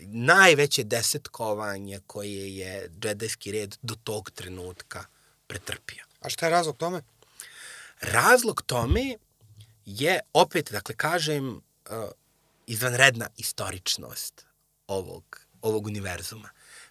najveće 0.00 0.84
desetkovanje 0.84 2.00
koje 2.06 2.56
je 2.56 2.90
džedajski 3.00 3.52
red 3.52 3.76
do 3.82 3.94
tog 4.04 4.30
trenutka 4.30 5.04
pretrpio. 5.46 6.04
A 6.20 6.28
šta 6.28 6.46
je 6.46 6.50
razlog 6.50 6.76
tome? 6.76 7.02
Razlog 8.00 8.62
tome 8.62 9.16
je, 9.84 10.20
opet, 10.32 10.72
dakle, 10.72 10.94
kažem, 10.94 11.48
uh, 11.48 11.60
izvanredna 12.66 13.28
istoričnost 13.36 14.46
ovog 14.86 15.43
ovog 15.64 15.86
univerzuma. 15.86 16.48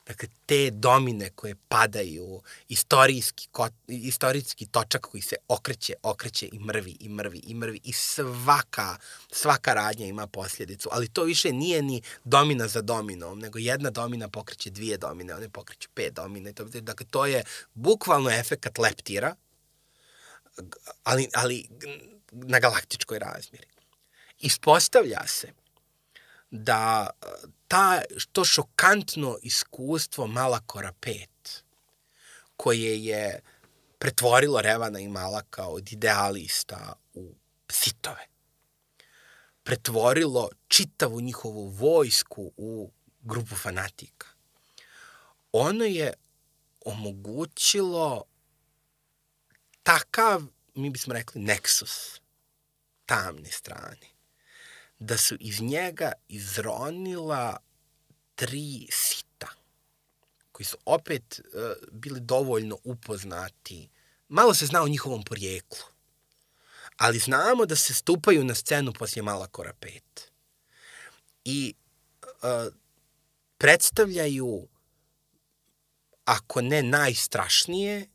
Dakle, 0.07 0.29
te 0.45 0.69
domine 0.71 1.29
koje 1.29 1.55
padaju, 1.67 2.41
istorijski, 2.69 3.47
ko, 3.51 3.69
istorijski 3.87 4.65
točak 4.65 5.01
koji 5.01 5.21
se 5.21 5.35
okreće, 5.47 5.93
okreće 6.03 6.49
i 6.51 6.59
mrvi, 6.59 6.97
i 6.99 7.09
mrvi, 7.09 7.37
i 7.37 7.53
mrvi 7.53 7.79
i 7.83 7.93
svaka, 7.93 8.97
svaka 9.31 9.73
radnja 9.73 10.05
ima 10.05 10.27
posljedicu. 10.27 10.89
Ali 10.91 11.07
to 11.07 11.23
više 11.23 11.51
nije 11.51 11.81
ni 11.81 12.01
domina 12.23 12.67
za 12.67 12.81
dominom, 12.81 13.39
nego 13.39 13.59
jedna 13.59 13.89
domina 13.89 14.29
pokreće 14.29 14.69
dvije 14.69 14.97
domine, 14.97 15.35
one 15.35 15.49
pokreću 15.49 15.89
pet 15.93 16.13
domine. 16.13 16.51
Dakle, 16.81 17.05
to 17.09 17.25
je 17.25 17.43
bukvalno 17.73 18.29
efekat 18.29 18.77
leptira, 18.77 19.35
ali, 21.03 21.29
ali 21.33 21.67
na 22.31 22.59
galaktičkoj 22.59 23.19
razmjeri. 23.19 23.67
Ispostavlja 24.39 25.27
se 25.27 25.53
da 26.51 27.09
ta, 27.73 28.01
to 28.31 28.45
šokantno 28.45 29.37
iskustvo 29.41 30.27
Malakora 30.27 30.93
5, 31.01 31.27
koje 32.57 33.05
je 33.05 33.41
pretvorilo 33.99 34.61
Revana 34.61 34.99
i 34.99 35.07
Malaka 35.07 35.67
od 35.67 35.91
idealista 35.91 36.93
u 37.13 37.35
sitove, 37.69 38.27
pretvorilo 39.63 40.49
čitavu 40.67 41.21
njihovu 41.21 41.67
vojsku 41.67 42.51
u 42.57 42.91
grupu 43.21 43.55
fanatika. 43.55 44.27
Ono 45.51 45.85
je 45.85 46.13
omogućilo 46.85 48.23
takav, 49.83 50.43
mi 50.75 50.89
bismo 50.89 51.13
rekli, 51.13 51.41
neksus 51.41 52.21
tamne 53.05 53.51
strane 53.51 54.12
da 55.03 55.17
su 55.17 55.35
iz 55.39 55.61
njega 55.61 56.11
izronila 56.27 57.57
tri 58.35 58.87
sita, 58.91 59.47
koji 60.51 60.65
su 60.65 60.77
opet 60.85 61.39
uh, 61.39 61.89
bili 61.91 62.19
dovoljno 62.19 62.77
upoznati. 62.83 63.89
Malo 64.27 64.53
se 64.53 64.65
zna 64.65 64.83
o 64.83 64.87
njihovom 64.87 65.23
porijeklu, 65.23 65.79
ali 66.97 67.19
znamo 67.19 67.65
da 67.65 67.75
se 67.75 67.93
stupaju 67.93 68.43
na 68.43 68.55
scenu 68.55 68.93
poslije 68.93 69.23
Malakora 69.23 69.73
5. 69.81 69.99
I 71.45 71.73
uh, 72.23 72.73
predstavljaju, 73.57 74.67
ako 76.25 76.61
ne 76.61 76.83
najstrašnije, 76.83 78.07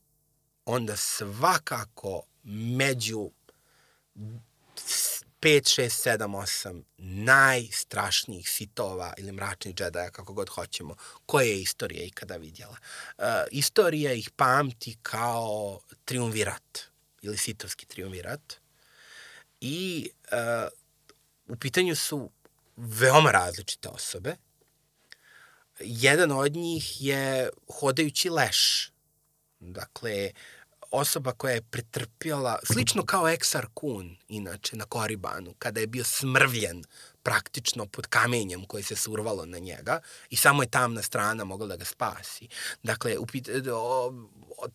onda 0.65 0.97
svakako 0.97 2.23
među 2.45 3.31
5, 5.41 5.81
6, 5.81 6.11
7, 6.11 6.37
8 6.37 6.83
najstrašnijih 6.99 8.51
sitova 8.51 9.15
ili 9.19 9.33
mračnih 9.33 9.75
džedaja, 9.75 10.11
kako 10.11 10.33
god 10.33 10.49
hoćemo, 10.49 10.97
koje 11.27 11.49
je 11.49 11.63
istorija 11.63 12.05
ikada 12.05 12.37
vidjela. 12.37 12.77
Uh, 13.19 13.25
istorija 13.51 14.13
ih 14.13 14.31
pamti 14.31 14.97
kao 15.03 15.81
triumvirat 16.05 16.79
ili 17.23 17.37
sitovski 17.37 17.87
triumvirat 17.87 18.55
i 19.61 20.11
uh, 20.33 20.69
u 21.47 21.57
pitanju 21.57 21.97
su 21.97 22.31
veoma 22.77 23.31
različite 23.31 23.89
osobe. 23.89 24.37
Jedan 25.81 26.33
od 26.33 26.53
njih 26.53 27.03
je 27.03 27.49
hodajući 27.81 28.31
leš. 28.31 28.93
Dakle, 29.61 30.31
osoba 30.91 31.33
koja 31.33 31.55
je 31.55 31.63
pretrpjela, 31.63 32.59
slično 32.65 33.05
kao 33.05 33.29
Eksar 33.29 33.67
Kun, 33.75 34.17
inače, 34.29 34.77
na 34.77 34.85
Koribanu, 34.85 35.55
kada 35.59 35.81
je 35.81 35.87
bio 35.87 36.05
smrvljen 36.05 36.85
praktično 37.23 37.87
pod 37.87 38.07
kamenjem 38.07 38.65
koje 38.65 38.83
se 38.83 38.97
survalo 38.97 39.47
na 39.47 39.59
njega 39.59 40.01
i 40.31 40.37
samo 40.37 40.63
je 40.63 40.71
tamna 40.71 41.03
strana 41.03 41.45
mogla 41.45 41.67
da 41.67 41.77
ga 41.77 41.85
spasi. 41.85 42.49
Dakle, 42.83 43.19
upit, 43.19 43.49
o, 43.73 44.13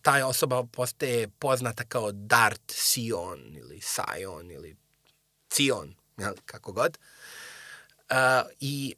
taj 0.02 0.22
osoba 0.22 0.64
postaje 0.72 1.28
poznata 1.28 1.84
kao 1.84 2.12
Dart 2.12 2.62
Sion 2.70 3.56
ili 3.56 3.80
Sion 3.80 4.50
ili 4.50 4.76
Cion, 5.50 5.94
kako 6.46 6.72
god. 6.72 6.98
Uh, 8.10 8.16
I 8.60 8.94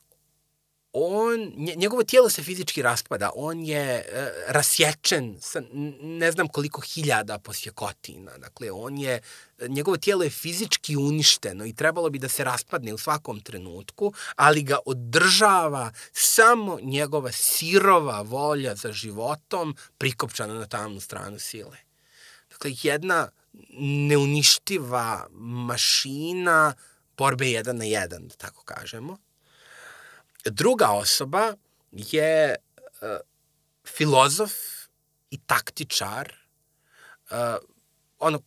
on, 0.99 1.53
njegovo 1.57 2.05
tijelo 2.05 2.31
se 2.31 2.43
fizički 2.43 2.83
raspada, 2.83 3.31
on 3.35 3.63
je 3.65 4.05
uh, 4.09 4.53
rasječen 4.53 5.39
sa 5.41 5.63
ne 6.01 6.33
znam 6.33 6.49
koliko 6.49 6.81
hiljada 6.81 7.39
posjekotina, 7.39 8.39
dakle 8.39 8.71
on 8.71 8.99
je, 8.99 9.21
njegovo 9.69 9.97
tijelo 9.97 10.25
je 10.25 10.31
fizički 10.31 10.97
uništeno 10.97 11.67
i 11.67 11.73
trebalo 11.73 12.11
bi 12.11 12.19
da 12.19 12.29
se 12.29 12.45
raspadne 12.45 12.95
u 12.95 12.99
svakom 12.99 13.41
trenutku, 13.41 14.13
ali 14.37 14.63
ga 14.63 14.79
održava 14.87 15.93
samo 16.13 16.79
njegova 16.83 17.33
sirova 17.33 18.23
volja 18.23 18.75
za 18.75 18.93
životom 18.93 19.77
prikopčana 19.99 20.55
na 20.55 20.67
tamnu 20.67 21.01
stranu 21.01 21.39
sile. 21.39 21.77
Dakle, 22.51 22.71
jedna 22.83 23.29
neuništiva 24.09 25.27
mašina 25.41 26.75
borbe 27.17 27.51
jedan 27.51 27.77
na 27.77 27.85
jedan, 27.85 28.29
da 28.29 28.35
tako 28.35 28.65
kažemo 28.65 29.26
Druga 30.51 30.91
osoba 30.91 31.55
je 31.93 32.55
uh, 32.55 33.09
filozof 33.87 34.53
i 35.31 35.39
taktičar, 35.39 36.33
uh, 37.31 37.37
ono, 38.19 38.41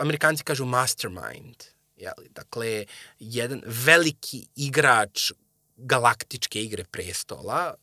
amerikanci 0.00 0.44
kažu 0.44 0.64
mastermind, 0.64 1.64
jeli? 1.96 2.28
dakle, 2.28 2.84
jedan 3.18 3.62
veliki 3.66 4.46
igrač 4.54 5.32
galaktičke 5.76 6.62
igre 6.62 6.84
prestola, 6.84 7.74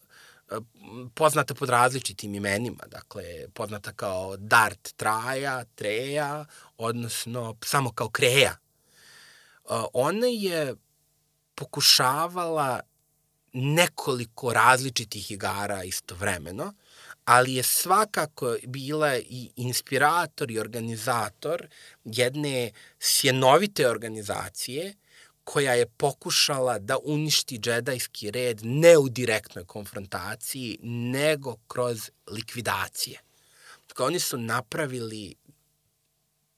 poznata 1.13 1.53
pod 1.53 1.69
različitim 1.69 2.35
imenima, 2.35 2.83
dakle, 2.87 3.23
poznata 3.53 3.93
kao 3.93 4.37
Dart 4.37 4.93
Traja, 4.95 5.65
Treja, 5.75 6.45
odnosno 6.77 7.57
samo 7.65 7.91
kao 7.91 8.09
Kreja. 8.09 8.57
Ona 9.93 10.27
je 10.27 10.75
pokušavala 11.55 12.79
nekoliko 13.53 14.53
različitih 14.53 15.31
igara 15.31 15.83
istovremeno, 15.83 16.73
ali 17.25 17.53
je 17.53 17.63
svakako 17.63 18.55
bila 18.67 19.17
i 19.17 19.49
inspirator 19.55 20.51
i 20.51 20.59
organizator 20.59 21.67
jedne 22.03 22.71
sjenovite 22.99 23.89
organizacije 23.89 24.93
koja 25.43 25.73
je 25.73 25.85
pokušala 25.85 26.79
da 26.79 26.97
uništi 27.03 27.57
džedajski 27.57 28.31
red 28.31 28.59
ne 28.63 28.97
u 28.97 29.09
direktnoj 29.09 29.65
konfrontaciji, 29.65 30.77
nego 30.83 31.55
kroz 31.67 32.09
likvidacije. 32.27 33.19
Dakle, 33.87 34.05
oni 34.05 34.19
su 34.19 34.37
napravili 34.37 35.35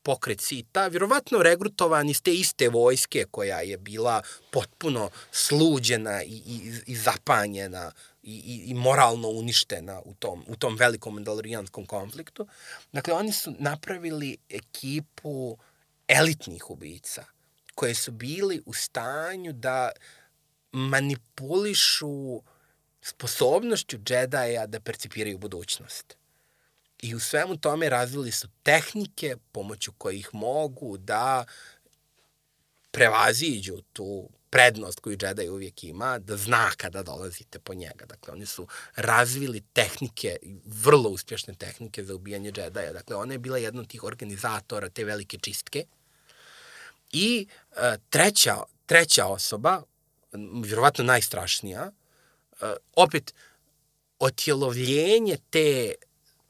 pokret 0.05 0.41
Sita, 0.41 0.87
vjerovatno 0.87 1.43
regrutovan 1.43 2.09
iz 2.09 2.21
te 2.21 2.33
iste 2.33 2.69
vojske 2.69 3.25
koja 3.31 3.59
je 3.61 3.77
bila 3.77 4.21
potpuno 4.51 5.09
sluđena 5.31 6.23
i, 6.23 6.41
i, 6.45 6.73
i 6.85 6.95
zapanjena 6.95 7.91
i, 8.23 8.63
i, 8.67 8.73
moralno 8.73 9.29
uništena 9.29 10.01
u 10.05 10.13
tom, 10.13 10.43
u 10.47 10.55
tom 10.55 10.75
velikom 10.75 11.13
mandalorijanskom 11.13 11.85
konfliktu. 11.85 12.47
Dakle, 12.91 13.13
oni 13.13 13.31
su 13.33 13.53
napravili 13.59 14.37
ekipu 14.49 15.57
elitnih 16.07 16.69
ubica 16.69 17.25
koje 17.75 17.95
su 17.95 18.11
bili 18.11 18.61
u 18.65 18.73
stanju 18.73 19.53
da 19.53 19.91
manipulišu 20.71 22.41
sposobnošću 23.01 23.97
džedaja 23.97 24.67
da 24.67 24.79
percipiraju 24.79 25.37
budućnost. 25.37 26.17
I 27.01 27.15
u 27.15 27.19
svemu 27.19 27.57
tome 27.57 27.89
razvili 27.89 28.31
su 28.31 28.47
tehnike 28.63 29.35
pomoću 29.51 29.91
kojih 29.97 30.29
mogu 30.33 30.97
da 30.97 31.45
prevaziđu 32.91 33.81
tu 33.93 34.29
prednost 34.49 34.99
koju 34.99 35.17
Jedi 35.21 35.49
uvijek 35.49 35.83
ima, 35.83 36.19
da 36.19 36.37
zna 36.37 36.71
kada 36.77 37.03
dolazite 37.03 37.59
po 37.59 37.73
njega. 37.73 38.05
Dakle, 38.05 38.33
oni 38.33 38.45
su 38.45 38.67
razvili 38.95 39.61
tehnike, 39.73 40.37
vrlo 40.65 41.09
uspješne 41.09 41.55
tehnike 41.55 42.03
za 42.03 42.15
ubijanje 42.15 42.51
Jedi-a. 42.57 42.93
Dakle, 42.93 43.15
ona 43.15 43.33
je 43.33 43.39
bila 43.39 43.57
jedna 43.57 43.81
od 43.81 43.87
tih 43.87 44.03
organizatora 44.03 44.89
te 44.89 45.03
velike 45.03 45.37
čistke. 45.37 45.85
I 47.11 47.47
uh, 47.71 47.77
treća, 48.09 48.55
treća 48.85 49.25
osoba, 49.25 49.81
vjerovatno 50.63 51.03
najstrašnija, 51.03 51.91
uh, 52.51 52.69
opet, 52.95 53.33
otjelovljenje 54.19 55.37
te 55.49 55.93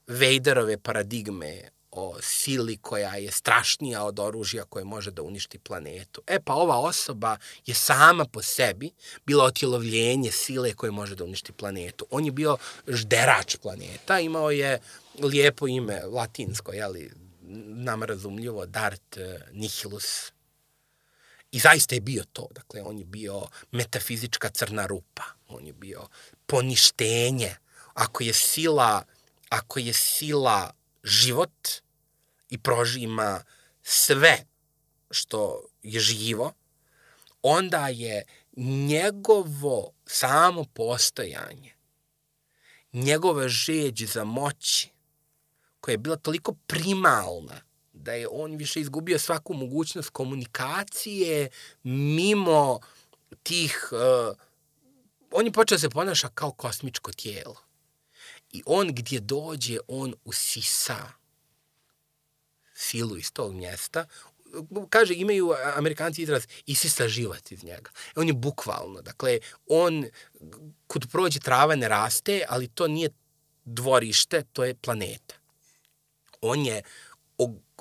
Vaderove 0.08 0.78
paradigme 0.78 1.70
o 1.92 2.18
sili 2.22 2.78
koja 2.78 3.16
je 3.16 3.32
strašnija 3.32 4.04
od 4.04 4.20
oružja 4.20 4.64
koje 4.64 4.86
može 4.86 5.12
da 5.12 5.22
uništi 5.22 5.60
planetu. 5.60 6.22
E 6.28 6.40
pa 6.40 6.54
ova 6.54 6.80
osoba 6.80 7.38
je 7.66 7.76
sama 7.76 8.26
po 8.26 8.42
sebi 8.42 8.92
bila 9.26 9.46
otjelovljenje 9.46 10.32
sile 10.32 10.74
koje 10.74 10.92
može 10.92 11.16
da 11.16 11.24
uništi 11.24 11.52
planetu. 11.52 12.06
On 12.10 12.26
je 12.26 12.32
bio 12.32 12.58
žderač 12.88 13.56
planeta, 13.56 14.20
imao 14.20 14.52
je 14.52 14.80
lijepo 15.20 15.68
ime, 15.68 16.02
latinsko, 16.06 16.74
jeli, 16.74 17.12
nama 17.68 18.06
razumljivo, 18.06 18.66
Dart 18.66 19.18
eh, 19.18 19.40
Nihilus. 19.52 20.32
I 21.52 21.60
zaista 21.60 21.96
je 21.96 22.02
bio 22.02 22.24
to. 22.34 22.48
Dakle, 22.52 22.82
on 22.82 23.00
je 23.00 23.06
bio 23.06 23.48
metafizička 23.72 24.50
crna 24.50 24.86
rupa. 24.86 25.24
On 25.48 25.68
je 25.68 25.74
bio 25.74 26.08
poništenje 26.46 27.56
ako 27.96 28.24
je 28.24 28.34
sila, 28.34 29.04
ako 29.56 29.80
je 29.80 29.94
sila 29.94 30.74
život 31.04 31.68
i 32.50 32.58
prožima 32.58 33.44
sve 33.84 34.46
što 35.12 35.66
je 35.84 36.00
živo, 36.00 36.54
onda 37.42 37.88
je 37.88 38.24
njegovo 38.88 39.92
samo 40.06 40.66
postojanje, 40.74 41.74
njegova 42.94 43.48
žeđ 43.48 44.04
za 44.04 44.24
moći, 44.24 44.90
koja 45.80 45.94
je 45.94 45.98
bila 45.98 46.16
toliko 46.16 46.54
primalna, 46.68 47.62
da 47.94 48.14
je 48.14 48.28
on 48.32 48.56
više 48.56 48.80
izgubio 48.82 49.20
svaku 49.20 49.54
mogućnost 49.54 50.10
komunikacije 50.10 51.50
mimo 51.84 52.80
tih... 53.44 53.90
Uh, 53.92 54.38
on 55.32 55.46
je 55.46 55.52
počeo 55.52 55.76
da 55.76 55.80
se 55.80 55.90
ponaša 55.90 56.30
kao 56.30 56.52
kosmičko 56.52 57.12
tijelo. 57.12 57.65
I 58.56 58.64
on 58.66 58.88
gdje 58.94 59.20
dođe, 59.20 59.78
on 59.88 60.14
usisa 60.26 61.12
silu 62.74 63.18
iz 63.18 63.32
tog 63.32 63.54
mjesta, 63.54 64.06
kaže, 64.90 65.14
imaju 65.14 65.54
amerikanci 65.76 66.22
izraz 66.22 66.48
isisa 66.66 67.08
život 67.08 67.52
iz 67.52 67.64
njega. 67.64 67.92
On 68.16 68.28
je 68.28 68.34
bukvalno, 68.34 69.02
dakle, 69.02 69.40
on, 69.68 70.06
kod 70.88 71.08
prođe 71.12 71.40
trava 71.40 71.76
ne 71.76 71.88
raste, 71.88 72.46
ali 72.50 72.68
to 72.68 72.88
nije 72.88 73.10
dvorište, 73.66 74.44
to 74.54 74.64
je 74.64 74.76
planeta. 74.76 75.36
On 76.42 76.66
je 76.66 76.82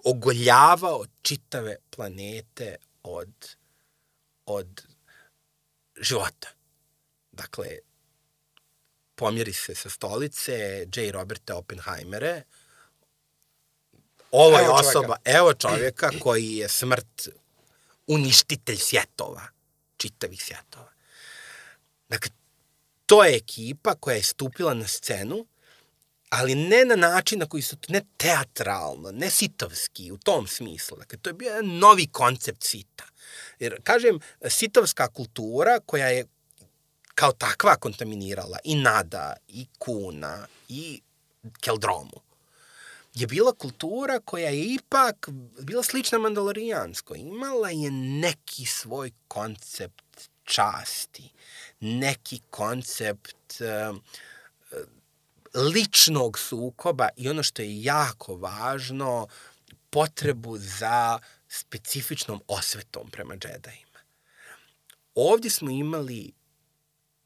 ogoljavao 0.05 1.05
čitave 1.23 1.77
planete 1.91 2.77
od, 3.03 3.57
od 4.47 4.83
života. 6.01 6.49
Dakle, 7.33 7.67
pomjeri 9.15 9.53
se 9.53 9.75
sa 9.75 9.91
stolice 9.91 10.87
J. 10.97 11.13
Roberta 11.13 11.57
Oppenheimere, 11.57 12.43
Ovo 14.31 14.59
je 14.59 14.69
osoba, 14.69 15.17
čovjeka. 15.17 15.39
evo 15.39 15.55
čovjeka 15.55 16.11
koji 16.21 16.57
je 16.57 16.69
smrt 16.69 17.29
uništitelj 18.07 18.77
svjetova, 18.77 19.43
čitavih 19.97 20.43
svjetova. 20.43 20.91
Dakle, 22.09 22.31
to 23.07 23.25
je 23.25 23.37
ekipa 23.37 23.95
koja 23.95 24.17
je 24.17 24.23
stupila 24.23 24.75
na 24.75 24.87
scenu, 24.87 25.47
ali 26.29 26.55
ne 26.55 26.85
na 26.85 26.97
način 26.97 27.39
na 27.39 27.47
koji 27.47 27.63
su, 27.63 27.77
ne 27.89 28.01
teatralno, 28.17 29.11
ne 29.13 29.31
sitovski, 29.31 30.13
u 30.13 30.19
tom 30.19 30.47
smislu. 30.47 30.97
Dakle, 30.99 31.19
to 31.19 31.31
je 31.31 31.35
bio 31.35 31.49
jedan 31.49 31.79
novi 31.79 32.07
koncept 32.07 32.63
sita. 32.63 33.05
Jer, 33.59 33.77
kažem, 33.83 34.21
sitovska 34.49 35.09
kultura 35.09 35.79
koja 35.87 36.09
je 36.09 36.27
kao 37.15 37.33
takva 37.33 37.77
kontaminirala 37.77 38.59
i 38.65 38.75
Nada, 38.75 39.37
i 39.49 39.67
Kuna, 39.79 40.47
i 40.69 41.01
Keldromu 41.61 42.25
je 43.15 43.27
bila 43.27 43.53
kultura 43.53 44.21
koja 44.21 44.51
je 44.51 44.75
ipak 44.75 45.29
bila 45.61 45.83
slična 45.83 46.19
mandalorijanskoj. 46.19 47.19
Imala 47.19 47.71
je 47.71 47.91
neki 47.91 48.67
svoj 48.67 49.11
koncept 49.29 50.31
časti, 50.45 51.31
neki 51.81 52.41
koncept 52.51 53.61
uh, 53.61 53.97
ličnog 55.75 56.39
sukoba 56.39 57.09
i 57.17 57.29
ono 57.29 57.43
što 57.43 57.63
je 57.63 57.83
jako 57.83 58.37
važno, 58.37 59.27
potrebu 59.91 60.59
za 60.59 61.19
specifičnom 61.49 62.43
osvetom 62.49 63.11
prema 63.11 63.35
džedajima. 63.35 63.99
Ovdje 65.15 65.51
smo 65.51 65.71
imali 65.71 66.33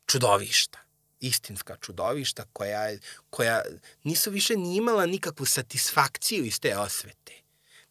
čudovišta 0.09 0.79
istinska 1.21 1.77
čudovišta 1.81 2.45
koja, 2.53 2.97
koja 3.31 3.63
nisu 4.05 4.31
više 4.31 4.57
ni 4.57 4.77
imala 4.77 5.07
nikakvu 5.07 5.47
satisfakciju 5.47 6.45
iz 6.45 6.61
te 6.61 6.79
osvete, 6.79 7.33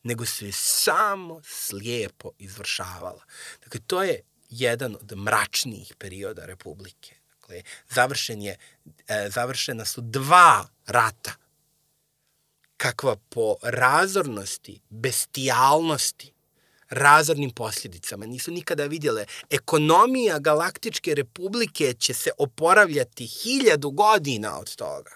nego 0.03 0.25
su 0.25 0.45
je 0.45 0.51
samo 0.51 1.41
slijepo 1.43 2.31
izvršavala. 2.37 3.23
Dakle, 3.63 3.79
to 3.87 4.03
je 4.03 4.21
jedan 4.49 4.95
od 4.95 5.17
mračnijih 5.17 5.93
perioda 5.97 6.45
Republike. 6.45 7.15
Dakle, 7.29 7.63
završen 7.89 8.41
je, 8.41 8.57
e, 9.07 9.29
završena 9.29 9.85
su 9.85 10.01
dva 10.01 10.67
rata 10.85 11.33
kakva 12.77 13.15
po 13.29 13.55
razornosti, 13.63 14.81
bestijalnosti 14.89 16.33
razornim 16.89 17.51
posljedicama. 17.51 18.25
Nisu 18.25 18.51
nikada 18.51 18.85
vidjele. 18.85 19.25
Ekonomija 19.49 20.39
Galaktičke 20.39 21.15
republike 21.15 21.93
će 21.93 22.13
se 22.13 22.31
oporavljati 22.37 23.25
hiljadu 23.25 23.89
godina 23.89 24.59
od 24.59 24.75
toga. 24.75 25.11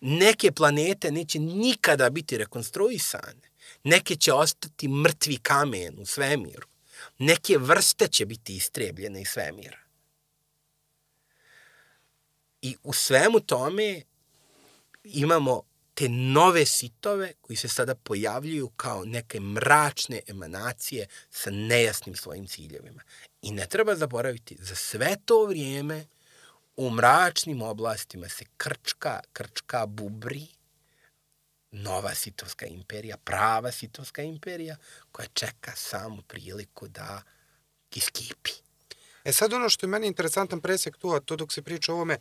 Neke 0.00 0.52
planete 0.52 1.10
neće 1.10 1.38
nikada 1.38 2.10
biti 2.10 2.38
rekonstruisane. 2.38 3.50
Neke 3.84 4.16
će 4.16 4.32
ostati 4.32 4.88
mrtvi 4.88 5.36
kamen 5.36 5.98
u 5.98 6.06
svemiru. 6.06 6.66
Neke 7.18 7.58
vrste 7.58 8.08
će 8.08 8.26
biti 8.26 8.56
istrebljene 8.56 9.20
iz 9.20 9.28
svemira. 9.28 9.78
I 12.62 12.76
u 12.82 12.92
svemu 12.92 13.40
tome 13.40 14.02
imamo 15.04 15.62
te 15.94 16.08
nove 16.08 16.66
sitove 16.66 17.32
koji 17.40 17.56
se 17.56 17.68
sada 17.68 17.94
pojavljuju 17.94 18.68
kao 18.68 19.04
neke 19.04 19.40
mračne 19.40 20.20
emanacije 20.26 21.06
sa 21.30 21.50
nejasnim 21.50 22.16
svojim 22.16 22.46
ciljevima. 22.46 23.02
I 23.42 23.50
ne 23.52 23.66
treba 23.66 23.94
zaboraviti, 23.94 24.56
za 24.60 24.74
sve 24.74 25.16
to 25.24 25.44
vrijeme 25.44 26.06
u 26.76 26.90
mračnim 26.90 27.62
oblastima 27.62 28.28
se 28.28 28.44
krčka, 28.56 29.20
krčka 29.32 29.86
bubri, 29.86 30.46
nova 31.70 32.14
sitovska 32.14 32.66
imperija, 32.66 33.16
prava 33.16 33.72
sitovska 33.72 34.22
imperija, 34.22 34.76
koja 35.12 35.26
čeka 35.26 35.72
samu 35.76 36.22
priliku 36.22 36.88
da 36.88 37.22
iskipi. 37.94 38.50
E 39.24 39.32
sad 39.32 39.52
ono 39.52 39.68
što 39.68 39.86
je 39.86 39.90
meni 39.90 40.06
interesantan 40.06 40.60
presek 40.60 40.96
tu, 40.96 41.10
a 41.10 41.20
to 41.20 41.36
dok 41.36 41.52
se 41.52 41.62
priča 41.62 41.92
o 41.92 41.94
ovome, 41.94 42.18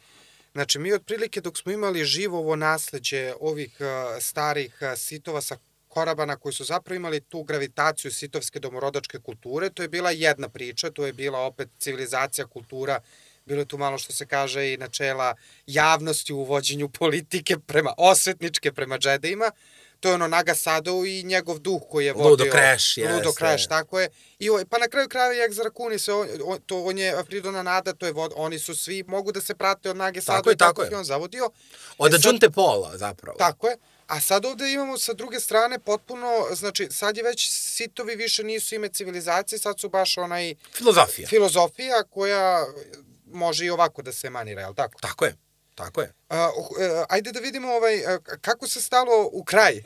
Znači, 0.54 0.80
mi 0.80 0.94
otprilike 0.94 1.42
dok 1.42 1.58
smo 1.58 1.72
imali 1.72 2.06
živovo 2.06 2.56
nasleđe 2.56 3.34
ovih 3.40 3.78
uh, 3.80 3.88
starih 4.22 4.78
uh, 4.82 4.98
sitova 4.98 5.42
sa 5.42 5.58
korabana 5.88 6.36
koji 6.36 6.54
su 6.54 6.64
zapravo 6.64 6.96
imali 6.96 7.22
tu 7.22 7.44
gravitaciju 7.44 8.12
sitovske 8.12 8.60
domorodačke 8.60 9.20
kulture, 9.20 9.70
to 9.70 9.82
je 9.82 9.90
bila 9.90 10.12
jedna 10.12 10.50
priča, 10.50 10.90
to 10.90 11.06
je 11.06 11.14
bila 11.14 11.40
opet 11.40 11.70
civilizacija, 11.80 12.48
kultura, 12.48 13.00
bilo 13.46 13.62
je 13.62 13.66
tu 13.66 13.78
malo 13.78 13.98
što 13.98 14.14
se 14.14 14.26
kaže 14.26 14.74
i 14.74 14.78
načela 14.78 15.36
javnosti 15.68 16.34
u 16.34 16.44
vođenju 16.44 16.90
politike 16.90 17.58
prema 17.60 17.94
osvetničke, 17.98 18.72
prema 18.72 18.98
džedejima, 18.98 19.52
to 20.00 20.10
je 20.10 20.16
ono 20.16 20.28
Naga 20.28 20.56
Sadou 20.56 21.06
i 21.06 21.24
njegov 21.24 21.60
duh 21.60 21.82
koji 21.90 22.06
je 22.06 22.14
vodio. 22.14 22.30
Ludo 22.30 22.46
Crash, 22.52 22.98
jeste. 22.98 23.14
Ludo 23.14 23.32
Crash, 23.32 23.68
tako 23.68 24.00
je. 24.00 24.10
I, 24.40 24.50
pa 24.70 24.78
na 24.78 24.88
kraju 24.88 25.10
kraja 25.10 25.46
i 25.46 25.64
Rakuni, 25.64 26.00
se, 26.00 26.14
on, 26.14 26.28
on, 26.46 26.60
to, 26.66 26.84
on 26.84 26.98
je 26.98 27.24
Fridona 27.26 27.64
Nada, 27.64 27.94
to 27.94 28.06
je 28.06 28.12
vod, 28.12 28.32
oni 28.36 28.60
su 28.60 28.76
svi, 28.76 29.04
mogu 29.08 29.32
da 29.32 29.42
se 29.42 29.56
prate 29.56 29.90
od 29.90 29.98
Nage 29.98 30.22
Sadou 30.22 30.38
tako 30.38 30.52
i 30.52 30.58
tako, 30.58 30.82
tako 30.82 30.94
je 30.94 30.98
on 30.98 31.06
zavodio. 31.06 31.50
Od 31.98 32.14
e, 32.14 32.18
Džunte 32.18 32.50
Pola, 32.50 32.98
zapravo. 32.98 33.38
Tako 33.38 33.68
je. 33.68 33.78
A 34.08 34.20
sad 34.20 34.46
ovde 34.46 34.74
imamo 34.74 34.98
sa 34.98 35.14
druge 35.14 35.40
strane 35.40 35.80
potpuno, 35.80 36.46
znači 36.52 36.88
sad 36.92 37.18
je 37.18 37.24
već 37.24 37.50
sitovi 37.52 38.16
više 38.16 38.44
nisu 38.44 38.76
ime 38.76 38.90
civilizacije, 38.90 39.60
sad 39.60 39.80
su 39.80 39.90
baš 39.90 40.18
onaj... 40.18 40.56
Filozofija. 40.74 41.28
Filozofija 41.28 42.04
koja 42.10 42.66
može 43.26 43.66
i 43.66 43.70
ovako 43.70 44.02
da 44.02 44.12
se 44.12 44.30
manira, 44.30 44.62
je 44.62 44.68
li 44.68 44.76
tako? 44.76 45.00
Tako 45.00 45.26
je. 45.26 45.36
Tako 45.80 46.02
je. 46.02 46.14
A, 46.30 46.50
uh, 46.58 46.68
ajde 47.10 47.32
da 47.32 47.40
vidimo 47.40 47.68
ovaj, 47.68 48.02
kako 48.42 48.68
se 48.68 48.82
stalo 48.82 49.30
u 49.32 49.44
kraj 49.44 49.82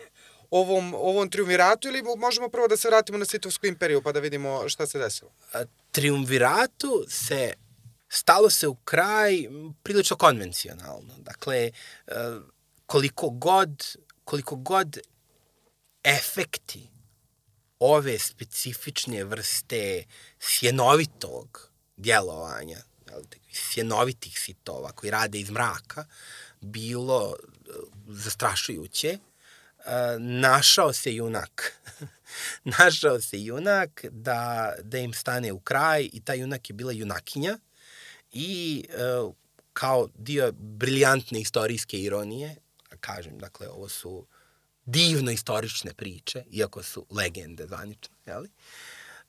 ovom, 0.51 0.93
ovom 0.93 1.29
triumviratu 1.29 1.87
ili 1.87 2.03
možemo 2.17 2.49
prvo 2.49 2.67
da 2.67 2.77
se 2.77 2.87
vratimo 2.87 3.17
na 3.17 3.25
Sitovsku 3.25 3.65
imperiju 3.67 4.01
pa 4.01 4.11
da 4.11 4.19
vidimo 4.19 4.69
šta 4.69 4.87
se 4.87 4.99
desilo? 4.99 5.31
A, 5.53 5.63
triumviratu 5.91 7.05
se 7.09 7.53
stalo 8.09 8.49
se 8.49 8.67
u 8.67 8.75
kraj 8.75 9.47
prilično 9.83 10.17
konvencionalno. 10.17 11.13
Dakle, 11.17 11.71
koliko 12.85 13.29
god, 13.29 13.95
koliko 14.23 14.55
god 14.55 14.97
efekti 16.03 16.89
ove 17.79 18.19
specifične 18.19 19.23
vrste 19.23 20.03
sjenovitog 20.39 21.69
djelovanja 21.97 22.77
sjenovitih 23.51 24.39
sitova 24.39 24.91
koji 24.91 25.11
rade 25.11 25.39
iz 25.39 25.49
mraka 25.49 26.05
bilo 26.61 27.35
e, 27.35 27.71
zastrašujuće, 28.07 29.09
e, 29.09 29.19
našao 30.19 30.93
se 30.93 31.15
junak. 31.15 31.81
našao 32.77 33.21
se 33.21 33.43
junak 33.43 34.05
da, 34.11 34.73
da 34.81 34.97
im 34.97 35.13
stane 35.13 35.51
u 35.51 35.59
kraj 35.59 36.09
i 36.13 36.21
ta 36.21 36.33
junak 36.33 36.69
je 36.69 36.73
bila 36.73 36.91
junakinja 36.91 37.57
i 38.31 38.85
e, 38.89 38.93
kao 39.73 40.07
dio 40.15 40.51
briljantne 40.51 41.41
istorijske 41.41 41.97
ironije, 41.97 42.55
kažem, 42.99 43.37
dakle, 43.39 43.69
ovo 43.69 43.89
su 43.89 44.25
divno 44.85 45.31
istorične 45.31 45.93
priče, 45.93 46.43
iako 46.51 46.83
su 46.83 47.05
legende 47.09 47.67
zvanično, 47.67 48.15
jeli? 48.25 48.49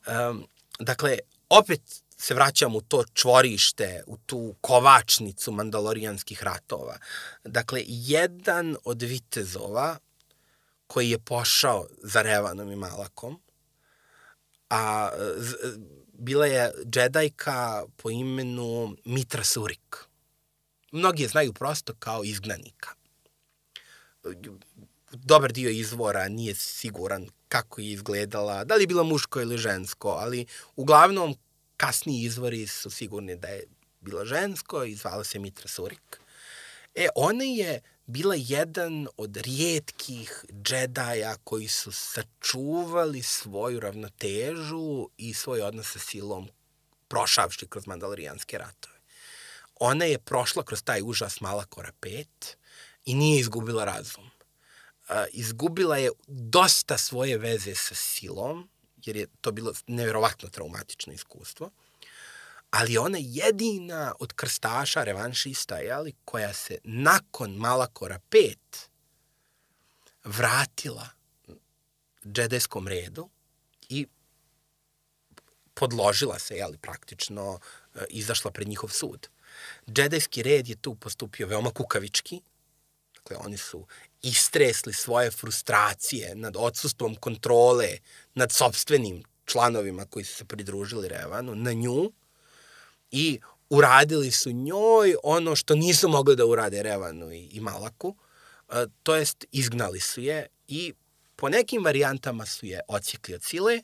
Um, 0.07 0.47
dakle, 0.79 1.19
opet 1.49 2.03
se 2.25 2.35
vraćam 2.35 2.77
u 2.77 2.81
to 2.81 3.05
čvorište, 3.15 4.03
u 4.07 4.17
tu 4.17 4.55
kovačnicu 4.61 5.53
mandalorijanskih 5.53 6.43
ratova. 6.43 6.99
Dakle, 7.45 7.83
jedan 7.87 8.77
od 8.85 9.03
vitezova 9.03 9.99
koji 10.87 11.11
je 11.11 11.19
pošao 11.19 11.87
za 12.03 12.23
Revanom 12.23 12.73
i 12.73 12.77
Malakom, 12.77 13.41
a 14.71 15.11
z, 15.37 15.55
bila 16.13 16.47
je 16.47 16.73
džedajka 16.85 17.85
po 17.97 18.11
imenu 18.11 18.97
Mitra 19.05 19.45
Surik. 19.45 19.97
Mnogi 20.93 21.23
je 21.23 21.29
znaju 21.29 21.53
prosto 21.53 21.95
kao 21.99 22.25
izgnanika. 22.25 22.91
Dobar 25.13 25.53
dio 25.53 25.71
izvora 25.71 26.29
nije 26.29 26.55
siguran 26.55 27.29
kako 27.49 27.81
je 27.81 27.93
izgledala, 27.93 28.65
da 28.65 28.75
li 28.75 28.83
je 28.83 28.87
bila 28.87 29.03
muško 29.03 29.41
ili 29.41 29.59
žensko, 29.59 30.09
ali 30.09 30.47
uglavnom 30.77 31.37
kasniji 31.77 32.23
izvori 32.23 32.67
su 32.67 32.91
sigurni 32.91 33.37
da 33.37 33.49
je 33.49 33.65
bila 34.01 34.25
žensko 34.25 34.85
i 34.85 34.95
zvala 34.95 35.25
se 35.25 35.39
Mitra 35.39 35.69
Surik. 35.69 36.21
E, 36.95 37.09
ona 37.15 37.45
je 37.45 37.81
bila 38.07 38.35
jedan 38.39 39.09
od 39.17 39.37
rijetkih 39.37 40.45
džedaja 40.63 41.37
koji 41.45 41.69
su 41.69 41.93
sačuvali 41.93 43.23
svoju 43.23 43.81
ravnotežu 43.81 45.09
i 45.17 45.35
svoj 45.35 45.63
odnos 45.63 45.93
sa 45.93 45.99
silom 45.99 46.49
prošavši 47.09 47.67
kroz 47.67 47.87
mandalorijanske 47.87 48.59
ratove. 48.59 48.95
Ona 49.81 50.05
je 50.05 50.19
prošla 50.19 50.63
kroz 50.65 50.83
taj 50.83 51.03
užas 51.03 51.41
Malakora 51.41 51.93
5 52.01 52.27
i 53.05 53.15
nije 53.15 53.41
izgubila 53.41 53.85
razum. 53.85 54.31
Izgubila 55.33 55.97
je 55.97 56.11
dosta 56.27 56.99
svoje 56.99 57.39
veze 57.39 57.75
sa 57.75 57.95
silom, 57.95 58.69
jer 59.07 59.17
je 59.17 59.27
to 59.41 59.53
bilo 59.53 59.73
nevjerovatno 59.87 60.49
traumatično 60.49 61.13
iskustvo 61.13 61.71
ali 62.75 62.99
ona 62.99 63.19
jedina 63.21 64.15
od 64.21 64.33
krstaša, 64.33 65.05
revanšista, 65.05 65.79
jeli, 65.79 66.13
koja 66.25 66.53
se 66.53 66.79
nakon 66.85 67.57
Malakora 67.57 68.19
5 68.31 68.57
vratila 70.25 71.09
džedejskom 72.25 72.89
redu 72.89 73.29
i 73.89 74.07
podložila 75.75 76.39
se, 76.39 76.55
jeli, 76.55 76.79
praktično 76.79 77.59
e, 77.95 78.05
izašla 78.09 78.51
pred 78.51 78.69
njihov 78.69 78.91
sud. 78.91 79.29
Džedejski 79.91 80.43
red 80.43 80.69
je 80.69 80.77
tu 80.77 80.95
postupio 80.95 81.47
veoma 81.47 81.71
kukavički, 81.71 82.41
dakle 83.15 83.37
oni 83.37 83.57
su 83.57 83.87
istresli 84.25 84.93
svoje 84.93 85.31
frustracije 85.31 86.35
nad 86.35 86.57
odsustvom 86.57 87.15
kontrole 87.15 87.89
nad 88.35 88.53
sobstvenim 88.53 89.23
članovima 89.45 90.07
koji 90.07 90.25
su 90.25 90.35
se 90.35 90.45
pridružili 90.45 91.09
Revanu, 91.09 91.55
na 91.55 91.73
nju, 91.73 92.13
i 93.11 93.41
uradili 93.71 94.31
su 94.31 94.53
njoj 94.53 95.17
ono 95.23 95.57
što 95.57 95.75
nisu 95.75 96.09
mogli 96.09 96.37
da 96.37 96.47
urade 96.47 96.83
Revanu 96.83 97.33
i, 97.33 97.49
i 97.53 97.61
Malaku, 97.61 98.17
e, 98.69 98.87
to 99.03 99.15
jest 99.15 99.45
izgnali 99.53 100.01
su 100.01 100.21
je 100.21 100.47
i 100.69 100.93
po 101.37 101.49
nekim 101.49 101.85
varijantama 101.85 102.47
su 102.47 102.67
je 102.67 102.81
ocijekli 102.89 103.35
od 103.35 103.43
sile, 103.43 103.83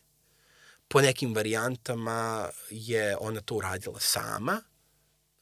po 0.89 1.01
nekim 1.01 1.35
varijantama 1.35 2.49
je 2.70 3.17
ona 3.20 3.41
to 3.41 3.55
uradila 3.55 4.01
sama, 4.01 4.62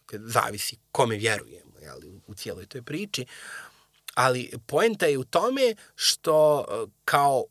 dakle, 0.00 0.18
zavisi 0.28 0.76
kome 0.92 1.16
vjerujemo 1.16 1.78
jeli, 1.82 2.20
u 2.26 2.34
cijeloj 2.34 2.66
toj 2.66 2.82
priči, 2.82 3.26
ali 4.18 4.50
poenta 4.66 5.06
je 5.06 5.18
u 5.18 5.24
tome 5.24 5.74
što 5.94 6.60
e, 6.60 6.90
kao 7.04 7.44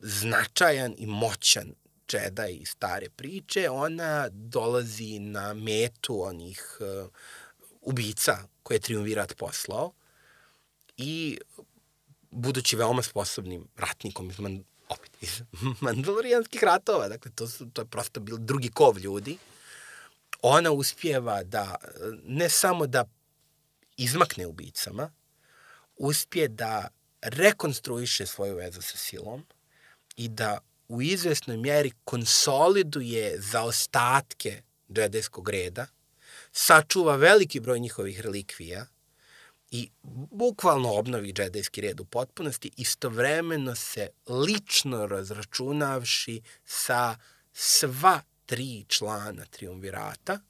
značajan 0.00 0.94
i 0.98 1.06
moćan 1.06 1.74
Jedi 2.12 2.56
iz 2.60 2.68
stare 2.68 3.08
priče, 3.16 3.70
ona 3.70 4.28
dolazi 4.30 5.18
na 5.18 5.54
metu 5.54 6.22
onih 6.22 6.78
uh, 6.80 7.10
ubica 7.80 8.38
koje 8.62 8.76
je 8.76 8.80
triumvirat 8.80 9.36
poslao 9.36 9.92
i 10.96 11.38
budući 12.30 12.76
veoma 12.76 13.02
sposobnim 13.02 13.68
ratnikom 13.76 14.30
iz, 14.30 14.38
man, 14.38 14.64
opet, 14.88 15.10
iz 15.20 15.42
mandalorijanskih 15.80 16.64
ratova, 16.64 17.08
dakle 17.08 17.30
to, 17.34 17.48
su, 17.48 17.70
to 17.70 17.82
je 17.82 17.86
prosto 17.86 18.20
bil 18.20 18.36
drugi 18.36 18.68
kov 18.68 18.98
ljudi, 18.98 19.38
ona 20.42 20.70
uspjeva 20.70 21.42
da 21.42 21.76
ne 22.24 22.48
samo 22.48 22.86
da 22.86 23.04
izmakne 23.96 24.46
ubicama, 24.46 25.10
uspije 25.96 26.48
da 26.48 26.88
rekonstruiše 27.22 28.26
svoju 28.26 28.56
vezu 28.56 28.82
sa 28.82 28.96
silom 28.96 29.46
i 30.16 30.28
da 30.28 30.58
u 30.88 31.02
izvesnoj 31.02 31.56
mjeri 31.56 31.92
konsoliduje 32.04 33.40
zaostatke 33.40 34.62
džedejskog 34.90 35.48
reda, 35.48 35.86
sačuva 36.52 37.16
veliki 37.16 37.60
broj 37.60 37.80
njihovih 37.80 38.20
relikvija 38.20 38.86
i 39.70 39.90
bukvalno 40.30 40.92
obnovi 40.92 41.32
džedejski 41.32 41.80
red 41.80 42.00
u 42.00 42.04
potpunosti, 42.04 42.70
istovremeno 42.76 43.74
se 43.74 44.08
lično 44.28 45.06
razračunavši 45.06 46.42
sa 46.64 47.16
sva 47.52 48.20
tri 48.46 48.84
člana 48.88 49.44
triumvirata, 49.50 50.40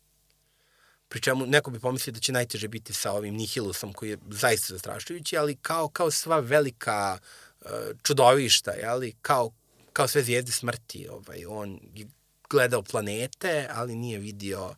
pri 1.13 1.21
čemu 1.21 1.47
neko 1.47 1.71
bi 1.71 1.81
pomislio 1.81 2.13
da 2.13 2.21
će 2.21 2.33
najteže 2.33 2.69
biti 2.69 2.95
sa 2.95 3.13
ovim 3.13 3.35
Nihilusom 3.35 3.93
koji 3.93 4.11
je 4.11 4.19
zaista 4.31 4.75
zastrašujući, 4.75 5.37
ali 5.37 5.57
kao, 5.57 5.89
kao 5.89 6.11
sva 6.11 6.39
velika 6.41 7.19
uh, 7.61 7.71
čudovišta, 8.03 8.71
jeli, 8.71 9.15
kao 9.23 9.51
kao 9.93 10.09
sve 10.09 10.23
zvijezde 10.23 10.53
smrti, 10.53 11.09
ovaj, 11.11 11.45
on 11.49 11.81
je 11.95 12.07
gledao 12.51 12.83
planete, 12.83 13.69
ali 13.71 13.95
nije 13.95 14.19
vidio 14.19 14.75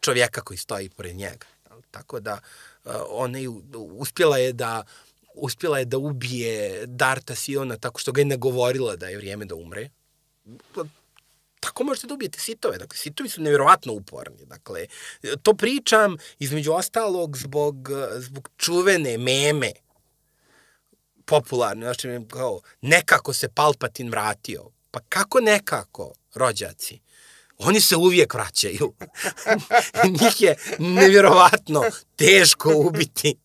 čovjeka 0.00 0.40
koji 0.40 0.58
stoji 0.58 0.88
pored 0.88 1.16
njega. 1.16 1.46
Tako 1.90 2.20
da 2.20 2.40
uh, 2.84 2.92
ona 3.08 3.38
je, 3.38 3.48
uspjela 3.74 4.38
je 4.38 4.52
da 4.52 4.84
uspjela 5.34 5.78
je 5.78 5.84
da 5.84 5.98
ubije 5.98 6.86
Darta 6.86 7.34
Siona 7.34 7.76
tako 7.76 8.00
što 8.00 8.12
ga 8.12 8.20
je 8.20 8.24
nagovorila 8.24 8.96
da 8.96 9.06
je 9.06 9.16
vrijeme 9.16 9.44
da 9.44 9.54
umre. 9.54 9.90
Tako 11.66 11.84
možete 11.84 12.14
ubijete 12.14 12.40
sitove. 12.40 12.78
Dakle, 12.78 12.98
sitovi 12.98 13.28
su 13.28 13.42
nevjerovatno 13.42 13.92
uporni. 13.92 14.46
Dakle, 14.46 14.86
to 15.42 15.54
pričam 15.54 16.16
između 16.38 16.72
ostalog 16.72 17.36
zbog, 17.36 17.88
zbog 18.16 18.50
čuvene 18.56 19.18
meme 19.18 19.72
popularno, 21.24 21.82
znači 21.82 22.08
kao, 22.28 22.60
nekako 22.80 23.32
se 23.32 23.48
Palpatin 23.48 24.10
vratio. 24.10 24.70
Pa 24.90 25.00
kako 25.08 25.40
nekako, 25.40 26.12
rođaci? 26.34 27.00
Oni 27.58 27.80
se 27.80 27.96
uvijek 27.96 28.34
vraćaju. 28.34 28.92
Njih 30.20 30.40
je 30.40 30.56
nevjerovatno 30.78 31.82
teško 32.16 32.72
ubiti 32.76 33.36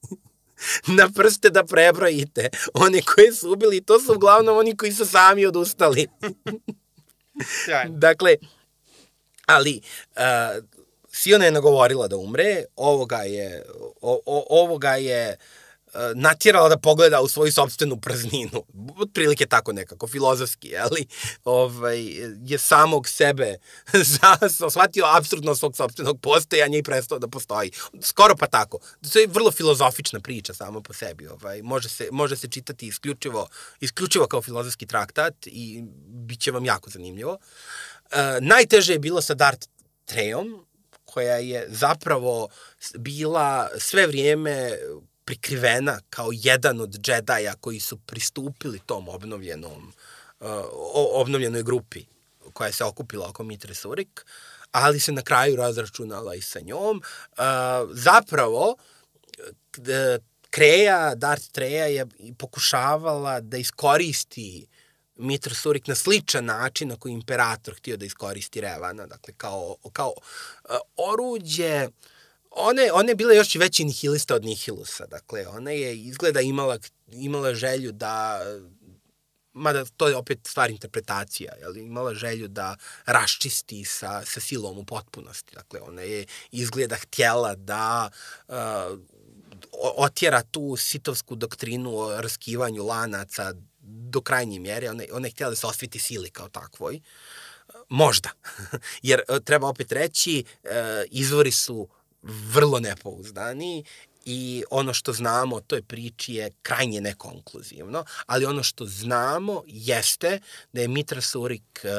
na 0.88 1.10
prste 1.16 1.50
da 1.50 1.64
prebrojite. 1.64 2.50
Oni 2.74 3.02
koji 3.02 3.32
su 3.32 3.52
ubili, 3.52 3.82
to 3.82 4.00
su 4.00 4.14
uglavnom 4.14 4.58
oni 4.58 4.78
koji 4.78 4.94
su 4.94 5.06
sami 5.06 5.46
odustali. 5.46 6.08
dakle, 8.06 8.36
ali 9.46 9.82
uh, 10.16 10.64
Siona 11.12 11.46
je 11.46 11.52
nagovorila 11.52 12.08
da 12.08 12.18
umre, 12.18 12.64
ovoga 12.76 13.18
je, 13.18 13.64
o, 14.02 14.22
o, 14.26 14.46
ovoga 14.50 14.96
je 14.96 15.38
natjerala 16.16 16.70
da 16.70 16.78
pogleda 16.78 17.22
u 17.22 17.28
svoju 17.28 17.52
sobstvenu 17.52 17.98
prazninu. 17.98 18.66
Otprilike 18.98 19.46
tako 19.46 19.74
nekako, 19.74 20.08
filozofski, 20.08 20.78
ali 20.78 21.08
ovaj, 21.44 22.00
je 22.46 22.58
samog 22.58 23.08
sebe 23.08 23.58
shvatio 24.72 25.06
absurdno 25.06 25.56
svog 25.56 25.76
sobstvenog 25.76 26.22
postojanja 26.22 26.78
i 26.78 26.84
prestao 26.84 27.20
da 27.20 27.28
postoji. 27.28 27.72
Skoro 28.02 28.36
pa 28.36 28.48
tako. 28.48 28.80
To 29.14 29.20
je 29.20 29.28
vrlo 29.28 29.52
filozofična 29.52 30.20
priča 30.20 30.54
samo 30.54 30.82
po 30.82 30.94
sebi. 30.94 31.28
Ovaj, 31.28 31.62
može, 31.62 31.90
se, 31.90 32.08
može 32.12 32.38
se 32.38 32.48
čitati 32.48 32.88
isključivo, 32.88 33.48
isključivo 33.80 34.28
kao 34.28 34.42
filozofski 34.42 34.86
traktat 34.86 35.34
i 35.46 35.84
bit 36.08 36.40
će 36.40 36.52
vam 36.52 36.66
jako 36.66 36.90
zanimljivo. 36.90 37.32
Uh, 37.32 38.18
najteže 38.42 38.94
je 38.94 39.00
bilo 39.00 39.22
sa 39.22 39.34
Dart 39.34 39.68
Trejom, 40.06 40.66
koja 41.06 41.36
je 41.36 41.68
zapravo 41.70 42.50
bila 42.98 43.70
sve 43.78 44.08
vrijeme 44.08 44.78
prikrivena 45.32 46.00
kao 46.10 46.30
jedan 46.34 46.82
od 46.82 47.00
džedaja 47.00 47.54
koji 47.62 47.80
su 47.80 47.98
pristupili 47.98 48.80
tom 48.86 49.10
obnovljenom, 49.10 49.94
uh, 50.40 50.48
obnovljenoj 51.14 51.64
grupi 51.64 52.06
koja 52.54 52.72
se 52.72 52.84
okupila 52.84 53.30
oko 53.30 53.44
Mitre 53.44 53.74
Surik, 53.74 54.26
ali 54.72 55.00
se 55.00 55.12
na 55.12 55.22
kraju 55.22 55.56
razračunala 55.56 56.36
i 56.36 56.42
sa 56.42 56.60
njom. 56.60 56.98
Uh, 56.98 57.44
zapravo, 57.92 58.76
Kreja, 60.50 61.16
Darth 61.16 61.48
Treja 61.52 61.86
je 61.86 62.06
pokušavala 62.38 63.40
da 63.40 63.58
iskoristi 63.58 64.68
Mitra 65.16 65.56
Surik 65.56 65.88
na 65.88 65.96
sličan 65.96 66.46
način 66.46 66.90
na 66.90 66.96
koji 66.96 67.14
imperator 67.14 67.76
htio 67.78 67.98
da 67.98 68.06
iskoristi 68.06 68.62
Revana, 68.62 69.06
dakle 69.08 69.34
kao, 69.38 69.76
kao 69.94 70.14
uh, 70.14 70.76
oruđe 70.98 71.88
uh, 71.88 72.11
Ona 72.52 72.82
je, 72.82 72.94
ona 72.94 73.10
je 73.10 73.16
bila 73.16 73.34
još 73.34 73.56
veći 73.56 73.84
nihilista 73.84 74.36
od 74.36 74.46
Nihilusa. 74.46 75.08
Dakle, 75.08 75.48
ona 75.48 75.72
je 75.72 75.98
izgleda 75.98 76.42
imala, 76.42 76.78
imala 77.12 77.54
želju 77.54 77.92
da 77.92 78.42
mada 79.54 79.86
to 79.98 80.08
je 80.08 80.16
opet 80.16 80.40
stvar 80.48 80.72
interpretacija, 80.72 81.54
jel, 81.62 81.78
imala 81.78 82.14
želju 82.14 82.48
da 82.48 82.76
raščisti 83.06 83.86
sa, 83.86 84.22
sa 84.26 84.40
silom 84.40 84.78
u 84.78 84.86
potpunosti. 84.86 85.56
Dakle, 85.56 85.82
ona 85.82 86.02
je 86.02 86.26
izgleda 86.52 86.96
htjela 86.96 87.56
da 87.56 88.10
uh, 88.48 88.56
otjera 89.98 90.44
tu 90.44 90.76
sitovsku 90.76 91.36
doktrinu 91.36 91.98
o 91.98 92.22
raskivanju 92.22 92.86
lanaca 92.86 93.54
do 93.82 94.22
krajnje 94.22 94.60
mjere. 94.60 94.90
Ona, 94.90 95.04
ona 95.12 95.28
je 95.28 95.32
htjela 95.32 95.50
da 95.50 95.56
se 95.56 95.68
osviti 95.68 96.00
sili 96.00 96.30
kao 96.30 96.50
takvoj. 96.50 97.02
Možda. 97.90 98.30
Jer 99.02 99.22
treba 99.44 99.68
opet 99.68 99.92
reći, 99.92 100.44
izvori 101.10 101.52
su 101.52 101.90
vrlo 102.22 102.80
nepouzdani 102.80 103.84
i 104.26 104.64
ono 104.70 104.94
što 104.94 105.14
znamo 105.14 105.56
o 105.56 105.62
toj 105.62 105.82
priči 105.82 106.34
je 106.34 106.52
krajnje 106.62 107.02
nekonkluzivno, 107.02 108.06
ali 108.26 108.46
ono 108.46 108.64
što 108.64 108.86
znamo 108.86 109.64
jeste 109.68 110.40
da 110.74 110.82
je 110.82 110.88
Mitra 110.88 111.22
Surik 111.22 111.82
uh, 111.84 111.92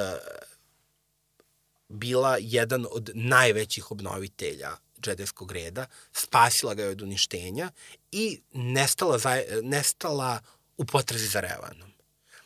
bila 1.89 2.37
jedan 2.41 2.87
od 2.91 3.11
najvećih 3.15 3.91
obnovitelja 3.91 4.77
džedeskog 5.01 5.53
reda, 5.53 5.87
spasila 6.13 6.75
ga 6.75 6.83
je 6.83 6.89
od 6.89 7.03
uništenja 7.03 7.71
i 8.13 8.41
nestala, 8.53 9.19
za, 9.19 9.43
nestala 9.63 10.41
u 10.77 10.85
potrazi 10.85 11.27
za 11.27 11.41
Revanom. 11.41 11.93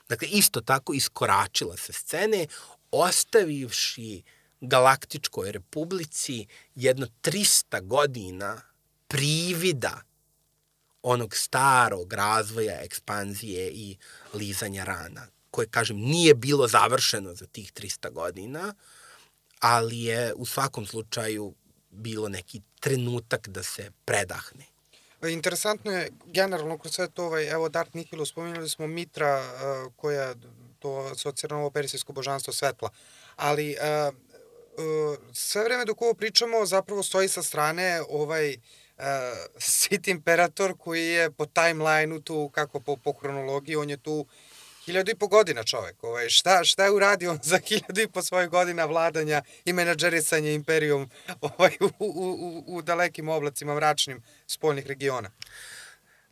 Dakle, 0.08 0.28
isto 0.28 0.60
tako 0.60 0.94
iskoračila 0.94 1.76
sa 1.76 1.92
scene, 1.92 2.46
ostavivši 2.90 4.22
galaktičkoj 4.60 5.52
republici 5.52 6.46
jedno 6.74 7.06
300 7.22 7.86
godina 7.86 8.62
privida 9.08 10.00
onog 11.02 11.36
starog 11.36 12.12
razvoja, 12.12 12.80
ekspanzije 12.82 13.70
i 13.70 13.96
lizanja 14.34 14.84
rana, 14.84 15.26
koje, 15.50 15.68
kažem, 15.68 15.96
nije 15.96 16.34
bilo 16.34 16.68
završeno 16.68 17.34
za 17.34 17.46
tih 17.46 17.72
300 17.72 18.10
godina, 18.12 18.74
ali 19.60 20.00
je 20.00 20.34
u 20.34 20.46
svakom 20.46 20.86
slučaju 20.86 21.54
bilo 21.90 22.28
neki 22.28 22.62
trenutak 22.80 23.48
da 23.48 23.62
se 23.62 23.90
predahne. 24.04 24.64
Interesantno 25.22 25.92
je 25.92 26.10
generalno 26.26 26.78
kroz 26.78 26.94
sve 26.94 27.10
to, 27.10 27.24
ovaj, 27.24 27.48
evo 27.48 27.68
Dart 27.68 27.94
Nihilu, 27.94 28.26
spominjali 28.26 28.68
smo 28.68 28.86
Mitra 28.86 29.40
uh, 29.40 29.92
koja 29.96 30.34
to 30.78 31.08
asocira 31.12 31.56
ovo 31.56 31.70
persijsko 31.70 32.12
božanstvo 32.12 32.52
svetla, 32.52 32.90
ali 33.36 33.76
uh, 33.76 34.14
sve 35.32 35.64
vreme 35.64 35.84
dok 35.84 36.02
ovo 36.02 36.14
pričamo 36.14 36.66
zapravo 36.66 37.02
stoji 37.02 37.28
sa 37.28 37.42
strane 37.42 38.02
ovaj 38.08 38.54
uh, 38.54 39.04
Sit 39.58 40.08
Imperator 40.08 40.74
koji 40.78 41.06
je 41.06 41.30
po 41.30 41.46
timelineu 41.46 42.20
tu, 42.20 42.50
kako 42.54 42.80
po, 42.80 42.96
po 42.96 43.12
hronologiji, 43.12 43.76
on 43.76 43.90
je 43.90 43.96
tu 43.96 44.26
hiljadu 44.86 45.10
i 45.10 45.14
po 45.14 45.28
godina 45.28 45.64
čovek. 45.64 46.04
Ovaj, 46.04 46.28
šta, 46.28 46.64
šta 46.64 46.84
je 46.84 46.90
uradio 46.90 47.38
za 47.50 47.58
hiljadu 47.58 48.00
i 48.00 48.08
po 48.08 48.22
svoje 48.22 48.48
godina 48.48 48.84
vladanja 48.84 49.42
i 49.64 49.72
menadžerisanja 49.72 50.50
imperijom 50.50 51.10
ovaj, 51.40 51.76
u, 51.80 51.84
u, 51.84 52.06
u, 52.06 52.76
u 52.76 52.82
dalekim 52.82 53.28
oblacima 53.28 53.74
mračnim 53.74 54.22
spoljnih 54.46 54.86
regiona? 54.86 55.30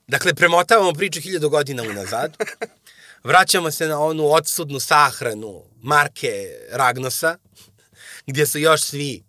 Dakle, 0.06 0.34
premotavamo 0.34 0.92
priču 0.92 1.20
hiljadu 1.20 1.48
godina 1.48 1.82
unazad. 1.82 2.36
Vraćamo 3.24 3.70
se 3.70 3.86
na 3.86 4.00
onu 4.00 4.32
odsudnu 4.32 4.80
sahranu 4.80 5.62
Marke 5.82 6.58
Ragnosa, 6.70 7.38
gdje 8.26 8.46
su 8.46 8.58
još 8.58 8.82
svi 8.82 9.24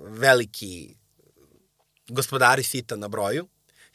veliki 0.00 0.94
gospodari 2.08 2.62
sita 2.62 2.96
na 2.96 3.08
broju. 3.08 3.48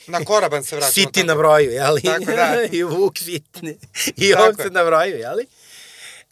Na 0.07 0.25
koraban 0.25 0.63
se 0.63 0.75
vraćamo. 0.75 0.93
Siti 1.07 1.13
tako. 1.13 1.27
na 1.27 1.35
broju, 1.35 1.71
jeli? 1.71 2.01
Tako 2.01 2.25
da. 2.25 2.63
I 2.71 2.83
vuk 2.83 3.17
sitni. 3.17 3.77
I 4.17 4.33
ovce 4.33 4.69
na 4.69 4.83
broju, 4.83 5.17
jeli? 5.17 5.47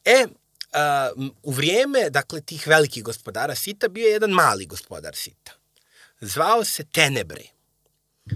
E, 0.05 0.25
uh, 0.25 1.29
u 1.43 1.51
vrijeme, 1.51 2.09
dakle, 2.09 2.41
tih 2.41 2.67
velikih 2.67 3.03
gospodara 3.03 3.55
sita 3.55 3.87
bio 3.87 4.05
je 4.05 4.11
jedan 4.11 4.31
mali 4.31 4.65
gospodar 4.65 5.15
sita. 5.15 5.51
Zvao 6.21 6.63
se 6.63 6.83
Tenebre. 6.83 7.43
Uh, 8.25 8.33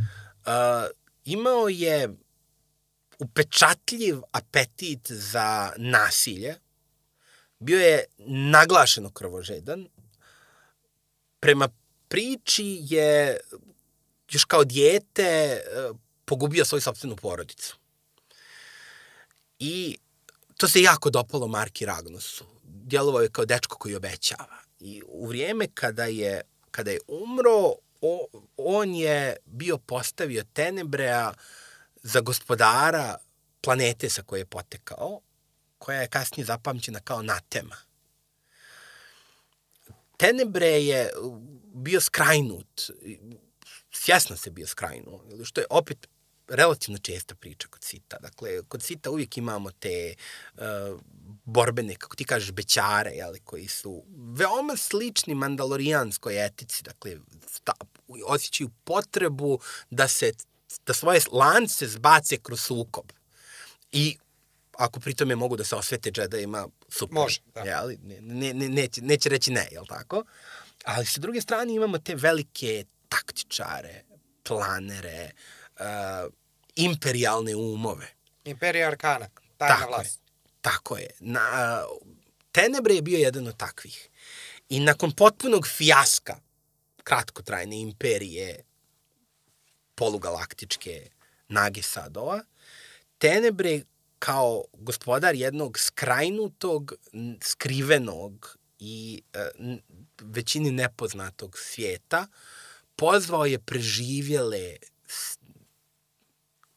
imao 1.25 1.69
je 1.69 2.09
upečatljiv 3.19 4.21
apetit 4.31 5.11
za 5.11 5.73
nasilje. 5.77 6.55
Bio 7.61 7.79
je 7.79 8.05
naglašeno 8.27 9.09
krvožedan. 9.09 9.87
Prema 11.39 11.69
priči 12.07 12.77
je 12.81 13.39
još 14.29 14.45
kao 14.45 14.63
dijete 14.63 15.23
e, 15.23 15.61
pogubio 16.25 16.65
svoju 16.65 16.81
sobstvenu 16.81 17.15
porodicu. 17.15 17.77
I 19.59 19.97
to 20.57 20.67
se 20.67 20.81
jako 20.81 21.09
dopalo 21.09 21.47
Marki 21.47 21.85
Ragnosu. 21.85 22.45
Djelovao 22.63 23.21
je 23.21 23.29
kao 23.29 23.45
dečko 23.45 23.77
koji 23.77 23.95
obećava. 23.95 24.57
I 24.79 25.01
u 25.07 25.27
vrijeme 25.27 25.67
kada 25.73 26.05
je, 26.05 26.41
kada 26.71 26.91
je 26.91 26.99
umro, 27.07 27.73
on 28.57 28.95
je 28.95 29.35
bio 29.45 29.77
postavio 29.77 30.43
Tenebrea 30.53 31.33
za 32.03 32.21
gospodara 32.21 33.17
planete 33.61 34.09
sa 34.09 34.21
koje 34.21 34.39
je 34.39 34.45
potekao, 34.45 35.21
koja 35.81 36.01
je 36.01 36.07
kasnije 36.07 36.45
zapamćena 36.45 36.99
kao 36.99 37.21
Natema. 37.21 37.75
Tenebre 40.17 40.67
je 40.67 41.09
bio 41.73 42.01
skrajnut, 42.01 42.81
svjesno 43.91 44.37
se 44.37 44.51
bio 44.51 44.67
skrajnuo, 44.67 45.23
što 45.43 45.61
je 45.61 45.67
opet 45.69 46.07
relativno 46.47 46.97
česta 46.97 47.35
priča 47.35 47.67
kod 47.67 47.83
Sita. 47.83 48.17
Dakle, 48.19 48.61
kod 48.67 48.83
Sita 48.83 49.11
uvijek 49.11 49.37
imamo 49.37 49.71
te 49.71 50.15
uh, 50.53 50.61
borbene, 51.45 51.95
kako 51.95 52.15
ti 52.15 52.25
kažeš, 52.25 52.51
bećare, 52.51 53.11
jeli, 53.11 53.39
koji 53.39 53.67
su 53.67 54.03
veoma 54.37 54.77
slični 54.77 55.35
mandalorijanskoj 55.35 56.45
etici, 56.45 56.83
dakle, 56.83 57.17
sta, 57.47 57.73
osjećaju 58.25 58.69
potrebu 58.83 59.59
da 59.89 60.07
se 60.07 60.31
da 60.85 60.93
svoje 60.93 61.21
lance 61.31 61.87
zbace 61.87 62.37
kroz 62.37 62.61
sukob. 62.61 63.11
I 63.91 64.17
ako 64.81 64.99
pritome 64.99 65.35
mogu 65.35 65.57
da 65.57 65.63
se 65.63 65.75
osvete 65.75 66.11
džedajima, 66.11 66.67
super. 66.89 67.15
Može, 67.15 67.41
da. 67.55 67.61
Jeli? 67.61 67.97
Ne, 68.21 68.53
ne, 68.53 68.69
neće, 68.69 69.01
neće 69.01 69.29
reći 69.29 69.51
ne, 69.51 69.67
jel 69.71 69.85
tako? 69.85 70.23
Ali 70.85 71.05
sa 71.05 71.21
druge 71.21 71.41
strane 71.41 71.73
imamo 71.73 71.97
te 71.97 72.15
velike 72.15 72.85
taktičare, 73.09 74.03
planere, 74.43 75.31
uh, 75.79 76.33
imperialne 76.75 77.55
umove. 77.55 78.07
Imperija 78.45 78.87
Arkana, 78.87 79.27
tajna 79.57 79.75
tako 79.75 79.89
vlast. 79.89 80.19
Je, 80.19 80.31
tako 80.61 80.97
je. 80.97 81.09
Na, 81.19 81.83
Tenebre 82.51 82.93
je 82.93 83.01
bio 83.01 83.17
jedan 83.17 83.47
od 83.47 83.57
takvih. 83.57 84.09
I 84.69 84.79
nakon 84.79 85.11
potpunog 85.11 85.67
fijaska 85.67 86.39
kratkotrajne 87.03 87.81
imperije 87.81 88.63
polugalaktičke 89.95 91.09
Nage 91.47 91.81
Sadova, 91.81 92.43
Tenebre 93.17 93.81
kao 94.21 94.63
gospodar 94.73 95.35
jednog 95.35 95.79
skrajnutog, 95.79 96.93
skrivenog 97.41 98.57
i 98.79 99.21
e, 99.33 99.49
većini 100.21 100.71
nepoznatog 100.71 101.57
svijeta, 101.57 102.27
pozvao 102.95 103.45
je 103.45 103.59
preživjele 103.59 104.75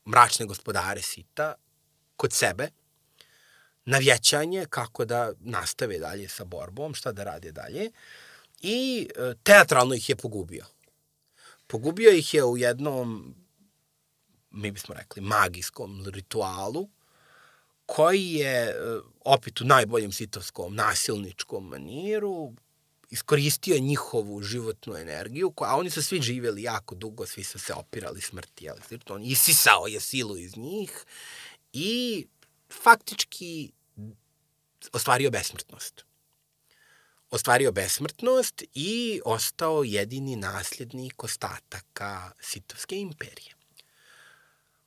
mračne 0.06 0.46
gospodare 0.46 1.02
sita 1.02 1.54
kod 2.16 2.32
sebe 2.32 2.68
na 3.84 3.98
vjećanje 3.98 4.66
kako 4.70 5.04
da 5.04 5.32
nastave 5.40 5.98
dalje 5.98 6.28
sa 6.28 6.44
borbom, 6.44 6.94
šta 6.94 7.12
da 7.12 7.24
rade 7.24 7.52
dalje 7.52 7.90
i 8.60 9.08
e, 9.16 9.34
teatralno 9.42 9.94
ih 9.94 10.08
je 10.08 10.16
pogubio. 10.16 10.64
Pogubio 11.66 12.10
ih 12.10 12.34
je 12.34 12.44
u 12.44 12.56
jednom, 12.56 13.34
mi 14.50 14.70
bismo 14.70 14.94
rekli, 14.94 15.22
magijskom 15.22 16.06
ritualu, 16.06 16.88
koji 17.86 18.32
je 18.32 18.68
e, 18.68 18.74
opet 19.24 19.60
u 19.60 19.64
najboljem 19.64 20.12
sitovskom 20.12 20.74
nasilničkom 20.74 21.68
maniru 21.68 22.52
iskoristio 23.10 23.78
njihovu 23.78 24.42
životnu 24.42 24.96
energiju, 24.96 25.52
a 25.56 25.76
oni 25.76 25.90
su 25.90 26.02
svi 26.02 26.22
živjeli 26.22 26.62
jako 26.62 26.94
dugo, 26.94 27.26
svi 27.26 27.44
su 27.44 27.58
se 27.58 27.74
opirali 27.74 28.20
smrti, 28.20 28.70
ali 28.70 28.80
on 29.08 29.22
isisao 29.22 29.86
je 29.86 30.00
silu 30.00 30.36
iz 30.36 30.56
njih 30.56 31.04
i 31.72 32.26
faktički 32.82 33.72
ostvario 34.92 35.30
besmrtnost. 35.30 36.04
Ostvario 37.30 37.72
besmrtnost 37.72 38.62
i 38.74 39.20
ostao 39.24 39.84
jedini 39.84 40.36
nasljednik 40.36 41.24
ostataka 41.24 42.32
Sitovske 42.40 42.96
imperije. 42.96 43.54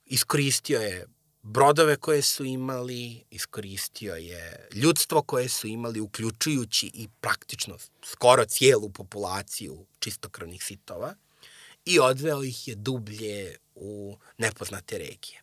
Iskoristio 0.05 0.79
je 0.79 1.07
brodove 1.41 1.95
koje 1.95 2.21
su 2.21 2.45
imali, 2.45 3.23
iskoristio 3.29 4.15
je 4.15 4.69
ljudstvo 4.73 5.21
koje 5.21 5.49
su 5.49 5.67
imali, 5.67 5.99
uključujući 5.99 6.91
i 6.93 7.07
praktično 7.21 7.77
skoro 8.03 8.45
cijelu 8.45 8.89
populaciju 8.89 9.85
čistokrvnih 9.99 10.63
sitova 10.63 11.15
i 11.85 11.99
odveo 11.99 12.43
ih 12.43 12.67
je 12.67 12.75
dublje 12.75 13.57
u 13.75 14.17
nepoznate 14.37 14.97
regije. 14.97 15.41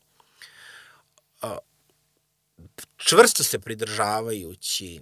čvrsto 2.96 3.44
se 3.44 3.58
pridržavajući 3.58 5.00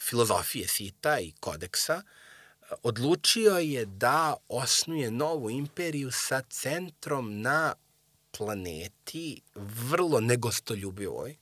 filozofije 0.00 0.68
Sita 0.68 1.20
i 1.20 1.32
kodeksa, 1.40 2.02
odlučio 2.82 3.56
je 3.56 3.86
da 3.86 4.36
osnuje 4.48 5.10
novu 5.10 5.50
imperiju 5.50 6.10
sa 6.12 6.42
centrom 6.50 7.40
na 7.40 7.74
planeti 8.30 9.42
vrlo 9.54 10.20
negostoljubivoj 10.20 11.36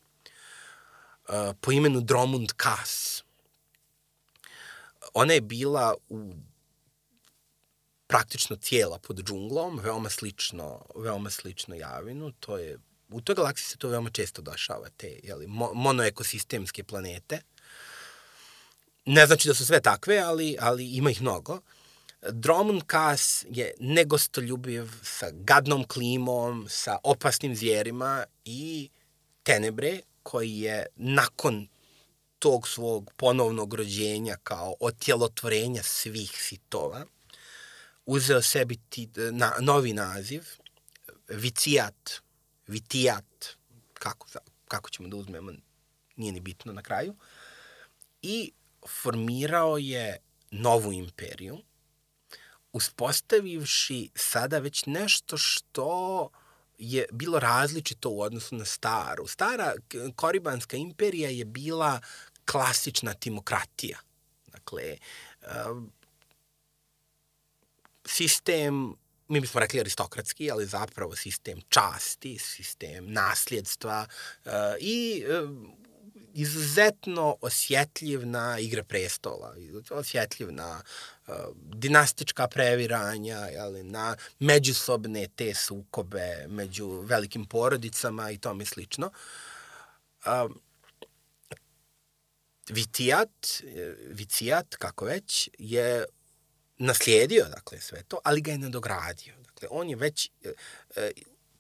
po 1.60 1.73
imenu 1.73 2.00
Dromund 2.00 2.52
Kas. 2.57 3.25
Ona 5.15 5.33
je 5.33 5.41
bila 5.41 5.94
u 6.08 6.34
praktično 8.07 8.57
cijela 8.57 8.99
pod 8.99 9.23
džunglom, 9.25 9.78
veoma 9.78 10.10
slično, 10.10 10.84
veoma 10.97 11.31
slično 11.31 11.75
Javinu, 11.75 12.33
to 12.33 12.58
je 12.58 12.78
u 13.10 13.20
toj 13.20 13.34
galaksiji 13.34 13.67
se 13.67 13.76
to 13.76 13.89
veoma 13.89 14.10
često 14.10 14.42
dešava, 14.42 14.89
te 14.97 15.20
jeli, 15.23 15.47
mo, 15.47 15.70
monoekosistemske 15.75 16.84
planete. 16.84 17.41
Ne 19.05 19.26
znači 19.26 19.49
da 19.49 19.55
su 19.55 19.67
sve 19.67 19.81
takve, 19.81 20.18
ali, 20.18 20.57
ali 20.60 20.97
ima 20.97 21.10
ih 21.10 21.23
mnogo. 21.23 21.60
Dromund 22.22 22.82
Kas 22.86 23.44
je 23.48 23.72
negostoljubiv 23.80 24.90
sa 25.02 25.30
gadnom 25.32 25.84
klimom, 25.84 26.66
sa 26.68 26.98
opasnim 27.02 27.55
zjerima 27.55 28.24
i 28.44 28.90
Tenebre, 29.42 30.00
koji 30.22 30.58
je 30.58 30.86
nakon 30.97 31.68
tog 32.38 32.68
svog 32.68 33.12
ponovnog 33.16 33.74
rođenja 33.74 34.36
kao 34.42 34.74
otjelotvorenja 34.80 35.82
svih 35.82 36.30
sitova, 36.30 37.06
uzeo 38.06 38.42
sebi 38.42 38.76
ti, 38.88 39.08
na, 39.32 39.52
novi 39.60 39.92
naziv, 39.92 40.42
Vicijat, 41.28 42.12
Vitijat, 42.66 43.47
kako, 43.94 44.26
kako 44.68 44.90
ćemo 44.90 45.08
da 45.08 45.16
uzmemo, 45.16 45.52
nije 46.16 46.32
ni 46.32 46.40
bitno 46.40 46.72
na 46.72 46.82
kraju, 46.82 47.14
i 48.22 48.52
formirao 48.88 49.78
je 49.78 50.18
novu 50.50 50.92
imperiju, 50.92 51.58
uspostavivši 52.72 54.10
sada 54.14 54.58
već 54.58 54.86
nešto 54.86 55.36
što 55.36 56.30
je 56.78 57.06
bilo 57.12 57.38
različito 57.38 58.10
u 58.10 58.20
odnosu 58.20 58.56
na 58.56 58.64
staru. 58.64 59.26
Stara 59.26 59.74
Koribanska 60.16 60.76
imperija 60.76 61.30
je 61.30 61.44
bila 61.44 62.00
klasična 62.44 63.14
timokratija. 63.14 63.98
Dakle, 64.47 64.97
sistem, 68.06 68.94
mi 69.28 69.40
bismo 69.40 69.60
rekli 69.60 69.80
aristokratski, 69.80 70.50
ali 70.50 70.66
zapravo 70.66 71.16
sistem 71.16 71.60
časti, 71.68 72.38
sistem 72.38 73.12
nasljedstva 73.12 74.06
uh, 74.44 74.52
i 74.80 75.24
uh, 75.42 75.50
izuzetno 76.34 77.36
osjetljiv 77.40 78.26
na 78.26 78.58
igre 78.58 78.82
prestola, 78.82 79.55
osjetljiv 79.90 80.52
na 80.52 80.82
dinastička 81.55 82.48
previranja, 82.48 83.36
jeli, 83.36 83.82
na 83.82 84.16
međusobne 84.39 85.28
te 85.36 85.55
sukobe 85.55 86.47
među 86.48 86.89
velikim 86.89 87.47
porodicama 87.47 88.31
i 88.31 88.39
tome 88.39 88.65
slično. 88.65 89.10
Uh, 90.26 90.50
Vitijat, 92.68 93.62
Vicijat, 94.08 94.76
kako 94.76 95.05
već, 95.05 95.50
je 95.58 96.05
naslijedio 96.78 97.44
dakle, 97.44 97.81
sve 97.81 98.02
to, 98.02 98.18
ali 98.24 98.40
ga 98.40 98.52
je 98.52 98.58
nadogradio. 98.58 99.34
Dakle, 99.44 99.68
on 99.70 99.90
je 99.90 99.97
već 99.97 100.31
e, 100.44 100.52
e, 100.97 101.10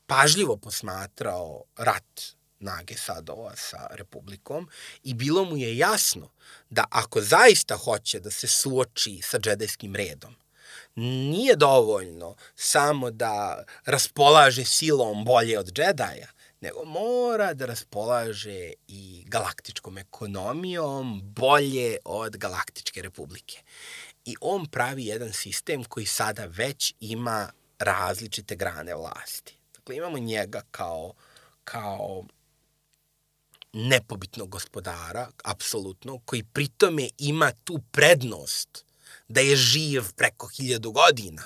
pažljivo 0.06 0.56
posmatrao 0.56 1.64
rat 1.76 2.37
Nage 2.60 2.96
Sadova 2.96 3.56
sa 3.56 3.86
Republikom 3.90 4.68
i 5.02 5.14
bilo 5.14 5.44
mu 5.44 5.56
je 5.56 5.78
jasno 5.78 6.30
da 6.70 6.84
ako 6.90 7.20
zaista 7.20 7.76
hoće 7.76 8.20
da 8.20 8.30
se 8.30 8.48
suoči 8.48 9.20
sa 9.22 9.38
džedejskim 9.38 9.96
redom, 9.96 10.34
nije 10.96 11.56
dovoljno 11.56 12.34
samo 12.54 13.10
da 13.10 13.64
raspolaže 13.84 14.64
silom 14.64 15.24
bolje 15.24 15.58
od 15.58 15.72
džedaja, 15.72 16.28
nego 16.60 16.84
mora 16.84 17.54
da 17.54 17.66
raspolaže 17.66 18.72
i 18.88 19.24
galaktičkom 19.26 19.98
ekonomijom 19.98 21.20
bolje 21.24 21.96
od 22.04 22.36
galaktičke 22.36 23.02
republike 23.02 23.62
i 24.24 24.36
on 24.40 24.66
pravi 24.66 25.06
jedan 25.06 25.32
sistem 25.32 25.84
koji 25.84 26.06
sada 26.06 26.46
već 26.46 26.94
ima 27.00 27.50
različite 27.78 28.56
grane 28.56 28.94
vlasti. 28.94 29.54
Dakle, 29.74 29.96
imamo 29.96 30.18
njega 30.18 30.62
kao, 30.70 31.14
kao 31.64 32.24
nepobitnog 33.72 34.48
gospodara, 34.48 35.30
apsolutno, 35.44 36.18
koji 36.24 36.44
pritome 36.44 37.08
ima 37.18 37.52
tu 37.64 37.80
prednost 37.90 38.84
da 39.28 39.40
je 39.40 39.56
živ 39.56 40.02
preko 40.16 40.46
hiljadu 40.46 40.92
godina. 40.92 41.42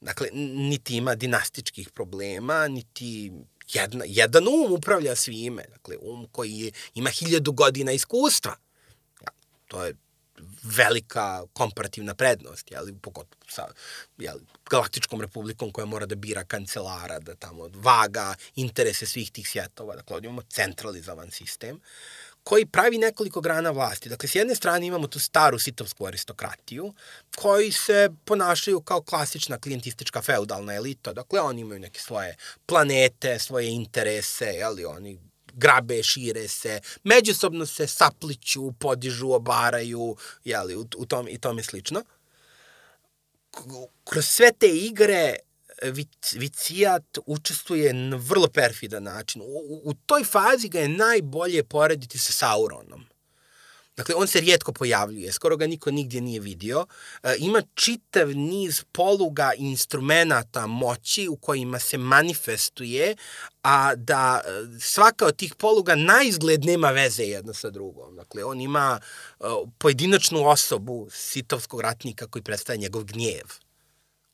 Dakle, 0.00 0.28
niti 0.32 0.96
ima 0.96 1.14
dinastičkih 1.14 1.90
problema, 1.90 2.68
niti 2.68 3.32
jedna, 3.72 4.04
jedan 4.08 4.48
um 4.48 4.72
upravlja 4.72 5.16
svime. 5.16 5.64
Dakle, 5.70 5.96
um 6.00 6.28
koji 6.32 6.52
je, 6.52 6.72
ima 6.94 7.10
hiljadu 7.10 7.52
godina 7.52 7.92
iskustva. 7.92 8.56
To 9.66 9.84
je 9.84 9.94
velika 10.64 11.42
komparativna 11.52 12.14
prednost, 12.14 12.70
jeli, 12.70 12.94
pogotovo 13.02 13.44
sa 13.48 13.66
jeli, 14.18 14.46
Galaktičkom 14.70 15.20
republikom 15.20 15.72
koja 15.72 15.84
mora 15.84 16.06
da 16.06 16.14
bira 16.14 16.44
kancelara, 16.44 17.18
da 17.18 17.34
tamo 17.34 17.68
vaga 17.74 18.34
interese 18.56 19.06
svih 19.06 19.30
tih 19.32 19.48
svjetova. 19.48 19.96
Dakle, 19.96 20.14
ovdje 20.14 20.28
imamo 20.28 20.42
centralizovan 20.42 21.30
sistem 21.30 21.80
koji 22.44 22.66
pravi 22.66 22.98
nekoliko 22.98 23.40
grana 23.40 23.70
vlasti. 23.70 24.08
Dakle, 24.08 24.28
s 24.28 24.34
jedne 24.34 24.54
strane 24.54 24.86
imamo 24.86 25.06
tu 25.06 25.18
staru 25.18 25.58
sitovsku 25.58 26.06
aristokratiju, 26.06 26.94
koji 27.36 27.72
se 27.72 28.10
ponašaju 28.24 28.80
kao 28.80 29.02
klasična 29.02 29.58
klijentistička 29.58 30.22
feudalna 30.22 30.74
elita. 30.74 31.12
Dakle, 31.12 31.40
oni 31.40 31.60
imaju 31.60 31.80
neke 31.80 32.00
svoje 32.00 32.36
planete, 32.66 33.38
svoje 33.38 33.70
interese, 33.70 34.44
jeli, 34.44 34.84
oni 34.84 35.18
grabe, 35.56 36.02
šire 36.02 36.48
se, 36.48 36.80
međusobno 37.02 37.66
se 37.66 37.86
sapliću, 37.86 38.72
podižu, 38.72 39.32
obaraju, 39.32 40.16
jeli, 40.44 40.76
u, 40.76 40.86
u 40.96 41.06
tom, 41.06 41.28
i 41.28 41.38
tome 41.38 41.62
slično. 41.62 42.02
Kroz 44.04 44.24
sve 44.26 44.52
te 44.52 44.68
igre 44.68 45.36
Vicijat 46.32 47.18
učestvuje 47.26 47.92
na 47.92 48.16
vrlo 48.16 48.48
perfidan 48.48 49.02
način. 49.02 49.42
U, 49.42 49.80
u 49.84 49.94
toj 49.94 50.24
fazi 50.24 50.68
ga 50.68 50.80
je 50.80 50.88
najbolje 50.88 51.64
porediti 51.64 52.18
sa 52.18 52.32
Sauronom. 52.32 53.06
Dakle, 53.96 54.14
on 54.14 54.26
se 54.26 54.40
rijetko 54.40 54.72
pojavljuje, 54.72 55.32
skoro 55.32 55.56
ga 55.56 55.66
niko 55.66 55.90
nigdje 55.90 56.20
nije 56.20 56.40
vidio. 56.40 56.86
E, 57.22 57.34
ima 57.38 57.62
čitav 57.74 58.28
niz 58.28 58.84
poluga 58.92 59.52
i 59.58 59.62
instrumenta 59.62 60.66
moći 60.66 61.28
u 61.28 61.36
kojima 61.36 61.78
se 61.78 61.98
manifestuje, 61.98 63.16
a 63.62 63.94
da 63.94 64.40
e, 64.44 64.50
svaka 64.80 65.26
od 65.26 65.36
tih 65.36 65.54
poluga 65.54 65.94
na 65.94 66.22
izgled 66.24 66.64
nema 66.64 66.90
veze 66.90 67.22
jedna 67.22 67.54
sa 67.54 67.70
drugom. 67.70 68.16
Dakle, 68.16 68.44
on 68.44 68.60
ima 68.60 69.00
e, 69.40 69.44
pojedinačnu 69.78 70.48
osobu 70.48 71.08
sitovskog 71.10 71.80
ratnika 71.80 72.26
koji 72.26 72.42
predstavlja 72.42 72.80
njegov 72.80 73.04
gnjev 73.04 73.64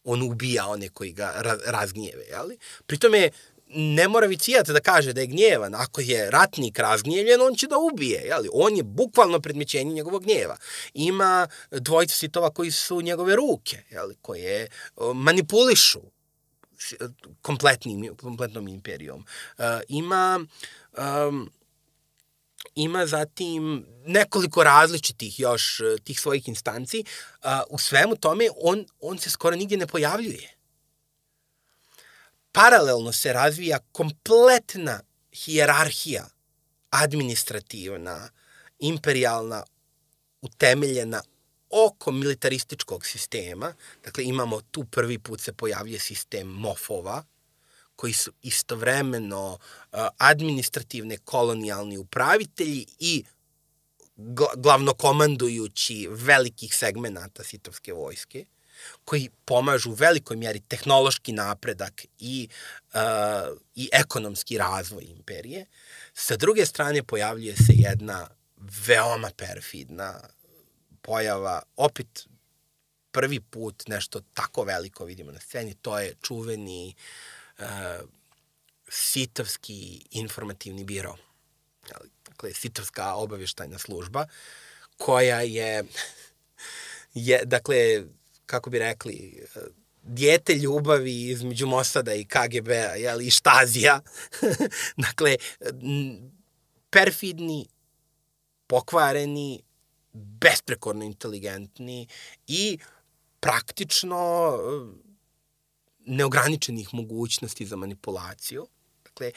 on 0.04 0.22
ubija 0.22 0.66
one 0.66 0.88
koji 0.88 1.12
ga 1.12 1.42
razgnjeve, 1.66 2.24
jeli? 2.24 2.58
Pritome, 2.86 3.30
ne 3.74 4.08
mora 4.08 4.26
vicijat 4.26 4.68
da 4.68 4.80
kaže 4.80 5.12
da 5.12 5.20
je 5.20 5.26
gnjevan. 5.26 5.74
Ako 5.74 6.00
je 6.00 6.30
ratnik 6.30 6.78
razgnjevljen, 6.78 7.40
on 7.40 7.54
će 7.54 7.66
da 7.66 7.78
ubije. 7.78 8.20
Jeli? 8.20 8.48
On 8.52 8.76
je 8.76 8.82
bukvalno 8.82 9.40
predmećenje 9.40 9.92
njegovog 9.92 10.22
gnjeva. 10.22 10.56
Ima 10.94 11.48
dvojica 11.70 12.14
sitova 12.14 12.50
koji 12.50 12.70
su 12.70 13.00
njegove 13.00 13.36
ruke, 13.36 13.82
jeli? 13.90 14.16
koje 14.22 14.68
manipulišu 15.14 16.00
kompletnim, 17.42 18.16
kompletnom 18.16 18.68
imperijom. 18.68 19.26
Uh, 19.58 19.64
ima 19.88 20.40
um, 21.28 21.50
ima 22.74 23.06
zatim 23.06 23.86
nekoliko 24.06 24.64
različitih 24.64 25.40
još 25.40 25.80
tih 26.04 26.20
svojih 26.20 26.48
instanci. 26.48 27.04
Uh, 27.44 27.50
u 27.68 27.78
svemu 27.78 28.16
tome 28.16 28.48
on, 28.56 28.86
on 29.00 29.18
se 29.18 29.30
skoro 29.30 29.56
nigdje 29.56 29.78
ne 29.78 29.86
pojavljuje 29.86 30.59
paralelno 32.52 33.12
se 33.12 33.32
razvija 33.32 33.78
kompletna 33.92 35.00
hijerarhija 35.32 36.28
administrativna, 36.90 38.30
imperialna, 38.78 39.64
utemeljena 40.42 41.22
oko 41.70 42.12
militarističkog 42.12 43.06
sistema. 43.06 43.74
Dakle, 44.04 44.24
imamo 44.24 44.60
tu 44.60 44.84
prvi 44.84 45.18
put 45.18 45.40
se 45.40 45.52
pojavlja 45.52 45.98
sistem 45.98 46.46
mofova, 46.46 47.24
koji 47.96 48.12
su 48.12 48.32
istovremeno 48.42 49.58
administrativne 50.18 51.18
kolonijalni 51.18 51.98
upravitelji 51.98 52.86
i 52.98 53.24
glavnokomandujući 54.56 56.08
velikih 56.10 56.74
segmenata 56.74 57.44
sitovske 57.44 57.92
vojske. 57.92 58.44
Koji 59.04 59.30
pomažu 59.44 59.90
u 59.90 59.94
velikoj 59.94 60.36
mjeri 60.36 60.60
tehnološki 60.60 61.32
napredak 61.32 62.04
i, 62.18 62.48
uh, 62.94 63.00
i 63.74 63.88
ekonomski 63.92 64.58
razvoj 64.58 65.04
imperije. 65.04 65.66
Sa 66.14 66.36
druge 66.36 66.66
strane 66.66 67.02
pojavljuje 67.02 67.56
se 67.56 67.72
jedna 67.72 68.28
veoma 68.86 69.30
perfidna 69.36 70.20
pojava, 71.02 71.62
opet 71.76 72.26
prvi 73.10 73.40
put 73.40 73.88
nešto 73.88 74.20
tako 74.34 74.64
veliko 74.64 75.04
vidimo 75.04 75.32
na 75.32 75.40
sceni, 75.40 75.74
to 75.74 75.98
je 75.98 76.14
čuveni 76.22 76.94
uh, 77.58 77.64
sitovski 78.88 80.06
informativni 80.10 80.84
biro. 80.84 81.16
Dakle, 82.28 82.52
sitovska 82.54 83.14
obavještajna 83.14 83.78
služba, 83.78 84.26
koja 84.96 85.40
je, 85.40 85.84
je 87.14 87.42
dakle, 87.44 88.04
kako 88.50 88.70
bi 88.70 88.78
rekli, 88.78 89.46
dijete 90.02 90.54
ljubavi 90.54 91.28
između 91.28 91.66
Mosada 91.66 92.14
i 92.14 92.24
KGB-a, 92.24 92.94
jel, 92.94 93.20
i 93.20 93.30
Štazija. 93.30 94.00
dakle, 95.06 95.36
perfidni, 96.90 97.66
pokvareni, 98.66 99.62
besprekorno 100.12 101.04
inteligentni 101.04 102.06
i 102.46 102.78
praktično 103.40 104.58
neograničenih 106.06 106.94
mogućnosti 106.94 107.66
za 107.66 107.76
manipulaciju. 107.76 108.66
Dakle, 109.20 109.32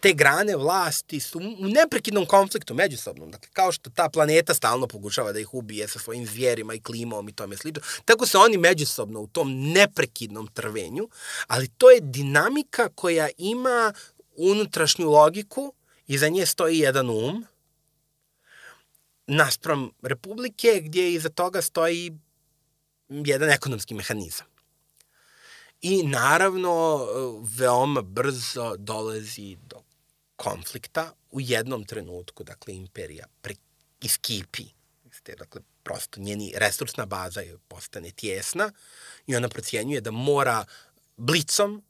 te 0.00 0.12
grane 0.12 0.56
vlasti 0.56 1.20
su 1.20 1.38
u 1.38 1.68
neprekidnom 1.68 2.26
konfliktu 2.26 2.74
međusobnom. 2.74 3.30
Dakle, 3.30 3.48
kao 3.52 3.72
što 3.72 3.90
ta 3.90 4.08
planeta 4.08 4.54
stalno 4.54 4.86
pokušava 4.86 5.32
da 5.32 5.40
ih 5.40 5.54
ubije 5.54 5.88
sa 5.88 5.98
svojim 5.98 6.26
zvijerima 6.26 6.74
i 6.74 6.80
klimom 6.80 7.28
i 7.28 7.32
tome 7.32 7.56
slično, 7.56 7.82
tako 8.04 8.26
se 8.26 8.38
oni 8.38 8.56
međusobno 8.56 9.20
u 9.20 9.26
tom 9.26 9.72
neprekidnom 9.72 10.46
trvenju, 10.46 11.08
ali 11.46 11.68
to 11.68 11.90
je 11.90 12.00
dinamika 12.00 12.88
koja 12.94 13.28
ima 13.38 13.92
unutrašnju 14.36 15.10
logiku 15.10 15.72
i 16.06 16.18
za 16.18 16.28
nje 16.28 16.46
stoji 16.46 16.78
jedan 16.78 17.10
um, 17.10 17.46
naspram 19.26 19.90
Republike, 20.02 20.80
gdje 20.80 21.12
iza 21.12 21.28
toga 21.28 21.62
stoji 21.62 22.12
jedan 23.08 23.50
ekonomski 23.50 23.94
mehanizam. 23.94 24.57
I 25.80 26.02
naravno, 26.02 27.06
veoma 27.42 28.02
brzo 28.02 28.76
dolazi 28.76 29.56
do 29.66 29.82
konflikta 30.36 31.12
u 31.30 31.40
jednom 31.40 31.84
trenutku, 31.84 32.44
dakle, 32.44 32.74
imperija 32.74 33.26
pre, 33.40 33.54
iskipi. 34.00 34.64
Ste, 35.12 35.34
dakle, 35.34 35.60
prosto 35.82 36.20
njeni 36.20 36.52
resursna 36.56 37.06
baza 37.06 37.40
je 37.40 37.58
postane 37.68 38.10
tjesna 38.10 38.72
i 39.26 39.36
ona 39.36 39.48
procjenjuje 39.48 40.00
da 40.00 40.10
mora 40.10 40.64
blicom 41.16 41.82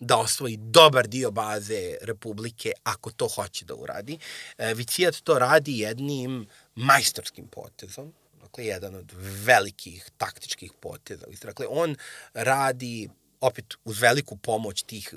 da 0.00 0.16
osvoji 0.16 0.56
dobar 0.56 1.06
dio 1.08 1.30
baze 1.30 1.96
Republike 2.00 2.72
ako 2.82 3.10
to 3.10 3.28
hoće 3.28 3.64
da 3.64 3.74
uradi. 3.74 4.18
E, 4.58 4.74
Vicijat 4.74 5.16
to 5.16 5.38
radi 5.38 5.78
jednim 5.78 6.46
majstorskim 6.74 7.48
potezom, 7.48 8.12
dakle, 8.48 8.64
jedan 8.64 8.94
od 8.94 9.12
velikih 9.44 10.10
taktičkih 10.16 10.72
poteza. 10.80 11.26
Dakle, 11.42 11.66
on 11.68 11.96
radi, 12.34 13.08
opet, 13.40 13.74
uz 13.84 14.00
veliku 14.00 14.36
pomoć 14.36 14.82
tih 14.82 15.14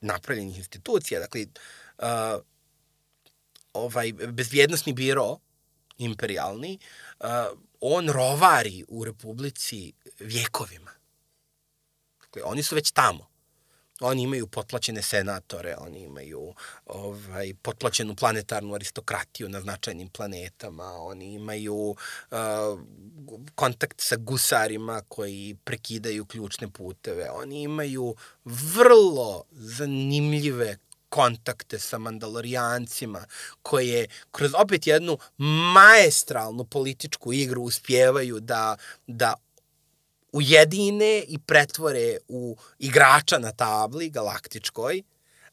napravljenih 0.00 0.58
institucija, 0.58 1.20
dakle, 1.20 1.46
uh, 1.98 2.42
ovaj, 3.72 4.12
bezvjednostni 4.12 4.92
biro, 4.92 5.38
imperialni, 5.98 6.78
uh, 7.20 7.28
on 7.80 8.08
rovari 8.08 8.84
u 8.88 9.04
Republici 9.04 9.92
vjekovima. 10.20 10.90
Dakle, 12.20 12.42
oni 12.42 12.62
su 12.62 12.74
već 12.74 12.90
tamo. 12.90 13.33
Oni 14.00 14.22
imaju 14.22 14.46
potplaćene 14.46 15.02
senatore, 15.02 15.76
oni 15.78 16.02
imaju 16.02 16.54
ovaj, 16.86 17.54
potplaćenu 17.62 18.14
planetarnu 18.14 18.74
aristokratiju 18.74 19.48
na 19.48 19.60
značajnim 19.60 20.08
planetama, 20.08 20.84
oni 20.84 21.34
imaju 21.34 21.74
uh, 21.74 22.36
kontakt 23.54 24.00
sa 24.00 24.16
gusarima 24.16 25.02
koji 25.08 25.56
prekidaju 25.64 26.24
ključne 26.24 26.68
puteve, 26.70 27.30
oni 27.30 27.62
imaju 27.62 28.14
vrlo 28.44 29.44
zanimljive 29.50 30.76
kontakte 31.08 31.78
sa 31.78 31.98
mandalorijancima, 31.98 33.24
koje 33.62 34.06
kroz 34.30 34.54
opet 34.58 34.86
jednu 34.86 35.18
maestralnu 35.74 36.64
političku 36.64 37.32
igru 37.32 37.62
uspjevaju 37.62 38.40
da, 38.40 38.76
da 39.06 39.34
ujedine 40.34 41.24
i 41.28 41.38
pretvore 41.38 42.16
u 42.28 42.56
igrača 42.78 43.38
na 43.38 43.52
tabli 43.52 44.10
galaktičkoj, 44.10 45.02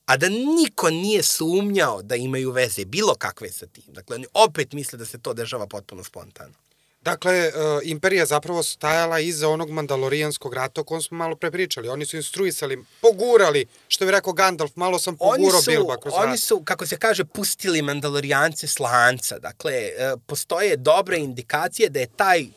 a 0.06 0.18
da 0.18 0.30
niko 0.30 0.90
nije 0.90 1.24
sumnjao 1.24 2.02
da 2.02 2.16
imaju 2.16 2.52
veze 2.52 2.86
bilo 2.86 3.16
kakve 3.16 3.52
sa 3.52 3.66
tim. 3.66 3.84
Dakle, 3.88 4.16
oni 4.16 4.26
opet 4.34 4.74
misle 4.74 4.98
da 4.98 5.06
se 5.06 5.20
to 5.20 5.34
dešava 5.34 5.68
potpuno 5.68 6.04
spontano. 6.04 6.54
Dakle, 7.02 7.48
uh, 7.48 7.54
Imperija 7.84 8.26
zapravo 8.26 8.64
stajala 8.64 9.20
iza 9.20 9.50
onog 9.50 9.70
mandalorijanskog 9.70 10.54
rata 10.54 10.82
o 10.82 10.84
kojem 10.84 11.02
smo 11.02 11.18
malo 11.18 11.36
prepričali. 11.36 11.90
Oni 11.90 12.06
su 12.06 12.18
instruisali, 12.18 12.84
pogurali, 13.02 13.66
što 13.88 14.06
bi 14.06 14.12
rekao 14.12 14.34
Gandalf, 14.34 14.76
malo 14.76 15.00
sam 15.00 15.18
pogurao 15.18 15.62
Bilba 15.68 15.98
kroz 15.98 16.14
Oni 16.18 16.38
su, 16.38 16.62
kako 16.66 16.88
se 16.88 16.98
kaže, 16.98 17.26
pustili 17.26 17.82
mandalorijance 17.82 18.68
slanca. 18.68 19.40
Dakle, 19.40 19.74
uh, 19.74 20.22
postoje 20.26 20.78
dobre 20.78 21.18
indikacije 21.18 21.90
da 21.90 22.00
je 22.00 22.08
taj 22.16 22.48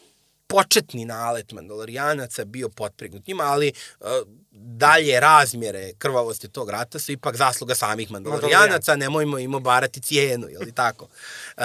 početni 0.47 1.05
nalet 1.05 1.53
Mandalorijanaca 1.53 2.45
bio 2.45 2.69
potpregnut 2.69 3.27
njima, 3.27 3.45
ali 3.45 3.73
uh, 4.01 4.07
dalje 4.51 5.21
razmjere 5.21 5.93
krvavosti 5.99 6.49
tog 6.49 6.71
rata 6.71 6.99
su 6.99 7.13
ipak 7.13 7.37
zasluga 7.37 7.75
samih 7.75 8.11
Mandalorijanaca, 8.11 8.97
nemojmo 8.97 9.39
im 9.39 9.55
obarati 9.55 10.01
cijenu, 10.01 10.47
ili 10.51 10.73
tako. 10.73 11.05
Uh, 11.05 11.63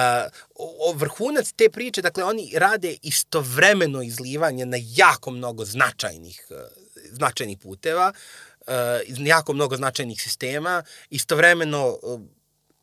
o, 0.56 0.94
vrhunac 0.94 1.52
te 1.52 1.70
priče, 1.70 2.02
dakle, 2.02 2.24
oni 2.24 2.54
rade 2.56 2.98
istovremeno 3.02 4.02
izlivanje 4.02 4.66
na 4.66 4.78
jako 4.82 5.32
mnogo 5.32 5.66
značajnih, 5.66 6.48
uh, 6.50 6.58
značajnih 7.12 7.58
puteva, 7.58 8.14
uh, 8.60 8.74
jako 9.28 9.54
mnogo 9.54 9.78
značajnih 9.78 10.22
sistema, 10.22 10.84
istovremeno, 11.10 11.98
uh, 12.04 12.22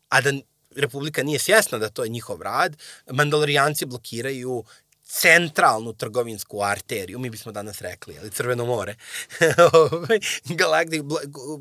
a 0.09 0.21
da 0.21 0.31
Republika 0.75 1.23
nije 1.23 1.39
svjesna 1.39 1.77
da 1.77 1.89
to 1.89 2.03
je 2.03 2.09
njihov 2.09 2.41
rad, 2.41 2.77
Mandalorijanci 3.11 3.85
blokiraju 3.85 4.63
centralnu 5.07 5.93
trgovinsku 5.93 6.61
arteriju, 6.63 7.19
mi 7.19 7.29
bismo 7.29 7.51
danas 7.51 7.81
rekli, 7.81 8.17
ali 8.19 8.31
Crveno 8.31 8.65
more, 8.65 8.95
ovaj, 9.73 10.19
galaktik, 10.45 11.01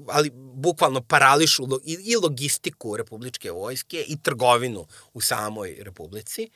ali 0.09 0.31
bukvalno 0.35 1.01
parališu 1.01 1.67
i 1.85 2.17
logistiku 2.23 2.97
republičke 2.97 3.51
vojske 3.51 4.05
i 4.09 4.17
trgovinu 4.23 4.87
u 5.15 5.21
samoj 5.21 5.77
republici. 5.81 6.51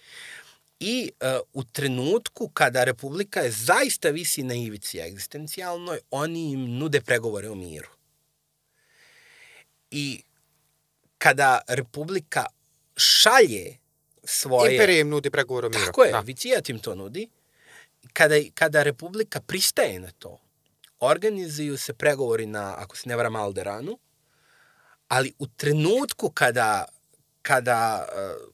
I 0.80 1.10
uh, 1.20 1.40
u 1.52 1.64
trenutku 1.64 2.48
kada 2.48 2.84
Republika 2.84 3.40
je 3.40 3.50
zaista 3.50 4.08
visi 4.10 4.42
na 4.42 4.54
ivici 4.54 4.98
egzistencijalnoj, 4.98 5.98
oni 6.10 6.52
im 6.52 6.78
nude 6.78 7.00
pregovore 7.00 7.50
o 7.50 7.54
miru. 7.54 7.88
I 9.90 10.22
kada 11.18 11.60
Republika 11.68 12.46
šalje 12.96 13.76
svoje... 14.24 14.74
Imperija 14.74 15.00
im 15.00 15.08
nudi 15.08 15.30
pregovor 15.30 15.64
o 15.64 15.68
miru. 15.68 15.84
Tako 15.84 16.04
je, 16.04 16.12
da. 16.12 16.20
Vicijat 16.20 16.68
im 16.68 16.78
to 16.78 16.94
nudi. 16.94 17.28
Kada, 18.12 18.34
kada 18.54 18.82
Republika 18.82 19.40
pristaje 19.40 20.00
na 20.00 20.10
to, 20.10 20.38
organizuju 21.00 21.76
se 21.76 21.94
pregovori 21.94 22.46
na, 22.46 22.74
ako 22.78 22.96
se 22.96 23.08
ne 23.08 23.16
varam, 23.16 23.36
Alderanu, 23.36 23.98
ali 25.08 25.32
u 25.38 25.46
trenutku 25.46 26.30
kada, 26.30 26.84
kada 27.42 28.06
uh, 28.08 28.52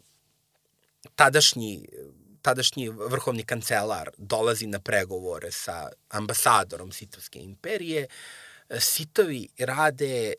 tadašnji 1.14 1.88
tadašnji 2.46 2.88
vrhovni 2.88 3.42
kancelar 3.42 4.10
dolazi 4.16 4.66
na 4.66 4.78
pregovore 4.78 5.50
sa 5.52 5.88
ambasadorom 6.08 6.92
Sitovske 6.92 7.38
imperije, 7.42 8.06
Sitovi 8.80 9.48
rade 9.58 10.34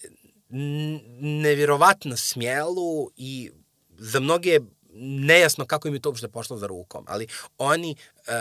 nevjerovatno 1.19 2.17
smjelu 2.17 3.11
i 3.15 3.51
za 3.97 4.19
mnoge 4.19 4.59
nejasno 4.99 5.65
kako 5.65 5.87
im 5.87 5.93
je 5.93 5.99
to 5.99 6.09
uopšte 6.09 6.27
pošlo 6.27 6.57
za 6.57 6.67
rukom, 6.67 7.05
ali 7.07 7.27
oni 7.57 7.95
uh, 8.17 8.33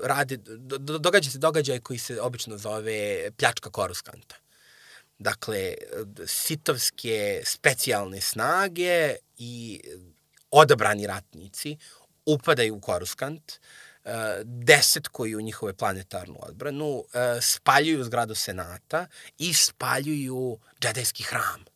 rade, 0.00 0.36
do, 0.36 0.98
događa 0.98 1.30
se 1.30 1.38
događaj 1.38 1.80
koji 1.80 1.98
se 1.98 2.20
obično 2.20 2.58
zove 2.58 3.30
pljačka 3.36 3.70
koruskanta. 3.70 4.36
Dakle, 5.18 5.74
sitovske 6.26 7.42
specijalne 7.44 8.20
snage 8.20 9.14
i 9.38 9.80
odabrani 10.50 11.06
ratnici 11.06 11.76
upadaju 12.26 12.74
u 12.74 12.80
koruskant, 12.80 13.52
uh, 14.04 14.10
desetkuju 14.44 15.40
njihove 15.40 15.72
planetarnu 15.74 16.36
odbranu, 16.38 16.88
uh, 16.88 17.04
spaljuju 17.40 18.04
zgradu 18.04 18.34
senata 18.34 19.06
i 19.38 19.54
spaljuju 19.54 20.58
džedajski 20.80 21.22
hram 21.22 21.75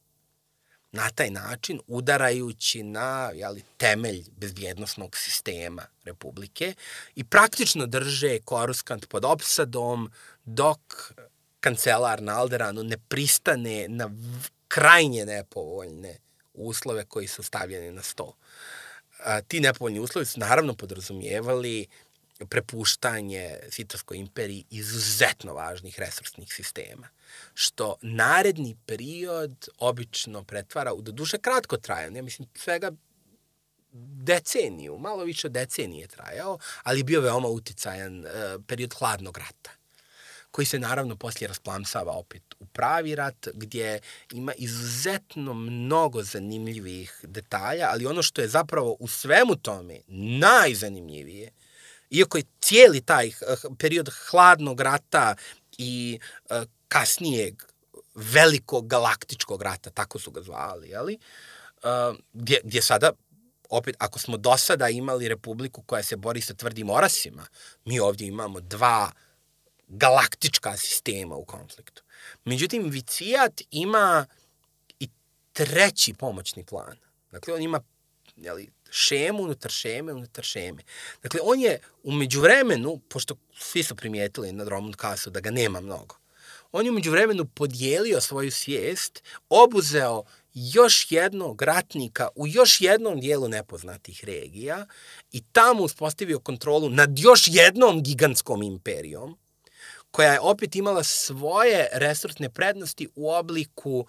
na 0.92 1.10
taj 1.10 1.30
način 1.30 1.80
udarajući 1.86 2.82
na 2.82 3.30
jeli, 3.34 3.62
temelj 3.76 4.24
bezbjednostnog 4.36 5.16
sistema 5.16 5.86
Republike 6.04 6.74
i 7.14 7.24
praktično 7.24 7.86
drže 7.86 8.38
Koruskant 8.38 9.08
pod 9.08 9.24
opsadom 9.24 10.12
dok 10.44 11.12
kancelar 11.60 12.22
na 12.22 12.38
Alderanu 12.38 12.82
ne 12.82 12.98
pristane 12.98 13.88
na 13.88 14.10
krajnje 14.68 15.26
nepovoljne 15.26 16.18
uslove 16.54 17.04
koji 17.04 17.26
su 17.26 17.42
stavljeni 17.42 17.92
na 17.92 18.02
sto. 18.02 18.36
A, 19.24 19.40
ti 19.40 19.60
nepovoljni 19.60 20.00
uslovi 20.00 20.26
su 20.26 20.40
naravno 20.40 20.74
podrazumijevali 20.74 21.86
prepuštanje 22.48 23.58
Sitarskoj 23.70 24.16
imperiji 24.16 24.64
izuzetno 24.70 25.54
važnih 25.54 25.98
resursnih 25.98 26.52
sistema, 26.52 27.08
što 27.54 27.96
naredni 28.02 28.76
period 28.86 29.68
obično 29.78 30.44
pretvara 30.44 30.92
u 30.92 31.02
doduše 31.02 31.38
kratko 31.38 31.76
trajan, 31.76 32.16
ja 32.16 32.22
mislim 32.22 32.48
svega 32.54 32.90
deceniju, 34.22 34.98
malo 34.98 35.24
više 35.24 35.48
decenije 35.48 36.06
trajao, 36.06 36.58
ali 36.82 37.02
bio 37.02 37.20
veoma 37.20 37.48
uticajan 37.48 38.20
uh, 38.20 38.30
period 38.66 38.94
hladnog 38.98 39.38
rata 39.38 39.70
koji 40.50 40.66
se 40.66 40.78
naravno 40.78 41.16
poslije 41.16 41.48
rasplamsava 41.48 42.12
opet 42.12 42.42
u 42.60 42.66
pravi 42.66 43.14
rat, 43.14 43.48
gdje 43.54 44.00
ima 44.32 44.52
izuzetno 44.56 45.54
mnogo 45.54 46.22
zanimljivih 46.22 47.20
detalja, 47.22 47.88
ali 47.90 48.06
ono 48.06 48.22
što 48.22 48.40
je 48.40 48.48
zapravo 48.48 48.96
u 48.98 49.08
svemu 49.08 49.56
tome 49.56 50.00
najzanimljivije, 50.38 51.52
iako 52.10 52.38
je 52.38 52.44
cijeli 52.60 53.00
taj 53.00 53.30
period 53.78 54.10
hladnog 54.30 54.80
rata 54.80 55.34
i 55.78 56.18
uh, 56.50 56.56
kasnijeg 56.90 57.62
velikog 58.14 58.86
galaktičkog 58.86 59.62
rata, 59.62 59.90
tako 59.90 60.18
su 60.18 60.30
ga 60.30 60.42
zvali, 60.42 60.88
jeli? 60.88 61.18
Uh, 61.82 62.16
gdje, 62.32 62.60
gdje 62.64 62.82
sada 62.82 63.12
opet, 63.70 63.96
ako 63.98 64.18
smo 64.18 64.36
do 64.36 64.56
sada 64.56 64.88
imali 64.88 65.28
republiku 65.28 65.82
koja 65.82 66.02
se 66.02 66.16
bori 66.16 66.40
sa 66.40 66.54
tvrdim 66.54 66.90
orasima, 66.90 67.46
mi 67.84 68.00
ovdje 68.00 68.28
imamo 68.28 68.60
dva 68.60 69.12
galaktička 69.88 70.76
sistema 70.76 71.34
u 71.34 71.44
konfliktu. 71.44 72.02
Međutim, 72.44 72.90
Vicijat 72.90 73.60
ima 73.70 74.26
i 75.00 75.08
treći 75.52 76.14
pomoćni 76.14 76.64
plan. 76.64 76.96
Dakle, 77.30 77.54
on 77.54 77.62
ima 77.62 77.80
jeli, 78.36 78.70
šemu 78.90 79.42
unutar 79.42 79.70
šeme 79.70 80.12
unutar 80.12 80.44
šeme. 80.44 80.82
Dakle, 81.22 81.40
on 81.42 81.60
je 81.60 81.80
umeđu 82.02 82.40
vremenu, 82.40 83.00
pošto 83.08 83.34
svi 83.58 83.82
su 83.82 83.96
primijetili 83.96 84.52
na 84.52 84.64
Dromund 84.64 84.96
Kasu 84.96 85.30
da 85.30 85.40
ga 85.40 85.50
nema 85.50 85.80
mnogo, 85.80 86.16
on 86.72 86.84
je 86.84 86.90
umeđu 86.90 87.10
vremenu 87.10 87.44
podijelio 87.44 88.20
svoju 88.20 88.50
svijest, 88.50 89.22
obuzeo 89.48 90.24
još 90.54 91.12
jednog 91.12 91.62
ratnika 91.62 92.28
u 92.34 92.46
još 92.46 92.80
jednom 92.80 93.20
dijelu 93.20 93.48
nepoznatih 93.48 94.24
regija 94.24 94.86
i 95.32 95.42
tamo 95.52 95.82
uspostavio 95.82 96.38
kontrolu 96.38 96.90
nad 96.90 97.18
još 97.18 97.42
jednom 97.46 98.02
gigantskom 98.02 98.62
imperijom, 98.62 99.38
koja 100.10 100.32
je 100.32 100.40
opet 100.40 100.76
imala 100.76 101.04
svoje 101.04 101.88
resursne 101.92 102.50
prednosti 102.50 103.08
u 103.14 103.30
obliku 103.30 104.06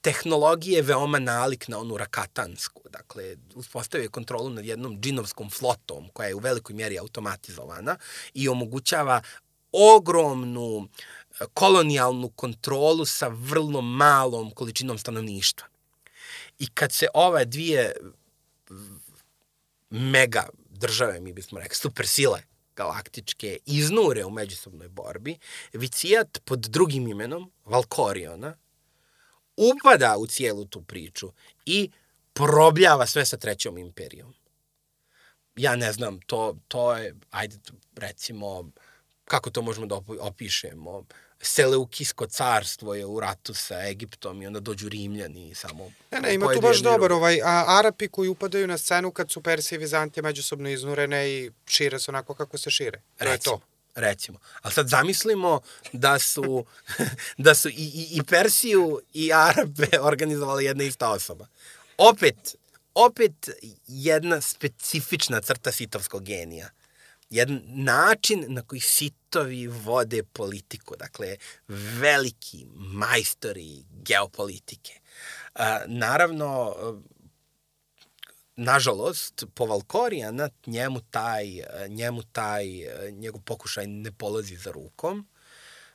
tehnologije 0.00 0.82
veoma 0.82 1.18
nalik 1.18 1.68
na 1.68 1.78
onu 1.78 1.96
rakatansku. 1.96 2.82
Dakle, 2.90 3.36
uspostavio 3.54 4.02
je 4.02 4.08
kontrolu 4.08 4.50
nad 4.50 4.64
jednom 4.64 5.00
džinovskom 5.00 5.50
flotom 5.50 6.08
koja 6.12 6.28
je 6.28 6.34
u 6.34 6.38
velikoj 6.38 6.74
mjeri 6.74 6.98
automatizovana 6.98 7.96
i 8.34 8.48
omogućava 8.48 9.22
ogromnu 9.72 10.88
kolonijalnu 11.54 12.28
kontrolu 12.28 13.04
sa 13.04 13.28
vrlo 13.28 13.80
malom 13.80 14.50
količinom 14.50 14.98
stanovništva. 14.98 15.66
I 16.58 16.66
kad 16.66 16.92
se 16.92 17.06
ove 17.14 17.44
dvije 17.44 17.92
mega 19.90 20.48
države, 20.70 21.20
mi 21.20 21.32
bismo 21.32 21.58
rekli, 21.58 21.76
super 21.76 22.06
sile, 22.06 22.42
galaktičke 22.76 23.58
iznure 23.66 24.24
u 24.24 24.30
međusobnoj 24.30 24.88
borbi, 24.88 25.38
Vicijat 25.72 26.38
pod 26.44 26.58
drugim 26.58 27.08
imenom, 27.08 27.52
Valkoriona, 27.64 28.56
upada 29.56 30.16
u 30.18 30.26
cijelu 30.26 30.64
tu 30.64 30.82
priču 30.82 31.32
i 31.66 31.90
probljava 32.32 33.06
sve 33.06 33.26
sa 33.26 33.36
trećom 33.36 33.78
imperijom. 33.78 34.34
Ja 35.56 35.76
ne 35.76 35.92
znam, 35.92 36.20
to, 36.20 36.56
to 36.68 36.96
je, 36.96 37.14
ajde 37.30 37.58
recimo, 37.96 38.70
kako 39.24 39.50
to 39.50 39.62
možemo 39.62 39.86
da 39.86 40.00
opišemo, 40.20 41.04
Seleukijsko 41.46 42.26
carstvo 42.26 42.94
je 42.94 43.06
u 43.06 43.20
ratu 43.20 43.54
sa 43.54 43.88
Egiptom 43.88 44.42
i 44.42 44.46
onda 44.46 44.60
dođu 44.60 44.88
Rimljani 44.88 45.50
i 45.50 45.54
samo... 45.54 45.90
Ne, 46.10 46.20
ne, 46.20 46.34
ima 46.34 46.52
tu 46.54 46.60
baš 46.60 46.78
dobar 46.78 47.12
ovaj, 47.12 47.40
a, 47.42 47.64
Arapi 47.66 48.08
koji 48.08 48.28
upadaju 48.28 48.66
na 48.66 48.78
scenu 48.78 49.10
kad 49.10 49.30
su 49.30 49.42
Persije 49.42 49.76
i 49.76 49.78
Vizantije 49.78 50.22
međusobno 50.22 50.68
iznurene 50.68 51.30
i 51.30 51.50
šire 51.66 51.98
se 51.98 52.10
onako 52.10 52.34
kako 52.34 52.58
se 52.58 52.70
šire. 52.70 53.00
To 53.18 53.24
recimo, 53.24 53.32
je 53.32 53.60
to. 53.60 53.60
Recimo. 53.94 54.38
Ali 54.62 54.74
sad 54.74 54.88
zamislimo 54.88 55.60
da 55.92 56.18
su, 56.18 56.64
da 57.46 57.54
su 57.54 57.68
i, 57.68 57.72
i, 57.72 58.08
i 58.12 58.22
Persiju 58.22 59.00
i 59.12 59.32
Arabe 59.32 59.88
organizovali 60.10 60.64
jedna 60.64 60.84
ista 60.84 61.10
osoba. 61.10 61.46
Opet, 61.98 62.56
opet 62.94 63.48
jedna 63.86 64.40
specifična 64.40 65.40
crta 65.40 65.72
sitovskog 65.72 66.24
genija 66.24 66.70
jedan 67.34 67.62
način 67.66 68.44
na 68.48 68.62
koji 68.62 68.80
sitovi 68.80 69.66
vode 69.66 70.22
politiku, 70.22 70.96
dakle, 70.96 71.36
veliki 71.68 72.66
majstori 72.76 73.84
geopolitike. 73.90 74.92
A, 75.54 75.80
naravno, 75.86 76.74
nažalost, 78.56 79.44
po 79.54 79.66
Valkorijana 79.66 80.48
njemu 80.66 81.00
taj, 81.00 81.46
njemu 81.88 82.22
taj, 82.22 82.66
njegov 83.10 83.40
pokušaj 83.40 83.86
ne 83.86 84.12
polazi 84.12 84.56
za 84.56 84.70
rukom. 84.70 85.28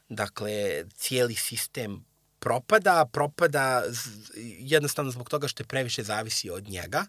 Dakle, 0.10 0.86
cijeli 0.96 1.36
sistem 1.36 2.06
propada, 2.40 3.06
propada 3.12 3.84
jednostavno 4.60 5.12
zbog 5.12 5.30
toga 5.30 5.48
što 5.48 5.64
je 5.64 5.68
previše 5.68 6.04
zavisi 6.04 6.50
od 6.50 6.70
njega 6.70 7.06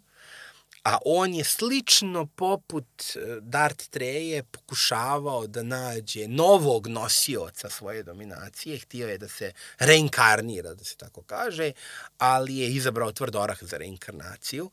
a 0.82 0.98
on 1.04 1.34
je 1.34 1.44
slično 1.44 2.26
poput 2.26 2.86
e, 3.16 3.20
Dart 3.40 3.88
Treje 3.90 4.42
pokušavao 4.42 5.46
da 5.46 5.62
nađe 5.62 6.28
novog 6.28 6.86
nosioca 6.86 7.70
svoje 7.70 8.02
dominacije, 8.02 8.78
htio 8.78 9.08
je 9.08 9.18
da 9.18 9.28
se 9.28 9.52
reinkarnira, 9.78 10.74
da 10.74 10.84
se 10.84 10.96
tako 10.96 11.22
kaže, 11.22 11.72
ali 12.18 12.56
je 12.56 12.68
izabrao 12.68 13.12
tvrd 13.12 13.36
orah 13.36 13.58
za 13.60 13.76
reinkarnaciju 13.76 14.70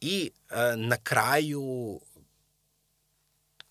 i 0.00 0.30
e, 0.50 0.76
na 0.76 0.96
kraju 0.96 2.00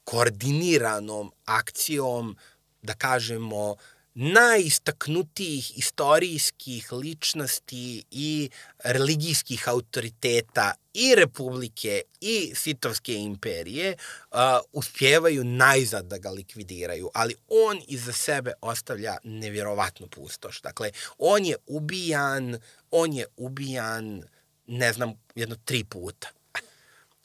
koordiniranom 0.04 1.32
akcijom, 1.46 2.38
da 2.82 2.94
kažemo, 2.94 3.76
najistaknutijih 4.16 5.78
istorijskih 5.78 6.92
ličnosti 6.92 8.04
i 8.12 8.50
religijskih 8.84 9.70
autoriteta 9.70 10.74
i 10.94 11.16
Republike 11.16 12.02
i 12.22 12.52
Sitovske 12.56 13.14
imperije 13.14 13.96
uh, 14.32 14.38
uspjevaju 14.72 15.44
najzad 15.44 16.06
da 16.06 16.18
ga 16.18 16.30
likvidiraju, 16.30 17.10
ali 17.14 17.36
on 17.48 17.82
iza 17.88 18.14
sebe 18.14 18.54
ostavlja 18.62 19.18
nevjerovatnu 19.24 20.08
pustoš. 20.08 20.62
Dakle, 20.62 20.92
on 21.18 21.46
je 21.46 21.56
ubijan, 21.68 22.58
on 22.92 23.14
je 23.14 23.26
ubijan, 23.38 24.24
ne 24.68 24.94
znam, 24.94 25.14
jedno 25.36 25.56
tri 25.66 25.84
puta 25.84 26.28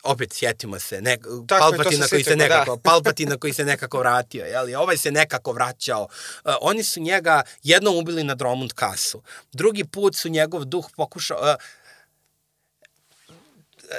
opet 0.02 0.32
sjetimo 0.32 0.78
se, 0.78 1.00
ne, 1.00 1.18
Palpatina 1.48 2.06
koji 2.08 2.24
se 2.24 2.36
nekako, 2.36 2.76
da. 2.76 2.82
Palpatina 2.82 3.36
koji 3.36 3.52
se 3.52 3.64
nekako 3.64 3.98
vratio, 3.98 4.44
je 4.44 4.60
li? 4.60 4.74
Ovaj 4.74 4.96
se 4.96 5.10
nekako 5.10 5.52
vraćao. 5.52 6.02
Uh, 6.02 6.54
oni 6.60 6.84
su 6.84 7.00
njega 7.00 7.42
jednom 7.62 7.96
ubili 7.96 8.24
na 8.24 8.34
Dromund 8.34 8.72
kasu. 8.72 9.22
Drugi 9.52 9.84
put 9.84 10.16
su 10.16 10.28
njegov 10.28 10.64
duh 10.64 10.90
pokušao... 10.96 11.38
Uh, 11.40 11.54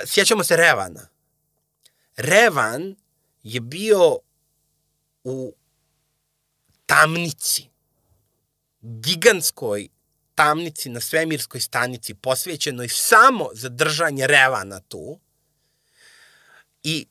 sjećamo 0.05 0.43
se 0.43 0.57
Revana. 0.57 1.07
Revan 2.15 2.95
je 3.43 3.59
bio 3.59 4.17
u 5.23 5.53
tamnici, 6.85 7.69
gigantskoj 8.81 9.87
tamnici 10.35 10.89
na 10.89 10.99
svemirskoj 10.99 11.61
stanici, 11.61 12.13
posvećenoj 12.13 12.87
samo 12.89 13.49
za 13.53 13.69
držanje 13.69 14.27
Revana 14.27 14.79
tu, 14.79 15.19
I 16.83 17.07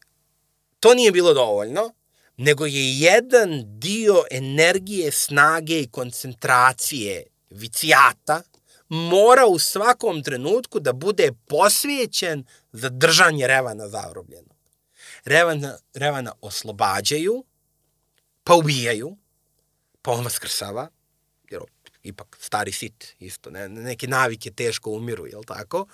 to 0.80 0.94
nije 0.94 1.12
bilo 1.12 1.34
dovoljno, 1.34 1.94
nego 2.36 2.66
je 2.66 2.98
jedan 2.98 3.78
dio 3.78 4.24
energije, 4.30 5.12
snage 5.12 5.80
i 5.80 5.90
koncentracije 5.90 7.26
vicijata 7.50 8.42
mora 8.88 9.46
u 9.46 9.58
svakom 9.58 10.22
trenutku 10.22 10.80
da 10.80 10.92
bude 10.92 11.32
posvećen 11.48 12.44
za 12.72 12.88
držanje 12.88 13.46
Revana 13.46 13.88
zarobljenog. 13.88 14.56
Revana, 15.24 15.78
Revana 15.94 16.32
oslobađaju, 16.40 17.44
pa 18.44 18.54
ubijaju, 18.54 19.16
pa 20.02 20.10
on 20.10 20.24
vaskrsava, 20.24 20.88
jer 21.50 21.60
ipak 22.02 22.36
stari 22.40 22.72
sit, 22.72 23.14
isto, 23.18 23.50
ne, 23.50 23.68
neke 23.68 24.06
navike 24.06 24.50
teško 24.50 24.90
umiru, 24.90 25.26
jel 25.26 25.42
tako? 25.44 25.86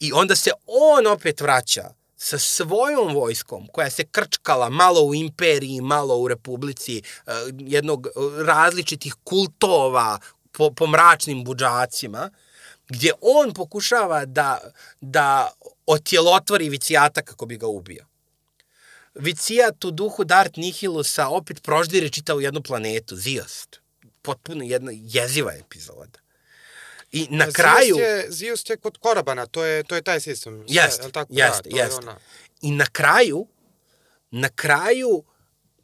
I 0.00 0.12
onda 0.12 0.36
se 0.36 0.50
on 0.66 1.06
opet 1.06 1.40
vraća 1.40 1.99
sa 2.22 2.38
svojom 2.38 3.14
vojskom, 3.14 3.66
koja 3.72 3.90
se 3.90 4.04
krčkala 4.04 4.68
malo 4.68 5.02
u 5.02 5.14
imperiji, 5.14 5.80
malo 5.80 6.18
u 6.18 6.28
republici, 6.28 7.02
uh, 7.02 7.32
jednog 7.58 8.06
uh, 8.06 8.38
različitih 8.46 9.14
kultova 9.24 10.18
po, 10.52 10.70
po 10.70 10.86
mračnim 10.86 11.44
buđacima, 11.44 12.30
gdje 12.88 13.12
on 13.20 13.54
pokušava 13.54 14.24
da, 14.24 14.58
da 15.00 15.50
otjelotvori 15.86 16.68
Vicijata 16.68 17.22
kako 17.22 17.46
bi 17.46 17.56
ga 17.56 17.66
ubio. 17.66 18.04
Vicijat 19.14 19.84
u 19.84 19.90
duhu 19.90 20.24
Dart 20.24 20.56
Nihilusa 20.56 21.28
opet 21.28 21.62
proždire 21.62 22.08
čitavu 22.08 22.40
jednu 22.40 22.62
planetu, 22.62 23.16
Ziost. 23.16 23.80
Potpuno 24.22 24.64
jedna 24.64 24.92
jeziva 24.94 25.52
epizoda. 25.52 26.18
I 27.12 27.26
na 27.30 27.44
Zios 27.44 27.54
kraju... 27.54 27.96
Je, 27.96 28.26
Zios 28.30 28.70
je 28.70 28.76
kod 28.76 28.98
Korabana, 28.98 29.46
to 29.46 29.64
je, 29.64 29.82
to 29.82 29.94
je 29.94 30.02
taj 30.02 30.20
sistem. 30.20 30.64
Jeste, 30.68 31.10
tako? 31.12 31.32
jeste, 31.32 31.68
da, 31.68 31.76
je 31.76 31.82
jeste. 31.82 32.00
ona. 32.02 32.16
I 32.62 32.70
na 32.70 32.86
kraju, 32.92 33.46
na 34.30 34.48
kraju 34.48 35.24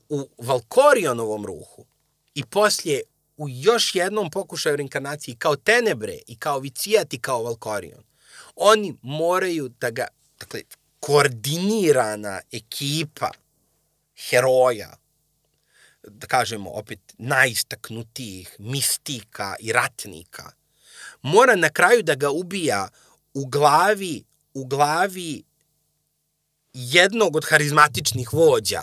u 0.09 0.29
Valkorionovom 0.39 1.47
ruhu 1.47 1.87
i 2.35 2.45
poslije 2.45 3.03
u 3.37 3.47
još 3.49 3.95
jednom 3.95 4.31
pokušaju 4.31 4.77
reinkarnacije 4.77 5.37
kao 5.39 5.57
Tenebre 5.57 6.19
i 6.27 6.37
kao 6.37 6.59
Vicijat 6.59 7.15
i 7.15 7.21
kao 7.21 7.43
Valkorion, 7.43 8.05
oni 8.57 8.95
moraju 9.03 9.69
da 9.69 9.91
ga, 9.91 10.07
dakle, 10.39 10.63
koordinirana 11.01 12.41
ekipa 12.53 13.31
heroja, 14.31 14.97
da 16.03 16.27
kažemo 16.27 16.71
opet 16.71 16.99
najistaknutijih 17.19 18.57
mistika 18.59 19.57
i 19.61 19.73
ratnika, 19.73 20.51
mora 21.23 21.57
na 21.57 21.69
kraju 21.69 22.03
da 22.03 22.15
ga 22.15 22.31
ubija 22.31 22.89
u 23.35 23.47
glavi, 23.47 24.25
u 24.55 24.65
glavi 24.65 25.43
jednog 26.73 27.37
od 27.37 27.45
harizmatičnih 27.49 28.33
vođa 28.33 28.83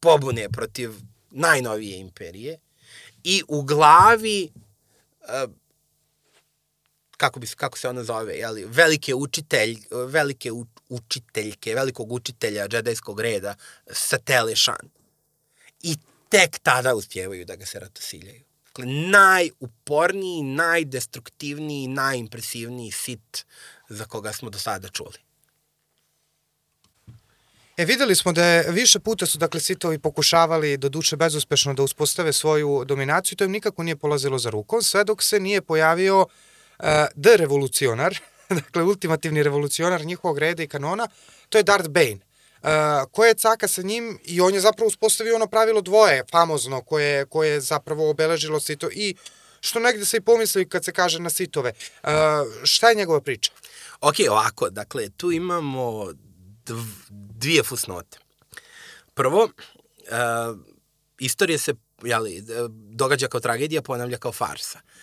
pobune 0.00 0.48
protiv 0.48 0.90
najnovije 1.30 1.98
imperije 1.98 2.58
i 3.24 3.42
u 3.48 3.62
glavi 3.62 4.52
uh, 4.54 5.50
kako 7.16 7.40
bi 7.40 7.46
kako 7.46 7.78
se 7.78 7.88
ona 7.88 8.04
zove, 8.04 8.34
je 8.34 8.48
li, 8.48 8.64
velike 8.64 9.14
učitelj, 9.14 9.78
velike 9.90 10.50
učiteljke, 10.88 11.74
velikog 11.74 12.12
učitelja 12.12 12.68
džedajskog 12.68 13.20
reda 13.20 13.54
sa 13.90 14.18
Telešan. 14.18 14.90
I 15.82 15.96
tek 16.28 16.58
tada 16.58 16.94
uspjevaju 16.94 17.44
da 17.44 17.56
ga 17.56 17.66
se 17.66 17.80
ratosiljaju. 17.80 18.42
Dakle, 18.74 18.92
najuporniji, 18.92 20.42
najdestruktivniji, 20.42 21.88
najimpresivniji 21.88 22.90
sit 22.90 23.44
za 23.88 24.04
koga 24.04 24.32
smo 24.32 24.50
do 24.50 24.58
sada 24.58 24.88
čuli. 24.88 25.18
E, 27.76 27.84
videli 27.84 28.14
smo 28.14 28.32
da 28.32 28.44
je 28.44 28.72
više 28.72 28.98
puta 28.98 29.26
su, 29.26 29.38
dakle, 29.38 29.60
sitovi 29.60 29.98
pokušavali, 29.98 30.76
do 30.76 30.88
duše 30.88 31.16
bezuspešno, 31.16 31.74
da 31.74 31.82
uspostave 31.82 32.32
svoju 32.32 32.84
dominaciju, 32.84 33.36
to 33.36 33.44
im 33.44 33.50
nikako 33.50 33.82
nije 33.82 33.96
polazilo 33.96 34.38
za 34.38 34.50
rukom, 34.50 34.82
sve 34.82 35.04
dok 35.04 35.22
se 35.22 35.40
nije 35.40 35.62
pojavio 35.62 36.20
uh, 36.20 36.84
The 37.22 37.36
Revolucionar, 37.36 38.18
dakle, 38.60 38.82
ultimativni 38.82 39.42
revolucionar 39.42 40.04
njihovog 40.04 40.38
reda 40.38 40.62
i 40.62 40.68
kanona, 40.68 41.08
to 41.48 41.58
je 41.58 41.64
Darth 41.64 41.88
Bane. 41.88 42.18
Uh, 42.64 42.70
koje 43.12 43.28
je 43.28 43.34
caka 43.34 43.68
sa 43.68 43.82
njim 43.82 44.18
i 44.24 44.40
on 44.40 44.54
je 44.54 44.60
zapravo 44.60 44.88
uspostavio 44.88 45.34
ono 45.34 45.46
pravilo 45.46 45.80
dvoje, 45.80 46.24
famozno, 46.30 46.82
koje, 46.82 47.26
koje 47.26 47.50
je 47.50 47.60
zapravo 47.60 48.10
obeležilo 48.10 48.60
sito 48.60 48.88
i 48.92 49.14
što 49.60 49.80
negde 49.80 50.04
se 50.04 50.16
i 50.16 50.20
pomisli 50.20 50.68
kad 50.68 50.84
se 50.84 50.92
kaže 50.92 51.18
na 51.18 51.30
sitove. 51.30 51.72
Uh, 52.02 52.10
šta 52.62 52.88
je 52.88 52.94
njegova 52.94 53.20
priča? 53.20 53.52
Ok, 54.00 54.14
ovako, 54.30 54.70
dakle, 54.70 55.08
tu 55.16 55.32
imamo 55.32 56.12
dv, 56.66 56.76
dvije 57.10 57.62
fusnote. 57.62 58.18
Prvo, 59.14 59.44
uh, 59.44 60.58
istorija 61.18 61.58
se 61.58 61.74
jeli, 62.02 62.44
događa 62.70 63.28
kao 63.28 63.40
tragedija, 63.40 63.82
ponavlja 63.82 64.18
kao 64.18 64.32
farsa. 64.32 64.78
Uh, 64.84 64.93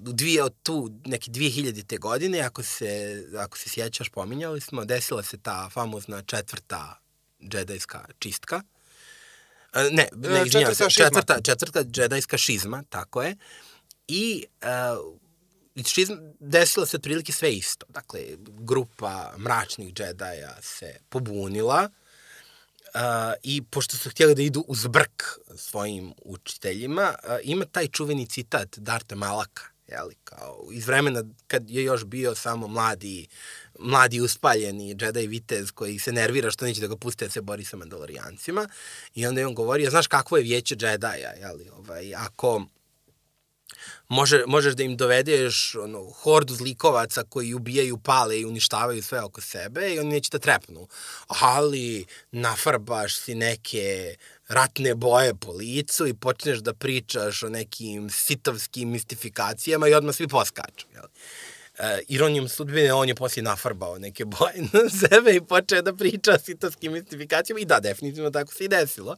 dvije 0.00 0.42
od 0.42 0.54
tu, 0.62 0.90
neke 1.04 1.30
2000. 1.30 1.98
godine, 1.98 2.40
ako 2.40 2.62
se, 2.62 3.22
ako 3.38 3.58
se 3.58 3.68
sjećaš, 3.68 4.08
pominjali 4.08 4.60
smo, 4.60 4.84
desila 4.84 5.22
se 5.22 5.38
ta 5.38 5.68
famozna 5.72 6.22
četvrta 6.22 7.00
džedajska 7.42 8.04
čistka. 8.18 8.62
Uh, 9.74 9.82
ne, 9.92 10.08
ne, 10.12 10.42
izvinjavam 10.46 10.74
se, 10.74 10.90
četvrta, 10.90 11.40
četvrta 11.42 11.82
džedajska 11.84 12.38
šizma, 12.38 12.82
tako 12.88 13.22
je. 13.22 13.36
I 14.08 14.44
uh, 15.76 15.86
šizm, 15.86 16.14
desilo 16.40 16.86
se 16.86 16.96
otprilike 16.96 17.32
sve 17.32 17.52
isto. 17.52 17.86
Dakle, 17.88 18.20
grupa 18.38 19.34
mračnih 19.38 19.94
džedaja 19.94 20.56
se 20.62 20.96
pobunila 21.08 21.88
uh, 21.90 22.07
i 23.42 23.62
pošto 23.62 23.96
su 23.96 24.10
htjeli 24.10 24.34
da 24.34 24.42
idu 24.42 24.64
uz 24.68 24.86
brk 24.86 25.22
svojim 25.56 26.12
učiteljima, 26.24 27.14
uh, 27.24 27.30
ima 27.42 27.64
taj 27.64 27.88
čuveni 27.88 28.26
citat 28.26 28.78
Darta 28.78 29.14
Malaka, 29.14 29.62
jeli, 29.88 30.14
kao 30.24 30.68
iz 30.72 30.86
vremena 30.86 31.24
kad 31.46 31.70
je 31.70 31.84
još 31.84 32.04
bio 32.04 32.34
samo 32.34 32.68
mladi, 32.68 33.28
mladi 33.78 34.20
uspaljeni 34.20 34.96
Jedi 35.00 35.26
vitez 35.26 35.70
koji 35.70 35.98
se 35.98 36.12
nervira 36.12 36.50
što 36.50 36.64
neće 36.64 36.80
da 36.80 36.86
ga 36.86 36.96
puste 36.96 37.24
da 37.24 37.30
se 37.30 37.40
bori 37.40 37.64
sa 37.64 37.76
mandalorijancima. 37.76 38.68
I 39.14 39.26
onda 39.26 39.40
je 39.40 39.46
on 39.46 39.54
govorio, 39.54 39.90
znaš 39.90 40.06
kakvo 40.06 40.36
je 40.36 40.42
vijeće 40.42 40.76
Jedi-a, 40.80 41.32
jeli, 41.40 41.70
ovaj, 41.70 42.14
ako 42.14 42.66
može, 44.08 44.42
možeš 44.46 44.74
da 44.74 44.82
im 44.82 44.96
dovedeš 44.96 45.74
ono, 45.74 46.10
hordu 46.10 46.54
zlikovaca 46.54 47.22
koji 47.28 47.54
ubijaju, 47.54 47.98
pale 47.98 48.40
i 48.40 48.44
uništavaju 48.44 49.02
sve 49.02 49.22
oko 49.22 49.40
sebe 49.40 49.94
i 49.94 49.98
oni 49.98 50.08
neće 50.08 50.30
da 50.32 50.38
trepnu. 50.38 50.88
Ali 51.26 52.06
nafarbaš 52.32 53.16
si 53.16 53.34
neke 53.34 54.16
ratne 54.48 54.94
boje 54.94 55.34
po 55.34 55.52
licu 55.52 56.06
i 56.06 56.14
počneš 56.14 56.58
da 56.58 56.74
pričaš 56.74 57.42
o 57.42 57.48
nekim 57.48 58.10
sitovskim 58.10 58.90
mistifikacijama 58.90 59.88
i 59.88 59.94
odmah 59.94 60.14
svi 60.14 60.28
poskaču. 60.28 60.86
Jel? 60.94 61.04
Uh, 61.78 61.84
ironijom 62.08 62.48
sudbine, 62.48 62.92
on 62.92 63.08
je 63.08 63.14
poslije 63.14 63.42
nafarbao 63.42 63.98
neke 63.98 64.24
boje 64.24 64.54
na 64.72 64.90
sebe 64.90 65.36
i 65.36 65.40
počeo 65.40 65.82
da 65.82 65.94
priča 65.94 66.32
o 66.32 66.38
sitovskim 66.38 66.92
mistifikacijama 66.92 67.60
i 67.60 67.64
da, 67.64 67.80
definitivno 67.80 68.30
tako 68.30 68.52
se 68.52 68.64
i 68.64 68.68
desilo. 68.68 69.16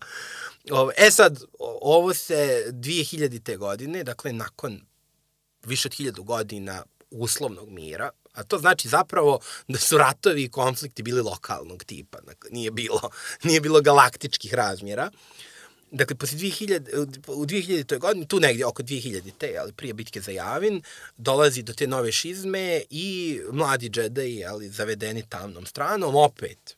E 0.97 1.11
sad, 1.11 1.43
ovo 1.81 2.15
se 2.15 2.65
2000. 2.73 3.57
godine, 3.57 4.05
dakle 4.05 4.33
nakon 4.33 4.81
više 5.65 5.89
od 5.89 5.95
hiljadu 5.95 6.23
godina 6.23 6.85
uslovnog 7.11 7.69
mira, 7.69 8.11
a 8.33 8.43
to 8.43 8.59
znači 8.59 8.89
zapravo 8.89 9.41
da 9.69 9.79
su 9.79 9.99
ratovi 9.99 10.43
i 10.43 10.51
konflikti 10.51 11.03
bili 11.03 11.23
lokalnog 11.23 11.85
tipa, 11.85 12.21
dakle 12.21 12.51
nije 12.51 12.71
bilo, 12.71 13.11
nije 13.45 13.61
bilo 13.61 13.81
galaktičkih 13.81 14.55
razmjera. 14.55 15.11
Dakle, 15.93 16.17
posle 16.17 16.39
2000, 16.39 17.19
u 17.27 17.47
2000. 17.47 17.99
godini, 17.99 18.29
tu 18.29 18.41
negdje 18.41 18.67
oko 18.67 18.83
2000. 18.83 19.33
te, 19.39 19.57
ali 19.61 19.73
prije 19.73 19.95
bitke 19.95 20.21
za 20.21 20.33
Javin, 20.33 20.83
dolazi 21.17 21.63
do 21.63 21.73
te 21.73 21.87
nove 21.87 22.13
šizme 22.13 22.83
i 22.91 23.41
mladi 23.53 23.89
džedaji, 23.89 24.45
ali 24.45 24.69
zavedeni 24.69 25.23
tamnom 25.29 25.67
stranom, 25.67 26.17
opet 26.17 26.77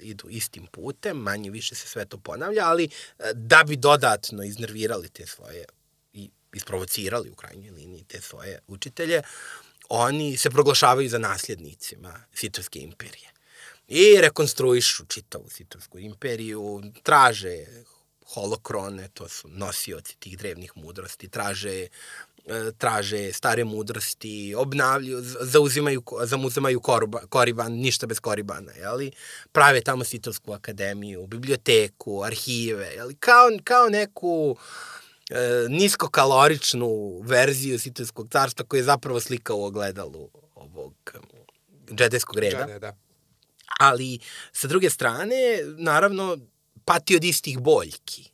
idu 0.00 0.28
istim 0.28 0.66
putem, 0.66 1.16
manje 1.16 1.50
više 1.50 1.74
se 1.74 1.88
sve 1.88 2.04
to 2.04 2.18
ponavlja, 2.18 2.66
ali 2.66 2.88
da 3.34 3.64
bi 3.64 3.76
dodatno 3.76 4.42
iznervirali 4.42 5.08
te 5.08 5.26
svoje 5.26 5.64
i 6.12 6.30
isprovocirali 6.52 7.30
u 7.30 7.34
krajnjoj 7.34 7.70
liniji 7.70 8.04
te 8.04 8.20
svoje 8.20 8.58
učitelje, 8.66 9.22
oni 9.88 10.36
se 10.36 10.50
proglašavaju 10.50 11.08
za 11.08 11.18
nasljednicima 11.18 12.24
Sitovske 12.34 12.78
imperije. 12.78 13.30
I 13.88 14.20
rekonstruišu 14.20 15.04
čitavu 15.06 15.48
Sitovsku 15.50 15.98
imperiju, 15.98 16.82
traže 17.02 17.66
holokrone, 18.26 19.08
to 19.14 19.28
su 19.28 19.48
nosioci 19.48 20.16
tih 20.18 20.38
drevnih 20.38 20.72
mudrosti, 20.74 21.28
traže 21.28 21.86
traže 22.78 23.32
stare 23.32 23.64
mudrosti, 23.64 24.54
obnavljaju, 24.56 25.20
zauzimaju, 25.40 26.02
zauzimaju 26.24 26.80
korba, 26.80 27.20
koriban, 27.28 27.72
ništa 27.72 28.06
bez 28.06 28.20
koribana, 28.20 28.72
jeli? 28.72 29.12
prave 29.52 29.80
tamo 29.80 30.04
Sitovsku 30.04 30.52
akademiju, 30.52 31.26
biblioteku, 31.26 32.22
arhive, 32.24 32.86
jeli? 32.86 33.14
Kao, 33.14 33.50
kao 33.64 33.88
neku 33.88 34.56
e, 35.30 35.66
niskokaloričnu 35.68 37.20
verziju 37.24 37.78
Sitovskog 37.78 38.28
carstva 38.32 38.66
koja 38.66 38.78
je 38.78 38.84
zapravo 38.84 39.20
slika 39.20 39.54
u 39.54 39.64
ogledalu 39.64 40.30
ovog 40.54 40.94
džedeskog 41.90 42.38
reda. 42.38 42.66
Džede, 42.66 42.78
da. 42.78 42.96
Ali, 43.78 44.18
sa 44.52 44.68
druge 44.68 44.90
strane, 44.90 45.36
naravno, 45.78 46.38
pati 46.84 47.16
od 47.16 47.24
istih 47.24 47.58
boljki. 47.58 48.30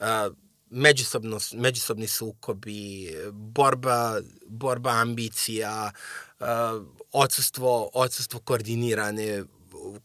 Uh, 0.00 0.36
međusobno, 0.70 1.40
međusobni 1.52 2.08
sukobi, 2.08 3.14
borba, 3.32 4.20
borba 4.46 4.90
ambicija, 4.90 5.90
uh, 6.40 6.46
odsustvo, 7.12 7.90
odsustvo 7.94 8.40
koordinirane, 8.40 9.44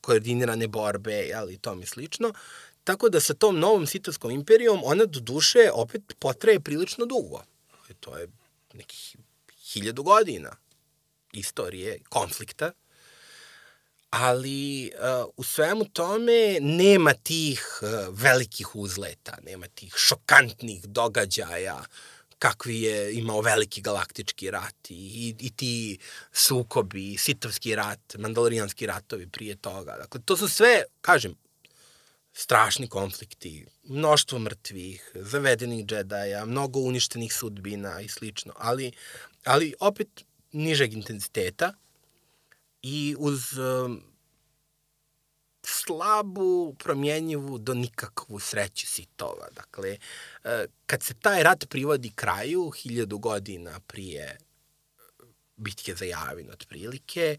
koordinirane 0.02 0.68
borbe, 0.68 1.32
ali 1.36 1.58
to 1.58 1.76
mi 1.76 1.86
slično. 1.86 2.34
Tako 2.84 3.10
da 3.10 3.20
sa 3.20 3.34
tom 3.34 3.60
novom 3.60 3.88
Sitovskom 3.88 4.32
imperijom 4.32 4.82
ona 4.84 5.06
do 5.06 5.20
duše 5.20 5.70
opet 5.74 6.02
potraje 6.20 6.60
prilično 6.60 7.06
dugo. 7.06 7.42
Dakle, 7.72 7.96
to 8.00 8.18
je 8.18 8.28
nekih 8.74 9.16
hiljadu 9.74 10.04
godina 10.04 10.56
istorije, 11.34 12.00
konflikta, 12.10 12.72
ali 14.12 14.92
uh, 14.94 15.30
u 15.38 15.44
svemu 15.44 15.86
tome 15.86 16.58
nema 16.62 17.14
tih 17.14 17.80
uh, 17.82 17.90
velikih 18.20 18.76
uzleta, 18.76 19.38
nema 19.44 19.68
tih 19.68 19.94
šokantnih 19.98 20.86
događaja 20.86 21.84
kakvi 22.42 22.82
je 22.82 23.14
imao 23.14 23.42
veliki 23.42 23.82
galaktički 23.82 24.52
rat 24.52 24.90
i, 24.90 25.36
i 25.40 25.50
ti 25.50 25.98
sukobi, 26.34 27.18
sitovski 27.18 27.76
rat, 27.76 28.16
mandalorijanski 28.18 28.86
ratovi 28.86 29.28
prije 29.28 29.56
toga. 29.56 29.98
Dakle, 29.98 30.22
to 30.26 30.38
su 30.38 30.48
sve, 30.50 30.84
kažem, 31.02 31.36
strašni 32.34 32.88
konflikti, 32.90 33.66
mnoštvo 33.84 34.40
mrtvih, 34.40 35.12
zavedenih 35.16 35.86
džedaja, 35.86 36.46
mnogo 36.46 36.80
uništenih 36.80 37.34
sudbina 37.34 38.02
i 38.02 38.08
slično, 38.08 38.54
ali, 38.58 38.92
ali 39.46 39.74
opet 39.80 40.26
nižeg 40.52 40.94
intenziteta 40.94 41.74
i 42.84 43.16
uz 43.20 43.58
um, 43.58 44.04
slabu, 45.64 46.76
promjenjivu 46.80 47.58
do 47.58 47.74
nikakvu 47.74 48.40
sreću 48.40 48.88
sitova. 48.88 49.48
Dakle, 49.56 49.98
uh, 50.44 50.50
kad 50.86 51.04
se 51.04 51.14
taj 51.14 51.44
rat 51.44 51.70
privodi 51.70 52.12
kraju, 52.16 52.70
hiljadu 52.70 53.18
godina 53.18 53.80
prije 53.80 54.38
bitke 55.56 55.96
za 55.96 56.06
Javin, 56.06 56.52
otprilike, 56.52 57.38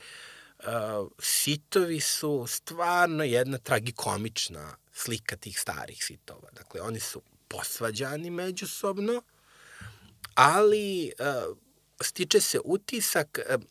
uh, 0.58 1.08
sitovi 1.18 2.00
su 2.00 2.46
stvarno 2.48 3.24
jedna 3.24 3.58
tragikomična 3.58 4.76
slika 4.92 5.36
tih 5.36 5.60
starih 5.60 6.04
sitova. 6.04 6.50
Dakle, 6.52 6.80
oni 6.80 7.00
su 7.00 7.22
posvađani 7.48 8.30
međusobno, 8.30 9.22
ali 10.34 11.12
uh, 11.18 11.56
stiče 12.00 12.40
se 12.40 12.60
utisak 12.64 13.38
uh, 13.38 13.62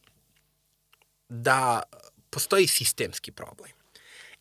da 1.31 1.83
postoji 2.29 2.67
sistemski 2.67 3.31
problem. 3.31 3.71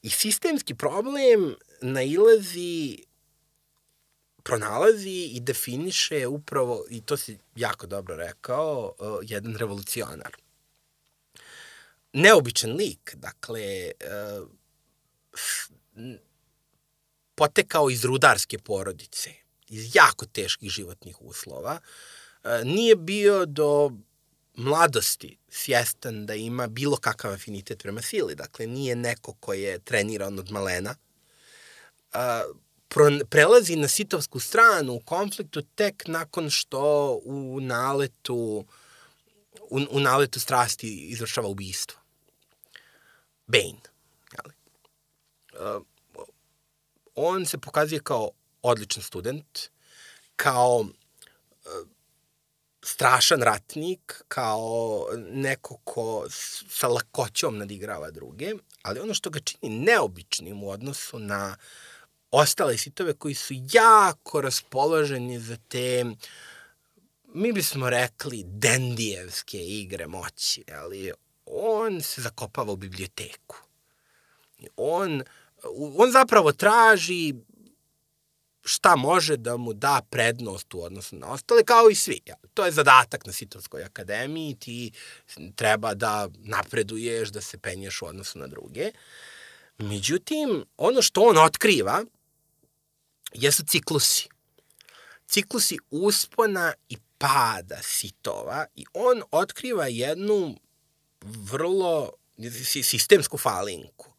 I 0.03 0.11
sistemski 0.11 0.75
problem 0.75 1.55
nailazi 1.81 2.99
pronalazi 4.43 5.31
i 5.33 5.41
definiše 5.41 6.27
upravo, 6.27 6.85
i 6.91 7.01
to 7.01 7.17
si 7.17 7.39
jako 7.57 7.87
dobro 7.87 8.17
rekao, 8.17 8.95
uh, 8.99 9.19
jedan 9.23 9.57
revolucionar. 9.57 10.37
Neobičan 12.13 12.73
lik, 12.73 13.15
dakle, 13.15 13.91
uh, 14.41 14.49
potekao 17.35 17.91
iz 17.91 18.05
rudarske 18.05 18.59
porodice, 18.59 19.31
iz 19.69 19.97
jako 19.97 20.27
teških 20.27 20.71
životnih 20.71 21.23
uslova, 21.23 21.79
e, 22.45 22.65
nije 22.65 22.97
bio 22.97 23.47
do 23.47 23.93
mladosti 24.61 25.39
svjestan 25.49 26.27
da 26.27 26.35
ima 26.35 26.67
bilo 26.67 26.97
kakav 26.97 27.33
afinitet 27.33 27.83
prema 27.83 28.03
sili. 28.03 28.35
Dakle, 28.35 28.67
nije 28.67 28.97
neko 28.97 29.33
ko 29.33 29.53
je 29.53 29.79
treniran 29.79 30.39
od 30.39 30.51
malena. 30.51 30.95
E, 32.13 32.19
prelazi 33.31 33.77
na 33.77 33.89
sitovsku 33.89 34.41
stranu 34.41 34.93
u 34.93 35.01
konfliktu 35.01 35.63
tek 35.63 36.03
nakon 36.07 36.51
što 36.51 37.21
u 37.25 37.61
naletu 37.61 38.65
u, 39.71 39.81
u 39.91 40.01
naletu 40.01 40.41
strasti 40.41 40.89
izvršava 40.89 41.49
ubistvo. 41.49 41.99
Bane. 43.47 43.81
Jeli? 44.33 44.55
Uh, 45.77 45.83
on 47.15 47.47
se 47.47 47.59
pokazuje 47.59 48.01
kao 48.01 48.31
odličan 48.63 49.03
student, 49.03 49.59
kao 50.37 50.87
e, 51.65 51.69
strašan 52.93 53.43
ratnik, 53.43 54.23
kao 54.29 55.07
neko 55.33 55.77
ko 55.85 56.27
sa 56.71 56.89
lakoćom 56.89 57.59
nadigrava 57.59 58.11
druge, 58.11 58.53
ali 58.83 59.01
ono 59.01 59.15
što 59.15 59.31
ga 59.31 59.41
čini 59.41 59.79
neobičnim 59.79 60.63
u 60.63 60.71
odnosu 60.71 61.19
na 61.19 61.57
ostale 62.31 62.79
sitove 62.79 63.15
koji 63.15 63.35
su 63.35 63.55
jako 63.73 64.41
raspoloženi 64.41 65.39
za 65.41 65.57
te 65.69 66.05
mi 67.35 67.53
bismo 67.53 67.91
rekli 67.91 68.45
dendijevske 68.47 69.59
igre 69.59 70.07
moći, 70.07 70.65
ali 70.73 71.13
on 71.47 72.03
se 72.03 72.23
zakopava 72.23 72.73
u 72.73 72.77
biblioteku. 72.77 73.57
On 74.77 75.23
on 75.99 76.13
zapravo 76.13 76.53
traži 76.53 77.35
šta 78.71 78.97
može 78.97 79.37
da 79.37 79.57
mu 79.57 79.73
da 79.73 80.01
prednost 80.11 80.75
u 80.75 80.83
odnosu 80.83 81.17
na 81.17 81.27
ostale, 81.27 81.65
kao 81.65 81.91
i 81.91 81.95
svi. 81.95 82.21
To 82.55 82.65
je 82.65 82.73
zadatak 82.73 83.27
na 83.27 83.33
Sitovskoj 83.33 83.85
akademiji, 83.85 84.55
ti 84.55 84.93
treba 85.57 85.95
da 85.95 86.29
napreduješ, 86.39 87.29
da 87.29 87.41
se 87.41 87.59
penješ 87.59 88.03
u 88.03 88.07
odnosu 88.07 88.39
na 88.39 88.47
druge. 88.47 88.93
Međutim, 89.79 90.65
ono 90.77 91.03
što 91.03 91.23
on 91.23 91.39
otkriva 91.39 92.05
jesu 93.35 93.65
ciklusi. 93.65 94.29
Ciklusi 95.29 95.79
uspona 95.91 96.73
i 96.89 96.97
pada 97.19 97.83
sitova 97.83 98.67
i 98.75 98.85
on 98.95 99.23
otkriva 99.31 99.87
jednu 99.87 100.57
vrlo 101.25 102.11
sistemsku 102.83 103.39
falinku 103.39 104.11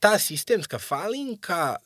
ta 0.00 0.18
sistemska 0.18 0.78
falinka 0.78 1.76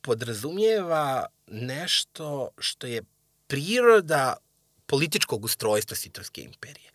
podrazumijeva 0.00 1.26
nešto 1.46 2.48
što 2.58 2.86
je 2.86 3.02
priroda 3.46 4.36
političkog 4.86 5.44
ustrojstva 5.44 5.96
Sitovske 5.96 6.40
imperije. 6.40 6.90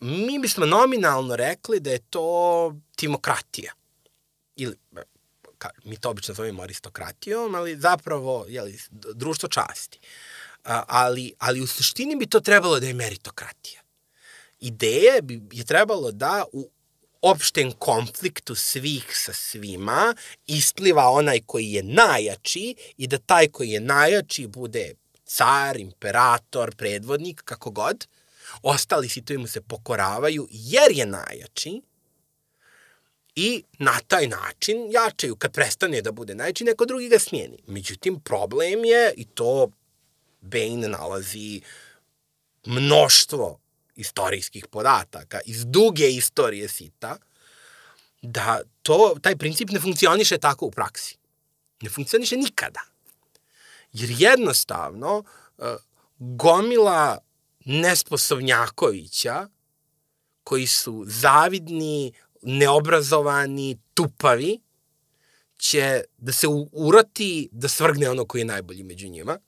Mi 0.00 0.38
bismo 0.38 0.66
nominalno 0.66 1.36
rekli 1.36 1.80
da 1.80 1.90
je 1.90 1.98
to 1.98 2.76
timokratija. 2.96 3.72
Ili, 4.56 4.76
ka, 5.58 5.70
mi 5.84 5.96
to 5.96 6.10
obično 6.10 6.34
zovemo 6.34 6.62
aristokratijom, 6.62 7.54
ali 7.54 7.76
zapravo 7.76 8.44
jeli, 8.48 8.78
društvo 8.90 9.48
časti. 9.48 9.98
A, 10.64 10.84
ali, 10.88 11.32
ali 11.38 11.60
u 11.60 11.66
suštini 11.66 12.16
bi 12.16 12.26
to 12.26 12.40
trebalo 12.40 12.80
da 12.80 12.86
je 12.86 12.94
meritokratija. 12.94 13.80
Ideje 14.60 15.22
bi 15.22 15.42
je 15.52 15.64
trebalo 15.64 16.12
da 16.12 16.44
u 16.52 16.70
opštem 17.22 17.72
konfliktu 17.72 18.54
svih 18.54 19.04
sa 19.12 19.32
svima 19.32 20.14
ispliva 20.46 21.10
onaj 21.10 21.40
koji 21.46 21.72
je 21.72 21.82
najjači 21.82 22.74
i 22.96 23.06
da 23.06 23.18
taj 23.18 23.48
koji 23.48 23.70
je 23.70 23.80
najjači 23.80 24.46
bude 24.46 24.94
car, 25.24 25.76
imperator, 25.76 26.74
predvodnik, 26.74 27.42
kako 27.44 27.70
god. 27.70 28.06
Ostali 28.62 29.08
sitovi 29.08 29.38
mu 29.38 29.46
se 29.46 29.60
pokoravaju 29.60 30.48
jer 30.50 30.92
je 30.92 31.06
najjači 31.06 31.82
i 33.34 33.62
na 33.78 34.00
taj 34.06 34.26
način 34.26 34.76
jačaju. 34.90 35.36
Kad 35.36 35.52
prestane 35.52 36.02
da 36.02 36.12
bude 36.12 36.34
najjači, 36.34 36.64
neko 36.64 36.84
drugi 36.84 37.08
ga 37.08 37.18
smijeni. 37.18 37.58
Međutim, 37.66 38.20
problem 38.20 38.84
je, 38.84 39.14
i 39.16 39.24
to 39.24 39.70
Bane 40.40 40.88
nalazi 40.88 41.60
mnoštvo 42.66 43.60
istorijskih 43.98 44.66
podataka 44.66 45.40
iz 45.46 45.64
duge 45.66 46.10
istorije 46.10 46.68
sita, 46.68 47.16
da 48.22 48.60
to, 48.82 49.16
taj 49.22 49.36
princip 49.36 49.70
ne 49.70 49.80
funkcioniše 49.80 50.38
tako 50.38 50.66
u 50.66 50.70
praksi. 50.70 51.16
Ne 51.80 51.90
funkcioniše 51.90 52.36
nikada. 52.36 52.80
Jer 53.92 54.10
jednostavno 54.18 55.24
e, 55.58 55.62
gomila 56.18 57.18
nesposobnjakovića 57.64 59.48
koji 60.44 60.66
su 60.66 61.04
zavidni, 61.06 62.12
neobrazovani, 62.42 63.78
tupavi, 63.94 64.60
će 65.56 66.02
da 66.18 66.32
se 66.32 66.46
uroti 66.72 67.48
da 67.52 67.68
svrgne 67.68 68.10
ono 68.10 68.24
koji 68.24 68.40
je 68.40 68.44
najbolji 68.44 68.82
među 68.82 69.08
njima 69.08 69.38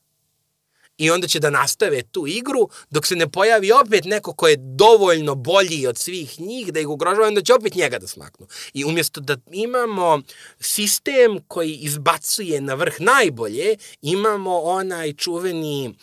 i 1.01 1.11
onda 1.11 1.27
će 1.27 1.39
da 1.39 1.49
nastave 1.49 2.01
tu 2.03 2.27
igru 2.27 2.69
dok 2.89 3.05
se 3.05 3.15
ne 3.15 3.29
pojavi 3.29 3.71
opet 3.71 4.05
neko 4.05 4.33
ko 4.33 4.47
je 4.47 4.57
dovoljno 4.59 5.35
bolji 5.35 5.87
od 5.87 5.97
svih 5.97 6.39
njih 6.39 6.73
da 6.73 6.79
ih 6.79 6.87
ugrožava, 6.87 7.27
onda 7.27 7.41
će 7.41 7.53
opet 7.53 7.75
njega 7.75 7.99
da 7.99 8.07
smaknu. 8.07 8.47
I 8.73 8.85
umjesto 8.85 9.21
da 9.21 9.37
imamo 9.51 10.21
sistem 10.59 11.39
koji 11.47 11.75
izbacuje 11.75 12.61
na 12.61 12.73
vrh 12.73 12.95
najbolje, 12.99 13.75
imamo 14.01 14.59
onaj 14.59 15.13
čuveni 15.13 15.95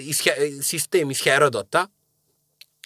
iz, 0.00 0.22
sistem 0.62 1.10
iz 1.10 1.22
Herodota, 1.22 1.86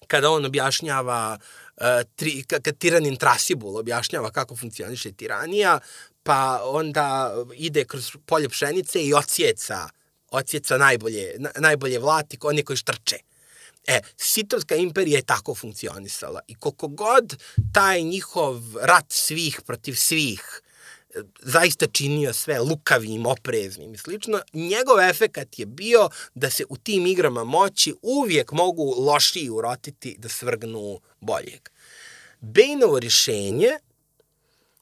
kada 0.06 0.30
on 0.30 0.44
objašnjava 0.44 1.38
uh, 1.76 1.84
tri, 2.16 2.42
kad 2.42 2.78
tiranin 2.78 3.16
Trasibul 3.16 3.76
objašnjava 3.76 4.30
kako 4.30 4.56
funkcioniše 4.56 5.12
tiranija, 5.12 5.78
pa 6.22 6.60
onda 6.64 7.34
ide 7.56 7.84
kroz 7.84 8.10
polje 8.26 8.48
pšenice 8.48 9.04
i 9.04 9.14
ocijeca 9.14 9.84
uh, 9.84 10.03
odsjeca 10.34 10.78
najbolje, 10.78 11.34
na, 11.38 11.50
najbolje 11.58 11.98
vlati, 11.98 12.38
oni 12.42 12.62
koji 12.62 12.76
štrče. 12.76 13.16
E, 13.86 14.00
Sitovska 14.16 14.74
imperija 14.74 15.18
je 15.18 15.26
tako 15.26 15.54
funkcionisala 15.54 16.40
i 16.48 16.54
koliko 16.54 16.88
god 16.88 17.36
taj 17.72 18.02
njihov 18.02 18.60
rat 18.80 19.12
svih 19.12 19.60
protiv 19.66 19.94
svih 19.94 20.62
zaista 21.42 21.86
činio 21.86 22.32
sve 22.32 22.60
lukavim, 22.60 23.26
opreznim 23.26 23.94
i 23.94 23.98
slično, 23.98 24.40
njegov 24.52 25.00
efekat 25.00 25.58
je 25.58 25.66
bio 25.66 26.08
da 26.34 26.50
se 26.50 26.64
u 26.68 26.76
tim 26.76 27.06
igrama 27.06 27.44
moći 27.44 27.94
uvijek 28.02 28.52
mogu 28.52 28.94
lošiji 28.98 29.50
urotiti 29.50 30.16
da 30.18 30.28
svrgnu 30.28 31.00
boljeg. 31.20 31.68
Bejnovo 32.40 32.98
rješenje 32.98 33.70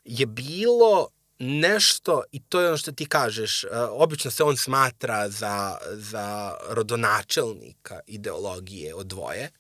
je 0.05 0.27
bilo 0.27 1.09
nešto, 1.43 2.23
i 2.33 2.41
to 2.41 2.61
je 2.61 2.69
ono 2.69 2.77
što 2.77 2.93
ti 2.93 3.07
kažeš, 3.07 3.65
uh, 3.65 3.71
obično 3.91 4.31
se 4.31 4.43
on 4.43 4.57
smatra 4.57 5.29
za, 5.29 5.77
za 5.91 6.55
rodonačelnika 6.69 8.01
ideologije 8.07 8.95
od 8.95 9.07
dvoje, 9.07 9.51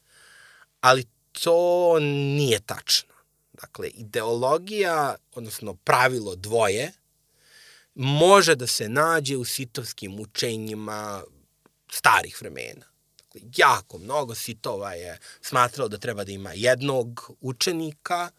ali 0.81 1.05
to 1.33 1.99
nije 2.01 2.61
tačno. 2.61 3.15
Dakle, 3.53 3.89
ideologija, 3.89 5.15
odnosno 5.35 5.75
pravilo 5.75 6.37
dvoje, 6.37 6.93
može 7.95 8.55
da 8.55 8.67
se 8.67 8.89
nađe 8.89 9.37
u 9.37 9.45
sitovskim 9.45 10.21
učenjima 10.21 11.23
starih 11.91 12.41
vremena. 12.41 12.87
Dakle, 13.19 13.41
jako 13.57 13.99
mnogo 13.99 14.35
sitova 14.35 14.95
je 14.95 15.19
smatralo 15.41 15.89
da 15.89 15.99
treba 15.99 16.25
da 16.25 16.33
ima 16.33 16.53
jednog 16.53 17.31
učenika 17.41 18.31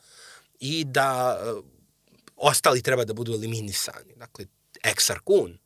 i 0.60 0.84
da 0.84 1.40
uh, 1.58 1.64
ostali 2.44 2.82
treba 2.82 3.06
da 3.06 3.14
budu 3.14 3.34
eliminisani. 3.34 4.14
Dakle, 4.16 4.46
Exarkun 4.84 5.58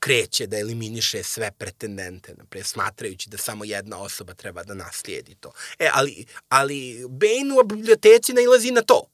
kreće 0.00 0.46
da 0.46 0.58
eliminiše 0.58 1.22
sve 1.22 1.50
pretendente, 1.58 2.34
naprijed, 2.34 2.66
smatrajući 2.66 3.30
da 3.30 3.38
samo 3.38 3.64
jedna 3.64 3.98
osoba 3.98 4.34
treba 4.34 4.64
da 4.64 4.74
naslijedi 4.74 5.34
to. 5.34 5.52
E, 5.78 5.88
ali, 5.92 6.26
ali 6.48 7.06
Bane 7.08 7.60
u 7.60 7.66
biblioteci 7.66 8.32
nailazi 8.32 8.70
na 8.70 8.82
to. 8.82 9.06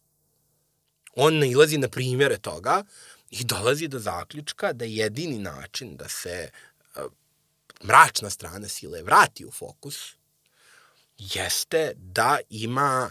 On 1.15 1.39
nailazi 1.39 1.79
na 1.79 1.89
primjere 1.89 2.39
toga 2.39 2.85
i 3.31 3.45
dolazi 3.45 3.89
do 3.89 3.99
zaključka 3.99 4.73
da 4.73 4.85
jedini 4.85 5.39
način 5.39 5.97
da 5.97 6.09
se 6.09 6.51
uh, 6.97 7.03
mračna 7.85 8.31
strana 8.31 8.69
sile 8.69 9.03
vrati 9.03 9.45
u 9.45 9.51
fokus 9.51 10.15
jeste 11.19 11.93
da 11.97 12.39
ima 12.51 13.11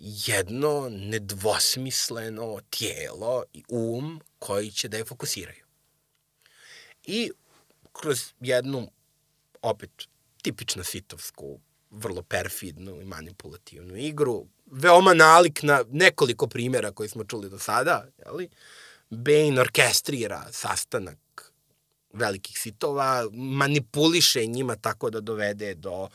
jedno 0.00 0.88
nedvosmisleno 0.90 2.60
tijelo 2.70 3.44
i 3.52 3.64
um 3.68 4.20
koji 4.38 4.70
će 4.70 4.88
da 4.88 4.96
je 4.96 5.04
fokusiraju. 5.04 5.64
I 7.04 7.30
kroz 7.92 8.32
jednu, 8.40 8.90
opet, 9.62 9.90
tipično 10.42 10.84
sitovsku, 10.84 11.60
vrlo 11.90 12.22
perfidnu 12.22 13.00
i 13.00 13.04
manipulativnu 13.04 13.96
igru, 13.96 14.46
veoma 14.66 15.14
nalik 15.14 15.62
na 15.62 15.84
nekoliko 15.90 16.46
primjera 16.46 16.92
koji 16.92 17.08
smo 17.08 17.24
čuli 17.24 17.50
do 17.50 17.58
sada, 17.58 18.06
jeli? 18.26 18.48
Bane 19.10 19.60
orkestrira 19.60 20.46
sastanak 20.52 21.52
velikih 22.12 22.58
sitova, 22.58 23.28
manipuliše 23.32 24.46
njima 24.46 24.76
tako 24.76 25.10
da 25.10 25.20
dovede 25.20 25.74
do 25.74 26.08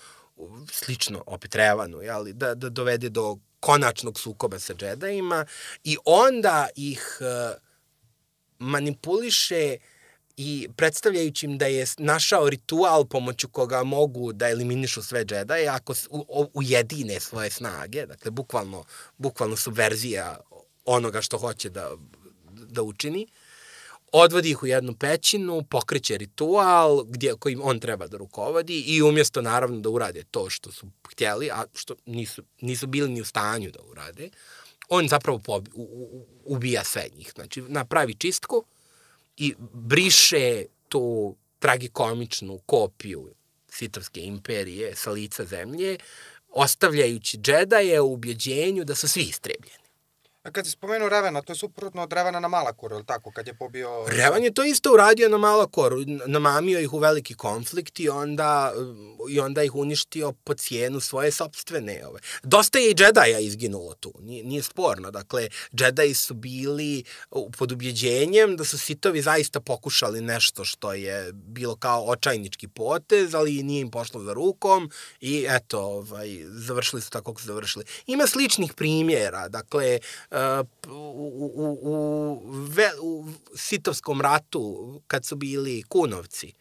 slično 0.71 1.23
opet 1.25 1.55
Revanu, 1.55 2.01
jeli, 2.01 2.33
da, 2.33 2.55
da 2.55 2.69
dovede 2.69 3.09
do 3.09 3.37
konačnog 3.63 4.19
sukoba 4.19 4.59
sa 4.59 4.73
džedajima 4.73 5.45
i 5.83 5.97
onda 6.05 6.67
ih 6.75 7.17
uh, 7.19 7.55
manipuliše 8.59 9.77
i 10.37 10.69
predstavljajući 10.75 11.45
im 11.45 11.57
da 11.57 11.65
je 11.65 11.85
našao 11.97 12.49
ritual 12.49 13.05
pomoću 13.05 13.47
koga 13.49 13.83
mogu 13.83 14.33
da 14.33 14.49
eliminišu 14.49 15.03
sve 15.03 15.25
džedaje 15.25 15.67
ako 15.67 15.93
ujedine 16.53 17.19
svoje 17.19 17.49
snage, 17.49 18.05
dakle 18.05 18.31
bukvalno, 18.31 18.83
bukvalno 19.17 19.55
subverzija 19.55 20.37
onoga 20.85 21.21
što 21.21 21.37
hoće 21.37 21.69
da, 21.69 21.91
da 22.51 22.81
učini. 22.81 23.27
Uh, 23.29 23.42
odvodi 24.15 24.49
ih 24.49 24.63
u 24.63 24.65
jednu 24.65 24.95
pećinu, 24.95 25.63
pokreće 25.69 26.17
ritual 26.17 27.03
gdje, 27.03 27.35
kojim 27.35 27.61
on 27.63 27.79
treba 27.79 28.07
da 28.07 28.17
rukovodi 28.17 28.79
i 28.81 29.01
umjesto 29.01 29.41
naravno 29.41 29.79
da 29.79 29.89
urade 29.89 30.23
to 30.31 30.49
što 30.49 30.71
su 30.71 30.87
htjeli, 31.11 31.49
a 31.51 31.65
što 31.73 31.95
nisu, 32.05 32.43
nisu 32.61 32.87
bili 32.87 33.09
ni 33.09 33.21
u 33.21 33.25
stanju 33.25 33.71
da 33.71 33.79
urade, 33.81 34.29
on 34.89 35.07
zapravo 35.07 35.39
pobi, 35.39 35.71
u, 35.73 35.81
u, 35.81 36.27
ubija 36.45 36.83
sve 36.83 37.07
njih. 37.17 37.31
Znači, 37.35 37.61
napravi 37.61 38.13
čistku 38.13 38.65
i 39.37 39.53
briše 39.73 40.65
tu 40.89 41.35
tragikomičnu 41.59 42.59
kopiju 42.65 43.33
Sitovske 43.69 44.21
imperije 44.21 44.95
sa 44.95 45.11
lica 45.11 45.45
zemlje, 45.45 45.97
ostavljajući 46.49 47.37
džedaje 47.37 48.01
u 48.01 48.13
ubjeđenju 48.13 48.83
da 48.83 48.95
su 48.95 49.07
svi 49.07 49.21
istrebljeni. 49.21 49.82
A 50.43 50.51
kad 50.51 50.65
si 50.65 50.71
spomenuo 50.71 51.09
Revena, 51.09 51.41
to 51.41 51.53
je 51.53 51.57
suprotno 51.57 52.03
od 52.03 52.13
Revena 52.13 52.39
na 52.39 52.47
Malakoru, 52.47 52.95
ili 52.95 53.05
tako, 53.05 53.31
kad 53.31 53.47
je 53.47 53.53
pobio... 53.53 54.05
Revan 54.07 54.43
je 54.43 54.53
to 54.53 54.63
isto 54.63 54.93
uradio 54.93 55.29
na 55.29 55.37
Malakoru, 55.37 55.97
namamio 56.25 56.79
ih 56.79 56.93
u 56.93 56.97
veliki 56.97 57.33
konflikt 57.33 57.99
i 57.99 58.09
onda, 58.09 58.73
i 59.29 59.39
onda 59.39 59.63
ih 59.63 59.75
uništio 59.75 60.31
po 60.43 60.53
cijenu 60.53 60.99
svoje 60.99 61.31
sobstvene. 61.31 62.01
Ove. 62.07 62.19
Dosta 62.43 62.79
je 62.79 62.91
i 62.91 62.93
džedaja 62.93 63.39
izginulo 63.39 63.93
tu, 63.93 64.13
nije, 64.19 64.43
nije 64.43 64.63
sporno. 64.63 65.11
Dakle, 65.11 65.47
džedaji 65.73 66.13
su 66.13 66.33
bili 66.33 67.03
pod 67.57 67.71
ubjeđenjem 67.71 68.57
da 68.57 68.63
su 68.63 68.77
sitovi 68.77 69.21
zaista 69.21 69.59
pokušali 69.59 70.21
nešto 70.21 70.65
što 70.65 70.93
je 70.93 71.31
bilo 71.33 71.75
kao 71.75 72.05
očajnički 72.05 72.67
potez, 72.67 73.35
ali 73.35 73.63
nije 73.63 73.81
im 73.81 73.91
pošlo 73.91 74.23
za 74.23 74.33
rukom 74.33 74.91
i 75.21 75.45
eto, 75.49 75.79
ovaj, 75.79 76.27
završili 76.47 77.01
su 77.01 77.09
tako 77.09 77.33
kako 77.33 77.41
su 77.41 77.47
završili. 77.47 77.85
Ima 78.07 78.27
sličnih 78.27 78.73
primjera, 78.73 79.47
dakle, 79.47 79.99
u, 80.87 81.51
u, 81.55 81.79
u, 81.81 82.41
ve, 82.67 82.91
u 83.01 83.25
Sitovskom 83.55 84.21
ratu, 84.21 85.01
kad 85.07 85.25
su 85.25 85.35
bili 85.35 85.83
kunovci 85.83 86.53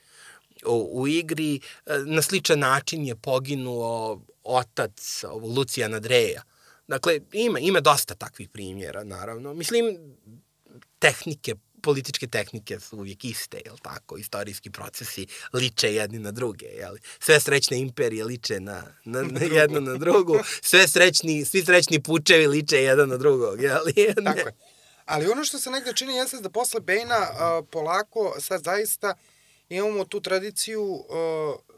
u, 0.67 1.01
u 1.01 1.09
igri, 1.09 1.61
na 2.07 2.23
sličan 2.23 2.59
način 2.59 3.07
je 3.07 3.17
poginuo 3.17 4.21
otac 4.45 5.25
Lucijana 5.43 6.01
Dreja. 6.01 6.43
Dakle, 6.89 7.21
ima, 7.33 7.59
ima 7.59 7.81
dosta 7.81 8.15
takvih 8.15 8.49
primjera, 8.49 9.05
naravno. 9.05 9.55
Mislim, 9.55 10.17
tehnike 10.99 11.55
političke 11.83 12.27
tehnike 12.27 12.81
su 12.81 12.97
uvijek 12.97 13.25
iste, 13.25 13.61
jel 13.65 13.77
tako? 13.83 14.17
Istorijski 14.17 14.71
procesi 14.71 15.27
liče 15.53 15.95
jedni 15.95 16.19
na 16.19 16.31
druge, 16.31 16.67
jel? 16.67 16.97
Sve 17.21 17.41
srećne 17.41 17.79
imperije 17.79 18.25
liče 18.25 18.61
na, 18.61 18.83
na, 19.05 19.23
na 19.23 19.41
jednu 19.41 19.81
na 19.81 19.97
drugu, 19.97 20.39
sve 20.63 20.89
srećni, 20.89 21.45
svi 21.45 21.65
srećni 21.65 22.03
pučevi 22.03 22.47
liče 22.47 22.83
jedan 22.83 23.09
na 23.09 23.17
drugog, 23.17 23.63
jel? 23.63 23.85
tako 24.25 24.39
je. 24.39 24.55
Ali 25.05 25.29
ono 25.29 25.45
što 25.45 25.59
se 25.59 25.71
negde 25.71 25.93
čini 25.93 26.15
jeste 26.15 26.41
da 26.41 26.51
posle 26.51 26.81
Bejna 26.81 27.19
uh, 27.19 27.67
polako 27.71 28.37
sad 28.41 28.65
zaista 28.65 29.15
imamo 29.77 30.05
tu 30.05 30.21
tradiciju, 30.21 30.83
uh, 30.83 31.05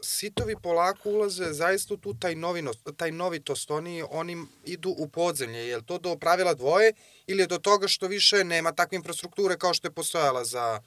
sitovi 0.01 0.55
polako 0.63 1.09
ulaze 1.09 1.53
zaista 1.53 1.93
u 1.93 1.97
tu 1.97 2.13
taj, 2.13 2.35
novinost, 2.35 2.79
taj 2.97 3.11
novitost, 3.11 3.71
oni, 3.71 4.03
oni 4.09 4.45
idu 4.65 4.89
u 4.97 5.07
podzemlje, 5.07 5.67
je 5.67 5.85
to 5.85 5.97
do 5.97 6.17
pravila 6.17 6.53
dvoje 6.53 6.93
ili 7.27 7.43
je 7.43 7.47
do 7.47 7.57
toga 7.57 7.87
što 7.87 8.07
više 8.07 8.43
nema 8.43 8.71
takve 8.71 8.95
infrastrukture 8.95 9.57
kao 9.57 9.73
što 9.73 9.87
je 9.87 9.91
postojala 9.91 10.45
za 10.45 10.81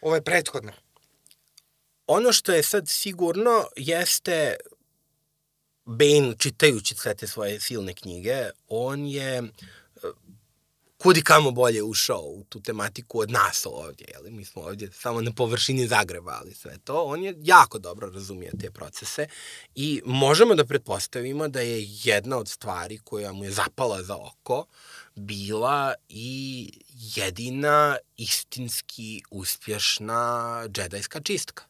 ove 0.00 0.22
prethodne? 0.22 0.72
Ono 2.06 2.32
što 2.32 2.52
je 2.52 2.62
sad 2.62 2.88
sigurno 2.88 3.64
jeste 3.76 4.56
Bane, 5.84 6.34
čitajući 6.38 6.94
sve 6.94 7.14
te 7.14 7.26
svoje 7.26 7.60
silne 7.60 7.94
knjige, 7.94 8.50
on 8.68 9.06
je 9.06 9.42
kudi 10.98 11.22
kamo 11.22 11.50
bolje 11.50 11.82
ušao 11.82 12.22
u 12.22 12.44
tu 12.48 12.60
tematiku 12.60 13.20
od 13.20 13.30
nas 13.30 13.66
ovdje, 13.66 14.06
jel? 14.14 14.32
mi 14.32 14.44
smo 14.44 14.62
ovdje 14.62 14.90
samo 14.92 15.20
na 15.20 15.32
površini 15.32 15.86
zagrebali 15.86 16.54
sve 16.54 16.78
to, 16.78 17.04
on 17.04 17.24
je 17.24 17.34
jako 17.42 17.78
dobro 17.78 18.10
razumio 18.10 18.52
te 18.60 18.70
procese 18.70 19.26
i 19.74 20.02
možemo 20.04 20.54
da 20.54 20.64
pretpostavimo 20.64 21.48
da 21.48 21.60
je 21.60 21.86
jedna 22.04 22.38
od 22.38 22.48
stvari 22.48 22.98
koja 23.04 23.32
mu 23.32 23.44
je 23.44 23.50
zapala 23.50 24.02
za 24.02 24.16
oko 24.16 24.66
bila 25.14 25.94
i 26.08 26.70
jedina 27.16 27.96
istinski 28.16 29.22
uspješna 29.30 30.62
džedajska 30.68 31.20
čistka. 31.20 31.64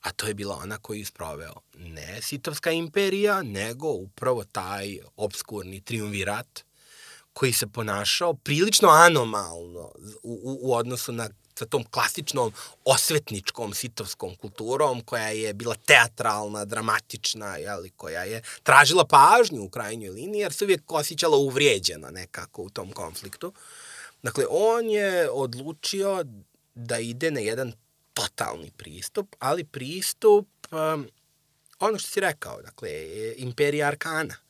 A 0.00 0.12
to 0.12 0.26
je 0.26 0.34
bila 0.34 0.56
ona 0.56 0.78
koju 0.78 0.98
je 0.98 1.04
sproveo 1.04 1.54
ne 1.74 2.22
Sitovska 2.22 2.70
imperija, 2.70 3.42
nego 3.42 3.88
upravo 3.88 4.44
taj 4.44 4.98
obskurni 5.16 5.80
triumvirat 5.80 6.64
koji 7.36 7.52
se 7.52 7.66
ponašao 7.66 8.34
prilično 8.34 8.88
anomalno 8.88 9.92
u, 10.22 10.32
u, 10.32 10.58
u 10.62 10.74
odnosu 10.74 11.12
na 11.12 11.28
sa 11.58 11.66
tom 11.66 11.84
klasičnom 11.90 12.52
osvetničkom 12.84 13.74
sitovskom 13.74 14.34
kulturom 14.36 15.00
koja 15.00 15.28
je 15.28 15.54
bila 15.54 15.74
teatralna, 15.74 16.64
dramatična, 16.64 17.56
jeli, 17.56 17.90
koja 17.90 18.24
je 18.24 18.42
tražila 18.62 19.06
pažnju 19.06 19.62
u 19.62 19.68
krajnjoj 19.68 20.10
liniji 20.10 20.40
jer 20.40 20.52
se 20.52 20.64
uvijek 20.64 20.92
osjećala 20.92 21.36
uvrijeđena 21.36 22.10
nekako 22.10 22.62
u 22.62 22.70
tom 22.70 22.92
konfliktu. 22.92 23.52
Dakle, 24.22 24.44
on 24.50 24.90
je 24.90 25.30
odlučio 25.30 26.24
da 26.74 26.98
ide 26.98 27.30
na 27.30 27.40
jedan 27.40 27.72
totalni 28.14 28.70
pristup, 28.76 29.34
ali 29.38 29.64
pristup, 29.64 30.48
um, 30.70 31.08
ono 31.78 31.98
što 31.98 32.08
si 32.10 32.20
rekao, 32.20 32.62
dakle, 32.62 32.90
imperija 33.36 33.88
arkana 33.88 34.45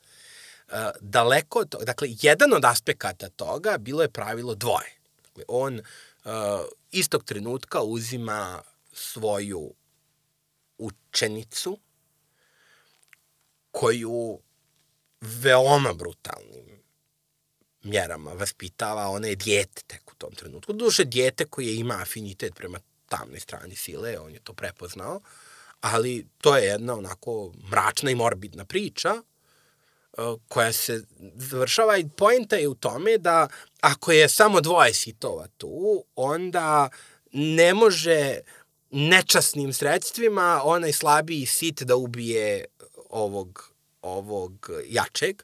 daleko 1.01 1.59
od 1.59 1.69
toga, 1.69 1.85
dakle, 1.85 2.09
jedan 2.23 2.53
od 2.53 2.65
aspekata 2.65 3.29
toga 3.29 3.79
bilo 3.79 4.03
je 4.03 4.11
pravilo 4.11 4.55
dvoje. 4.55 4.93
Dakle, 5.25 5.45
on 5.49 5.75
uh, 5.79 6.33
istog 6.91 7.25
trenutka 7.25 7.83
uzima 7.83 8.63
svoju 8.93 9.75
učenicu 10.79 11.79
koju 13.71 14.41
veoma 15.21 15.93
brutalnim 15.93 16.67
mjerama 17.83 18.33
vaspitava, 18.33 19.09
ona 19.09 19.29
je 19.29 19.37
dijete 19.37 19.83
tek 19.87 20.13
u 20.13 20.15
tom 20.15 20.35
trenutku. 20.35 20.73
Duše 20.73 21.05
dijete 21.05 21.45
koje 21.45 21.77
ima 21.77 21.95
afinitet 22.03 22.55
prema 22.55 22.81
tamnoj 23.09 23.41
strani 23.41 23.77
sile, 23.77 24.19
on 24.19 24.33
je 24.33 24.41
to 24.41 24.53
prepoznao, 24.53 25.21
ali 25.81 26.27
to 26.39 26.57
je 26.57 26.65
jedna 26.65 26.95
onako 26.95 27.53
mračna 27.71 28.11
i 28.11 28.15
morbidna 28.15 28.65
priča 28.65 29.23
koja 30.49 30.73
se 30.73 31.05
završava 31.35 31.97
i 31.99 32.09
pojenta 32.17 32.57
je 32.57 32.69
u 32.69 32.75
tome 32.75 33.19
da 33.19 33.49
ako 33.81 34.13
je 34.13 34.29
samo 34.29 34.61
dvoje 34.61 34.95
sitova 34.95 35.47
tu, 35.59 36.05
onda 36.17 36.89
ne 37.33 37.75
može 37.75 38.41
nečasnim 38.91 39.73
sredstvima 39.73 40.61
onaj 40.65 40.93
slabiji 40.93 41.47
sit 41.47 41.83
da 41.83 41.97
ubije 41.97 42.65
ovog, 43.11 43.73
ovog 44.03 44.71
jačeg, 44.89 45.43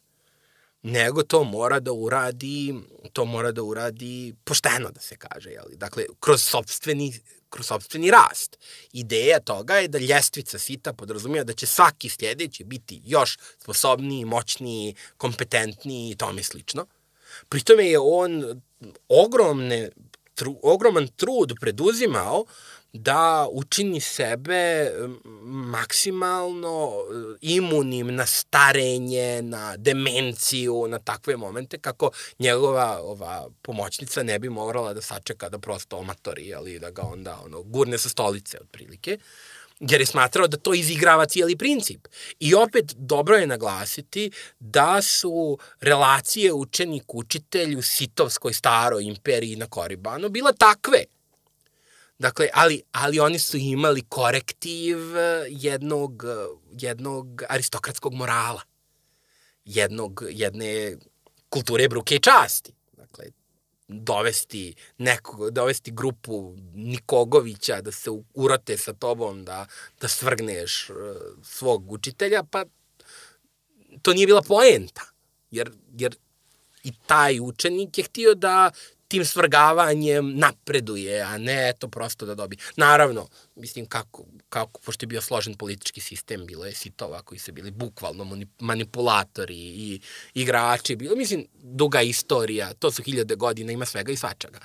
nego 0.83 1.23
to 1.23 1.45
mora 1.45 1.81
da 1.81 1.93
uradi, 1.93 2.75
to 3.13 3.25
mora 3.25 3.53
da 3.53 3.63
uradi 3.63 4.35
pošteno, 4.45 4.91
da 4.91 5.01
se 5.01 5.17
kaže, 5.17 5.51
jeli? 5.51 5.77
Dakle, 5.77 6.05
kroz 6.21 6.43
sobstveni, 6.43 7.21
kroz 7.53 7.67
sobstveni 7.67 8.11
rast. 8.11 8.59
Ideja 8.93 9.41
toga 9.41 9.75
je 9.75 9.89
da 9.89 9.99
ljestvica 9.99 10.59
sita 10.59 10.93
podrazumija 10.93 11.45
da 11.45 11.53
će 11.53 11.67
svaki 11.67 12.09
sljedeći 12.09 12.65
biti 12.65 13.01
još 13.05 13.39
sposobniji, 13.59 14.25
moćniji, 14.25 14.95
kompetentniji 15.17 16.11
i 16.11 16.17
tome 16.17 16.43
slično. 16.43 16.87
Pritome 17.49 17.87
je 17.87 17.99
on 17.99 18.63
ogromne, 19.09 19.91
tru, 20.35 20.57
ogroman 20.63 21.09
trud 21.09 21.55
preduzimao 21.61 22.45
da 22.93 23.49
učini 23.53 24.01
sebe 24.01 24.91
maksimalno 25.45 26.93
e, 26.93 27.37
imunim 27.41 28.15
na 28.15 28.27
starenje, 28.27 29.43
na 29.43 29.77
demenciju, 29.77 30.87
na 30.89 30.99
takve 30.99 31.37
momente, 31.37 31.79
kako 31.79 32.11
njegova 32.39 33.01
ova 33.03 33.49
pomoćnica 33.63 34.23
ne 34.23 34.39
bi 34.39 34.49
morala 34.49 34.95
da 34.95 35.03
sačeka 35.03 35.49
da 35.49 35.59
prosto 35.59 35.97
omatori, 35.97 36.55
ali 36.55 36.79
da 36.79 36.91
ga 36.91 37.03
onda 37.03 37.39
ono, 37.45 37.63
gurne 37.63 37.99
sa 37.99 38.09
stolice 38.09 38.59
otprilike 38.61 39.19
jer 39.81 40.01
je 40.01 40.07
smatrao 40.07 40.47
da 40.47 40.57
to 40.57 40.75
izigrava 40.75 41.27
cijeli 41.27 41.57
princip. 41.57 42.09
I 42.41 42.55
opet 42.55 42.95
dobro 42.97 43.37
je 43.37 43.47
naglasiti 43.47 44.31
da 44.61 45.03
su 45.03 45.59
relacije 45.81 46.53
učenik-učitelj 46.53 47.77
u 47.77 47.83
Sitovskoj 47.83 48.53
staroj 48.53 49.05
imperiji 49.05 49.57
na 49.57 49.67
Koribanu 49.67 50.29
bila 50.29 50.53
takve 50.53 51.05
Dakle, 52.23 52.49
ali, 52.53 52.83
ali 52.93 53.21
oni 53.21 53.39
su 53.39 53.57
imali 53.57 54.03
korektiv 54.09 55.17
eh, 55.17 55.47
jednog, 55.49 56.25
eh, 56.25 56.47
jednog 56.73 57.43
aristokratskog 57.49 58.15
morala. 58.15 58.63
Jednog, 59.65 60.25
jedne 60.31 60.97
kulture 61.49 61.89
bruke 61.89 62.15
i 62.15 62.21
časti. 62.21 62.73
Dakle, 62.93 63.25
dovesti, 63.89 64.75
nekog, 64.99 65.51
dovesti 65.51 65.91
grupu 65.91 66.57
Nikogovića 66.75 67.81
da 67.81 67.93
se 67.93 68.11
urote 68.35 68.77
sa 68.77 68.93
tobom, 68.93 69.45
da, 69.45 69.67
da 70.01 70.09
svrgneš 70.09 70.91
uh, 70.91 70.97
svog 71.45 71.93
učitelja, 71.93 72.43
pa 72.43 72.65
to 74.03 74.13
nije 74.13 74.27
bila 74.27 74.43
poenta. 74.43 75.03
Jer, 75.51 75.73
jer 75.99 76.17
i 76.83 76.93
taj 77.07 77.41
učenik 77.41 77.99
je 77.99 78.05
htio 78.05 78.35
da 78.35 78.71
tim 79.13 79.25
svrgavanjem 79.25 80.33
napreduje, 80.39 81.21
a 81.21 81.39
ne 81.39 81.69
eto 81.69 81.89
prosto 81.89 82.27
da 82.27 82.35
dobi. 82.35 82.57
Naravno, 82.77 83.29
mislim 83.57 83.87
kako, 83.87 84.25
kako 84.49 84.81
pošto 84.81 85.05
je 85.05 85.07
bio 85.07 85.21
složen 85.21 85.55
politički 85.55 86.01
sistem, 86.01 86.47
bilo 86.47 86.65
je 86.65 86.75
sitova 86.75 87.23
koji 87.23 87.39
su 87.39 87.53
bili 87.53 87.71
bukvalno 87.71 88.25
manipulatori 88.61 89.57
i 89.57 90.01
igrači, 90.35 90.97
bilo, 90.97 91.17
mislim, 91.17 91.47
duga 91.55 92.03
istorija, 92.03 92.73
to 92.75 92.91
su 92.91 93.03
hiljade 93.03 93.37
godina, 93.37 93.73
ima 93.73 93.87
svega 93.87 94.13
i 94.13 94.17
svačaga. 94.17 94.61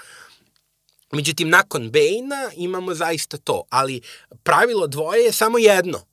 Međutim, 1.11 1.50
nakon 1.50 1.92
Bejna 1.92 2.51
imamo 2.56 2.93
zaista 2.93 3.38
to, 3.38 3.64
ali 3.69 4.01
pravilo 4.43 4.88
dvoje 4.88 5.26
je 5.26 5.32
samo 5.32 5.58
jedno 5.58 6.06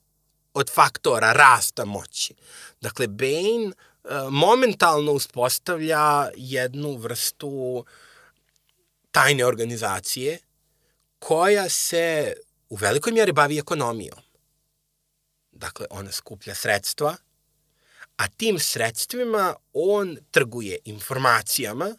od 0.55 0.71
faktora 0.71 1.33
rasta 1.33 1.85
moći. 1.85 2.35
Dakle, 2.81 3.07
Bane 3.07 3.71
momentalno 4.31 5.13
uspostavlja 5.13 6.31
jednu 6.37 6.97
vrstu 6.97 7.49
uh, 7.49 7.85
tajne 9.15 9.45
organizacije 9.47 10.39
koja 11.19 11.69
se 11.69 12.35
u 12.69 12.77
velikoj 12.77 13.13
mjeri 13.13 13.33
bavi 13.33 13.59
ekonomijom. 13.59 14.19
Dakle, 15.53 15.87
ona 15.91 16.13
skuplja 16.13 16.55
sredstva, 16.55 17.17
a 18.17 18.29
tim 18.29 18.59
sredstvima 18.59 19.55
on 19.73 20.19
trguje 20.31 20.79
informacijama 20.85 21.97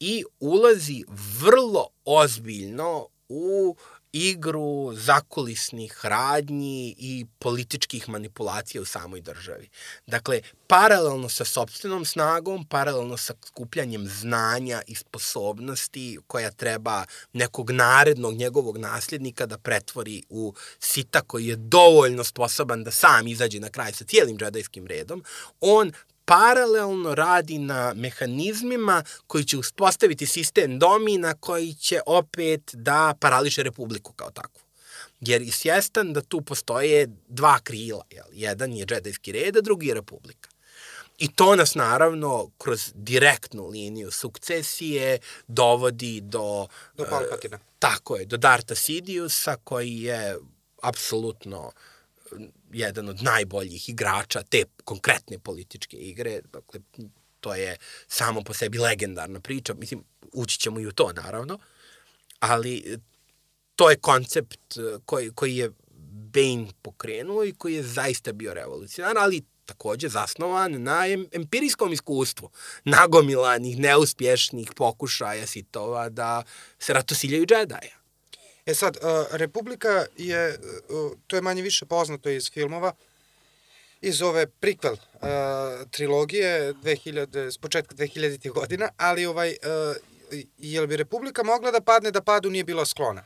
i 0.00 0.24
ulazi 0.40 1.04
vrlo 1.40 1.88
ozbiljno 2.04 3.08
u 3.28 3.76
igru 4.18 4.92
zakulisnih 4.94 6.00
radnji 6.02 6.94
i 6.98 7.26
političkih 7.38 8.08
manipulacija 8.08 8.82
u 8.82 8.84
samoj 8.84 9.20
državi. 9.20 9.68
Dakle, 10.06 10.40
paralelno 10.66 11.28
sa 11.28 11.44
sobstvenom 11.44 12.04
snagom, 12.04 12.66
paralelno 12.66 13.16
sa 13.16 13.34
skupljanjem 13.46 14.08
znanja 14.08 14.82
i 14.86 14.94
sposobnosti 14.94 16.18
koja 16.26 16.50
treba 16.50 17.04
nekog 17.32 17.70
narednog 17.70 18.34
njegovog 18.34 18.78
nasljednika 18.78 19.46
da 19.46 19.58
pretvori 19.58 20.22
u 20.28 20.54
sita 20.78 21.20
koji 21.20 21.46
je 21.46 21.56
dovoljno 21.56 22.24
sposoban 22.24 22.84
da 22.84 22.90
sam 22.90 23.26
izađe 23.26 23.60
na 23.60 23.68
kraj 23.68 23.92
sa 23.92 24.04
cijelim 24.04 24.38
džedajskim 24.38 24.86
redom, 24.86 25.24
on 25.60 25.92
paralelno 26.28 27.14
radi 27.14 27.58
na 27.58 27.92
mehanizmima 27.96 29.04
koji 29.26 29.44
će 29.44 29.58
uspostaviti 29.58 30.26
sistem 30.26 30.78
domina 30.78 31.34
koji 31.34 31.74
će 31.74 32.00
opet 32.06 32.70
da 32.74 33.14
parališe 33.20 33.62
Republiku 33.62 34.12
kao 34.12 34.30
takvu. 34.30 34.62
Jer 35.20 35.42
je 35.42 35.52
svjestan 35.52 36.12
da 36.12 36.20
tu 36.20 36.40
postoje 36.40 37.08
dva 37.28 37.58
krila. 37.60 38.04
Jel? 38.10 38.26
Jedan 38.32 38.72
je 38.72 38.86
džedajski 38.86 39.32
red, 39.32 39.56
a 39.56 39.60
drugi 39.60 39.86
je 39.86 39.94
Republika. 39.94 40.50
I 41.18 41.32
to 41.32 41.56
nas 41.56 41.74
naravno 41.74 42.50
kroz 42.58 42.92
direktnu 42.94 43.66
liniju 43.66 44.10
sukcesije 44.10 45.18
dovodi 45.46 46.20
do... 46.20 46.66
Do 46.96 47.04
Palpatina. 47.10 47.56
Uh, 47.56 47.62
tako 47.78 48.16
je, 48.16 48.24
do 48.24 48.36
Darta 48.36 48.74
Sidiusa 48.74 49.56
koji 49.64 50.02
je 50.02 50.36
apsolutno 50.82 51.72
jedan 52.72 53.08
od 53.08 53.22
najboljih 53.22 53.88
igrača 53.88 54.42
te 54.42 54.64
konkretne 54.84 55.38
političke 55.38 55.96
igre. 55.96 56.40
Dakle, 56.52 56.80
to 57.40 57.54
je 57.54 57.76
samo 58.08 58.42
po 58.42 58.54
sebi 58.54 58.78
legendarna 58.78 59.40
priča. 59.40 59.74
Mislim, 59.74 60.04
ući 60.32 60.58
ćemo 60.58 60.80
i 60.80 60.86
u 60.86 60.92
to, 60.92 61.12
naravno. 61.12 61.58
Ali 62.40 62.98
to 63.76 63.90
je 63.90 63.96
koncept 63.96 64.76
eh, 64.76 64.98
koji, 65.04 65.30
koji 65.30 65.56
je 65.56 65.70
Bane 66.32 66.66
pokrenuo 66.82 67.44
i 67.44 67.52
koji 67.52 67.74
je 67.74 67.82
zaista 67.82 68.32
bio 68.32 68.54
revolucionaran, 68.54 69.22
ali 69.22 69.42
takođe 69.66 70.08
zasnovan 70.08 70.82
na 70.82 71.06
empirijskom 71.32 71.92
iskustvu 71.92 72.50
nagomilanih, 72.84 73.78
neuspješnih 73.78 74.70
pokušaja 74.76 75.46
sitova 75.46 76.08
da 76.08 76.42
se 76.78 76.92
ratosiljaju 76.92 77.46
džedaja. 77.46 77.97
E 78.68 78.74
sad, 78.74 78.96
uh, 78.96 79.26
Republika 79.30 80.06
je, 80.16 80.58
uh, 80.88 81.12
to 81.26 81.36
je 81.36 81.42
manje 81.42 81.62
više 81.62 81.86
poznato 81.86 82.28
iz 82.28 82.50
filmova, 82.50 82.92
iz 84.00 84.22
ove 84.22 84.46
prikvel 84.46 84.92
uh, 84.92 85.28
trilogije 85.90 86.74
2000, 86.74 87.50
s 87.50 87.58
početka 87.58 87.94
2000. 87.94 88.52
godina, 88.52 88.88
ali 88.96 89.26
ovaj, 89.26 89.50
uh, 89.50 89.96
je 90.58 90.80
li 90.80 90.86
bi 90.86 90.96
Republika 90.96 91.42
mogla 91.42 91.70
da 91.70 91.80
padne 91.80 92.10
da 92.10 92.20
padu 92.20 92.50
nije 92.50 92.64
bila 92.64 92.86
sklona? 92.86 93.24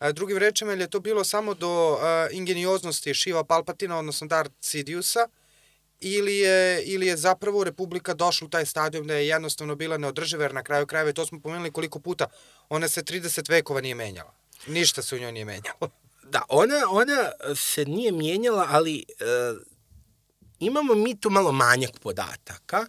Uh, 0.00 0.08
drugim 0.08 0.38
rečima, 0.38 0.72
je 0.72 0.90
to 0.90 1.00
bilo 1.00 1.24
samo 1.24 1.54
do 1.54 1.92
uh, 1.92 2.00
ingenioznosti 2.30 3.14
Šiva 3.14 3.44
Palpatina, 3.44 3.98
odnosno 3.98 4.26
Darth 4.26 4.54
Sidiousa, 4.60 5.28
ili 6.00 6.36
je, 6.36 6.82
ili 6.84 7.06
je 7.06 7.16
zapravo 7.16 7.64
Republika 7.64 8.14
došla 8.14 8.46
u 8.46 8.50
taj 8.50 8.66
stadijum 8.66 9.06
da 9.06 9.14
je 9.14 9.28
jednostavno 9.28 9.74
bila 9.74 9.98
neodrživa, 9.98 10.42
jer 10.42 10.54
na 10.54 10.62
kraju 10.62 10.86
krajeva, 10.86 11.12
to 11.12 11.26
smo 11.26 11.40
pomenuli 11.40 11.70
koliko 11.70 11.98
puta, 11.98 12.26
ona 12.68 12.88
se 12.88 13.02
30 13.02 13.50
vekova 13.50 13.80
nije 13.80 13.94
menjala. 13.94 14.41
Ništa 14.66 15.02
se 15.02 15.16
u 15.16 15.18
njoj 15.18 15.32
nije 15.32 15.44
menjalo. 15.44 15.90
Da, 16.22 16.42
ona, 16.48 16.74
ona 16.90 17.30
se 17.54 17.84
nije 17.84 18.12
mijenjala, 18.12 18.66
ali 18.70 18.98
e, 18.98 19.04
imamo 20.58 20.94
mi 20.94 21.20
tu 21.20 21.30
malo 21.30 21.52
manjak 21.52 21.98
podataka. 22.00 22.86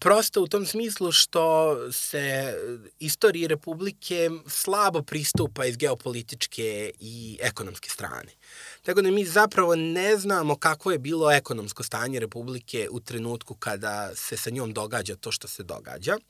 Prosto 0.00 0.42
u 0.42 0.46
tom 0.46 0.66
smislu 0.66 1.12
što 1.12 1.76
se 1.92 2.54
istoriji 2.98 3.48
Republike 3.48 4.30
slabo 4.48 5.02
pristupa 5.02 5.64
iz 5.64 5.76
geopolitičke 5.76 6.92
i 7.00 7.38
ekonomske 7.40 7.90
strane. 7.90 8.32
Tako 8.82 9.02
da 9.02 9.10
mi 9.10 9.24
zapravo 9.24 9.76
ne 9.76 10.16
znamo 10.16 10.56
kako 10.56 10.92
je 10.92 10.98
bilo 10.98 11.32
ekonomsko 11.32 11.82
stanje 11.82 12.20
Republike 12.20 12.88
u 12.90 13.00
trenutku 13.00 13.54
kada 13.54 14.10
se 14.14 14.36
sa 14.36 14.50
njom 14.50 14.72
događa 14.72 15.16
to 15.16 15.32
što 15.32 15.48
se 15.48 15.62
događa. 15.62 16.16
Uh, 16.16 16.22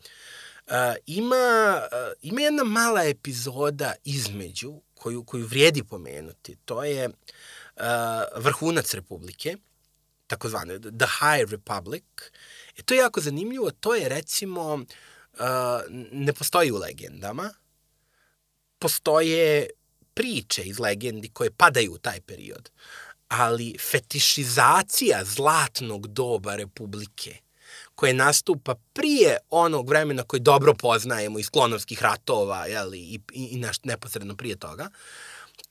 ima, 1.07 1.83
ima 2.23 2.41
jedna 2.41 2.65
mala 2.65 3.05
epizoda 3.05 3.95
između 4.05 4.81
koju, 4.95 5.25
koju 5.25 5.47
vrijedi 5.47 5.85
pomenuti. 5.85 6.57
To 6.65 6.85
je 6.85 7.11
vrhunac 8.37 8.95
Republike, 8.95 9.57
takozvane 10.27 10.81
The 10.81 11.07
High 11.21 11.51
Republic. 11.51 12.05
E 12.79 12.83
to 12.83 12.95
je 12.95 12.99
jako 12.99 13.21
zanimljivo. 13.21 13.71
To 13.71 13.95
je 13.95 14.09
recimo, 14.09 14.85
ne 16.13 16.33
postoji 16.33 16.73
u 16.73 16.77
legendama. 16.77 17.55
Postoje 18.79 19.67
priče 20.15 20.63
iz 20.63 20.79
legendi 20.79 21.29
koje 21.29 21.51
padaju 21.51 21.93
u 21.93 21.99
taj 21.99 22.21
period. 22.21 22.71
Ali 23.29 23.77
fetišizacija 23.91 25.25
zlatnog 25.25 26.07
doba 26.07 26.57
Republike 26.57 27.37
koje 27.95 28.15
nastupa 28.15 28.75
prije 28.93 29.37
onog 29.51 29.89
vremena 29.89 30.23
koji 30.23 30.41
dobro 30.41 30.75
poznajemo 30.75 31.39
iz 31.39 31.51
klonovskih 31.51 32.03
ratova 32.03 32.67
jeli, 32.67 32.99
i, 32.99 33.21
i, 33.33 33.45
i 33.45 33.59
naš, 33.59 33.85
neposredno 33.85 34.37
prije 34.37 34.57
toga, 34.57 34.91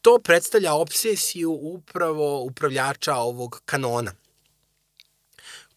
to 0.01 0.19
predstavlja 0.23 0.73
obsesiju 0.73 1.51
upravo 1.51 2.43
upravljača 2.43 3.15
ovog 3.15 3.61
kanona 3.65 4.11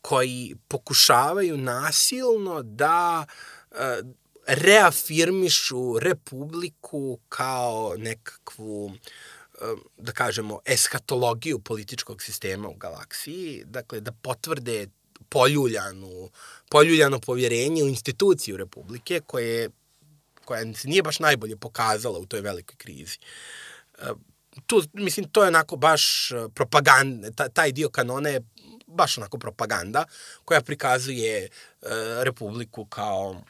koji 0.00 0.56
pokušavaju 0.68 1.56
nasilno 1.56 2.62
da 2.62 3.26
e, 3.70 4.02
reafirmišu 4.46 5.98
republiku 5.98 7.18
kao 7.28 7.94
nekakvu 7.98 8.92
e, 8.94 9.74
da 9.96 10.12
kažemo, 10.12 10.60
eskatologiju 10.64 11.58
političkog 11.58 12.22
sistema 12.22 12.68
u 12.68 12.74
galaksiji, 12.74 13.62
dakle 13.66 14.00
da 14.00 14.12
potvrde 14.12 14.86
poljuljanu, 15.34 16.30
poljuljano 16.70 17.18
povjerenje 17.20 17.82
u 17.82 17.88
instituciju 17.88 18.56
Republike 18.56 19.20
koje, 19.26 19.70
koja 20.44 20.74
se 20.74 20.88
nije 20.88 21.02
baš 21.02 21.18
najbolje 21.18 21.56
pokazala 21.56 22.18
u 22.18 22.26
toj 22.26 22.40
velikoj 22.40 22.76
krizi. 22.76 23.18
E, 23.98 24.12
tu, 24.66 24.82
mislim, 24.92 25.28
to 25.28 25.42
je 25.42 25.48
onako 25.48 25.76
baš 25.76 26.30
propaganda, 26.54 27.48
taj 27.48 27.72
dio 27.72 27.88
kanona 27.88 28.28
je 28.28 28.40
baš 28.86 29.18
onako 29.18 29.38
propaganda 29.38 30.04
koja 30.44 30.60
prikazuje 30.60 31.48
uh, 31.48 31.88
Republiku 32.22 32.84
kao 32.84 33.42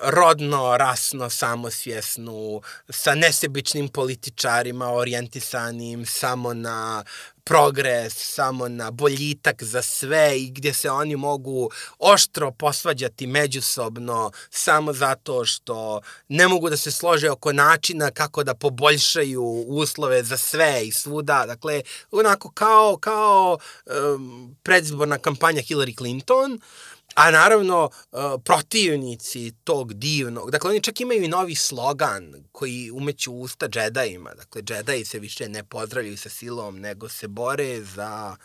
rodno, 0.00 0.76
rasno, 0.76 1.30
samosvjesnu, 1.30 2.62
sa 2.90 3.14
nesebičnim 3.14 3.88
političarima 3.88 4.92
orijentisanim 4.92 6.06
samo 6.06 6.54
na 6.54 7.04
progres, 7.46 8.14
samo 8.34 8.68
na 8.68 8.90
boljitak 8.90 9.62
za 9.62 9.82
sve 9.82 10.40
i 10.40 10.50
gdje 10.50 10.74
se 10.74 10.90
oni 10.90 11.16
mogu 11.16 11.70
oštro 11.98 12.50
posvađati 12.50 13.26
međusobno 13.26 14.30
samo 14.50 14.92
zato 14.92 15.44
što 15.44 16.00
ne 16.28 16.48
mogu 16.48 16.70
da 16.70 16.76
se 16.76 16.90
slože 16.90 17.30
oko 17.30 17.52
načina 17.52 18.10
kako 18.10 18.44
da 18.44 18.54
poboljšaju 18.54 19.42
uslove 19.68 20.22
za 20.22 20.36
sve 20.36 20.86
i 20.86 20.92
svuda. 20.92 21.44
Dakle, 21.46 21.82
onako 22.10 22.50
kao, 22.50 22.96
kao 22.96 23.58
um, 23.86 24.56
predizborna 24.62 25.18
kampanja 25.18 25.62
Hillary 25.62 25.98
Clinton, 25.98 26.52
uh, 26.52 26.95
A 27.16 27.30
naravno, 27.30 27.84
uh, 28.12 28.20
protivnici 28.44 29.52
tog 29.64 29.94
divnog, 29.94 30.50
dakle 30.50 30.70
oni 30.70 30.82
čak 30.82 31.00
imaju 31.00 31.22
i 31.22 31.28
novi 31.28 31.54
slogan 31.54 32.34
koji 32.52 32.90
umeću 32.90 33.32
usta 33.32 33.68
džedajima. 33.68 34.34
Dakle, 34.34 34.62
džedaji 34.62 35.04
se 35.04 35.18
više 35.18 35.48
ne 35.48 35.64
pozdravljaju 35.64 36.16
sa 36.16 36.28
silom, 36.28 36.78
nego 36.80 37.08
se 37.08 37.28
bore 37.28 37.82
za, 37.82 38.36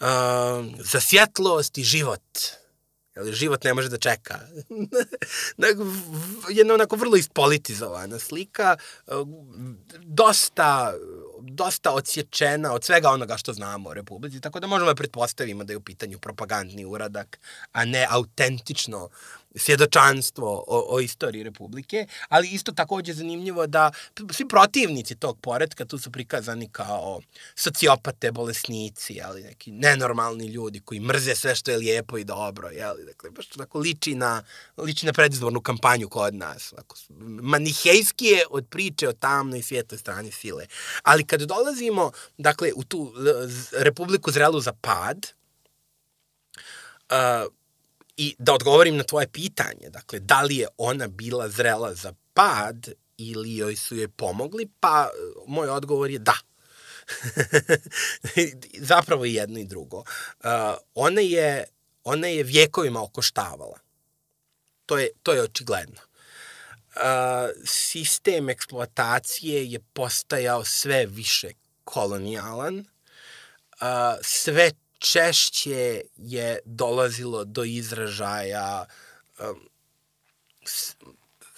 uh, 0.00 0.06
za 0.78 1.00
svjetlost 1.00 1.78
i 1.78 1.82
život. 1.82 2.38
Jel, 3.16 3.32
život 3.32 3.64
ne 3.64 3.74
može 3.74 3.88
da 3.88 3.98
čeka. 3.98 4.38
Jedna 6.48 6.74
onako 6.74 6.96
vrlo 6.96 7.16
ispolitizovana 7.16 8.18
slika, 8.18 8.76
uh, 9.06 9.28
dosta 9.98 10.94
dosta 11.54 11.92
odsječena 11.92 12.72
od 12.72 12.84
svega 12.84 13.10
onoga 13.10 13.36
što 13.36 13.52
znamo 13.52 13.88
o 13.88 13.94
Republici, 13.94 14.40
tako 14.40 14.60
da 14.60 14.66
možemo 14.66 14.90
da 14.90 14.94
pretpostavimo 14.94 15.64
da 15.64 15.72
je 15.72 15.76
u 15.76 15.80
pitanju 15.80 16.18
propagandni 16.18 16.84
uradak, 16.84 17.38
a 17.72 17.84
ne 17.84 18.06
autentično 18.10 19.08
svjedočanstvo 19.54 20.64
o, 20.66 20.86
o 20.88 21.00
istoriji 21.00 21.42
Republike, 21.42 22.06
ali 22.28 22.48
isto 22.48 22.72
takođe 22.72 23.12
zanimljivo 23.12 23.66
da 23.66 23.92
svi 24.32 24.48
protivnici 24.48 25.14
tog 25.14 25.38
poredka 25.40 25.84
tu 25.84 25.98
su 25.98 26.10
prikazani 26.10 26.68
kao 26.72 27.20
sociopate, 27.54 28.32
bolesnici, 28.32 29.20
ali 29.24 29.42
neki 29.42 29.72
nenormalni 29.72 30.46
ljudi 30.46 30.80
koji 30.80 31.00
mrze 31.00 31.34
sve 31.34 31.54
što 31.54 31.70
je 31.70 31.76
lijepo 31.76 32.18
i 32.18 32.24
dobro, 32.24 32.68
jeli, 32.68 33.04
dakle, 33.04 33.30
baš 33.30 33.46
tako 33.46 33.78
liči 33.78 34.14
na, 34.14 34.42
liči 34.76 35.06
na 35.06 35.12
predizbornu 35.12 35.60
kampanju 35.60 36.08
kod 36.08 36.34
nas, 36.34 36.72
ako, 36.76 36.96
manihejski 37.42 38.26
je 38.26 38.44
od 38.50 38.66
priče 38.70 39.08
o 39.08 39.12
tamnoj 39.12 39.58
i 39.58 39.62
svijetloj 39.62 39.98
strani 39.98 40.32
sile. 40.32 40.66
Ali 41.02 41.24
kad 41.24 41.40
dolazimo, 41.40 42.10
dakle, 42.38 42.72
u 42.76 42.84
tu 42.84 43.12
Republiku 43.72 44.30
zrelu 44.30 44.60
za 44.60 44.72
pad, 44.72 45.26
uh, 47.10 47.52
I 48.20 48.34
da 48.38 48.54
odgovorim 48.54 48.96
na 48.96 49.02
tvoje 49.02 49.28
pitanje, 49.28 49.90
dakle, 49.90 50.18
da 50.18 50.42
li 50.42 50.56
je 50.56 50.66
ona 50.76 51.08
bila 51.08 51.48
zrela 51.48 51.94
za 51.94 52.12
pad 52.34 52.88
ili 53.16 53.56
joj 53.56 53.76
su 53.76 53.96
joj 53.96 54.08
pomogli, 54.08 54.68
pa 54.80 55.08
moj 55.46 55.68
odgovor 55.68 56.10
je 56.10 56.18
da. 56.18 56.36
Zapravo 58.92 59.24
i 59.24 59.34
jedno 59.34 59.58
i 59.58 59.64
drugo. 59.64 59.98
Uh, 59.98 60.04
ona, 60.94 61.20
je, 61.20 61.64
ona 62.04 62.26
je 62.26 62.42
vjekovima 62.42 63.02
okoštavala. 63.02 63.78
To 64.86 64.98
je, 64.98 65.10
to 65.22 65.32
je 65.32 65.42
očigledno. 65.42 66.00
Uh, 66.96 67.02
sistem 67.64 68.48
eksploatacije 68.48 69.70
je 69.70 69.80
postajao 69.92 70.64
sve 70.64 71.06
više 71.06 71.50
kolonijalan, 71.84 72.78
uh, 72.78 73.86
sve 74.22 74.70
češće 75.00 76.02
je 76.16 76.58
dolazilo 76.64 77.44
do 77.44 77.64
izražaja 77.64 78.86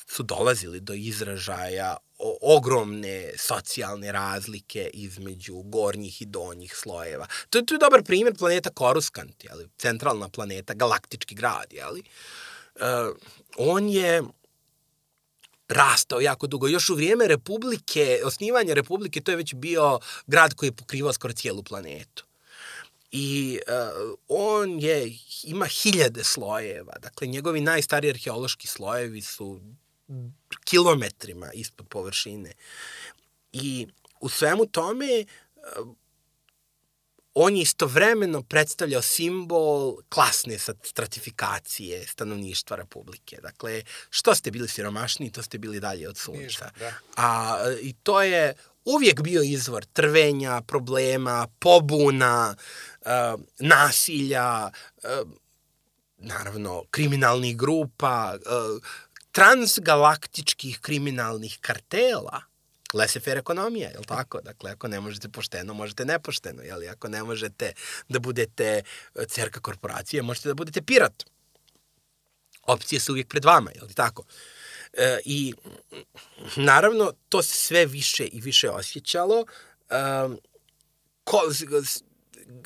su 0.06 0.22
dolazili 0.22 0.80
do 0.80 0.94
izražaja 0.94 1.96
ogromne 2.40 3.32
socijalne 3.38 4.12
razlike 4.12 4.90
između 4.94 5.62
gornjih 5.62 6.22
i 6.22 6.26
donjih 6.26 6.74
slojeva. 6.76 7.26
To 7.50 7.58
je, 7.58 7.66
to 7.66 7.74
je 7.74 7.78
dobar 7.78 8.02
primjer 8.04 8.34
planeta 8.38 8.70
Koruskant, 8.70 9.44
jeli? 9.44 9.68
centralna 9.78 10.28
planeta, 10.28 10.74
galaktički 10.74 11.34
grad. 11.34 11.72
Jeli? 11.72 12.02
Uh, 12.74 13.16
on 13.56 13.88
je 13.88 14.22
rastao 15.68 16.20
jako 16.20 16.46
dugo. 16.46 16.68
Još 16.68 16.90
u 16.90 16.94
vrijeme 16.94 17.28
Republike, 17.28 18.20
osnivanja 18.24 18.74
Republike, 18.74 19.20
to 19.20 19.30
je 19.30 19.36
već 19.36 19.54
bio 19.54 19.98
grad 20.26 20.54
koji 20.54 20.68
je 20.68 20.76
pokrivao 20.76 21.12
skoro 21.12 21.34
cijelu 21.34 21.62
planetu 21.62 22.24
i 23.12 23.60
uh, 23.68 24.18
on 24.28 24.80
je, 24.80 25.12
ima 25.42 25.66
hiljade 25.66 26.24
slojeva. 26.24 26.92
Dakle, 27.02 27.26
njegovi 27.26 27.60
najstariji 27.60 28.10
arheološki 28.10 28.66
slojevi 28.66 29.20
su 29.20 29.60
kilometrima 30.64 31.52
ispod 31.52 31.88
površine. 31.88 32.52
I 33.52 33.86
u 34.20 34.28
svemu 34.28 34.66
tome 34.66 35.24
uh, 35.78 35.88
on 37.34 37.56
je 37.56 37.62
istovremeno 37.62 38.42
predstavljao 38.42 39.02
simbol 39.02 39.96
klasne 40.08 40.58
stratifikacije 40.82 42.06
stanovništva 42.06 42.76
Republike. 42.76 43.38
Dakle, 43.42 43.82
što 44.10 44.34
ste 44.34 44.50
bili 44.50 44.68
siromašni, 44.68 45.32
to 45.32 45.42
ste 45.42 45.58
bili 45.58 45.80
dalje 45.80 46.08
od 46.08 46.18
sunca. 46.18 46.70
Da. 46.78 46.92
A, 47.16 47.58
I 47.80 47.92
to 47.92 48.22
je 48.22 48.54
uvijek 48.84 49.20
bio 49.20 49.42
izvor 49.42 49.84
trvenja, 49.84 50.60
problema, 50.60 51.48
pobuna, 51.58 52.54
uh, 52.56 52.91
nasilja, 53.58 54.70
uh, 55.02 55.30
naravno 56.18 56.84
kriminalnih 56.90 57.56
grupa, 57.56 58.34
uh, 58.34 58.82
transgalaktičkih 59.32 60.80
kriminalnih 60.80 61.58
kartela, 61.60 62.42
laissez-faire 62.94 63.38
ekonomija, 63.38 63.90
je 63.90 63.98
li 63.98 64.04
tako? 64.04 64.40
Dakle, 64.40 64.70
ako 64.70 64.88
ne 64.88 65.00
možete 65.00 65.28
pošteno, 65.28 65.74
možete 65.74 66.04
nepošteno, 66.04 66.62
jel? 66.62 66.88
Ako 66.90 67.08
ne 67.08 67.22
možete 67.22 67.72
da 68.08 68.18
budete 68.18 68.82
cerka 69.28 69.60
korporacije, 69.60 70.22
možete 70.22 70.48
da 70.48 70.54
budete 70.54 70.82
pirat. 70.82 71.24
Opcije 72.62 73.00
su 73.00 73.12
uvijek 73.12 73.28
pred 73.28 73.44
vama, 73.44 73.70
je 73.70 73.82
li 73.82 73.94
tako? 73.94 74.24
E, 74.92 75.18
I 75.24 75.54
naravno, 76.56 77.12
to 77.28 77.42
se 77.42 77.56
sve 77.56 77.86
više 77.86 78.24
i 78.24 78.40
više 78.40 78.70
osjećalo. 78.70 79.46
E, 79.90 79.94
ko, 81.24 81.40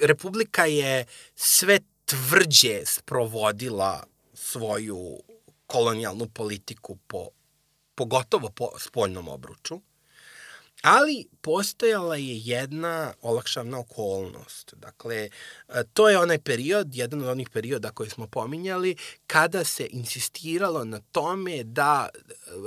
Republika 0.01 0.65
je 0.65 1.07
sve 1.35 1.81
tvrđe 2.05 2.87
sprovodila 2.87 4.05
svoju 4.35 5.21
kolonijalnu 5.67 6.29
politiku 6.29 6.97
po 7.07 7.29
pogotovo 7.95 8.51
po 8.51 8.69
spoljnom 8.79 9.29
obruču. 9.29 9.81
Ali 10.83 11.27
postojala 11.41 12.17
je 12.17 12.39
jedna 12.39 13.13
olakšavna 13.23 13.79
okolnost. 13.79 14.75
Dakle, 14.77 15.31
to 15.93 16.09
je 16.09 16.19
onaj 16.19 16.39
period, 16.39 16.95
jedan 16.95 17.23
od 17.23 17.29
onih 17.29 17.51
perioda 17.51 17.91
koje 17.91 18.11
smo 18.11 18.27
pominjali, 18.27 18.97
kada 19.27 19.65
se 19.65 19.89
insistiralo 19.91 20.85
na 20.85 21.01
tome 21.13 21.65
da 21.65 22.09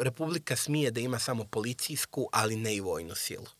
Republika 0.01 0.55
smije 0.55 0.91
da 0.91 0.99
ima 0.99 1.19
samo 1.19 1.45
policijsku, 1.45 2.29
ali 2.31 2.55
ne 2.55 2.75
i 2.75 2.79
vojnu 2.79 3.15
silu. 3.15 3.58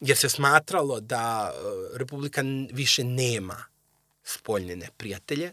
Jer 0.00 0.16
se 0.16 0.28
smatralo 0.28 1.00
da 1.00 1.52
e, 1.54 1.98
Republika 1.98 2.42
više 2.72 3.04
nema 3.04 3.64
spoljne 4.24 4.76
neprijatelje 4.76 5.52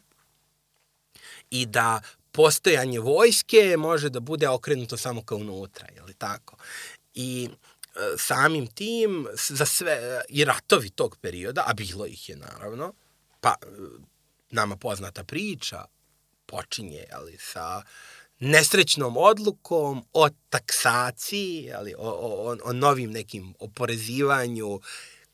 i 1.49 1.65
da 1.65 2.01
postojanje 2.31 2.99
vojske 2.99 3.77
može 3.77 4.09
da 4.09 4.19
bude 4.19 4.47
okrenuto 4.47 4.97
samo 4.97 5.23
kao 5.23 5.37
unutra, 5.37 5.87
je 5.95 6.01
li 6.01 6.13
tako? 6.13 6.57
I 7.13 7.49
e, 7.49 7.99
samim 8.17 8.67
tim 8.67 9.27
za 9.35 9.65
sve 9.65 10.21
i 10.29 10.45
ratovi 10.45 10.89
tog 10.89 11.17
perioda, 11.21 11.63
a 11.67 11.73
bilo 11.73 12.05
ih 12.05 12.29
je 12.29 12.35
naravno, 12.35 12.93
pa 13.41 13.55
e, 13.61 13.65
nama 14.49 14.75
poznata 14.75 15.23
priča 15.23 15.85
počinje 16.45 17.05
ali 17.11 17.37
sa 17.39 17.83
nesrećnom 18.43 19.17
odlukom 19.17 20.05
o 20.13 20.29
taksaciji, 20.49 21.71
ali 21.75 21.93
o, 21.97 22.09
o, 22.09 22.57
o 22.63 22.73
novim 22.73 23.11
nekim 23.11 23.53
oporezivanju 23.59 24.79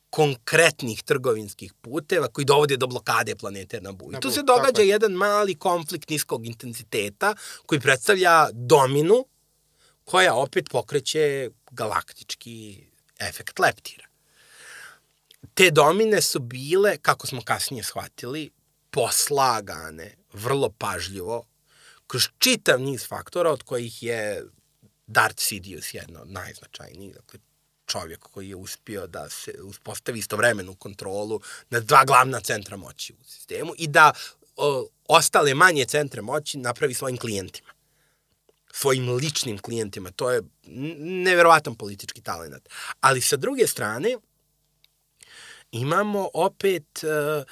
konkretnih 0.09 1.03
trgovinskih 1.03 1.73
puteva 1.73 2.27
koji 2.27 2.45
dovode 2.45 2.77
do 2.77 2.87
blokade 2.87 3.35
planete 3.35 3.81
na 3.81 3.91
buju. 3.91 4.19
Tu 4.19 4.31
se 4.31 4.43
događa 4.43 4.81
jedan 4.81 5.11
mali 5.11 5.55
konflikt 5.55 6.09
niskog 6.09 6.45
intenziteta 6.45 7.35
koji 7.65 7.81
predstavlja 7.81 8.47
dominu 8.51 9.25
koja 10.03 10.35
opet 10.35 10.69
pokreće 10.71 11.49
galaktički 11.71 12.83
efekt 13.19 13.59
leptira. 13.59 14.05
Te 15.53 15.71
domine 15.71 16.21
su 16.21 16.39
bile, 16.39 16.97
kako 16.97 17.27
smo 17.27 17.41
kasnije 17.41 17.83
shvatili, 17.83 18.49
poslagane 18.89 20.15
vrlo 20.33 20.69
pažljivo 20.69 21.48
kroz 22.09 22.29
čitav 22.37 22.81
niz 22.81 23.07
faktora 23.07 23.51
od 23.51 23.63
kojih 23.63 24.03
je 24.03 24.43
Darth 25.07 25.41
Sidious 25.41 25.93
jedna 25.93 26.21
od 26.21 26.31
najznačajnijih. 26.31 27.15
Dakle, 27.15 27.39
čovjek 27.85 28.19
koji 28.19 28.49
je 28.49 28.55
uspio 28.55 29.07
da 29.07 29.29
se 29.29 29.53
uspostavi 29.63 30.19
istovremenu 30.19 30.75
kontrolu 30.75 31.41
na 31.69 31.79
dva 31.79 32.03
glavna 32.05 32.39
centra 32.39 32.77
moći 32.77 33.13
u 33.13 33.23
sistemu 33.23 33.73
i 33.77 33.87
da 33.87 34.13
o, 34.55 34.87
ostale 35.07 35.53
manje 35.53 35.85
centre 35.85 36.21
moći 36.21 36.57
napravi 36.57 36.93
svojim 36.93 37.17
klijentima 37.17 37.69
svojim 38.71 39.15
ličnim 39.15 39.57
klijentima. 39.57 40.11
To 40.11 40.31
je 40.31 40.41
neverovatan 41.25 41.75
politički 41.75 42.21
talent. 42.21 42.69
Ali 43.01 43.21
sa 43.21 43.37
druge 43.37 43.67
strane, 43.67 44.17
imamo 45.71 46.29
opet 46.33 47.03
uh, 47.03 47.43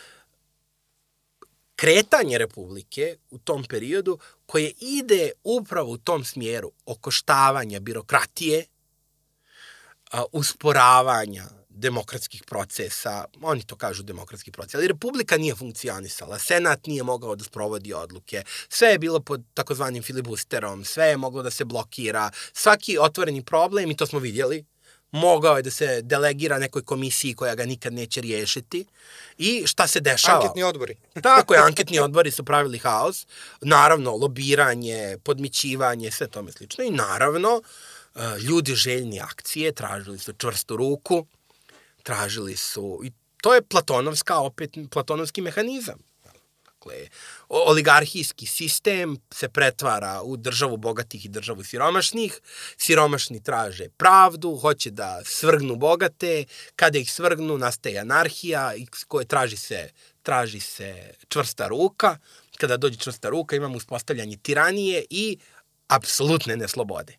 kretanje 1.77 2.37
Republike 2.37 3.15
u 3.29 3.37
tom 3.37 3.63
periodu 3.63 4.19
koje 4.45 4.73
ide 4.79 5.31
upravo 5.43 5.91
u 5.91 5.97
tom 5.97 6.23
smjeru 6.23 6.71
okoštavanja 6.85 7.79
birokratije, 7.79 8.65
usporavanja 10.31 11.43
demokratskih 11.69 12.43
procesa, 12.43 13.25
oni 13.41 13.63
to 13.63 13.75
kažu 13.75 14.03
demokratski 14.03 14.51
proces, 14.51 14.75
ali 14.75 14.87
Republika 14.87 15.37
nije 15.37 15.55
funkcionisala, 15.55 16.39
Senat 16.39 16.87
nije 16.87 17.03
mogao 17.03 17.35
da 17.35 17.43
sprovodi 17.43 17.93
odluke, 17.93 18.43
sve 18.69 18.87
je 18.87 18.99
bilo 18.99 19.19
pod 19.19 19.43
takozvanim 19.53 20.03
filibusterom, 20.03 20.85
sve 20.85 21.05
je 21.05 21.17
moglo 21.17 21.43
da 21.43 21.51
se 21.51 21.65
blokira, 21.65 22.31
svaki 22.53 22.97
otvoreni 22.97 23.43
problem, 23.43 23.91
i 23.91 23.97
to 23.97 24.05
smo 24.05 24.19
vidjeli, 24.19 24.65
mogao 25.11 25.57
je 25.57 25.63
da 25.63 25.71
se 25.71 26.01
delegira 26.01 26.59
nekoj 26.59 26.85
komisiji 26.85 27.33
koja 27.33 27.55
ga 27.55 27.65
nikad 27.65 27.93
neće 27.93 28.21
riješiti. 28.21 28.85
I 29.37 29.63
šta 29.67 29.87
se 29.87 29.99
dešava? 29.99 30.41
Anketni 30.41 30.63
odbori. 30.63 30.95
Tako 31.23 31.53
je, 31.53 31.59
anketni 31.59 31.99
odbori 31.99 32.31
su 32.31 32.43
pravili 32.43 32.77
haos. 32.77 33.27
Naravno, 33.61 34.15
lobiranje, 34.15 35.17
podmićivanje, 35.23 36.11
sve 36.11 36.27
tome 36.27 36.51
slično. 36.51 36.83
I 36.83 36.91
naravno, 36.91 37.61
uh, 38.15 38.21
ljudi 38.39 38.75
željni 38.75 39.19
akcije, 39.19 39.71
tražili 39.71 40.19
su 40.19 40.33
čvrstu 40.33 40.77
ruku, 40.77 41.25
tražili 42.03 42.55
su, 42.55 43.01
i 43.03 43.11
to 43.41 43.53
je 43.53 43.61
platonovska, 43.61 44.39
opet 44.39 44.71
platonovski 44.91 45.41
mehanizam. 45.41 46.06
Dakle, 46.87 47.07
oligarhijski 47.49 48.45
sistem 48.45 49.17
se 49.33 49.49
pretvara 49.49 50.21
u 50.23 50.37
državu 50.37 50.77
bogatih 50.77 51.25
i 51.25 51.29
državu 51.29 51.63
siromašnih. 51.63 52.39
Siromašni 52.77 53.43
traže 53.43 53.89
pravdu, 53.89 54.55
hoće 54.55 54.91
da 54.91 55.21
svrgnu 55.25 55.75
bogate. 55.75 56.45
Kada 56.75 56.97
ih 56.97 57.11
svrgnu, 57.11 57.57
nastaje 57.57 57.99
anarhija 57.99 58.73
koje 59.07 59.25
traži 59.25 59.57
se, 59.57 59.89
traži 60.23 60.59
se 60.59 61.13
čvrsta 61.29 61.67
ruka. 61.67 62.17
Kada 62.57 62.77
dođe 62.77 62.97
čvrsta 62.97 63.29
ruka, 63.29 63.55
imamo 63.55 63.77
uspostavljanje 63.77 64.37
tiranije 64.37 65.05
i 65.09 65.37
apsolutne 65.87 66.57
neslobode 66.57 67.17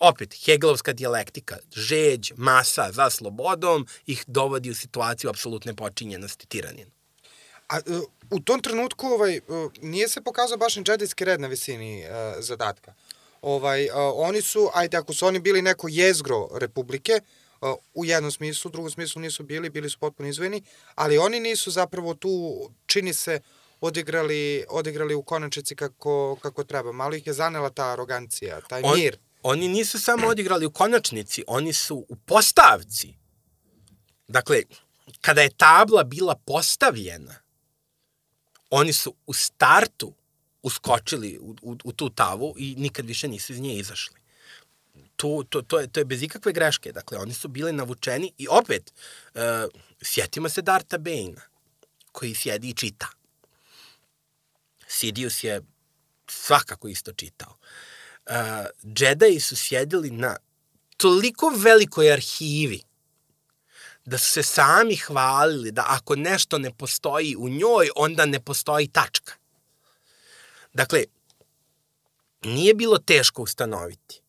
opet, 0.00 0.34
Hegelovska 0.44 0.92
dijalektika, 0.92 1.56
žeđ, 1.72 2.32
masa 2.36 2.92
za 2.92 3.10
slobodom 3.10 3.86
ih 4.06 4.24
dovodi 4.26 4.70
u 4.70 4.74
situaciju 4.74 5.30
apsolutne 5.30 5.74
počinjenosti 5.74 6.46
tiranina. 6.46 6.90
A 7.70 7.76
e, 7.76 7.80
u 8.30 8.40
tom 8.40 8.62
trenutku 8.62 9.06
ovaj, 9.06 9.36
e, 9.36 9.40
nije 9.82 10.08
se 10.08 10.20
pokazao 10.20 10.58
baš 10.58 10.76
ni 10.76 10.82
džedijski 10.82 11.24
red 11.24 11.40
na 11.40 11.48
visini 11.48 12.04
uh, 12.04 12.42
zadatka. 12.44 12.94
Ovaj, 13.42 13.84
uh, 13.84 13.92
oni 14.14 14.42
su, 14.42 14.70
ajde, 14.74 14.96
ako 14.96 15.14
su 15.14 15.26
oni 15.26 15.38
bili 15.38 15.62
neko 15.62 15.88
jezgro 15.90 16.48
Republike, 16.52 17.20
uh, 17.60 17.74
u 17.94 18.04
jednom 18.04 18.32
smislu, 18.32 18.68
u 18.68 18.72
drugom 18.72 18.90
smislu 18.90 19.22
nisu 19.22 19.42
bili, 19.42 19.70
bili 19.70 19.90
su 19.90 19.98
potpuno 19.98 20.28
izvojeni, 20.28 20.62
ali 20.94 21.18
oni 21.18 21.40
nisu 21.40 21.70
zapravo 21.70 22.14
tu, 22.14 22.30
čini 22.86 23.14
se, 23.14 23.40
odigrali, 23.80 24.64
odigrali 24.68 25.14
u 25.14 25.22
konačici 25.22 25.76
kako, 25.76 26.36
kako 26.42 26.64
treba. 26.64 26.92
Malo 26.92 27.14
ih 27.14 27.26
je 27.26 27.32
zanela 27.32 27.70
ta 27.70 27.92
arogancija, 27.92 28.60
taj 28.60 28.82
On, 28.84 28.98
mir 28.98 29.18
oni 29.42 29.68
nisu 29.68 30.00
samo 30.00 30.28
odigrali 30.28 30.66
u 30.66 30.70
konačnici, 30.70 31.44
oni 31.46 31.72
su 31.72 32.06
u 32.08 32.16
postavci. 32.16 33.14
Dakle, 34.28 34.62
kada 35.20 35.42
je 35.42 35.56
tabla 35.56 36.04
bila 36.04 36.34
postavljena, 36.34 37.34
oni 38.70 38.92
su 38.92 39.14
u 39.26 39.32
startu 39.32 40.14
uskočili 40.62 41.38
u, 41.38 41.56
u, 41.62 41.76
u 41.84 41.92
tu 41.92 42.10
tavu 42.10 42.54
i 42.58 42.74
nikad 42.78 43.06
više 43.06 43.28
nisu 43.28 43.52
iz 43.52 43.60
nje 43.60 43.74
izašli. 43.74 44.16
To, 45.16 45.44
to, 45.48 45.62
to, 45.62 45.80
je, 45.80 45.88
to 45.88 46.00
je 46.00 46.04
bez 46.04 46.22
ikakve 46.22 46.52
greške. 46.52 46.92
Dakle, 46.92 47.18
oni 47.18 47.34
su 47.34 47.48
bili 47.48 47.72
navučeni 47.72 48.32
i 48.38 48.48
opet, 48.50 48.92
uh, 49.34 49.40
sjetimo 50.02 50.48
se 50.48 50.62
Darta 50.62 50.98
Bane, 50.98 51.40
koji 52.12 52.34
sjedi 52.34 52.68
i 52.68 52.74
čita. 52.74 53.08
Sidious 54.86 55.44
je 55.44 55.60
svakako 56.28 56.88
isto 56.88 57.12
čitao. 57.12 57.50
Uh, 57.50 57.90
uh, 58.30 58.66
džedaji 58.94 59.40
su 59.40 59.56
sjedili 59.56 60.10
na 60.10 60.36
toliko 60.96 61.52
velikoj 61.56 62.12
arhivi 62.12 62.82
da 64.10 64.18
su 64.18 64.32
se 64.32 64.42
sami 64.42 64.96
hvalili 64.96 65.70
da 65.72 65.84
ako 65.88 66.16
nešto 66.16 66.58
ne 66.58 66.70
postoji 66.74 67.36
u 67.38 67.48
njoj, 67.48 67.90
onda 67.96 68.26
ne 68.26 68.40
postoji 68.40 68.88
tačka. 68.88 69.32
Dakle, 70.72 71.04
nije 72.42 72.74
bilo 72.74 72.98
teško 72.98 73.42
ustanoviti 73.42 74.20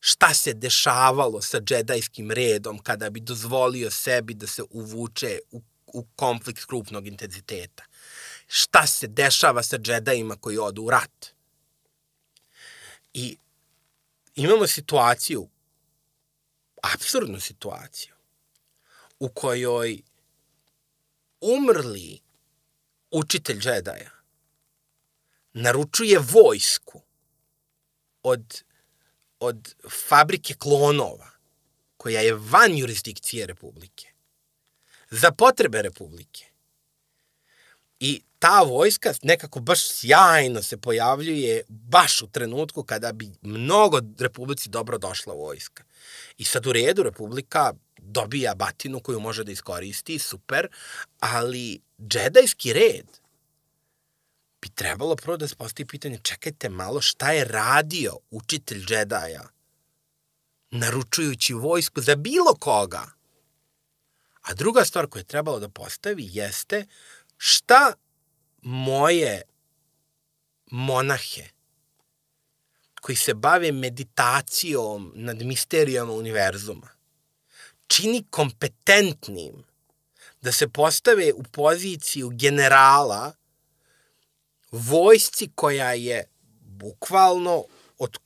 šta 0.00 0.34
se 0.34 0.54
dešavalo 0.54 1.42
sa 1.42 1.60
džedajskim 1.60 2.30
redom 2.30 2.78
kada 2.78 3.10
bi 3.10 3.20
dozvolio 3.20 3.90
sebi 3.90 4.34
da 4.34 4.46
se 4.46 4.62
uvuče 4.70 5.38
u, 5.50 5.62
u 5.86 6.06
konflikt 6.16 6.64
krupnog 6.64 7.06
intenziteta. 7.06 7.84
Šta 8.46 8.86
se 8.86 9.06
dešava 9.06 9.62
sa 9.62 9.78
džedajima 9.78 10.36
koji 10.36 10.58
odu 10.58 10.82
u 10.82 10.90
rat 10.90 11.26
I 13.12 13.36
imamo 14.34 14.66
situaciju, 14.66 15.48
absurdnu 16.82 17.40
situaciju, 17.40 18.14
u 19.20 19.28
kojoj 19.28 20.02
umrli 21.40 22.20
učitelj 23.10 23.58
džedaja 23.58 24.10
naručuje 25.52 26.18
vojsku 26.18 27.02
od, 28.22 28.62
od 29.40 29.74
fabrike 30.08 30.54
klonova, 30.54 31.30
koja 31.96 32.20
je 32.20 32.34
van 32.34 32.76
jurisdikcije 32.76 33.46
Republike, 33.46 34.08
za 35.10 35.30
potrebe 35.30 35.82
Republike. 35.82 36.44
I 38.00 38.22
ta 38.38 38.62
vojska 38.62 39.12
nekako 39.22 39.60
baš 39.60 39.88
sjajno 39.88 40.62
se 40.62 40.76
pojavljuje 40.76 41.62
baš 41.68 42.22
u 42.22 42.26
trenutku 42.26 42.82
kada 42.82 43.12
bi 43.12 43.30
mnogo 43.42 44.00
Republici 44.18 44.68
dobro 44.68 44.98
došla 44.98 45.34
vojska. 45.34 45.84
I 46.38 46.44
sad 46.44 46.66
u 46.66 46.72
redu 46.72 47.02
Republika 47.02 47.72
dobija 48.10 48.54
batinu 48.54 49.00
koju 49.00 49.20
može 49.20 49.44
da 49.44 49.52
iskoristi, 49.52 50.18
super, 50.18 50.68
ali 51.20 51.80
džedajski 52.00 52.72
red 52.72 53.06
bi 54.62 54.68
trebalo 54.68 55.16
prvo 55.16 55.36
da 55.36 55.48
se 55.48 55.56
postavi 55.56 55.86
pitanje, 55.86 56.18
čekajte 56.22 56.68
malo, 56.68 57.00
šta 57.00 57.32
je 57.32 57.44
radio 57.44 58.16
učitelj 58.30 58.84
džedaja 58.84 59.48
naručujući 60.70 61.54
vojsku 61.54 62.00
za 62.00 62.16
bilo 62.16 62.54
koga? 62.54 63.06
A 64.42 64.54
druga 64.54 64.84
stvar 64.84 65.06
koju 65.06 65.20
je 65.20 65.24
trebalo 65.24 65.60
da 65.60 65.68
postavi 65.68 66.28
jeste 66.32 66.86
šta 67.36 67.92
moje 68.62 69.42
monahe 70.70 71.48
koji 73.00 73.16
se 73.16 73.34
bave 73.34 73.72
meditacijom 73.72 75.12
nad 75.14 75.42
misterijama 75.42 76.12
univerzuma 76.12 76.99
čini 77.90 78.24
kompetentnim 78.30 79.64
da 80.42 80.52
se 80.52 80.68
postave 80.68 81.32
u 81.32 81.42
poziciju 81.42 82.30
generala 82.32 83.32
vojsci 84.70 85.50
koja 85.54 85.92
je 85.92 86.24
bukvalno 86.60 87.64
od, 87.98 88.18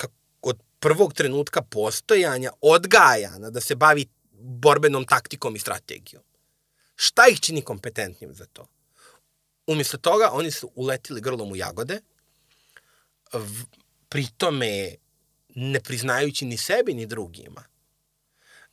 od 0.43 0.59
prvog 0.79 1.15
trenutka 1.15 1.63
postojanja 1.63 2.53
odgajana 2.61 3.51
da 3.51 3.61
se 3.61 3.75
bavi 3.75 4.07
borbenom 4.33 5.07
taktikom 5.07 5.57
i 5.57 5.59
strategijom. 5.59 6.23
Šta 6.97 7.27
ih 7.31 7.41
čini 7.41 7.63
kompetentnim 7.63 8.35
za 8.35 8.47
to? 8.47 8.69
Umjesto 9.67 9.99
toga, 9.99 10.31
oni 10.33 10.51
su 10.51 10.71
uletili 10.75 11.21
grlom 11.21 11.53
u 11.53 11.57
jagode, 11.57 12.01
v, 13.33 13.65
pritome 14.09 14.95
ne 15.55 15.81
priznajući 15.81 16.45
ni 16.45 16.57
sebi 16.57 16.95
ni 16.95 17.07
drugima, 17.07 17.65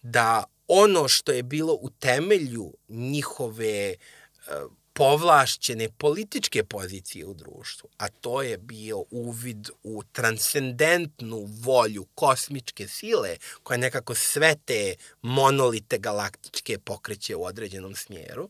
da 0.02 0.44
ono 0.74 1.08
što 1.08 1.32
je 1.32 1.44
bilo 1.44 1.74
u 1.74 1.90
temelju 1.90 2.74
njihove 2.90 3.96
uh, 3.96 4.72
povlašćene 4.94 5.90
političke 5.90 6.64
pozicije 6.64 7.26
u 7.26 7.34
društvu, 7.34 7.90
a 7.98 8.10
to 8.10 8.42
je 8.42 8.58
bio 8.58 9.06
uvid 9.12 9.70
u 9.84 10.04
transcendentnu 10.12 11.46
volju 11.46 12.06
kosmičke 12.16 12.88
sile 12.88 13.36
koja 13.64 13.78
nekako 13.78 14.16
sve 14.16 14.56
te 14.66 14.96
monolite 15.22 15.98
galaktičke 15.98 16.80
pokreće 16.80 17.36
u 17.36 17.44
određenom 17.44 17.96
smjeru, 17.96 18.50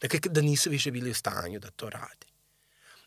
dakle 0.00 0.20
da 0.24 0.40
nisu 0.40 0.70
više 0.70 0.90
bili 0.90 1.10
u 1.10 1.14
stanju 1.14 1.60
da 1.60 1.70
to 1.70 1.90
rade. 1.90 2.26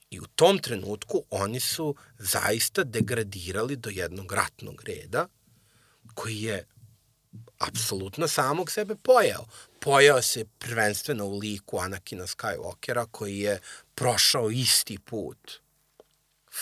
I 0.10 0.20
u 0.20 0.26
tom 0.36 0.60
trenutku 0.60 1.24
oni 1.30 1.60
su 1.60 1.96
zaista 2.18 2.84
degradirali 2.84 3.76
do 3.76 3.90
jednog 3.90 4.32
ratnog 4.32 4.84
reda 4.86 5.28
koji 6.14 6.42
je 6.42 6.66
apsolutno 7.60 8.28
samog 8.28 8.72
sebe 8.72 8.96
pojao. 8.96 9.46
Pojao 9.80 10.22
se 10.22 10.46
prvenstveno 10.46 11.26
u 11.26 11.38
liku 11.38 11.80
Anakina 11.80 12.28
Skywalkera 12.28 13.06
koji 13.12 13.40
je 13.40 13.60
prošao 13.96 14.52
isti 14.52 15.00
put. 15.00 15.52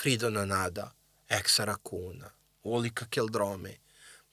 Fridona 0.01 0.45
Nada, 0.45 0.91
Eksa 1.29 1.65
Rakuna, 1.65 2.29
Ulika 2.63 3.05
Keldrome. 3.05 3.77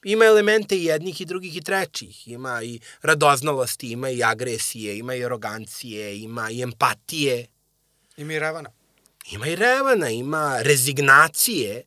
Ima 0.05 0.24
elemente 0.24 0.76
i 0.76 0.84
jednih 0.84 1.20
i 1.20 1.24
drugih 1.24 1.56
i 1.56 1.60
trećih. 1.60 2.28
Ima 2.28 2.62
i 2.62 2.81
radoznalosti, 3.02 3.90
ima 3.90 4.10
i 4.10 4.23
agresije, 4.23 4.98
ima 4.98 5.15
i 5.15 5.24
arogancije, 5.24 6.20
ima 6.20 6.50
i 6.50 6.62
empatije. 6.62 7.47
Ima 8.16 8.32
i 8.32 8.39
revana. 8.39 8.70
Ima 9.31 9.47
i 9.47 9.56
revana, 9.56 10.10
ima 10.10 10.62
rezignacije 10.62 11.82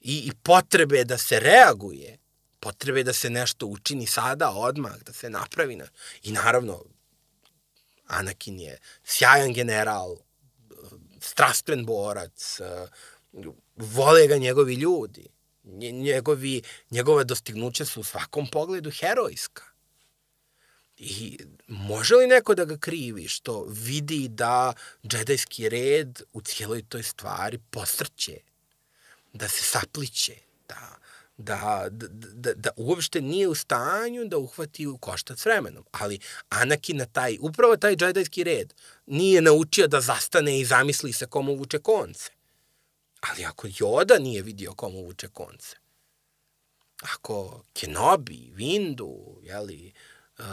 i, 0.00 0.16
i 0.16 0.32
potrebe 0.42 1.04
da 1.04 1.18
se 1.18 1.40
reaguje 1.40 2.18
potrebe 2.64 3.02
da 3.04 3.12
se 3.12 3.30
nešto 3.30 3.66
učini 3.66 4.06
sada, 4.06 4.50
odmah, 4.50 4.96
da 5.04 5.12
se 5.12 5.30
napravi. 5.30 5.76
Na... 5.76 5.86
I 6.22 6.32
naravno, 6.32 6.84
Anakin 8.06 8.60
je 8.60 8.78
sjajan 9.04 9.52
general, 9.52 10.16
strastven 11.20 11.84
borac, 11.84 12.60
vole 13.76 14.26
ga 14.26 14.36
njegovi 14.36 14.74
ljudi. 14.74 15.28
Njegovi, 15.92 16.62
njegova 16.90 17.24
dostignuća 17.24 17.84
su 17.84 18.00
u 18.00 18.04
svakom 18.04 18.46
pogledu 18.46 18.90
herojska. 18.90 19.62
I 20.96 21.38
može 21.68 22.14
li 22.14 22.26
neko 22.26 22.54
da 22.54 22.64
ga 22.64 22.76
krivi 22.78 23.28
što 23.28 23.64
vidi 23.68 24.28
da 24.28 24.72
džedajski 25.06 25.68
red 25.68 26.22
u 26.32 26.40
cijeloj 26.40 26.82
toj 26.88 27.02
stvari 27.02 27.58
posrće, 27.70 28.38
da 29.32 29.48
se 29.48 29.62
sapliće, 29.62 30.36
da 30.68 31.03
da, 31.36 31.86
da, 31.90 32.54
da, 32.54 32.70
uopšte 32.76 33.20
nije 33.20 33.48
u 33.48 33.54
stanju 33.54 34.24
da 34.24 34.38
uhvati 34.38 34.86
u 34.86 34.98
koštac 34.98 35.44
vremenom. 35.46 35.84
Ali 35.90 36.18
Anakin 36.48 36.96
na 36.96 37.06
taj, 37.06 37.36
upravo 37.40 37.76
taj 37.76 37.96
džedajski 37.96 38.44
red, 38.44 38.74
nije 39.06 39.42
naučio 39.42 39.86
da 39.86 40.00
zastane 40.00 40.60
i 40.60 40.64
zamisli 40.64 41.12
se 41.12 41.26
komu 41.26 41.54
vuče 41.54 41.78
konce. 41.78 42.30
Ali 43.20 43.44
ako 43.44 43.66
Yoda 43.66 44.20
nije 44.20 44.42
vidio 44.42 44.74
komu 44.74 45.04
vuče 45.04 45.28
konce, 45.28 45.76
ako 47.02 47.64
Kenobi, 47.72 48.52
Windu, 48.56 49.38
jeli, 49.42 49.92
uh, 50.38 50.44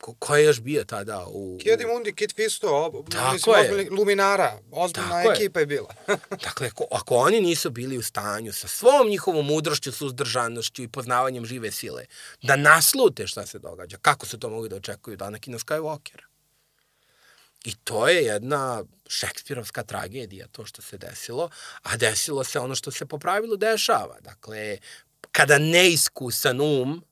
Ko, 0.00 0.14
ko 0.14 0.36
je 0.36 0.44
još 0.44 0.60
bio 0.60 0.84
tada 0.84 1.26
u... 1.26 1.58
Kid 1.62 1.80
Mundi, 1.92 2.14
Kid 2.14 2.34
Fisto, 2.34 3.04
Tako 3.10 3.32
mislim, 3.32 3.78
je. 3.78 3.90
Luminara, 3.90 4.58
ozbiljna 4.70 5.08
Tako 5.08 5.32
ekipa 5.32 5.60
je, 5.60 5.62
je 5.62 5.66
bila. 5.66 5.94
dakle, 6.44 6.66
ako, 6.66 6.86
ako 6.90 7.16
oni 7.16 7.40
nisu 7.40 7.70
bili 7.70 7.98
u 7.98 8.02
stanju 8.02 8.52
sa 8.52 8.68
svom 8.68 9.08
njihovom 9.08 9.46
mudrošću, 9.46 9.92
suzdržanošću 9.92 10.82
i 10.82 10.88
poznavanjem 10.88 11.46
žive 11.46 11.70
sile, 11.70 12.04
da 12.42 12.56
naslute 12.56 13.26
šta 13.26 13.46
se 13.46 13.58
događa, 13.58 13.96
kako 14.02 14.26
se 14.26 14.38
to 14.38 14.50
mogu 14.50 14.68
da 14.68 14.76
očekuju 14.76 15.14
od 15.14 15.22
Anakina 15.22 15.58
Skywalkera? 15.58 16.28
I 17.64 17.74
to 17.74 18.08
je 18.08 18.24
jedna 18.24 18.84
šekspirovska 19.08 19.82
tragedija, 19.82 20.46
to 20.52 20.64
što 20.64 20.82
se 20.82 20.98
desilo, 20.98 21.50
a 21.82 21.96
desilo 21.96 22.44
se 22.44 22.58
ono 22.58 22.74
što 22.74 22.90
se 22.90 23.06
po 23.06 23.18
pravilu 23.18 23.56
dešava. 23.56 24.16
Dakle, 24.20 24.78
kada 25.32 25.58
neiskusan 25.58 26.60
um 26.60 27.04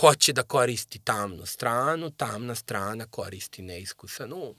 hoće 0.00 0.32
da 0.32 0.42
koristi 0.42 0.98
tamnu 0.98 1.46
stranu, 1.46 2.10
tamna 2.10 2.54
strana 2.54 3.06
koristi 3.06 3.62
neiskusan 3.62 4.32
um. 4.32 4.54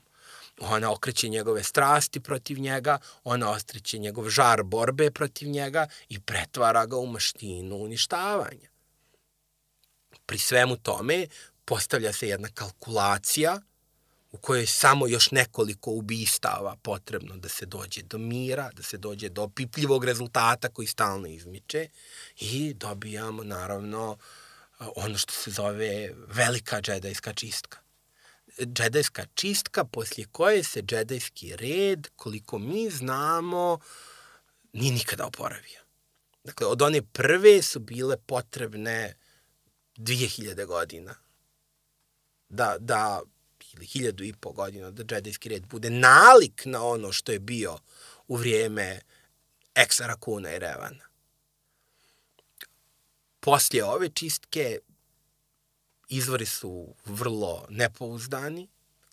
Ona 0.59 0.91
okreće 0.91 1.29
njegove 1.29 1.63
strasti 1.63 2.19
protiv 2.19 2.59
njega, 2.59 2.99
ona 3.23 3.51
ostriće 3.51 3.97
njegov 3.97 4.29
žar 4.29 4.63
borbe 4.63 5.11
protiv 5.11 5.49
njega 5.49 5.87
i 6.09 6.19
pretvara 6.19 6.85
ga 6.85 6.97
u 6.97 7.05
maštinu 7.05 7.75
uništavanja. 7.75 8.69
Pri 10.25 10.37
svemu 10.37 10.77
tome 10.77 11.27
postavlja 11.65 12.13
se 12.13 12.27
jedna 12.27 12.49
kalkulacija 12.53 13.61
u 14.31 14.37
kojoj 14.37 14.61
je 14.61 14.67
samo 14.67 15.07
još 15.07 15.31
nekoliko 15.31 15.91
ubistava 15.91 16.75
potrebno 16.81 17.37
da 17.37 17.49
se 17.49 17.65
dođe 17.65 18.01
do 18.01 18.17
mira, 18.17 18.69
da 18.73 18.83
se 18.83 18.97
dođe 18.97 19.29
do 19.29 19.43
opipljivog 19.43 20.05
rezultata 20.05 20.69
koji 20.69 20.87
stalno 20.87 21.27
izmiče 21.27 21.89
i 22.39 22.73
dobijamo 22.73 23.43
naravno 23.43 24.11
uh, 24.11 24.17
ono 24.79 25.17
što 25.17 25.33
se 25.33 25.51
zove 25.51 26.13
velika 26.27 26.81
džedajska 26.81 27.33
čistka. 27.33 27.77
Džedajska 28.59 29.25
čistka 29.33 29.83
poslije 29.85 30.27
koje 30.31 30.63
se 30.63 30.81
džedajski 30.81 31.55
red, 31.55 32.07
koliko 32.15 32.59
mi 32.59 32.89
znamo, 32.89 33.79
nije 34.73 34.93
nikada 34.93 35.25
oporavio. 35.25 35.79
Dakle, 36.43 36.67
od 36.67 36.81
one 36.81 37.01
prve 37.01 37.61
su 37.61 37.79
bile 37.79 38.17
potrebne 38.17 39.15
2000 39.97 40.65
godina 40.65 41.15
da, 42.49 42.75
da 42.79 43.21
ili 43.73 43.85
hiljadu 43.85 44.23
i 44.23 44.33
po 44.33 44.51
godina 44.51 44.91
da 44.91 45.03
džedajski 45.03 45.49
red 45.49 45.65
bude 45.65 45.89
nalik 45.89 46.61
na 46.65 46.83
ono 46.83 47.11
što 47.11 47.31
je 47.31 47.39
bio 47.39 47.77
u 48.27 48.35
vrijeme 48.35 48.99
Eksara 49.75 50.15
Kuna 50.15 50.55
i 50.55 50.59
Revana 50.59 51.06
poslije 53.39 53.85
ove 53.85 54.09
čistke 54.09 54.79
izvori 56.09 56.45
su 56.45 56.95
vrlo 57.05 57.65
nepouzdani, 57.69 58.67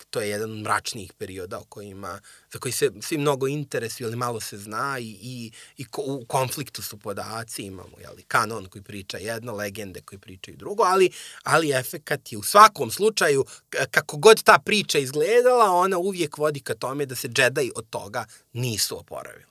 to 0.09 0.21
je 0.21 0.29
jedan 0.29 0.51
od 0.51 0.57
mračnijih 0.57 1.13
perioda 1.13 1.59
o 1.59 1.63
kojima, 1.63 2.19
za 2.51 2.59
koji 2.59 2.71
se 2.71 2.91
svi 3.01 3.17
mnogo 3.17 3.47
interesuju, 3.47 4.07
ali 4.07 4.15
malo 4.15 4.39
se 4.39 4.57
zna 4.57 4.99
i, 4.99 5.17
i, 5.21 5.51
i 5.77 5.85
ko, 5.85 6.01
u 6.01 6.25
konfliktu 6.25 6.81
su 6.81 6.97
podaci, 6.97 7.63
imamo 7.63 7.99
jeli, 7.99 8.23
kanon 8.23 8.65
koji 8.65 8.81
priča 8.81 9.17
jedno, 9.17 9.53
legende 9.53 10.01
koji 10.01 10.19
pričaju 10.19 10.57
drugo, 10.57 10.83
ali, 10.83 11.09
ali 11.43 11.71
efekat 11.71 12.31
je 12.31 12.37
u 12.37 12.43
svakom 12.43 12.91
slučaju, 12.91 13.45
kako 13.91 14.17
god 14.17 14.43
ta 14.43 14.59
priča 14.65 14.99
izgledala, 14.99 15.71
ona 15.71 15.97
uvijek 15.97 16.37
vodi 16.37 16.59
ka 16.59 16.75
tome 16.75 17.05
da 17.05 17.15
se 17.15 17.27
džedaj 17.27 17.69
od 17.75 17.89
toga 17.89 18.25
nisu 18.53 18.99
oporavili. 18.99 19.45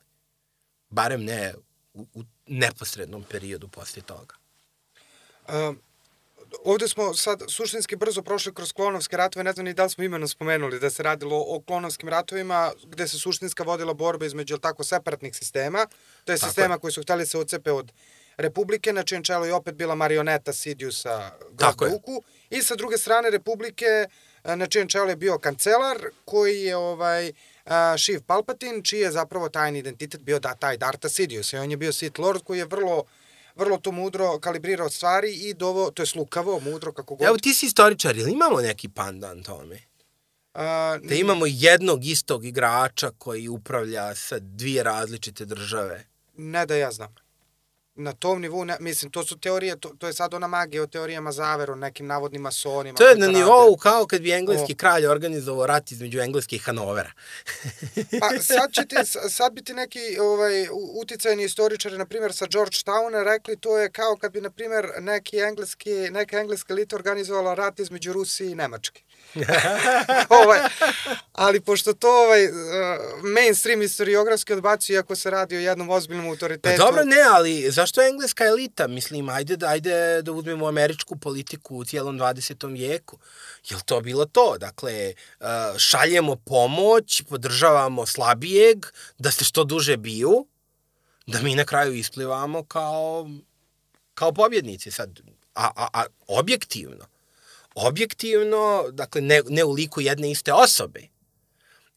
Barem 0.90 1.24
ne 1.24 1.54
u, 1.94 2.06
u 2.14 2.24
neposrednom 2.46 3.24
periodu 3.30 3.68
poslije 3.68 4.02
toga. 4.02 4.43
Um, 5.48 5.81
ovde 6.64 6.89
smo 6.89 7.14
sad 7.14 7.42
suštinski 7.48 7.97
brzo 7.97 8.23
prošli 8.23 8.55
kroz 8.55 8.73
klonovske 8.73 9.16
ratove, 9.16 9.44
ne 9.44 9.52
znam 9.52 9.66
ni 9.66 9.74
da 9.74 9.84
li 9.84 9.90
smo 9.90 10.05
imeno 10.05 10.28
spomenuli 10.28 10.81
da 10.81 10.90
se 10.90 11.02
radilo 11.02 11.44
o 11.48 11.62
klonovskim 11.66 12.08
ratovima 12.08 12.73
gde 12.86 13.08
se 13.08 13.18
suštinska 13.18 13.62
vodila 13.62 13.94
borba 13.94 14.26
između 14.26 14.58
tako 14.58 14.84
separatnih 14.84 15.36
sistema, 15.36 15.86
to 16.24 16.32
je 16.32 16.39
sistema 16.39 16.78
koji 16.78 16.92
su 16.92 17.02
hteli 17.02 17.26
se 17.26 17.39
ocepe 17.39 17.73
od 17.73 17.92
Republike, 18.36 18.92
na 18.92 19.02
čijem 19.02 19.24
čelu 19.24 19.47
je 19.47 19.55
opet 19.55 19.74
bila 19.74 19.94
marioneta 19.94 20.52
Sidiusa 20.52 21.31
Gazduku 21.50 22.23
i 22.50 22.62
sa 22.62 22.76
druge 22.76 22.98
strane 22.98 23.31
Republike 23.31 24.06
na 24.44 24.66
čijem 24.66 24.89
čelu 24.89 25.08
je 25.08 25.16
bio 25.16 25.39
kancelar 25.39 25.98
koji 26.24 26.62
je 26.62 26.76
ovaj 26.76 27.28
uh, 27.28 27.73
Šiv 27.97 28.20
Palpatin, 28.26 28.82
čiji 28.82 29.00
je 29.00 29.10
zapravo 29.10 29.48
tajni 29.48 29.78
identitet 29.78 30.20
bio 30.20 30.39
da 30.39 30.55
taj 30.55 30.76
Darta 30.76 31.08
Sidious. 31.08 31.52
I 31.52 31.56
on 31.56 31.70
je 31.70 31.76
bio 31.76 31.92
Sith 31.92 32.20
Lord 32.20 32.42
koji 32.44 32.58
je 32.58 32.64
vrlo 32.64 33.05
vrlo 33.55 33.78
to 33.78 33.92
mudro 33.92 34.39
kalibrirao 34.39 34.91
stvari 34.91 35.33
i 35.34 35.55
dovo, 35.55 35.91
to 35.91 36.02
je 36.02 36.07
slukavo, 36.07 36.60
mudro, 36.60 36.92
kako 36.92 37.15
god. 37.15 37.26
Evo 37.26 37.36
ti 37.36 37.55
si 37.55 37.66
istoričar, 37.66 38.16
ili 38.16 38.33
imamo 38.33 38.60
neki 38.60 38.89
pandan 38.89 39.42
tome? 39.42 39.74
Uh, 40.55 40.60
Da 41.08 41.15
imamo 41.15 41.47
jednog 41.47 42.05
istog 42.05 42.44
igrača 42.44 43.10
koji 43.18 43.49
upravlja 43.49 44.15
sa 44.15 44.39
dvije 44.39 44.83
različite 44.83 45.44
države. 45.44 46.07
Ne 46.36 46.66
da 46.66 46.76
ja 46.76 46.92
znam. 46.92 47.15
Na 47.97 48.12
tom 48.12 48.40
nivou, 48.40 48.64
ne, 48.64 48.76
mislim, 48.81 49.10
to 49.10 49.24
su 49.24 49.39
teorije, 49.39 49.76
to, 49.81 49.89
to 49.98 50.06
je 50.06 50.12
sad 50.12 50.34
ona 50.34 50.47
magija 50.47 50.82
o 50.82 50.86
teorijama 50.86 51.32
zavere, 51.32 51.73
o 51.73 51.76
nekim 51.76 52.06
navodnim 52.06 52.42
masonima. 52.42 52.97
To 52.98 53.08
je 53.08 53.16
na 53.16 53.26
rade. 53.26 53.39
nivou 53.39 53.76
kao 53.76 54.06
kad 54.06 54.20
bi 54.23 54.32
engleski 54.32 54.73
O. 54.73 54.76
kralj 54.76 55.06
organizovao 55.06 55.66
rat 55.66 55.92
između 55.92 56.20
Engleske 56.20 56.56
i 56.56 56.58
Hanovera. 56.58 57.10
Pa 58.20 58.28
sad, 58.42 58.73
će 58.73 58.86
ti, 58.86 58.97
sad 59.28 59.52
bi 59.52 59.64
ti 59.64 59.74
neki 59.74 60.18
ovaj, 60.20 60.66
uticajni 60.94 61.44
istoričari, 61.44 61.98
na 61.98 62.06
primjer 62.06 62.32
sa 62.32 62.47
Georgetowna, 62.47 63.24
rekli 63.24 63.56
to 63.56 63.78
je 63.78 63.90
kao 63.90 64.16
kad 64.16 64.32
bi, 64.32 64.40
na 64.40 64.50
primjer, 64.50 64.86
neki 65.00 65.39
engleski, 65.39 65.90
neka 66.10 66.39
engleska 66.40 66.73
elita 66.73 66.97
organizovala 66.97 67.55
rat 67.55 67.81
između 67.81 68.12
Rusije 68.12 68.50
i 68.50 68.55
Nemačke. 68.55 69.02
ovaj, 70.42 70.58
ali 71.32 71.60
pošto 71.60 71.92
to 71.92 72.08
ovaj, 72.24 72.47
uh, 72.47 72.52
mainstream 73.23 73.81
historiografski 73.81 74.52
odbacuje, 74.52 74.94
iako 74.94 75.16
se 75.16 75.31
radi 75.31 75.56
o 75.56 75.60
jednom 75.60 75.90
ozbiljnom 75.90 76.26
Pa 76.26 76.31
autoritetu. 76.31 76.78
dobro, 76.78 77.05
ne, 77.05 77.16
ali 77.32 77.70
zašto 77.84 78.02
je 78.02 78.08
engleska 78.08 78.44
elita? 78.44 78.86
Mislim, 78.88 79.28
ajde, 79.28 79.56
da- 79.56 79.68
ajde 79.68 80.22
da 80.22 80.32
uzmemo 80.32 80.66
američku 80.66 81.16
politiku 81.16 81.76
u 81.76 81.84
cijelom 81.84 82.18
20. 82.18 82.72
vijeku. 82.72 83.18
Je 83.68 83.76
li 83.76 83.82
to 83.86 84.00
bilo 84.00 84.24
to? 84.24 84.56
Dakle, 84.60 85.14
uh, 85.40 85.46
šaljemo 85.78 86.36
pomoć, 86.36 87.22
podržavamo 87.28 88.06
slabijeg, 88.06 88.86
da 89.18 89.30
se 89.30 89.44
što 89.44 89.64
duže 89.64 89.96
biju, 89.96 90.46
da 91.26 91.42
mi 91.42 91.54
na 91.54 91.64
kraju 91.64 91.94
isplivamo 91.94 92.64
kao, 92.64 93.30
kao 94.14 94.32
pobjednici. 94.32 94.90
Sad, 94.90 95.20
a, 95.54 95.70
a, 95.76 95.88
a 95.92 96.04
objektivno, 96.26 97.04
objektivno, 97.74 98.84
dakle, 98.92 99.20
ne, 99.20 99.42
ne 99.48 99.64
u 99.64 99.72
liku 99.72 100.00
jedne 100.00 100.30
iste 100.30 100.52
osobe, 100.52 101.02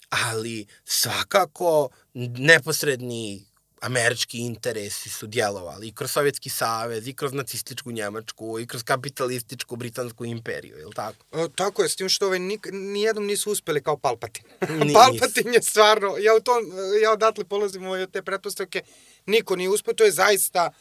ali 0.09 0.65
svakako 0.85 1.89
neposredni 2.13 3.45
američki 3.81 4.37
interesi 4.39 5.09
su 5.09 5.27
djelovali 5.27 5.87
i 5.87 5.93
kroz 5.93 6.11
Sovjetski 6.11 6.49
savez, 6.49 7.07
i 7.07 7.13
kroz 7.13 7.33
nacističku 7.33 7.91
Njemačku, 7.91 8.59
i 8.59 8.67
kroz 8.67 8.83
kapitalističku 8.83 9.75
Britansku 9.75 10.25
imperiju, 10.25 10.77
je 10.77 10.85
li 10.85 10.93
tako? 10.93 11.25
O, 11.31 11.47
tako 11.47 11.83
je, 11.83 11.89
s 11.89 11.95
tim 11.95 12.09
što 12.09 12.25
ovaj, 12.25 12.39
nik, 12.39 12.67
nijednom 12.71 13.25
nisu 13.25 13.51
uspeli 13.51 13.83
kao 13.83 13.97
Palpatin. 13.97 14.43
Palpatin 14.93 15.53
je 15.53 15.61
stvarno, 15.61 16.15
ja, 16.19 16.35
u 16.35 16.39
tom, 16.39 16.63
ja 17.03 17.11
odatle 17.11 17.43
polazim 17.43 17.85
ovaj, 17.85 18.03
od 18.03 18.11
te 18.11 18.21
pretpostavke, 18.21 18.81
niko 19.25 19.55
nije 19.55 19.69
uspio, 19.69 19.93
to 19.93 20.03
je 20.03 20.11
zaista 20.11 20.71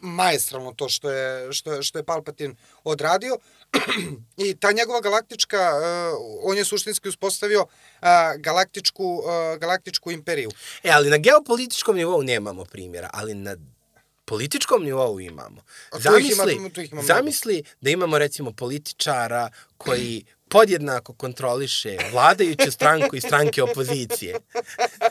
maestralno 0.00 0.72
to 0.72 0.88
što 0.88 1.10
je, 1.10 1.52
što 1.52 1.72
je, 1.72 1.82
što 1.82 1.98
je 1.98 2.04
Palpatin 2.04 2.56
odradio. 2.84 3.38
I 4.44 4.54
ta 4.54 4.72
njegova 4.72 5.00
galaktička, 5.00 5.58
uh, 5.58 6.18
on 6.42 6.56
je 6.56 6.64
suštinski 6.64 7.08
uspostavio 7.08 7.60
uh, 7.62 8.08
galaktičku, 8.38 9.04
uh, 9.04 9.58
galaktičku 9.58 10.10
imperiju. 10.10 10.50
E, 10.82 10.90
ali 10.90 11.10
na 11.10 11.16
geopolitičkom 11.16 11.96
nivou 11.96 12.22
nemamo 12.22 12.64
primjera, 12.64 13.10
ali 13.12 13.34
na 13.34 13.56
političkom 14.24 14.84
nivou 14.84 15.20
imamo. 15.20 15.62
Ima- 15.92 16.00
Zamisli, 16.00 16.52
ima 16.54 16.70
mnogo. 16.92 17.06
zamisli 17.06 17.62
da 17.80 17.90
imamo 17.90 18.18
recimo 18.18 18.52
političara 18.52 19.50
koji 19.76 20.24
podjednako 20.50 21.12
kontroliše 21.12 21.96
vladajuću 22.12 22.70
stranku 22.70 23.16
i 23.16 23.20
stranke 23.20 23.62
opozicije. 23.62 24.36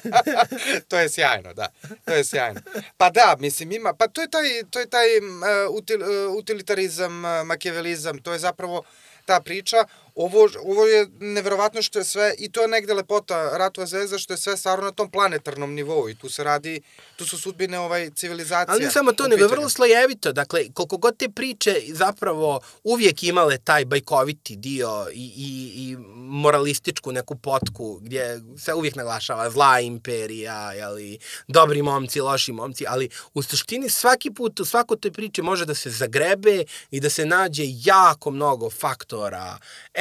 to 0.89 0.99
je 0.99 1.09
sjajno, 1.09 1.53
da. 1.53 1.67
To 2.05 2.13
je 2.13 2.23
sjajno. 2.23 2.61
Pa 2.97 3.09
da, 3.09 3.35
mislim 3.39 3.71
ima, 3.71 3.93
pa 3.93 4.07
to 4.07 4.21
je 4.21 4.29
taj 4.29 4.43
to 4.69 4.79
je 4.79 4.89
taj 4.89 5.17
uh, 5.17 5.23
util, 5.71 6.01
uh, 6.01 6.35
utilitarizam, 6.35 7.25
uh, 7.25 7.45
makiavelizam, 7.45 8.17
to 8.17 8.33
je 8.33 8.39
zapravo 8.39 8.83
ta 9.25 9.39
priča. 9.39 9.77
Ovo, 10.22 10.49
ovo 10.65 10.85
je 10.85 11.07
neverovatno 11.19 11.81
što 11.81 11.99
je 11.99 12.06
sve, 12.06 12.33
i 12.38 12.51
to 12.51 12.61
je 12.61 12.67
negde 12.67 12.93
lepota 12.93 13.57
Ratova 13.57 13.88
zvezda, 13.88 14.17
što 14.17 14.33
je 14.33 14.38
sve 14.38 14.57
stvarno 14.57 14.85
na 14.85 14.91
tom 14.91 15.11
planetarnom 15.11 15.73
nivou 15.73 16.09
i 16.09 16.15
tu 16.15 16.30
se 16.30 16.43
radi, 16.43 16.81
tu 17.15 17.25
su 17.25 17.38
sudbine 17.38 17.80
ovaj, 17.80 18.09
civilizacija. 18.15 18.73
Ali 18.73 18.91
samo 18.91 19.11
to, 19.11 19.27
nego 19.27 19.43
je 19.43 19.48
vrlo 19.48 19.69
slojevito. 19.69 20.33
Dakle, 20.33 20.73
koliko 20.73 20.98
god 20.98 21.17
te 21.17 21.30
priče 21.30 21.75
zapravo 21.88 22.59
uvijek 22.83 23.23
imale 23.23 23.57
taj 23.57 23.85
bajkoviti 23.85 24.56
dio 24.56 25.07
i, 25.14 25.33
i, 25.38 25.72
i 25.75 25.98
moralističku 26.15 27.11
neku 27.11 27.35
potku 27.35 27.99
gdje 28.01 28.41
se 28.57 28.73
uvijek 28.73 28.95
naglašava 28.95 29.49
zla 29.49 29.80
imperija, 29.80 30.73
jeli, 30.73 31.19
dobri 31.48 31.81
momci, 31.81 32.22
loši 32.22 32.51
momci, 32.51 32.85
ali 32.88 33.09
u 33.33 33.41
suštini 33.41 33.89
svaki 33.89 34.31
put 34.31 34.59
u 34.59 34.65
svakoj 34.65 34.99
toj 34.99 35.11
priči 35.11 35.41
može 35.41 35.65
da 35.65 35.75
se 35.75 35.89
zagrebe 35.89 36.64
i 36.91 36.99
da 36.99 37.09
se 37.09 37.25
nađe 37.25 37.64
jako 37.67 38.31
mnogo 38.31 38.69
faktora 38.69 39.57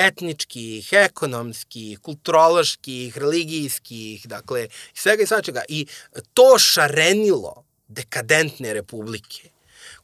etničkih, 0.09 0.89
ekonomskih, 0.93 1.99
kulturoloških, 1.99 3.19
religijskih, 3.19 4.27
dakle, 4.29 4.67
svega 4.95 5.23
i 5.23 5.27
svačega. 5.27 5.63
I 5.69 5.87
to 6.35 6.59
šarenilo 6.59 7.65
dekadentne 7.89 8.75
republike, 8.75 9.51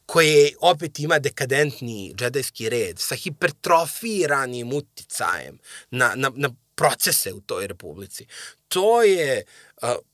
koje 0.05 0.51
opet 0.61 0.99
ima 0.99 1.19
dekadentni 1.19 2.13
džedajski 2.15 2.69
red 2.69 2.99
sa 2.99 3.15
hipertrofiranim 3.15 4.73
uticajem 4.73 5.57
na, 5.91 6.13
na, 6.15 6.31
na 6.35 6.49
procese 6.75 7.33
u 7.33 7.41
toj 7.41 7.67
republici. 7.67 8.25
To 8.67 9.03
je, 9.03 9.43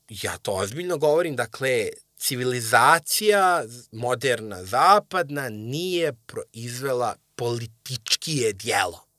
ja 0.08 0.38
to 0.38 0.52
ozbiljno 0.52 0.98
govorim, 0.98 1.36
dakle, 1.36 1.88
civilizacija 2.16 3.64
moderna, 3.92 4.64
zapadna, 4.64 5.48
nije 5.48 6.12
proizvela 6.26 7.16
političkije 7.36 8.52
dijelo 8.52 9.11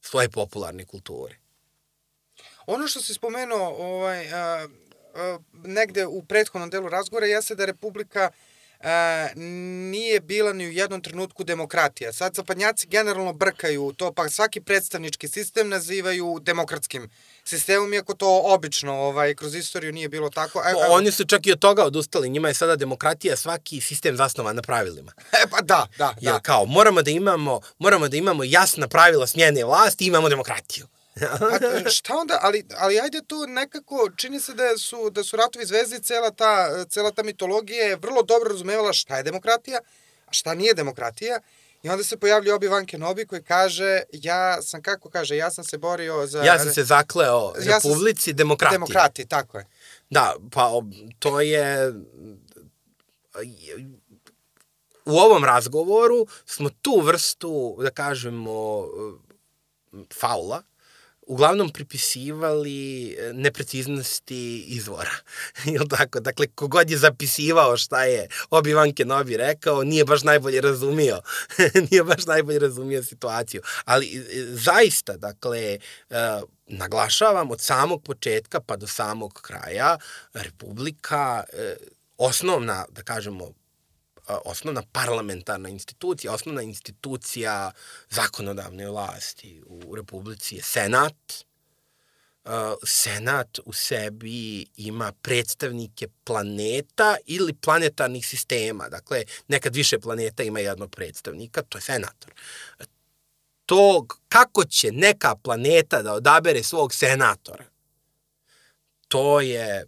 svoje 0.00 0.28
popularne 0.28 0.84
kulture. 0.84 1.34
Ono 2.66 2.86
što 2.88 3.02
si 3.02 3.14
spomenuo 3.14 3.68
ovaj, 3.68 4.32
a, 4.32 4.68
a, 5.14 5.38
negde 5.52 6.06
u 6.06 6.22
prethodnom 6.24 6.70
delu 6.70 6.88
razgovora 6.88 7.26
jeste 7.26 7.54
da 7.54 7.64
Republika 7.64 8.30
a, 8.80 9.28
nije 9.90 10.20
bila 10.20 10.52
ni 10.52 10.66
u 10.66 10.70
jednom 10.70 11.02
trenutku 11.02 11.44
demokratija. 11.44 12.12
Sad 12.12 12.34
zapadnjaci 12.34 12.86
generalno 12.86 13.32
brkaju 13.32 13.92
to, 13.96 14.12
pa 14.12 14.28
svaki 14.28 14.60
predstavnički 14.60 15.28
sistem 15.28 15.68
nazivaju 15.68 16.38
demokratskim 16.42 17.10
sistemom, 17.50 17.94
iako 17.94 18.14
to 18.14 18.42
obično 18.44 18.94
ovaj, 18.94 19.34
kroz 19.34 19.54
istoriju 19.54 19.92
nije 19.92 20.08
bilo 20.08 20.30
tako. 20.30 20.58
E, 20.60 20.70
evo- 20.70 20.80
Oni 20.90 21.12
su 21.12 21.24
čak 21.24 21.46
i 21.46 21.52
od 21.52 21.58
toga 21.58 21.84
odustali. 21.84 22.28
Njima 22.28 22.48
je 22.48 22.54
sada 22.54 22.76
demokratija 22.76 23.36
svaki 23.36 23.80
sistem 23.80 24.16
zasnovan 24.16 24.56
na 24.56 24.62
pravilima. 24.62 25.12
E, 25.34 25.50
pa 25.50 25.60
da, 25.62 25.86
da, 25.98 26.14
Jer 26.20 26.32
da. 26.32 26.40
kao, 26.40 26.64
moramo 26.66 27.02
da 27.02 27.10
imamo, 27.10 27.60
moramo 27.78 28.08
da 28.08 28.16
imamo 28.16 28.44
jasna 28.44 28.88
pravila 28.88 29.26
smjene 29.26 29.64
vlasti 29.64 30.04
i 30.04 30.08
imamo 30.08 30.28
demokratiju. 30.28 30.86
Pa, 31.84 31.90
šta 31.90 32.16
onda, 32.16 32.38
ali, 32.42 32.66
ali 32.76 33.00
ajde 33.00 33.22
tu 33.22 33.46
nekako, 33.48 34.10
čini 34.16 34.40
se 34.40 34.54
da 34.54 34.78
su, 34.78 35.10
da 35.10 35.24
su 35.24 35.36
ratovi 35.36 35.66
zvezdi, 35.66 36.02
cela 36.02 36.30
ta, 36.30 36.52
cela 36.84 37.10
ta 37.10 37.22
mitologija 37.22 37.84
je 37.84 37.96
vrlo 37.96 38.22
dobro 38.22 38.50
razumevala 38.50 38.92
šta 38.92 39.16
je 39.16 39.22
demokratija, 39.22 39.78
a 40.26 40.32
šta 40.32 40.54
nije 40.54 40.74
demokratija. 40.74 41.38
I 41.82 41.88
onda 41.90 42.04
se 42.04 42.16
pojavlja 42.16 42.54
Obi-Wan 42.54 42.86
Kenobi 42.86 43.26
koji 43.26 43.42
kaže, 43.42 44.02
ja 44.12 44.62
sam, 44.62 44.82
kako 44.82 45.10
kaže, 45.10 45.36
ja 45.36 45.50
sam 45.50 45.64
se 45.64 45.78
borio 45.78 46.26
za... 46.26 46.42
Ja 46.42 46.58
sam 46.58 46.72
se 46.72 46.84
zakleo 46.84 47.52
Ja 47.64 47.80
sam- 47.80 47.90
Republici 47.90 48.32
demokratije. 48.32 48.74
Demokrati, 48.78 49.26
tako 49.26 49.58
je. 49.58 49.66
Da, 50.10 50.34
pa 50.52 50.70
to 51.18 51.40
je... 51.40 51.92
U 55.04 55.12
ovom 55.18 55.44
razgovoru 55.44 56.26
smo 56.46 56.70
tu 56.82 57.00
vrstu, 57.00 57.78
da 57.82 57.90
kažemo, 57.90 58.84
faula, 60.20 60.62
uglavnom 61.30 61.70
pripisivali 61.70 63.16
nepreciznosti 63.32 64.64
izvora. 64.66 65.10
Jel 65.74 65.88
tako? 65.88 66.20
Dakle, 66.20 66.46
kogod 66.46 66.90
je 66.90 66.98
zapisivao 66.98 67.76
šta 67.76 68.04
je 68.04 68.28
Obi-Wan 68.50 68.94
Kenobi 68.94 69.36
rekao, 69.36 69.84
nije 69.84 70.04
baš 70.04 70.22
najbolje 70.22 70.60
razumio. 70.60 71.20
nije 71.90 72.04
baš 72.04 72.26
najbolje 72.26 72.58
razumio 72.58 73.02
situaciju. 73.02 73.62
Ali 73.84 74.06
e, 74.06 74.22
zaista, 74.54 75.16
dakle, 75.16 75.78
e, 76.10 76.40
naglašavam 76.66 77.50
od 77.50 77.60
samog 77.60 78.02
početka 78.02 78.60
pa 78.60 78.76
do 78.76 78.86
samog 78.86 79.32
kraja, 79.42 79.98
Republika, 80.32 81.44
e, 81.52 81.76
osnovna, 82.18 82.84
da 82.88 83.02
kažemo, 83.02 83.52
osnovna 84.44 84.82
parlamentarna 84.92 85.68
institucija, 85.68 86.32
osnovna 86.32 86.62
institucija 86.62 87.72
zakonodavne 88.10 88.88
vlasti 88.88 89.62
u 89.66 89.96
Republici 89.96 90.56
je 90.56 90.62
Senat. 90.62 91.44
Senat 92.84 93.58
u 93.64 93.72
sebi 93.72 94.66
ima 94.76 95.12
predstavnike 95.12 96.08
planeta 96.24 97.16
ili 97.26 97.54
planetarnih 97.54 98.26
sistema. 98.26 98.88
Dakle, 98.88 99.24
nekad 99.48 99.76
više 99.76 99.98
planeta 99.98 100.42
ima 100.42 100.60
jednog 100.60 100.90
predstavnika, 100.90 101.62
to 101.62 101.78
je 101.78 101.82
senator. 101.82 102.32
To 103.66 104.06
kako 104.28 104.64
će 104.64 104.92
neka 104.92 105.36
planeta 105.36 106.02
da 106.02 106.14
odabere 106.14 106.62
svog 106.62 106.94
senatora, 106.94 107.64
to 109.08 109.40
je 109.40 109.86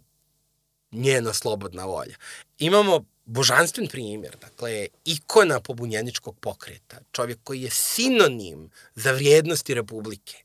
njena 0.91 1.33
slobodna 1.33 1.85
volja. 1.85 2.15
Imamo 2.57 3.05
božanstven 3.25 3.87
primjer, 3.87 4.37
dakle, 4.41 4.87
ikona 5.05 5.59
pobunjeničkog 5.59 6.39
pokreta, 6.39 6.97
čovjek 7.11 7.39
koji 7.43 7.61
je 7.61 7.69
sinonim 7.69 8.69
za 8.95 9.11
vrijednosti 9.11 9.73
Republike, 9.73 10.37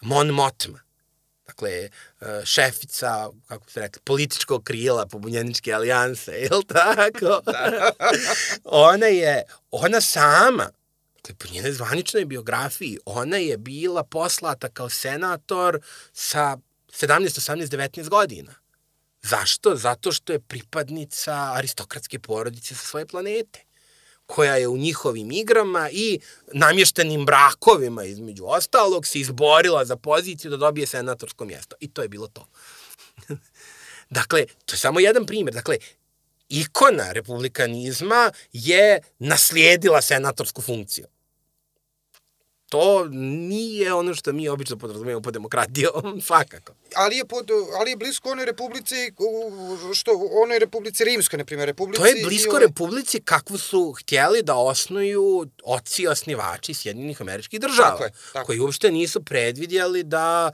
Mon 0.00 0.28
Motma, 0.28 0.80
dakle, 1.46 1.70
e, 1.70 1.90
šefica, 2.44 3.30
kako 3.46 3.70
se 3.70 3.80
rekli, 3.80 4.02
političkog 4.04 4.64
krila 4.64 5.06
pobunjeničke 5.06 5.72
alijanse, 5.72 6.32
je 6.32 6.50
li 6.50 6.64
tako? 6.64 7.40
Da. 7.52 7.92
ona 8.64 9.06
je, 9.06 9.42
ona 9.70 10.00
sama, 10.00 10.70
dakle, 11.16 11.34
po 11.34 11.54
njenoj 11.54 11.72
zvaničnoj 11.72 12.24
biografiji, 12.24 12.98
ona 13.04 13.36
je 13.36 13.58
bila 13.58 14.04
poslata 14.04 14.68
kao 14.68 14.90
senator 14.90 15.80
sa 16.12 16.58
17, 16.92 17.20
18, 17.22 17.66
19 17.66 18.08
godina. 18.08 18.54
Zašto? 19.22 19.76
Zato 19.76 20.12
što 20.12 20.32
je 20.32 20.40
pripadnica 20.40 21.52
aristokratske 21.54 22.18
porodice 22.18 22.74
sa 22.74 22.86
svoje 22.86 23.06
planete 23.06 23.60
koja 24.26 24.56
je 24.56 24.68
u 24.68 24.76
njihovim 24.76 25.30
igrama 25.30 25.90
i 25.92 26.20
namještenim 26.52 27.26
brakovima 27.26 28.04
između 28.04 28.44
ostalog 28.46 29.06
se 29.06 29.20
izborila 29.20 29.84
za 29.84 29.96
poziciju 29.96 30.50
da 30.50 30.56
dobije 30.56 30.86
senatorsko 30.86 31.44
mjesto. 31.44 31.76
I 31.80 31.88
to 31.88 32.02
je 32.02 32.08
bilo 32.08 32.26
to. 32.26 32.48
dakle, 34.18 34.46
to 34.66 34.74
je 34.74 34.78
samo 34.78 35.00
jedan 35.00 35.26
primjer. 35.26 35.54
Dakle, 35.54 35.76
ikona 36.48 37.12
republikanizma 37.12 38.30
je 38.52 39.00
naslijedila 39.18 40.02
senatorsku 40.02 40.62
funkciju 40.62 41.06
to 42.68 43.08
nije 43.12 43.94
ono 43.94 44.14
što 44.14 44.32
mi 44.32 44.48
obično 44.48 44.76
podrazumijemo 44.76 45.22
pod 45.22 45.32
demokratijom, 45.32 45.92
svakako. 46.26 46.72
Ali 46.94 47.16
je, 47.16 47.24
pod, 47.24 47.50
ali 47.80 47.90
je 47.90 47.96
blisko 47.96 48.30
onoj 48.30 48.44
republici, 48.44 49.12
što, 49.94 50.10
onoj 50.44 50.58
republici 50.58 51.04
Rimskoj, 51.04 51.38
na 51.38 51.44
primjer, 51.44 51.66
republici... 51.66 52.02
To 52.02 52.06
je 52.06 52.24
blisko 52.24 52.56
ove... 52.56 52.66
republici 52.66 53.20
kakvu 53.20 53.58
su 53.58 53.92
htjeli 53.92 54.42
da 54.42 54.54
osnuju 54.54 55.46
oci 55.64 56.06
osnivači 56.06 56.74
Sjedinjenih 56.74 57.20
američkih 57.20 57.60
država, 57.60 57.90
tako 57.90 58.04
je, 58.04 58.12
tako. 58.32 58.46
koji 58.46 58.58
uopšte 58.58 58.90
nisu 58.90 59.24
predvidjeli 59.24 60.02
da 60.02 60.50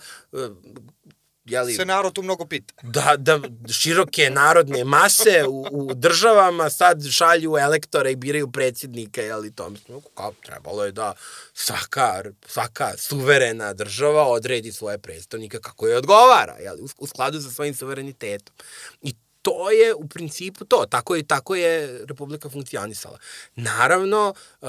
jeli, 1.45 1.75
se 1.75 1.85
narod 1.85 2.13
tu 2.13 2.23
mnogo 2.23 2.47
pita. 2.47 2.75
Da, 2.83 3.15
da 3.17 3.41
široke 3.73 4.31
narodne 4.31 4.85
mase 4.85 5.45
u, 5.49 5.67
u 5.71 5.95
državama 5.95 6.71
sad 6.71 7.11
šalju 7.11 7.57
elektore 7.57 8.13
i 8.13 8.17
biraju 8.17 8.53
predsjednika, 8.53 9.23
jeli 9.23 9.51
to 9.51 9.71
mislim, 9.71 10.01
kao 10.15 10.33
trebalo 10.47 10.85
je 10.85 10.93
da 10.93 11.15
svaka, 11.55 12.23
svaka 12.47 12.93
suverena 12.99 13.73
država 13.73 14.29
odredi 14.29 14.73
svoje 14.73 14.99
predstavnike 14.99 15.59
kako 15.59 15.87
je 15.87 15.97
odgovara, 15.97 16.57
jeli, 16.59 16.83
u, 16.83 16.89
u 16.99 17.07
skladu 17.07 17.43
sa 17.43 17.51
svojim 17.51 17.75
suverenitetom. 17.75 18.55
I 19.03 19.15
to 19.43 19.71
je 19.71 19.95
u 19.95 20.09
principu 20.09 20.65
to, 20.65 20.85
tako 20.91 21.15
je, 21.15 21.23
tako 21.23 21.55
je 21.55 22.01
Republika 22.07 22.49
funkcionisala. 22.49 23.19
Naravno, 23.57 24.35
uh, 24.61 24.69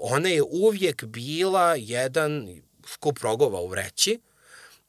ona 0.00 0.28
je 0.28 0.42
uvijek 0.42 1.04
bila 1.04 1.74
jedan 1.74 2.60
skup 2.86 3.18
rogova 3.18 3.60
u 3.60 3.68
vreći, 3.68 4.20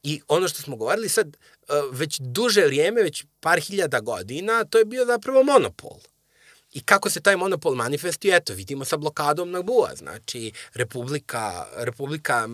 I 0.04 0.22
ono 0.28 0.48
što 0.48 0.62
smo 0.62 0.76
govorili 0.76 1.10
sad, 1.10 1.28
e, 1.28 1.74
već 1.92 2.20
duže 2.20 2.66
vrijeme, 2.66 3.02
već 3.02 3.26
par 3.40 3.60
hiljada 3.60 4.00
godina, 4.00 4.64
to 4.66 4.78
je 4.78 4.86
bio 4.86 5.06
zapravo 5.06 5.44
monopol. 5.44 5.98
I 6.74 6.82
kako 6.84 7.10
se 7.10 7.22
taj 7.22 7.36
monopol 7.36 7.76
manifestuje, 7.76 8.36
eto, 8.36 8.54
vidimo 8.54 8.86
sa 8.86 8.98
blokadom 8.98 9.52
na 9.52 9.62
Bua. 9.62 9.96
Znači, 9.96 10.52
Republika, 10.74 11.66
Republika 11.76 12.50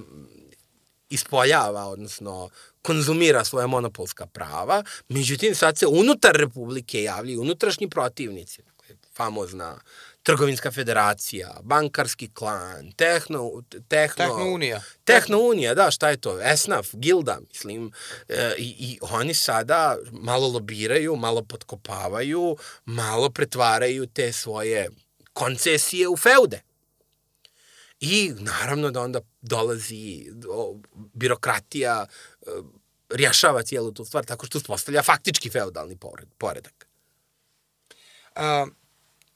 ispoljava, 1.09 1.85
odnosno 1.85 2.49
konzumira 2.81 3.45
svoje 3.45 3.67
monopolska 3.67 4.25
prava, 4.25 4.83
međutim 5.07 5.55
sad 5.55 5.77
se 5.77 5.87
unutar 5.87 6.35
Republike 6.35 7.03
javljaju 7.03 7.41
unutrašnji 7.41 7.89
protivnici, 7.89 8.61
dakle, 8.61 8.95
famozna 9.15 9.73
uh, 9.73 9.81
trgovinska 10.29 10.71
federacija, 10.71 11.57
bankarski 11.63 12.29
klan, 12.33 12.91
tehno, 12.91 13.63
tehno, 13.87 14.15
tehnounija. 14.15 14.81
Tehnounija, 15.03 15.73
da, 15.73 15.91
šta 15.91 16.09
je 16.09 16.17
to? 16.17 16.39
Esnaf, 16.41 16.87
gilda, 16.93 17.39
mislim. 17.53 17.91
E, 18.27 18.53
i, 18.57 18.75
I 18.79 18.99
oni 19.01 19.33
sada 19.33 19.97
malo 20.11 20.47
lobiraju, 20.47 21.15
malo 21.15 21.41
potkopavaju, 21.41 22.57
malo 22.85 23.29
pretvaraju 23.29 24.07
te 24.07 24.33
svoje 24.33 24.89
koncesije 25.33 26.07
u 26.07 26.17
feude. 26.17 26.61
I 27.99 28.33
naravno 28.39 28.91
da 28.91 29.01
onda 29.01 29.21
dolazi 29.41 30.31
o, 30.49 30.77
birokratija, 31.13 32.05
e, 32.41 32.45
rješava 33.09 33.63
cijelu 33.63 33.91
tu 33.91 34.05
stvar 34.05 34.25
tako 34.25 34.45
što 34.45 34.57
uspostavlja 34.57 35.03
faktički 35.03 35.49
feudalni 35.49 35.97
poredak. 36.37 36.87
Um, 38.35 38.78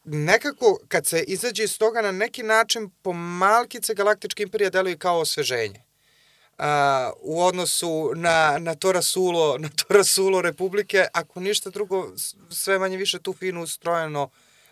nekako 0.03 0.80
kad 0.88 1.07
se 1.07 1.23
izađe 1.27 1.64
iz 1.64 1.77
toga 1.77 2.01
na 2.01 2.11
neki 2.11 2.43
način 2.43 2.90
pomalkice 3.01 3.93
Galaktička 3.93 4.43
imperija 4.43 4.69
deluju 4.69 4.98
kao 4.98 5.19
osveženje. 5.19 5.83
Uh, 6.57 6.65
u 7.22 7.43
odnosu 7.43 8.11
na, 8.15 8.57
na 8.59 8.75
to 8.75 8.91
rasulo, 8.91 9.57
na 9.57 9.69
to 9.69 9.93
rasulo 9.93 10.41
Republike, 10.41 11.06
ako 11.14 11.40
ništa 11.40 11.69
drugo, 11.69 12.11
sve 12.49 12.80
manje 12.80 12.98
više 12.98 13.19
tu 13.19 13.33
fino 13.33 13.61
ustrojeno, 13.61 14.30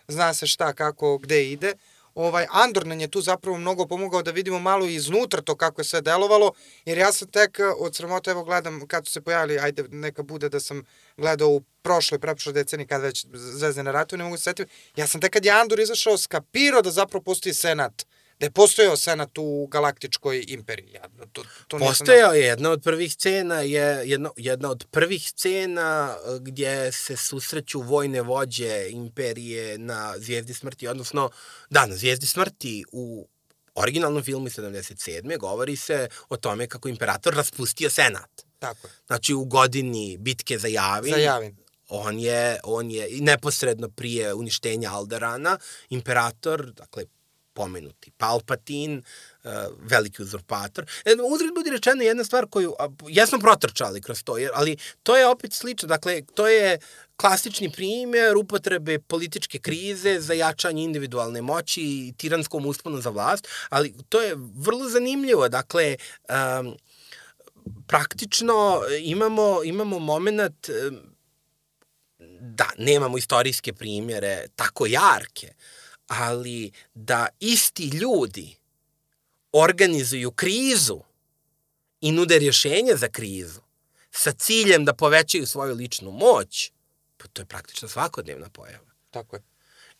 zna 0.08 0.34
se 0.34 0.46
šta, 0.46 0.72
kako, 0.72 1.18
gde 1.18 1.50
ide. 1.50 1.74
Ovaj, 2.14 2.46
Andor 2.50 2.86
nam 2.86 3.00
je 3.00 3.10
tu 3.10 3.20
zapravo 3.20 3.58
mnogo 3.58 3.86
pomogao 3.86 4.22
da 4.22 4.30
vidimo 4.30 4.58
malo 4.58 4.86
iznutra 4.86 5.42
to 5.42 5.56
kako 5.56 5.80
je 5.80 5.84
sve 5.84 6.00
delovalo, 6.00 6.52
jer 6.84 6.98
ja 6.98 7.12
sam 7.12 7.28
tek 7.28 7.58
od 7.78 7.96
sramota, 7.96 8.30
evo 8.30 8.44
gledam 8.44 8.86
kad 8.86 9.06
su 9.06 9.12
se 9.12 9.20
pojavili, 9.20 9.58
ajde 9.58 9.84
neka 9.88 10.22
bude 10.22 10.48
da 10.48 10.60
sam 10.60 10.82
gledao 11.16 11.48
u 11.48 11.62
prošloj, 11.82 12.18
preprošloj 12.18 12.52
deceniji 12.52 12.86
kada 12.86 13.04
već 13.04 13.26
Zvezdane 13.32 13.92
ratuju, 13.92 14.18
ne 14.18 14.24
mogu 14.24 14.36
se 14.36 14.42
setiti. 14.42 14.72
Ja 14.96 15.06
sam 15.06 15.20
tek 15.20 15.32
kad 15.32 15.44
je 15.44 15.50
Andor 15.52 15.80
izašao 15.80 16.18
skapirao 16.18 16.82
da 16.82 16.90
zapravo 16.90 17.22
postoji 17.22 17.54
senat 17.54 18.06
da 18.42 18.46
je 18.46 18.50
postojao 18.50 18.96
senat 18.96 19.38
u 19.38 19.66
galaktičkoj 19.66 20.44
imperiji. 20.48 20.92
Ja, 20.92 21.02
to, 21.32 21.44
to 21.68 21.78
postojao 21.78 22.32
je 22.32 22.46
jedna 22.46 22.70
od 22.70 22.82
prvih 22.82 23.12
scena, 23.12 23.60
je 23.60 24.02
jedna, 24.04 24.30
jedna 24.36 24.70
od 24.70 24.86
prvih 24.90 25.28
scena 25.28 26.16
e, 26.16 26.38
gdje 26.40 26.92
se 26.92 27.16
susreću 27.16 27.80
vojne 27.80 28.22
vođe 28.22 28.88
imperije 28.90 29.78
na 29.78 30.14
Zvijezdi 30.18 30.54
smrti, 30.54 30.88
odnosno, 30.88 31.30
da, 31.70 31.86
na 31.86 31.96
Zvijezdi 31.96 32.26
smrti 32.26 32.84
u 32.92 33.28
originalnom 33.74 34.22
filmu 34.22 34.46
77. 34.46 35.38
govori 35.38 35.76
se 35.76 36.08
o 36.28 36.36
tome 36.36 36.66
kako 36.66 36.88
imperator 36.88 37.34
raspustio 37.34 37.90
senat. 37.90 38.42
Tako 38.58 38.86
je. 38.86 38.92
Znači 39.06 39.34
u 39.34 39.44
godini 39.44 40.16
bitke 40.20 40.58
za 40.58 40.68
Javin. 40.68 41.14
Za 41.14 41.20
Javin. 41.20 41.56
On 41.88 42.18
je, 42.18 42.60
on 42.64 42.90
je 42.90 43.08
neposredno 43.20 43.88
prije 43.88 44.34
uništenja 44.34 44.92
Alderana, 44.92 45.58
imperator, 45.90 46.72
dakle, 46.72 47.04
pomenuti 47.54 48.10
Palpatin, 48.16 49.02
uh, 49.44 49.50
veliki 49.78 50.22
uzurpator. 50.22 50.86
E, 51.04 51.14
uzred 51.32 51.54
budi 51.54 51.70
rečeno 51.70 52.02
jedna 52.02 52.24
stvar 52.24 52.46
koju, 52.50 52.74
jesmo 53.08 53.38
protrčali 53.38 54.00
kroz 54.02 54.22
to, 54.24 54.36
ali 54.54 54.76
to 55.02 55.16
je 55.16 55.26
opet 55.26 55.52
slično, 55.52 55.88
dakle, 55.88 56.22
to 56.34 56.48
je 56.48 56.78
klasični 57.16 57.70
primjer 57.72 58.36
upotrebe 58.36 58.98
političke 58.98 59.58
krize 59.58 60.20
za 60.20 60.34
jačanje 60.34 60.84
individualne 60.84 61.42
moći 61.42 61.80
i 61.80 62.14
tiranskom 62.16 62.66
usponu 62.66 63.00
za 63.00 63.10
vlast, 63.10 63.48
ali 63.68 63.94
to 64.08 64.20
je 64.20 64.34
vrlo 64.36 64.88
zanimljivo, 64.88 65.48
dakle, 65.48 65.96
um, 66.28 66.74
praktično 67.86 68.82
imamo, 69.00 69.60
imamo 69.64 69.98
moment 69.98 70.68
da 72.40 72.70
nemamo 72.78 73.18
istorijske 73.18 73.72
primjere 73.72 74.46
tako 74.56 74.86
jarke, 74.86 75.52
ali 76.20 76.70
da 76.94 77.26
isti 77.40 77.88
ljudi 77.88 78.56
organizuju 79.52 80.30
krizu 80.30 81.00
i 82.00 82.12
nude 82.12 82.38
rješenje 82.38 82.96
za 82.96 83.08
krizu 83.08 83.60
sa 84.10 84.32
ciljem 84.32 84.84
da 84.84 84.94
povećaju 84.94 85.46
svoju 85.46 85.74
ličnu 85.74 86.10
moć, 86.10 86.70
pa 87.16 87.26
to 87.26 87.42
je 87.42 87.46
praktično 87.46 87.88
svakodnevna 87.88 88.48
pojava. 88.48 88.90
Tako 89.10 89.36
je. 89.36 89.42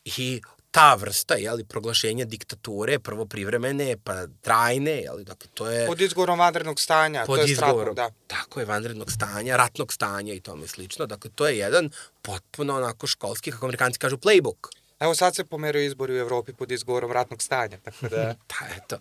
I 0.05 0.41
ta 0.71 0.95
vrsta, 0.95 1.35
jeli, 1.35 1.63
proglašenja 1.63 2.25
diktature, 2.25 2.99
prvo 2.99 3.25
privremene, 3.25 3.97
pa 4.03 4.27
trajne, 4.41 4.91
jeli, 4.91 5.23
dakle, 5.23 5.49
to 5.53 5.67
je... 5.69 5.87
Pod 5.87 6.01
izgovorom 6.01 6.39
vanrednog 6.39 6.79
stanja, 6.79 7.25
pod 7.25 7.39
to 7.39 7.45
je 7.45 7.51
izgovorom, 7.51 7.95
da. 7.95 8.09
Tako 8.27 8.59
je, 8.59 8.65
vanrednog 8.65 9.11
stanja, 9.11 9.57
ratnog 9.57 9.93
stanja 9.93 10.33
i 10.33 10.39
tome 10.39 10.67
slično. 10.67 11.05
Dakle, 11.05 11.31
to 11.35 11.47
je 11.47 11.57
jedan 11.57 11.89
potpuno 12.21 12.77
onako 12.77 13.07
školski, 13.07 13.51
kako 13.51 13.65
amerikanci 13.65 13.99
kažu, 13.99 14.17
playbook. 14.17 14.82
Evo 15.03 15.15
sad 15.15 15.35
se 15.35 15.43
pomeraju 15.43 15.85
izbori 15.85 16.13
u 16.13 16.17
Evropi 16.17 16.53
pod 16.53 16.71
izgovorom 16.71 17.11
ratnog 17.11 17.41
stanja, 17.41 17.77
tako 17.77 18.07
da... 18.07 18.35
pa 18.49 18.65
eto. 18.77 18.97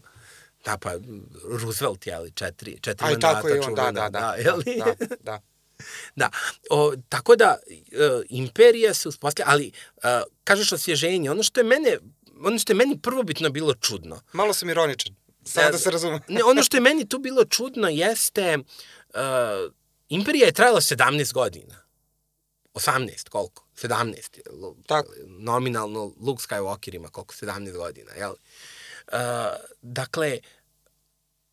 Da, 0.64 0.78
pa 0.78 0.92
Roosevelt, 1.60 2.06
jeli, 2.06 2.30
četiri, 2.30 2.80
četiri 2.80 3.06
Aj, 3.06 3.12
mandata 3.12 3.34
tako 3.34 3.48
je 3.48 3.60
on, 3.60 3.74
da, 3.74 3.82
da, 3.82 3.90
da, 3.92 4.08
da, 4.08 4.34
jeli? 4.38 4.64
da, 4.78 5.06
da. 5.20 5.40
Da, 6.16 6.30
o, 6.70 6.92
tako 7.08 7.36
da 7.36 7.58
e, 7.68 7.82
imperija 8.28 8.94
se 8.94 9.08
uspostavlja, 9.08 9.52
ali 9.52 9.72
e, 10.02 10.22
kažeš 10.44 10.72
osvježenje, 10.72 11.30
ono 11.30 11.42
što 11.42 11.60
je 11.60 11.64
mene 11.64 11.98
ono 12.44 12.58
što 12.58 12.72
je 12.72 12.76
meni 12.76 12.98
prvobitno 12.98 13.50
bilo 13.50 13.74
čudno. 13.74 14.20
Malo 14.32 14.52
sam 14.52 14.70
ironičan, 14.70 15.14
samo 15.44 15.70
da 15.70 15.78
se 15.78 15.90
razume. 15.90 16.20
ne, 16.28 16.44
ono 16.44 16.62
što 16.62 16.76
je 16.76 16.80
meni 16.80 17.08
tu 17.08 17.18
bilo 17.18 17.44
čudno 17.44 17.88
jeste 17.88 18.58
uh, 18.58 19.20
imperija 20.08 20.46
je 20.46 20.52
trajala 20.52 20.80
17 20.80 21.32
godina. 21.32 21.81
18, 22.74 23.28
koliko? 23.28 23.64
17. 23.76 24.40
Tako. 24.86 25.12
Nominalno 25.26 26.14
Luke 26.20 26.42
Skywalker 26.42 26.94
ima 26.94 27.08
koliko? 27.08 27.34
17 27.34 27.72
godina, 27.72 28.12
jel? 28.12 28.30
Uh, 28.32 29.18
dakle, 29.82 30.38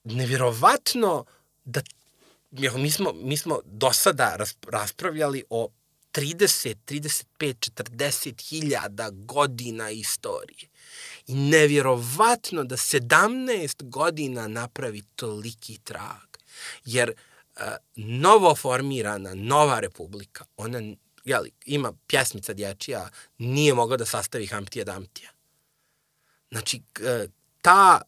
nevjerovatno 0.04 1.26
da 1.66 1.82
mi 2.52 2.92
smo, 2.92 3.14
mi 3.14 3.38
smo 3.38 3.60
do 3.66 3.94
sada 3.94 4.38
raspravljali 4.68 5.44
o 5.50 5.70
30, 6.14 6.76
35, 6.86 7.24
40 7.40 8.50
hiljada 8.50 9.10
godina 9.10 9.90
istorije. 9.90 10.70
I 11.28 11.34
nevjerovatno 11.34 12.64
da 12.64 12.78
17 12.78 13.90
godina 13.90 14.48
napravi 14.48 15.02
toliki 15.16 15.80
trag. 15.84 16.38
Jer 16.86 17.10
uh, 17.56 17.64
novo 17.96 18.56
formirana, 18.56 19.34
nova 19.34 19.80
republika, 19.80 20.46
ona 20.58 20.82
jeli, 21.30 21.52
ima 21.66 21.94
pjesmica 22.08 22.54
dječija, 22.54 23.10
nije 23.38 23.74
mogla 23.74 23.98
da 23.98 24.06
sastavi 24.06 24.48
Hamptija 24.48 24.86
Damptija. 24.86 25.30
Znači, 26.52 26.82
ta 27.62 28.02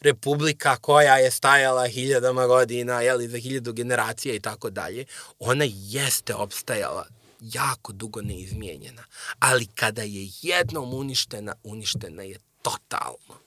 republika 0.00 0.76
koja 0.76 1.16
je 1.16 1.30
stajala 1.30 1.86
hiljadama 1.86 2.46
godina, 2.46 3.00
jeli, 3.00 3.28
za 3.28 3.38
hiljadu 3.38 3.72
generacija 3.72 4.34
i 4.34 4.40
tako 4.40 4.70
dalje, 4.70 5.04
ona 5.38 5.64
jeste 5.68 6.34
opstajala 6.34 7.06
jako 7.40 7.92
dugo 7.92 8.22
neizmijenjena. 8.22 9.04
Ali 9.38 9.66
kada 9.66 10.02
je 10.02 10.30
jednom 10.42 10.94
uništena, 10.94 11.54
uništena 11.62 12.22
je 12.22 12.38
totalno. 12.62 13.40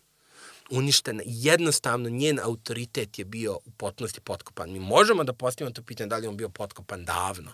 Uništena. 0.71 1.23
Jednostavno, 1.25 2.09
njen 2.09 2.39
autoritet 2.39 3.19
je 3.19 3.25
bio 3.25 3.59
u 3.65 3.71
potpunosti 3.77 4.21
potkopan. 4.21 4.71
Mi 4.71 4.79
možemo 4.79 5.23
da 5.23 5.33
postavimo 5.33 5.73
to 5.73 5.83
pitanje 5.83 6.07
da 6.07 6.17
li 6.17 6.27
on 6.27 6.37
bio 6.37 6.49
potkopan 6.49 7.05
davno. 7.05 7.51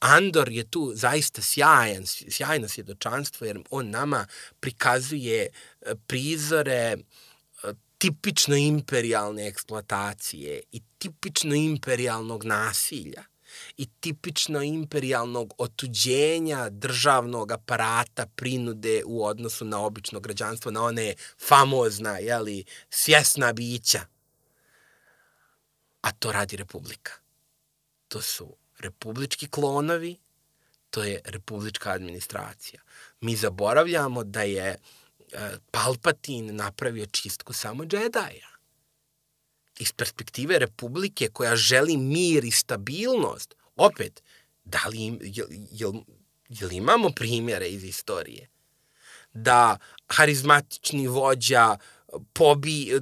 Andor 0.00 0.48
je 0.48 0.70
tu 0.70 0.92
zaista 0.94 1.42
sjajan, 1.42 2.06
sjajno 2.06 2.68
svjedočanstvo 2.68 3.46
jer 3.46 3.58
on 3.70 3.90
nama 3.90 4.26
prikazuje 4.60 5.48
uh, 5.48 5.92
prizore 6.06 6.96
uh, 6.96 7.70
tipično 7.98 8.56
imperialne 8.56 9.46
eksploatacije 9.46 10.62
i 10.72 10.82
tipično 10.98 11.54
imperialnog 11.54 12.44
nasilja 12.44 13.22
i 13.76 13.86
tipično 14.00 14.62
imperialnog 14.62 15.54
otuđenja 15.58 16.68
državnog 16.70 17.52
aparata 17.52 18.26
prinude 18.26 19.02
u 19.06 19.24
odnosu 19.24 19.64
na 19.64 19.80
obično 19.80 20.20
građanstvo, 20.20 20.70
na 20.70 20.82
one 20.82 21.14
famozna, 21.48 22.18
jeli, 22.18 22.64
svjesna 22.90 23.52
bića. 23.52 24.00
A 26.00 26.12
to 26.12 26.32
radi 26.32 26.56
Republika. 26.56 27.12
To 28.08 28.22
su 28.22 28.56
republički 28.82 29.48
klonovi, 29.48 30.16
to 30.90 31.04
je 31.04 31.20
republička 31.24 31.90
administracija. 31.90 32.80
Mi 33.20 33.36
zaboravljamo 33.36 34.24
da 34.24 34.42
je 34.42 34.68
e, 34.68 34.76
Palpatin 35.70 36.56
napravio 36.56 37.06
čistku 37.06 37.52
samo 37.52 37.84
džedaja 37.84 38.52
iz 39.78 39.92
perspektive 39.92 40.58
Republike 40.58 41.28
koja 41.28 41.56
želi 41.56 41.96
mir 41.96 42.44
i 42.44 42.50
stabilnost, 42.50 43.54
opet, 43.76 44.22
da 44.64 44.78
li 44.88 45.18
jel, 45.22 45.46
jel, 45.70 45.92
jel 46.48 46.72
imamo 46.72 47.10
primjere 47.10 47.68
iz 47.68 47.84
istorije? 47.84 48.48
Da 49.32 49.78
harizmatični 50.08 51.06
vođa 51.06 51.76
pobi, 52.32 52.92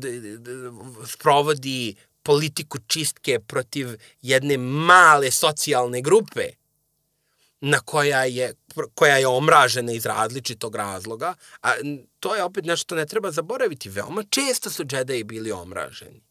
sprovodi 1.07 1.95
politiku 2.23 2.79
čistke 2.87 3.41
protiv 3.41 3.89
jedne 4.23 4.59
male 4.59 5.31
socijalne 5.31 6.01
grupe 6.01 6.49
na 7.61 7.81
koja 7.81 8.25
je, 8.25 8.55
koja 8.95 9.17
je 9.17 9.27
omražena 9.27 9.93
iz 9.93 10.07
različitog 10.07 10.75
razloga, 10.75 11.35
a 11.63 11.73
to 12.21 12.35
je 12.35 12.45
opet 12.45 12.65
nešto 12.65 12.95
ne 12.95 13.07
treba 13.07 13.31
zaboraviti. 13.31 13.89
Veoma 13.89 14.25
često 14.31 14.71
su 14.71 14.85
džedaji 14.85 15.25
bili 15.25 15.53
omraženi. 15.53 16.23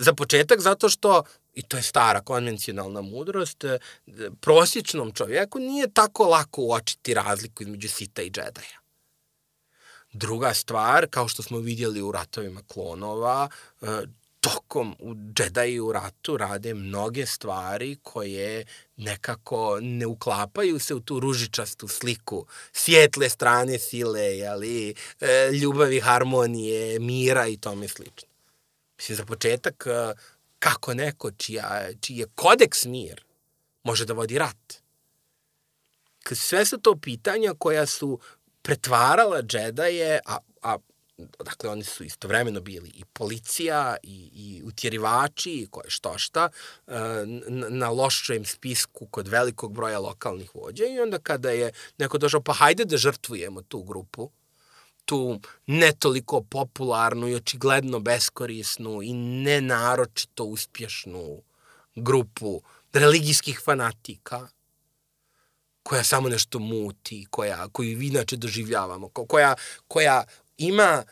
Za 0.00 0.14
početak 0.14 0.60
zato 0.60 0.88
što, 0.88 1.22
i 1.54 1.62
to 1.62 1.76
je 1.76 1.82
stara 1.82 2.20
konvencionalna 2.20 3.00
mudrost, 3.00 3.64
prosječnom 4.40 5.12
čovjeku 5.12 5.58
nije 5.58 5.92
tako 5.94 6.24
lako 6.24 6.62
uočiti 6.62 7.14
razliku 7.14 7.62
između 7.62 7.88
sita 7.88 8.22
i 8.22 8.30
džedaja. 8.30 8.80
Druga 10.12 10.54
stvar, 10.54 11.06
kao 11.10 11.28
što 11.28 11.42
smo 11.42 11.58
vidjeli 11.58 12.02
u 12.02 12.12
ratovima 12.12 12.60
klonova, 12.68 13.48
tokom 14.46 14.96
u 14.98 15.14
Jedi 15.38 15.80
u 15.80 15.92
ratu 15.92 16.36
rade 16.36 16.74
mnoge 16.74 17.26
stvari 17.26 17.96
koje 18.02 18.64
nekako 18.96 19.78
ne 19.80 20.06
uklapaju 20.06 20.78
se 20.78 20.94
u 20.94 21.00
tu 21.00 21.20
ružičastu 21.20 21.88
sliku 21.88 22.46
svijetle 22.72 23.28
strane 23.28 23.78
sile, 23.78 24.20
jeli, 24.20 24.94
e, 25.20 25.50
ljubavi, 25.52 26.00
harmonije, 26.00 26.98
mira 26.98 27.46
i 27.46 27.56
tome 27.56 27.88
slično. 27.88 28.28
Mislim, 28.96 29.16
za 29.16 29.24
početak, 29.24 29.86
e, 29.86 30.14
kako 30.58 30.94
neko 30.94 31.30
čija, 31.30 31.88
čiji 32.00 32.16
je 32.16 32.26
kodeks 32.34 32.84
mir 32.84 33.24
može 33.82 34.04
da 34.04 34.12
vodi 34.12 34.38
rat? 34.38 34.74
Sve 36.32 36.64
su 36.64 36.78
to 36.78 36.96
pitanja 36.96 37.54
koja 37.58 37.86
su 37.86 38.20
pretvarala 38.62 39.42
džedaje, 39.42 40.20
a, 40.26 40.38
a 40.62 40.76
dakle 41.18 41.70
oni 41.70 41.84
su 41.84 42.04
istovremeno 42.04 42.60
bili 42.60 42.88
i 42.88 43.04
policija 43.04 43.96
i, 44.02 44.30
i 44.34 44.62
utjerivači 44.64 45.50
i 45.50 45.66
koje 45.70 45.90
što 45.90 46.18
šta 46.18 46.48
e, 46.86 46.92
na 47.68 47.90
lošem 47.90 48.44
spisku 48.44 49.06
kod 49.06 49.28
velikog 49.28 49.72
broja 49.72 49.98
lokalnih 49.98 50.54
vođa 50.54 50.84
i 50.84 51.00
onda 51.00 51.18
kada 51.18 51.50
je 51.50 51.72
neko 51.98 52.18
došao 52.18 52.40
pa 52.40 52.52
hajde 52.52 52.84
da 52.84 52.96
žrtvujemo 52.96 53.62
tu 53.62 53.82
grupu 53.82 54.30
tu 55.04 55.40
ne 55.66 55.92
toliko 55.92 56.40
popularnu 56.40 57.28
i 57.28 57.34
očigledno 57.34 58.00
beskorisnu 58.00 59.02
i 59.02 59.12
nenaročito 59.14 60.44
uspješnu 60.44 61.42
grupu 61.94 62.62
religijskih 62.92 63.60
fanatika 63.64 64.48
koja 65.82 66.04
samo 66.04 66.28
nešto 66.28 66.58
muti, 66.58 67.26
koja, 67.30 67.68
koju 67.68 68.02
inače 68.02 68.36
doživljavamo, 68.36 69.08
koja, 69.08 69.54
koja 69.88 70.24
ima 70.58 71.04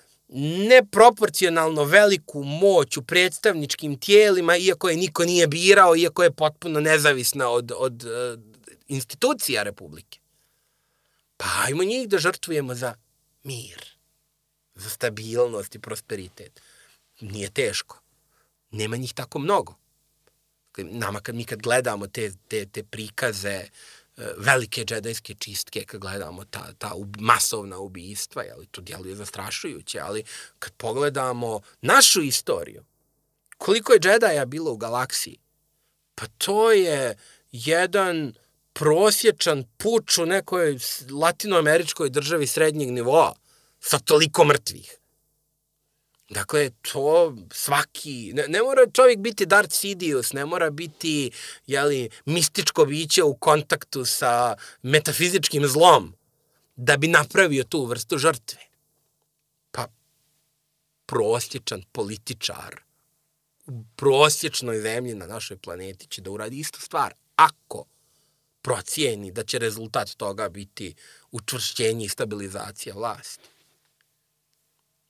neproporcionalno 0.68 1.84
veliku 1.84 2.42
moć 2.42 2.96
u 2.96 3.02
predstavničkim 3.02 3.98
tijelima, 3.98 4.56
iako 4.56 4.88
je 4.88 4.96
niko 4.96 5.24
nije 5.24 5.46
birao, 5.46 5.96
iako 5.96 6.22
je 6.22 6.32
potpuno 6.32 6.80
nezavisna 6.80 7.48
od, 7.48 7.72
od 7.76 8.04
uh, 8.04 8.40
institucija 8.88 9.62
Republike. 9.62 10.18
Pa 11.36 11.44
ajmo 11.64 11.84
njih 11.84 12.08
da 12.08 12.18
žrtvujemo 12.18 12.74
za 12.74 12.94
mir, 13.42 13.84
za 14.74 14.90
stabilnost 14.90 15.74
i 15.74 15.78
prosperitet. 15.78 16.60
Nije 17.20 17.50
teško. 17.50 18.00
Nema 18.70 18.96
njih 18.96 19.14
tako 19.14 19.38
mnogo. 19.38 19.74
Nama 20.76 21.20
kad 21.20 21.34
mi 21.34 21.44
kad 21.44 21.62
gledamo 21.62 22.06
te, 22.06 22.32
te, 22.48 22.66
te 22.66 22.82
prikaze 22.82 23.64
velike 24.16 24.84
džedajske 24.84 25.34
čistke 25.34 25.84
kad 25.84 26.00
gledamo 26.00 26.44
ta, 26.44 26.72
ta 26.78 26.92
masovna 27.18 27.78
ubijstva, 27.78 28.42
jeli, 28.42 28.66
to 28.66 28.80
djeluje 28.80 29.16
zastrašujuće, 29.16 30.00
ali 30.00 30.24
kad 30.58 30.72
pogledamo 30.72 31.60
našu 31.82 32.22
istoriju, 32.22 32.84
koliko 33.58 33.92
je 33.92 34.00
džedaja 34.00 34.44
bilo 34.46 34.72
u 34.72 34.76
galaksiji, 34.76 35.38
pa 36.14 36.26
to 36.38 36.72
je 36.72 37.16
jedan 37.52 38.34
prosječan 38.72 39.64
puč 39.76 40.18
u 40.18 40.26
nekoj 40.26 40.78
latinoameričkoj 41.10 42.10
državi 42.10 42.46
srednjeg 42.46 42.90
nivoa 42.90 43.34
sa 43.80 43.98
toliko 43.98 44.44
mrtvih. 44.44 44.98
Dakle, 46.28 46.70
to 46.92 47.36
svaki, 47.52 48.32
ne, 48.34 48.48
ne 48.48 48.62
mora 48.62 48.86
čovjek 48.92 49.18
biti 49.18 49.46
Darth 49.46 49.74
Sidious, 49.74 50.32
ne 50.32 50.44
mora 50.46 50.70
biti, 50.70 51.30
jeli, 51.66 52.10
mističko 52.24 52.84
biće 52.84 53.22
u 53.22 53.34
kontaktu 53.34 54.04
sa 54.04 54.56
metafizičkim 54.82 55.66
zlom 55.66 56.14
da 56.76 56.96
bi 56.96 57.08
napravio 57.08 57.64
tu 57.64 57.84
vrstu 57.84 58.18
žrtve. 58.18 58.60
Pa, 59.70 59.86
prosječan 61.06 61.82
političar 61.92 62.84
u 63.66 63.84
prosječnoj 63.96 64.80
zemlji 64.80 65.14
na 65.14 65.26
našoj 65.26 65.56
planeti 65.56 66.06
će 66.06 66.22
da 66.22 66.30
uradi 66.30 66.58
istu 66.58 66.80
stvar. 66.80 67.14
Ako 67.36 67.84
procijeni 68.62 69.32
da 69.32 69.44
će 69.44 69.58
rezultat 69.58 70.10
toga 70.16 70.48
biti 70.48 70.94
učvršćenje 71.30 72.04
i 72.04 72.08
stabilizacija 72.08 72.94
vlasti. 72.94 73.48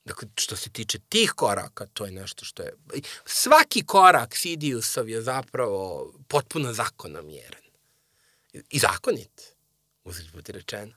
Dakle, 0.04 0.28
što 0.36 0.56
se 0.56 0.70
tiče 0.70 0.98
tih 1.08 1.32
koraka, 1.36 1.86
to 1.86 2.04
je 2.04 2.12
nešto 2.12 2.44
što 2.44 2.62
je... 2.62 2.72
Svaki 3.24 3.86
korak 3.86 4.36
Sidiusov 4.36 5.08
je 5.08 5.22
zapravo 5.22 6.12
potpuno 6.28 6.72
zakonomjeren. 6.72 7.64
I 8.52 8.78
zakonit, 8.78 9.42
uzeti 10.04 10.30
biti 10.36 10.52
rečeno. 10.52 10.92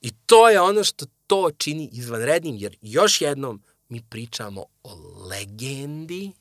I 0.00 0.10
to 0.26 0.48
je 0.48 0.60
ono 0.60 0.84
što 0.84 1.06
to 1.26 1.50
čini 1.58 1.88
izvanrednim, 1.92 2.56
jer 2.56 2.76
još 2.82 3.20
jednom 3.20 3.62
mi 3.88 4.02
pričamo 4.10 4.64
o 4.82 4.94
legendi 5.28 6.32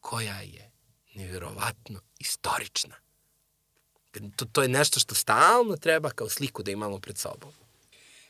koja 0.00 0.40
je 0.40 0.70
nevjerovatno 1.14 2.00
istorična. 2.18 2.94
To, 4.36 4.44
to 4.52 4.62
je 4.62 4.68
nešto 4.68 5.00
što 5.00 5.14
stalno 5.14 5.76
treba 5.76 6.10
kao 6.10 6.28
sliku 6.28 6.62
da 6.62 6.70
imamo 6.70 6.98
pred 6.98 7.18
sobom. 7.18 7.52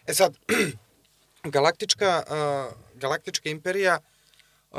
E 0.07 0.15
sad, 0.15 0.39
galaktička, 1.45 2.23
uh, 2.27 2.75
galaktička 2.95 3.49
imperija 3.49 3.99
uh, 4.71 4.79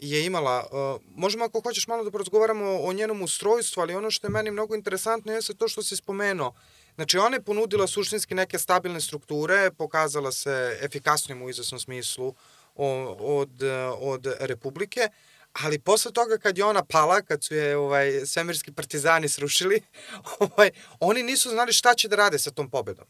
je 0.00 0.26
imala, 0.26 0.66
uh, 0.70 1.02
možemo 1.14 1.44
ako 1.44 1.60
hoćeš 1.60 1.86
malo 1.86 2.04
da 2.04 2.10
porazgovaramo 2.10 2.80
o 2.82 2.92
njenom 2.92 3.22
ustrojstvu, 3.22 3.80
ali 3.80 3.94
ono 3.94 4.10
što 4.10 4.26
je 4.26 4.30
meni 4.30 4.50
mnogo 4.50 4.74
interesantno 4.74 5.32
jeste 5.32 5.54
to 5.54 5.68
što 5.68 5.82
si 5.82 5.96
spomenuo. 5.96 6.54
Znači, 6.94 7.18
ona 7.18 7.36
je 7.36 7.42
ponudila 7.42 7.86
suštinski 7.86 8.34
neke 8.34 8.58
stabilne 8.58 9.00
strukture, 9.00 9.70
pokazala 9.70 10.32
se 10.32 10.78
efikasnim 10.82 11.42
u 11.42 11.50
izvesnom 11.50 11.80
smislu 11.80 12.34
od, 12.74 13.62
od 13.98 14.26
Republike, 14.40 15.08
ali 15.52 15.78
posle 15.78 16.12
toga 16.12 16.38
kad 16.38 16.58
je 16.58 16.64
ona 16.64 16.84
pala, 16.84 17.22
kad 17.22 17.44
su 17.44 17.54
je 17.54 17.76
ovaj, 17.76 18.26
svemirski 18.26 18.72
partizani 18.72 19.28
srušili, 19.28 19.82
ovaj, 20.40 20.70
oni 21.00 21.22
nisu 21.22 21.50
znali 21.50 21.72
šta 21.72 21.94
će 21.94 22.08
da 22.08 22.16
rade 22.16 22.38
sa 22.38 22.50
tom 22.50 22.70
pobedom 22.70 23.06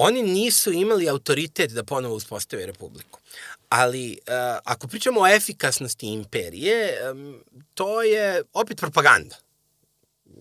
oni 0.00 0.22
nisu 0.22 0.72
imali 0.72 1.08
autoritet 1.08 1.72
da 1.72 1.84
ponovo 1.84 2.14
uspostave 2.14 2.66
republiku. 2.66 3.20
Ali 3.68 4.10
uh, 4.12 4.58
ako 4.64 4.88
pričamo 4.88 5.20
o 5.20 5.26
efikasnosti 5.26 6.06
imperije, 6.06 7.10
um, 7.10 7.44
to 7.74 8.02
je 8.02 8.42
opet 8.52 8.78
propaganda 8.78 9.36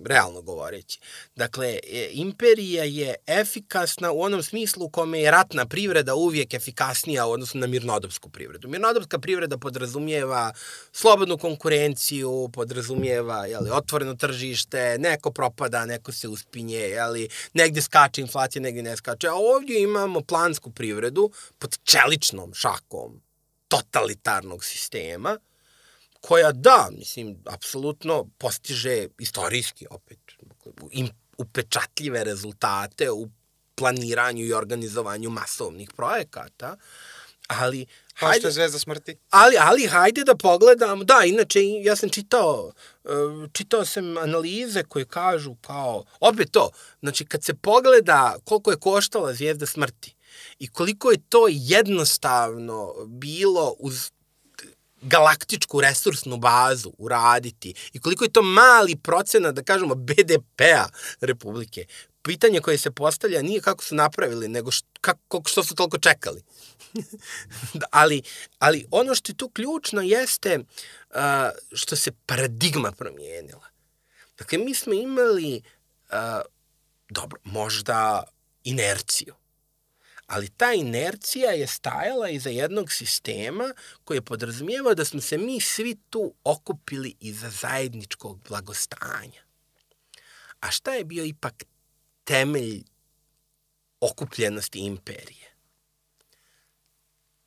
realno 0.05 0.41
govoreći. 0.41 0.99
Dakle, 1.35 1.79
e, 1.83 2.09
imperija 2.11 2.83
je 2.83 3.15
efikasna 3.27 4.11
u 4.11 4.21
onom 4.21 4.43
smislu 4.43 4.85
u 4.85 4.89
kome 4.89 5.19
je 5.19 5.31
ratna 5.31 5.65
privreda 5.65 6.15
uvijek 6.15 6.53
efikasnija 6.53 7.25
u 7.25 7.31
odnosu 7.31 7.57
na 7.57 7.67
mirnodopsku 7.67 8.29
privredu. 8.29 8.67
Mirnodopska 8.67 9.19
privreda 9.19 9.57
podrazumijeva 9.57 10.53
slobodnu 10.91 11.37
konkurenciju, 11.37 12.49
podrazumijeva 12.53 13.45
jeli, 13.45 13.69
otvoreno 13.69 14.15
tržište, 14.15 14.97
neko 14.99 15.31
propada, 15.31 15.85
neko 15.85 16.11
se 16.11 16.27
uspinje, 16.27 16.77
jeli, 16.77 17.29
negde 17.53 17.81
skače 17.81 18.21
inflacija, 18.21 18.61
negde 18.61 18.83
ne 18.83 18.97
skače. 18.97 19.27
A 19.27 19.33
ovdje 19.33 19.81
imamo 19.81 20.21
plansku 20.21 20.71
privredu 20.71 21.31
pod 21.59 21.77
čeličnom 21.83 22.53
šakom 22.53 23.21
totalitarnog 23.67 24.65
sistema, 24.65 25.37
koja 26.21 26.51
da, 26.51 26.89
mislim, 26.97 27.43
apsolutno 27.45 28.27
postiže 28.37 29.07
istorijski 29.19 29.87
opet 29.89 30.19
im, 30.91 31.09
upečatljive 31.37 32.23
rezultate 32.23 33.11
u 33.11 33.29
planiranju 33.75 34.45
i 34.45 34.53
organizovanju 34.53 35.29
masovnih 35.29 35.89
projekata, 35.95 36.77
ali 37.47 37.85
Kao 38.19 38.33
što 38.33 38.47
je 38.47 38.51
Zvezda 38.51 38.79
smrti. 38.79 39.17
Ali, 39.29 39.55
ali 39.59 39.87
hajde 39.87 40.23
da 40.23 40.35
pogledamo, 40.35 41.03
da, 41.03 41.23
inače 41.25 41.59
ja 41.83 41.95
sam 41.95 42.09
čitao, 42.09 42.71
e, 43.05 43.09
čitao 43.51 43.85
sam 43.85 44.17
analize 44.17 44.83
koje 44.83 45.05
kažu 45.05 45.55
kao, 45.55 46.03
opet 46.19 46.51
to, 46.51 46.69
znači 46.99 47.25
kad 47.25 47.43
se 47.43 47.53
pogleda 47.53 48.35
koliko 48.43 48.71
je 48.71 48.79
koštala 48.79 49.33
Zvijezda 49.33 49.65
smrti 49.65 50.15
i 50.59 50.67
koliko 50.67 51.11
je 51.11 51.17
to 51.29 51.47
jednostavno 51.49 52.93
bilo 53.05 53.75
uz 53.79 54.11
galaktičku 55.01 55.81
resursnu 55.81 56.37
bazu 56.37 56.93
uraditi 56.97 57.73
i 57.93 57.99
koliko 57.99 58.23
je 58.23 58.31
to 58.31 58.41
mali 58.41 58.95
procenat, 58.95 59.55
da 59.55 59.63
kažemo, 59.63 59.95
BDP-a 59.95 60.85
Republike. 61.21 61.85
Pitanje 62.21 62.59
koje 62.59 62.77
se 62.77 62.91
postavlja 62.91 63.41
nije 63.41 63.61
kako 63.61 63.83
su 63.83 63.95
napravili, 63.95 64.47
nego 64.47 64.71
što, 64.71 64.87
kako, 65.01 65.41
što 65.45 65.63
su 65.63 65.75
toliko 65.75 65.97
čekali. 65.97 66.43
ali, 67.91 68.21
ali 68.59 68.85
ono 68.91 69.15
što 69.15 69.31
je 69.31 69.37
tu 69.37 69.49
ključno 69.49 70.01
jeste 70.01 70.59
uh, 70.59 71.15
što 71.73 71.95
se 71.95 72.11
paradigma 72.25 72.91
promijenila. 72.91 73.67
Dakle, 74.37 74.57
mi 74.57 74.75
smo 74.75 74.93
imali, 74.93 75.61
uh, 76.09 76.41
dobro, 77.09 77.39
možda 77.43 78.23
inerciju 78.63 79.35
ali 80.27 80.49
ta 80.49 80.73
inercija 80.73 81.51
je 81.51 81.67
stajala 81.67 82.29
iza 82.29 82.49
jednog 82.49 82.91
sistema 82.91 83.73
koji 84.03 84.17
je 84.17 84.21
podrazumijevao 84.21 84.95
da 84.95 85.05
smo 85.05 85.21
se 85.21 85.37
mi 85.37 85.61
svi 85.61 85.97
tu 86.09 86.33
okupili 86.43 87.15
iza 87.19 87.49
zajedničkog 87.49 88.39
blagostanja. 88.47 89.41
A 90.59 90.71
šta 90.71 90.93
je 90.93 91.03
bio 91.03 91.23
ipak 91.23 91.63
temelj 92.23 92.83
okupljenosti 93.99 94.79
imperije? 94.79 95.53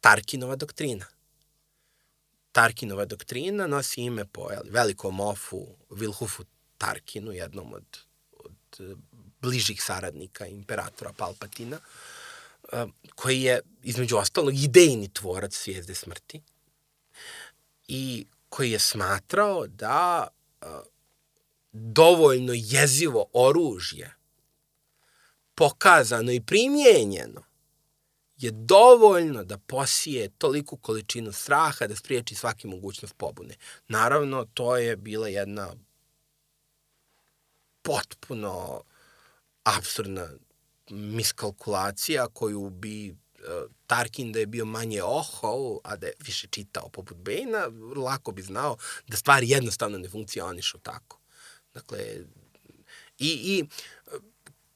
Tarkinova 0.00 0.56
doktrina. 0.56 1.06
Tarkinova 2.52 3.04
doktrina 3.04 3.66
nosi 3.66 4.00
ime 4.00 4.24
po 4.24 4.48
velikom 4.64 5.20
ofu 5.20 5.66
Wilhufu 5.90 6.44
Tarkinu, 6.78 7.32
jednom 7.32 7.74
od, 7.74 7.98
od 8.32 8.96
bližih 9.40 9.82
saradnika 9.82 10.46
imperatora 10.46 11.12
Palpatina. 11.12 11.76
Uh, 11.76 12.19
koji 13.14 13.42
je, 13.42 13.60
između 13.82 14.16
ostalog, 14.16 14.54
idejni 14.54 15.08
tvorac 15.12 15.54
svijezde 15.54 15.94
smrti 15.94 16.42
i 17.88 18.26
koji 18.48 18.70
je 18.70 18.78
smatrao 18.78 19.66
da 19.66 20.28
dovoljno 21.72 22.52
jezivo 22.56 23.26
oružje 23.32 24.14
pokazano 25.54 26.32
i 26.32 26.40
primjenjeno 26.40 27.42
je 28.36 28.50
dovoljno 28.50 29.44
da 29.44 29.58
posije 29.58 30.28
toliku 30.28 30.76
količinu 30.76 31.32
straha 31.32 31.86
da 31.86 31.96
spriječi 31.96 32.34
svaki 32.34 32.66
mogućnost 32.66 33.14
pobune. 33.16 33.56
Naravno, 33.88 34.46
to 34.54 34.76
je 34.76 34.96
bila 34.96 35.28
jedna 35.28 35.74
potpuno 37.82 38.82
absurdna 39.64 40.28
miskalkulacija 40.90 42.26
koju 42.28 42.70
bi 42.70 43.08
e, 43.08 43.12
Tarkin 43.86 44.32
da 44.32 44.38
je 44.38 44.46
bio 44.46 44.64
manje 44.64 45.02
ohao, 45.02 45.80
a 45.84 45.96
da 45.96 46.06
je 46.06 46.12
više 46.18 46.46
čitao 46.46 46.88
poput 46.88 47.16
Bejna, 47.16 47.70
lako 47.96 48.32
bi 48.32 48.42
znao 48.42 48.76
da 49.06 49.16
stvari 49.16 49.48
jednostavno 49.48 49.98
ne 49.98 50.08
funkcionišu 50.08 50.78
tako. 50.78 51.20
Dakle, 51.74 51.98
i, 53.18 53.28
i 53.28 53.64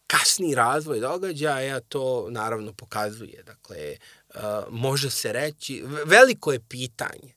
kasni 0.07 0.55
razvoj 0.55 1.01
događaja 1.01 1.81
to 1.81 2.26
naravno 2.31 2.73
pokazuje. 2.73 3.43
Dakle, 3.43 3.97
uh, 4.34 4.41
može 4.70 5.10
se 5.10 5.33
reći, 5.33 5.83
veliko 6.07 6.52
je 6.52 6.60
pitanje 6.68 7.34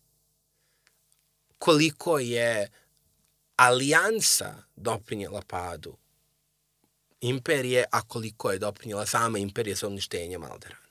koliko 1.60 2.20
je 2.20 2.72
alijansa 3.56 4.56
doprinjela 4.76 5.42
padu 5.48 5.98
imperije, 7.22 7.86
a 7.92 8.02
koliko 8.02 8.52
je 8.52 8.60
doprinjela 8.60 9.06
sama 9.06 9.38
imperija 9.38 9.76
sa 9.76 9.88
uništenjem 9.88 10.44
Alderana. 10.44 10.88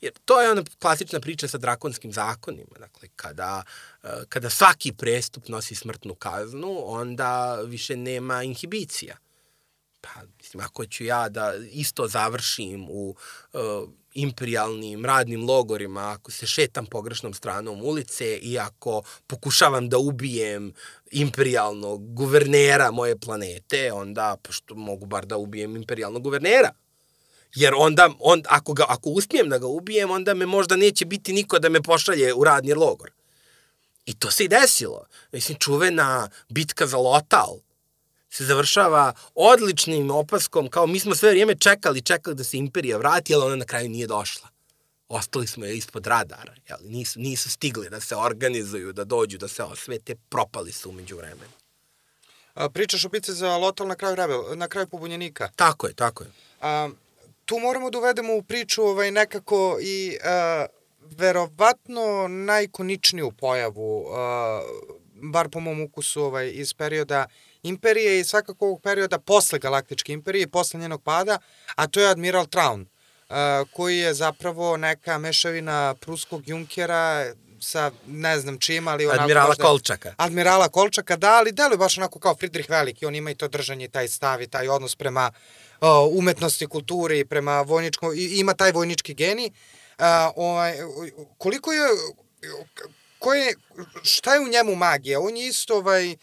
Jer 0.00 0.12
to 0.24 0.40
je 0.40 0.50
ona 0.50 0.62
klasična 0.78 1.20
priča 1.20 1.48
sa 1.48 1.58
drakonskim 1.58 2.12
zakonima. 2.12 2.78
Dakle, 2.78 3.08
kada, 3.16 3.62
eh, 4.02 4.08
kada 4.28 4.50
svaki 4.50 4.92
prestup 4.92 5.48
nosi 5.48 5.74
smrtnu 5.74 6.14
kaznu, 6.14 6.82
onda 6.84 7.60
više 7.60 7.96
nema 7.96 8.42
inhibicija. 8.42 9.16
Pa, 10.00 10.10
mislim, 10.38 10.64
ako 10.64 10.86
ću 10.86 11.04
ja 11.04 11.28
da 11.28 11.54
isto 11.72 12.08
završim 12.08 12.86
u 12.90 13.14
uh, 13.52 13.60
imperialnim 14.14 15.04
radnim 15.04 15.44
logorima, 15.44 16.12
ako 16.12 16.30
se 16.30 16.46
šetam 16.46 16.86
pogrešnom 16.86 17.34
stranom 17.34 17.82
ulice 17.82 18.38
i 18.42 18.58
ako 18.58 19.02
pokušavam 19.26 19.88
da 19.88 19.98
ubijem 19.98 20.72
imperialnog 21.10 22.14
guvernera 22.14 22.90
moje 22.90 23.18
planete, 23.18 23.92
onda 23.92 24.36
pošto 24.42 24.74
mogu 24.74 25.06
bar 25.06 25.26
da 25.26 25.36
ubijem 25.36 25.76
imperialnog 25.76 26.22
guvernera. 26.22 26.72
Jer 27.54 27.74
onda, 27.76 28.10
on, 28.18 28.42
ako, 28.48 28.72
ga, 28.72 28.84
ako 28.88 29.10
uspijem 29.10 29.48
da 29.48 29.58
ga 29.58 29.66
ubijem, 29.66 30.10
onda 30.10 30.34
me 30.34 30.46
možda 30.46 30.76
neće 30.76 31.04
biti 31.04 31.32
niko 31.32 31.58
da 31.58 31.68
me 31.68 31.82
pošalje 31.82 32.34
u 32.34 32.44
radni 32.44 32.74
logor. 32.74 33.10
I 34.06 34.14
to 34.14 34.30
se 34.30 34.44
i 34.44 34.48
desilo. 34.48 35.06
Mislim, 35.32 35.58
čuvena 35.58 36.28
bitka 36.48 36.86
za 36.86 36.96
Lotal 36.96 37.58
se 38.30 38.44
završava 38.44 39.12
odličnim 39.34 40.10
opaskom, 40.10 40.68
kao 40.68 40.86
mi 40.86 41.00
smo 41.00 41.14
sve 41.14 41.30
vrijeme 41.30 41.54
čekali, 41.54 42.02
čekali 42.02 42.36
da 42.36 42.44
se 42.44 42.56
imperija 42.56 42.98
vrati, 42.98 43.34
ali 43.34 43.44
ona 43.44 43.56
na 43.56 43.64
kraju 43.64 43.88
nije 43.88 44.06
došla. 44.06 44.48
Ostali 45.08 45.46
smo 45.46 45.64
je 45.64 45.76
ispod 45.76 46.06
radara, 46.06 46.54
jel? 46.68 46.78
Nisu, 46.84 47.20
nisu 47.20 47.50
stigli 47.50 47.90
da 47.90 48.00
se 48.00 48.16
organizuju, 48.16 48.92
da 48.92 49.04
dođu, 49.04 49.38
da 49.38 49.48
se 49.48 49.62
osvete, 49.62 50.14
propali 50.28 50.72
su 50.72 50.88
umeđu 50.88 51.16
vremenu. 51.16 51.52
A, 52.54 52.68
pričaš 52.68 53.04
o 53.04 53.08
bici 53.08 53.32
za 53.32 53.56
Lotal 53.56 53.86
na 53.86 53.94
kraju, 53.94 54.14
rebel, 54.14 54.42
na 54.56 54.68
kraju 54.68 54.86
pobunjenika. 54.86 55.48
Tako 55.56 55.86
je, 55.86 55.94
tako 55.94 56.24
je. 56.24 56.30
A, 56.60 56.88
tu 57.44 57.58
moramo 57.58 57.90
da 57.90 57.98
uvedemo 57.98 58.34
u 58.34 58.42
priču 58.42 58.82
ovaj, 58.82 59.10
nekako 59.10 59.78
i 59.82 60.18
a, 60.24 60.66
verovatno 61.00 62.28
najkoničniju 62.28 63.32
pojavu, 63.32 64.06
a, 64.12 64.62
bar 65.14 65.48
po 65.48 65.60
mom 65.60 65.80
ukusu 65.80 66.22
ovaj, 66.22 66.50
iz 66.54 66.74
perioda 66.74 67.26
imperije 67.62 68.20
i 68.20 68.24
svakako 68.24 68.64
ovog 68.66 68.82
perioda 68.82 69.18
posle 69.18 69.58
Galaktičke 69.58 70.12
imperije, 70.12 70.48
posle 70.48 70.80
njenog 70.80 71.02
pada, 71.02 71.38
a 71.74 71.86
to 71.86 72.00
je 72.00 72.08
Admiral 72.08 72.46
Traun, 72.46 72.80
uh, 72.80 73.36
koji 73.72 73.98
je 73.98 74.14
zapravo 74.14 74.76
neka 74.76 75.18
mešavina 75.18 75.94
pruskog 76.00 76.48
junkera, 76.48 77.32
sa 77.60 77.90
ne 78.06 78.40
znam 78.40 78.58
čim, 78.58 78.88
ali 78.88 79.06
onako... 79.06 79.22
Admirala 79.22 79.48
možda, 79.48 79.64
Kolčaka. 79.64 80.14
Admirala 80.16 80.68
Kolčaka, 80.68 81.16
da, 81.16 81.34
ali 81.34 81.52
deluje 81.52 81.78
baš 81.78 81.98
onako 81.98 82.18
kao 82.18 82.36
Friedrich 82.36 82.70
Veliki, 82.70 83.06
on 83.06 83.14
ima 83.14 83.30
i 83.30 83.34
to 83.34 83.48
držanje, 83.48 83.88
taj 83.88 84.08
stav 84.08 84.42
i 84.42 84.46
taj 84.46 84.68
odnos 84.68 84.96
prema 84.96 85.30
uh, 85.80 85.88
umetnosti, 86.12 86.66
kulturi, 86.66 87.24
prema 87.24 87.60
vojničkom, 87.60 88.12
i, 88.14 88.40
ima 88.40 88.54
taj 88.54 88.72
vojnički 88.72 89.14
geni. 89.14 89.52
Uh, 89.98 90.04
ovaj, 90.36 90.76
koliko 91.38 91.72
je, 91.72 91.88
ko 93.18 93.34
je, 93.34 93.54
šta 94.02 94.34
je 94.34 94.40
u 94.40 94.48
njemu 94.48 94.74
magija? 94.74 95.20
On 95.20 95.36
je 95.36 95.46
isto, 95.46 95.76
ovaj, 95.76 96.12
uh, 96.12 96.18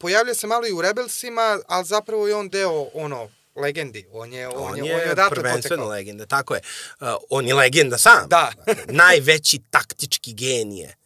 pojavlja 0.00 0.34
se 0.34 0.46
malo 0.46 0.66
i 0.66 0.72
u 0.72 0.82
Rebelsima, 0.82 1.58
ali 1.66 1.84
zapravo 1.84 2.28
je 2.28 2.34
on 2.34 2.48
deo, 2.48 2.88
ono, 2.94 3.28
legendi. 3.56 4.06
On 4.12 4.32
je, 4.32 4.48
on, 4.48 4.54
on 4.56 4.76
je, 4.76 4.94
on 4.94 5.00
je 5.00 5.12
odatle 5.12 5.34
prvenstveno 5.34 5.82
potekao. 5.82 5.90
legenda, 5.90 6.26
tako 6.26 6.54
je. 6.54 6.60
Uh, 7.00 7.08
on 7.30 7.46
je 7.46 7.54
legenda 7.54 7.98
sam. 7.98 8.28
Da. 8.28 8.52
Najveći 8.86 9.60
taktički 9.70 10.32
genije 10.32 10.96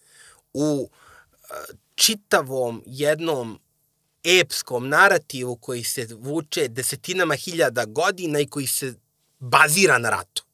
u 0.52 0.90
uh, 0.90 1.57
čitavom 1.94 2.82
jednom 2.86 3.60
epskom 4.24 4.89
narativu 4.89 5.57
koji 5.57 5.84
se 5.84 6.07
vuče 6.10 6.68
desetinama 6.68 7.34
hiljada 7.34 7.84
godina 7.84 8.40
i 8.40 8.47
koji 8.47 8.66
se 8.66 8.94
bazira 9.39 9.99
na 9.99 10.10
ratu. 10.10 10.44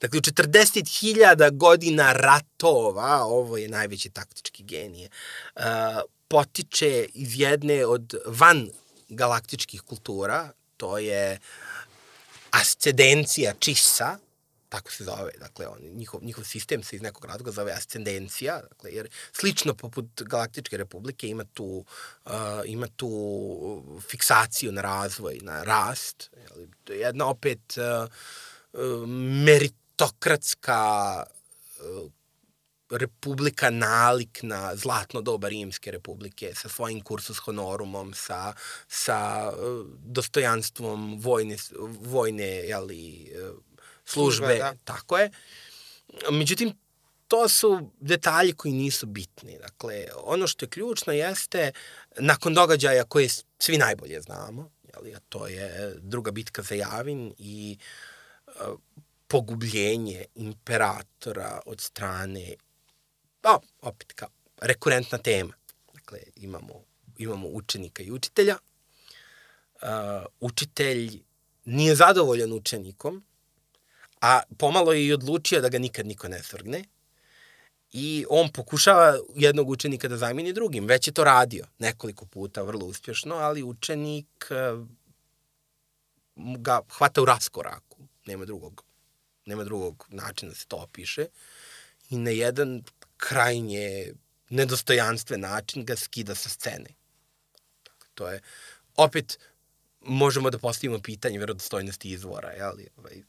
Dakle, 0.00 0.18
u 0.18 0.22
40.000 0.22 1.56
godina 1.56 2.12
ratova, 2.12 3.24
ovo 3.24 3.56
je 3.56 3.68
najveći 3.68 4.10
taktički 4.10 4.62
genije, 4.62 5.08
uh, 5.56 5.62
potiče 6.28 7.06
iz 7.14 7.40
jedne 7.40 7.86
od 7.86 8.14
van 8.26 8.68
galaktičkih 9.08 9.82
kultura, 9.82 10.50
to 10.76 10.98
je 10.98 11.38
ascendencija 12.50 13.54
čisa, 13.58 14.18
tako 14.68 14.92
se 14.92 15.04
zove, 15.04 15.32
dakle, 15.40 15.66
on, 15.66 15.78
njihov, 15.80 16.20
njihov 16.24 16.44
sistem 16.44 16.82
se 16.82 16.96
iz 16.96 17.02
nekog 17.02 17.24
razloga 17.24 17.50
zove 17.50 17.72
ascendencija, 17.72 18.60
dakle, 18.68 18.90
jer 18.92 19.08
slično 19.32 19.74
poput 19.74 20.22
Galaktičke 20.22 20.76
republike 20.76 21.28
ima 21.28 21.44
tu, 21.44 21.84
uh, 22.24 22.32
ima 22.64 22.86
tu 22.96 24.00
fiksaciju 24.10 24.72
na 24.72 24.80
razvoj, 24.82 25.38
na 25.42 25.62
rast, 25.62 26.30
jeli, 26.36 26.68
to 26.84 26.92
je 26.92 26.98
jedna 26.98 27.26
opet 27.26 27.76
uh, 27.76 28.08
uh, 28.72 29.08
meritokratska 29.44 31.22
uh, 31.24 32.12
republika 32.90 33.70
nalik 33.70 34.42
na 34.42 34.76
zlatno 34.76 35.20
doba 35.20 35.48
rimske 35.48 35.90
republike 35.90 36.54
sa 36.54 36.68
svojim 36.68 37.00
kursus 37.00 37.38
honorumom, 37.38 38.14
sa, 38.14 38.52
sa 38.88 39.50
uh, 39.52 39.86
dostojanstvom 40.04 41.20
vojne, 41.20 41.56
vojne 42.00 42.46
jeli, 42.46 43.32
uh, 43.32 43.56
službe, 44.04 44.46
Službe, 44.46 44.58
da. 44.58 44.74
tako 44.84 45.18
je. 45.18 45.30
Međutim, 46.30 46.72
to 47.28 47.48
su 47.48 47.90
detalji 48.00 48.52
koji 48.52 48.74
nisu 48.74 49.06
bitni. 49.06 49.58
Dakle, 49.58 50.06
ono 50.24 50.46
što 50.46 50.64
je 50.64 50.68
ključno 50.70 51.12
jeste, 51.12 51.72
nakon 52.18 52.54
događaja 52.54 53.04
koje 53.04 53.28
svi 53.58 53.78
najbolje 53.78 54.20
znamo, 54.20 54.70
jeli, 54.94 55.14
a 55.14 55.20
to 55.28 55.46
je 55.46 55.94
druga 55.98 56.30
bitka 56.30 56.62
za 56.62 56.74
Javin 56.74 57.34
i 57.38 57.78
uh, 58.46 58.52
pogubljenje 59.26 60.24
imperatora 60.34 61.60
od 61.66 61.80
strane 61.80 62.54
pa, 63.48 63.60
opet 63.82 64.12
kao, 64.12 64.28
rekurentna 64.60 65.18
tema. 65.18 65.52
Dakle, 65.94 66.18
imamo, 66.36 66.84
imamo 67.18 67.48
učenika 67.48 68.02
i 68.02 68.10
učitelja. 68.10 68.56
Uh, 69.74 69.88
učitelj 70.40 71.22
nije 71.64 71.94
zadovoljan 71.94 72.52
učenikom, 72.52 73.24
a 74.20 74.40
pomalo 74.58 74.92
je 74.92 75.06
i 75.06 75.12
odlučio 75.12 75.60
da 75.60 75.68
ga 75.68 75.78
nikad 75.78 76.06
niko 76.06 76.28
ne 76.28 76.42
svrgne. 76.42 76.84
I 77.92 78.26
on 78.30 78.52
pokušava 78.52 79.18
jednog 79.34 79.70
učenika 79.70 80.08
da 80.08 80.16
zameni 80.16 80.52
drugim. 80.52 80.86
Već 80.86 81.08
je 81.08 81.12
to 81.12 81.24
radio 81.24 81.64
nekoliko 81.78 82.26
puta, 82.26 82.62
vrlo 82.62 82.86
uspješno, 82.86 83.34
ali 83.34 83.62
učenik 83.62 84.50
uh, 84.50 84.86
ga 86.36 86.80
hvata 86.98 87.22
u 87.22 87.24
raskoraku. 87.24 87.96
Nema 88.26 88.44
drugog, 88.44 88.84
nema 89.46 89.64
drugog 89.64 90.06
načina 90.10 90.50
da 90.50 90.54
se 90.54 90.66
to 90.66 90.76
opiše. 90.76 91.26
I 92.10 92.16
na 92.16 92.30
jedan 92.30 92.82
krajnje 93.18 94.14
nedostojanstven 94.50 95.40
način 95.40 95.84
ga 95.84 95.96
skida 95.96 96.34
sa 96.34 96.48
scene. 96.48 96.90
To 98.14 98.28
je, 98.28 98.40
opet, 98.96 99.38
možemo 100.00 100.50
da 100.50 100.58
postavimo 100.58 100.98
pitanje 100.98 101.38
verodostojnosti 101.38 102.10
izvora, 102.10 102.50
jel? 102.50 102.72
Ovaj, 102.96 103.22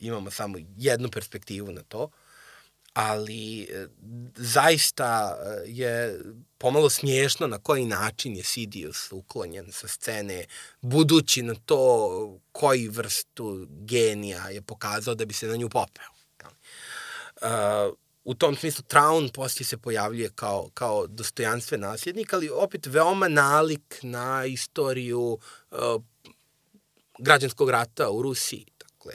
imamo 0.00 0.30
samo 0.30 0.58
jednu 0.76 1.10
perspektivu 1.10 1.72
na 1.72 1.82
to, 1.82 2.10
ali 2.92 3.62
e, 3.62 3.86
zaista 4.36 5.38
e, 5.40 5.62
je 5.66 6.20
pomalo 6.58 6.90
smiješno 6.90 7.46
na 7.46 7.58
koji 7.58 7.86
način 7.86 8.36
je 8.36 8.44
Sidious 8.44 9.12
uklonjen 9.12 9.72
sa 9.72 9.88
scene, 9.88 10.44
budući 10.80 11.42
na 11.42 11.54
to 11.54 12.40
koji 12.52 12.88
vrstu 12.88 13.66
genija 13.70 14.48
je 14.48 14.62
pokazao 14.62 15.14
da 15.14 15.24
bi 15.24 15.34
se 15.34 15.46
na 15.46 15.56
nju 15.56 15.68
popeo. 15.68 16.16
Uh, 17.42 17.96
u 18.26 18.34
tom 18.34 18.56
smislu 18.56 18.84
Traun 18.88 19.28
poslije 19.28 19.66
se 19.66 19.76
pojavljuje 19.76 20.30
kao, 20.34 20.70
kao 20.74 21.06
dostojanstven 21.06 21.80
nasljednik, 21.80 22.32
ali 22.32 22.50
opet 22.50 22.86
veoma 22.86 23.28
nalik 23.28 23.98
na 24.02 24.44
istoriju 24.44 25.38
uh, 25.70 26.02
građanskog 27.18 27.70
rata 27.70 28.10
u 28.10 28.22
Rusiji. 28.22 28.66
Dakle, 28.78 29.12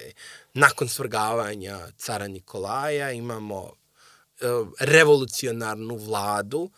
nakon 0.54 0.88
svrgavanja 0.88 1.88
cara 1.98 2.28
Nikolaja 2.28 3.12
imamo 3.12 3.62
uh, 3.62 4.68
revolucionarnu 4.80 5.96
vladu 5.96 6.72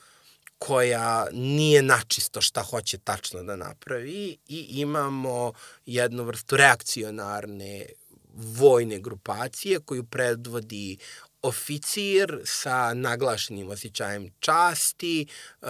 koja 0.57 1.27
nije 1.31 1.81
načisto 1.81 2.41
šta 2.41 2.61
hoće 2.63 2.97
tačno 2.97 3.43
da 3.43 3.55
napravi 3.55 4.37
i 4.47 4.67
imamo 4.69 5.53
jednu 5.85 6.23
vrstu 6.23 6.57
reakcionarne 6.57 7.85
vojne 8.33 8.99
grupacije 8.99 9.79
koju 9.79 10.03
predvodi 10.03 10.97
oficir 11.43 12.41
sa 12.45 12.93
naglašenim 12.93 13.69
osjećajem 13.69 14.29
časti, 14.39 15.27
uh, 15.61 15.67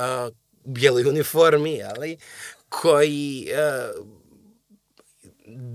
bijeloj 0.66 1.04
uniformi, 1.04 1.84
ali, 1.84 2.18
koji 2.70 3.48
uh, 3.52 4.06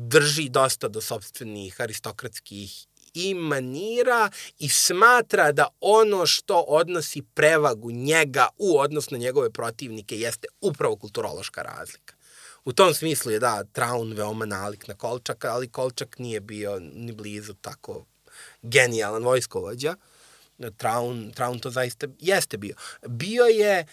drži 0.08 0.48
dosta 0.48 0.88
do 0.88 1.00
sobstvenih 1.00 1.80
aristokratskih 1.80 2.86
i 3.14 3.34
manira 3.34 4.30
i 4.58 4.68
smatra 4.68 5.52
da 5.52 5.68
ono 5.80 6.26
što 6.26 6.64
odnosi 6.68 7.22
prevagu 7.34 7.90
njega 7.90 8.48
u 8.58 8.78
odnos 8.78 9.10
na 9.10 9.18
njegove 9.18 9.50
protivnike 9.50 10.16
jeste 10.16 10.48
upravo 10.60 10.96
kulturološka 10.96 11.62
razlika. 11.62 12.14
U 12.64 12.72
tom 12.72 12.94
smislu 12.94 13.32
je 13.32 13.38
da 13.38 13.64
Traun 13.64 14.12
veoma 14.12 14.46
nalik 14.46 14.88
na 14.88 14.94
Kolčaka, 14.94 15.52
ali 15.52 15.68
Kolčak 15.68 16.18
nije 16.18 16.40
bio 16.40 16.78
ni 16.80 17.12
blizu 17.12 17.54
tako 17.54 18.04
genijalan 18.62 19.24
vojskovođa. 19.24 19.94
Traun, 20.76 21.32
Traun 21.32 21.58
to 21.58 21.70
zaista 21.70 22.06
jeste 22.20 22.56
bio. 22.56 22.74
Bio 23.06 23.44
je 23.44 23.86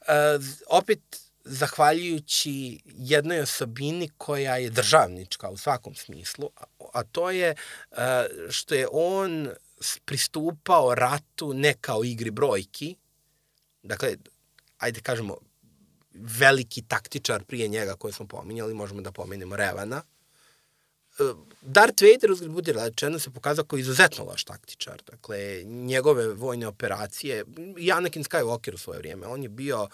uh, 0.00 0.44
opet 0.68 1.00
zahvaljujući 1.44 2.80
jednoj 2.84 3.40
osobini 3.40 4.10
koja 4.16 4.56
je 4.56 4.70
državnička 4.70 5.50
u 5.50 5.56
svakom 5.56 5.94
smislu, 5.94 6.50
a, 6.92 7.02
to 7.02 7.30
je 7.30 7.54
uh, 7.90 7.98
što 8.50 8.74
je 8.74 8.88
on 8.92 9.48
pristupao 10.04 10.94
ratu 10.94 11.54
ne 11.54 11.74
kao 11.80 12.04
igri 12.04 12.30
brojki, 12.30 12.96
dakle, 13.82 14.16
ajde 14.78 15.00
kažemo, 15.00 15.36
veliki 16.14 16.82
taktičar 16.82 17.44
prije 17.44 17.68
njega 17.68 17.94
koje 17.94 18.12
smo 18.12 18.26
pominjali, 18.26 18.74
možemo 18.74 19.00
da 19.00 19.12
pomenemo 19.12 19.56
Revana, 19.56 20.02
Darth 21.62 22.02
Vader, 22.02 22.30
uzgled 22.32 22.50
budi 22.50 22.72
rečeno, 22.72 23.18
se 23.18 23.30
pokazao 23.30 23.64
kao 23.64 23.78
izuzetno 23.78 24.24
loš 24.24 24.44
taktičar. 24.44 25.02
Dakle, 25.10 25.62
njegove 25.64 26.28
vojne 26.28 26.66
operacije, 26.66 27.44
i 27.78 27.92
Anakin 27.92 28.24
Skywalker 28.24 28.74
u 28.74 28.78
svoje 28.78 28.98
vrijeme, 28.98 29.26
on 29.26 29.42
je 29.42 29.48
bio 29.48 29.88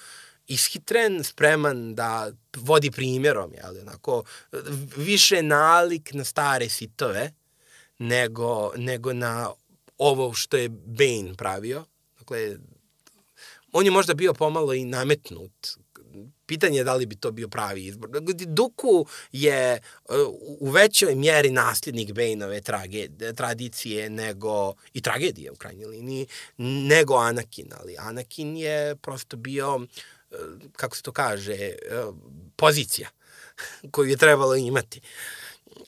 ishitren, 0.47 1.25
spreman 1.25 1.94
da 1.94 2.33
vodi 2.57 2.91
primjerom, 2.91 3.55
jel, 3.55 3.81
onako, 3.81 4.25
više 4.97 5.43
nalik 5.43 6.15
na 6.15 6.25
stare 6.25 6.69
sitove 6.69 7.33
nego, 7.99 8.73
nego 8.77 9.12
na 9.12 9.51
ovo 9.99 10.35
što 10.35 10.57
je 10.57 10.69
Bane 10.69 11.35
pravio. 11.36 11.85
Dakle, 12.19 12.57
on 13.73 13.85
je 13.85 13.91
možda 13.91 14.15
bio 14.15 14.35
pomalo 14.35 14.75
i 14.75 14.85
nametnut 14.85 15.78
pitanje 16.47 16.78
je 16.78 16.84
da 16.84 16.94
li 16.94 17.06
bi 17.06 17.16
to 17.16 17.31
bio 17.31 17.48
pravi 17.48 17.86
izbor. 17.86 18.10
Duku 18.47 19.06
je 19.32 19.81
uh, 20.08 20.14
u 20.60 20.70
većoj 20.70 21.14
mjeri 21.14 21.50
nasljednik 21.50 22.12
Bejnove 22.12 22.60
trage, 22.60 23.08
tradicije 23.36 24.10
nego, 24.10 24.74
i 24.92 25.00
tragedije 25.00 25.50
u 25.50 25.56
krajnjoj 25.56 25.89
liniji, 25.89 26.26
nego 26.58 27.14
Anakin, 27.14 27.70
ali 27.81 27.97
Anakin 27.98 28.56
je 28.56 28.97
prosto 28.97 29.36
bio, 29.36 29.76
uh, 29.76 29.84
kako 30.76 30.97
se 30.97 31.02
to 31.02 31.12
kaže, 31.12 31.70
pozicija 32.56 33.08
koju 33.92 34.10
je 34.10 34.16
trebalo 34.16 34.55
imati. 34.55 35.00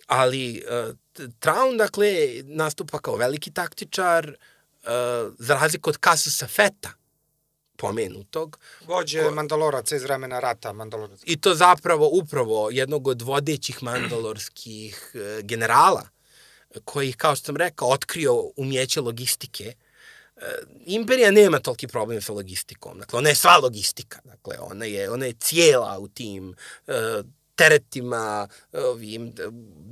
Ali 0.06 0.62
Traun, 1.38 1.76
dakle, 1.76 2.42
nastupa 2.44 2.98
kao 2.98 3.16
veliki 3.16 3.50
taktičar, 3.50 4.36
za 5.38 5.54
razliku 5.54 5.90
od 5.90 5.96
Kasusa 5.96 6.46
Feta, 6.46 6.92
pomenutog. 7.76 8.58
Vođe 8.86 9.22
ko... 9.22 9.30
Mandaloraca 9.30 9.96
iz 9.96 10.02
vremena 10.02 10.40
rata 10.40 10.72
Mandaloraca. 10.72 11.22
I 11.26 11.36
to 11.40 11.54
zapravo 11.54 12.08
upravo 12.12 12.70
jednog 12.70 13.08
od 13.08 13.22
vodećih 13.22 13.82
mandalorskih 13.82 15.12
e, 15.14 15.42
generala, 15.42 16.08
koji, 16.84 17.12
kao 17.12 17.36
što 17.36 17.46
sam 17.46 17.56
rekao, 17.56 17.88
otkrio 17.88 18.50
umjeće 18.56 19.00
logistike. 19.00 19.74
E, 20.36 20.42
imperija 20.86 21.30
nema 21.30 21.58
toliki 21.58 21.88
problem 21.88 22.22
sa 22.22 22.32
logistikom. 22.32 22.98
Dakle, 22.98 23.18
ona 23.18 23.28
je 23.28 23.34
sva 23.34 23.56
logistika. 23.56 24.20
Dakle, 24.24 24.56
ona 24.60 24.84
je, 24.84 25.10
ona 25.10 25.26
je 25.26 25.32
cijela 25.32 25.98
u 25.98 26.08
tim 26.08 26.54
uh, 26.86 26.94
teretima, 27.56 28.48
ovim, 28.72 29.32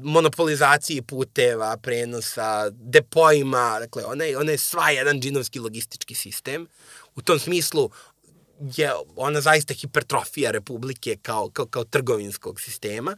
monopolizaciji 0.02 1.02
puteva, 1.02 1.76
prenosa, 1.76 2.70
depojima, 2.70 3.76
dakle, 3.80 4.04
ona 4.04 4.24
je, 4.24 4.38
ona 4.38 4.52
je 4.52 4.58
sva 4.58 4.90
jedan 4.90 5.20
džinovski 5.20 5.58
logistički 5.58 6.14
sistem. 6.14 6.66
U 7.16 7.22
tom 7.22 7.38
smislu 7.38 7.90
je 8.60 8.92
ona 9.16 9.40
zaista 9.40 9.74
hipertrofija 9.74 10.50
Republike 10.50 11.16
kao, 11.22 11.50
kao, 11.50 11.66
kao 11.66 11.84
trgovinskog 11.84 12.60
sistema. 12.60 13.16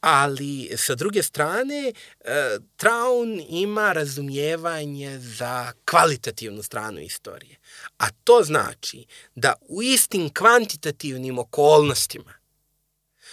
Ali, 0.00 0.70
sa 0.76 0.94
druge 0.94 1.22
strane, 1.22 1.92
e, 2.20 2.58
Traun 2.76 3.42
ima 3.48 3.92
razumijevanje 3.92 5.18
za 5.18 5.72
kvalitativnu 5.90 6.62
stranu 6.62 7.00
istorije. 7.00 7.56
A 7.98 8.10
to 8.24 8.42
znači 8.44 9.06
da 9.34 9.54
u 9.68 9.82
istim 9.82 10.34
kvantitativnim 10.34 11.38
okolnostima 11.38 12.32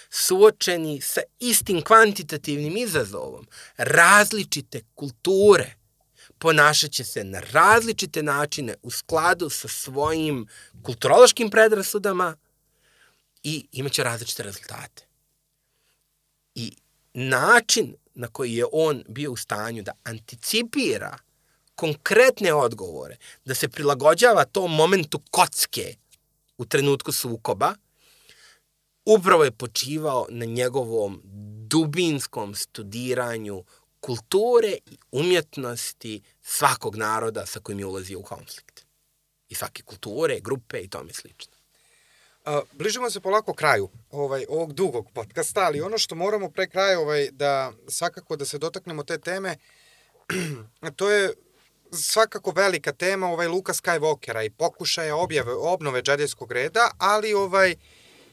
suočeni 0.10 1.02
sa 1.02 1.22
istim 1.40 1.82
kvantitativnim 1.82 2.78
izazovom, 2.78 3.48
različite 3.78 4.82
kulture 4.96 5.79
ponašat 6.40 6.92
će 6.92 7.04
se 7.04 7.24
na 7.24 7.40
različite 7.40 8.24
načine 8.24 8.76
u 8.82 8.92
skladu 8.92 9.50
sa 9.50 9.68
svojim 9.68 10.48
kulturološkim 10.84 11.50
predrasudama 11.50 12.38
i 13.44 13.68
imaće 13.72 14.04
različite 14.04 14.44
rezultate. 14.44 15.06
I 16.56 16.74
način 17.14 17.96
na 18.16 18.28
koji 18.28 18.54
je 18.54 18.66
on 18.72 19.04
bio 19.08 19.32
u 19.32 19.38
stanju 19.38 19.84
da 19.84 19.92
anticipira 20.04 21.18
konkretne 21.76 22.54
odgovore, 22.54 23.18
da 23.46 23.56
se 23.56 23.70
prilagođava 23.70 24.46
tom 24.46 24.76
momentu 24.76 25.22
kocke 25.32 25.96
u 26.58 26.66
trenutku 26.66 27.12
sukoba, 27.12 27.74
upravo 29.06 29.44
je 29.44 29.52
počivao 29.52 30.26
na 30.30 30.46
njegovom 30.46 31.22
dubinskom 31.68 32.56
studiranju 32.56 33.64
kulture 34.00 34.78
i 34.86 34.98
umjetnosti 35.12 36.22
svakog 36.42 36.96
naroda 36.96 37.46
sa 37.46 37.60
kojim 37.60 37.80
je 37.80 37.86
ulazio 37.86 38.20
u 38.20 38.24
konflikt. 38.24 38.86
I 39.50 39.56
svake 39.56 39.84
kulture, 39.84 40.40
grupe 40.40 40.80
i 40.80 40.90
tome 40.90 41.14
slično. 41.14 41.54
A, 42.46 42.62
bližimo 42.72 43.10
se 43.10 43.20
polako 43.20 43.54
kraju 43.54 43.90
ovaj, 44.12 44.46
ovog 44.50 44.74
dugog 44.74 45.12
podcasta, 45.14 45.62
ali 45.62 45.82
ono 45.82 45.98
što 45.98 46.16
moramo 46.16 46.50
pre 46.50 46.68
kraja 46.68 47.00
ovaj, 47.00 47.30
da 47.32 47.72
svakako 47.88 48.36
da 48.36 48.46
se 48.46 48.58
dotaknemo 48.58 49.04
te 49.04 49.18
teme, 49.18 49.56
to 50.96 51.10
je 51.10 51.34
svakako 51.92 52.52
velika 52.52 52.92
tema 52.92 53.28
ovaj 53.28 53.48
Luka 53.48 53.74
Skywalkera 53.74 54.46
i 54.46 54.50
pokušaja 54.50 55.16
objave, 55.16 55.54
obnove 55.54 56.02
džedijskog 56.02 56.52
reda, 56.52 56.92
ali 56.98 57.34
ovaj 57.34 57.76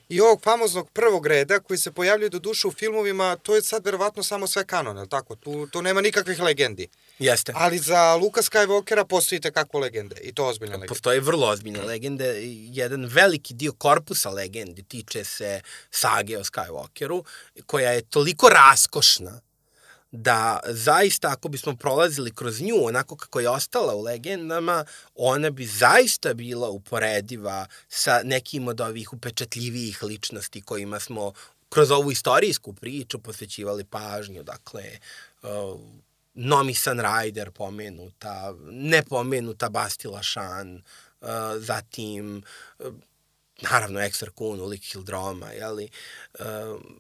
i 0.09 0.21
ovog 0.21 0.43
famoznog 0.43 0.91
prvog 0.91 1.27
reda 1.27 1.61
koji 1.61 1.79
se 1.79 1.93
pojavljuje 1.93 2.29
do 2.29 2.39
duše 2.39 2.69
u 2.69 2.73
filmovima, 2.73 3.37
to 3.37 3.55
je 3.55 3.63
sad 3.63 3.85
verovatno 3.85 4.23
samo 4.23 4.47
sve 4.47 4.65
kanon, 4.65 4.99
je 4.99 5.09
tako? 5.09 5.37
Tu, 5.37 5.67
tu 5.67 5.83
nema 5.83 6.01
nikakvih 6.01 6.41
legendi. 6.41 6.89
Jeste. 7.19 7.53
Ali 7.57 7.79
za 7.79 8.15
Luka 8.15 8.43
Skywalkera 8.43 9.05
postoji 9.05 9.41
kako 9.41 9.79
legende 9.79 10.17
i 10.23 10.35
to 10.35 10.47
ozbiljne 10.47 10.73
legende. 10.73 10.89
Postoje 10.89 11.21
vrlo 11.21 11.47
ozbiljne 11.47 11.83
legende. 11.83 12.35
Jedan 12.73 13.05
veliki 13.05 13.55
dio 13.55 13.73
korpusa 13.73 14.31
legendi 14.31 14.83
tiče 14.83 15.25
se 15.25 15.61
sage 15.91 16.39
o 16.39 16.45
Skywalkeru, 16.45 17.25
koja 17.67 17.91
je 17.91 18.03
toliko 18.03 18.49
raskošna 18.49 19.41
da 20.17 20.61
zaista 20.67 21.29
ako 21.29 21.49
bismo 21.49 21.77
prolazili 21.77 22.35
kroz 22.35 22.61
nju 22.61 22.85
onako 22.85 23.17
kako 23.17 23.41
je 23.41 23.49
ostala 23.49 23.95
u 23.95 24.03
legendama, 24.03 24.85
ona 25.15 25.51
bi 25.51 25.67
zaista 25.67 26.35
bila 26.35 26.69
uporediva 26.69 27.67
sa 27.89 28.21
nekim 28.25 28.69
od 28.69 28.81
ovih 28.81 29.13
upečatljivijih 29.13 30.03
ličnosti 30.03 30.63
kojima 30.63 31.01
smo 31.01 31.33
kroz 31.69 31.91
ovu 31.91 32.13
istorijsku 32.13 32.73
priču 32.73 33.19
posvećivali 33.19 33.85
pažnju, 33.85 34.43
dakle, 34.43 34.85
uh, 35.43 35.81
Nomi 36.35 36.75
Sunrider 36.75 37.51
pomenuta, 37.51 38.55
nepomenuta 38.71 39.69
Bastila 39.69 40.23
Shan, 40.23 40.83
uh, 41.21 41.29
zatim 41.59 42.43
uh, 42.79 42.87
naravno 43.61 44.01
Ekser 44.01 44.31
Kun, 44.31 44.61
Ulik 44.61 44.85
Hildroma, 44.85 45.53
jeli, 45.53 45.89
uh, 46.39 46.45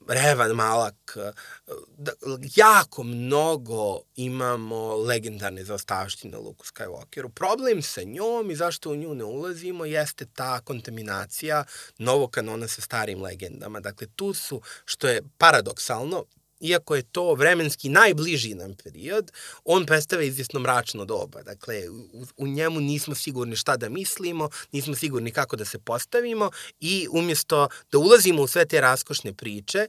Revan 0.08 0.50
Malak, 0.50 1.16
uh, 1.16 1.76
da, 1.98 2.12
jako 2.56 3.02
mnogo 3.02 4.00
imamo 4.16 4.96
legendarne 4.96 5.64
zaostavštine 5.64 6.38
Luku 6.38 6.64
Skywalkeru. 6.64 7.28
Problem 7.28 7.82
sa 7.82 8.02
njom 8.02 8.50
i 8.50 8.56
zašto 8.56 8.90
u 8.90 8.96
nju 8.96 9.14
ne 9.14 9.24
ulazimo 9.24 9.84
jeste 9.84 10.26
ta 10.34 10.60
kontaminacija 10.60 11.64
novog 11.98 12.30
kanona 12.30 12.68
sa 12.68 12.80
starim 12.80 13.22
legendama. 13.22 13.80
Dakle, 13.80 14.06
tu 14.16 14.34
su, 14.34 14.60
što 14.84 15.08
je 15.08 15.22
paradoksalno, 15.38 16.24
iako 16.60 16.96
je 16.96 17.02
to 17.02 17.34
vremenski 17.34 17.88
najbliži 17.88 18.54
nam 18.54 18.74
period, 18.84 19.32
on 19.64 19.86
predstava 19.86 20.22
izvjesno 20.22 20.60
mračno 20.60 21.04
doba. 21.04 21.42
Dakle, 21.42 21.88
u, 21.90 22.26
u 22.36 22.46
njemu 22.46 22.80
nismo 22.80 23.14
sigurni 23.14 23.56
šta 23.56 23.76
da 23.76 23.88
mislimo, 23.88 24.48
nismo 24.72 24.94
sigurni 24.94 25.30
kako 25.30 25.56
da 25.56 25.64
se 25.64 25.78
postavimo 25.78 26.50
i 26.80 27.08
umjesto 27.10 27.68
da 27.92 27.98
ulazimo 27.98 28.42
u 28.42 28.46
sve 28.46 28.66
te 28.66 28.80
raskošne 28.80 29.34
priče, 29.34 29.86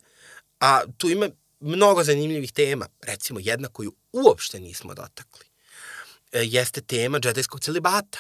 a 0.60 0.82
tu 0.98 1.10
ima 1.10 1.30
mnogo 1.60 2.04
zanimljivih 2.04 2.52
tema, 2.54 2.88
recimo 3.02 3.40
jedna 3.40 3.68
koju 3.68 3.94
uopšte 4.14 4.60
nismo 4.60 4.94
dotakli, 4.94 5.46
e, 6.32 6.42
jeste 6.44 6.82
tema 6.82 7.20
džedajskog 7.20 7.60
celibata. 7.60 8.20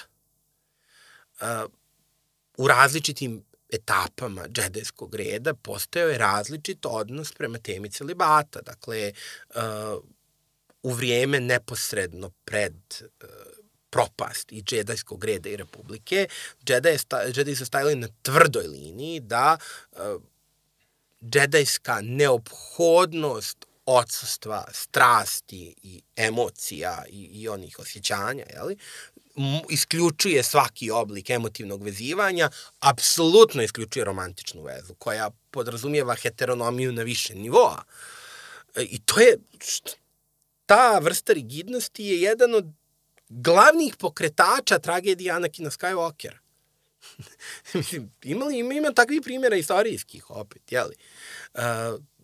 E, 1.41 1.45
u 2.57 2.67
različitim 2.67 3.43
etapama 3.69 4.47
džedajskog 4.47 5.15
reda 5.15 5.53
postojao 5.53 6.09
je 6.09 6.17
različit 6.17 6.85
odnos 6.85 7.31
prema 7.31 7.57
temi 7.57 7.91
celibata. 7.91 8.61
Dakle, 8.61 9.13
uh, 9.55 10.03
u 10.83 10.91
vrijeme 10.91 11.39
neposredno 11.39 12.31
pred 12.45 12.73
uh, 13.01 13.29
propast 13.89 14.51
i 14.51 14.61
džedajskog 14.61 15.23
reda 15.23 15.49
i 15.49 15.57
republike, 15.57 16.27
džedaj, 16.65 16.97
džedaj 17.31 17.55
su 17.55 17.65
stajali 17.65 17.95
na 17.95 18.07
tvrdoj 18.21 18.67
liniji 18.67 19.19
da 19.19 19.57
uh, 19.91 20.21
džedajska 21.21 22.01
neophodnost 22.01 23.65
odsustva 23.85 24.65
strasti 24.71 25.75
i 25.83 26.01
emocija 26.15 27.03
i, 27.09 27.23
i 27.23 27.49
onih 27.49 27.79
osjećanja, 27.79 28.45
jeli, 28.53 28.77
isključuje 29.69 30.43
svaki 30.43 30.91
oblik 30.91 31.29
emotivnog 31.29 31.83
vezivanja, 31.83 32.49
apsolutno 32.79 33.63
isključuje 33.63 34.05
romantičnu 34.05 34.63
vezu, 34.63 34.93
koja 34.93 35.29
podrazumijeva 35.51 36.15
heteronomiju 36.15 36.91
na 36.91 37.03
više 37.03 37.35
nivoa. 37.35 37.83
E, 38.75 38.83
I 38.83 38.99
to 39.05 39.19
je, 39.19 39.37
ta 40.65 40.99
vrsta 40.99 41.33
rigidnosti 41.33 42.05
je 42.05 42.21
jedan 42.21 42.55
od 42.55 42.65
glavnih 43.29 43.95
pokretača 43.99 44.79
tragedije 44.79 45.31
Anakina 45.31 45.69
Skywalkera. 45.69 46.37
Mislim, 47.73 48.11
imali, 48.23 48.59
ima, 48.59 48.73
ima 48.73 48.91
takvih 48.91 49.21
primjera 49.23 49.55
istorijskih 49.55 50.29
opet, 50.29 50.71
jeli? 50.71 50.95
Uh, 51.53 51.61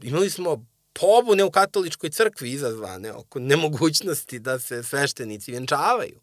imali 0.02 0.30
smo 0.30 0.66
pobune 0.94 1.44
u 1.44 1.52
katoličkoj 1.52 2.10
crkvi 2.10 2.52
izazvane 2.52 3.14
oko 3.14 3.40
nemogućnosti 3.40 4.40
da 4.40 4.60
se 4.60 4.84
sveštenici 4.84 5.52
vjenčavaju. 5.52 6.23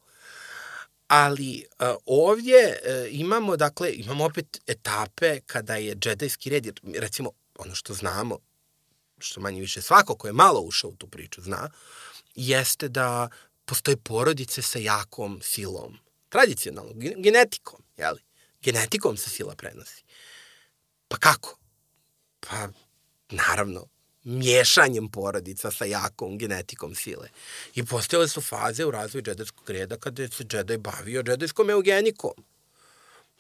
Ali 1.10 1.64
uh, 1.80 1.96
ovdje 2.06 2.80
uh, 2.82 3.08
imamo, 3.10 3.56
dakle, 3.56 3.92
imamo 3.94 4.24
opet 4.24 4.60
etape 4.66 5.40
kada 5.46 5.76
je 5.76 5.94
džedajski 5.94 6.50
red, 6.50 6.80
recimo, 6.94 7.30
ono 7.58 7.74
što 7.74 7.94
znamo, 7.94 8.38
što 9.18 9.40
manje 9.40 9.60
više 9.60 9.82
svako 9.82 10.14
ko 10.14 10.26
je 10.26 10.32
malo 10.32 10.60
ušao 10.60 10.90
u 10.90 10.96
tu 10.96 11.06
priču 11.08 11.42
zna, 11.42 11.70
jeste 12.34 12.88
da 12.88 13.28
postoje 13.64 13.96
porodice 13.96 14.62
sa 14.62 14.78
jakom 14.78 15.40
silom, 15.42 15.98
tradicionalno, 16.28 16.92
genetikom, 17.16 17.82
jeli? 17.96 18.20
Genetikom 18.62 19.16
se 19.16 19.30
sila 19.30 19.54
prenosi. 19.54 20.04
Pa 21.08 21.16
kako? 21.16 21.58
Pa, 22.40 22.68
naravno, 23.30 23.86
miješanjem 24.24 25.08
porodica 25.08 25.70
sa 25.70 25.84
jakom 25.84 26.38
genetikom 26.38 26.94
sile. 26.94 27.28
I 27.74 27.84
postojale 27.84 28.28
su 28.28 28.40
faze 28.40 28.84
u 28.84 28.90
razvoju 28.90 29.22
džedajskog 29.22 29.70
reda 29.70 29.96
kada 29.96 30.28
se 30.28 30.44
džedaj 30.44 30.78
bavio 30.78 31.22
džedajskom 31.22 31.70
eugenikom. 31.70 32.44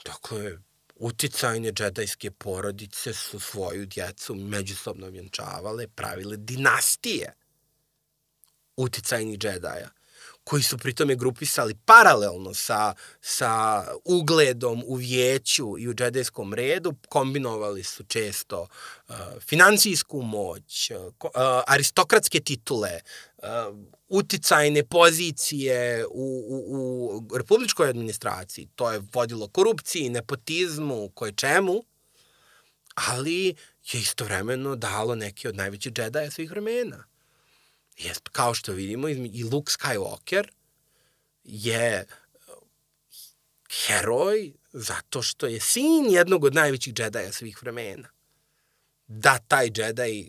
Dakle, 0.04 0.58
uticajne 0.96 1.72
džedajske 1.72 2.30
porodice 2.30 3.12
su 3.12 3.40
svoju 3.40 3.86
djecu 3.86 4.34
međusobno 4.34 5.06
vjenčavale, 5.06 5.88
pravile 5.88 6.36
dinastije 6.36 7.32
uticajnih 8.76 9.38
džedaja 9.38 9.88
koji 10.50 10.62
su 10.62 10.78
pritome 10.78 11.14
grupisali 11.16 11.74
paralelno 11.84 12.54
sa, 12.54 12.94
sa 13.20 13.84
ugledom 14.04 14.82
u 14.86 14.94
vijeću 14.94 15.78
i 15.78 15.88
u 15.88 15.94
džedejskom 15.94 16.54
redu, 16.54 16.94
kombinovali 17.08 17.84
su 17.84 18.04
često 18.04 18.60
uh, 19.08 19.14
financijsku 19.40 20.22
moć, 20.22 20.90
uh, 20.90 21.30
aristokratske 21.66 22.40
titule, 22.40 23.00
uh, 23.38 23.46
uticajne 24.08 24.84
pozicije 24.84 26.06
u, 26.06 26.44
u, 26.48 27.22
u 27.30 27.36
republičkoj 27.36 27.88
administraciji. 27.88 28.68
To 28.74 28.92
je 28.92 29.02
vodilo 29.12 29.48
korupciji, 29.48 30.10
nepotizmu, 30.10 31.10
koje 31.14 31.32
čemu, 31.32 31.84
ali 32.94 33.46
je 33.92 34.00
istovremeno 34.00 34.76
dalo 34.76 35.14
neke 35.14 35.48
od 35.48 35.56
najvećih 35.56 35.92
džedaja 35.92 36.30
svih 36.30 36.50
vremena. 36.50 37.09
Jest, 38.04 38.28
kao 38.32 38.54
što 38.54 38.72
vidimo, 38.72 39.08
i 39.08 39.44
Luke 39.44 39.72
Skywalker 39.72 40.48
je 41.44 42.06
heroj 43.70 44.52
zato 44.72 45.22
što 45.22 45.46
je 45.46 45.60
sin 45.60 46.10
jednog 46.10 46.44
od 46.44 46.54
najvećih 46.54 46.94
džedaja 46.94 47.32
svih 47.32 47.62
vremena. 47.62 48.08
Da 49.06 49.38
taj 49.38 49.70
džedaj 49.70 50.24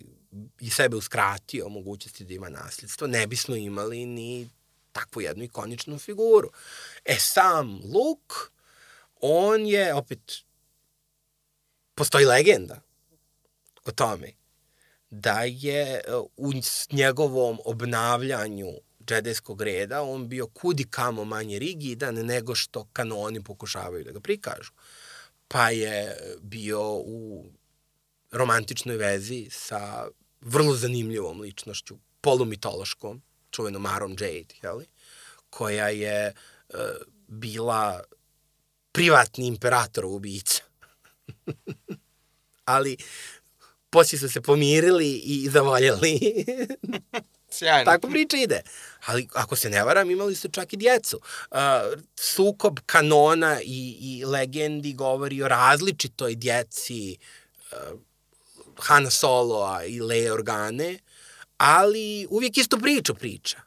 i 0.60 0.70
sebe 0.70 0.96
uskratio 0.96 1.70
mogućnosti 1.70 2.26
da 2.26 2.34
ima 2.34 2.50
nasljedstvo, 2.50 3.08
ne 3.08 3.28
bismo 3.28 3.56
imali 3.56 4.06
ni 4.06 4.50
takvu 4.92 5.22
jednu 5.22 5.44
ikoničnu 5.44 6.00
figuru. 6.00 6.52
E 7.06 7.16
sam 7.20 7.82
Luke, 7.94 8.36
on 9.22 9.66
je, 9.66 9.94
opet, 9.94 10.20
postoji 11.96 12.26
legenda 12.26 12.82
o 13.86 13.92
tome 13.92 14.41
da 15.12 15.44
je 15.44 16.02
u 16.38 16.52
njegovom 16.92 17.60
obnavljanju 17.66 18.68
džedejskog 19.08 19.62
reda 19.62 20.02
on 20.02 20.28
bio 20.28 20.48
kudi 20.48 20.84
kamo 20.84 21.26
manje 21.26 21.60
rigidan 21.60 22.16
nego 22.16 22.56
što 22.56 22.88
kanoni 22.94 23.44
pokušavaju 23.44 24.04
da 24.04 24.12
ga 24.12 24.20
prikažu. 24.20 24.72
Pa 25.48 25.70
je 25.70 26.18
bio 26.42 26.82
u 26.94 27.46
romantičnoj 28.32 28.98
vezi 28.98 29.48
sa 29.52 30.08
vrlo 30.42 30.76
zanimljivom 30.76 31.42
ličnošću, 31.42 31.98
polumitološkom, 32.22 33.22
čuvenom 33.52 33.82
Marom 33.82 34.12
Jade, 34.12 34.56
jeli? 34.64 34.86
koja 35.50 35.90
je 35.90 36.34
uh, 36.70 36.80
bila 37.28 38.04
privatni 38.92 39.48
imperator 39.48 40.06
ubica. 40.06 40.64
Ali 42.66 42.98
poslije 43.92 44.20
su 44.20 44.30
se 44.30 44.42
pomirili 44.42 45.14
i 45.14 45.50
zavoljeli. 45.50 46.20
Sjajno. 47.50 47.92
Tako 47.92 48.10
priča 48.10 48.38
ide. 48.38 48.62
Ali 49.06 49.28
ako 49.34 49.56
se 49.56 49.70
ne 49.70 49.84
varam, 49.84 50.12
imali 50.12 50.36
su 50.36 50.50
čak 50.50 50.74
i 50.74 50.78
djecu. 50.78 51.20
Uh, 51.52 51.58
sukob 52.16 52.80
kanona 52.86 53.62
i, 53.62 53.98
i 54.02 54.26
legendi 54.26 54.94
govori 54.94 55.44
o 55.44 55.48
različitoj 55.48 56.36
djeci 56.36 57.18
uh, 57.72 58.00
Hana 58.78 59.10
Soloa 59.10 59.86
i 59.86 60.00
Leia 60.00 60.34
Organe, 60.34 61.00
ali 61.58 62.28
uvijek 62.30 62.58
isto 62.58 62.78
priču 62.78 63.16
priča. 63.16 63.58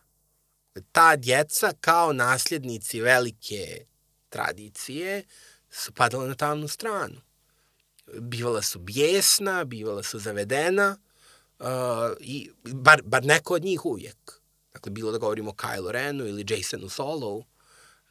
Ta 0.92 1.16
djeca 1.16 1.72
kao 1.80 2.12
nasljednici 2.12 3.00
velike 3.00 3.84
tradicije 4.28 5.22
su 5.70 5.92
padala 5.92 6.26
na 6.26 6.34
tamnu 6.34 6.68
stranu. 6.68 7.20
Bivala 8.12 8.62
su 8.62 8.78
bijesna, 8.78 9.64
bivala 9.64 10.02
su 10.02 10.18
zavedena, 10.18 10.96
uh, 11.58 11.66
i 12.20 12.50
bar, 12.64 13.02
bar 13.04 13.24
neko 13.24 13.54
od 13.54 13.64
njih 13.64 13.84
uvijek. 13.86 14.40
Dakle, 14.72 14.92
bilo 14.92 15.12
da 15.12 15.18
govorimo 15.18 15.50
o 15.50 15.54
Kylo 15.54 15.90
Renu 15.90 16.26
ili 16.26 16.46
Jasonu 16.48 16.88
Solo, 16.88 17.44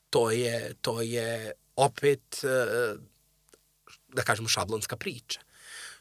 to 0.09 0.31
je, 0.31 0.73
to 0.81 1.01
je 1.01 1.51
opet, 1.75 2.43
uh, 2.43 2.99
da 4.07 4.21
kažemo, 4.21 4.47
šablonska 4.47 4.97
priča. 4.97 5.39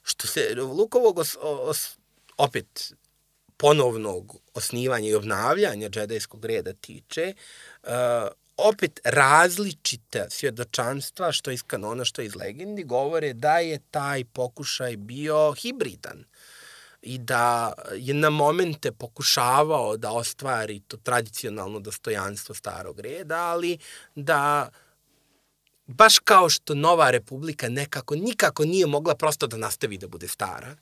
Što 0.03 0.27
se 0.27 0.55
Lukovog 0.57 1.19
os, 1.19 1.37
os, 1.41 1.97
opet 2.37 2.93
ponovnog 3.57 4.37
osnivanja 4.55 5.09
i 5.09 5.15
obnavljanja 5.15 5.89
džedajskog 5.89 6.45
reda 6.45 6.73
tiče, 6.73 7.35
uh, 7.83 7.89
opet 8.57 9.01
različita 9.05 10.31
svjedočanstva, 10.31 11.33
što 11.33 11.51
iz 11.51 11.63
kanona, 11.63 12.05
što 12.05 12.23
iz 12.23 12.35
legendi, 12.37 12.85
govore 12.85 13.33
da 13.33 13.59
je 13.59 13.79
taj 13.91 14.25
pokušaj 14.25 14.97
bio 14.97 15.53
hibridan 15.53 16.25
i 17.03 17.19
da 17.19 17.73
je 17.97 18.15
na 18.15 18.31
momente 18.31 18.93
pokušavao 18.93 19.97
da 19.97 20.13
ostvari 20.13 20.81
to 20.81 20.97
tradicionalno 20.97 21.81
dostojanstvo 21.81 22.55
starog 22.55 23.01
reda, 23.01 23.37
ali 23.37 23.79
da 24.15 24.71
baš 25.93 26.19
kao 26.19 26.51
što 26.51 26.75
Nova 26.75 27.11
Republika 27.11 27.69
nekako 27.69 28.15
nikako 28.15 28.65
nije 28.65 28.87
mogla 28.87 29.15
prosto 29.15 29.47
da 29.47 29.57
nastavi 29.57 29.99
da 29.99 30.09
bude 30.09 30.29
stara, 30.29 30.77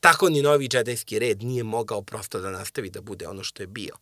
tako 0.00 0.28
ni 0.28 0.42
novi 0.42 0.68
džedajski 0.68 1.18
red 1.18 1.42
nije 1.42 1.64
mogao 1.64 2.02
prosto 2.02 2.40
da 2.40 2.50
nastavi 2.50 2.90
da 2.90 3.00
bude 3.00 3.28
ono 3.28 3.44
što 3.44 3.62
je 3.62 3.66
bio. 3.66 3.96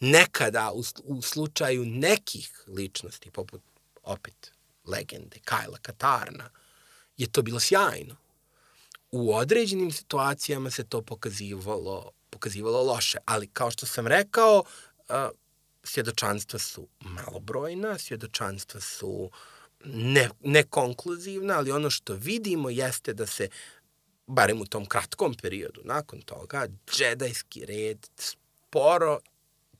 Nekada 0.00 0.72
u, 0.72 0.82
u 1.04 1.22
slučaju 1.22 1.84
nekih 1.84 2.64
ličnosti, 2.66 3.30
poput 3.30 3.62
opet 4.02 4.52
legende 4.84 5.36
Kajla 5.44 5.78
Katarna, 5.82 6.50
je 7.16 7.26
to 7.26 7.42
bilo 7.42 7.60
sjajno. 7.60 8.16
U 9.10 9.34
određenim 9.34 9.92
situacijama 9.92 10.70
se 10.70 10.84
to 10.84 11.02
pokazivalo, 11.02 12.10
pokazivalo 12.30 12.82
loše, 12.82 13.18
ali 13.24 13.46
kao 13.46 13.70
što 13.70 13.86
sam 13.86 14.06
rekao, 14.06 14.64
svjedočanstva 15.84 16.58
su 16.58 16.88
malobrojna, 17.00 17.98
svjedočanstva 17.98 18.80
su 18.80 19.08
uh, 19.08 19.30
ne, 19.94 20.28
ne 20.44 20.62
konkluzivna, 20.62 21.58
ali 21.58 21.70
ono 21.70 21.90
što 21.90 22.14
vidimo 22.14 22.70
jeste 22.70 23.14
da 23.14 23.26
se, 23.26 23.48
barem 24.26 24.60
u 24.60 24.66
tom 24.66 24.86
kratkom 24.86 25.34
periodu 25.42 25.80
nakon 25.84 26.20
toga, 26.20 26.66
džedajski 26.90 27.64
red 27.66 28.06
sporo 28.16 29.18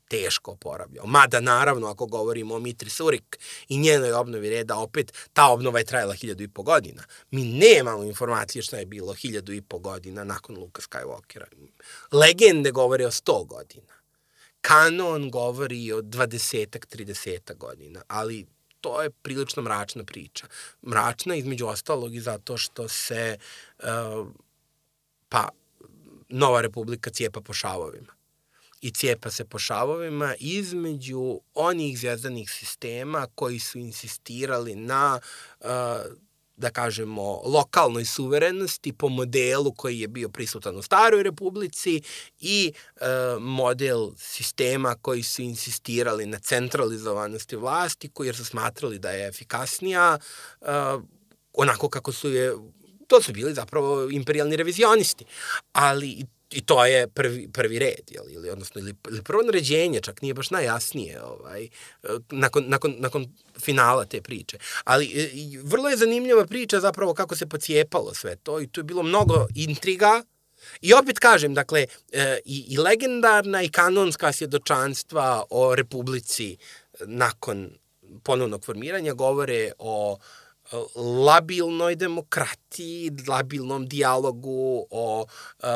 teško 0.07 0.51
oporavljao. 0.51 1.05
Mada, 1.05 1.39
naravno, 1.39 1.87
ako 1.87 2.05
govorimo 2.05 2.55
o 2.55 2.59
Mitri 2.59 2.89
Surik 2.89 3.39
i 3.69 3.77
njenoj 3.77 4.11
obnovi 4.11 4.49
reda, 4.49 4.77
opet 4.77 5.13
ta 5.33 5.47
obnova 5.47 5.79
je 5.79 5.85
trajala 5.85 6.13
hiljadu 6.13 6.43
i 6.43 6.47
po 6.47 6.63
godina. 6.63 7.03
Mi 7.31 7.43
nemamo 7.43 8.03
informacije 8.03 8.61
šta 8.61 8.77
je 8.77 8.85
bilo 8.85 9.13
hiljadu 9.13 9.53
i 9.53 9.61
po 9.61 9.79
godina 9.79 10.23
nakon 10.23 10.57
Luka 10.57 10.81
Skywalkera. 10.81 11.45
Legende 12.11 12.71
govore 12.71 13.05
o 13.05 13.11
sto 13.11 13.43
godina. 13.43 13.93
Kanon 14.61 15.29
govori 15.31 15.91
o 15.91 16.01
dvadesetak, 16.01 16.85
tridesetak 16.85 17.57
godina, 17.57 18.01
ali 18.07 18.45
to 18.87 19.01
je 19.01 19.09
prilično 19.09 19.61
mračna 19.61 20.03
priča. 20.03 20.47
Mračna 20.81 21.35
između 21.35 21.67
ostalog 21.67 22.15
i 22.15 22.19
zato 22.19 22.57
što 22.57 22.87
se 22.87 23.37
uh, 23.79 24.27
pa 25.29 25.49
Nova 26.29 26.61
Republika 26.61 27.09
cijepa 27.09 27.41
po 27.41 27.53
šavovima. 27.53 28.13
I 28.81 28.91
cijepa 28.91 29.31
se 29.31 29.45
po 29.45 29.59
šavovima 29.59 30.35
između 30.39 31.39
onih 31.53 31.99
zvijezdanih 31.99 32.51
sistema 32.51 33.27
koji 33.35 33.59
su 33.59 33.79
insistirali 33.79 34.75
na 34.75 35.19
uh, 35.59 35.67
da 36.57 36.69
kažemo, 36.69 37.41
lokalnoj 37.45 38.05
suverenosti 38.05 38.93
po 38.93 39.09
modelu 39.09 39.71
koji 39.71 39.99
je 39.99 40.07
bio 40.07 40.29
prisutan 40.29 40.77
u 40.77 40.81
Staroj 40.81 41.23
Republici 41.23 42.01
i 42.39 42.73
e, 42.95 43.05
model 43.39 44.11
sistema 44.17 44.95
koji 45.01 45.23
su 45.23 45.41
insistirali 45.41 46.25
na 46.25 46.39
centralizovanosti 46.39 47.55
vlasti, 47.55 48.09
koji 48.09 48.33
su 48.33 48.45
smatrali 48.45 48.99
da 48.99 49.09
je 49.09 49.27
efikasnija 49.27 50.17
e, 50.61 50.65
onako 51.53 51.89
kako 51.89 52.11
su 52.11 52.29
je 52.29 52.53
to 53.07 53.21
su 53.21 53.33
bili 53.33 53.53
zapravo 53.53 54.09
imperialni 54.09 54.55
revizionisti. 54.55 55.25
Ali 55.73 56.25
I 56.51 56.61
to 56.61 56.85
je 56.85 57.07
prvi, 57.07 57.47
prvi 57.53 57.79
red, 57.79 58.11
jel, 58.11 58.25
ili, 58.29 58.49
odnosno, 58.49 58.81
ili, 58.81 58.95
ili 59.09 59.23
prvo 59.23 59.43
naređenje, 59.43 60.01
čak 60.01 60.21
nije 60.21 60.33
baš 60.33 60.49
najjasnije, 60.49 61.21
ovaj, 61.23 61.67
nakon, 62.29 62.63
nakon, 62.67 62.95
nakon 62.99 63.27
finala 63.59 64.05
te 64.05 64.21
priče. 64.21 64.57
Ali 64.83 65.05
i, 65.05 65.57
vrlo 65.63 65.89
je 65.89 65.97
zanimljiva 65.97 66.45
priča 66.45 66.79
zapravo 66.79 67.13
kako 67.13 67.35
se 67.35 67.45
pocijepalo 67.45 68.13
sve 68.13 68.35
to 68.35 68.61
i 68.61 68.67
tu 68.67 68.79
je 68.79 68.83
bilo 68.83 69.03
mnogo 69.03 69.47
intriga, 69.55 70.23
I 70.81 70.93
opet 70.93 71.19
kažem, 71.19 71.53
dakle, 71.53 71.85
e, 72.11 72.39
i, 72.45 72.65
i 72.69 72.77
legendarna 72.77 73.61
i 73.63 73.69
kanonska 73.69 74.31
svjedočanstva 74.33 75.43
o 75.49 75.75
Republici 75.75 76.57
nakon 77.05 77.69
ponovnog 78.23 78.65
formiranja 78.65 79.13
govore 79.13 79.71
o 79.77 80.17
labilnoj 81.25 81.95
demokratiji, 81.95 83.11
labilnom 83.27 83.87
dijalogu 83.87 84.87
o 84.89 85.25
uh, 85.59 85.67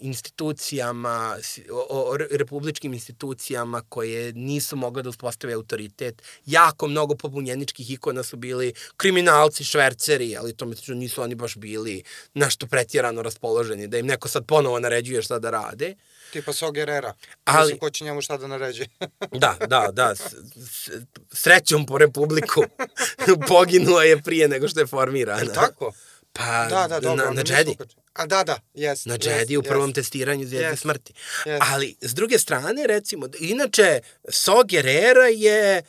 institucijama, 0.00 1.36
o, 1.70 2.10
o 2.10 2.16
republičkim 2.16 2.92
institucijama 2.92 3.82
koje 3.88 4.32
nisu 4.32 4.76
mogle 4.76 5.02
da 5.02 5.08
uspostave 5.08 5.54
autoritet. 5.54 6.22
Jako 6.46 6.88
mnogo 6.88 7.14
pobunjeničkih 7.14 7.90
ikona 7.90 8.22
su 8.22 8.36
bili 8.36 8.72
kriminalci, 8.96 9.64
šverceri, 9.64 10.36
ali 10.36 10.56
to 10.56 10.66
mislim 10.66 10.98
nisu 10.98 11.22
oni 11.22 11.34
baš 11.34 11.56
bili 11.56 12.02
nešto 12.34 12.66
pretjerano 12.66 13.22
raspoloženi, 13.22 13.88
da 13.88 13.98
im 13.98 14.06
neko 14.06 14.28
sad 14.28 14.46
ponovo 14.46 14.80
naređuje 14.80 15.22
šta 15.22 15.38
da 15.38 15.50
rade. 15.50 15.94
Tipa 16.32 16.52
So 16.52 16.70
Gerera. 16.70 17.14
Ali, 17.44 17.64
Mislim, 17.64 17.78
ko 17.78 17.90
će 17.90 18.04
njemu 18.04 18.22
šta 18.22 18.36
da 18.36 18.46
naređe. 18.46 18.86
da, 19.42 19.56
da, 19.66 19.88
da. 19.92 20.14
S, 20.14 20.20
s, 20.56 20.90
srećom 21.32 21.86
po 21.86 21.98
Republiku 21.98 22.62
poginuo 23.48 24.00
je 24.00 24.22
prije 24.22 24.48
nego 24.48 24.68
što 24.68 24.80
je 24.80 24.86
formirana. 24.86 25.40
Je 25.40 25.52
tako? 25.52 25.92
Pa 26.32 26.66
da, 26.70 26.86
da, 26.88 27.00
dobro, 27.00 27.24
na, 27.24 27.30
na 27.30 27.42
Jedi. 27.56 27.76
A 28.12 28.26
da, 28.26 28.44
da, 28.44 28.60
jes. 28.74 29.04
Na 29.06 29.14
Jedi 29.14 29.56
yes, 29.56 29.58
u 29.58 29.62
prvom 29.62 29.90
yes. 29.90 29.94
testiranju 29.94 30.46
zvijezde 30.46 30.72
yes. 30.72 30.80
smrti. 30.80 31.12
Yes. 31.44 31.58
Ali, 31.72 31.96
s 32.00 32.14
druge 32.14 32.38
strane, 32.38 32.86
recimo, 32.86 33.28
inače, 33.38 34.00
So 34.28 34.64
Gerera 34.64 35.26
je 35.26 35.76
e, 35.76 35.82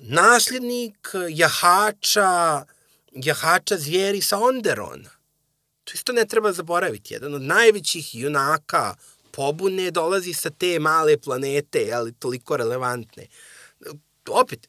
nasljednik 0.00 1.08
jahača, 1.28 2.64
jahača 3.12 3.76
zvijeri 3.76 4.20
sa 4.20 4.38
Onderona. 4.38 5.10
To 5.84 5.92
isto 5.94 6.12
ne 6.12 6.26
treba 6.26 6.52
zaboraviti. 6.52 7.14
Jedan 7.14 7.34
od 7.34 7.42
najvećih 7.42 8.14
junaka 8.14 8.94
pobune 9.36 9.90
dolazi 9.90 10.34
sa 10.34 10.50
te 10.50 10.78
male 10.78 11.16
planete, 11.18 11.92
ali 11.92 12.12
toliko 12.12 12.56
relevantne. 12.56 13.26
Opet, 14.30 14.68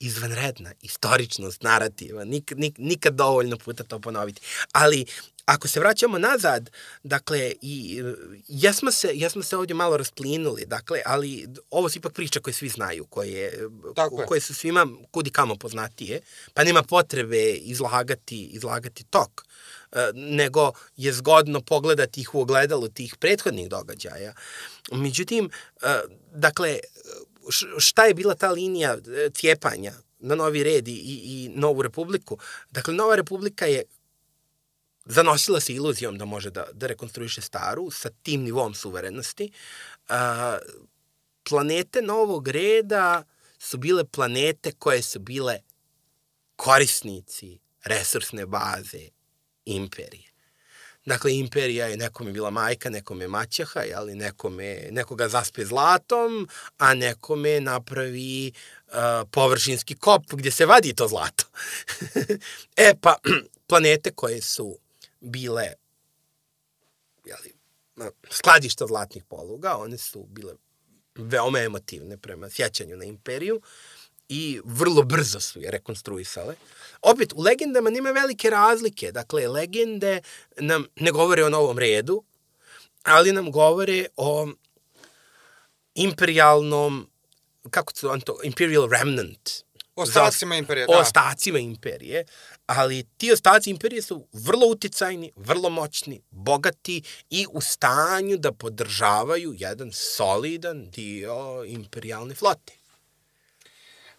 izvanredna 0.00 0.72
istoričnost 0.82 1.62
narativa, 1.62 2.24
nik, 2.24 2.52
nik, 2.56 2.74
nikad 2.78 3.14
dovoljno 3.14 3.56
puta 3.56 3.84
to 3.84 4.00
ponoviti. 4.00 4.40
Ali 4.72 5.04
ako 5.46 5.68
se 5.68 5.80
vraćamo 5.80 6.18
nazad, 6.18 6.70
dakle, 7.02 7.52
i, 7.62 8.02
jesmo, 8.48 8.92
se, 8.92 9.10
jesmo 9.14 9.42
se 9.42 9.56
ovdje 9.56 9.74
malo 9.74 9.96
rasplinuli, 9.96 10.66
dakle, 10.66 11.02
ali 11.06 11.46
ovo 11.70 11.88
su 11.88 11.98
ipak 11.98 12.12
priča 12.12 12.40
koje 12.40 12.54
svi 12.54 12.68
znaju, 12.68 13.04
koje, 13.04 13.68
Tako 13.94 14.24
koje 14.26 14.40
su 14.40 14.54
svima 14.54 14.86
kudi 15.10 15.30
kamo 15.30 15.56
poznatije, 15.56 16.20
pa 16.54 16.64
nema 16.64 16.82
potrebe 16.82 17.52
izlagati, 17.52 18.44
izlagati 18.44 19.04
tok, 19.04 19.44
nego 20.14 20.72
je 20.96 21.12
zgodno 21.12 21.60
pogledati 21.60 22.20
ih 22.20 22.34
u 22.34 22.40
ogledalu 22.40 22.88
tih 22.88 23.16
prethodnih 23.16 23.68
događaja. 23.68 24.34
Međutim, 24.92 25.50
e, 25.82 26.00
dakle, 26.32 26.78
šta 27.78 28.04
je 28.04 28.14
bila 28.14 28.34
ta 28.34 28.50
linija 28.50 28.92
e, 28.92 29.30
cijepanja 29.30 29.92
na 30.18 30.34
Novi 30.34 30.64
red 30.64 30.88
i, 30.88 30.92
i 31.24 31.50
Novu 31.54 31.82
republiku? 31.82 32.38
Dakle, 32.70 32.94
Nova 32.94 33.16
republika 33.16 33.66
je 33.66 33.82
zanosila 35.04 35.60
se 35.60 35.72
iluzijom 35.72 36.18
da 36.18 36.24
može 36.24 36.50
da, 36.50 36.66
da 36.72 36.86
rekonstruiše 36.86 37.40
staru 37.40 37.90
sa 37.90 38.10
tim 38.22 38.42
nivom 38.42 38.74
suverenosti. 38.74 39.52
Planete 41.48 42.02
novog 42.02 42.48
reda 42.48 43.22
su 43.58 43.78
bile 43.78 44.04
planete 44.04 44.72
koje 44.72 45.02
su 45.02 45.18
bile 45.18 45.58
korisnici 46.56 47.58
resursne 47.84 48.46
baze 48.46 49.08
imperije. 49.64 50.34
Dakle, 51.06 51.36
imperija 51.36 51.86
je 51.86 51.96
nekome 51.96 52.32
bila 52.32 52.50
majka, 52.50 52.90
nekome 52.90 53.28
maćeha, 53.28 53.82
ali 53.96 54.14
nekome, 54.14 54.88
nekoga 54.90 55.28
zaspe 55.28 55.64
zlatom, 55.64 56.48
a 56.78 56.94
nekome 56.94 57.60
napravi 57.60 58.52
uh, 58.86 58.94
površinski 59.30 59.96
kop 59.96 60.22
gdje 60.32 60.50
se 60.50 60.66
vadi 60.66 60.94
to 60.94 61.08
zlato. 61.08 61.44
e 62.76 62.94
pa, 63.00 63.16
planete 63.68 64.10
koje 64.10 64.40
su 64.40 64.78
bile 65.20 65.72
jeli, 67.24 67.54
skladišta 68.30 68.86
zlatnih 68.86 69.24
poluga, 69.24 69.76
one 69.76 69.98
su 69.98 70.26
bile 70.28 70.54
veoma 71.14 71.60
emotivne 71.60 72.16
prema 72.16 72.50
sjećanju 72.50 72.96
na 72.96 73.04
imperiju 73.04 73.60
i 74.28 74.60
vrlo 74.64 75.02
brzo 75.02 75.40
su 75.40 75.60
je 75.60 75.70
rekonstruisale. 75.70 76.54
Opet, 77.02 77.32
u 77.32 77.42
legendama 77.42 77.90
nima 77.90 78.10
velike 78.10 78.50
razlike. 78.50 79.12
Dakle, 79.12 79.48
legende 79.48 80.20
nam 80.56 80.86
ne 80.96 81.10
govore 81.10 81.44
o 81.44 81.48
novom 81.48 81.78
redu, 81.78 82.24
ali 83.02 83.32
nam 83.32 83.50
govore 83.50 84.06
o 84.16 84.48
imperialnom, 85.94 87.10
kako 87.70 87.92
to, 87.92 88.38
imperial 88.42 88.88
remnant. 88.90 89.50
Ostacima 89.96 90.56
imperije, 90.56 90.86
da. 90.86 90.98
Ostacima 90.98 91.58
imperije 91.58 92.24
ali 92.66 93.04
ti 93.16 93.32
ostaci 93.32 93.70
imperije 93.70 94.02
su 94.02 94.26
vrlo 94.32 94.66
uticajni, 94.66 95.32
vrlo 95.36 95.70
moćni, 95.70 96.22
bogati 96.30 97.02
i 97.30 97.46
u 97.52 97.60
stanju 97.60 98.36
da 98.36 98.52
podržavaju 98.52 99.54
jedan 99.58 99.92
solidan 99.92 100.90
dio 100.90 101.64
imperialne 101.66 102.34
flote. 102.34 102.72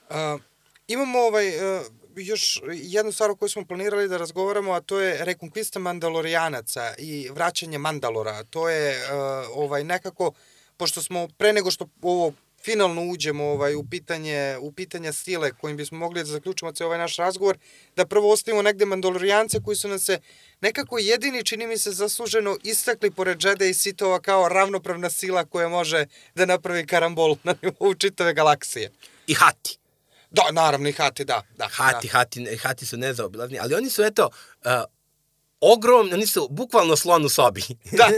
Uh, 0.10 0.42
imamo 0.88 1.20
ovaj, 1.20 1.48
uh, 1.48 1.86
još 2.16 2.62
jednu 2.74 3.12
stvar 3.12 3.32
o 3.32 3.36
kojoj 3.36 3.50
smo 3.50 3.66
planirali 3.66 4.08
da 4.08 4.18
razgovaramo, 4.18 4.72
a 4.72 4.82
to 4.82 5.00
je 5.00 5.26
rekonkvista 5.26 5.80
Mandalorijanaca 5.80 6.94
i 6.98 7.30
vraćanje 7.32 7.78
Mandalora. 7.78 8.44
To 8.44 8.70
je 8.70 8.98
uh, 8.98 9.08
ovaj 9.56 9.84
nekako, 9.84 10.32
pošto 10.78 11.02
smo 11.02 11.28
pre 11.38 11.54
nego 11.54 11.72
što 11.72 11.88
ovo 12.02 12.34
finalno 12.66 13.02
uđemo 13.12 13.46
ovaj, 13.46 13.76
u, 13.76 13.84
pitanje, 13.90 14.58
u 14.62 14.72
pitanje 14.72 15.14
stile 15.14 15.52
kojim 15.52 15.78
bismo 15.78 15.98
mogli 15.98 16.20
da 16.20 16.26
zaključimo 16.26 16.72
ceo 16.72 16.88
ovaj 16.88 17.00
naš 17.00 17.16
razgovor, 17.16 17.58
da 17.96 18.06
prvo 18.06 18.32
ostavimo 18.32 18.62
negde 18.62 18.86
mandalorijance 18.86 19.60
koji 19.66 19.78
su 19.78 19.88
nam 19.88 20.00
se 20.00 20.20
nekako 20.62 20.98
jedini, 20.98 21.44
čini 21.44 21.68
mi 21.68 21.78
se, 21.78 21.92
zasluženo 21.92 22.58
istakli 22.64 23.12
pored 23.12 23.38
Džede 23.38 23.70
i 23.70 23.74
Sitova 23.74 24.20
kao 24.20 24.50
ravnopravna 24.50 25.10
sila 25.10 25.46
koja 25.46 25.70
može 25.70 26.06
da 26.36 26.46
napravi 26.46 26.86
karambol 26.86 27.36
na 27.44 27.56
nivou 27.62 27.94
čitave 27.94 28.34
galaksije. 28.34 28.92
I 29.28 29.34
Hati. 29.34 29.85
Da, 30.32 30.52
naravno, 30.52 30.90
i 30.90 30.92
Hati, 30.92 31.26
da. 31.26 31.42
da 31.58 31.68
hati, 31.68 32.08
da. 32.08 32.12
Hati, 32.12 32.58
Hati 32.58 32.86
su 32.86 32.98
nezaobilazni, 32.98 33.60
ali 33.60 33.76
oni 33.76 33.90
su, 33.90 34.04
eto, 34.04 34.30
uh, 34.66 34.72
ogromni, 35.60 36.14
oni 36.14 36.28
su 36.28 36.48
bukvalno 36.52 36.96
slon 36.96 37.26
u 37.26 37.30
sobi. 37.30 37.64
Da. 37.92 38.10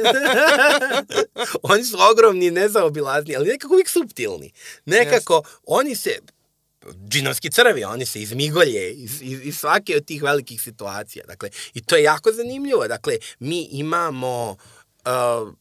oni 1.73 1.83
su 1.83 1.97
ogromni 2.11 2.51
nezaobilazni, 2.51 3.35
ali 3.35 3.49
nekako 3.49 3.73
uvijek 3.73 3.89
subtilni. 3.89 4.51
Nekako, 4.85 5.33
yes. 5.33 5.57
oni 5.65 5.95
se, 5.95 6.19
džinovski 7.09 7.51
crvi, 7.51 7.83
oni 7.83 8.05
se 8.05 8.21
izmigolje 8.21 8.91
iz, 8.91 9.21
iz, 9.21 9.39
iz 9.43 9.57
svake 9.57 9.97
od 9.97 10.05
tih 10.05 10.23
velikih 10.23 10.61
situacija. 10.61 11.25
Dakle, 11.27 11.49
i 11.73 11.81
to 11.81 11.95
je 11.95 12.03
jako 12.03 12.31
zanimljivo. 12.31 12.87
Dakle, 12.87 13.17
mi 13.39 13.67
imamo, 13.71 14.57
uh, 15.05 15.53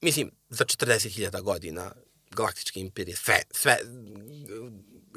mislim, 0.00 0.30
za 0.48 0.64
40.000 0.64 1.42
godina 1.42 1.92
galaktičke 2.30 2.80
imperije, 2.80 3.16
sve, 3.16 3.42
sve, 3.50 3.78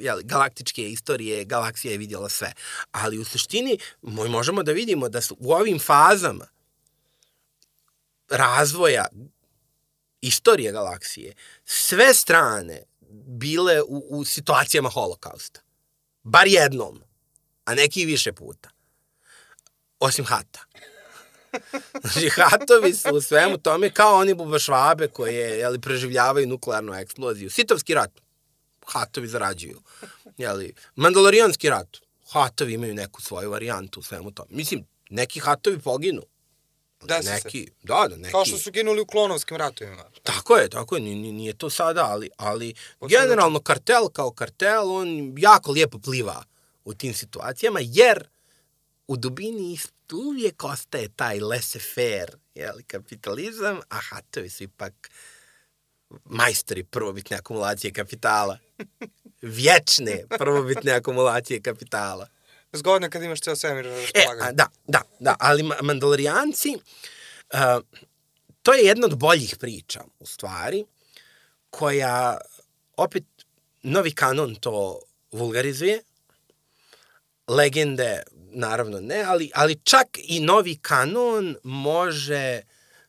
jeli, 0.01 0.23
galaktičke 0.23 0.89
istorije, 0.89 1.45
galaksija 1.45 1.91
je 1.91 1.97
vidjela 1.97 2.29
sve. 2.29 2.53
Ali 2.91 3.19
u 3.19 3.25
suštini 3.25 3.77
možemo 4.01 4.63
da 4.63 4.71
vidimo 4.71 5.09
da 5.09 5.21
su 5.21 5.37
u 5.39 5.53
ovim 5.53 5.79
fazama 5.79 6.47
razvoja 8.29 9.05
istorije 10.21 10.71
galaksije 10.71 11.33
sve 11.65 12.13
strane 12.13 12.83
bile 13.25 13.81
u, 13.81 14.05
u 14.09 14.25
situacijama 14.25 14.89
holokausta. 14.89 15.61
Bar 16.23 16.47
jednom, 16.47 17.01
a 17.65 17.75
neki 17.75 18.05
više 18.05 18.33
puta. 18.33 18.69
Osim 19.99 20.25
hata. 20.25 20.59
Znači, 22.01 22.29
hatovi 22.29 22.93
su 22.93 23.15
u 23.15 23.21
svemu 23.21 23.57
tome 23.57 23.89
kao 23.89 24.15
oni 24.15 24.33
bubašvabe 24.33 25.07
koje 25.07 25.59
jeli, 25.59 25.81
preživljavaju 25.81 26.47
nuklearnu 26.47 26.93
eksploziju. 26.93 27.49
Sitovski 27.49 27.93
rat 27.93 28.20
hatovi 28.91 29.27
zarađuju. 29.27 29.81
Jeli, 30.37 30.73
Mandalorijanski 30.95 31.69
rat, 31.69 31.97
hatovi 32.31 32.73
imaju 32.73 32.93
neku 32.93 33.21
svoju 33.21 33.51
varijantu 33.51 33.99
u 33.99 34.03
svemu 34.03 34.31
tome. 34.31 34.49
Mislim, 34.51 34.85
neki 35.09 35.39
hatovi 35.39 35.79
poginu. 35.79 36.21
Da 37.03 37.19
neki, 37.21 37.65
se. 37.65 37.71
Da, 37.83 38.05
da, 38.09 38.17
neki. 38.17 38.31
Kao 38.31 38.45
što 38.45 38.57
su 38.57 38.71
ginuli 38.71 39.01
u 39.01 39.05
klonovskim 39.05 39.57
ratovima. 39.57 40.03
Tako 40.23 40.57
je, 40.57 40.69
tako 40.69 40.95
je, 40.95 41.01
nije, 41.01 41.33
nije 41.33 41.53
to 41.53 41.69
sada, 41.69 42.05
ali, 42.05 42.29
ali 42.37 42.73
generalno 43.09 43.59
kartel 43.59 44.09
kao 44.13 44.31
kartel, 44.31 44.91
on 44.95 45.33
jako 45.37 45.71
lijepo 45.71 45.99
pliva 45.99 46.43
u 46.85 46.93
tim 46.93 47.13
situacijama, 47.13 47.79
jer 47.83 48.27
u 49.07 49.17
dubini 49.17 49.77
uvijek 50.13 50.63
ostaje 50.63 51.09
taj 51.15 51.39
laissez-faire, 51.39 52.35
jeli, 52.55 52.83
kapitalizam, 52.83 53.79
a 53.89 53.99
hatovi 54.09 54.49
su 54.49 54.63
ipak 54.63 55.09
majstori 56.25 56.83
prvobitne 56.83 57.37
akumulacije 57.37 57.93
kapitala. 57.93 58.57
Vječne 59.41 60.23
prvobitne 60.37 60.91
akumulacije 60.91 61.61
kapitala. 61.61 62.27
Zgodno 62.73 63.09
kad 63.09 63.23
imaš 63.23 63.41
ceo 63.41 63.55
svemir 63.55 63.85
na 63.85 63.95
raspolaganju. 63.95 64.49
E, 64.49 64.53
da, 64.53 64.67
da, 64.87 65.01
da, 65.19 65.35
ali 65.39 65.63
Mandalorijanci, 65.81 66.75
uh, 67.53 67.59
to 68.61 68.73
je 68.73 68.85
jedna 68.85 69.05
od 69.05 69.17
boljih 69.17 69.55
priča, 69.59 70.03
u 70.19 70.25
stvari, 70.25 70.85
koja, 71.69 72.37
opet, 72.97 73.23
novi 73.83 74.11
kanon 74.11 74.55
to 74.55 74.99
vulgarizuje, 75.31 76.01
legende 77.47 78.23
naravno 78.53 78.99
ne, 78.99 79.23
ali, 79.23 79.51
ali 79.53 79.79
čak 79.83 80.07
i 80.17 80.39
novi 80.39 80.75
kanon 80.75 81.55
može, 81.63 82.61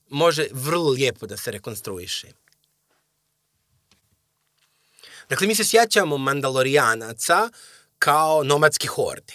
može 0.09 0.47
vrlo 0.53 0.91
lijepo 0.91 1.27
da 1.27 1.37
se 1.37 1.51
rekonstruiše. 1.51 2.29
Dakle, 5.33 5.47
mi 5.47 5.55
se 5.55 5.65
sjećamo 5.65 6.19
Mandalorijanaca 6.19 7.49
kao 7.99 8.45
nomadski 8.45 8.87
horde. 8.87 9.35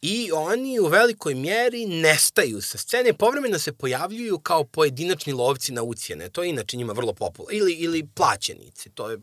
I 0.00 0.32
oni 0.32 0.80
u 0.80 0.86
velikoj 0.86 1.34
mjeri 1.34 1.86
nestaju 1.86 2.60
sa 2.62 2.78
scene, 2.78 3.12
povremeno 3.12 3.58
se 3.58 3.72
pojavljuju 3.72 4.38
kao 4.38 4.64
pojedinačni 4.64 5.32
lovci 5.32 5.72
na 5.72 5.82
ucijene. 5.82 6.28
To 6.28 6.42
je 6.42 6.50
inače 6.50 6.76
njima 6.76 6.92
vrlo 6.92 7.12
popularno. 7.12 7.56
Ili, 7.58 7.72
ili 7.72 8.08
plaćenici, 8.14 8.90
to 8.90 9.10
je 9.10 9.18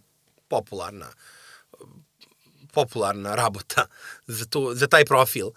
popularna 0.47 1.07
popularna 2.73 3.35
rabota 3.35 3.87
za, 4.37 4.45
to, 4.45 4.75
za 4.75 4.87
taj 4.87 5.05
profil. 5.05 5.47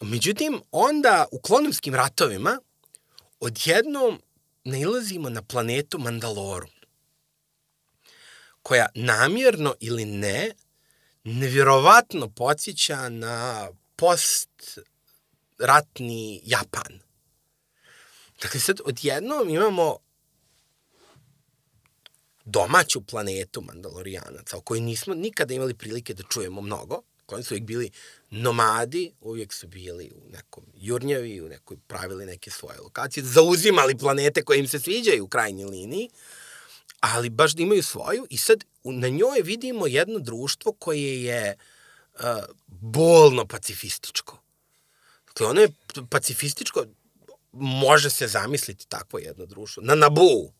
Međutim, 0.00 0.60
onda 0.70 1.26
u 1.32 1.40
klonovskim 1.40 1.94
ratovima 1.94 2.60
odjednom 3.40 4.20
nailazimo 4.64 5.30
na 5.30 5.42
planetu 5.42 5.98
Mandaloru, 5.98 6.68
koja 8.62 8.86
namjerno 8.94 9.74
ili 9.80 10.04
ne, 10.04 10.50
nevjerovatno 11.24 12.28
podsjeća 12.28 13.08
na 13.08 13.68
post-ratni 13.96 14.80
Japan. 16.44 17.00
Dakle, 18.42 18.60
sad 18.60 18.80
odjednom 18.84 19.48
imamo 19.48 19.96
domaću 22.44 23.00
planetu 23.06 23.60
Mandalorijanaca, 23.60 24.56
o 24.56 24.60
kojoj 24.60 24.80
nismo 24.80 25.14
nikada 25.14 25.54
imali 25.54 25.74
prilike 25.74 26.14
da 26.14 26.22
čujemo 26.22 26.60
mnogo, 26.60 27.02
koji 27.26 27.42
su 27.44 27.54
uvijek 27.54 27.66
bili 27.66 27.90
nomadi, 28.30 29.12
uvijek 29.20 29.52
su 29.52 29.66
bili 29.66 30.12
u 30.14 30.30
nekom 30.30 30.64
jurnjavi, 30.74 31.40
u 31.40 31.48
nekoj 31.48 31.76
pravili 31.86 32.26
neke 32.26 32.50
svoje 32.50 32.80
lokacije, 32.80 33.24
zauzimali 33.24 33.98
planete 33.98 34.42
koje 34.42 34.58
im 34.58 34.68
se 34.68 34.78
sviđaju 34.78 35.24
u 35.24 35.28
krajnjoj 35.28 35.70
liniji, 35.70 36.10
ali 37.00 37.30
baš 37.30 37.52
da 37.52 37.62
imaju 37.62 37.82
svoju 37.82 38.26
i 38.30 38.36
sad 38.36 38.64
na 38.84 39.08
njoj 39.08 39.40
vidimo 39.44 39.86
jedno 39.86 40.18
društvo 40.18 40.72
koje 40.72 41.24
je 41.24 41.56
uh, 42.14 42.20
bolno 42.66 43.46
pacifističko. 43.46 44.38
Dakle, 45.26 45.46
ono 45.46 45.60
je 45.60 45.68
pacifističko, 46.10 46.84
može 47.52 48.10
se 48.10 48.26
zamisliti 48.26 48.88
takvo 48.88 49.18
jedno 49.18 49.46
društvo. 49.46 49.82
Na 49.82 49.94
Nabu, 49.94 50.52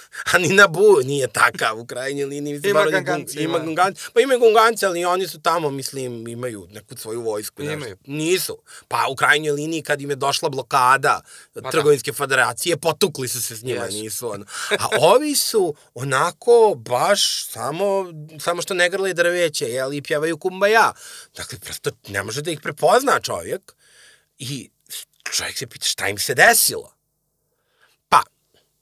A 0.32 0.38
ni 0.38 0.48
na 0.48 0.66
Bu 0.66 1.00
nije 1.04 1.28
takav 1.28 1.80
u 1.80 1.86
krajnjoj 1.86 2.26
liniji. 2.26 2.54
Mislim, 2.54 2.70
ima 2.70 2.84
ganganci. 2.84 3.42
Ima 3.42 3.58
ganganci. 3.58 4.02
Pa 4.14 4.20
imaju 4.20 4.40
ganganci, 4.40 4.86
ali 4.86 5.04
oni 5.04 5.28
su 5.28 5.40
tamo, 5.40 5.70
mislim, 5.70 6.28
imaju 6.28 6.66
neku 6.70 6.96
svoju 6.96 7.20
vojsku. 7.20 7.62
Imaju. 7.62 7.96
Nisu. 8.06 8.58
Pa 8.88 9.06
u 9.10 9.16
krajnjoj 9.16 9.52
liniji 9.52 9.82
kad 9.82 10.00
im 10.00 10.10
je 10.10 10.16
došla 10.16 10.48
blokada 10.48 11.20
pa 11.54 11.60
da. 11.60 11.70
trgovinske 11.70 12.10
da. 12.10 12.16
federacije, 12.16 12.76
potukli 12.76 13.28
su 13.28 13.42
se 13.42 13.56
s 13.56 13.62
njima, 13.62 13.84
yes. 13.86 14.02
nisu 14.02 14.30
ono. 14.30 14.44
A 14.70 14.88
ovi 15.00 15.34
su 15.34 15.74
onako 15.94 16.74
baš 16.76 17.46
samo, 17.46 18.12
samo 18.40 18.62
što 18.62 18.74
ne 18.74 18.90
grle 18.90 19.14
drveće, 19.14 19.68
jel, 19.68 19.94
i 19.94 20.02
pjevaju 20.02 20.38
kumbaja. 20.38 20.92
Dakle, 21.36 21.58
prosto 21.58 21.90
ne 22.08 22.22
može 22.22 22.42
da 22.42 22.50
ih 22.50 22.60
prepozna 22.60 23.20
čovjek. 23.20 23.72
I 24.38 24.70
čovjek 25.32 25.58
se 25.58 25.66
pita 25.66 25.86
šta 25.86 26.08
im 26.08 26.18
se 26.18 26.34
desilo. 26.34 26.94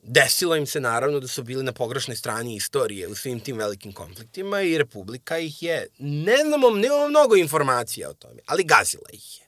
Desilo 0.02 0.56
im 0.56 0.66
se 0.66 0.81
naravno 0.81 1.20
da 1.20 1.28
su 1.28 1.42
bili 1.42 1.65
na 1.65 1.72
pogrešnoj 1.72 2.16
strani 2.16 2.56
istorije 2.56 3.08
u 3.08 3.15
svim 3.15 3.40
tim 3.40 3.58
velikim 3.58 3.92
konfliktima 3.92 4.62
i 4.62 4.78
Republika 4.78 5.38
ih 5.38 5.62
je, 5.62 5.86
ne 5.99 6.36
znamo, 6.47 6.70
nemamo 6.70 7.08
mnogo 7.08 7.36
informacija 7.36 8.10
o 8.10 8.15
tome, 8.15 8.40
ali 8.47 8.65
gazila 8.65 9.08
ih 9.12 9.38
je. 9.38 9.47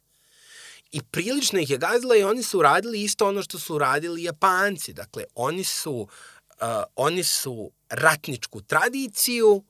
I 0.90 1.02
prilično 1.10 1.58
ih 1.58 1.70
je 1.70 1.78
gazila 1.78 2.17
i 2.17 2.22
oni 2.22 2.42
su 2.42 2.58
uradili 2.58 3.02
isto 3.02 3.28
ono 3.28 3.42
što 3.42 3.58
su 3.58 3.74
uradili 3.74 4.22
Japanci. 4.22 4.92
Dakle, 4.92 5.24
oni 5.35 5.65
su, 5.65 5.92
uh, 5.92 6.67
oni 6.97 7.24
su 7.24 7.70
ratničku 7.88 8.60
tradiciju 8.62 9.62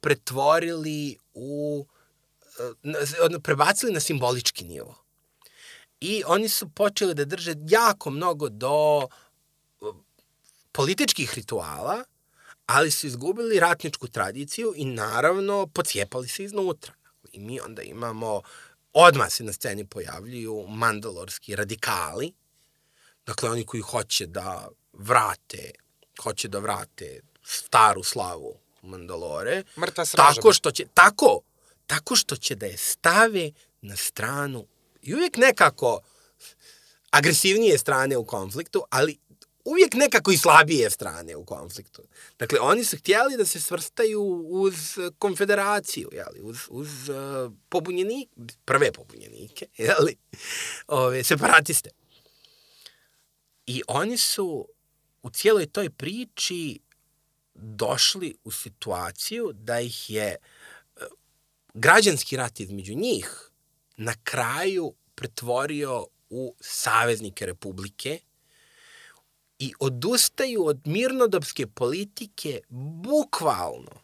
pretvorili 0.00 1.16
u, 1.34 1.86
uh, 2.58 3.42
prebacili 3.42 3.92
na 3.92 4.00
simbolički 4.00 4.64
nivo. 4.64 5.02
I 6.00 6.22
oni 6.26 6.48
su 6.48 6.68
počeli 6.68 7.14
da 7.14 7.24
drže 7.24 7.54
jako 7.68 8.10
mnogo 8.10 8.48
do 8.48 8.96
uh, 8.96 9.10
političkih 10.76 11.34
rituala, 11.34 12.04
ali 12.66 12.90
su 12.90 13.06
izgubili 13.06 13.60
ratničku 13.60 14.08
tradiciju 14.08 14.72
i 14.76 14.84
naravno 14.84 15.66
pocijepali 15.66 16.28
se 16.28 16.44
iznutra. 16.44 16.92
I 17.32 17.40
mi 17.40 17.60
onda 17.60 17.82
imamo, 17.82 18.42
odmah 18.92 19.30
se 19.30 19.44
na 19.44 19.52
sceni 19.52 19.86
pojavljuju 19.86 20.66
mandalorski 20.68 21.56
radikali, 21.56 22.32
dakle 23.26 23.50
oni 23.50 23.64
koji 23.64 23.80
hoće 23.80 24.26
da 24.26 24.68
vrate, 24.92 25.70
hoće 26.22 26.48
da 26.48 26.58
vrate 26.58 27.20
staru 27.42 28.02
slavu 28.02 28.58
Mandalore, 28.82 29.62
Mrtva 29.76 30.04
sraža. 30.04 30.34
tako 30.34 30.52
što 30.52 30.70
će, 30.70 30.86
tako, 30.94 31.40
tako 31.86 32.16
što 32.16 32.36
će 32.36 32.54
da 32.54 32.66
je 32.66 32.76
stave 32.76 33.50
na 33.80 33.96
stranu 33.96 34.66
i 35.02 35.14
uvijek 35.14 35.36
nekako 35.36 36.00
agresivnije 37.10 37.78
strane 37.78 38.16
u 38.16 38.24
konfliktu, 38.24 38.82
ali 38.90 39.18
uvijek 39.66 39.94
nekako 39.94 40.30
i 40.30 40.36
slabije 40.36 40.90
strane 40.90 41.36
u 41.36 41.44
konfliktu. 41.44 42.02
Dakle, 42.38 42.60
oni 42.60 42.84
su 42.84 42.96
htjeli 42.96 43.36
da 43.36 43.44
se 43.44 43.60
svrstaju 43.60 44.22
uz 44.48 44.98
konfederaciju, 45.18 46.10
jeli, 46.12 46.40
uz, 46.40 46.58
uz 46.68 47.08
uh, 47.08 47.52
pobunjenike, 47.68 48.30
prve 48.64 48.92
pobunjenike, 48.92 49.66
jeli, 49.88 50.16
ove, 50.86 51.24
separatiste. 51.24 51.90
I 53.66 53.82
oni 53.88 54.18
su 54.18 54.68
u 55.22 55.30
cijeloj 55.30 55.66
toj 55.66 55.90
priči 55.90 56.80
došli 57.54 58.36
u 58.44 58.50
situaciju 58.50 59.50
da 59.54 59.80
ih 59.80 60.10
je 60.10 60.36
uh, 60.36 61.02
građanski 61.74 62.36
rat 62.36 62.60
između 62.60 62.94
njih 62.94 63.50
na 63.96 64.14
kraju 64.24 64.94
pretvorio 65.14 66.06
u 66.30 66.54
saveznike 66.60 67.46
republike 67.46 68.20
i 69.58 69.72
odustaju 69.80 70.66
od 70.66 70.80
mirnodopske 70.84 71.66
politike 71.66 72.60
bukvalno 73.02 74.00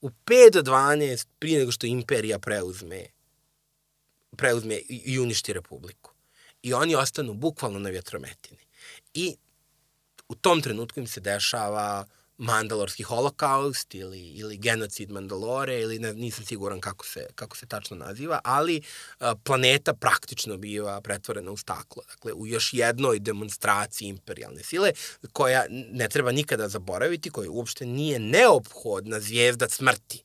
u 0.00 0.10
5 0.10 0.50
do 0.52 0.62
12 0.62 1.26
prije 1.38 1.58
nego 1.58 1.72
što 1.72 1.86
imperija 1.86 2.38
preuzme 2.38 3.06
preuzme 4.36 4.80
i 4.88 5.18
uništi 5.18 5.52
republiku. 5.52 6.12
I 6.62 6.74
oni 6.74 6.94
ostanu 6.94 7.34
bukvalno 7.34 7.78
na 7.78 7.90
vjetrometini. 7.90 8.60
I 9.14 9.36
u 10.28 10.34
tom 10.34 10.62
trenutku 10.62 11.00
im 11.00 11.06
se 11.06 11.20
dešava 11.20 12.06
uh, 12.06 12.21
Mandalorski 12.42 13.02
holokaust 13.02 13.94
ili, 13.94 14.20
ili 14.20 14.56
genocid 14.56 15.10
Mandalore 15.10 15.80
ili 15.80 15.98
ne, 15.98 16.14
nisam 16.14 16.44
siguran 16.44 16.80
kako 16.80 17.06
se, 17.06 17.26
kako 17.34 17.56
se 17.56 17.66
tačno 17.66 17.96
naziva, 17.96 18.40
ali 18.44 18.82
a, 19.18 19.34
planeta 19.44 19.94
praktično 19.94 20.56
biva 20.56 21.00
pretvorena 21.00 21.50
u 21.50 21.56
staklo. 21.56 22.02
Dakle, 22.08 22.32
u 22.32 22.46
još 22.46 22.74
jednoj 22.74 23.18
demonstraciji 23.18 24.08
imperialne 24.08 24.62
sile 24.62 24.92
koja 25.32 25.66
ne 25.70 26.08
treba 26.08 26.32
nikada 26.32 26.68
zaboraviti, 26.68 27.30
koja 27.30 27.50
uopšte 27.50 27.86
nije 27.86 28.18
neophodna 28.18 29.20
zvijezda 29.20 29.68
smrti 29.68 30.22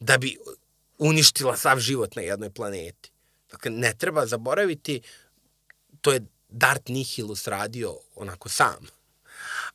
da 0.00 0.18
bi 0.18 0.36
uništila 0.98 1.56
sav 1.56 1.78
život 1.78 2.16
na 2.16 2.22
jednoj 2.22 2.50
planeti. 2.50 3.10
Dakle, 3.50 3.70
ne 3.70 3.94
treba 3.98 4.26
zaboraviti, 4.26 5.00
to 6.00 6.12
je 6.12 6.20
Dart 6.48 6.88
Nihilus 6.88 7.46
radio 7.46 7.98
onako 8.14 8.48
sam 8.48 8.99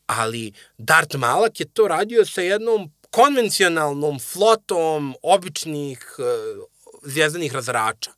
ali 0.05 0.53
Dart 0.77 1.13
Malak 1.13 1.59
je 1.59 1.65
to 1.65 1.87
radio 1.87 2.25
sa 2.25 2.41
jednom 2.41 2.91
konvencionalnom 3.09 4.19
flotom 4.19 5.15
običnih 5.23 6.15
uh, 6.17 6.63
zvijezdanih 7.03 7.53
razrača. 7.53 8.11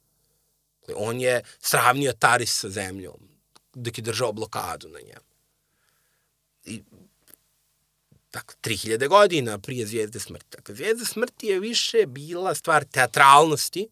On 0.95 1.21
je 1.21 1.41
sravnio 1.59 2.13
Taris 2.13 2.59
sa 2.59 2.69
zemljom, 2.69 3.29
dok 3.73 3.97
je 3.97 4.01
držao 4.01 4.33
blokadu 4.33 4.89
na 4.89 4.99
njemu. 4.99 5.27
I, 6.65 6.83
dakle, 8.33 8.55
3000 8.63 9.07
godina 9.07 9.59
prije 9.59 9.85
Zvijezde 9.85 10.19
smrti. 10.19 10.57
Dakle, 10.57 10.75
Zvijezda 10.75 11.05
smrti 11.05 11.47
je 11.47 11.59
više 11.59 12.05
bila 12.07 12.55
stvar 12.55 12.83
teatralnosti, 12.83 13.89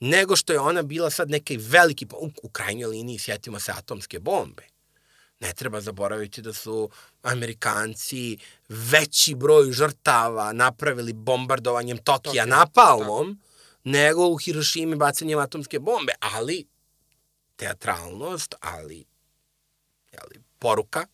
nego 0.00 0.36
što 0.36 0.52
je 0.52 0.60
ona 0.60 0.82
bila 0.82 1.10
sad 1.10 1.30
neki 1.30 1.56
veliki, 1.56 2.06
u, 2.20 2.30
u 2.42 2.48
krajnjoj 2.48 2.88
liniji 2.88 3.18
sjetimo 3.18 3.60
se 3.60 3.72
atomske 3.72 4.18
bombe 4.18 4.77
Ne 5.40 5.52
treba 5.52 5.80
zaboraviti 5.80 6.42
da 6.42 6.52
su 6.52 6.90
Amerikanci 7.22 8.38
veći 8.68 9.34
broj 9.34 9.72
žrtava 9.72 10.52
napravili 10.52 11.12
bombardovanjem 11.12 11.98
Tokija, 11.98 12.18
Tokija 12.18 12.46
napalmom 12.46 13.36
tako. 13.36 13.48
nego 13.84 14.28
u 14.28 14.36
Hirošimi 14.36 14.96
bacanjem 14.96 15.38
atomske 15.38 15.78
bombe, 15.78 16.12
ali 16.20 16.66
teatralnost, 17.56 18.54
ali 18.60 19.04
jeli, 20.12 20.42
poruka 20.58 21.06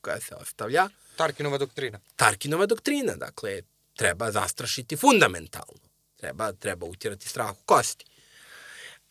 koja 0.00 0.20
se 0.20 0.34
ostavlja. 0.34 0.88
Tarkinova 1.16 1.58
doktrina. 1.58 2.00
Tarkinova 2.16 2.66
doktrina, 2.66 3.16
dakle, 3.16 3.62
treba 3.96 4.30
zastrašiti 4.30 4.96
fundamentalno. 4.96 5.88
Treba, 6.16 6.52
treba 6.52 6.86
utjerati 6.86 7.28
strah 7.28 7.50
u 7.50 7.62
kosti. 7.64 8.04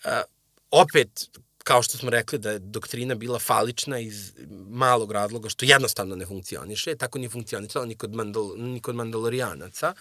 uh, 0.06 0.11
opet, 0.72 1.29
kao 1.72 1.84
što 1.84 1.98
smo 1.98 2.10
rekli 2.10 2.40
da 2.40 2.52
je 2.52 2.60
doktrina 2.60 3.16
bila 3.16 3.40
falična 3.40 4.00
iz 4.00 4.34
malog 4.70 5.12
razloga 5.12 5.50
što 5.50 5.66
jednostavno 5.66 6.16
ne 6.16 6.26
funkcioniše, 6.26 6.96
tako 6.96 7.20
ni 7.20 7.30
funkcionisala 7.30 7.86
ni 7.86 7.96
kod, 7.96 8.16
mandal, 8.16 8.54
ni 8.58 8.82
kod 8.82 8.96
mandalorijanaca. 8.96 9.94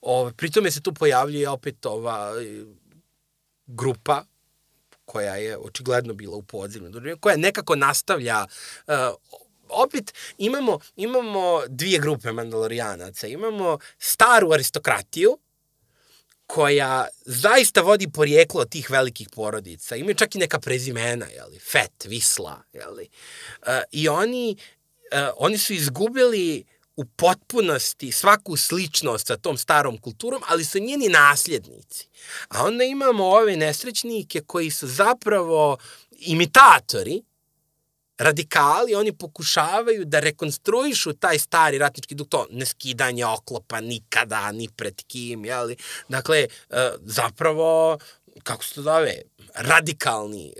Ove, 0.00 0.32
pritome 0.32 0.70
se 0.70 0.82
tu 0.82 0.92
pojavljuje 0.94 1.48
opet 1.48 1.86
ova 1.86 2.32
e, 2.40 2.64
grupa 3.66 4.24
koja 5.04 5.36
je 5.36 5.58
očigledno 5.58 6.14
bila 6.14 6.36
u 6.36 6.42
podzemlju, 6.42 7.16
koja 7.20 7.36
nekako 7.36 7.76
nastavlja 7.76 8.46
uh, 8.86 8.94
opet 9.68 10.14
imamo, 10.38 10.78
imamo 10.96 11.60
dvije 11.68 11.98
grupe 11.98 12.32
mandalorijanaca. 12.32 13.26
Imamo 13.26 13.78
staru 13.98 14.52
aristokratiju, 14.52 15.38
koja 16.46 17.06
zaista 17.24 17.80
vodi 17.80 18.10
porijeklo 18.10 18.60
od 18.60 18.68
tih 18.68 18.90
velikih 18.90 19.28
porodica. 19.32 19.96
Imaju 19.96 20.14
čak 20.14 20.34
i 20.34 20.38
neka 20.38 20.60
prezimena, 20.60 21.26
jeli, 21.26 21.58
Fet, 21.58 22.04
Visla, 22.04 22.62
jeli. 22.72 23.08
Uh, 23.62 23.68
I 23.92 24.08
oni, 24.08 24.56
uh, 25.12 25.28
oni 25.36 25.58
su 25.58 25.72
izgubili 25.72 26.64
u 26.96 27.04
potpunosti 27.04 28.12
svaku 28.12 28.56
sličnost 28.56 29.26
sa 29.26 29.36
tom 29.36 29.56
starom 29.56 29.98
kulturom, 29.98 30.42
ali 30.48 30.64
su 30.64 30.78
njeni 30.78 31.08
nasljednici. 31.08 32.08
A 32.48 32.64
onda 32.64 32.84
imamo 32.84 33.24
ove 33.24 33.56
nesrećnike 33.56 34.40
koji 34.40 34.70
su 34.70 34.86
zapravo 34.86 35.76
imitatori, 36.10 37.22
radikali, 38.18 38.94
oni 38.94 39.12
pokušavaju 39.12 40.04
da 40.04 40.20
rekonstruišu 40.20 41.12
taj 41.12 41.38
stari 41.38 41.78
ratnički 41.78 42.14
duh, 42.14 42.28
to 42.28 42.46
ne 42.50 42.66
skidanje 42.66 43.26
oklopa 43.26 43.80
nikada, 43.80 44.52
ni 44.52 44.68
pred 44.68 45.02
kim, 45.06 45.44
jeli? 45.44 45.76
Dakle, 46.08 46.38
e, 46.38 46.90
zapravo, 47.02 47.98
kako 48.42 48.64
se 48.64 48.74
to 48.74 48.82
zove, 48.82 49.22
radikalni, 49.54 50.52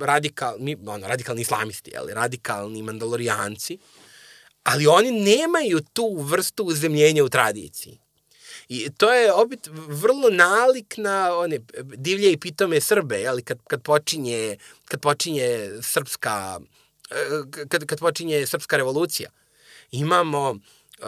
radikalni, 0.00 0.76
ono, 0.86 1.08
radikalni 1.08 1.42
islamisti, 1.42 1.90
jeli? 1.90 2.14
radikalni 2.14 2.82
mandalorijanci, 2.82 3.78
ali 4.62 4.86
oni 4.86 5.10
nemaju 5.10 5.80
tu 5.92 6.16
vrstu 6.18 6.64
uzemljenja 6.64 7.24
u 7.24 7.28
tradiciji. 7.28 8.01
I 8.72 8.90
to 8.96 9.12
je 9.12 9.32
opet 9.32 9.68
vrlo 9.72 10.30
nalik 10.30 10.94
na 10.96 11.36
one 11.36 11.58
divlje 11.82 12.32
i 12.32 12.36
pitome 12.36 12.80
Srbe, 12.80 13.26
ali 13.26 13.42
kad, 13.42 13.58
kad, 13.68 13.82
počinje, 13.82 14.56
kad 14.84 15.00
počinje 15.00 15.70
srpska 15.82 16.60
kad, 17.68 17.86
kad 17.86 17.98
počinje 17.98 18.46
srpska 18.46 18.76
revolucija. 18.76 19.30
Imamo, 19.90 20.50
uh, 20.50 21.06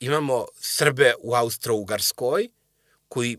imamo 0.00 0.46
Srbe 0.60 1.14
u 1.18 1.34
Austro-Ugarskoj 1.34 2.48
koji 3.08 3.38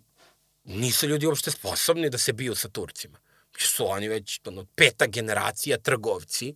nisu 0.63 1.07
ljudi 1.07 1.25
uopšte 1.25 1.51
sposobni 1.51 2.09
da 2.09 2.17
se 2.17 2.33
biju 2.33 2.55
sa 2.55 2.69
Turcima. 2.69 3.19
Su 3.57 3.85
oni 3.87 4.07
već 4.07 4.39
ono, 4.45 4.65
peta 4.75 5.07
generacija 5.07 5.77
trgovci, 5.77 6.55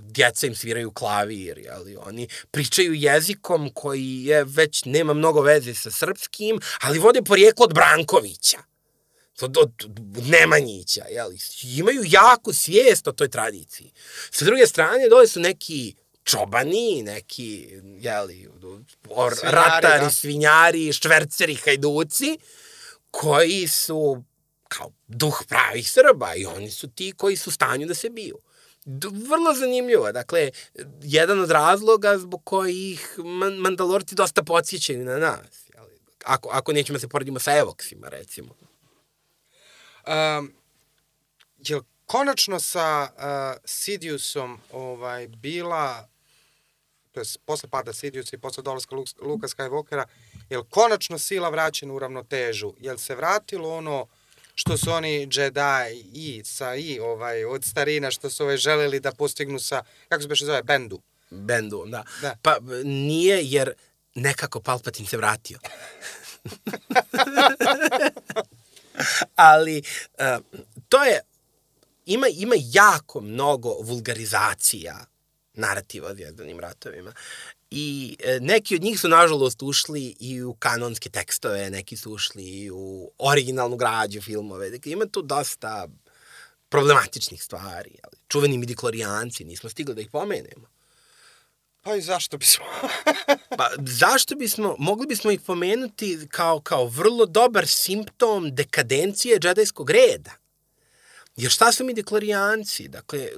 djeca 0.00 0.46
im 0.46 0.54
sviraju 0.54 0.90
klavir, 0.90 1.68
ali 1.72 1.96
oni 1.96 2.28
pričaju 2.50 2.94
jezikom 2.94 3.70
koji 3.74 4.24
je 4.24 4.44
već 4.44 4.84
nema 4.84 5.14
mnogo 5.14 5.40
veze 5.40 5.74
sa 5.74 5.90
srpskim, 5.90 6.60
ali 6.80 6.98
vode 6.98 7.22
porijeklo 7.22 7.64
od 7.64 7.74
Brankovića, 7.74 8.58
od, 9.40 9.56
od 9.58 9.72
Nemanjića, 10.26 11.04
jeli, 11.10 11.38
imaju 11.62 12.02
jaku 12.06 12.52
svijest 12.52 13.08
o 13.08 13.12
toj 13.12 13.28
tradiciji. 13.28 13.92
Sa 14.30 14.44
druge 14.44 14.66
strane, 14.66 15.08
dole 15.08 15.28
su 15.28 15.40
neki 15.40 15.94
čobani, 16.24 17.02
neki, 17.02 17.68
jeli, 18.00 18.48
or, 19.08 19.34
svinjari, 19.34 19.56
ratari, 19.56 20.04
da. 20.04 20.10
svinjari, 20.10 20.92
šverceri, 20.92 21.54
hajduci, 21.54 22.38
koji 23.10 23.68
su 23.68 24.22
kao 24.68 24.92
duh 25.06 25.42
pravih 25.48 25.90
Srba 25.90 26.34
i 26.34 26.46
oni 26.46 26.70
su 26.70 26.88
ti 26.88 27.12
koji 27.16 27.36
su 27.36 27.50
stanju 27.50 27.86
da 27.86 27.94
se 27.94 28.10
biju 28.10 28.38
vrlo 29.28 29.54
zanimljivo. 29.54 30.12
Dakle, 30.12 30.50
jedan 31.02 31.40
od 31.40 31.50
razloga 31.50 32.18
zbog 32.18 32.44
kojih 32.44 33.18
Mandalorci 33.58 34.14
dosta 34.14 34.42
podsjećaju 34.42 35.04
na 35.04 35.18
nas. 35.18 35.70
Ako, 36.24 36.48
ako 36.48 36.72
nećemo 36.72 36.96
da 36.96 37.00
se 37.00 37.08
poredimo 37.08 37.38
sa 37.38 37.56
Evoksima, 37.58 38.08
recimo. 38.08 38.54
Um, 40.06 40.52
je 41.58 41.80
konačno 42.06 42.60
sa 42.60 43.08
uh, 43.16 43.62
Sidiusom 43.64 44.58
ovaj, 44.72 45.28
bila 45.28 46.08
to 47.16 47.20
je 47.20 47.26
posle 47.44 47.68
pada 47.68 47.92
Sidiusa 47.92 48.36
i 48.36 48.38
posle 48.38 48.62
dolaska 48.62 48.96
Luka 49.20 49.48
Skywalkera, 49.48 50.04
je 50.50 50.62
konačno 50.70 51.18
sila 51.18 51.48
vraćena 51.48 51.94
u 51.94 51.98
ravnotežu? 51.98 52.72
Je 52.80 52.98
se 52.98 53.14
vratilo 53.14 53.76
ono 53.76 54.06
što 54.58 54.76
su 54.76 54.90
oni 54.90 55.28
Jedi 55.32 56.04
i 56.12 56.42
sa 56.44 56.74
i 56.74 57.00
ovaj 57.00 57.44
od 57.44 57.64
starina 57.64 58.10
što 58.10 58.30
su 58.30 58.42
ovaj 58.44 58.56
želeli 58.56 59.00
da 59.00 59.12
postignu 59.12 59.58
sa 59.58 59.82
kako 60.08 60.22
se 60.22 60.28
beše 60.28 60.44
zove 60.44 60.62
bendu. 60.62 61.00
Bendu, 61.30 61.84
da. 61.86 62.04
da. 62.22 62.36
Pa 62.42 62.56
nije 62.84 63.44
jer 63.44 63.72
nekako 64.14 64.60
Palpatine 64.60 65.08
se 65.08 65.16
vratio. 65.16 65.58
Ali 69.36 69.82
uh, 70.18 70.44
to 70.88 71.04
je 71.04 71.20
ima 72.06 72.26
ima 72.28 72.54
jako 72.58 73.20
mnogo 73.20 73.74
vulgarizacija 73.80 75.04
narativa 75.54 76.08
o 76.08 76.14
zvijezdanim 76.14 76.60
ratovima. 76.60 77.12
I 77.70 78.16
e, 78.24 78.38
neki 78.40 78.74
od 78.74 78.82
njih 78.82 79.00
su, 79.00 79.08
nažalost, 79.08 79.62
ušli 79.62 80.16
i 80.20 80.42
u 80.42 80.54
kanonske 80.54 81.10
tekstove, 81.10 81.70
neki 81.70 81.96
su 81.96 82.12
ušli 82.12 82.42
i 82.42 82.70
u 82.70 83.10
originalnu 83.18 83.76
građu 83.76 84.20
filmove. 84.22 84.70
Dakle, 84.70 84.92
ima 84.92 85.06
tu 85.06 85.22
dosta 85.22 85.88
problematičnih 86.68 87.42
stvari. 87.42 87.96
Ali 88.02 88.16
čuveni 88.28 88.58
midiklorijanci, 88.58 89.44
nismo 89.44 89.70
stigli 89.70 89.94
da 89.94 90.00
ih 90.00 90.10
pomenemo. 90.10 90.66
Pa 91.82 91.96
i 91.96 92.00
zašto 92.00 92.38
bismo? 92.38 92.64
pa 93.58 93.70
zašto 93.78 94.34
bismo, 94.34 94.76
mogli 94.78 95.06
bismo 95.06 95.30
ih 95.30 95.40
pomenuti 95.40 96.18
kao, 96.30 96.60
kao 96.60 96.86
vrlo 96.86 97.26
dobar 97.26 97.66
simptom 97.66 98.54
dekadencije 98.54 99.38
džedajskog 99.38 99.90
reda. 99.90 100.32
Jer 101.36 101.50
šta 101.50 101.72
su 101.72 101.84
midiklorijanci? 101.84 102.88
Dakle, 102.88 103.18
e, 103.18 103.30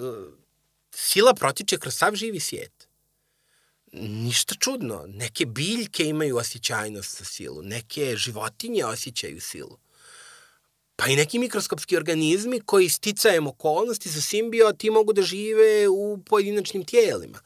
sila 0.90 1.34
protiče 1.34 1.78
kroz 1.78 1.94
sav 1.94 2.14
živi 2.14 2.40
svijet 2.40 2.77
ništa 3.92 4.54
čudno. 4.54 5.04
Neke 5.06 5.46
biljke 5.46 6.04
imaju 6.04 6.36
osjećajnost 6.36 7.16
sa 7.16 7.24
silu, 7.24 7.62
neke 7.62 8.16
životinje 8.16 8.84
osjećaju 8.84 9.40
silu. 9.40 9.78
Pa 10.96 11.06
i 11.06 11.16
neki 11.16 11.38
mikroskopski 11.38 11.96
organizmi 11.96 12.60
koji 12.60 12.88
sticajem 12.88 13.46
okolnosti 13.46 14.08
za 14.08 14.20
simbioti 14.20 14.90
mogu 14.90 15.12
da 15.12 15.22
žive 15.22 15.88
u 15.88 16.18
pojedinačnim 16.26 16.84
tijelima. 16.84 17.38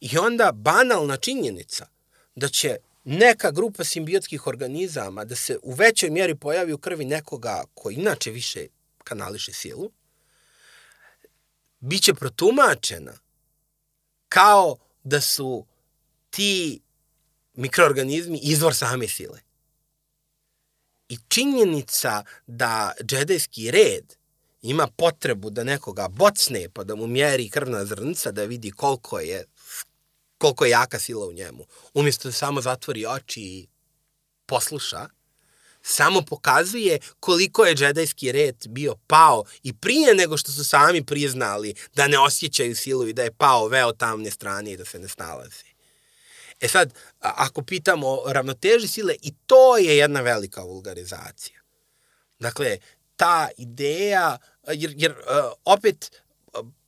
I 0.00 0.18
onda 0.18 0.52
banalna 0.52 1.16
činjenica 1.16 1.86
da 2.34 2.48
će 2.48 2.76
neka 3.04 3.50
grupa 3.50 3.84
simbiotskih 3.84 4.46
organizama 4.46 5.24
da 5.24 5.36
se 5.36 5.58
u 5.62 5.72
većoj 5.72 6.10
mjeri 6.10 6.34
pojavi 6.34 6.72
u 6.72 6.78
krvi 6.78 7.04
nekoga 7.04 7.64
koji 7.74 7.94
inače 7.94 8.30
više 8.30 8.66
kanališe 9.04 9.52
silu, 9.52 9.90
biće 11.80 12.14
protumačena 12.14 13.12
kao 14.28 14.76
da 15.04 15.20
su 15.20 15.66
ti 16.30 16.80
mikroorganizmi 17.54 18.38
izvor 18.42 18.74
same 18.74 19.08
sile. 19.08 19.40
I 21.08 21.18
činjenica 21.28 22.24
da 22.46 22.92
džedejski 23.02 23.70
red 23.70 24.14
ima 24.62 24.86
potrebu 24.96 25.50
da 25.50 25.64
nekoga 25.64 26.08
bocne 26.08 26.68
pa 26.68 26.84
da 26.84 26.94
mu 26.94 27.06
mjeri 27.06 27.50
krvna 27.50 27.84
zrnca 27.84 28.30
da 28.30 28.44
vidi 28.44 28.70
koliko 28.70 29.20
je 29.20 29.44
koliko 30.38 30.64
je 30.64 30.70
jaka 30.70 30.98
sila 30.98 31.26
u 31.26 31.32
njemu, 31.32 31.66
umjesto 31.94 32.28
da 32.28 32.32
samo 32.32 32.60
zatvori 32.60 33.06
oči 33.06 33.40
i 33.40 33.66
posluša, 34.46 35.08
samo 35.82 36.22
pokazuje 36.22 36.98
koliko 37.20 37.64
je 37.64 37.74
džedajski 37.74 38.32
red 38.32 38.56
bio 38.68 38.94
pao 39.06 39.44
i 39.62 39.72
prije 39.72 40.14
nego 40.14 40.36
što 40.36 40.52
su 40.52 40.64
sami 40.64 41.04
priznali 41.04 41.74
da 41.94 42.08
ne 42.08 42.18
osjećaju 42.18 42.76
silu 42.76 43.08
i 43.08 43.12
da 43.12 43.22
je 43.22 43.32
pao 43.32 43.68
veo 43.68 43.92
tamne 43.92 44.30
strane 44.30 44.72
i 44.72 44.76
da 44.76 44.84
se 44.84 44.98
ne 44.98 45.08
snalazi. 45.08 45.69
E 46.60 46.68
sad, 46.68 46.94
ako 47.20 47.62
pitamo 47.62 48.08
o 48.08 48.32
ravnoteži 48.32 48.88
sile, 48.88 49.14
i 49.22 49.34
to 49.46 49.76
je 49.76 49.96
jedna 49.96 50.20
velika 50.20 50.62
vulgarizacija. 50.62 51.60
Dakle, 52.38 52.78
ta 53.16 53.48
ideja, 53.56 54.38
jer, 54.68 54.94
jer 54.96 55.14
opet 55.64 56.22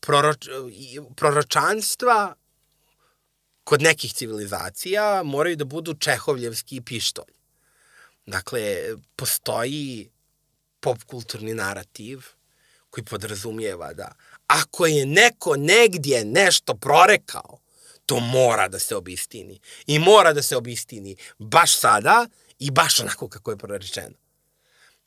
proroč, 0.00 0.48
proročanstva 1.16 2.34
kod 3.64 3.82
nekih 3.82 4.14
civilizacija 4.14 5.22
moraju 5.22 5.56
da 5.56 5.64
budu 5.64 5.94
čehovljevski 5.94 6.80
pištolj. 6.80 7.32
Dakle, 8.26 8.76
postoji 9.16 10.10
popkulturni 10.80 11.54
narativ 11.54 12.22
koji 12.90 13.04
podrazumijeva 13.04 13.92
da 13.92 14.14
ako 14.46 14.86
je 14.86 15.06
neko 15.06 15.56
negdje 15.56 16.24
nešto 16.24 16.74
prorekao, 16.74 17.61
to 18.06 18.20
mora 18.20 18.68
da 18.68 18.78
se 18.78 18.96
obistini. 18.96 19.60
I 19.86 19.98
mora 19.98 20.32
da 20.32 20.42
se 20.42 20.56
obistini 20.56 21.16
baš 21.38 21.78
sada 21.78 22.26
i 22.58 22.70
baš 22.70 23.00
onako 23.00 23.28
kako 23.28 23.50
je 23.50 23.56
prorečeno. 23.56 24.14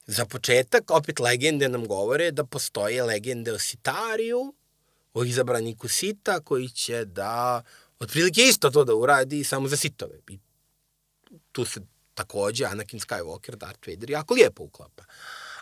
Za 0.08 0.26
početak, 0.26 0.92
opet 0.92 1.19
legende 1.19 1.69
nam 1.69 1.88
govore 1.88 2.31
da 2.31 2.45
postoje 2.45 3.03
legende 3.03 3.53
o 3.53 3.60
Sitariju, 3.60 4.53
o 5.13 5.24
izabraniku 5.24 5.88
Sita, 5.88 6.40
koji 6.40 6.69
će 6.69 7.06
da 7.06 7.63
otprilike 7.99 8.42
isto 8.42 8.69
to 8.69 8.83
da 8.83 8.95
uradi 8.95 9.44
samo 9.44 9.67
za 9.67 9.78
Sitove. 9.78 10.19
I 10.29 10.40
tu 11.51 11.65
se 11.65 11.81
takođe 12.13 12.65
Anakin 12.65 12.99
Skywalker, 12.99 13.56
Darth 13.56 13.88
Vader 13.88 14.10
jako 14.10 14.33
lijepo 14.33 14.63
uklapa. 14.63 15.03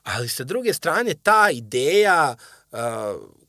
Ali 0.04 0.30
sa 0.30 0.44
druge 0.44 0.74
strane, 0.74 1.14
ta 1.24 1.50
ideja 1.52 2.36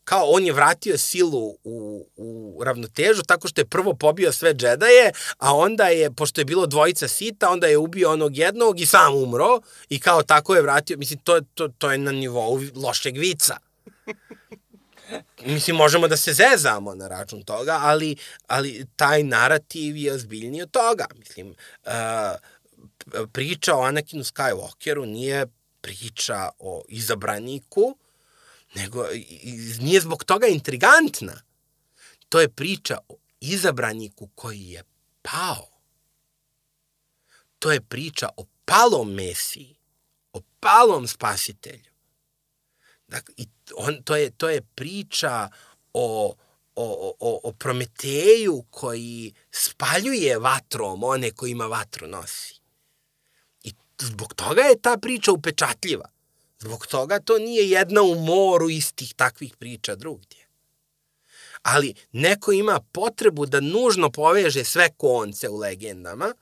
kao 0.05 0.27
on 0.31 0.47
je 0.47 0.53
vratio 0.53 0.99
silu 0.99 1.57
u, 1.65 2.07
u 2.17 2.61
ravnotežu 2.65 3.23
tako 3.23 3.49
što 3.49 3.61
je 3.61 3.65
prvo 3.65 3.95
pobio 3.95 4.33
sve 4.33 4.55
džedaje, 4.55 5.13
a 5.39 5.55
onda 5.55 5.85
je, 5.85 6.11
pošto 6.11 6.41
je 6.41 6.45
bilo 6.45 6.67
dvojica 6.67 7.09
sita, 7.09 7.51
onda 7.51 7.67
je 7.67 7.79
ubio 7.79 8.13
onog 8.13 8.37
jednog 8.37 8.81
i 8.81 8.87
sam 8.87 9.15
umro 9.15 9.61
i 9.89 10.01
kao 10.01 10.23
tako 10.23 10.55
je 10.55 10.63
vratio, 10.63 10.97
mislim, 10.97 11.19
to, 11.19 11.41
to, 11.55 11.69
to 11.69 11.93
je 11.93 11.99
na 11.99 12.13
nivou 12.13 12.61
lošeg 12.75 13.19
vica. 13.19 13.57
Mislim, 15.47 15.77
možemo 15.77 16.09
da 16.09 16.17
se 16.17 16.33
zezamo 16.33 16.95
na 16.95 17.09
račun 17.09 17.43
toga, 17.43 17.79
ali, 17.83 18.17
ali 18.47 18.87
taj 18.97 19.23
narativ 19.23 19.97
je 19.97 20.13
ozbiljniji 20.13 20.63
od 20.63 20.71
toga. 20.71 21.07
Mislim, 21.19 21.55
uh, 21.85 21.93
priča 23.33 23.77
o 23.77 23.83
Anakinu 23.83 24.25
Skywalkeru 24.25 25.05
nije 25.07 25.47
priča 25.81 26.49
o 26.59 26.83
izabraniku, 26.89 27.97
nego 28.75 29.07
nije 29.81 30.01
zbog 30.01 30.25
toga 30.25 30.47
intrigantna. 30.47 31.43
To 32.29 32.41
je 32.41 32.49
priča 32.49 32.99
o 33.09 33.17
izabraniku 33.41 34.29
koji 34.35 34.61
je 34.61 34.83
pao. 35.23 35.69
To 37.59 37.73
je 37.73 37.81
priča 37.81 38.29
o 38.37 38.45
palom 38.65 39.15
Mesiji, 39.15 39.77
o 40.33 40.41
palom 40.61 41.09
spasitelju. 41.09 41.91
Dakle, 43.09 43.35
i 43.37 43.49
on, 43.77 44.03
to, 44.03 44.17
je, 44.17 44.31
to 44.31 44.49
je 44.49 44.63
priča 44.63 45.49
o, 45.93 46.35
o, 46.75 47.15
o, 47.21 47.41
o 47.45 47.53
Prometeju 47.53 48.65
koji 48.71 49.35
spaljuje 49.51 50.39
vatrom 50.39 51.05
one 51.05 51.31
koji 51.31 51.51
ima 51.51 51.67
vatru 51.67 52.07
nosi. 52.09 52.61
I 53.63 53.73
zbog 54.01 54.35
toga 54.35 54.63
je 54.63 54.83
ta 54.83 54.97
priča 54.97 55.33
upečatljiva. 55.33 56.14
Zbog 56.65 56.87
toga 56.87 57.21
to 57.21 57.39
nije 57.39 57.71
jedna 57.71 58.03
u 58.03 58.15
moru 58.15 58.71
istih 58.71 59.15
takvih 59.15 59.57
priča 59.57 59.95
drugdje. 59.95 60.47
Ali 61.63 61.95
neko 62.13 62.53
ima 62.53 62.81
potrebu 62.93 63.47
da 63.47 63.61
nužno 63.61 64.11
poveže 64.11 64.65
sve 64.65 64.89
konce 64.97 65.49
u 65.49 65.57
legendama. 65.57 66.35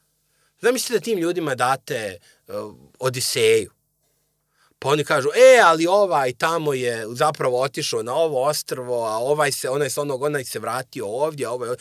Zamislite 0.61 0.95
da 0.95 1.05
tim 1.05 1.19
ljudima 1.19 1.55
date 1.55 2.19
uh, 2.49 2.75
Odiseju. 2.99 3.71
Pa 4.79 4.89
oni 4.89 5.05
kažu, 5.05 5.29
e, 5.29 5.61
ali 5.65 5.87
ovaj 5.87 6.33
tamo 6.33 6.75
je 6.75 7.07
zapravo 7.09 7.61
otišao 7.63 8.03
na 8.03 8.15
ovo 8.15 8.45
ostrvo, 8.45 9.05
a 9.07 9.19
ovaj 9.19 9.53
se, 9.53 9.71
onaj 9.71 9.91
se 9.91 10.01
onog, 10.01 10.23
onaj 10.23 10.45
se 10.45 10.59
vratio 10.59 11.07
ovdje, 11.07 11.49
ovaj, 11.49 11.77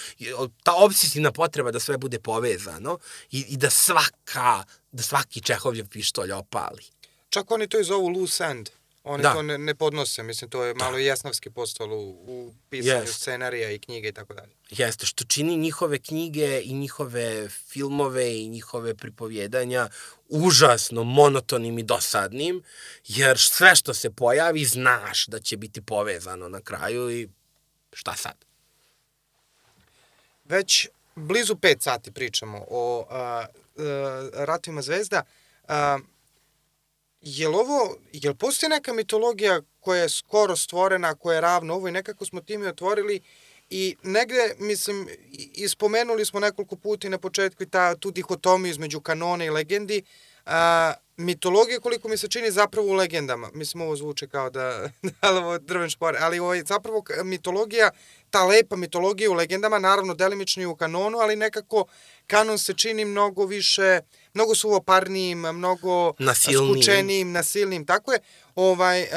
ta 0.64 0.76
obsesivna 0.76 1.32
potreba 1.32 1.72
da 1.72 1.80
sve 1.80 1.98
bude 1.98 2.20
povezano 2.20 2.98
i, 3.32 3.46
i 3.50 3.58
da 3.58 3.70
svaka, 3.70 4.64
da 4.92 5.04
svaki 5.04 5.42
Čehovljev 5.42 5.88
pištolj 5.88 6.32
opali. 6.32 7.01
Čak 7.32 7.52
oni 7.52 7.68
to 7.68 7.80
i 7.80 7.84
zovu 7.84 8.08
loose 8.10 8.44
end. 8.44 8.70
Oni 9.04 9.24
da. 9.24 9.34
to 9.34 9.42
ne, 9.42 9.58
ne 9.58 9.76
podnose, 9.76 10.24
mislim, 10.24 10.50
to 10.50 10.64
je 10.64 10.74
malo 10.74 10.92
da. 10.92 10.98
jesnavski 10.98 11.50
postalo 11.50 11.96
u, 11.96 12.10
u 12.10 12.54
pisanju 12.70 13.06
yes. 13.06 13.14
scenarija 13.14 13.72
i 13.72 13.80
knjige 13.80 14.08
i 14.08 14.12
tako 14.12 14.34
dalje. 14.34 14.52
Jeste, 14.70 15.06
što 15.06 15.24
čini 15.24 15.58
njihove 15.58 16.00
knjige 16.00 16.62
i 16.64 16.74
njihove 16.74 17.50
filmove 17.50 18.38
i 18.38 18.50
njihove 18.50 18.96
pripovjedanja 18.96 19.90
užasno 20.30 21.04
monotonim 21.04 21.80
i 21.80 21.84
dosadnim, 21.84 22.64
jer 23.08 23.40
sve 23.40 23.76
što 23.76 23.94
se 23.94 24.10
pojavi 24.10 24.66
znaš 24.66 25.28
da 25.28 25.40
će 25.40 25.58
biti 25.58 25.82
povezano 25.82 26.50
na 26.50 26.62
kraju 26.62 27.12
i 27.12 27.30
šta 27.94 28.16
sad? 28.16 28.36
Već 30.46 30.88
blizu 31.16 31.56
pet 31.56 31.82
sati 31.82 32.12
pričamo 32.12 32.66
o 32.70 33.08
a, 33.10 33.46
a, 33.78 34.30
Ratovima 34.34 34.82
zvezda. 34.82 35.24
A, 35.68 36.00
je 37.22 37.48
li 37.48 37.56
ovo, 37.56 37.96
je 38.14 38.30
li 38.30 38.36
postoji 38.36 38.70
neka 38.70 38.94
mitologija 38.94 39.62
koja 39.80 40.02
je 40.02 40.10
skoro 40.10 40.56
stvorena, 40.56 41.16
koja 41.16 41.36
je 41.36 41.42
ravna 41.42 41.74
ovo 41.74 41.88
i 41.88 41.92
nekako 41.92 42.26
smo 42.26 42.42
time 42.42 42.68
otvorili 42.68 43.22
i 43.70 43.96
negde, 44.04 44.56
mislim, 44.60 45.08
ispomenuli 45.54 46.26
smo 46.26 46.40
nekoliko 46.40 46.76
puta 46.76 47.10
na 47.10 47.18
početku 47.18 47.64
i 47.64 47.70
ta, 47.70 47.96
tu 47.96 48.12
dihotomiju 48.12 48.72
između 48.72 49.00
kanona 49.00 49.46
i 49.46 49.50
legendi, 49.50 50.04
a, 50.46 50.94
mitologija 51.18 51.80
koliko 51.80 52.08
mi 52.08 52.18
se 52.18 52.28
čini 52.28 52.52
zapravo 52.52 52.88
u 52.88 52.94
legendama. 52.94 53.50
Mislim, 53.54 53.82
ovo 53.82 53.96
zvuče 53.96 54.28
kao 54.28 54.50
da, 54.50 54.90
da 55.22 55.38
ovo 55.38 55.58
drven 55.58 55.90
špor, 55.90 56.18
ali 56.20 56.40
ovo 56.40 56.54
je 56.54 56.64
zapravo 56.64 57.04
mitologija, 57.24 57.92
ta 58.30 58.46
lepa 58.46 58.76
mitologija 58.76 59.32
u 59.32 59.34
legendama, 59.34 59.80
naravno 59.80 60.14
delimično 60.14 60.64
i 60.64 60.66
u 60.66 60.76
kanonu, 60.76 61.18
ali 61.18 61.36
nekako 61.36 61.86
kanon 62.32 62.58
se 62.58 62.74
čini 62.74 63.06
mnogo 63.06 63.46
više, 63.46 64.00
mnogo 64.34 64.56
suvoparnijim, 64.56 65.40
mnogo 65.40 66.14
nasilnijim. 66.20 66.76
skučenijim, 66.76 67.32
nasilnim, 67.32 67.86
tako 67.86 68.14
je. 68.14 68.20
Ovaj, 68.56 69.02
uh, 69.02 69.08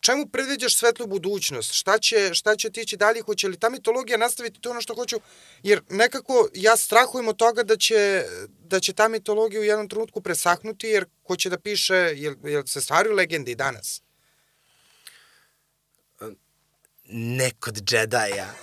čemu 0.00 0.26
predviđaš 0.26 0.76
svetlu 0.76 1.06
budućnost? 1.06 1.72
Šta 1.72 1.98
će, 1.98 2.34
šta 2.34 2.56
će 2.56 2.70
tići 2.70 2.96
dalje? 2.96 3.22
Hoće 3.22 3.48
li 3.48 3.58
ta 3.58 3.68
mitologija 3.68 4.18
nastaviti 4.18 4.60
to 4.60 4.70
ono 4.70 4.80
što 4.80 4.94
hoću? 4.94 5.20
Jer 5.62 5.82
nekako 5.90 6.48
ja 6.54 6.76
strahujem 6.76 7.28
od 7.28 7.36
toga 7.36 7.62
da 7.62 7.76
će, 7.76 8.24
da 8.64 8.80
će 8.80 8.92
ta 8.92 9.08
mitologija 9.08 9.60
u 9.60 9.64
jednom 9.64 9.88
trenutku 9.88 10.20
presahnuti, 10.20 10.86
jer 10.86 11.04
ko 11.22 11.36
će 11.36 11.50
da 11.50 11.58
piše, 11.58 11.94
jel, 11.94 12.34
jel 12.44 12.64
se 12.66 12.80
stvaraju 12.80 13.14
legende 13.14 13.52
i 13.52 13.54
danas? 13.54 14.02
Ne 17.12 17.50
kod 17.60 17.82
džedaja. 17.82 18.54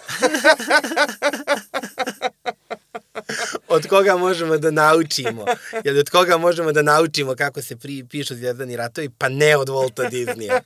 od 3.76 3.88
koga 3.88 4.18
možemo 4.18 4.58
da 4.58 4.72
naučimo? 4.72 5.46
Jel 5.84 6.00
od 6.00 6.10
koga 6.10 6.38
možemo 6.38 6.72
da 6.72 6.82
naučimo 6.82 7.36
kako 7.36 7.62
se 7.62 7.76
pri, 7.76 8.06
pišu 8.10 8.36
zvijezdani 8.36 8.78
ratovi? 8.78 9.10
Pa 9.10 9.30
ne 9.30 9.58
od 9.58 9.70
Volta 9.70 10.10
Disneya. 10.10 10.62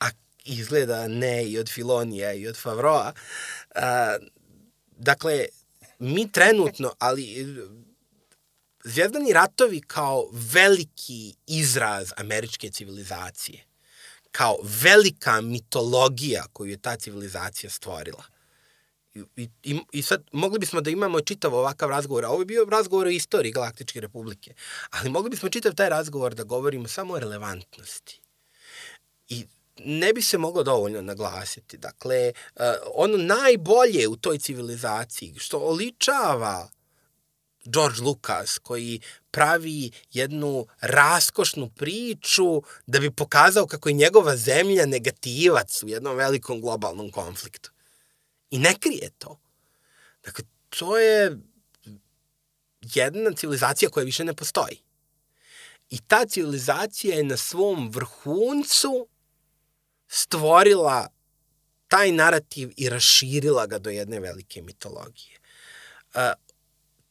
A 0.00 0.06
izgleda 0.44 1.08
ne 1.08 1.44
i 1.44 1.58
od 1.58 1.70
Filonija 1.70 2.32
i 2.32 2.48
od 2.48 2.56
Favroa. 2.56 3.12
A, 3.74 4.16
dakle, 4.96 5.46
mi 5.98 6.32
trenutno, 6.32 6.92
ali 6.98 7.46
Zvijezdani 8.84 9.32
ratovi 9.32 9.80
kao 9.80 10.28
veliki 10.32 11.34
izraz 11.46 12.12
američke 12.16 12.70
civilizacije, 12.70 13.64
kao 14.32 14.58
velika 14.62 15.40
mitologija 15.40 16.44
koju 16.52 16.70
je 16.70 16.76
ta 16.76 16.96
civilizacija 16.96 17.70
stvorila, 17.70 18.24
I, 19.14 19.48
i, 19.62 19.80
I 19.92 20.02
sad 20.02 20.22
mogli 20.32 20.58
bismo 20.58 20.80
da 20.80 20.90
imamo 20.90 21.20
čitav 21.20 21.54
ovakav 21.54 21.90
razgovor, 21.90 22.24
a 22.24 22.28
ovo 22.28 22.40
je 22.40 22.46
bio 22.46 22.64
razgovor 22.64 23.06
o 23.06 23.10
istoriji 23.10 23.52
Galaktičke 23.52 24.00
republike, 24.00 24.54
ali 24.90 25.10
mogli 25.10 25.30
bismo 25.30 25.48
čitav 25.48 25.74
taj 25.74 25.88
razgovor 25.88 26.34
da 26.34 26.44
govorimo 26.44 26.88
samo 26.88 27.14
o 27.14 27.18
relevantnosti. 27.18 28.20
I 29.28 29.46
ne 29.78 30.12
bi 30.12 30.22
se 30.22 30.38
moglo 30.38 30.62
dovoljno 30.62 31.02
naglasiti. 31.02 31.78
Dakle, 31.78 32.32
uh, 32.54 32.62
ono 32.94 33.16
najbolje 33.16 34.08
u 34.08 34.16
toj 34.16 34.38
civilizaciji, 34.38 35.34
što 35.38 35.58
oličava 35.58 36.70
George 37.64 38.00
Lucas, 38.00 38.58
koji 38.58 39.00
pravi 39.30 39.90
jednu 40.12 40.66
raskošnu 40.80 41.70
priču 41.70 42.62
da 42.86 43.00
bi 43.00 43.10
pokazao 43.10 43.66
kako 43.66 43.88
je 43.88 43.92
njegova 43.92 44.36
zemlja 44.36 44.86
negativac 44.86 45.82
u 45.82 45.88
jednom 45.88 46.16
velikom 46.16 46.60
globalnom 46.60 47.10
konfliktu. 47.10 47.70
I 48.52 48.58
ne 48.58 48.74
krije 48.80 49.10
to. 49.18 49.40
Dakle, 50.24 50.44
to 50.68 50.98
je 50.98 51.38
jedna 52.82 53.32
civilizacija 53.36 53.90
koja 53.90 54.04
više 54.04 54.24
ne 54.24 54.34
postoji. 54.34 54.82
I 55.90 55.98
ta 55.98 56.26
civilizacija 56.26 57.16
je 57.16 57.24
na 57.24 57.36
svom 57.36 57.90
vrhuncu 57.90 59.08
stvorila 60.08 61.08
taj 61.88 62.12
narativ 62.12 62.72
i 62.76 62.88
raširila 62.88 63.66
ga 63.66 63.78
do 63.78 63.90
jedne 63.90 64.20
velike 64.20 64.62
mitologije. 64.62 65.38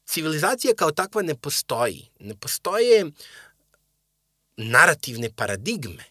Civilizacija 0.05 0.75
kao 0.75 0.91
takva 0.91 1.21
ne 1.21 1.35
postoji. 1.35 2.09
Ne 2.19 2.35
postoje 2.35 3.11
narativne 4.57 5.31
paradigme, 5.35 6.03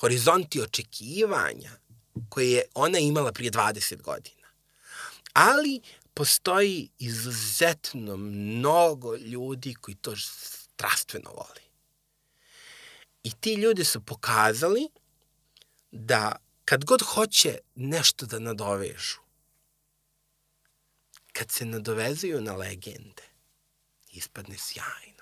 horizonti 0.00 0.60
očekivanja, 0.60 1.70
koje 2.28 2.50
je 2.50 2.64
ona 2.74 2.98
imala 2.98 3.32
prije 3.32 3.50
20 3.50 4.02
godina. 4.02 4.48
Ali 5.32 5.80
postoji 6.14 6.88
izuzetno 6.98 8.16
mnogo 8.16 9.16
ljudi 9.16 9.74
koji 9.74 9.94
to 9.94 10.16
strastveno 10.16 11.30
voli. 11.30 11.62
I 13.22 13.30
ti 13.40 13.54
ljudi 13.54 13.84
su 13.84 14.00
pokazali 14.00 14.88
da 15.90 16.36
kad 16.64 16.84
god 16.84 17.02
hoće 17.02 17.58
nešto 17.74 18.26
da 18.26 18.38
nadovežu, 18.38 19.18
kad 21.32 21.50
se 21.50 21.64
nadovezuju 21.64 22.40
na 22.40 22.56
legende, 22.56 23.22
ispadne 24.10 24.56
sjajno. 24.58 25.12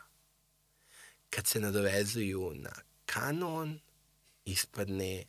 kad 1.31 1.47
se 1.47 1.60
nadovezuju 1.60 2.53
na 2.55 2.71
kanon, 3.06 3.81
ispadne 4.44 5.24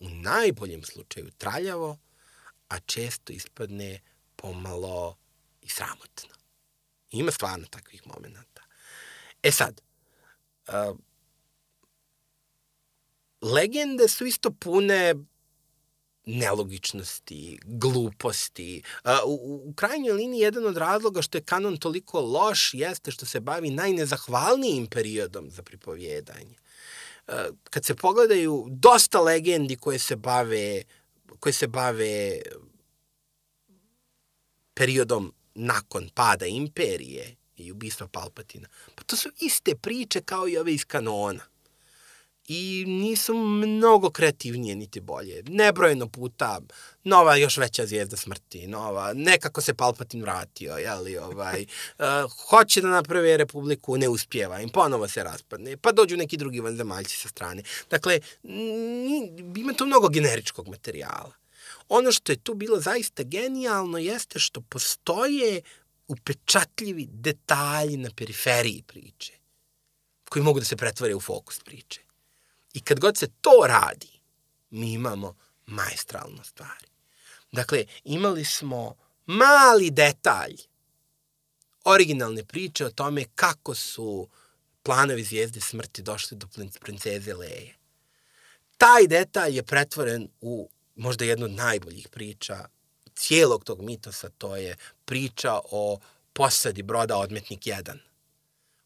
u 0.00 0.08
najboljem 0.08 0.82
slučaju 0.82 1.30
traljavo, 1.38 1.98
a 2.68 2.80
često 2.80 3.32
ispadne 3.32 4.00
pomalo 4.36 5.16
i 5.62 5.68
sramotno. 5.68 6.34
Ima 7.10 7.30
stvarno 7.30 7.66
takvih 7.70 8.06
momenta. 8.06 8.62
E 9.42 9.50
sad, 9.50 9.80
uh, 10.68 10.98
legende 13.42 14.08
su 14.08 14.26
isto 14.26 14.50
pune 14.50 15.14
nelogičnosti, 16.28 17.58
gluposti. 17.64 18.82
U, 19.26 19.62
u 19.64 19.72
krajnjoj 19.72 20.12
liniji 20.12 20.40
jedan 20.40 20.66
od 20.66 20.76
razloga 20.76 21.22
što 21.22 21.38
je 21.38 21.42
kanon 21.42 21.76
toliko 21.76 22.20
loš 22.20 22.74
jeste 22.74 23.10
što 23.10 23.26
se 23.26 23.40
bavi 23.40 23.70
najnezahvalnijim 23.70 24.86
periodom 24.86 25.50
za 25.50 25.62
pripovjedanje. 25.62 26.56
Kad 27.70 27.84
se 27.84 27.94
pogledaju 27.94 28.66
dosta 28.70 29.20
legendi 29.20 29.76
koje 29.76 29.98
se 29.98 30.16
bave 30.16 30.82
koje 31.40 31.52
se 31.52 31.66
bave 31.66 32.40
periodom 34.74 35.34
nakon 35.54 36.08
pada 36.14 36.46
imperije 36.46 37.36
i 37.56 37.72
ubistva 37.72 38.08
Palpatina. 38.08 38.68
Pa 38.94 39.02
to 39.02 39.16
su 39.16 39.30
iste 39.40 39.74
priče 39.74 40.20
kao 40.20 40.48
i 40.48 40.58
ove 40.58 40.74
iz 40.74 40.84
kanona 40.84 41.44
i 42.48 42.84
nisu 42.86 43.34
mnogo 43.34 44.10
kreativnije 44.10 44.76
niti 44.76 45.00
bolje. 45.00 45.42
Nebrojeno 45.48 46.08
puta 46.08 46.60
nova 47.04 47.36
još 47.36 47.56
veća 47.56 47.86
zvijezda 47.86 48.16
smrti, 48.16 48.66
nova, 48.66 49.12
nekako 49.12 49.60
se 49.60 49.74
Palpatin 49.74 50.22
vratio, 50.22 50.76
jeli, 50.76 51.18
ovaj, 51.18 51.66
uh, 51.98 52.04
hoće 52.48 52.80
da 52.80 52.88
naprave 52.88 53.36
republiku, 53.36 53.96
ne 53.96 54.08
uspjeva 54.08 54.60
im, 54.60 54.68
ponovo 54.68 55.08
se 55.08 55.24
raspadne, 55.24 55.76
pa 55.76 55.92
dođu 55.92 56.16
neki 56.16 56.36
drugi 56.36 56.60
vanzemaljci 56.60 57.16
sa 57.16 57.28
strane. 57.28 57.62
Dakle, 57.90 58.20
ima 59.56 59.72
tu 59.76 59.86
mnogo 59.86 60.08
generičkog 60.08 60.68
materijala. 60.68 61.32
Ono 61.88 62.12
što 62.12 62.32
je 62.32 62.36
tu 62.36 62.54
bilo 62.54 62.80
zaista 62.80 63.22
genijalno 63.22 63.98
jeste 63.98 64.38
što 64.38 64.60
postoje 64.60 65.60
upečatljivi 66.08 67.06
detalji 67.10 67.96
na 67.96 68.10
periferiji 68.16 68.82
priče 68.86 69.32
koji 70.28 70.42
mogu 70.42 70.58
da 70.58 70.64
se 70.64 70.76
pretvore 70.76 71.14
u 71.14 71.20
fokus 71.20 71.60
priče. 71.60 72.07
I 72.72 72.80
kad 72.80 73.00
god 73.00 73.16
se 73.16 73.26
to 73.40 73.64
radi, 73.66 74.20
mi 74.70 74.92
imamo 74.92 75.36
majstralno 75.66 76.44
stvari. 76.44 76.86
Dakle, 77.52 77.84
imali 78.04 78.44
smo 78.44 78.96
mali 79.26 79.90
detalj 79.90 80.56
originalne 81.84 82.44
priče 82.44 82.86
o 82.86 82.90
tome 82.90 83.24
kako 83.34 83.74
su 83.74 84.28
planovi 84.82 85.24
zvijezde 85.24 85.60
smrti 85.60 86.02
došli 86.02 86.36
do 86.36 86.46
princeze 86.80 87.34
Leje. 87.34 87.74
Taj 88.76 89.06
detalj 89.06 89.56
je 89.56 89.62
pretvoren 89.62 90.28
u 90.40 90.70
možda 90.96 91.24
jednu 91.24 91.44
od 91.44 91.52
najboljih 91.52 92.08
priča 92.08 92.68
cijelog 93.14 93.64
tog 93.64 93.82
mitosa, 93.82 94.28
to 94.38 94.56
je 94.56 94.76
priča 95.04 95.60
o 95.70 96.00
posadi 96.32 96.82
broda 96.82 97.16
Odmetnik 97.16 97.60
1, 97.60 97.98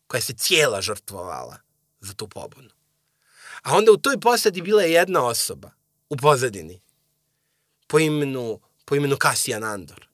koja 0.07 0.21
se 0.21 0.33
cijela 0.33 0.81
žrtvovala 0.81 1.57
za 2.01 2.15
tu 2.15 2.29
pobunu. 2.29 2.71
A 3.63 3.77
onda 3.77 3.93
u 3.93 3.97
toj 3.97 4.21
posadi 4.21 4.63
bila 4.63 4.83
je 4.83 4.93
jedna 4.93 5.27
osoba 5.27 5.71
u 6.09 6.17
pozadini 6.17 6.81
po 7.87 7.99
imenu, 7.99 8.61
po 8.85 8.95
imenu 8.97 9.17
Kasijan 9.17 9.65
Andor 9.65 10.13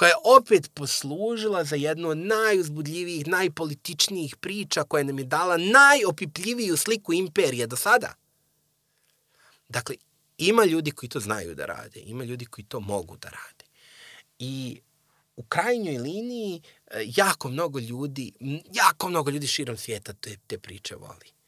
koja 0.00 0.08
je 0.08 0.14
opet 0.24 0.70
poslužila 0.74 1.64
za 1.64 1.76
jednu 1.76 2.08
od 2.08 2.18
najuzbudljivijih, 2.18 3.26
najpolitičnijih 3.26 4.36
priča 4.36 4.84
koja 4.84 5.04
nam 5.04 5.18
je 5.18 5.24
dala 5.24 5.56
najopipljiviju 5.56 6.76
sliku 6.76 7.12
imperije 7.12 7.66
do 7.66 7.76
sada. 7.76 8.14
Dakle, 9.68 9.96
ima 10.38 10.64
ljudi 10.64 10.90
koji 10.90 11.10
to 11.10 11.20
znaju 11.20 11.54
da 11.54 11.66
rade, 11.66 12.00
ima 12.00 12.24
ljudi 12.24 12.46
koji 12.46 12.64
to 12.64 12.80
mogu 12.80 13.16
da 13.16 13.28
rade. 13.28 13.64
I 14.38 14.80
u 15.36 15.42
krajnjoj 15.42 15.98
liniji 15.98 16.62
e, 16.86 17.04
jako 17.16 17.48
mnogo 17.48 17.78
ljudi, 17.78 18.32
jako 18.72 19.08
mnogo 19.08 19.30
ljudi 19.30 19.46
širom 19.46 19.76
svijeta 19.76 20.12
te, 20.12 20.36
te 20.46 20.58
priče 20.58 20.96
voli. 20.96 21.39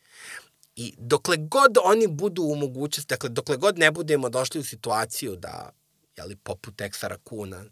I 0.76 0.94
dokle 0.98 1.36
god 1.36 1.78
oni 1.84 2.06
budu 2.06 2.42
u 2.42 2.56
mogućnosti, 2.56 3.08
dakle, 3.08 3.28
dokle 3.28 3.56
god 3.56 3.78
ne 3.78 3.90
budemo 3.90 4.28
došli 4.28 4.60
u 4.60 4.64
situaciju 4.64 5.36
da, 5.36 5.70
jeli, 6.16 6.36
poput 6.36 6.80
Eksara 6.80 7.18
Kuna, 7.24 7.64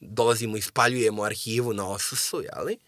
dolazimo 0.00 0.56
i 0.56 0.62
spaljujemo 0.62 1.22
arhivu 1.22 1.72
na 1.72 1.90
Osusu, 1.90 2.42
jeli, 2.42 2.78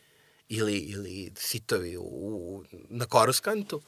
ili, 0.48 0.78
ili 0.78 1.32
sitovi 1.36 1.96
u, 1.96 2.02
u, 2.02 2.64
na 2.88 3.06
Koruskantu, 3.06 3.82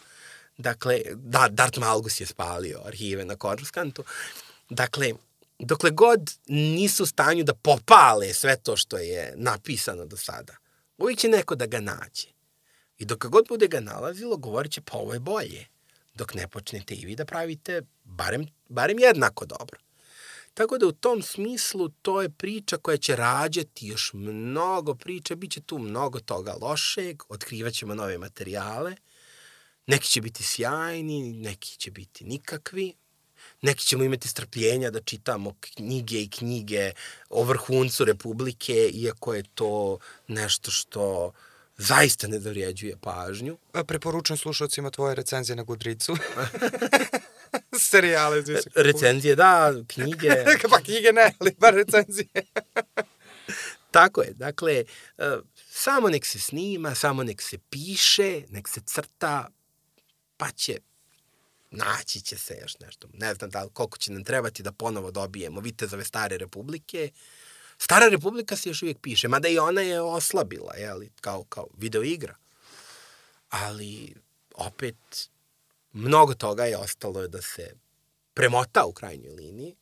dakle, 0.58 1.00
da, 1.14 1.48
Dart 1.48 1.76
Malgus 1.76 2.20
je 2.20 2.26
spalio 2.26 2.80
arhive 2.84 3.24
na 3.24 3.36
Koruskantu, 3.36 4.04
dakle, 4.70 5.12
dokle 5.58 5.90
god 5.90 6.30
nisu 6.48 7.02
u 7.02 7.06
stanju 7.06 7.44
da 7.44 7.54
popale 7.54 8.34
sve 8.34 8.56
to 8.56 8.76
što 8.76 8.98
je 8.98 9.34
napisano 9.36 10.06
do 10.06 10.16
sada, 10.16 10.56
uvijek 10.98 11.18
će 11.18 11.28
neko 11.28 11.54
da 11.54 11.66
ga 11.66 11.80
nađe. 11.80 12.39
I 13.00 13.04
dok 13.04 13.26
god 13.26 13.48
bude 13.48 13.68
ga 13.68 13.80
nalazilo, 13.80 14.36
govorit 14.36 14.72
će 14.72 14.80
pa 14.80 14.98
ovo 14.98 15.14
je 15.14 15.20
bolje. 15.20 15.66
Dok 16.14 16.34
ne 16.34 16.48
počnete 16.48 16.94
i 16.94 17.06
vi 17.06 17.16
da 17.16 17.24
pravite 17.24 17.82
barem, 18.04 18.46
barem 18.68 18.98
jednako 18.98 19.46
dobro. 19.46 19.80
Tako 20.54 20.78
da 20.78 20.86
u 20.86 20.92
tom 20.92 21.22
smislu 21.22 21.88
to 21.88 22.22
je 22.22 22.30
priča 22.30 22.76
koja 22.76 22.96
će 22.96 23.16
rađati 23.16 23.86
još 23.86 24.10
mnogo 24.12 24.94
priča, 24.94 25.34
bit 25.34 25.52
će 25.52 25.60
tu 25.60 25.78
mnogo 25.78 26.20
toga 26.20 26.54
lošeg, 26.60 27.22
otkrivat 27.28 27.74
ćemo 27.74 27.94
nove 27.94 28.18
materijale, 28.18 28.96
neki 29.86 30.08
će 30.08 30.20
biti 30.20 30.44
sjajni, 30.44 31.32
neki 31.32 31.76
će 31.76 31.90
biti 31.90 32.24
nikakvi, 32.24 32.94
neki 33.62 33.84
ćemo 33.84 34.04
imati 34.04 34.28
strpljenja 34.28 34.90
da 34.90 35.00
čitamo 35.00 35.54
knjige 35.60 36.22
i 36.22 36.30
knjige 36.30 36.92
o 37.30 37.44
vrhuncu 37.44 38.04
Republike, 38.04 38.90
iako 38.92 39.34
je 39.34 39.42
to 39.54 39.98
nešto 40.28 40.70
što 40.70 41.32
zaista 41.80 42.28
ne 42.28 42.40
zavrijeđuje 42.40 42.96
pažnju. 43.00 43.58
Preporučujem 43.86 44.38
slušalcima 44.38 44.90
tvoje 44.90 45.14
recenzije 45.14 45.56
na 45.56 45.62
Gudricu. 45.62 46.16
Serijale. 47.90 48.42
Recenzije, 48.74 49.36
da, 49.36 49.72
knjige. 49.86 50.30
pa 50.70 50.80
knjige 50.80 51.12
ne, 51.12 51.32
ali 51.38 51.54
bar 51.58 51.74
recenzije. 51.74 52.28
Tako 53.90 54.22
je, 54.22 54.32
dakle, 54.34 54.84
e, 55.18 55.36
samo 55.70 56.08
nek 56.08 56.26
se 56.26 56.38
snima, 56.38 56.94
samo 56.94 57.22
nek 57.22 57.42
se 57.42 57.58
piše, 57.70 58.42
nek 58.48 58.68
se 58.68 58.80
crta, 58.86 59.48
pa 60.36 60.50
će 60.50 60.78
naći 61.70 62.20
će 62.20 62.38
se 62.38 62.58
još 62.62 62.78
nešto. 62.78 63.08
Ne 63.12 63.34
znam 63.34 63.50
da 63.50 63.68
koliko 63.72 63.98
će 63.98 64.12
nam 64.12 64.24
trebati 64.24 64.62
da 64.62 64.72
ponovo 64.72 65.10
dobijemo 65.10 65.60
vitezove 65.60 66.04
stare 66.04 66.38
republike, 66.38 67.10
Stara 67.82 68.08
republika 68.08 68.56
se 68.56 68.68
još 68.68 68.82
uvijek 68.82 68.98
piše, 68.98 69.28
mada 69.28 69.48
i 69.48 69.58
ona 69.58 69.80
je 69.80 70.00
oslabila, 70.00 70.74
jeli, 70.74 71.10
kao, 71.20 71.44
kao 71.44 71.66
video 71.76 72.02
igra. 72.02 72.34
Ali, 73.48 74.14
opet, 74.54 75.28
mnogo 75.92 76.34
toga 76.34 76.64
je 76.64 76.76
ostalo 76.76 77.28
da 77.28 77.42
se 77.42 77.72
premota 78.34 78.84
u 78.84 78.92
krajnjoj 78.92 79.32
liniji. 79.32 79.76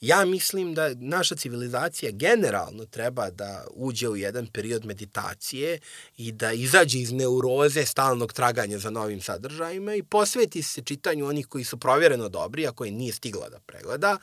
Ja 0.00 0.24
mislim 0.24 0.74
da 0.74 0.94
naša 0.94 1.36
civilizacija 1.36 2.10
generalno 2.12 2.84
treba 2.84 3.30
da 3.30 3.66
uđe 3.70 4.08
u 4.08 4.16
jedan 4.16 4.46
period 4.46 4.84
meditacije 4.84 5.78
i 6.16 6.32
da 6.32 6.52
izađe 6.52 6.98
iz 6.98 7.12
neuroze 7.12 7.86
stalnog 7.86 8.32
traganja 8.32 8.78
za 8.78 8.90
novim 8.90 9.20
sadržajima 9.20 9.94
i 9.94 10.02
posveti 10.02 10.62
se 10.62 10.82
čitanju 10.82 11.26
onih 11.26 11.46
koji 11.46 11.64
su 11.64 11.76
provjereno 11.76 12.28
dobri, 12.28 12.66
a 12.66 12.72
koje 12.72 12.90
nije 12.90 13.12
stigla 13.12 13.48
da 13.48 13.60
pregleda, 13.60 14.18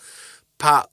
pa 0.57 0.83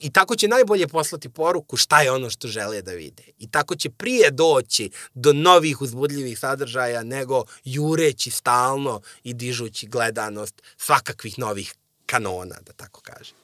I 0.00 0.10
tako 0.10 0.36
će 0.36 0.48
najbolje 0.48 0.88
poslati 0.88 1.28
poruku 1.28 1.76
šta 1.76 2.00
je 2.00 2.10
ono 2.12 2.30
što 2.30 2.48
žele 2.48 2.82
da 2.82 2.92
vide. 2.92 3.22
I 3.38 3.50
tako 3.50 3.76
će 3.76 3.90
prije 3.90 4.30
doći 4.30 4.90
do 5.14 5.32
novih 5.32 5.82
uzbudljivih 5.82 6.38
sadržaja 6.38 7.02
nego 7.02 7.44
jureći 7.64 8.30
stalno 8.30 9.00
i 9.22 9.34
dižući 9.34 9.86
gledanost 9.86 10.62
svakakvih 10.76 11.38
novih 11.38 11.74
kanona, 12.06 12.56
da 12.66 12.72
tako 12.72 13.00
kažem. 13.00 13.36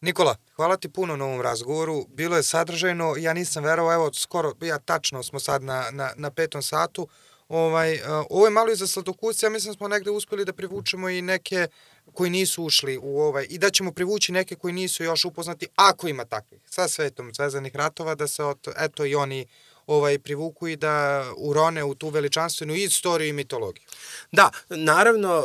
Nikola, 0.00 0.36
hvala 0.56 0.76
ti 0.76 0.88
puno 0.88 1.16
na 1.16 1.24
ovom 1.24 1.40
razgovoru. 1.40 2.06
Bilo 2.08 2.36
je 2.36 2.42
sadržajno, 2.42 3.14
ja 3.18 3.32
nisam 3.32 3.64
verovao, 3.64 3.94
evo, 3.94 4.12
skoro, 4.12 4.52
ja 4.60 4.78
tačno 4.78 5.22
smo 5.22 5.40
sad 5.40 5.62
na, 5.62 5.90
na, 5.90 6.10
na 6.16 6.30
petom 6.30 6.62
satu. 6.62 7.08
Ovaj, 7.48 7.94
uh, 7.94 8.00
ovo 8.30 8.44
je 8.44 8.50
malo 8.50 8.72
i 8.72 8.76
za 8.76 8.86
sladokusce, 8.86 9.46
ja 9.46 9.50
mislim 9.50 9.72
da 9.72 9.76
smo 9.76 9.88
negde 9.88 10.10
uspeli 10.10 10.44
da 10.44 10.52
privučemo 10.52 11.08
i 11.08 11.22
neke 11.22 11.68
koji 12.12 12.30
nisu 12.30 12.64
ušli 12.64 12.98
u 13.02 13.20
ovaj, 13.20 13.46
i 13.50 13.58
da 13.58 13.70
ćemo 13.70 13.92
privući 13.92 14.32
neke 14.32 14.54
koji 14.54 14.74
nisu 14.74 15.04
još 15.04 15.24
upoznati, 15.24 15.66
ako 15.76 16.08
ima 16.08 16.24
takvih, 16.24 16.60
sa 16.66 16.88
svetom 16.88 17.34
zvezanih 17.34 17.76
ratova, 17.76 18.14
da 18.14 18.26
se 18.26 18.44
od, 18.44 18.68
eto 18.78 19.04
i 19.04 19.14
oni 19.14 19.46
ovaj 19.86 20.18
privuku 20.18 20.68
i 20.68 20.76
da 20.76 21.24
urone 21.36 21.84
u 21.84 21.94
tu 21.94 22.08
veličanstvenu 22.08 22.74
istoriju 22.74 23.28
i 23.28 23.32
mitologiju. 23.32 23.84
Da, 24.32 24.50
naravno, 24.68 25.44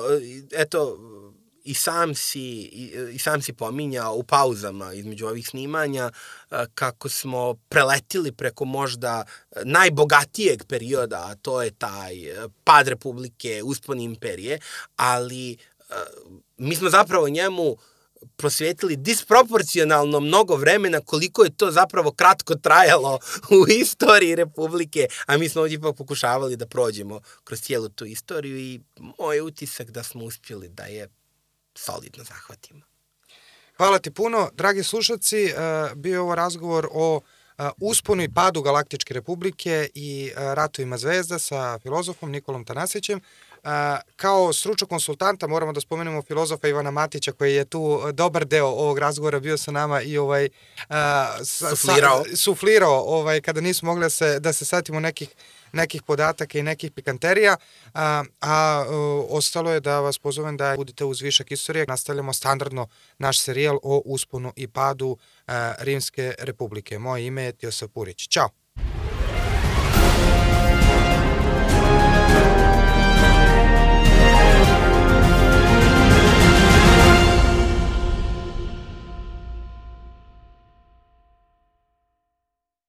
eto, 0.51 0.97
i 1.63 1.74
sam 1.74 2.15
si 2.15 2.42
i, 2.42 2.92
i 3.13 3.19
sam 3.19 3.42
si 3.42 3.53
pominjao 3.53 4.15
u 4.15 4.24
pauzama 4.24 4.93
između 4.93 5.27
ovih 5.27 5.47
snimanja 5.47 6.11
kako 6.75 7.09
smo 7.09 7.53
preletili 7.69 8.31
preko 8.31 8.65
možda 8.65 9.24
najbogatijeg 9.63 10.63
perioda, 10.67 11.17
a 11.17 11.35
to 11.35 11.61
je 11.61 11.72
taj 11.72 12.15
pad 12.63 12.88
republike, 12.88 13.61
uspon 13.63 13.99
imperije, 13.99 14.59
ali 14.95 15.58
mi 16.59 16.75
smo 16.75 16.90
zapravo 16.90 17.29
njemu 17.29 17.77
prosvetili 18.38 18.95
disproporcionalno 18.95 20.19
mnogo 20.19 20.56
vremena 20.56 21.01
koliko 21.01 21.43
je 21.43 21.58
to 21.58 21.72
zapravo 21.72 22.11
kratko 22.11 22.56
trajalo 22.56 23.19
u 23.61 23.72
istoriji 23.72 24.35
Republike, 24.35 25.08
a 25.25 25.38
mi 25.38 25.49
smo 25.49 25.61
ovdje 25.61 25.75
ipak 25.75 25.95
pokušavali 25.95 26.56
da 26.56 26.67
prođemo 26.67 27.22
kroz 27.43 27.61
cijelu 27.61 27.90
tu 27.90 28.06
istoriju 28.06 28.58
i 28.58 28.79
moj 29.19 29.42
utisak 29.42 29.92
da 29.92 30.03
smo 30.03 30.24
uspjeli 30.24 30.69
da 30.69 30.83
je 30.83 31.09
solidno 31.75 32.24
zahvatimo. 32.24 32.81
Hvala 33.77 33.99
ti 33.99 34.11
puno. 34.11 34.49
Dragi 34.53 34.83
slušalci, 34.83 35.45
e, 35.45 35.53
bio 35.95 36.13
je 36.13 36.19
ovo 36.19 36.35
razgovor 36.35 36.88
o 36.92 37.22
e, 37.58 37.69
usponu 37.81 38.24
i 38.24 38.33
padu 38.33 38.61
Galaktičke 38.61 39.13
republike 39.13 39.90
i 39.93 40.31
e, 40.35 40.56
ratovima 40.56 40.97
zvezda 40.97 41.40
sa 41.40 41.79
filozofom 41.79 42.31
Nikolom 42.31 42.65
Tanasićem. 42.65 43.22
Kao 44.15 44.53
stručnog 44.53 44.90
konsultanta 44.90 45.47
moramo 45.47 45.74
da 45.74 45.81
spomenemo 45.81 46.22
filozofa 46.22 46.67
Ivana 46.67 46.92
Matića 46.92 47.31
koji 47.31 47.56
je 47.56 47.65
tu 47.65 48.01
dobar 48.13 48.45
deo 48.45 48.67
ovog 48.67 48.97
razgovora 48.97 49.40
bio 49.40 49.58
sa 49.58 49.72
nama 49.72 50.01
i 50.01 50.17
ovaj 50.17 50.49
sa, 51.43 51.75
suflirao, 51.75 52.24
suflirao 52.35 52.99
ovaj 52.99 53.42
kada 53.42 53.61
nismo 53.61 53.92
mogli 53.92 54.01
da 54.01 54.09
se 54.09 54.40
da 54.40 54.53
se 54.53 54.65
setimo 54.65 54.99
nekih 54.99 55.29
nekih 55.74 56.03
podataka 56.03 56.59
i 56.59 56.63
nekih 56.63 56.92
pikanterija, 56.92 57.58
a, 57.93 58.24
a 58.42 58.85
ostalo 59.29 59.72
je 59.72 59.79
da 59.79 59.99
vas 59.99 60.19
pozovem 60.19 60.58
da 60.58 60.74
budete 60.75 61.06
uz 61.06 61.22
višak 61.22 61.51
istorije. 61.51 61.85
Nastavljamo 61.88 62.33
standardno 62.33 62.88
naš 63.17 63.40
serijal 63.40 63.79
o 63.83 64.01
usponu 64.06 64.53
i 64.56 64.67
padu 64.67 65.17
a, 65.47 65.74
Rimske 65.79 66.33
republike. 66.40 66.99
Moje 66.99 67.25
ime 67.25 67.43
je 67.43 67.51
Tiosa 67.51 67.88
Purić. 67.88 68.27
Ćao! 68.27 68.58